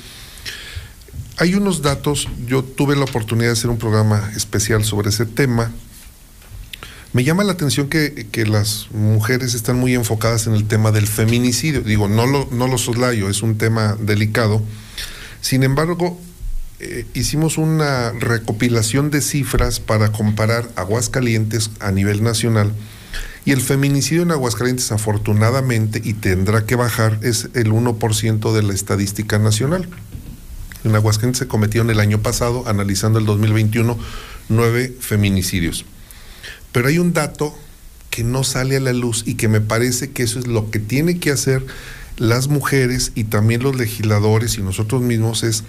Hay 1.37 1.55
unos 1.55 1.83
datos, 1.83 2.29
yo 2.47 2.65
tuve 2.65 2.97
la 2.97 3.05
oportunidad 3.05 3.49
de 3.49 3.53
hacer 3.53 3.71
un 3.71 3.79
programa 3.79 4.33
especial 4.35 4.85
sobre 4.85 5.11
ese 5.11 5.25
tema. 5.25 5.71
Me 7.13 7.25
llama 7.25 7.45
la 7.45 7.53
atención 7.53 7.89
que, 7.89 8.27
que 8.31 8.45
las 8.45 8.89
mujeres 8.93 9.55
están 9.55 9.79
muy 9.79 9.95
enfocadas 9.95 10.47
en 10.47 10.55
el 10.55 10.67
tema 10.67 10.91
del 10.91 11.07
feminicidio. 11.07 11.81
Digo, 11.83 12.09
no 12.09 12.27
lo, 12.27 12.49
no 12.51 12.67
lo 12.69 12.77
soslayo, 12.77 13.31
es 13.31 13.43
un 13.43 13.57
tema 13.57 13.97
delicado. 14.01 14.63
Sin 15.41 15.63
embargo, 15.63 16.21
eh, 16.81 17.07
hicimos 17.15 17.57
una 17.57 18.11
recopilación 18.13 19.11
de 19.11 19.21
cifras 19.23 19.81
para 19.81 20.11
comparar 20.13 20.69
Aguascalientes 20.77 21.71
a 21.81 21.93
nivel 21.93 22.23
nacional. 22.23 22.73
Y 23.49 23.52
el 23.52 23.62
feminicidio 23.62 24.25
en 24.25 24.31
Aguascalientes, 24.31 24.93
afortunadamente, 24.93 26.02
y 26.05 26.12
tendrá 26.12 26.67
que 26.67 26.77
bajar, 26.77 27.18
es 27.23 27.49
el 27.55 27.73
1% 27.73 28.52
de 28.52 28.62
la 28.62 28.75
estadística 28.75 29.39
nacional. 29.39 29.89
En 30.85 30.94
Aguascalientes 30.94 31.39
se 31.39 31.49
cometieron 31.49 31.89
el 31.89 31.99
año 31.99 32.20
pasado, 32.20 32.65
analizando 32.67 33.18
el 33.18 33.25
2021, 33.25 33.97
nueve 34.51 34.94
feminicidios. 35.01 35.86
Pero 36.73 36.89
hay 36.89 36.99
un 36.99 37.15
dato 37.15 37.59
que 38.10 38.23
no 38.23 38.44
sale 38.44 38.77
a 38.77 38.81
la 38.81 38.93
luz 38.93 39.23
y 39.25 39.36
que 39.36 39.49
me 39.49 39.62
parece 39.62 40.10
que 40.10 40.25
eso 40.25 40.39
es 40.39 40.47
lo 40.47 40.70
que 40.70 40.78
tiene 40.78 41.18
que 41.18 41.31
hacer 41.31 41.65
las 42.19 42.49
mujeres 42.49 43.13
y 43.15 43.25
también 43.25 43.63
los 43.63 43.77
legisladores 43.77 44.59
y 44.59 44.63
nosotros 44.63 45.03
mismos 45.03 45.43
es 45.45 45.65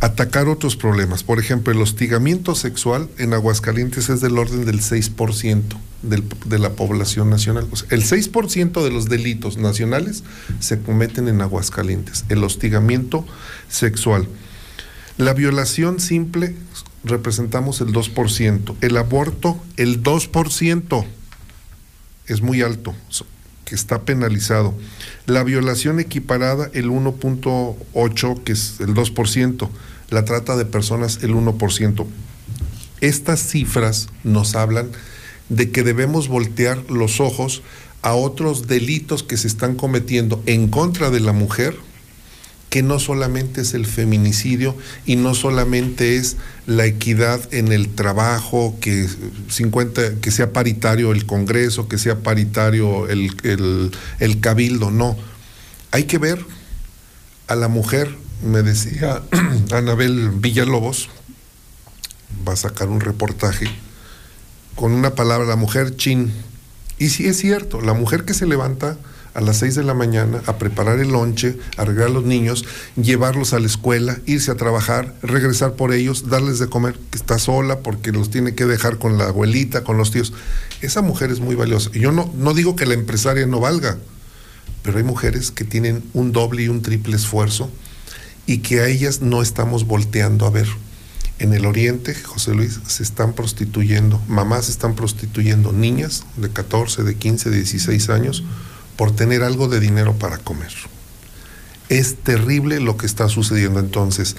atacar 0.00 0.48
otros 0.48 0.76
problemas. 0.76 1.22
Por 1.22 1.38
ejemplo, 1.40 1.72
el 1.72 1.80
hostigamiento 1.80 2.54
sexual 2.54 3.08
en 3.18 3.32
Aguascalientes 3.32 4.08
es 4.10 4.20
del 4.20 4.38
orden 4.38 4.64
del 4.66 4.80
6% 4.80 5.78
del- 6.02 6.24
de 6.44 6.58
la 6.58 6.70
población 6.70 7.30
nacional. 7.30 7.66
O 7.70 7.76
sea, 7.76 7.88
el 7.90 8.04
6% 8.04 8.84
de 8.84 8.90
los 8.90 9.06
delitos 9.08 9.56
nacionales 9.56 10.22
se 10.60 10.78
cometen 10.80 11.28
en 11.28 11.40
Aguascalientes. 11.40 12.24
El 12.28 12.44
hostigamiento 12.44 13.24
sexual. 13.68 14.28
La 15.16 15.32
violación 15.32 16.00
simple 16.00 16.54
representamos 17.04 17.80
el 17.80 17.92
2%. 17.92 18.76
El 18.82 18.96
aborto, 18.98 19.62
el 19.76 20.02
2%. 20.02 21.06
Es 22.26 22.42
muy 22.42 22.62
alto, 22.62 22.94
está 23.74 24.02
penalizado. 24.02 24.74
La 25.26 25.42
violación 25.42 26.00
equiparada, 26.00 26.70
el 26.72 26.90
1.8, 26.90 28.42
que 28.44 28.52
es 28.52 28.80
el 28.80 28.94
2%. 28.94 29.68
La 30.10 30.24
trata 30.24 30.56
de 30.56 30.64
personas, 30.64 31.20
el 31.22 31.34
1%. 31.34 32.06
Estas 33.00 33.40
cifras 33.40 34.08
nos 34.22 34.54
hablan 34.54 34.88
de 35.48 35.70
que 35.70 35.82
debemos 35.82 36.28
voltear 36.28 36.78
los 36.90 37.20
ojos 37.20 37.62
a 38.02 38.14
otros 38.14 38.66
delitos 38.66 39.22
que 39.22 39.36
se 39.36 39.48
están 39.48 39.76
cometiendo 39.76 40.42
en 40.46 40.68
contra 40.68 41.10
de 41.10 41.20
la 41.20 41.32
mujer, 41.32 41.76
que 42.74 42.82
no 42.82 42.98
solamente 42.98 43.60
es 43.60 43.72
el 43.72 43.86
feminicidio 43.86 44.76
y 45.06 45.14
no 45.14 45.36
solamente 45.36 46.16
es 46.16 46.38
la 46.66 46.84
equidad 46.86 47.40
en 47.54 47.70
el 47.70 47.90
trabajo, 47.94 48.76
que 48.80 49.08
50, 49.48 50.16
que 50.20 50.32
sea 50.32 50.52
paritario 50.52 51.12
el 51.12 51.24
Congreso, 51.24 51.86
que 51.86 51.98
sea 51.98 52.18
paritario 52.24 53.06
el, 53.08 53.30
el- 53.44 53.92
el 54.18 54.40
cabildo, 54.40 54.90
no. 54.90 55.16
Hay 55.92 56.02
que 56.04 56.18
ver 56.18 56.44
a 57.46 57.54
la 57.54 57.68
mujer, 57.68 58.12
me 58.44 58.62
decía 58.62 59.22
Anabel 59.70 60.30
Villalobos, 60.30 61.10
va 62.48 62.54
a 62.54 62.56
sacar 62.56 62.88
un 62.88 63.00
reportaje 63.02 63.68
con 64.74 64.90
una 64.90 65.14
palabra, 65.14 65.46
la 65.46 65.54
mujer 65.54 65.94
chin. 65.96 66.32
Y 66.98 67.10
sí 67.10 67.28
es 67.28 67.36
cierto, 67.38 67.80
la 67.80 67.94
mujer 67.94 68.24
que 68.24 68.34
se 68.34 68.46
levanta 68.46 68.98
a 69.34 69.40
las 69.40 69.58
6 69.58 69.74
de 69.74 69.82
la 69.82 69.94
mañana 69.94 70.42
a 70.46 70.58
preparar 70.58 71.00
el 71.00 71.10
lonche, 71.10 71.58
arreglar 71.76 72.08
a 72.08 72.12
los 72.12 72.24
niños, 72.24 72.64
llevarlos 72.96 73.52
a 73.52 73.58
la 73.58 73.66
escuela, 73.66 74.18
irse 74.26 74.50
a 74.50 74.56
trabajar, 74.56 75.12
regresar 75.22 75.74
por 75.74 75.92
ellos, 75.92 76.28
darles 76.28 76.58
de 76.60 76.68
comer, 76.68 76.98
que 77.10 77.18
está 77.18 77.38
sola 77.38 77.80
porque 77.80 78.12
los 78.12 78.30
tiene 78.30 78.54
que 78.54 78.64
dejar 78.64 78.98
con 78.98 79.18
la 79.18 79.26
abuelita, 79.26 79.82
con 79.84 79.96
los 79.96 80.12
tíos. 80.12 80.32
Esa 80.80 81.02
mujer 81.02 81.30
es 81.30 81.40
muy 81.40 81.56
valiosa. 81.56 81.90
Yo 81.90 82.12
no, 82.12 82.32
no 82.36 82.54
digo 82.54 82.76
que 82.76 82.86
la 82.86 82.94
empresaria 82.94 83.46
no 83.46 83.60
valga, 83.60 83.98
pero 84.82 84.98
hay 84.98 85.04
mujeres 85.04 85.50
que 85.50 85.64
tienen 85.64 86.04
un 86.14 86.32
doble 86.32 86.62
y 86.62 86.68
un 86.68 86.82
triple 86.82 87.16
esfuerzo 87.16 87.70
y 88.46 88.58
que 88.58 88.80
a 88.80 88.86
ellas 88.86 89.20
no 89.20 89.42
estamos 89.42 89.86
volteando 89.86 90.46
a 90.46 90.50
ver. 90.50 90.68
En 91.40 91.52
el 91.52 91.66
oriente, 91.66 92.14
José 92.14 92.54
Luis, 92.54 92.78
se 92.86 93.02
están 93.02 93.32
prostituyendo, 93.32 94.20
mamás 94.28 94.68
están 94.68 94.94
prostituyendo, 94.94 95.72
niñas 95.72 96.24
de 96.36 96.48
14, 96.48 97.02
de 97.02 97.16
15, 97.16 97.50
de 97.50 97.56
16 97.56 98.08
años, 98.10 98.44
por 98.96 99.14
tener 99.14 99.42
algo 99.42 99.68
de 99.68 99.80
dinero 99.80 100.14
para 100.14 100.38
comer. 100.38 100.72
Es 101.90 102.16
terrible 102.16 102.80
lo 102.80 102.96
que 102.96 103.04
está 103.04 103.28
sucediendo 103.28 103.78
entonces. 103.78 104.36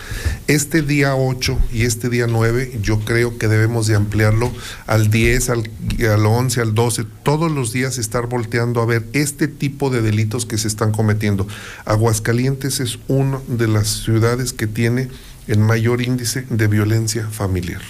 Este 0.47 0.81
día 0.81 1.15
8 1.15 1.59
y 1.71 1.83
este 1.83 2.09
día 2.09 2.25
9 2.27 2.79
yo 2.81 2.99
creo 3.01 3.37
que 3.37 3.47
debemos 3.47 3.85
de 3.85 3.95
ampliarlo 3.95 4.51
al 4.87 5.11
10, 5.11 5.49
al, 5.51 5.69
al 6.11 6.25
11, 6.25 6.61
al 6.61 6.73
12, 6.73 7.05
todos 7.21 7.51
los 7.51 7.71
días 7.71 7.99
estar 7.99 8.25
volteando 8.25 8.81
a 8.81 8.85
ver 8.85 9.05
este 9.13 9.47
tipo 9.47 9.91
de 9.91 10.01
delitos 10.01 10.47
que 10.47 10.57
se 10.57 10.67
están 10.67 10.91
cometiendo. 10.91 11.47
Aguascalientes 11.85 12.79
es 12.79 12.97
una 13.07 13.39
de 13.47 13.67
las 13.67 13.87
ciudades 14.03 14.51
que 14.51 14.65
tiene 14.65 15.09
el 15.47 15.59
mayor 15.59 16.01
índice 16.01 16.45
de 16.49 16.67
violencia 16.67 17.27
familiar. 17.29 17.81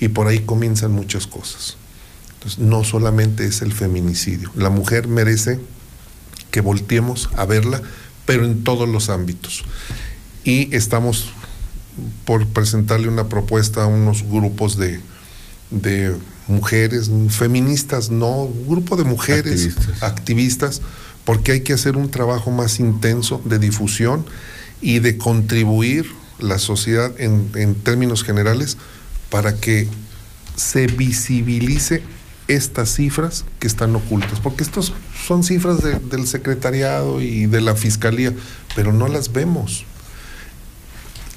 Y 0.00 0.08
por 0.08 0.26
ahí 0.26 0.40
comienzan 0.40 0.90
muchas 0.90 1.28
cosas. 1.28 1.76
Entonces, 2.36 2.58
no 2.58 2.84
solamente 2.84 3.46
es 3.46 3.62
el 3.62 3.72
feminicidio. 3.72 4.50
La 4.54 4.70
mujer 4.70 5.08
merece 5.08 5.58
que 6.50 6.60
volteemos 6.60 7.28
a 7.36 7.44
verla, 7.44 7.82
pero 8.24 8.44
en 8.44 8.64
todos 8.64 8.88
los 8.88 9.08
ámbitos. 9.10 9.64
Y 10.44 10.74
estamos 10.74 11.30
por 12.24 12.46
presentarle 12.46 13.08
una 13.08 13.28
propuesta 13.28 13.84
a 13.84 13.86
unos 13.86 14.22
grupos 14.22 14.76
de, 14.76 15.00
de 15.70 16.14
mujeres, 16.46 17.10
feministas, 17.30 18.10
no, 18.10 18.42
un 18.44 18.68
grupo 18.68 18.96
de 18.96 19.04
mujeres 19.04 19.66
Activistas. 19.66 20.02
activistas, 20.02 20.82
porque 21.24 21.52
hay 21.52 21.60
que 21.62 21.72
hacer 21.72 21.96
un 21.96 22.10
trabajo 22.10 22.50
más 22.50 22.78
intenso 22.78 23.40
de 23.44 23.58
difusión 23.58 24.24
y 24.80 25.00
de 25.00 25.16
contribuir 25.16 26.06
la 26.38 26.58
sociedad 26.58 27.12
en, 27.18 27.50
en 27.54 27.74
términos 27.74 28.22
generales 28.22 28.76
para 29.30 29.56
que 29.56 29.88
se 30.54 30.86
visibilice 30.86 32.02
estas 32.48 32.94
cifras 32.94 33.44
que 33.58 33.66
están 33.66 33.94
ocultas, 33.96 34.40
porque 34.40 34.62
estos 34.62 34.92
son 35.26 35.42
cifras 35.42 35.82
de- 35.82 35.98
del 35.98 36.26
secretariado 36.26 37.20
y 37.20 37.46
de 37.46 37.60
la 37.60 37.74
fiscalía, 37.74 38.32
pero 38.74 38.92
no 38.92 39.08
las 39.08 39.32
vemos. 39.32 39.84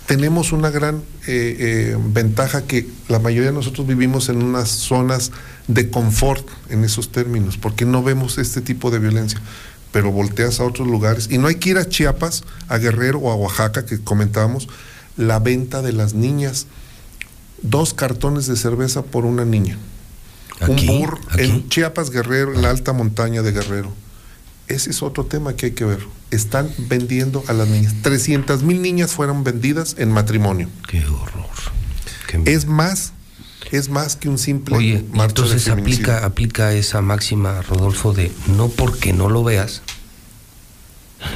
Tenemos 0.06 0.52
una 0.52 0.72
gran 0.72 0.98
eh, 1.28 1.56
eh, 1.60 1.98
ventaja 2.00 2.64
que 2.64 2.88
la 3.10 3.20
mayoría 3.20 3.50
de 3.52 3.56
nosotros 3.56 3.86
vivimos 3.86 4.30
en 4.30 4.42
unas 4.42 4.70
zonas 4.70 5.32
de 5.68 5.92
confort 5.92 6.48
en 6.70 6.84
esos 6.84 7.12
términos, 7.12 7.58
porque 7.58 7.86
no 7.86 8.02
vemos 8.02 8.40
este 8.40 8.62
tipo 8.62 8.90
de 8.90 8.98
violencia. 8.98 9.40
Pero 9.92 10.12
volteas 10.12 10.60
a 10.60 10.64
otros 10.66 10.88
lugares 10.88 11.28
y 11.32 11.38
no 11.38 11.48
hay 11.48 11.56
que 11.56 11.70
ir 11.70 11.78
a 11.78 11.88
Chiapas, 11.88 12.44
a 12.68 12.78
Guerrero 12.78 13.20
o 13.20 13.32
a 13.32 13.36
Oaxaca, 13.36 13.86
que 13.86 14.00
comentábamos, 14.00 14.68
la 15.18 15.40
venta 15.40 15.82
de 15.84 15.94
las 15.94 16.14
niñas. 16.16 16.66
Dos 17.62 17.94
cartones 17.94 18.48
de 18.48 18.56
cerveza 18.56 19.04
por 19.04 19.26
una 19.26 19.46
niña. 19.46 19.78
Aquí, 20.62 20.88
un 20.90 21.00
burro 21.00 21.20
en 21.38 21.70
Chiapas, 21.70 22.10
Guerrero, 22.12 22.54
en 22.54 22.62
la 22.62 22.70
alta 22.70 22.94
montaña 22.94 23.42
de 23.42 23.52
Guerrero. 23.52 23.94
ese 24.68 24.90
es 24.92 25.02
otro 25.02 25.26
tema 25.26 25.54
que 25.56 25.68
hay 25.68 25.72
que 25.72 25.86
ver. 25.86 26.00
Están 26.32 26.70
vendiendo 26.78 27.44
a 27.48 27.54
las 27.54 27.68
niñas. 27.70 27.94
300 28.04 28.62
mil 28.64 28.82
niñas 28.82 29.12
fueron 29.12 29.44
vendidas 29.44 29.96
en 29.98 30.12
matrimonio. 30.12 30.70
Qué 30.88 31.04
horror. 31.06 31.50
Es 32.46 32.66
más, 32.68 33.14
es 33.72 33.90
más 33.90 34.16
que 34.16 34.30
un 34.30 34.38
simple 34.38 34.76
Oye, 34.76 35.04
marcha 35.12 35.22
de 35.22 35.26
entonces 35.48 35.64
feminicidio. 35.64 36.06
aplica, 36.12 36.26
aplica 36.26 36.74
esa 36.74 37.02
máxima, 37.02 37.62
Rodolfo, 37.64 38.14
de 38.14 38.32
no 38.56 38.68
porque 38.70 39.12
no 39.14 39.30
lo 39.30 39.44
veas, 39.44 39.82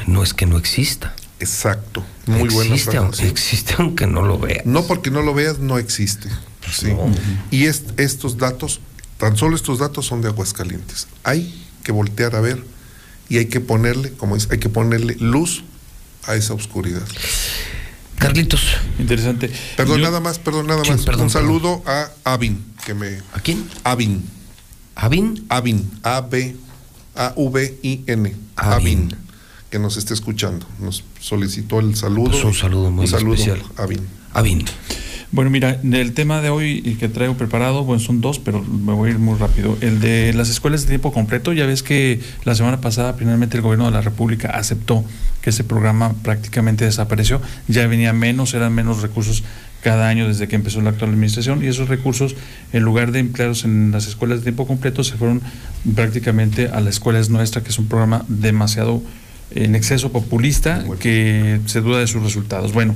no 0.07 0.21
es 0.23 0.33
que 0.33 0.45
no 0.45 0.57
exista. 0.57 1.15
Exacto. 1.39 2.05
Muy 2.27 2.49
buena 2.49 2.75
existe, 2.75 2.91
frase, 2.91 2.97
aunque, 2.97 3.17
sí. 3.17 3.25
existe 3.25 3.75
aunque 3.79 4.07
no 4.07 4.21
lo 4.21 4.37
veas. 4.39 4.65
No 4.65 4.83
porque 4.85 5.09
no 5.11 5.21
lo 5.23 5.33
veas, 5.33 5.59
no 5.59 5.77
existe. 5.77 6.29
Sí. 6.71 6.93
Y 7.51 7.65
es- 7.65 7.83
estos 7.97 8.37
datos, 8.37 8.79
tan 9.17 9.37
solo 9.37 9.55
estos 9.55 9.79
datos 9.79 10.05
son 10.05 10.21
de 10.21 10.27
Aguascalientes. 10.29 11.07
Hay 11.23 11.53
que 11.83 11.91
voltear 11.91 12.35
a 12.35 12.41
ver 12.41 12.63
y 13.29 13.37
hay 13.37 13.45
que 13.45 13.59
ponerle, 13.59 14.11
como 14.13 14.35
es, 14.35 14.49
hay 14.51 14.59
que 14.59 14.69
ponerle 14.69 15.15
luz 15.19 15.63
a 16.27 16.35
esa 16.35 16.53
oscuridad. 16.53 17.03
Carlitos. 18.17 18.61
Interesante. 18.99 19.51
Perdón, 19.75 19.99
Yo- 19.99 20.03
nada 20.05 20.19
más, 20.19 20.39
perdón, 20.39 20.67
nada 20.67 20.83
Sí, 20.83 20.91
más. 20.91 21.01
perdón, 21.01 21.23
Un 21.23 21.29
saludo 21.29 21.83
a 21.85 22.09
Avin, 22.23 22.63
que 22.85 22.93
me. 22.93 23.17
¿A 23.33 23.39
quién? 23.43 23.67
Avin. 23.83 24.23
¿Avin? 24.95 25.45
Avin. 25.49 25.91
A 26.03 26.21
B 26.21 26.55
A 27.15 27.33
V 27.35 27.79
I 27.81 28.03
N. 28.07 28.33
Avin. 28.55 29.15
Que 29.69 29.79
nos 29.79 29.97
esté 29.97 30.13
escuchando. 30.13 30.65
Nos 30.79 31.03
solicitó 31.19 31.79
el 31.79 31.95
saludo. 31.95 32.31
Pues 32.31 32.43
un 32.43 32.53
saludo 32.53 32.91
muy 32.91 33.05
Un 33.05 33.11
saludo, 33.11 33.33
especial. 33.33 33.63
Avin. 33.77 34.07
Avin. 34.33 34.65
Bueno, 35.33 35.49
mira, 35.49 35.79
del 35.81 36.13
tema 36.13 36.41
de 36.41 36.51
hoy 36.51 36.83
y 36.85 36.93
que 36.93 37.09
traigo 37.09 37.33
preparado, 37.33 37.83
bueno, 37.83 37.99
son 37.99 38.21
dos, 38.21 38.37
pero 38.37 38.61
me 38.61 38.93
voy 38.93 39.09
a 39.09 39.13
ir 39.13 39.17
muy 39.17 39.35
rápido. 39.35 39.75
El 39.81 39.99
de 39.99 40.31
las 40.31 40.47
escuelas 40.49 40.83
de 40.83 40.89
tiempo 40.89 41.11
completo, 41.11 41.53
ya 41.53 41.65
ves 41.65 41.81
que 41.81 42.19
la 42.43 42.53
semana 42.53 42.81
pasada 42.81 43.15
finalmente 43.15 43.57
el 43.57 43.63
gobierno 43.63 43.85
de 43.85 43.91
la 43.93 44.01
República 44.01 44.51
aceptó 44.51 45.03
que 45.41 45.49
ese 45.49 45.63
programa 45.63 46.13
prácticamente 46.21 46.85
desapareció. 46.85 47.41
Ya 47.67 47.87
venía 47.87 48.13
menos, 48.13 48.53
eran 48.53 48.75
menos 48.75 49.01
recursos 49.01 49.43
cada 49.81 50.07
año 50.07 50.27
desde 50.27 50.47
que 50.47 50.55
empezó 50.55 50.81
la 50.81 50.91
actual 50.91 51.09
administración 51.09 51.63
y 51.63 51.67
esos 51.67 51.89
recursos, 51.89 52.35
en 52.71 52.83
lugar 52.83 53.11
de 53.11 53.17
emplearlos 53.17 53.65
en 53.65 53.89
las 53.89 54.05
escuelas 54.05 54.37
de 54.37 54.43
tiempo 54.43 54.67
completo, 54.67 55.03
se 55.03 55.17
fueron 55.17 55.41
prácticamente 55.95 56.67
a 56.67 56.79
la 56.79 56.91
escuela 56.91 57.17
es 57.17 57.31
nuestra, 57.31 57.63
que 57.63 57.69
es 57.69 57.79
un 57.79 57.87
programa 57.87 58.23
demasiado 58.27 59.01
en 59.49 59.75
exceso 59.75 60.11
populista 60.11 60.83
que 60.99 61.59
se 61.65 61.81
duda 61.81 61.99
de 61.99 62.07
sus 62.07 62.21
resultados. 62.21 62.71
Bueno, 62.71 62.95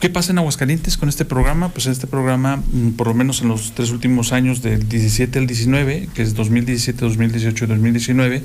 ¿Qué 0.00 0.10
pasa 0.10 0.30
en 0.30 0.38
Aguascalientes 0.38 0.96
con 0.96 1.08
este 1.08 1.24
programa? 1.24 1.70
Pues 1.70 1.86
este 1.86 2.06
programa, 2.06 2.58
mm, 2.58 2.90
por 2.90 3.08
lo 3.08 3.14
menos 3.14 3.42
en 3.42 3.48
los 3.48 3.74
tres 3.74 3.90
últimos 3.90 4.32
años, 4.32 4.62
del 4.62 4.88
17 4.88 5.40
al 5.40 5.48
19, 5.48 6.08
que 6.14 6.22
es 6.22 6.36
2017, 6.36 7.00
2018 7.00 7.64
y 7.64 7.66
2019, 7.66 8.44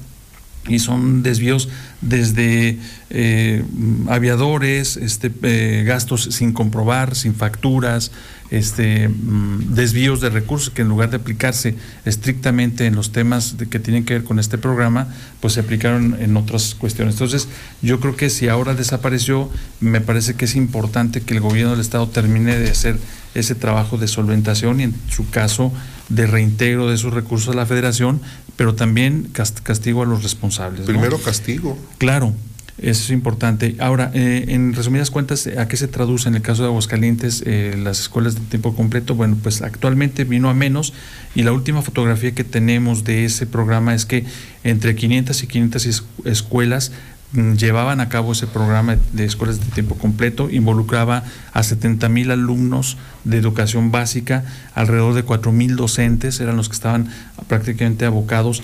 y 0.68 0.80
son 0.80 1.24
desvíos 1.24 1.70
desde 2.02 2.80
eh, 3.10 3.64
aviadores, 4.08 4.98
este, 4.98 5.32
eh, 5.44 5.84
gastos 5.86 6.30
sin 6.32 6.54
comprobar, 6.54 7.16
sin 7.16 7.36
facturas, 7.36 8.12
este, 8.52 9.10
mm, 9.10 9.74
desvíos 9.74 10.22
de 10.22 10.30
recursos 10.30 10.70
que 10.70 10.84
en 10.84 10.90
lugar 10.90 11.10
de 11.10 11.18
aplicarse 11.18 11.76
estrictamente 12.06 12.86
en 12.86 12.96
los 12.96 13.12
temas 13.12 13.56
que 13.70 13.80
tienen 13.80 14.06
que 14.06 14.16
ver 14.16 14.24
con 14.24 14.40
este 14.40 14.58
programa, 14.58 15.08
pues 15.40 15.54
se 15.54 15.60
aplicaron 15.60 16.18
en 16.20 16.38
otras 16.38 16.76
cuestiones. 16.76 17.16
Entonces, 17.16 17.48
yo 17.82 18.00
creo 18.00 18.16
que 18.16 18.30
si 18.30 18.48
ahora 18.48 18.74
desapareció, 18.74 19.50
me 19.80 20.02
parece 20.02 20.36
que 20.36 20.46
es 20.46 20.56
importante 20.56 21.22
que 21.22 21.34
el 21.34 21.42
gobierno 21.42 21.72
del 21.72 21.82
Estado 21.82 22.08
termine 22.08 22.58
de 22.58 22.70
hacer 22.70 22.98
ese 23.34 23.54
trabajo 23.54 23.98
de 23.98 24.08
solventación 24.08 24.80
y 24.80 24.84
en 24.84 24.96
su 25.10 25.30
caso 25.30 25.72
de 26.10 26.28
reintegro 26.28 26.88
de 26.88 26.96
esos 26.96 27.14
recursos 27.14 27.54
a 27.54 27.58
la 27.58 27.66
federación, 27.66 28.22
pero 28.58 28.76
también 28.76 29.28
cast- 29.34 29.62
castigo 29.62 30.04
a 30.04 30.06
los 30.06 30.24
responsables. 30.24 30.82
¿no? 30.82 30.86
Primero 30.86 31.18
castigo. 31.20 31.78
Claro, 31.98 32.34
eso 32.78 33.04
es 33.04 33.10
importante. 33.12 33.76
Ahora, 33.80 34.12
eh, 34.14 34.46
en 34.50 34.74
resumidas 34.74 35.10
cuentas, 35.10 35.48
¿a 35.58 35.68
qué 35.68 35.78
se 35.78 35.88
traduce 35.88 36.28
en 36.28 36.36
el 36.36 36.42
caso 36.42 36.64
de 36.64 36.68
Aguascalientes 36.70 37.42
eh, 37.46 37.76
las 37.82 38.00
escuelas 38.02 38.36
de 38.36 38.42
tiempo 38.42 38.76
completo? 38.76 39.16
Bueno, 39.16 39.38
pues 39.42 39.62
actualmente 39.62 40.26
vino 40.26 40.50
a 40.50 40.54
menos 40.54 40.94
y 41.36 41.44
la 41.44 41.54
última 41.54 41.82
fotografía 41.82 42.34
que 42.34 42.44
tenemos 42.44 43.04
de 43.06 43.24
ese 43.26 43.46
programa 43.46 43.96
es 43.96 44.06
que 44.06 44.26
entre 44.64 44.96
500 44.96 45.42
y 45.44 45.48
500 45.48 45.86
es- 45.86 46.04
escuelas 46.26 46.92
llevaban 47.34 48.00
a 48.00 48.10
cabo 48.10 48.32
ese 48.32 48.48
programa 48.48 48.98
de 49.14 49.26
escuelas 49.26 49.60
de 49.60 49.66
tiempo 49.68 49.96
completo, 49.96 50.50
involucraba 50.50 51.24
a 51.54 51.64
70 51.64 52.08
mil 52.10 52.32
alumnos 52.32 52.98
de 53.24 53.38
educación 53.38 53.92
básica, 53.92 54.46
alrededor 54.74 55.14
de 55.14 55.24
4 55.24 55.52
mil 55.52 55.76
docentes 55.76 56.40
eran 56.40 56.56
los 56.56 56.70
que 56.70 56.76
estaban 56.76 57.10
prácticamente 57.48 58.06
abocados 58.06 58.64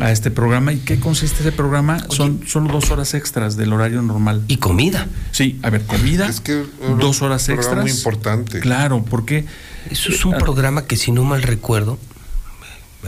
a 0.00 0.12
este 0.12 0.30
programa. 0.30 0.72
¿Y 0.72 0.78
qué 0.78 1.00
consiste 1.00 1.40
ese 1.40 1.52
programa? 1.52 1.98
Son 2.10 2.40
solo 2.46 2.72
dos 2.72 2.90
horas 2.90 3.14
extras 3.14 3.56
del 3.56 3.72
horario 3.72 4.02
normal. 4.02 4.44
¿Y 4.48 4.56
comida? 4.56 5.08
Sí, 5.32 5.58
a 5.62 5.70
ver, 5.70 5.84
comida, 5.84 6.28
Es 6.28 6.40
que 6.40 6.64
dos 7.00 7.22
horas 7.22 7.48
un 7.48 7.56
programa 7.56 7.82
extras. 7.82 7.82
muy 7.82 7.90
importante. 7.90 8.60
Claro, 8.60 9.04
porque 9.04 9.44
Eso 9.90 10.10
es 10.10 10.24
un 10.24 10.36
programa 10.38 10.84
que, 10.86 10.96
si 10.96 11.12
no 11.12 11.24
mal 11.24 11.42
recuerdo, 11.42 11.98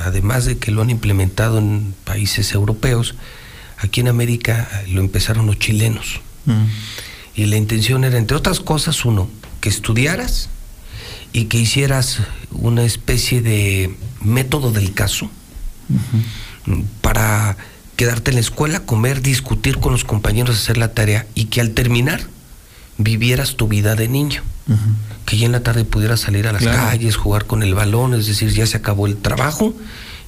además 0.03 0.45
de 0.45 0.59
que 0.59 0.71
lo 0.71 0.83
han 0.83 0.91
implementado 0.91 1.59
en 1.59 1.95
países 2.05 2.53
europeos, 2.55 3.15
aquí 3.81 4.01
en 4.01 4.09
América 4.09 4.69
lo 4.89 5.01
empezaron 5.01 5.47
los 5.47 5.59
chilenos. 5.59 6.21
Mm. 6.47 6.65
Y 7.35 7.47
la 7.47 7.57
intención 7.57 8.05
era, 8.05 8.19
entre 8.19 8.37
otras 8.37 8.61
cosas, 8.61 9.05
uno, 9.05 9.29
que 9.61 9.69
estudiaras 9.69 10.49
y 11.33 11.45
que 11.45 11.59
hicieras 11.59 12.21
una 12.51 12.83
especie 12.83 13.41
de 13.41 13.95
método 14.23 14.73
del 14.73 14.93
caso 14.95 15.31
para 17.01 17.57
quedarte 17.97 18.31
en 18.31 18.37
la 18.37 18.41
escuela, 18.41 18.81
comer, 18.81 19.23
discutir 19.23 19.79
con 19.79 19.93
los 19.93 20.05
compañeros, 20.05 20.57
hacer 20.57 20.77
la 20.77 20.93
tarea 20.93 21.27
y 21.35 21.47
que 21.47 21.61
al 21.61 21.71
terminar 21.73 22.23
vivieras 22.99 23.57
tu 23.57 23.69
vida 23.69 23.95
de 23.97 24.09
niño. 24.09 24.43
Que 25.27 25.37
ya 25.37 25.47
en 25.47 25.53
la 25.53 25.63
tarde 25.63 25.85
pudieras 25.85 26.21
salir 26.21 26.47
a 26.47 26.53
las 26.53 26.63
Claro. 26.63 26.79
calles, 26.79 27.17
jugar 27.17 27.47
con 27.47 27.63
el 27.63 27.75
balón, 27.75 28.15
es 28.15 28.27
decir, 28.27 28.51
ya 28.53 28.67
se 28.67 28.77
acabó 28.77 29.07
el 29.07 29.17
trabajo 29.17 29.75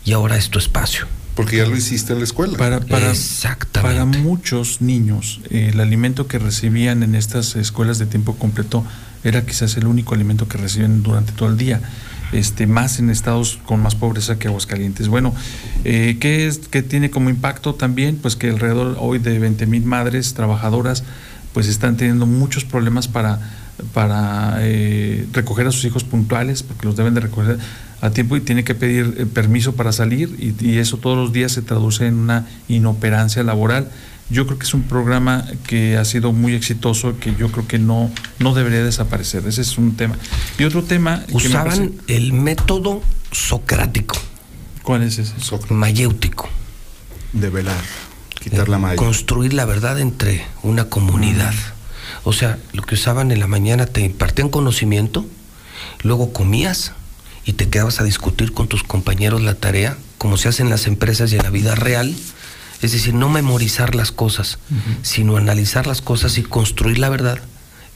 y 0.04 0.12
ahora 0.12 0.36
es 0.36 0.50
tu 0.50 0.58
espacio. 0.58 1.06
Porque 1.34 1.56
ya 1.56 1.66
lo 1.66 1.76
hiciste 1.76 2.12
en 2.12 2.18
la 2.18 2.24
escuela. 2.24 2.58
Para, 2.58 2.80
para, 2.80 3.10
Exactamente. 3.10 3.80
para 3.80 4.04
muchos 4.04 4.80
niños, 4.82 5.40
eh, 5.50 5.70
el 5.72 5.80
alimento 5.80 6.26
que 6.26 6.38
recibían 6.38 7.02
en 7.02 7.14
estas 7.14 7.56
escuelas 7.56 7.98
de 7.98 8.06
tiempo 8.06 8.36
completo 8.36 8.84
era 9.24 9.46
quizás 9.46 9.76
el 9.76 9.86
único 9.86 10.14
alimento 10.14 10.48
que 10.48 10.58
reciben 10.58 11.02
durante 11.02 11.32
todo 11.32 11.48
el 11.48 11.56
día. 11.56 11.80
Este, 12.32 12.66
más 12.66 12.98
en 12.98 13.10
estados 13.10 13.58
con 13.66 13.80
más 13.82 13.94
pobreza 13.94 14.38
que 14.38 14.48
Aguascalientes. 14.48 15.08
Bueno, 15.08 15.34
eh, 15.84 16.16
¿qué, 16.18 16.46
es, 16.46 16.60
¿qué 16.70 16.82
tiene 16.82 17.10
como 17.10 17.28
impacto 17.28 17.74
también? 17.74 18.16
Pues 18.16 18.36
que 18.36 18.48
alrededor 18.48 18.96
hoy 18.98 19.18
de 19.18 19.38
20 19.38 19.66
mil 19.66 19.84
madres 19.84 20.32
trabajadoras 20.32 21.04
pues 21.52 21.68
están 21.68 21.98
teniendo 21.98 22.24
muchos 22.26 22.64
problemas 22.64 23.08
para, 23.08 23.38
para 23.92 24.56
eh, 24.60 25.26
recoger 25.32 25.66
a 25.66 25.72
sus 25.72 25.84
hijos 25.84 26.04
puntuales, 26.04 26.62
porque 26.62 26.86
los 26.86 26.96
deben 26.96 27.14
de 27.14 27.20
recoger 27.20 27.58
a 28.02 28.10
tiempo 28.10 28.36
y 28.36 28.40
tiene 28.42 28.64
que 28.64 28.74
pedir 28.74 29.14
eh, 29.16 29.24
permiso 29.26 29.74
para 29.74 29.92
salir 29.92 30.36
y, 30.38 30.54
y 30.66 30.78
eso 30.78 30.98
todos 30.98 31.16
los 31.16 31.32
días 31.32 31.52
se 31.52 31.62
traduce 31.62 32.06
en 32.06 32.14
una 32.16 32.46
inoperancia 32.68 33.42
laboral. 33.42 33.90
Yo 34.28 34.46
creo 34.46 34.58
que 34.58 34.64
es 34.66 34.74
un 34.74 34.82
programa 34.82 35.46
que 35.66 35.96
ha 35.96 36.04
sido 36.04 36.32
muy 36.32 36.54
exitoso, 36.54 37.18
que 37.18 37.34
yo 37.36 37.50
creo 37.52 37.66
que 37.66 37.78
no, 37.78 38.10
no 38.38 38.54
debería 38.54 38.82
desaparecer. 38.82 39.46
Ese 39.46 39.60
es 39.62 39.78
un 39.78 39.94
tema. 39.96 40.16
Y 40.58 40.64
otro 40.64 40.82
tema... 40.82 41.22
que 41.26 41.32
me 41.34 41.36
Usaban 41.36 41.88
parece- 41.90 41.92
el 42.16 42.32
método 42.32 43.02
socrático. 43.30 44.16
¿Cuál 44.82 45.02
es 45.02 45.18
ese? 45.18 45.34
Mayéutico. 45.70 46.48
De 47.32 47.50
velar, 47.50 47.76
quitar 48.40 48.68
la 48.68 48.78
malla. 48.78 48.96
Construir 48.96 49.52
la 49.54 49.64
verdad 49.64 50.00
entre 50.00 50.44
una 50.62 50.86
comunidad. 50.86 51.54
O 52.24 52.32
sea, 52.32 52.58
lo 52.72 52.82
que 52.82 52.94
usaban 52.94 53.32
en 53.32 53.40
la 53.40 53.46
mañana 53.46 53.86
te 53.86 54.00
impartían 54.00 54.48
conocimiento, 54.48 55.26
luego 56.02 56.32
comías 56.32 56.92
y 57.44 57.54
te 57.54 57.68
quedabas 57.68 58.00
a 58.00 58.04
discutir 58.04 58.52
con 58.52 58.68
tus 58.68 58.82
compañeros 58.82 59.42
la 59.42 59.54
tarea, 59.54 59.96
como 60.18 60.36
se 60.36 60.48
hace 60.48 60.62
en 60.62 60.70
las 60.70 60.86
empresas 60.86 61.32
y 61.32 61.36
en 61.36 61.42
la 61.42 61.50
vida 61.50 61.74
real. 61.74 62.14
Es 62.80 62.92
decir, 62.92 63.14
no 63.14 63.28
memorizar 63.28 63.94
las 63.94 64.10
cosas, 64.10 64.58
sino 65.02 65.36
analizar 65.36 65.86
las 65.86 66.02
cosas 66.02 66.36
y 66.38 66.42
construir 66.42 66.98
la 66.98 67.08
verdad 67.08 67.38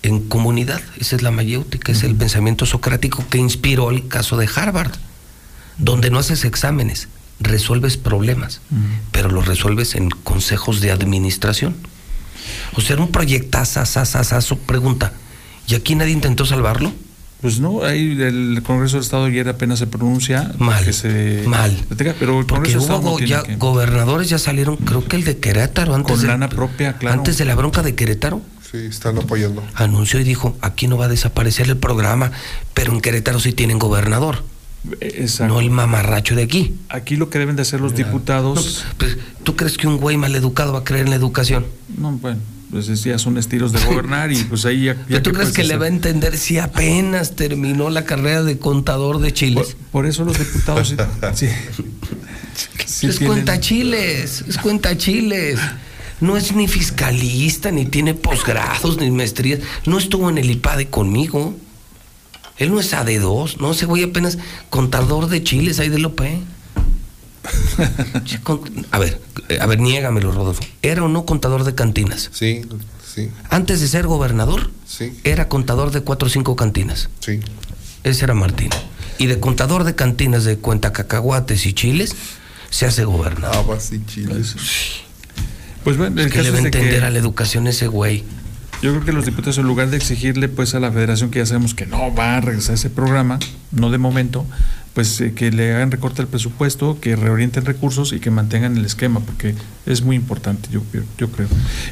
en 0.02 0.28
comunidad. 0.28 0.80
Esa 0.98 1.16
es 1.16 1.22
la 1.22 1.32
mayéutica, 1.32 1.92
es 1.92 2.04
el 2.04 2.14
pensamiento 2.14 2.66
socrático 2.66 3.24
que 3.28 3.38
inspiró 3.38 3.90
el 3.90 4.06
caso 4.06 4.36
de 4.36 4.48
Harvard, 4.54 4.92
donde 5.78 6.10
no 6.10 6.18
haces 6.18 6.44
exámenes, 6.44 7.08
resuelves 7.40 7.96
problemas, 7.96 8.60
pero 9.10 9.28
los 9.28 9.46
resuelves 9.46 9.94
en 9.96 10.10
consejos 10.10 10.80
de 10.80 10.92
administración. 10.92 11.74
O 12.74 12.80
sea, 12.80 12.94
era 12.94 13.02
un 13.02 13.10
proyectazo, 13.10 14.56
pregunta, 14.58 15.12
¿y 15.66 15.74
aquí 15.74 15.96
nadie 15.96 16.12
intentó 16.12 16.46
salvarlo? 16.46 16.92
Pues 17.46 17.60
no, 17.60 17.84
ahí 17.84 18.20
el 18.22 18.60
Congreso 18.64 18.96
del 18.96 19.04
Estado 19.04 19.26
ayer 19.26 19.48
apenas 19.48 19.78
se 19.78 19.86
pronuncia. 19.86 20.50
Mal. 20.58 20.84
Que 20.84 20.92
se 20.92 21.44
mal. 21.46 21.70
Pero 21.96 22.10
el 22.40 22.44
Porque 22.44 22.72
Congreso 22.72 22.96
hubo 22.98 23.20
no 23.20 23.24
ya 23.24 23.44
que- 23.44 23.54
gobernadores 23.54 24.28
ya 24.28 24.40
salieron, 24.40 24.74
creo 24.78 25.04
que 25.06 25.14
el 25.14 25.22
de 25.22 25.38
Querétaro 25.38 25.94
antes 25.94 26.10
Con 26.16 26.22
de, 26.22 26.26
lana 26.26 26.48
propia, 26.48 26.94
claro. 26.98 27.18
antes 27.18 27.38
de 27.38 27.44
la 27.44 27.54
bronca 27.54 27.84
de 27.84 27.94
Querétaro 27.94 28.42
Sí, 28.68 28.78
están 28.78 29.16
apoyando. 29.18 29.62
anunció 29.74 30.18
y 30.18 30.24
dijo, 30.24 30.56
aquí 30.60 30.88
no 30.88 30.96
va 30.98 31.04
a 31.04 31.08
desaparecer 31.08 31.68
el 31.68 31.76
programa, 31.76 32.32
pero 32.74 32.92
en 32.92 33.00
Querétaro 33.00 33.38
sí 33.38 33.52
tienen 33.52 33.78
gobernador, 33.78 34.42
Exacto. 35.00 35.54
no 35.54 35.60
el 35.60 35.70
mamarracho 35.70 36.34
de 36.34 36.42
aquí. 36.42 36.74
Aquí 36.88 37.14
lo 37.14 37.30
que 37.30 37.38
deben 37.38 37.54
de 37.54 37.62
hacer 37.62 37.80
los 37.80 37.94
diputados. 37.94 38.84
Pues, 38.98 39.18
¿Tú 39.44 39.54
crees 39.54 39.78
que 39.78 39.86
un 39.86 39.98
güey 39.98 40.16
maleducado 40.16 40.72
va 40.72 40.80
a 40.80 40.84
creer 40.84 41.04
en 41.04 41.10
la 41.10 41.16
educación? 41.16 41.64
No, 41.96 42.10
bueno, 42.10 42.40
pues 42.70 42.88
es- 42.88 43.04
ya 43.04 43.18
son 43.18 43.38
estilos 43.38 43.72
de 43.72 43.80
gobernar 43.84 44.32
y 44.32 44.42
pues 44.44 44.64
ahí 44.64 44.84
ya. 44.86 44.94
ya 44.94 45.02
¿Pero 45.08 45.22
¿Tú 45.22 45.32
crees 45.32 45.52
que 45.52 45.64
le 45.64 45.76
va 45.76 45.84
a 45.86 45.88
entender 45.88 46.36
si 46.36 46.58
apenas 46.58 47.36
terminó 47.36 47.90
la 47.90 48.04
carrera 48.04 48.42
de 48.42 48.58
contador 48.58 49.20
de 49.20 49.32
chiles? 49.32 49.76
Por 49.92 50.06
eso 50.06 50.24
los 50.24 50.38
diputados 50.38 50.94
sí, 51.34 51.46
es 52.78 53.00
tienen- 53.18 53.26
cuenta 53.26 53.60
chiles, 53.60 54.44
es 54.48 54.58
cuenta 54.58 54.96
chiles. 54.96 55.58
No 56.20 56.36
es 56.38 56.52
ni 56.54 56.66
fiscalista, 56.66 57.70
ni 57.70 57.84
tiene 57.84 58.14
posgrados, 58.14 58.96
ni 58.98 59.10
maestrías. 59.10 59.60
No 59.84 59.98
estuvo 59.98 60.30
en 60.30 60.38
el 60.38 60.50
IPADE 60.50 60.86
conmigo. 60.88 61.54
Él 62.56 62.70
no 62.72 62.80
es 62.80 62.94
AD2, 62.94 63.58
no, 63.58 63.72
ese 63.72 63.84
güey 63.84 64.02
apenas 64.02 64.38
contador 64.70 65.28
de 65.28 65.42
chiles 65.42 65.78
ahí 65.78 65.90
del 65.90 66.06
OP. 66.06 66.22
A 68.90 68.98
ver, 68.98 69.20
eh, 69.48 69.58
a 69.60 69.66
ver, 69.66 69.80
niégamelo, 69.80 70.32
Rodolfo. 70.32 70.62
¿Era 70.82 71.04
o 71.04 71.08
no 71.08 71.24
contador 71.24 71.64
de 71.64 71.74
cantinas? 71.74 72.30
Sí, 72.32 72.62
sí, 73.14 73.30
Antes 73.50 73.80
de 73.80 73.88
ser 73.88 74.06
gobernador, 74.06 74.70
sí, 74.86 75.18
era 75.24 75.48
contador 75.48 75.90
de 75.90 76.00
cuatro 76.02 76.26
o 76.28 76.30
cinco 76.30 76.56
cantinas. 76.56 77.08
sí. 77.20 77.40
Ese 78.04 78.24
era 78.24 78.34
Martín. 78.34 78.70
Y 79.18 79.26
de 79.26 79.40
contador 79.40 79.82
de 79.82 79.96
cantinas 79.96 80.44
de 80.44 80.58
cuenta 80.58 80.92
cacahuates 80.92 81.66
y 81.66 81.72
chiles, 81.72 82.14
se 82.70 82.86
hace 82.86 83.04
gobernador. 83.04 83.56
Habas 83.56 83.92
y 83.92 84.04
chiles. 84.06 84.54
Pues 85.82 85.96
bueno, 85.96 86.20
el 86.20 86.30
¿Qué 86.30 86.38
le 86.38 86.44
caso 86.44 86.52
va 86.52 86.58
a 86.58 86.62
entender 86.62 87.00
que 87.00 87.04
a 87.06 87.10
la 87.10 87.18
educación 87.18 87.66
ese 87.66 87.88
güey? 87.88 88.22
yo 88.82 88.92
creo 88.92 89.04
que 89.04 89.12
los 89.12 89.24
diputados, 89.24 89.58
en 89.58 89.64
lugar 89.66 89.90
de 89.90 89.96
exigirle 89.96 90.48
pues 90.48 90.74
a 90.76 90.80
la 90.80 90.92
federación 90.92 91.30
que 91.30 91.40
ya 91.40 91.46
sabemos 91.46 91.74
que 91.74 91.86
no 91.86 92.14
va 92.14 92.36
a 92.36 92.40
regresar 92.40 92.74
ese 92.76 92.90
programa, 92.90 93.38
no 93.72 93.90
de 93.90 93.98
momento, 93.98 94.46
pues 94.96 95.20
eh, 95.20 95.34
que 95.34 95.50
le 95.50 95.74
hagan 95.74 95.90
recorte 95.90 96.22
al 96.22 96.28
presupuesto, 96.28 96.98
que 97.02 97.16
reorienten 97.16 97.66
recursos 97.66 98.14
y 98.14 98.18
que 98.18 98.30
mantengan 98.30 98.78
el 98.78 98.86
esquema, 98.86 99.20
porque 99.20 99.54
es 99.84 100.00
muy 100.00 100.16
importante, 100.16 100.70
yo, 100.72 100.80
yo, 101.18 101.30
creo. 101.30 101.48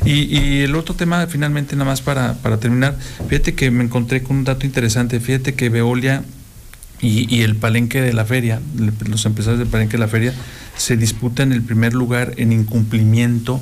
Y, 0.06 0.34
y 0.34 0.62
el 0.62 0.74
otro 0.74 0.94
tema, 0.94 1.26
finalmente, 1.26 1.76
nada 1.76 1.90
más 1.90 2.00
para, 2.00 2.32
para 2.32 2.58
terminar, 2.58 2.96
fíjate 3.28 3.54
que 3.54 3.70
me 3.70 3.84
encontré 3.84 4.22
con 4.22 4.38
un 4.38 4.44
dato 4.44 4.64
interesante, 4.64 5.20
fíjate 5.20 5.52
que 5.52 5.68
Veolia 5.68 6.24
y, 7.02 7.26
y 7.28 7.42
el 7.42 7.56
palenque 7.56 8.00
de 8.00 8.14
la 8.14 8.24
feria, 8.24 8.62
los 9.06 9.26
empresarios 9.26 9.58
del 9.58 9.68
palenque 9.68 9.98
de 9.98 10.00
la 10.00 10.08
feria, 10.08 10.32
se 10.78 10.96
disputan 10.96 11.52
el 11.52 11.60
primer 11.60 11.92
lugar 11.92 12.32
en 12.38 12.52
incumplimiento 12.52 13.60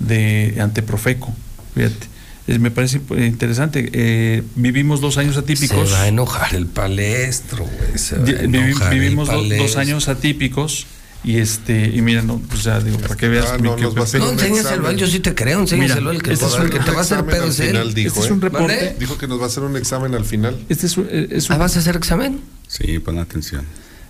de 0.00 0.58
ante 0.60 0.82
Profeco. 0.82 1.32
Fíjate. 1.76 2.11
Me 2.46 2.70
parece 2.70 3.00
interesante. 3.18 3.88
Eh, 3.92 4.42
vivimos 4.56 5.00
dos 5.00 5.16
años 5.16 5.36
atípicos. 5.36 5.88
Se 5.88 5.94
va 5.94 6.02
a 6.02 6.08
enojar 6.08 6.54
el 6.54 6.66
palestro, 6.66 7.64
güey. 7.64 7.98
Se 7.98 8.16
va 8.16 8.22
a 8.22 8.26
Di- 8.26 8.32
vivi- 8.32 8.44
enojar 8.70 8.92
el 8.92 8.98
vivimos 9.00 9.28
do- 9.28 9.34
dos 9.34 9.42
palestro. 9.48 9.80
años 9.80 10.08
atípicos 10.08 10.86
y 11.24 11.38
este 11.38 11.86
y 11.94 12.02
mira 12.02 12.20
no 12.22 12.38
pues 12.48 12.64
ya 12.64 12.80
digo 12.80 12.98
para 12.98 13.14
que 13.16 13.28
veas 13.28 13.46
Ah, 13.52 13.56
mi 13.58 13.62
no, 13.68 13.74
a 13.74 13.76
Pepe. 13.76 14.00
hacer 14.00 14.20
No, 14.20 14.30
enséñaselo 14.32 14.88
a 14.88 14.90
él, 14.90 14.96
yo 14.96 15.06
sí 15.06 15.20
te 15.20 15.36
creo, 15.36 15.60
enséñaselo 15.60 16.10
a 16.10 16.14
él, 16.14 16.20
que, 16.22 16.32
este 16.32 16.46
es 16.46 16.54
el 16.54 16.62
un- 16.62 16.70
que 16.70 16.80
te 16.80 16.90
va 16.90 16.98
a 16.98 17.00
hacer 17.02 17.24
pedo 17.24 17.44
al 17.44 17.50
es 17.50 17.60
él. 17.60 17.68
final, 17.68 17.94
dijo, 17.94 18.08
Este 18.08 18.20
es 18.20 18.26
¿eh? 18.26 18.32
un 18.32 18.40
reporte. 18.40 18.74
¿Mande? 18.76 18.96
Dijo 18.98 19.18
que 19.18 19.28
nos 19.28 19.38
va 19.38 19.44
a 19.44 19.46
hacer 19.46 19.62
un 19.62 19.76
examen 19.76 20.14
al 20.16 20.24
final. 20.24 20.58
Este 20.68 20.86
es, 20.88 20.96
un- 20.96 21.08
es 21.12 21.48
un, 21.48 21.54
Ah, 21.54 21.58
¿vas 21.58 21.76
a 21.76 21.78
hacer 21.78 21.94
examen? 21.94 22.40
Sí, 22.66 22.98
pon 22.98 23.18
atención. 23.20 23.64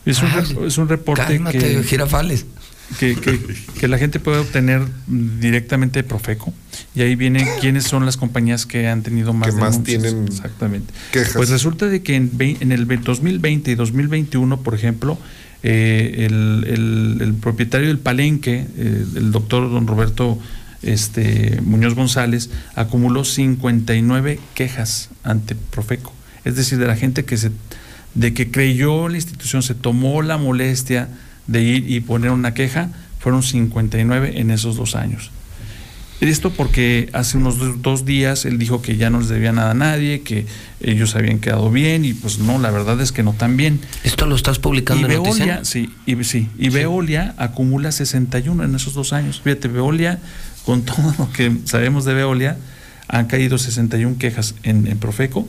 es 0.06 0.22
un, 0.22 0.28
Ah, 0.28 0.42
es 0.66 0.78
un 0.78 0.88
reporte 0.88 1.22
Cálmate, 1.22 1.58
que, 1.58 1.82
jirafales. 1.84 2.46
Que, 2.98 3.14
que- 3.16 3.40
que 3.80 3.88
la 3.88 3.98
gente 3.98 4.20
puede 4.20 4.38
obtener 4.38 4.82
directamente 5.06 6.02
de 6.02 6.08
Profeco. 6.08 6.52
Y 6.94 7.02
ahí 7.02 7.14
viene 7.16 7.46
quiénes 7.60 7.84
son 7.84 8.04
las 8.06 8.16
compañías 8.16 8.66
que 8.66 8.88
han 8.88 9.02
tenido 9.02 9.32
más 9.32 9.54
Que 9.54 9.60
más 9.60 9.82
tienen 9.82 10.24
exactamente. 10.26 10.92
quejas. 11.12 11.34
pues 11.34 11.48
resulta 11.50 11.86
de 11.86 12.02
que 12.02 12.16
en, 12.16 12.30
el 12.72 12.86
ve- 12.86 12.98
2020 13.02 13.70
y 13.70 13.74
2021 13.74 14.60
por 14.62 14.74
ejemplo 14.74 15.18
eh, 15.62 16.26
el, 16.26 16.64
el- 16.68 17.18
el 17.22 17.34
propietario 17.34 17.88
del 17.88 17.98
palenque 17.98 18.66
eh, 18.76 19.04
el 19.16 19.30
doctor 19.32 19.70
don 19.70 19.86
Roberto 19.86 20.38
este 20.82 21.60
Muñoz 21.62 21.94
González 21.94 22.50
acumuló 22.74 23.24
59 23.24 24.40
quejas 24.54 25.10
ante 25.22 25.54
Profeco. 25.54 26.12
Es 26.44 26.56
decir 26.56 26.78
de 26.78 26.86
la 26.86 26.96
gente 26.96 27.24
que 27.24 27.36
se 27.36 27.50
de 28.14 28.34
que 28.34 28.50
creyó 28.50 29.08
la 29.08 29.16
institución 29.16 29.62
se 29.62 29.74
tomó 29.74 30.20
la 30.22 30.36
molestia 30.36 31.08
de 31.46 31.62
ir 31.62 31.90
y 31.90 32.00
poner 32.00 32.30
una 32.30 32.54
queja 32.54 32.90
fueron 33.18 33.42
59 33.42 34.40
en 34.40 34.50
esos 34.50 34.76
dos 34.76 34.94
años 34.94 35.30
esto 36.28 36.50
porque 36.50 37.08
hace 37.12 37.36
unos 37.36 37.82
dos, 37.82 38.04
días 38.04 38.44
él 38.44 38.58
dijo 38.58 38.82
que 38.82 38.96
ya 38.96 39.10
no 39.10 39.20
les 39.20 39.28
debía 39.28 39.52
nada 39.52 39.72
a 39.72 39.74
nadie, 39.74 40.22
que 40.22 40.46
ellos 40.80 41.16
habían 41.16 41.38
quedado 41.38 41.70
bien 41.70 42.04
y 42.04 42.14
pues 42.14 42.38
no, 42.38 42.58
la 42.58 42.70
verdad 42.70 43.00
es 43.00 43.12
que 43.12 43.22
no 43.22 43.32
tan 43.32 43.56
bien. 43.56 43.80
¿Esto 44.04 44.26
lo 44.26 44.36
estás 44.36 44.58
Y 44.58 44.60
publicando 44.60 45.08
en 45.08 45.22
Veolia, 45.22 45.64
sí, 45.64 45.90
y, 46.06 46.22
sí, 46.24 46.48
y 46.58 46.68
Veolia 46.68 47.34
acumula 47.38 47.90
61 47.90 48.64
en 48.64 48.74
esos 48.74 48.94
dos 48.94 49.12
años. 49.12 49.40
Fíjate, 49.42 49.68
Veolia, 49.68 50.20
con 50.64 50.82
todo 50.84 51.14
lo 51.18 51.32
que 51.32 51.52
sabemos 51.64 52.04
de 52.04 52.14
Veolia, 52.14 52.56
han 53.08 53.26
caído 53.26 53.58
61 53.58 54.16
quejas 54.18 54.54
en, 54.62 54.86
en 54.86 54.98
Profeco 54.98 55.48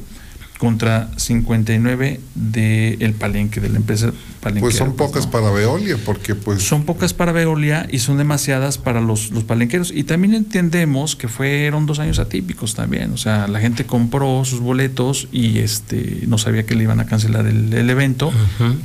contra 0.63 1.09
59 1.17 2.21
del 2.35 2.97
el 3.01 3.13
palenque, 3.15 3.59
de 3.59 3.67
la 3.67 3.75
empresa 3.75 4.13
palenque. 4.39 4.61
Pues 4.61 4.77
son 4.77 4.95
pocas 4.95 5.27
para 5.27 5.51
Veolia, 5.51 5.97
porque 6.05 6.35
pues 6.35 6.63
Son 6.63 6.85
pocas 6.85 7.13
para 7.13 7.33
Veolia 7.33 7.85
y 7.91 7.99
son 7.99 8.17
demasiadas 8.17 8.77
para 8.77 9.01
los, 9.01 9.31
los 9.31 9.43
palenqueros. 9.43 9.91
Y 9.93 10.05
también 10.05 10.33
entendemos 10.33 11.17
que 11.17 11.27
fueron 11.27 11.85
dos 11.85 11.99
años 11.99 12.17
atípicos 12.17 12.75
también. 12.75 13.11
O 13.11 13.17
sea, 13.17 13.49
la 13.49 13.59
gente 13.59 13.85
compró 13.85 14.45
sus 14.45 14.61
boletos 14.61 15.27
y 15.33 15.57
este 15.57 16.23
no 16.27 16.37
sabía 16.37 16.65
que 16.65 16.75
le 16.75 16.83
iban 16.83 17.01
a 17.01 17.07
cancelar 17.07 17.45
el, 17.45 17.73
el 17.73 17.89
evento, 17.89 18.31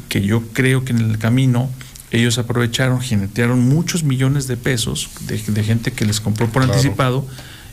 que 0.08 0.20
yo 0.22 0.42
creo 0.52 0.84
que 0.84 0.90
en 0.92 0.98
el 0.98 1.18
camino 1.18 1.70
ellos 2.10 2.38
aprovecharon, 2.38 3.00
jinetearon 3.00 3.60
muchos 3.68 4.02
millones 4.02 4.48
de 4.48 4.56
pesos 4.56 5.10
de, 5.28 5.38
de 5.46 5.62
gente 5.62 5.92
que 5.92 6.04
les 6.04 6.20
compró 6.20 6.48
por 6.48 6.64
Claro. 6.64 6.72
anticipado 6.72 7.24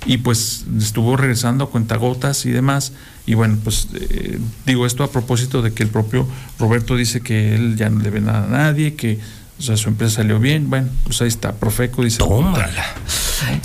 y 0.06 0.18
pues 0.18 0.66
estuvo 0.80 1.18
regresando 1.18 1.64
a 1.66 1.70
cuentagotas 1.70 2.46
y 2.46 2.52
demás. 2.52 2.94
Y 3.26 3.34
bueno, 3.34 3.58
pues 3.64 3.88
eh, 3.94 4.40
digo 4.66 4.86
esto 4.86 5.04
a 5.04 5.12
propósito 5.12 5.62
de 5.62 5.74
que 5.74 5.84
el 5.84 5.90
propio 5.90 6.28
Roberto 6.60 6.96
dice 6.96 7.22
que 7.22 7.56
él 7.56 7.76
ya 7.76 7.90
no 7.90 8.00
le 8.02 8.10
ve 8.12 8.22
nada 8.22 8.46
a 8.46 8.48
nadie, 8.48 8.94
que 8.96 9.20
o 9.58 9.62
sea, 9.62 9.78
su 9.78 9.88
empresa 9.90 10.16
salió 10.18 10.40
bien. 10.40 10.70
Bueno, 10.70 10.90
pues 11.06 11.22
ahí 11.22 11.28
está, 11.30 11.54
Profeco 11.54 12.04
dice. 12.04 12.18
Tómala. 12.20 12.72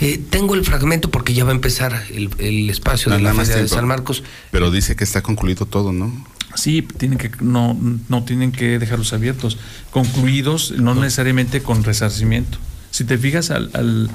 Eh, 0.00 0.20
tengo 0.30 0.54
el 0.54 0.64
fragmento 0.64 1.10
porque 1.10 1.34
ya 1.34 1.44
va 1.44 1.50
a 1.50 1.54
empezar 1.54 2.04
el, 2.12 2.30
el 2.38 2.70
espacio 2.70 3.10
No, 3.10 3.16
de 3.16 3.22
la 3.22 3.34
Feria 3.34 3.56
de. 3.56 3.68
San 3.68 3.86
Marcos. 3.86 4.22
Pero 4.50 4.70
dice 4.70 4.94
que 4.96 5.04
está 5.04 5.20
concluido 5.22 5.66
todo, 5.66 5.92
¿no? 5.92 6.24
Sí, 6.54 6.82
tienen 6.82 7.18
que, 7.18 7.30
no, 7.40 7.76
no 8.08 8.24
tienen 8.24 8.50
que 8.50 8.78
dejarlos 8.80 9.12
abiertos, 9.12 9.58
concluidos, 9.90 10.72
no 10.78 10.94
necesariamente 10.94 11.62
con 11.62 11.84
resarcimiento. 11.84 12.58
Si 12.90 13.04
te 13.04 13.18
fijas, 13.18 13.50
al, 13.50 13.70
al- 13.74 14.10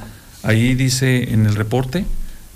ahí 0.46 0.76
dice 0.76 1.34
en 1.34 1.46
el 1.46 1.56
reporte 1.56 2.06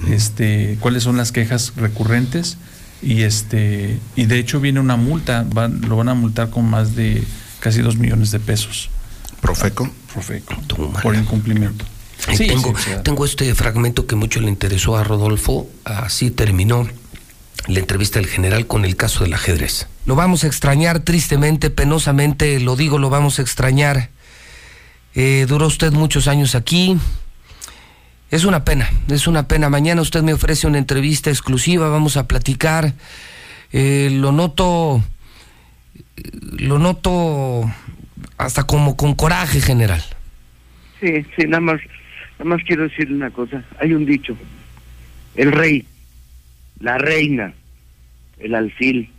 este, 0.09 0.77
cuáles 0.79 1.03
son 1.03 1.17
las 1.17 1.31
quejas 1.31 1.73
recurrentes 1.75 2.57
y 3.01 3.23
este 3.23 3.97
y 4.15 4.25
de 4.25 4.39
hecho 4.39 4.59
viene 4.59 4.79
una 4.79 4.95
multa, 4.95 5.45
van- 5.53 5.81
lo 5.81 5.95
van 5.97 6.09
a 6.09 6.13
multar 6.13 6.49
con 6.49 6.69
más 6.69 6.95
de 6.95 7.23
casi 7.59 7.81
dos 7.81 7.97
millones 7.97 8.31
de 8.31 8.39
pesos. 8.39 8.89
Profeco. 9.41 9.89
Profeco, 10.13 10.55
Tómala. 10.67 11.01
por 11.01 11.15
incumplimiento. 11.15 11.85
Sí, 12.35 12.49
tengo 13.03 13.25
este 13.25 13.53
fragmento 13.55 14.05
que 14.05 14.15
mucho 14.15 14.41
le 14.41 14.49
interesó 14.49 14.97
a 14.97 15.03
Rodolfo. 15.05 15.69
Así 15.85 16.31
terminó 16.31 16.87
la 17.67 17.79
entrevista 17.79 18.19
del 18.19 18.27
general 18.27 18.67
con 18.67 18.83
el 18.83 18.95
caso 18.97 19.23
del 19.23 19.33
ajedrez. 19.33 19.87
Lo 20.05 20.15
vamos 20.15 20.43
a 20.43 20.47
extrañar 20.47 20.99
tristemente, 21.01 21.69
penosamente, 21.69 22.59
lo 22.59 22.75
digo, 22.75 22.97
lo 22.97 23.09
vamos 23.09 23.39
a 23.39 23.41
extrañar. 23.41 24.09
Eh, 25.15 25.45
duró 25.47 25.67
usted 25.67 25.91
muchos 25.93 26.27
años 26.27 26.55
aquí. 26.55 26.97
Es 28.31 28.45
una 28.45 28.63
pena, 28.63 28.87
es 29.09 29.25
una 29.25 29.47
pena. 29.47 29.69
Mañana 29.69 30.01
usted 30.01 30.21
me 30.21 30.33
ofrece 30.33 30.67
una 30.67 30.77
entrevista 30.77 31.31
exclusiva, 31.31 31.89
vamos 31.89 32.15
a 32.15 32.27
platicar. 32.27 32.93
Eh, 33.71 34.09
lo 34.11 34.31
noto, 34.31 35.03
lo 36.59 36.77
noto 36.77 37.63
hasta 38.37 38.63
como 38.65 38.95
con 38.95 39.15
coraje, 39.15 39.61
general. 39.61 40.03
Sí, 40.99 41.25
sí, 41.35 41.47
nada 41.47 41.61
más, 41.61 41.81
nada 42.37 42.55
más 42.55 42.63
quiero 42.65 42.83
decirle 42.83 43.15
una 43.15 43.31
cosa. 43.31 43.63
Hay 43.79 43.93
un 43.93 44.05
dicho. 44.05 44.37
El 45.35 45.51
rey, 45.51 45.85
la 46.79 46.99
reina, 46.99 47.53
el 48.37 48.53
alfil, 48.53 49.09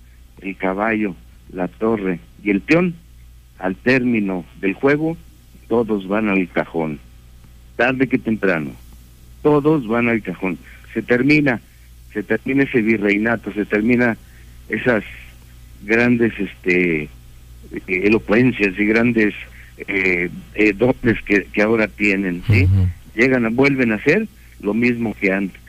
el 0.40 0.56
caballo, 0.56 1.16
la 1.52 1.66
torre 1.66 2.20
y 2.44 2.50
el 2.50 2.60
peón, 2.60 2.94
al 3.58 3.74
término 3.74 4.44
del 4.60 4.74
juego, 4.74 5.16
todos 5.68 6.06
van 6.06 6.28
al 6.28 6.48
cajón. 6.48 7.00
Tarde 7.74 8.08
que 8.08 8.18
temprano. 8.18 8.70
Todos 9.43 9.86
van 9.86 10.09
al 10.09 10.23
cajón. 10.23 10.59
Se 10.93 11.02
termina, 11.02 11.60
se 12.12 12.23
termina 12.23 12.65
ese 12.65 12.83
virreinato, 12.83 13.52
se 13.52 13.65
termina 13.65 14.17
esas 14.69 15.05
grandes 15.83 16.33
este 16.39 17.09
elocuencias 17.86 18.78
y 18.78 18.85
grandes 18.86 19.35
eh, 19.86 20.28
eh, 20.55 20.73
dones 20.73 21.23
que, 21.25 21.44
que 21.44 21.62
ahora 21.62 21.89
tienen, 21.89 22.43
¿sí? 22.49 22.69
Llegan, 23.15 23.47
a, 23.47 23.49
vuelven 23.51 23.93
a 23.93 23.97
hacer 23.97 24.27
lo 24.60 24.75
mismo 24.75 25.15
que 25.15 25.33
antes. 25.33 25.60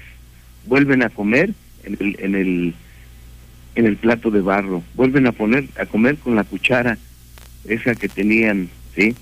Vuelven 0.66 1.04
a 1.04 1.10
comer 1.10 1.52
en 1.84 1.98
el, 2.00 2.16
en 2.20 2.36
el 2.36 2.74
en 3.76 3.86
el 3.86 3.96
plato 3.96 4.32
de 4.32 4.42
barro, 4.42 4.84
vuelven 4.96 5.28
a 5.28 5.32
poner 5.32 5.66
a 5.80 5.86
comer 5.86 6.18
con 6.18 6.36
la 6.36 6.44
cuchara 6.44 6.98
esa 7.66 7.96
que 7.96 8.10
tenían, 8.10 8.70
¿sí? 8.96 9.16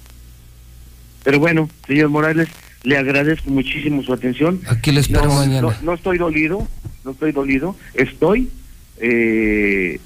Pero 1.23 1.39
bueno, 1.39 1.69
señor 1.85 2.09
Morales, 2.09 2.49
le 2.83 2.97
agradezco 2.97 3.49
muchísimo 3.49 4.03
su 4.03 4.13
atención. 4.13 4.61
Aquí 4.67 4.91
le 4.91 5.01
espero 5.01 5.25
no, 5.25 5.35
mañana. 5.35 5.61
No, 5.61 5.73
no 5.81 5.93
estoy 5.93 6.17
dolido, 6.17 6.67
no 7.03 7.11
estoy 7.11 7.31
dolido, 7.31 7.75
estoy 7.93 8.49
eh, 8.97 9.99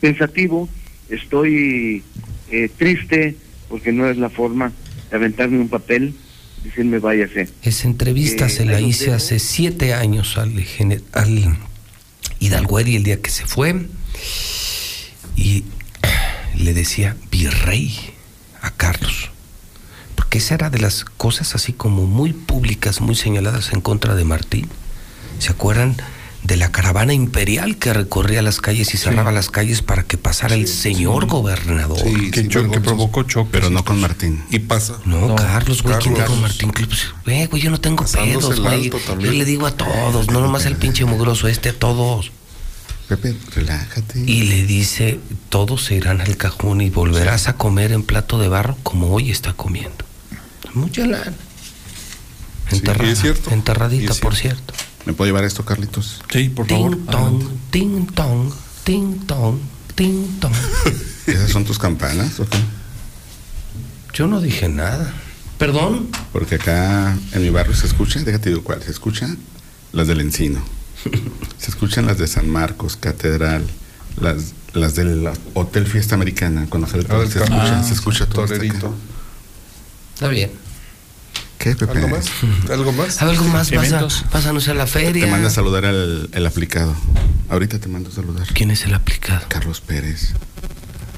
pensativo, 0.00 0.68
estoy 1.08 2.02
eh, 2.50 2.70
triste 2.76 3.36
porque 3.68 3.92
no 3.92 4.08
es 4.08 4.16
la 4.16 4.30
forma 4.30 4.72
de 5.10 5.16
aventarme 5.16 5.58
un 5.58 5.68
papel, 5.68 6.14
decirme 6.62 6.98
váyase. 6.98 7.48
Esa 7.62 7.88
entrevista 7.88 8.46
Eh, 8.46 8.50
se 8.50 8.64
la 8.64 8.80
hice 8.80 9.12
hace 9.12 9.38
siete 9.38 9.94
años 9.94 10.38
al, 10.38 10.52
al 11.12 11.58
Hidalgueri 12.38 12.96
el 12.96 13.02
día 13.02 13.20
que 13.20 13.30
se 13.30 13.46
fue 13.46 13.74
y 15.36 15.64
le 16.56 16.72
decía 16.74 17.16
virrey 17.30 17.94
a 18.62 18.70
Carlos. 18.70 19.30
Esa 20.36 20.54
era 20.54 20.68
de 20.68 20.78
las 20.78 21.06
cosas 21.06 21.54
así 21.54 21.72
como 21.72 22.04
muy 22.04 22.34
públicas, 22.34 23.00
muy 23.00 23.14
señaladas 23.14 23.72
en 23.72 23.80
contra 23.80 24.14
de 24.14 24.24
Martín. 24.24 24.68
¿Se 25.38 25.50
acuerdan 25.50 25.96
de 26.42 26.58
la 26.58 26.70
caravana 26.70 27.14
imperial 27.14 27.78
que 27.78 27.94
recorría 27.94 28.42
las 28.42 28.60
calles 28.60 28.92
y 28.92 28.98
cerraba 28.98 29.32
las 29.32 29.48
calles 29.48 29.80
para 29.80 30.02
que 30.02 30.18
pasara 30.18 30.54
el 30.54 30.68
señor 30.68 31.24
gobernador? 31.24 32.02
que, 32.30 32.48
que 32.48 32.80
provocó 32.82 33.22
choque. 33.22 33.48
Pero 33.50 33.70
no 33.70 33.82
con 33.82 33.98
Martín. 33.98 34.44
Y 34.50 34.58
pasa. 34.58 34.98
No, 35.06 35.34
Carlos, 35.36 35.82
güey, 35.82 35.96
¿quién 36.00 36.14
Carlos. 36.14 36.36
dijo 36.36 36.42
Martín? 36.42 36.86
Pues, 36.86 37.06
Güey, 37.24 37.46
güey, 37.46 37.62
yo 37.62 37.70
no 37.70 37.80
tengo 37.80 38.02
Pasándose 38.02 38.48
pedos, 38.48 38.60
güey. 38.60 38.90
Yo 38.90 39.32
le 39.32 39.44
digo 39.46 39.66
a 39.66 39.70
todos, 39.70 40.30
no 40.30 40.40
nomás 40.40 40.66
al 40.66 40.76
pinche 40.76 41.06
mugroso 41.06 41.48
este, 41.48 41.70
a 41.70 41.78
todos. 41.78 42.30
Pepe, 43.08 43.34
relájate. 43.54 44.20
Y 44.20 44.42
le 44.42 44.66
dice, 44.66 45.18
todos 45.48 45.84
se 45.84 45.94
irán 45.94 46.20
al 46.20 46.36
cajón 46.36 46.82
y 46.82 46.90
volverás 46.90 47.48
a 47.48 47.54
comer 47.54 47.92
en 47.92 48.02
plato 48.02 48.38
de 48.38 48.48
barro 48.48 48.76
como 48.82 49.14
hoy 49.14 49.30
está 49.30 49.54
comiendo. 49.54 50.04
Mucha 50.76 51.06
lana. 51.06 51.32
Enterrada, 52.70 53.08
y 53.08 53.12
es 53.12 53.20
cierto. 53.20 53.50
enterradita, 53.50 54.14
por 54.14 54.34
cierto. 54.36 54.74
¿Me 55.04 55.12
puede 55.12 55.30
llevar 55.30 55.44
esto, 55.44 55.64
Carlitos? 55.64 56.20
Sí, 56.30 56.48
por 56.48 56.66
Ting 56.66 57.06
tong, 57.06 57.42
ting 57.70 58.06
tong, 58.06 58.52
ting 58.84 59.24
tong, 59.26 59.58
ting 59.94 60.38
tong. 60.40 60.52
¿Esas 61.26 61.50
son 61.50 61.64
tus 61.64 61.78
campanas 61.78 62.38
o 62.40 62.46
qué? 62.48 62.58
Yo 64.14 64.26
no 64.26 64.40
dije 64.40 64.68
nada. 64.68 65.12
¿Perdón? 65.58 66.08
Porque 66.32 66.56
acá 66.56 67.16
en 67.32 67.42
mi 67.42 67.50
barrio 67.50 67.74
se 67.74 67.86
escucha, 67.86 68.20
déjate 68.22 68.50
digo 68.50 68.62
cuál, 68.62 68.82
se 68.82 68.90
escuchan 68.90 69.38
las 69.92 70.06
del 70.08 70.20
Encino. 70.20 70.60
Se 71.58 71.70
escuchan 71.70 72.04
las 72.06 72.18
de 72.18 72.26
San 72.26 72.50
Marcos, 72.50 72.96
Catedral, 72.96 73.64
las, 74.20 74.52
las 74.74 74.94
del 74.96 75.28
Hotel 75.54 75.86
Fiesta 75.86 76.14
Americana, 76.16 76.66
cuando 76.68 76.88
sale 76.88 77.04
todo, 77.04 77.22
Ah, 77.22 77.26
se 77.26 77.38
escucha, 77.38 77.46
campo. 77.46 77.86
se 77.88 77.94
escucha 77.94 78.26
todo. 78.26 78.94
Está 80.14 80.28
bien. 80.28 80.50
¿Qué, 81.66 81.74
Pepe? 81.74 81.98
¿Algo 81.98 82.08
más? 82.08 82.26
¿Algo 82.70 82.92
más? 82.92 83.22
¿Algo 83.22 83.44
más? 83.46 83.72
Eventos. 83.72 84.24
pásanos 84.30 84.68
a 84.68 84.74
la 84.74 84.86
feria. 84.86 85.24
Te 85.24 85.30
manda 85.32 85.48
a 85.48 85.50
saludar 85.50 85.84
al 85.84 86.28
el 86.30 86.46
aplicado. 86.46 86.94
Ahorita 87.48 87.80
te 87.80 87.88
mando 87.88 88.08
a 88.08 88.12
saludar. 88.12 88.46
¿Quién 88.54 88.70
es 88.70 88.84
el 88.84 88.94
aplicado? 88.94 89.44
Carlos 89.48 89.80
Pérez. 89.80 90.30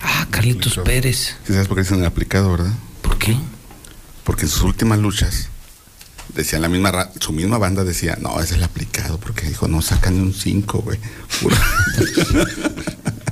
Ah, 0.00 0.26
Carlitos 0.30 0.78
Pérez. 0.86 1.36
¿Sí 1.46 1.52
sabes 1.52 1.68
por 1.68 1.76
qué 1.76 1.82
dicen 1.82 1.98
el 1.98 2.06
aplicado, 2.06 2.50
verdad? 2.50 2.72
¿Por 3.02 3.18
qué? 3.18 3.36
Porque 4.24 4.44
en 4.44 4.48
sus 4.48 4.62
últimas 4.62 4.98
luchas 4.98 5.50
decían 6.34 6.62
la 6.62 6.70
misma 6.70 7.10
su 7.20 7.34
misma 7.34 7.58
banda 7.58 7.84
decía, 7.84 8.16
no, 8.18 8.40
es 8.40 8.50
el 8.52 8.64
aplicado, 8.64 9.20
porque 9.20 9.46
dijo, 9.46 9.68
no 9.68 9.82
sacan 9.82 10.14
ni 10.14 10.22
un 10.22 10.32
5, 10.32 10.78
güey. 10.78 10.98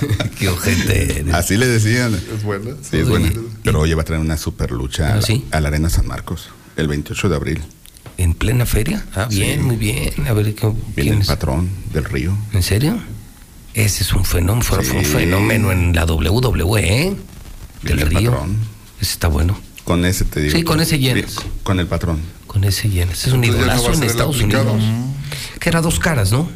Qué 0.38 0.48
ojete 0.48 1.20
eres. 1.20 1.34
Así 1.34 1.56
le 1.56 1.66
decían. 1.66 2.14
Es 2.14 2.42
buena. 2.42 2.70
Sí, 2.82 2.98
es 2.98 3.08
buena. 3.08 3.30
Pero 3.62 3.80
hoy 3.80 3.92
va 3.94 4.02
a 4.02 4.04
traer 4.04 4.20
una 4.20 4.36
super 4.36 4.70
lucha 4.70 5.14
a, 5.14 5.16
la- 5.16 5.26
a 5.50 5.60
la 5.60 5.68
Arena 5.68 5.88
San 5.90 6.06
Marcos, 6.06 6.48
el 6.76 6.88
28 6.88 7.28
de 7.28 7.36
abril. 7.36 7.60
¿En 8.18 8.34
plena 8.34 8.66
feria? 8.66 9.04
Ah, 9.14 9.26
bien, 9.30 9.60
Sí. 9.60 9.66
muy 9.66 9.76
bien. 9.76 10.12
A 10.26 10.32
ver, 10.32 10.54
¿qué- 10.54 10.66
Viene 10.66 10.76
¿quién 10.94 11.14
el 11.14 11.20
es? 11.22 11.26
patrón 11.26 11.68
del 11.92 12.04
río. 12.04 12.36
¿En 12.52 12.62
serio? 12.62 12.98
Ese 13.74 14.02
es 14.02 14.12
un 14.12 14.24
fenómeno, 14.24 14.62
fue 14.62 14.78
un 14.98 15.04
fenómeno 15.04 15.72
en 15.72 15.94
la 15.94 16.04
WWE, 16.04 16.80
¿eh? 16.80 17.04
Del 17.82 17.96
Viene 17.96 18.02
el 18.02 18.08
río. 18.10 18.30
patrón. 18.32 18.56
Ese 19.00 19.12
está 19.12 19.28
bueno. 19.28 19.58
Con 19.84 20.04
ese 20.04 20.24
te 20.26 20.40
digo. 20.42 20.54
Sí, 20.56 20.62
con 20.62 20.80
ese 20.80 20.98
llenas. 20.98 21.36
Con 21.62 21.80
el 21.80 21.86
patrón. 21.86 22.20
Con 22.46 22.64
ese 22.64 22.88
llenas. 22.90 23.26
Es 23.26 23.32
un 23.32 23.42
Entonces 23.42 23.66
ya 23.66 23.74
no 23.74 23.80
idolazo 23.82 23.94
en 24.02 24.08
Estados 24.08 24.36
aplicado. 24.36 24.72
Unidos. 24.74 24.94
Que 25.58 25.68
era 25.70 25.80
dos 25.80 25.98
caras, 25.98 26.30
¿no? 26.30 26.48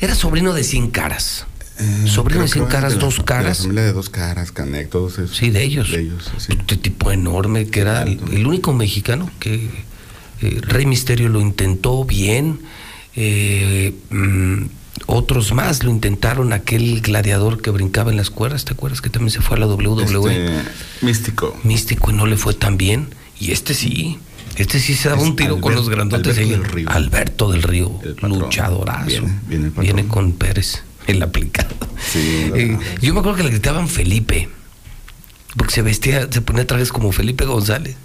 Era 0.00 0.14
sobrino 0.14 0.52
de 0.52 0.62
100 0.64 0.90
caras. 0.90 1.46
Eh, 1.78 2.06
100 2.08 2.48
que 2.66 2.70
caras, 2.70 2.94
la- 2.94 2.98
dos 3.00 3.14
De 3.14 3.18
la 3.20 3.24
caras. 3.24 3.58
familia 3.58 3.82
de 3.84 3.92
dos 3.92 4.08
caras, 4.08 4.52
Canek, 4.52 4.90
todos 4.90 5.14
esos. 5.18 5.36
Sí, 5.36 5.50
de 5.50 5.62
ellos. 5.64 5.90
De 5.90 6.00
ellos, 6.02 6.30
sí. 6.38 6.52
Este 6.56 6.76
tipo 6.76 7.10
enorme 7.10 7.66
que 7.66 7.80
era 7.80 8.02
el, 8.02 8.20
el 8.32 8.46
único 8.46 8.72
mexicano 8.72 9.30
que 9.40 9.68
eh, 10.40 10.60
Rey 10.62 10.86
Misterio 10.86 11.28
lo 11.28 11.40
intentó 11.40 12.04
bien. 12.04 12.60
eh, 13.16 13.94
mm, 14.10 14.64
otros 15.06 15.52
más 15.52 15.82
lo 15.82 15.90
intentaron. 15.90 16.52
Aquel 16.52 17.00
gladiador 17.00 17.60
que 17.60 17.70
brincaba 17.70 18.10
en 18.12 18.16
las 18.16 18.30
cuerdas, 18.30 18.64
¿te 18.64 18.72
acuerdas 18.74 19.00
que 19.00 19.10
también 19.10 19.30
se 19.32 19.40
fue 19.40 19.56
a 19.56 19.60
la 19.60 19.66
WWE? 19.66 20.32
Este, 20.46 20.70
místico. 21.04 21.56
Místico 21.64 22.10
y 22.10 22.14
no 22.14 22.26
le 22.26 22.36
fue 22.36 22.54
tan 22.54 22.76
bien. 22.78 23.08
Y 23.40 23.50
este 23.50 23.74
sí. 23.74 24.18
Este 24.56 24.78
sí 24.78 24.94
se 24.94 25.08
daba 25.08 25.20
Es 25.20 25.26
un 25.28 25.34
tiro 25.34 25.60
con 25.60 25.74
los 25.74 25.88
grandotes. 25.90 26.38
Alberto 26.38 26.52
del 26.52 26.64
Río. 26.64 26.88
Alberto 26.90 27.50
del 27.50 27.62
Río, 27.64 28.00
luchadorazo. 28.22 29.22
Viene 29.48 30.06
con 30.06 30.32
Pérez, 30.32 30.84
el 31.06 31.22
aplicado. 31.22 31.74
Sí, 32.12 32.50
Eh, 32.54 32.78
yo 33.00 33.14
me 33.14 33.20
acuerdo 33.20 33.38
que 33.38 33.44
le 33.44 33.50
gritaban 33.50 33.88
Felipe. 33.88 34.48
Porque 35.56 35.72
se 35.72 35.82
vestía, 35.82 36.26
se 36.30 36.40
ponía 36.40 36.66
trajes 36.66 36.90
como 36.92 37.12
Felipe 37.12 37.44
González. 37.44 37.96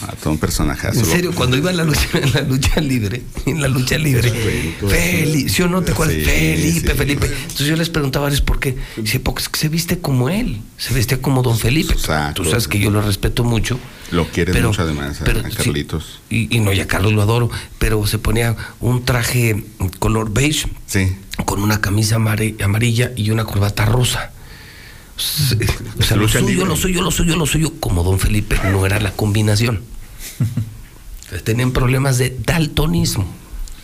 Ah, 0.00 0.14
todo 0.22 0.32
un 0.32 0.38
personajazo. 0.38 1.00
En 1.00 1.06
serio, 1.06 1.32
cuando 1.34 1.56
iba 1.56 1.70
a 1.70 1.72
la 1.72 1.84
lucha, 1.84 2.08
en 2.14 2.32
la 2.34 2.40
lucha 2.42 2.80
libre, 2.80 3.22
en 3.46 3.60
la 3.62 3.68
lucha 3.68 3.96
libre, 3.98 4.30
Felipe, 4.30 5.48
¿sí 5.48 5.62
o 5.62 5.68
no 5.68 5.82
te 5.82 5.92
acuerdas? 5.92 6.16
Sí, 6.16 6.24
Felipe, 6.24 6.90
sí. 6.92 6.96
Felipe. 6.96 7.26
Entonces 7.26 7.66
yo 7.66 7.76
les 7.76 7.88
preguntaba, 7.90 8.28
¿es 8.28 8.40
por 8.40 8.60
qué? 8.60 8.76
Dice, 8.96 9.20
porque 9.20 9.42
es 9.42 9.48
que 9.48 9.58
se 9.58 9.68
viste 9.68 9.98
como 9.98 10.28
él, 10.28 10.60
se 10.76 10.94
vestía 10.94 11.20
como 11.20 11.42
don 11.42 11.58
Felipe. 11.58 11.92
Exacto. 11.94 12.42
Tú 12.42 12.50
sabes 12.50 12.68
que 12.68 12.78
yo 12.78 12.90
lo 12.90 13.00
respeto 13.02 13.44
mucho. 13.44 13.78
Lo 14.10 14.26
quieres 14.28 14.54
Pero- 14.54 14.68
mucho 14.68 14.82
además, 14.82 15.20
a- 15.20 15.24
pero 15.24 15.40
a 15.40 15.50
sí. 15.50 15.56
Carlitos. 15.56 16.20
Y, 16.30 16.54
y 16.54 16.60
no, 16.60 16.72
ya 16.72 16.86
Carlos 16.86 17.12
lo 17.12 17.22
adoro, 17.22 17.50
pero 17.78 18.06
se 18.06 18.18
ponía 18.18 18.56
un 18.80 19.04
traje 19.04 19.64
color 19.98 20.32
beige 20.32 20.66
Sí. 20.86 21.14
con 21.44 21.62
una 21.62 21.80
camisa 21.80 22.16
amarilla 22.16 23.12
y 23.16 23.30
una 23.30 23.44
corbata 23.44 23.84
rosa. 23.84 24.32
O 25.98 26.02
sea, 26.02 26.16
lo 26.16 26.28
suyo, 26.28 26.64
lo 26.64 26.76
suyo, 26.76 27.02
lo 27.02 27.10
suyo, 27.10 27.36
lo 27.36 27.46
suyo, 27.46 27.72
como 27.80 28.02
don 28.04 28.18
Felipe, 28.18 28.58
no 28.70 28.86
era 28.86 29.00
la 29.00 29.10
combinación. 29.12 29.80
Entonces, 30.38 31.44
Tenían 31.44 31.72
problemas 31.72 32.18
de 32.18 32.36
daltonismo. 32.44 33.26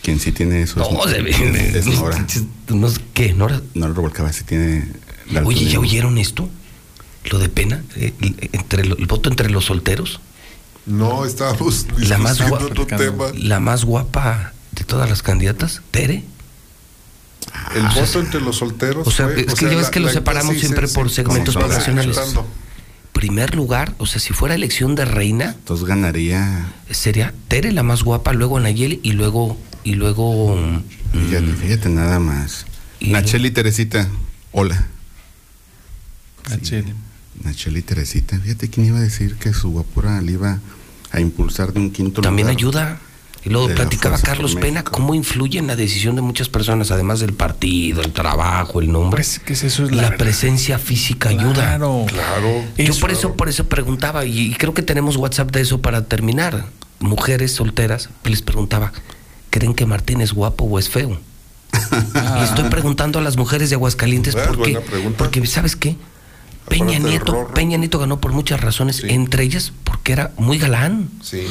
Quien 0.01 0.19
sí 0.19 0.31
tiene 0.31 0.61
eso 0.61 0.81
es, 0.81 0.91
No, 0.91 1.03
se 1.07 1.21
ve- 1.21 1.31
es 1.77 1.85
Nora. 1.87 2.25
No 2.69 2.89
sé 2.89 3.01
¿Qué? 3.13 3.33
¿Nora? 3.33 3.61
Nora 3.73 3.93
Revolcaba 3.93 4.31
sí 4.33 4.43
tiene... 4.43 4.77
Oye, 4.83 4.89
¿ya 5.27 5.33
daltonismo. 5.41 5.81
oyeron 5.81 6.17
esto? 6.17 6.49
Lo 7.31 7.39
de 7.39 7.49
pena, 7.49 7.83
eh, 7.95 8.13
el- 8.21 8.49
entre 8.53 8.85
lo- 8.85 8.97
el 8.97 9.05
voto 9.07 9.29
entre 9.29 9.49
los 9.49 9.65
solteros. 9.65 10.19
No, 10.85 11.25
estábamos 11.25 11.87
La 11.97 12.17
más, 12.19 12.37
discutiendo 12.37 12.49
guapa, 12.49 12.65
otro 12.65 12.85
tema. 12.85 13.25
la 13.35 13.59
más 13.59 13.83
guapa 13.85 14.53
de 14.71 14.83
todas 14.83 15.09
las 15.09 15.23
candidatas, 15.23 15.81
Tere. 15.91 16.23
El 17.75 17.83
voto 17.89 18.19
entre 18.19 18.41
los 18.41 18.57
solteros. 18.57 19.07
O 19.07 19.11
sea, 19.11 19.27
fue- 19.27 19.41
es 19.41 19.47
o 19.53 19.55
que 19.55 19.61
sea, 19.61 19.69
ya 19.69 19.75
ves 19.77 19.85
la- 19.85 19.91
que 19.91 19.99
lo 19.99 20.07
la 20.07 20.13
separamos 20.13 20.57
siempre 20.57 20.87
por 20.87 21.09
sí, 21.09 21.15
segmentos 21.15 21.55
poblacionales. 21.55 22.17
Primer 23.13 23.55
lugar, 23.55 23.95
o 23.97 24.05
sea, 24.05 24.19
si 24.19 24.33
fuera 24.33 24.55
elección 24.55 24.93
de 24.95 25.05
reina, 25.05 25.55
Entonces 25.57 25.85
ganaría... 25.85 26.65
sería 26.91 27.33
Tere 27.47 27.71
la 27.71 27.81
más 27.81 28.03
guapa, 28.03 28.33
luego 28.33 28.59
Nayeli 28.59 28.99
y 29.03 29.13
luego 29.13 29.57
y 29.85 29.93
luego 29.93 30.57
mm, 30.57 30.81
Fíjate, 31.29 31.53
fíjate 31.53 31.89
nada 31.89 32.19
más. 32.19 32.65
Nacheli 32.99 33.51
Teresita, 33.51 34.09
hola. 34.51 34.87
Nacheli. 36.49 36.93
Nacheli 37.43 37.81
Teresita, 37.81 38.37
fíjate 38.39 38.69
quién 38.69 38.87
iba 38.87 38.97
a 38.97 39.01
decir 39.01 39.35
que 39.35 39.53
su 39.53 39.69
guapura 39.71 40.21
le 40.21 40.33
iba 40.33 40.59
a 41.11 41.19
impulsar 41.19 41.73
de 41.73 41.79
un 41.79 41.91
quinto 41.91 42.21
también 42.21 42.47
lugar. 42.47 42.57
ayuda. 42.59 42.99
Y 43.45 43.49
luego 43.49 43.67
platicaba 43.67 44.17
Carlos 44.17 44.55
Pena 44.55 44.83
cómo 44.83 45.13
influye 45.13 45.59
en 45.59 45.67
la 45.67 45.75
decisión 45.75 46.15
de 46.15 46.23
muchas 46.23 46.49
personas, 46.49 46.89
además 46.89 47.19
del 47.19 47.33
partido, 47.33 48.01
el 48.01 48.11
trabajo, 48.11 48.81
el 48.81 48.91
nombre. 48.91 49.17
Pues 49.17 49.39
que 49.39 49.53
eso 49.53 49.67
es 49.67 49.91
la, 49.91 50.09
la, 50.09 50.17
presencia 50.17 50.79
física 50.79 51.29
ayuda. 51.29 51.53
Claro. 51.53 52.05
Claro. 52.07 52.63
Yo 52.75 52.83
Eso, 52.83 52.99
por 52.99 53.11
eso, 53.11 53.35
por 53.35 53.47
eso 53.47 53.69
preguntaba, 53.69 54.25
y, 54.25 54.47
y 54.47 54.53
creo 54.55 54.73
que 54.73 54.81
tenemos 54.81 55.15
WhatsApp 55.15 55.51
de 55.51 55.61
eso 55.61 55.79
para 55.79 56.05
terminar. 56.05 56.65
Mujeres 56.99 57.51
solteras, 57.51 58.09
les 58.23 58.41
preguntaba, 58.41 58.91
¿creen 59.51 59.75
que 59.75 59.85
Martín 59.85 60.21
es 60.21 60.33
guapo 60.33 60.65
o 60.65 60.79
es 60.79 60.89
feo? 60.89 61.19
Y 62.39 62.43
estoy 62.43 62.69
preguntando 62.69 63.19
a 63.19 63.21
las 63.21 63.37
mujeres 63.37 63.69
de 63.69 63.75
Aguascalientes 63.75 64.35
por 64.35 64.61
qué. 64.61 64.79
Porque, 65.17 65.45
¿sabes 65.45 65.75
qué? 65.75 65.95
Peña 66.67 66.99
Nieto, 66.99 67.47
Peña 67.53 67.77
Nieto 67.77 67.99
ganó 67.99 68.19
por 68.19 68.31
muchas 68.31 68.59
razones, 68.61 69.03
entre 69.03 69.43
ellas 69.43 69.71
porque 69.83 70.13
era 70.13 70.31
muy 70.37 70.57
galán. 70.57 71.09
Sí. 71.21 71.45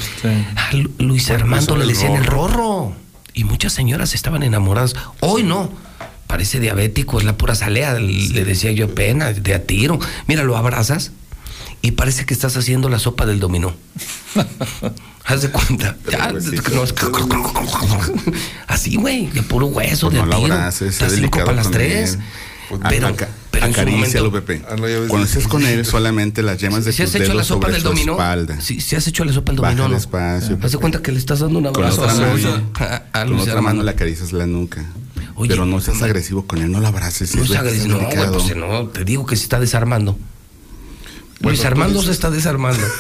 A 0.57 0.71
Luis 0.99 1.31
Armando 1.31 1.77
le 1.77 1.87
decían 1.87 2.15
el 2.15 2.25
rorro. 2.27 2.93
Y 3.33 3.45
muchas 3.45 3.73
señoras 3.73 4.15
estaban 4.15 4.43
enamoradas. 4.43 4.95
Hoy 5.21 5.43
no. 5.43 5.71
Parece 6.27 6.59
diabético, 6.61 7.19
es 7.19 7.25
la 7.25 7.37
pura 7.37 7.55
salea, 7.55 7.95
le 7.95 8.45
decía 8.45 8.73
yo 8.73 8.95
pena, 8.95 9.33
de 9.33 9.55
a 9.55 9.63
tiro. 9.65 9.99
Mira, 10.27 10.43
lo 10.43 10.57
abrazas 10.57 11.13
y 11.83 11.93
parece 11.93 12.27
que 12.27 12.35
estás 12.35 12.57
haciendo 12.57 12.89
la 12.89 12.99
sopa 12.99 13.27
del 13.27 13.41
dominó. 13.41 13.75
Haz 15.27 15.43
de 15.43 15.51
cuenta. 15.51 15.97
Ya, 16.11 16.33
no, 16.33 16.39
es- 16.39 16.95
así, 18.67 18.97
güey, 18.97 19.27
de 19.29 19.43
puro 19.43 19.67
hueso, 19.67 20.11
Pues 20.11 20.23
de 20.23 20.27
no 20.29 20.37
tiro. 20.37 20.69
Estás 20.69 21.13
cinco 21.15 21.39
para 21.39 21.53
las 21.53 21.71
tres. 21.71 22.15
él. 22.71 22.81
Pero, 22.89 23.15
pero 23.55 23.67
acarícialo, 23.67 24.31
momento- 24.31 24.47
Pepe. 24.47 24.63
Cuando 25.09 25.27
estés 25.27 25.49
con 25.49 25.65
él, 25.67 25.85
solamente 25.87 26.43
las 26.43 26.59
yemas 26.61 26.85
de 26.85 26.93
si 26.93 27.03
has 27.03 27.11
tus 27.13 27.21
hecho 27.21 27.29
la 27.29 27.35
dedos 27.35 27.47
sopa 27.47 27.61
sobre 27.69 27.73
del 27.75 27.83
su 27.83 27.89
dominó, 27.89 28.13
espalda. 28.13 28.61
si, 28.61 28.81
si 28.81 28.97
has 28.97 29.07
hecho 29.07 29.25
la 29.25 29.33
sopa 29.33 29.53
del 29.53 29.57
dominó, 29.61 29.89
no. 29.89 29.95
despacio, 29.95 30.59
Haz 30.63 30.73
de 30.73 30.79
cuenta 30.79 31.03
que 31.03 31.13
le 31.13 31.19
estás 31.19 31.41
dando 31.41 31.59
un 31.59 31.65
Con 31.73 31.83
la 31.83 31.89
abrazo 31.89 32.03
otra 32.03 32.13
a, 32.13 32.31
mano, 32.31 32.71
a, 32.79 33.03
a 33.13 33.25
con 33.25 33.31
Luis 33.31 33.43
otra 33.43 33.55
mano 33.55 33.59
Armando. 33.69 33.83
le 33.85 33.91
acaricias 33.91 34.33
la 34.33 34.47
nuca. 34.47 34.85
Pero 35.49 35.67
no 35.67 35.81
seas 35.81 36.01
agresivo 36.03 36.47
con 36.47 36.61
él, 36.63 36.71
no 36.71 36.81
lo 36.81 36.87
abraces. 36.87 37.35
No 37.35 37.43
es 37.43 37.49
se 37.49 37.59
haga 37.59 37.71
es 37.71 37.87
no, 37.87 37.99
güey, 37.99 38.11
pues 38.33 38.57
no, 38.57 38.87
te 38.89 39.05
digo 39.05 39.27
que 39.27 39.35
se 39.37 39.43
está 39.45 39.59
desarmando. 39.59 40.17
Luis 41.41 41.65
Armando 41.65 42.01
se 42.03 42.13
está 42.13 42.31
desarmando. 42.31 42.81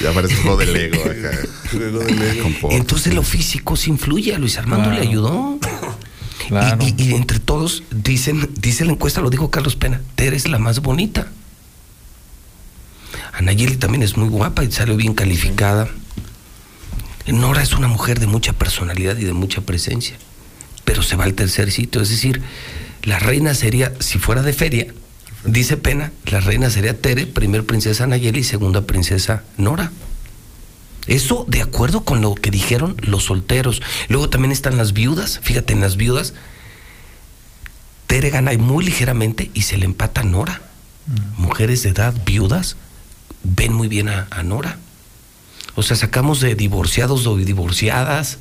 Ya 0.00 0.12
parece 0.12 0.34
un 0.36 0.42
juego 0.42 0.56
de 0.58 0.66
Lego 0.66 1.02
acá. 1.02 1.36
Con 2.62 2.72
Entonces 2.72 3.12
lo 3.14 3.22
físico 3.22 3.76
se 3.76 3.90
influye. 3.90 4.34
A 4.34 4.38
Luis 4.38 4.56
Armando 4.58 4.90
le 4.90 5.00
ayudó. 5.00 5.58
Y, 6.50 7.02
y- 7.02 7.10
y 7.10 7.14
entre 7.14 7.38
todos 7.40 7.82
dicen, 7.90 8.48
dice 8.60 8.84
la 8.84 8.92
encuesta, 8.92 9.20
lo 9.20 9.30
dijo 9.30 9.50
Carlos 9.50 9.76
Pena, 9.76 10.00
Tere 10.14 10.36
es 10.36 10.48
la 10.48 10.58
más 10.58 10.80
bonita. 10.80 11.28
Anayeli 13.34 13.76
también 13.76 14.02
es 14.02 14.16
muy 14.16 14.28
guapa 14.28 14.64
y 14.64 14.70
salió 14.72 14.96
bien 14.96 15.14
calificada. 15.14 15.88
Nora 17.26 17.62
es 17.62 17.72
una 17.72 17.88
mujer 17.88 18.18
de 18.20 18.26
mucha 18.26 18.52
personalidad 18.52 19.16
y 19.16 19.24
de 19.24 19.32
mucha 19.32 19.60
presencia, 19.60 20.16
pero 20.84 21.02
se 21.02 21.16
va 21.16 21.24
al 21.24 21.34
tercer 21.34 21.70
sitio. 21.70 22.02
Es 22.02 22.08
decir, 22.10 22.42
la 23.04 23.18
reina 23.18 23.54
sería, 23.54 23.92
si 24.00 24.18
fuera 24.18 24.42
de 24.42 24.52
feria, 24.52 24.86
dice 25.44 25.76
Pena, 25.76 26.12
la 26.26 26.40
reina 26.40 26.68
sería 26.70 27.00
Tere, 27.00 27.26
primer 27.26 27.64
princesa 27.64 28.04
Anayeli 28.04 28.40
y 28.40 28.44
segunda 28.44 28.82
princesa 28.82 29.44
Nora. 29.56 29.92
Eso 31.06 31.44
de 31.48 31.62
acuerdo 31.62 32.04
con 32.04 32.20
lo 32.20 32.34
que 32.34 32.50
dijeron 32.50 32.96
los 33.00 33.24
solteros. 33.24 33.82
Luego 34.08 34.28
también 34.28 34.52
están 34.52 34.76
las 34.76 34.92
viudas. 34.92 35.40
Fíjate, 35.42 35.72
en 35.72 35.80
las 35.80 35.96
viudas, 35.96 36.34
Tere 38.06 38.30
gana 38.30 38.52
muy 38.58 38.84
ligeramente 38.84 39.50
y 39.54 39.62
se 39.62 39.78
le 39.78 39.84
empata 39.84 40.20
a 40.20 40.24
Nora. 40.24 40.62
Mujeres 41.36 41.82
de 41.82 41.90
edad 41.90 42.14
viudas 42.24 42.76
ven 43.42 43.72
muy 43.72 43.88
bien 43.88 44.08
a, 44.08 44.28
a 44.30 44.42
Nora. 44.42 44.78
O 45.74 45.82
sea, 45.82 45.96
sacamos 45.96 46.40
de 46.40 46.54
divorciados 46.54 47.26
o 47.26 47.36
divorciadas. 47.36 48.38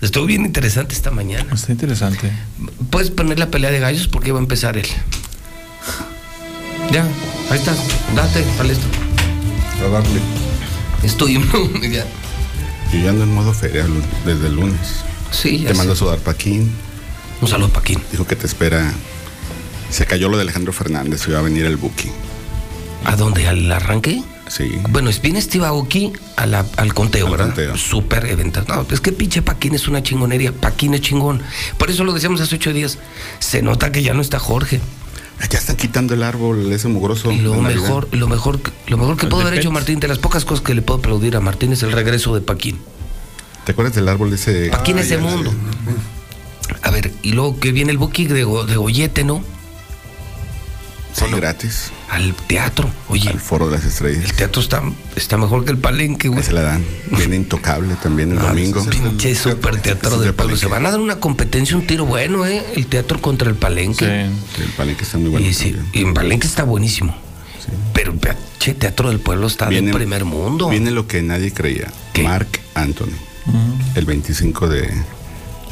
Estuvo 0.00 0.26
bien 0.26 0.44
interesante 0.44 0.94
esta 0.94 1.10
mañana. 1.10 1.54
Está 1.54 1.72
interesante. 1.72 2.30
Puedes 2.90 3.10
poner 3.10 3.38
la 3.38 3.50
pelea 3.50 3.70
de 3.70 3.80
gallos 3.80 4.06
porque 4.06 4.32
va 4.32 4.38
a 4.38 4.42
empezar 4.42 4.76
él. 4.76 4.86
Ya, 6.92 7.08
ahí 7.50 7.58
está. 7.58 7.74
Date, 8.14 8.44
Palesto. 8.58 8.86
A 9.84 9.88
darle. 9.88 10.43
Estoy 11.04 11.34
ya. 11.90 12.04
Yo 12.92 12.98
ya 12.98 13.10
ando 13.10 13.24
en 13.24 13.34
modo 13.34 13.52
feria 13.52 13.86
desde 14.24 14.46
el 14.46 14.54
lunes. 14.56 15.04
Sí, 15.30 15.58
ya 15.60 15.68
Te 15.68 15.74
mando 15.74 15.92
a 15.92 15.96
sudar 15.96 16.18
Paquín. 16.18 16.70
Un 17.40 17.48
saludo, 17.48 17.70
Paquín. 17.70 18.00
Dijo 18.10 18.26
que 18.26 18.36
te 18.36 18.46
espera. 18.46 18.92
Se 19.90 20.06
cayó 20.06 20.28
lo 20.28 20.36
de 20.36 20.42
Alejandro 20.42 20.72
Fernández 20.72 21.26
y 21.28 21.32
va 21.32 21.40
a 21.40 21.42
venir 21.42 21.64
el 21.66 21.76
Buki. 21.76 22.10
¿A 23.04 23.16
dónde? 23.16 23.46
¿Al 23.46 23.70
arranque? 23.70 24.22
Sí. 24.48 24.78
Bueno, 24.90 25.10
es 25.10 25.20
viene 25.20 25.40
Steve 25.40 25.66
Aoki 25.66 26.12
a 26.36 26.46
la- 26.46 26.66
al 26.76 26.94
conteo, 26.94 27.30
¿verdad? 27.30 27.54
Súper 27.76 28.26
evento. 28.26 28.64
No, 28.68 28.86
es 28.90 29.00
que 29.00 29.12
pinche 29.12 29.42
Paquín 29.42 29.74
es 29.74 29.88
una 29.88 30.02
chingonería. 30.02 30.52
Paquín 30.52 30.94
es 30.94 31.00
chingón. 31.00 31.42
Por 31.78 31.90
eso 31.90 32.04
lo 32.04 32.12
decíamos 32.12 32.40
hace 32.40 32.56
ocho 32.56 32.72
días. 32.72 32.98
Se 33.40 33.62
nota 33.62 33.90
que 33.92 34.02
ya 34.02 34.14
no 34.14 34.20
está 34.22 34.38
Jorge. 34.38 34.80
Ya 35.50 35.58
están 35.58 35.76
quitando 35.76 36.14
el 36.14 36.22
árbol 36.22 36.72
ese 36.72 36.88
mugroso. 36.88 37.30
Lo 37.32 37.54
mejor, 37.60 38.08
lo 38.12 38.26
mejor, 38.28 38.60
lo 38.88 38.96
mejor 38.96 39.16
que 39.16 39.26
de 39.26 39.42
haber 39.42 39.54
hecho. 39.58 39.70
Martín, 39.70 40.00
de 40.00 40.08
las 40.08 40.18
pocas 40.18 40.44
cosas 40.44 40.64
que 40.64 40.74
le 40.74 40.82
puedo 40.82 40.98
aplaudir 41.00 41.36
a 41.36 41.40
Martín 41.40 41.72
es 41.72 41.82
el 41.82 41.92
regreso 41.92 42.34
de 42.34 42.40
Paquín. 42.40 42.78
¿Te 43.64 43.72
acuerdas 43.72 43.94
del 43.94 44.08
árbol 44.08 44.32
ese? 44.32 44.68
Paquín 44.70 44.98
es 44.98 45.08
de 45.08 45.18
mundo. 45.18 45.52
A 46.82 46.90
ver, 46.90 47.12
y 47.22 47.32
luego 47.32 47.58
que 47.60 47.72
viene 47.72 47.90
el 47.92 47.98
booking 47.98 48.28
de, 48.28 48.44
Go- 48.44 48.64
de 48.64 48.76
Goyete, 48.76 49.24
¿no? 49.24 49.42
Sí, 51.12 51.24
gratis. 51.36 51.90
Al 52.10 52.34
teatro. 52.34 52.88
Oye. 53.08 53.28
Al 53.28 53.40
foro 53.40 53.66
de 53.68 53.76
las 53.76 53.84
estrellas. 53.84 54.24
El 54.24 54.32
teatro 54.34 54.62
está, 54.62 54.82
está 55.16 55.36
mejor 55.36 55.64
que 55.64 55.70
el 55.72 55.78
palenque, 55.78 56.28
güey. 56.28 56.42
Se 56.42 56.52
la 56.52 56.62
dan. 56.62 56.84
Viene 57.10 57.36
intocable 57.36 57.94
también 58.02 58.32
el 58.32 58.38
domingo. 58.38 58.84
Pinche 58.88 59.34
super 59.34 59.80
teatro 59.80 60.18
del 60.18 60.34
pueblo. 60.34 60.56
Se 60.56 60.66
van 60.66 60.86
a 60.86 60.90
dar 60.90 61.00
una 61.00 61.16
competencia, 61.18 61.76
un 61.76 61.86
tiro 61.86 62.04
bueno, 62.06 62.46
¿eh? 62.46 62.64
El 62.76 62.86
teatro 62.86 63.20
contra 63.20 63.48
el 63.48 63.56
palenque. 63.56 64.04
Sí, 64.56 64.62
el 64.62 64.68
palenque 64.76 65.02
está 65.04 65.18
muy 65.18 65.30
bueno. 65.30 65.46
Y, 65.46 65.54
sí, 65.54 65.74
y 65.92 66.02
en 66.02 66.14
palenque 66.14 66.46
está 66.46 66.64
buenísimo. 66.64 67.16
Pero 67.94 68.12
pinche 68.14 68.74
teatro 68.74 69.08
del 69.08 69.20
pueblo 69.20 69.46
está 69.46 69.68
Viene- 69.68 69.86
del 69.88 69.96
primer 69.96 70.24
mundo. 70.24 70.68
Viene 70.68 70.90
lo 70.90 71.06
que 71.06 71.22
nadie 71.22 71.52
creía. 71.52 71.90
Mark 72.22 72.48
Anthony. 72.74 73.14
El 73.94 74.04
25 74.04 74.68
de. 74.68 74.90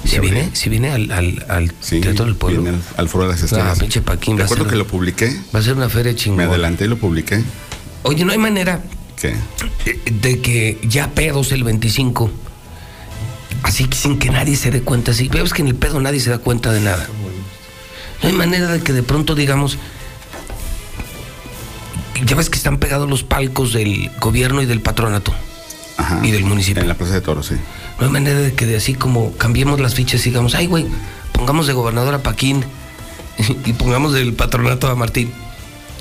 Si 0.05 0.18
viene, 0.18 0.50
si 0.52 0.68
viene 0.68 0.90
al, 0.90 1.10
al, 1.12 1.44
al 1.48 1.72
teatro 1.72 2.24
del 2.24 2.34
pueblo. 2.34 2.62
Viene 2.62 2.78
al, 2.78 2.84
al 2.97 3.08
foro 3.08 3.24
de 3.24 3.31
las 3.32 3.42
estrellas. 3.42 3.76
Ah, 3.76 3.81
pinche 3.81 4.02
Paquín. 4.02 4.36
¿Te 4.36 4.42
va 4.42 4.44
a 4.44 4.47
acuerdo 4.47 4.66
que 4.68 4.76
lo 4.76 4.86
publiqué? 4.86 5.34
Va 5.55 5.60
a 5.60 5.62
ser 5.62 5.74
una 5.74 5.89
feria 5.89 6.14
chingona. 6.14 6.44
Me 6.44 6.50
adelanté 6.50 6.84
y 6.84 6.89
lo 6.89 6.98
publiqué. 6.98 7.42
Oye, 8.02 8.24
no 8.24 8.32
hay 8.32 8.39
manera 8.39 8.82
¿Qué? 9.20 9.34
de 10.10 10.40
que 10.40 10.78
ya 10.82 11.10
pedos 11.10 11.52
el 11.52 11.62
25. 11.64 12.31
Así 13.62 13.84
que 13.84 13.97
sin 13.97 14.18
que 14.18 14.31
nadie 14.31 14.56
se 14.56 14.70
dé 14.70 14.82
cuenta. 14.82 15.12
Así, 15.12 15.28
ves 15.28 15.52
que 15.52 15.62
en 15.62 15.68
el 15.68 15.76
pedo 15.76 16.00
nadie 16.00 16.18
se 16.20 16.31
da 16.31 16.39
cuenta 16.39 16.72
de 16.72 16.81
nada. 16.81 17.06
No 18.22 18.28
hay 18.28 18.34
manera 18.34 18.72
de 18.72 18.81
que 18.81 18.92
de 18.92 19.02
pronto 19.02 19.34
digamos. 19.34 19.78
Ya 22.24 22.36
ves 22.36 22.50
que 22.50 22.56
están 22.56 22.78
pegados 22.78 23.08
los 23.08 23.22
palcos 23.24 23.72
del 23.72 24.10
gobierno 24.20 24.62
y 24.62 24.66
del 24.66 24.81
patronato. 24.81 25.32
Y 26.22 26.31
del 26.32 26.44
municipio. 26.44 26.82
En 26.82 26.89
la 26.89 26.94
Plaza 26.94 27.14
de 27.14 27.20
Toros, 27.20 27.47
sí. 27.47 27.55
No 28.02 28.06
hay 28.06 28.12
manera 28.14 28.40
de 28.40 28.52
que 28.52 28.66
de 28.66 28.74
así 28.74 28.94
como 28.94 29.31
cambiemos 29.36 29.78
las 29.78 29.94
fichas 29.94 30.26
y 30.26 30.31
digamos, 30.31 30.56
ay, 30.56 30.66
güey, 30.66 30.86
pongamos 31.31 31.68
de 31.68 31.72
gobernador 31.72 32.12
a 32.14 32.18
Paquín 32.20 32.64
y 33.64 33.72
pongamos 33.74 34.12
del 34.12 34.34
patronato 34.34 34.89
a 34.89 34.97
Martín. 34.97 35.31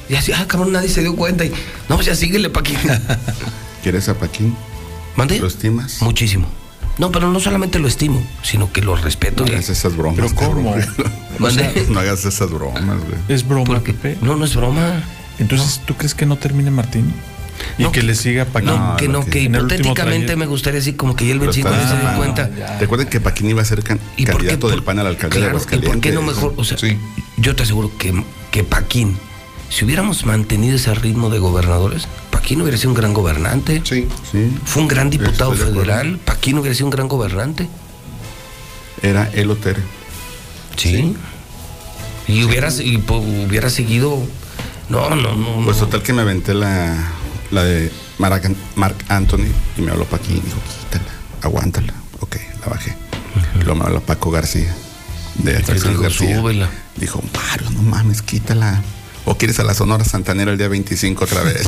Y 0.09 0.15
así, 0.15 0.31
ah, 0.31 0.47
cabrón, 0.47 0.71
nadie 0.71 0.89
se 0.89 1.01
dio 1.01 1.15
cuenta. 1.15 1.45
Y, 1.45 1.51
no, 1.89 1.97
pues 1.97 2.07
ya 2.07 2.15
síguele, 2.15 2.49
Paquín. 2.49 2.80
¿Quieres 3.83 4.09
a 4.09 4.15
Paquín? 4.15 4.55
¿Mande? 5.15 5.39
¿Lo 5.39 5.45
estimas? 5.45 6.01
Muchísimo. 6.01 6.47
No, 6.97 7.11
pero 7.11 7.31
no 7.31 7.39
solamente 7.39 7.77
lo 7.77 7.88
estimo, 7.88 8.19
sino 8.41 8.73
que 8.73 8.81
lo 8.81 8.95
respeto. 8.95 9.45
No 9.45 9.51
hagas 9.51 9.69
esas 9.69 9.95
bromas. 9.95 10.15
Pero 10.15 10.33
¿cómo? 10.33 10.75
Mande. 11.38 11.85
No 11.88 11.99
hagas 11.99 12.25
esas 12.25 12.49
bromas, 12.49 12.83
güey. 12.83 13.19
¿Es 13.27 13.47
broma, 13.47 13.80
Pepe? 13.80 14.17
No, 14.23 14.35
no 14.35 14.45
es 14.45 14.55
broma. 14.55 15.03
Entonces, 15.38 15.80
¿tú 15.85 15.93
crees 15.93 16.15
que 16.15 16.25
no 16.25 16.35
termine 16.35 16.71
Martín? 16.71 17.13
Y 17.77 17.85
que 17.91 18.01
le 18.03 18.15
siga 18.15 18.45
Paquín. 18.45 18.69
No, 18.69 18.95
que 18.98 19.07
no, 19.07 19.25
que 19.25 19.41
hipotéticamente 19.41 20.35
me 20.35 20.45
gustaría 20.45 20.80
así 20.80 20.93
como 20.93 21.15
que 21.15 21.25
ya 21.27 21.33
el 21.33 21.40
Pero 21.40 21.51
25 21.51 21.75
está- 21.83 21.99
se 22.01 22.07
dé 22.07 22.15
cuenta. 22.17 22.49
Recuerden 22.80 23.07
que 23.09 23.19
Paquín 23.19 23.49
iba 23.49 23.61
a 23.61 23.65
ser 23.65 23.83
can- 23.83 23.99
¿Y 24.17 24.25
por 24.25 24.33
qué? 24.41 24.48
candidato 24.48 24.69
del 24.69 24.83
PAN 24.83 24.99
al 24.99 25.07
alcalde 25.07 25.35
de 25.35 25.40
Claro, 25.41 25.53
¿y 25.53 25.56
Aguascalientes. 25.57 25.91
por 25.91 26.01
qué 26.01 26.11
no 26.11 26.22
mejor? 26.22 26.53
O 26.57 26.64
sea, 26.64 26.77
yo 27.38 27.56
te 27.56 27.64
aseguro 27.64 27.91
que, 27.98 28.23
que 28.51 28.64
Paquín, 28.64 29.17
si 29.69 29.85
hubiéramos 29.85 30.25
mantenido 30.25 30.75
ese 30.75 30.93
ritmo 30.95 31.30
de 31.30 31.40
gobernadores, 31.40 32.07
Paquín 32.31 32.61
hubiera 32.61 32.77
sido 32.77 32.90
un 32.90 32.95
gran 32.95 33.14
gobernante. 33.14 33.81
Sí. 33.83 34.07
Sí. 34.31 34.51
Fue 34.65 34.81
un 34.81 34.88
gran 34.88 35.09
diputado 35.09 35.53
Estoy 35.53 35.67
de 35.69 35.73
federal. 35.80 36.19
Paquín 36.25 36.57
hubiera 36.57 36.73
sido 36.75 36.88
un 36.88 36.91
gran 36.91 37.07
gobernante. 37.07 37.69
Era 39.01 39.30
el 39.33 39.49
Otere. 39.51 39.81
Sí. 40.75 41.15
Y 42.27 42.43
hubiera, 42.43 42.69
y, 42.83 42.98
po- 42.99 43.17
hubiera 43.17 43.69
seguido. 43.69 44.19
No, 44.90 45.09
no, 45.15 45.35
no. 45.35 45.64
Pues 45.65 45.77
no. 45.77 45.85
total 45.85 46.03
que 46.03 46.14
me 46.14 46.22
aventé 46.22 46.53
la, 46.53 47.11
la 47.51 47.63
de 47.63 47.91
Marc, 48.17 48.49
Marc 48.75 48.95
Anthony 49.09 49.47
y 49.77 49.81
me 49.81 49.91
habló 49.91 50.05
Paquín 50.05 50.38
y 50.38 50.41
dijo, 50.41 50.59
quítala, 50.80 51.11
aguántala. 51.41 51.93
Ok, 52.19 52.38
la 52.61 52.67
bajé. 52.67 52.95
Luego 53.55 53.75
me 53.75 53.85
habló 53.85 54.01
Paco 54.01 54.31
García. 54.31 54.73
De 55.35 55.57
dijo, 55.59 56.01
García. 56.01 56.38
"Súbela". 56.38 56.69
Dijo, 56.97 57.23
Mario, 57.33 57.69
no 57.71 57.81
mames, 57.83 58.21
quítala. 58.21 58.81
¿O 59.25 59.38
quieres 59.38 59.59
a 59.59 59.63
la 59.63 59.73
Sonora 59.73 60.03
Santanera 60.03 60.51
el 60.51 60.57
día 60.57 60.67
25 60.67 61.23
otra 61.25 61.41
vez? 61.43 61.63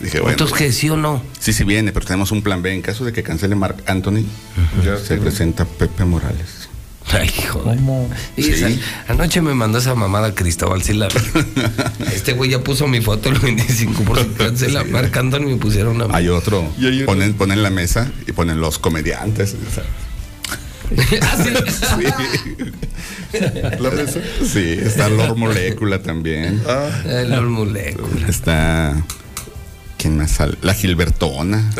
Dije, 0.00 0.18
bueno. 0.20 0.32
Entonces, 0.32 0.56
¿qué? 0.56 0.72
¿Sí 0.72 0.90
o 0.90 0.96
no? 0.96 1.22
Sí, 1.38 1.52
sí 1.52 1.64
viene, 1.64 1.92
pero 1.92 2.04
tenemos 2.04 2.30
un 2.30 2.42
plan 2.42 2.60
B. 2.60 2.74
En 2.74 2.82
caso 2.82 3.04
de 3.04 3.12
que 3.12 3.22
cancele 3.22 3.54
Marc 3.54 3.88
Anthony, 3.88 4.24
se 5.06 5.16
presenta 5.16 5.64
Pepe 5.64 6.04
Morales. 6.04 6.63
Ay, 7.20 7.30
joder. 7.50 7.78
Y 8.36 8.50
esa- 8.50 8.68
anoche 9.08 9.40
me 9.40 9.54
mandó 9.54 9.78
esa 9.78 9.94
mamada 9.94 10.34
Cristóbal, 10.34 10.82
sí 10.82 10.92
la. 10.94 11.08
Este 12.14 12.32
güey 12.32 12.50
ya 12.50 12.60
puso 12.60 12.86
mi 12.86 13.00
foto 13.00 13.28
el 13.28 13.38
25 13.38 14.02
por 14.04 14.18
si 14.18 14.26
cancela. 14.30 14.84
Marc 14.84 15.16
Anthony 15.16 15.40
me 15.46 15.56
pusieron 15.56 16.00
una. 16.00 16.14
Hay 16.16 16.28
otro. 16.28 16.72
Ponen, 17.06 17.34
ponen 17.34 17.62
la 17.62 17.70
mesa 17.70 18.10
y 18.26 18.32
ponen 18.32 18.60
los 18.60 18.78
comediantes. 18.78 19.54
¿La 23.80 23.90
mesa? 23.90 24.20
Sí, 24.46 24.78
está 24.80 25.08
Lord 25.08 25.36
Molécula 25.36 26.02
también. 26.02 26.62
El 27.06 27.30
Lord 27.30 27.48
Molécula. 27.48 28.28
Está. 28.28 29.02
¿Quién 29.98 30.18
más 30.18 30.30
sale? 30.32 30.56
La 30.62 30.74
Gilbertona. 30.74 31.70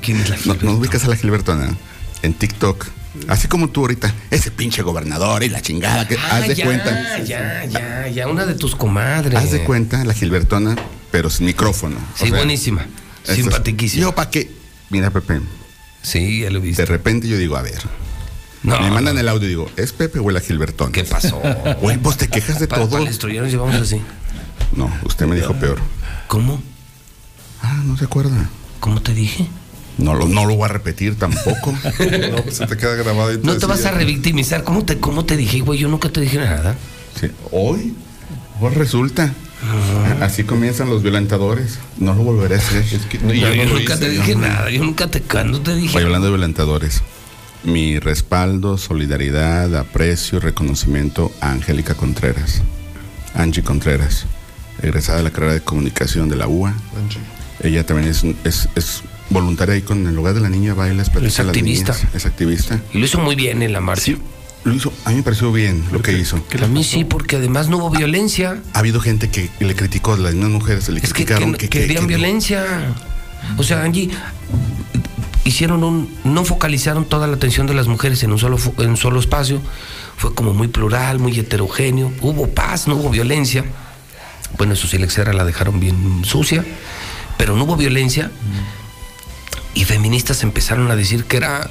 ¿Quién 0.00 0.20
es 0.20 0.46
la 0.46 0.54
¿No, 0.54 0.62
¿No 0.62 0.72
ubicas 0.74 1.04
a 1.04 1.08
la 1.08 1.16
Gilbertona? 1.16 1.74
En 2.22 2.34
TikTok. 2.34 2.86
Así 3.28 3.48
como 3.48 3.68
tú 3.68 3.82
ahorita, 3.82 4.12
ese 4.30 4.50
pinche 4.50 4.82
gobernador 4.82 5.42
y 5.44 5.48
la 5.48 5.62
chingada 5.62 6.06
que 6.08 6.16
Ah, 6.16 6.36
haz 6.38 6.48
de 6.48 6.54
ya, 6.54 6.64
cuenta. 6.64 7.22
Ya, 7.24 7.64
ya, 7.64 8.08
ya, 8.08 8.28
una 8.28 8.44
de 8.44 8.54
tus 8.54 8.74
comadres. 8.74 9.38
Haz 9.38 9.52
de 9.52 9.64
cuenta 9.64 10.04
la 10.04 10.14
Gilbertona, 10.14 10.76
pero 11.10 11.30
sin 11.30 11.46
micrófono. 11.46 11.96
Sí, 12.16 12.30
buenísima. 12.30 12.86
Simpatiquísima. 13.22 14.02
Yo, 14.02 14.14
¿para 14.14 14.30
qué? 14.30 14.50
Mira, 14.90 15.10
Pepe. 15.10 15.40
Sí, 16.02 16.40
ya 16.40 16.50
lo 16.50 16.60
viste. 16.60 16.82
De 16.82 16.86
repente 16.86 17.28
yo 17.28 17.38
digo, 17.38 17.56
a 17.56 17.62
ver. 17.62 17.78
No, 18.62 18.80
me 18.80 18.90
mandan 18.90 19.18
el 19.18 19.28
audio 19.28 19.46
y 19.46 19.50
digo, 19.50 19.70
¿es 19.76 19.92
Pepe 19.92 20.18
o 20.18 20.30
la 20.30 20.40
Gilbertona? 20.40 20.92
¿Qué 20.92 21.04
pasó? 21.04 21.40
Güey, 21.80 21.98
pues 21.98 22.16
te 22.16 22.28
quejas 22.28 22.58
de 22.58 22.66
todo. 22.66 22.88
para 22.88 23.04
nos 23.04 23.22
llevamos 23.24 23.74
así. 23.74 24.00
No, 24.74 24.90
usted 25.04 25.26
me 25.26 25.36
dijo 25.36 25.54
peor. 25.54 25.78
¿Cómo? 26.26 26.62
Ah, 27.62 27.82
no 27.84 27.96
se 27.96 28.04
acuerda. 28.04 28.48
¿Cómo 28.80 29.00
te 29.00 29.14
dije? 29.14 29.48
No 29.98 30.14
lo, 30.14 30.26
no 30.26 30.44
lo 30.44 30.56
voy 30.56 30.64
a 30.64 30.68
repetir 30.72 31.16
tampoco. 31.16 31.72
No, 32.30 32.42
pues 32.42 32.56
se 32.56 32.66
te 32.66 32.76
queda 32.76 32.94
grabado. 32.96 33.32
y 33.32 33.38
No 33.38 33.56
te 33.56 33.66
vas 33.66 33.84
a 33.84 33.90
revictimizar. 33.92 34.64
¿Cómo 34.64 34.84
te, 34.84 34.98
cómo 34.98 35.24
te 35.24 35.36
dije, 35.36 35.60
güey? 35.60 35.78
Yo 35.78 35.88
nunca 35.88 36.08
te 36.08 36.20
dije 36.20 36.38
nada. 36.38 36.76
Sí. 37.20 37.28
Hoy, 37.52 37.94
hoy 38.60 38.74
resulta. 38.74 39.32
Así 40.20 40.44
comienzan 40.44 40.90
los 40.90 41.02
violentadores. 41.02 41.78
No 41.98 42.14
lo 42.14 42.22
volveré 42.22 42.56
a 42.56 42.58
hacer. 42.58 42.84
Es 42.92 43.06
que- 43.06 43.18
No, 43.18 43.32
y 43.32 43.40
yo, 43.40 43.48
nunca 43.66 43.94
hice, 43.94 43.96
te 43.96 44.10
dije 44.10 44.34
no. 44.34 44.42
nada. 44.42 44.68
Yo 44.70 44.82
nunca 44.84 45.06
te, 45.10 45.22
no 45.44 45.60
te 45.60 45.74
dije. 45.74 45.96
Oye, 45.96 46.04
hablando 46.06 46.26
de 46.26 46.32
violentadores, 46.32 47.02
mi 47.62 47.98
respaldo, 47.98 48.76
solidaridad, 48.76 49.74
aprecio 49.76 50.38
y 50.38 50.40
reconocimiento 50.40 51.32
a 51.40 51.52
Angélica 51.52 51.94
Contreras. 51.94 52.60
Angie 53.34 53.62
Contreras, 53.62 54.26
egresada 54.82 55.18
de 55.18 55.24
la 55.24 55.30
carrera 55.30 55.54
de 55.54 55.60
comunicación 55.62 56.28
de 56.28 56.36
la 56.36 56.46
UA. 56.46 56.74
Ella 57.62 57.86
también 57.86 58.08
es, 58.10 58.22
un- 58.22 58.36
es, 58.44 58.68
es 58.74 59.02
voluntaria 59.30 59.74
ahí 59.74 59.82
con 59.82 60.06
el 60.06 60.14
lugar 60.14 60.34
de 60.34 60.40
la 60.40 60.48
niña 60.48 60.74
bailes. 60.74 61.10
Es 61.22 61.40
activista. 61.40 61.96
Es 62.14 62.26
activista. 62.26 62.80
Y 62.92 62.98
lo 62.98 63.06
hizo 63.06 63.18
muy 63.20 63.34
bien 63.34 63.62
en 63.62 63.72
la 63.72 63.80
marcha. 63.80 64.12
Lo 64.64 64.72
hizo, 64.72 64.92
a 65.04 65.10
mí 65.10 65.16
me 65.16 65.22
pareció 65.22 65.52
bien 65.52 65.84
lo 65.92 66.00
que 66.00 66.12
hizo. 66.12 66.42
a 66.62 66.66
mí 66.68 66.84
sí, 66.84 67.04
porque 67.04 67.36
además 67.36 67.68
no 67.68 67.76
hubo 67.78 67.90
violencia. 67.90 68.62
Ha 68.72 68.78
habido 68.78 68.98
gente 69.00 69.28
que 69.28 69.50
le 69.60 69.74
criticó, 69.74 70.16
las 70.16 70.32
mismas 70.34 70.52
mujeres 70.52 70.88
le 70.88 70.96
Es 71.00 71.02
que, 71.02 71.12
criticaron 71.12 71.52
que- 71.52 71.58
que, 71.58 71.68
que- 71.68 71.80
querían 71.80 72.02
que 72.04 72.08
violencia. 72.08 72.64
O 73.58 73.62
sea, 73.62 73.82
Angie, 73.84 74.08
hicieron 75.44 75.84
un. 75.84 76.08
No 76.24 76.44
focalizaron 76.46 77.04
toda 77.04 77.26
la 77.26 77.34
atención 77.36 77.66
de 77.66 77.74
las 77.74 77.88
mujeres 77.88 78.22
en 78.22 78.32
un 78.32 78.38
solo, 78.38 78.56
en 78.78 78.90
un 78.90 78.96
solo 78.96 79.20
espacio. 79.20 79.60
Fue 80.16 80.34
como 80.34 80.54
muy 80.54 80.68
plural, 80.68 81.18
muy 81.18 81.38
heterogéneo. 81.38 82.10
Hubo 82.22 82.48
paz, 82.48 82.88
no 82.88 82.94
hubo 82.96 83.10
violencia. 83.10 83.64
Bueno, 84.56 84.72
eso 84.74 84.86
sí, 84.86 84.96
la 84.96 85.32
la 85.34 85.44
dejaron 85.44 85.78
bien 85.80 86.24
sucia. 86.24 86.64
Pero 87.36 87.54
no 87.56 87.64
hubo 87.64 87.76
violencia. 87.76 88.30
Y 89.74 89.84
feministas 89.84 90.42
empezaron 90.42 90.90
a 90.90 90.96
decir 90.96 91.24
que 91.24 91.36
era, 91.36 91.68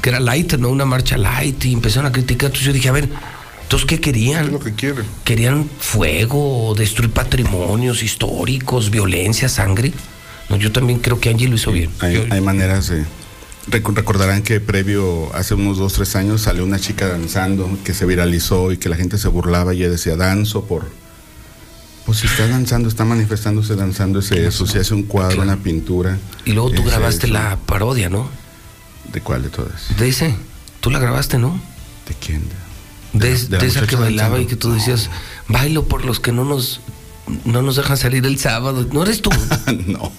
que 0.00 0.10
era 0.10 0.20
light, 0.20 0.54
¿no? 0.54 0.70
Una 0.70 0.84
marcha 0.84 1.16
light. 1.18 1.64
Y 1.64 1.72
empezaron 1.72 2.06
a 2.06 2.12
criticar. 2.12 2.46
Entonces 2.46 2.66
yo 2.66 2.72
dije, 2.72 2.88
a 2.88 2.92
ver, 2.92 3.08
¿entonces 3.62 3.86
qué 3.86 4.00
querían? 4.00 4.52
lo 4.52 4.60
que 4.60 4.72
quieren? 4.72 5.04
¿Querían 5.24 5.68
fuego, 5.78 6.74
destruir 6.76 7.10
patrimonios 7.10 8.02
históricos, 8.02 8.90
violencia, 8.90 9.48
sangre? 9.48 9.92
No, 10.48 10.56
yo 10.56 10.72
también 10.72 10.98
creo 10.98 11.20
que 11.20 11.30
Angie 11.30 11.48
lo 11.48 11.56
hizo 11.56 11.72
bien. 11.72 11.90
Hay, 12.00 12.26
hay 12.30 12.40
maneras 12.40 12.88
de. 12.88 13.04
Recordarán 13.68 14.42
que 14.42 14.58
previo, 14.58 15.32
hace 15.34 15.54
unos 15.54 15.78
dos, 15.78 15.92
tres 15.92 16.16
años, 16.16 16.42
salió 16.42 16.64
una 16.64 16.80
chica 16.80 17.06
danzando 17.06 17.78
que 17.84 17.94
se 17.94 18.06
viralizó 18.06 18.72
y 18.72 18.76
que 18.76 18.88
la 18.88 18.96
gente 18.96 19.18
se 19.18 19.28
burlaba 19.28 19.72
y 19.72 19.78
ella 19.78 19.90
decía, 19.90 20.16
danzo 20.16 20.64
por. 20.64 20.90
Pues 22.06 22.18
si 22.18 22.26
está 22.26 22.48
danzando, 22.48 22.88
está 22.88 23.04
manifestándose 23.04 23.76
danzando, 23.76 24.18
ese 24.18 24.46
eso, 24.46 24.66
si 24.66 24.78
hace 24.78 24.92
un 24.92 25.04
cuadro, 25.04 25.42
una 25.42 25.56
pintura. 25.56 26.18
Y 26.44 26.52
luego 26.52 26.70
tú 26.72 26.82
grabaste 26.82 27.26
eso. 27.26 27.34
la 27.34 27.56
parodia, 27.64 28.08
¿no? 28.08 28.28
¿De 29.12 29.20
cuál 29.20 29.42
de 29.42 29.50
todas? 29.50 29.96
De 29.98 30.08
ese. 30.08 30.34
Tú 30.80 30.90
la 30.90 30.98
grabaste, 30.98 31.38
¿no? 31.38 31.60
¿De 32.08 32.14
quién? 32.14 32.42
De, 33.12 33.36
de 33.36 33.66
esa 33.66 33.86
que 33.86 33.94
bailaba 33.96 34.30
danzando. 34.30 34.40
y 34.40 34.46
que 34.46 34.56
tú 34.56 34.72
decías, 34.72 35.10
bailo 35.48 35.86
por 35.86 36.04
los 36.04 36.18
que 36.18 36.32
no 36.32 36.44
nos 36.44 36.80
no 37.44 37.62
nos 37.62 37.76
dejan 37.76 37.96
salir 37.96 38.26
el 38.26 38.38
sábado. 38.38 38.86
¿No 38.92 39.02
eres 39.04 39.22
tú? 39.22 39.30
no. 39.86 40.12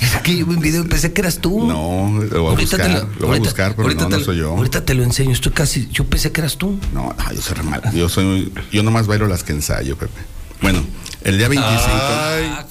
Es 0.00 0.16
que 0.22 0.36
yo 0.36 0.46
vi 0.46 0.54
un 0.54 0.60
video 0.60 0.84
y 0.84 0.86
pensé 0.86 1.12
que 1.12 1.20
eras 1.20 1.38
tú. 1.38 1.66
No, 1.66 2.20
lo 2.30 2.42
voy 2.42 2.54
a 2.54 2.56
buscar, 2.58 2.90
lo, 2.90 3.06
voy 3.06 3.24
a 3.24 3.26
ahorita- 3.26 3.38
buscar, 3.44 3.74
pero 3.74 3.88
ahorita 3.88 4.04
no, 4.04 4.10
te 4.10 4.18
no 4.18 4.24
soy 4.24 4.36
yo. 4.38 4.50
Ahorita 4.56 4.84
te 4.84 4.94
lo 4.94 5.02
enseño. 5.02 5.32
Estoy 5.32 5.52
casi. 5.52 5.88
Yo 5.90 6.06
pensé 6.06 6.30
que 6.32 6.40
eras 6.40 6.56
tú. 6.56 6.78
No, 6.94 7.14
no, 7.16 7.32
yo 7.32 7.42
soy 7.42 7.56
re 7.56 7.62
mal. 7.64 7.82
Yo 7.92 8.08
soy, 8.08 8.52
yo 8.72 8.82
nomás 8.82 9.06
bailo 9.06 9.26
las 9.26 9.42
que 9.42 9.52
ensayo, 9.52 9.96
Pepe. 9.96 10.20
Bueno, 10.62 10.82
el 11.26 11.38
día 11.38 11.48
25, 11.48 11.66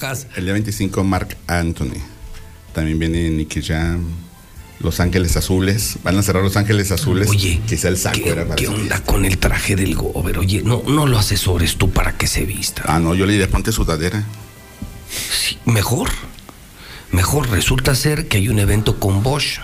Ah, 0.00 0.14
el 0.36 0.44
día 0.44 0.52
25, 0.54 1.04
Mark 1.04 1.36
Anthony. 1.46 2.00
También 2.72 2.98
viene 2.98 3.28
Nicky 3.28 3.62
Jam, 3.62 4.02
Los 4.80 4.98
Ángeles 5.00 5.36
Azules. 5.36 5.98
Van 6.02 6.18
a 6.18 6.22
cerrar 6.22 6.42
Los 6.42 6.56
Ángeles 6.56 6.90
Azules. 6.90 7.28
Oye, 7.28 7.60
quizá 7.66 7.88
el 7.88 7.98
saco 7.98 8.16
¿Qué, 8.22 8.30
era 8.30 8.44
para 8.44 8.56
qué 8.56 8.68
onda 8.68 9.00
con 9.02 9.26
el 9.26 9.36
traje 9.36 9.76
del 9.76 9.94
gober? 9.94 10.38
Oye, 10.38 10.62
no, 10.62 10.82
no 10.86 11.06
lo 11.06 11.18
asesores 11.18 11.76
tú 11.76 11.90
para 11.90 12.16
que 12.16 12.26
se 12.26 12.46
vista. 12.46 12.82
Ah, 12.86 12.98
no, 12.98 13.14
yo 13.14 13.26
le 13.26 13.34
diré, 13.34 13.46
ponte 13.46 13.72
sudadera. 13.72 14.24
Sí, 15.10 15.58
mejor. 15.66 16.08
Mejor 17.12 17.50
resulta 17.50 17.94
ser 17.94 18.26
que 18.26 18.38
hay 18.38 18.48
un 18.48 18.58
evento 18.58 18.98
con 18.98 19.22
Bosch. 19.22 19.60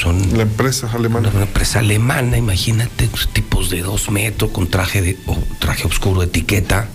Son 0.00 0.36
la 0.36 0.42
empresa 0.42 0.90
alemana. 0.90 1.30
Una 1.34 1.42
empresa 1.42 1.80
alemana, 1.80 2.38
imagínate, 2.38 3.08
tipos 3.34 3.68
de 3.68 3.82
dos 3.82 4.10
metros 4.10 4.50
con 4.52 4.68
traje 4.68 5.02
de 5.02 5.18
o 5.26 5.38
traje 5.58 5.86
oscuro, 5.86 6.22
etiqueta. 6.22 6.88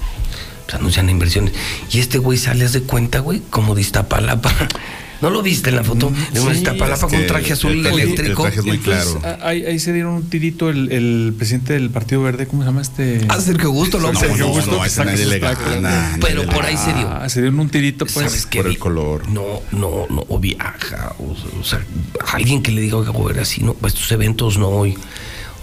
Se 0.67 0.75
anuncian 0.77 1.09
inversiones. 1.09 1.53
Y 1.91 1.99
este 1.99 2.17
güey 2.17 2.38
sale, 2.38 2.65
haz 2.65 2.73
de 2.73 2.81
cuenta, 2.81 3.19
güey, 3.19 3.41
como 3.49 3.75
de 3.75 3.81
Iztapalapa. 3.81 4.51
¿No 5.22 5.30
lo 5.30 5.43
viste 5.43 5.69
en 5.69 5.75
la 5.75 5.83
foto? 5.83 6.11
de 6.33 6.40
una 6.40 6.51
sí, 6.53 6.57
Iztapalapa 6.61 7.01
con 7.01 7.11
que 7.11 7.19
traje 7.27 7.53
azul 7.53 7.73
el 7.73 7.85
eléctrico. 7.85 8.48
el 8.48 8.53
traje 8.53 8.59
es 8.61 8.65
muy 8.65 8.80
claro. 8.80 9.22
a- 9.23 9.49
ahí, 9.49 9.64
ahí 9.65 9.77
se 9.77 9.93
dieron 9.93 10.14
un 10.14 10.27
tirito 10.27 10.67
el, 10.72 10.91
el 10.91 11.35
presidente 11.38 11.73
del 11.73 11.91
Partido 11.91 12.23
Verde, 12.23 12.48
¿cómo 12.48 12.64
se 12.64 12.69
llama 12.69 12.81
este? 12.81 13.22
Ah, 13.30 13.40
Sergio 13.40 13.69
Gusto, 13.69 13.99
lo 13.99 14.11
No, 14.11 14.19
Sergio 14.19 14.48
no, 14.48 14.53
Gusto. 14.53 14.72
no, 14.72 14.83
ese 14.83 15.06
nadie 15.06 15.27
le 15.27 15.35
Exacto. 15.35 15.69
gana, 15.69 16.17
Pero 16.19 16.41
nadie 16.43 16.56
por 16.56 16.65
ahí 16.65 16.75
se 16.75 16.91
dio. 16.93 17.07
Ah, 17.07 17.30
se 17.30 17.40
dieron 17.41 17.59
un 17.59 17.69
tirito, 17.69 18.07
pues. 18.07 18.48
Por 18.48 18.65
el 18.65 18.80
color. 18.80 19.30
No, 19.30 19.61
no, 19.73 20.07
no, 20.09 20.25
o 20.27 20.40
viaja. 20.40 21.14
O, 21.19 21.35
o 21.59 21.64
sea, 21.64 21.85
alguien 22.33 22.64
que 22.64 22.72
le 22.72 22.81
diga, 22.81 22.98
oiga, 22.98 23.11
güey, 23.11 23.38
así, 23.38 23.61
no, 23.64 23.75
pues, 23.75 23.93
estos 23.93 24.11
eventos 24.14 24.57
no 24.57 24.69
hoy. 24.69 24.98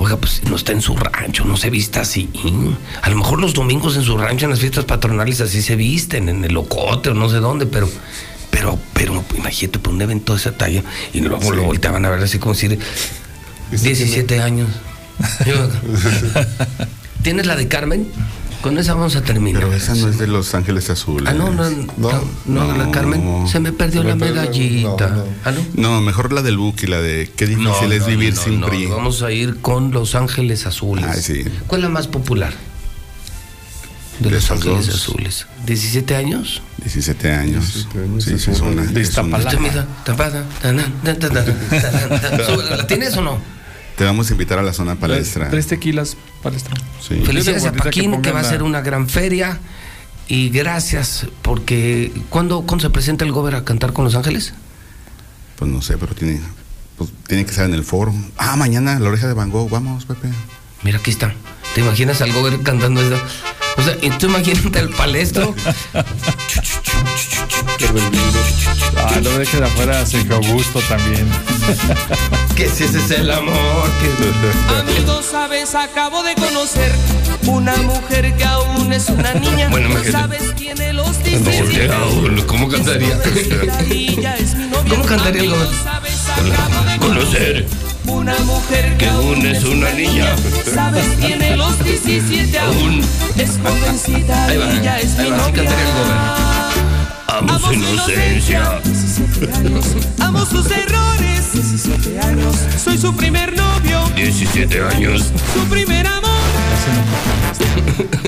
Oiga, 0.01 0.17
pues 0.17 0.43
no 0.49 0.55
está 0.55 0.71
en 0.73 0.81
su 0.81 0.97
rancho, 0.97 1.45
no 1.45 1.57
se 1.57 1.71
vista 1.71 2.03
así. 2.03 2.29
A 3.03 3.11
lo 3.11 3.17
mejor 3.17 3.41
los 3.41 3.53
domingos 3.53 3.97
en 3.97 4.03
su 4.03 4.17
rancho, 4.17 4.45
en 4.47 4.51
las 4.51 4.61
fiestas 4.61 4.85
patronales, 4.85 5.41
así 5.41 5.61
se 5.61 5.75
visten, 5.75 6.29
en 6.29 6.45
el 6.45 6.53
locote 6.55 7.11
o 7.11 7.15
no 7.15 7.29
sé 7.29 7.39
dónde, 7.39 7.67
pero, 7.67 7.91
pero, 8.51 8.79
pero, 8.93 9.25
imagínate, 9.37 9.81
por 9.81 9.93
un 9.93 10.01
evento 10.03 10.35
de 10.35 10.39
esa 10.39 10.57
talla, 10.57 10.85
y 11.13 11.21
luego 11.21 11.43
Sí. 11.43 11.51
lo 11.57 11.65
volteaban 11.65 12.05
a 12.05 12.11
ver 12.11 12.23
así 12.23 12.39
como 12.39 12.55
decir, 12.55 12.79
17 13.73 14.41
años. 14.41 14.69
¿Tienes 17.23 17.47
la 17.47 17.57
de 17.57 17.67
Carmen? 17.67 18.07
Con 18.61 18.77
esa 18.77 18.95
vamos 18.95 19.15
a 19.15 19.23
terminar. 19.23 19.63
Pero 19.63 19.75
esa 19.75 19.95
no 19.95 20.09
es 20.09 20.19
de 20.19 20.27
Los 20.27 20.55
Ángeles 20.55 20.91
Azules. 20.91 21.29
Ah, 21.29 21.33
no, 21.33 21.51
no, 21.51 21.71
no, 21.97 22.25
no, 22.47 22.77
la 22.77 22.91
Carmen, 22.91 23.47
se 23.47 23.61
me 23.61 23.73
perdió 23.73 24.03
la 24.03 24.17
medallita. 24.17 25.25
¿Ah, 25.45 25.53
no? 25.53 25.65
No, 25.75 26.01
mejor 26.01 26.33
la 26.33 26.43
del 26.43 26.59
Buki, 26.59 26.87
la 26.87 27.01
de 27.01 27.31
qué 27.37 27.47
difícil 27.47 27.93
es 27.93 28.01
no, 28.01 28.07
vivir 28.07 28.35
no, 28.35 28.43
sin 28.43 28.61
no, 28.61 28.67
PRI. 28.67 28.87
Vamos 28.87 29.23
a 29.23 29.31
ir 29.31 29.61
con 29.61 29.93
Los 29.93 30.17
Ángeles 30.17 30.67
Azules. 30.67 31.33
¿Cuál 31.69 31.83
es 31.83 31.85
la 31.85 31.91
más 31.91 32.09
popular? 32.09 32.53
De, 34.19 34.31
De 34.31 34.35
Los 34.35 34.51
Ángeles 34.51 34.87
dos. 34.89 34.97
Azules. 34.97 35.47
¿17 35.65 36.17
años? 36.17 36.61
17 36.79 37.33
años. 37.33 37.87
Sí, 38.19 38.39
sí, 38.39 38.51
es 38.51 38.61
una. 38.61 38.83
De 38.83 39.01
Iztapalapa. 39.01 39.53
¿La 42.71 42.87
tienes 42.89 43.17
o 43.17 43.23
no? 43.23 43.58
Te 43.99 44.05
vamos 44.05 44.31
a 44.31 44.33
invitar 44.33 44.61
a 44.61 44.63
la 44.63 44.73
zona 44.73 44.95
palestra. 44.95 45.51
Tres 45.51 45.67
tequilas 45.67 46.17
palestra. 46.41 46.77
Sí. 47.01 47.21
Felicidades 47.27 47.65
a 47.65 47.73
que 47.73 47.79
Paquín, 47.79 48.23
que, 48.23 48.31
va 48.31 48.39
a 48.39 48.45
ser 48.45 48.63
una 48.63 48.81
gran 48.81 49.09
feria. 49.09 49.59
Y 50.29 50.51
gracias, 50.51 51.27
porque 51.43 52.13
¿cuándo, 52.29 52.63
¿cuándo 52.63 52.83
se 52.83 52.91
presenta 52.91 53.25
el 53.25 53.33
Gober 53.33 53.57
a 53.57 53.65
cantar 53.65 53.93
con 53.93 54.05
Los 54.05 54.15
Ángeles? 54.15 54.55
Pues 55.57 55.69
no 55.69 55.83
sé, 55.83 55.99
pero 55.99 56.15
tiene, 56.15 56.41
pues, 56.97 57.11
tiene 57.27 57.45
que 57.45 57.51
estar 57.51 57.65
en 57.65 57.75
el 57.75 57.83
foro. 57.83 58.15
Ah, 58.37 58.55
mañana, 58.55 59.01
la 59.01 59.09
oreja 59.09 59.27
de 59.27 59.35
Van 59.35 59.51
Gogh. 59.51 59.69
Vamos, 59.69 60.05
Pepe. 60.05 60.29
Mira, 60.85 60.99
aquí 60.99 61.11
está. 61.11 61.35
¿Te 61.75 61.81
imaginas 61.81 62.21
al 62.23 62.33
Gober 62.33 62.63
cantando 62.63 63.01
eso? 63.01 63.21
O 63.79 63.83
sea, 63.83 63.97
y 64.01 64.11
tú 64.11 64.27
imagínate 64.27 64.79
el 64.79 64.91
palestro. 64.91 65.57
Ah, 68.97 69.21
no 69.23 69.31
me 69.31 69.39
dejes 69.39 69.61
afuera 69.61 70.05
Sergio 70.05 70.37
Augusto 70.37 70.81
también. 70.89 71.27
que 72.57 72.69
si 72.69 72.85
ese 72.85 72.99
es 72.99 73.11
el 73.13 73.31
amor. 73.31 73.89
Que... 74.01 74.79
Amigo, 74.81 75.23
sabes, 75.23 75.75
acabo 75.75 76.23
de 76.23 76.35
conocer 76.35 76.93
una 77.47 77.77
mujer 77.77 78.35
que 78.37 78.45
aún 78.45 78.93
es 78.93 79.09
una 79.09 79.35
niña. 79.35 79.69
Bueno, 79.69 79.89
no 79.89 80.05
sabes, 80.11 80.55
tiene 80.57 80.93
los 80.93 81.23
17 81.23 81.63
Porque 81.63 81.91
aún, 81.93 82.43
¿Cómo 82.47 82.69
cantaría? 82.69 83.19
¿Cómo 84.89 85.05
cantaría 85.05 85.43
el 85.43 85.51
gobernador? 85.51 86.99
Conocer 86.99 87.67
una 88.07 88.39
mujer 88.41 88.97
que 88.97 89.07
aún 89.07 89.47
es 89.47 89.65
una 89.65 89.91
niña. 89.93 90.35
Sabes, 90.75 91.17
tiene 91.21 91.57
los 91.57 91.79
17 91.85 92.59
aún. 92.59 93.01
Es 93.37 93.59
jovencita 93.63 94.47
Ahí 94.47 94.57
va, 94.59 94.73
y 94.73 94.83
ya 94.83 94.99
es 94.99 95.19
ahí 95.19 95.31
mi 95.31 95.37
novia. 95.37 96.48
Amo 97.29 97.59
su 97.59 97.73
inocencia. 97.73 98.81
17 98.85 99.53
años, 99.55 99.85
amo 100.21 100.47
sus 100.47 100.67
errores. 100.71 101.53
17 101.53 102.21
años, 102.21 102.57
soy 102.83 102.99
su 102.99 103.15
primer 103.15 103.55
novio. 103.57 104.09
17 104.17 104.81
años. 104.83 105.25
Su 105.55 105.65
primer 105.69 106.07
amor. 106.07 106.29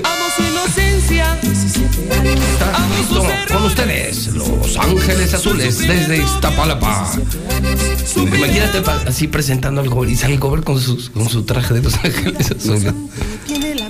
Amo 0.03 0.25
su 0.35 0.43
inocencia. 0.43 1.37
17 1.41 2.13
años, 2.13 2.39
amo 2.75 2.95
sus 3.07 3.17
errores. 3.17 3.51
con 3.51 3.63
ustedes, 3.65 4.27
Los 4.35 4.77
Ángeles 4.77 5.33
Azules 5.33 5.77
desde 5.79 6.17
Iztapalapa. 6.17 7.11
Imagínate 8.15 8.83
así 9.07 9.27
presentando 9.27 9.81
al 9.81 9.89
gober 9.89 10.09
y 10.11 10.15
sale 10.15 10.33
el 10.35 10.39
gober 10.39 10.63
con, 10.63 10.79
sus- 10.79 11.09
con 11.09 11.27
su 11.27 11.43
traje 11.43 11.73
de 11.73 11.81
Los 11.81 11.95
Ángeles 11.95 12.51
Azules. 12.51 12.93
Tiene 13.47 13.75
la 13.75 13.89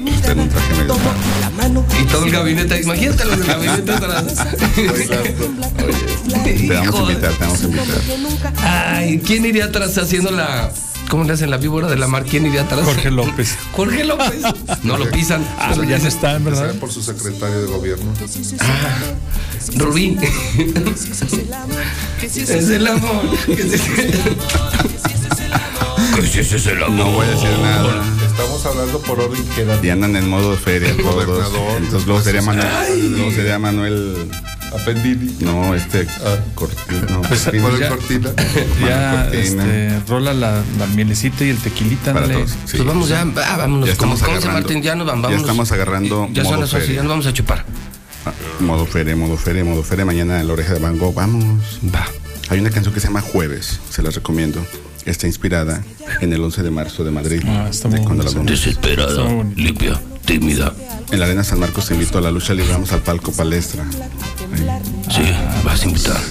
toma 0.88 1.14
la 1.41 1.41
mano. 1.72 1.86
Y 2.00 2.06
todo 2.06 2.26
el 2.26 2.32
gabinete, 2.32 2.82
imagínate 2.82 3.26
los 3.26 3.38
del 3.38 3.48
gabinete 3.48 3.92
atrás. 3.92 4.26
Te 6.44 6.74
vamos 6.74 6.96
a 6.96 7.02
invitar, 7.02 7.34
te 7.34 7.46
vamos 7.46 7.62
a 7.62 7.66
invitar. 7.66 8.54
Ay, 8.64 9.22
¿quién 9.26 9.46
iría 9.46 9.66
atrás 9.66 9.98
haciendo 9.98 10.32
la. 10.32 10.72
¿Cómo 11.10 11.26
le 11.26 11.34
hacen 11.34 11.50
la 11.50 11.58
víbora 11.58 11.90
de 11.90 11.98
la 11.98 12.08
mar? 12.08 12.26
¿Quién 12.26 12.46
iría 12.46 12.62
atrás? 12.62 12.86
Jorge 12.86 13.12
López. 13.12 13.58
Jorge 13.76 14.06
López. 14.06 14.42
No 14.84 14.98
lo 14.98 15.10
pisan. 15.12 15.46
Ah, 15.60 15.76
ya 15.76 15.98
no 15.98 16.08
está, 16.08 16.36
en 16.36 16.46
verdad. 16.46 16.74
Por 16.76 16.92
su 16.92 17.02
secretario 17.02 17.62
de 17.62 17.68
gobierno. 17.68 18.14
Ah, 18.60 18.98
Rubín. 19.76 20.20
Es 22.22 22.70
el 22.70 22.88
amor. 22.88 23.24
Que 26.16 26.22
si 26.28 26.40
ese 26.40 26.58
es 26.58 26.68
el 26.68 26.84
amor. 26.84 26.98
No 27.08 27.12
voy 27.12 27.26
a 27.26 27.30
decir 27.32 27.50
nada. 27.62 28.04
Estamos 28.26 28.66
hablando 28.66 29.00
por 29.02 29.20
orden 29.20 29.44
que 29.56 29.66
Y 29.86 29.90
andan 29.90 30.16
en 30.16 30.30
modo 30.30 30.56
feria 30.58 30.96
todos. 30.98 31.26
Gobernador. 31.26 31.78
Entonces 31.78 32.06
luego 32.08 32.22
sería 32.22 32.42
Manuel. 32.42 33.12
Luego 33.18 33.32
sería 33.32 33.60
Manuel. 33.60 34.30
Appendini. 34.74 35.36
No, 35.42 35.76
este. 35.76 36.08
Cortina. 36.56 37.02
No, 37.10 37.22
Pues, 37.28 37.44
Cortina. 37.44 37.68
pues 37.68 37.80
ya- 37.80 37.90
Cortina. 37.90 38.32
Ya 38.80 39.12
Manuel 39.16 39.32
Cortina. 39.32 39.64
este, 39.66 40.00
rola 40.08 40.34
la, 40.34 40.64
la 40.80 40.86
mielecita 40.88 41.44
y 41.44 41.50
el 41.50 41.58
tequilita. 41.58 42.14
Para 42.14 42.26
ándale. 42.26 42.46
todos. 42.46 42.52
sí. 42.66 42.78
Pues 42.78 42.86
vamos 42.86 43.10
ya, 43.10 43.22
ah, 43.22 43.58
vámonos. 43.58 43.90
Ya 43.90 43.96
¿Cómo, 43.98 44.14
estamos 44.14 44.20
cómo 44.22 44.40
se 44.40 44.46
agarrando. 44.48 44.68
Martín? 44.70 44.82
Ya 44.82 44.96
nos 44.96 45.08
vamos. 45.08 45.30
Ya 45.32 45.38
estamos 45.38 45.72
agarrando 45.72 46.30
Ya 46.32 46.44
son 46.46 46.60
las 46.62 46.74
11, 46.74 46.80
feria. 46.86 46.96
ya 46.96 47.02
nos 47.04 47.10
vamos 47.10 47.26
a 47.28 47.34
chupar. 47.34 47.66
Ah, 48.26 48.32
Modo 48.60 48.86
feria, 48.86 49.16
modo 49.16 49.36
feria, 49.38 49.64
modo 49.66 49.84
feria. 49.84 50.06
Mañana 50.06 50.40
en 50.40 50.48
la 50.48 50.54
oreja 50.54 50.74
de 50.74 50.80
Van 50.80 50.98
Gogh. 50.98 51.16
Vamos. 51.16 51.80
Va. 51.94 52.06
Hay 52.50 52.60
una 52.60 52.70
canción 52.70 52.94
que 52.94 53.00
se 53.02 53.08
llama 53.08 53.22
Jueves. 53.22 53.80
Se 53.90 54.02
las 54.02 54.16
recomiendo. 54.16 54.66
Está 55.06 55.28
inspirada 55.28 55.84
en 56.22 56.34
el 56.34 56.42
11 56.44 56.64
de 56.64 56.72
marzo 56.72 57.04
de 57.04 57.12
Madrid. 57.12 57.42
Ah, 57.46 57.68
está 57.70 57.90
de 57.90 58.00
muy 58.00 58.46
Desesperada, 58.46 59.44
limpia, 59.56 60.00
tímida. 60.26 60.74
En 61.12 61.20
la 61.20 61.26
Arena 61.26 61.44
San 61.44 61.60
Marcos 61.60 61.88
te 61.88 61.94
invito 61.94 62.18
a 62.18 62.22
la 62.22 62.32
lucha 62.32 62.54
libre. 62.54 62.72
Vamos 62.72 62.92
al 62.92 63.02
palco 63.02 63.32
palestra. 63.32 63.84
Sí, 65.10 65.24
vas 65.64 65.82
a 65.82 65.86
invitar. 65.86 66.22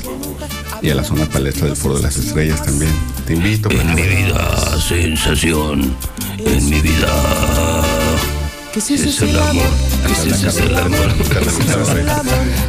Y 0.82 0.90
a 0.90 0.94
la 0.94 1.04
zona 1.04 1.26
palestra 1.26 1.66
del 1.66 1.76
Foro 1.76 1.96
de 1.96 2.02
las 2.02 2.16
Estrellas 2.16 2.62
también. 2.64 2.92
Te 3.26 3.34
invito. 3.34 3.70
En 3.70 3.94
mi 3.94 4.02
vida, 4.02 4.80
sensación. 4.80 5.94
En 6.38 6.70
mi 6.70 6.80
vida. 6.80 7.82
Que 8.72 8.80
si 8.80 8.94
Ese 8.94 9.08
ese 9.08 9.26
es 9.26 9.30
el 9.30 9.38
amor. 9.38 9.66
Que 10.06 10.14
si 10.14 10.28
ese 10.30 10.48
es 10.48 10.56
el 10.58 10.76
amor. 10.76 11.08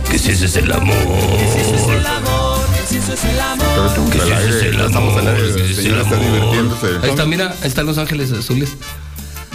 Que 0.10 0.18
si 0.18 0.32
ese 0.32 0.46
es 0.46 0.56
el 0.56 0.72
amor. 0.72 2.51
Si 2.92 2.98
eso 2.98 3.14
es 3.14 3.24
el 3.26 3.40
amor. 3.40 4.10
Que 4.12 4.20
si 4.20 4.32
ese 4.32 4.50
es 4.50 4.64
el 4.64 4.80
Estamos 4.82 5.14
al 5.18 5.28
amor. 5.28 5.36
aire. 5.36 5.48
Que 5.48 5.54
si 5.54 5.60
ese 5.60 5.72
es 5.72 5.78
el 5.78 5.84
Señora 5.84 6.02
está 6.04 6.16
amor. 6.16 6.32
divirtiéndose. 6.32 6.88
Ahí 7.04 7.10
está, 7.10 7.26
mira, 7.26 7.56
ahí 7.62 7.68
están 7.68 7.86
Los 7.86 7.98
Ángeles 7.98 8.32
Azules. 8.32 8.74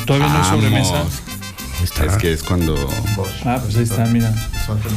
Todavía 0.07 0.29
no 0.29 0.39
hay 0.39 0.45
sobremesa. 0.51 0.93
Vamos. 0.93 1.13
Es 1.83 2.17
que 2.17 2.33
es 2.33 2.43
cuando. 2.43 2.75
Ah, 3.45 3.59
pues 3.63 3.77
ahí 3.77 3.83
está, 3.85 4.07
mira. 4.07 4.33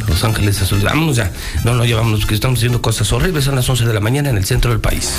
Los 0.08 0.24
Ángeles 0.24 0.61
Azules. 0.61 0.84
Vámonos 0.85 1.16
ya. 1.18 1.32
No, 1.66 1.74
no, 1.76 1.85
ya 1.85 1.98
vámonos, 1.98 2.26
que 2.26 2.34
estamos 2.34 2.59
haciendo 2.59 2.82
cosas 2.82 3.11
horribles. 3.11 3.43
Son 3.45 3.56
las 3.56 3.68
11 3.69 3.85
de 3.85 3.93
la 3.93 4.00
mañana 4.00 4.30
en 4.30 4.38
el 4.38 4.45
centro 4.45 4.72
del 4.72 4.80
país. 4.80 5.11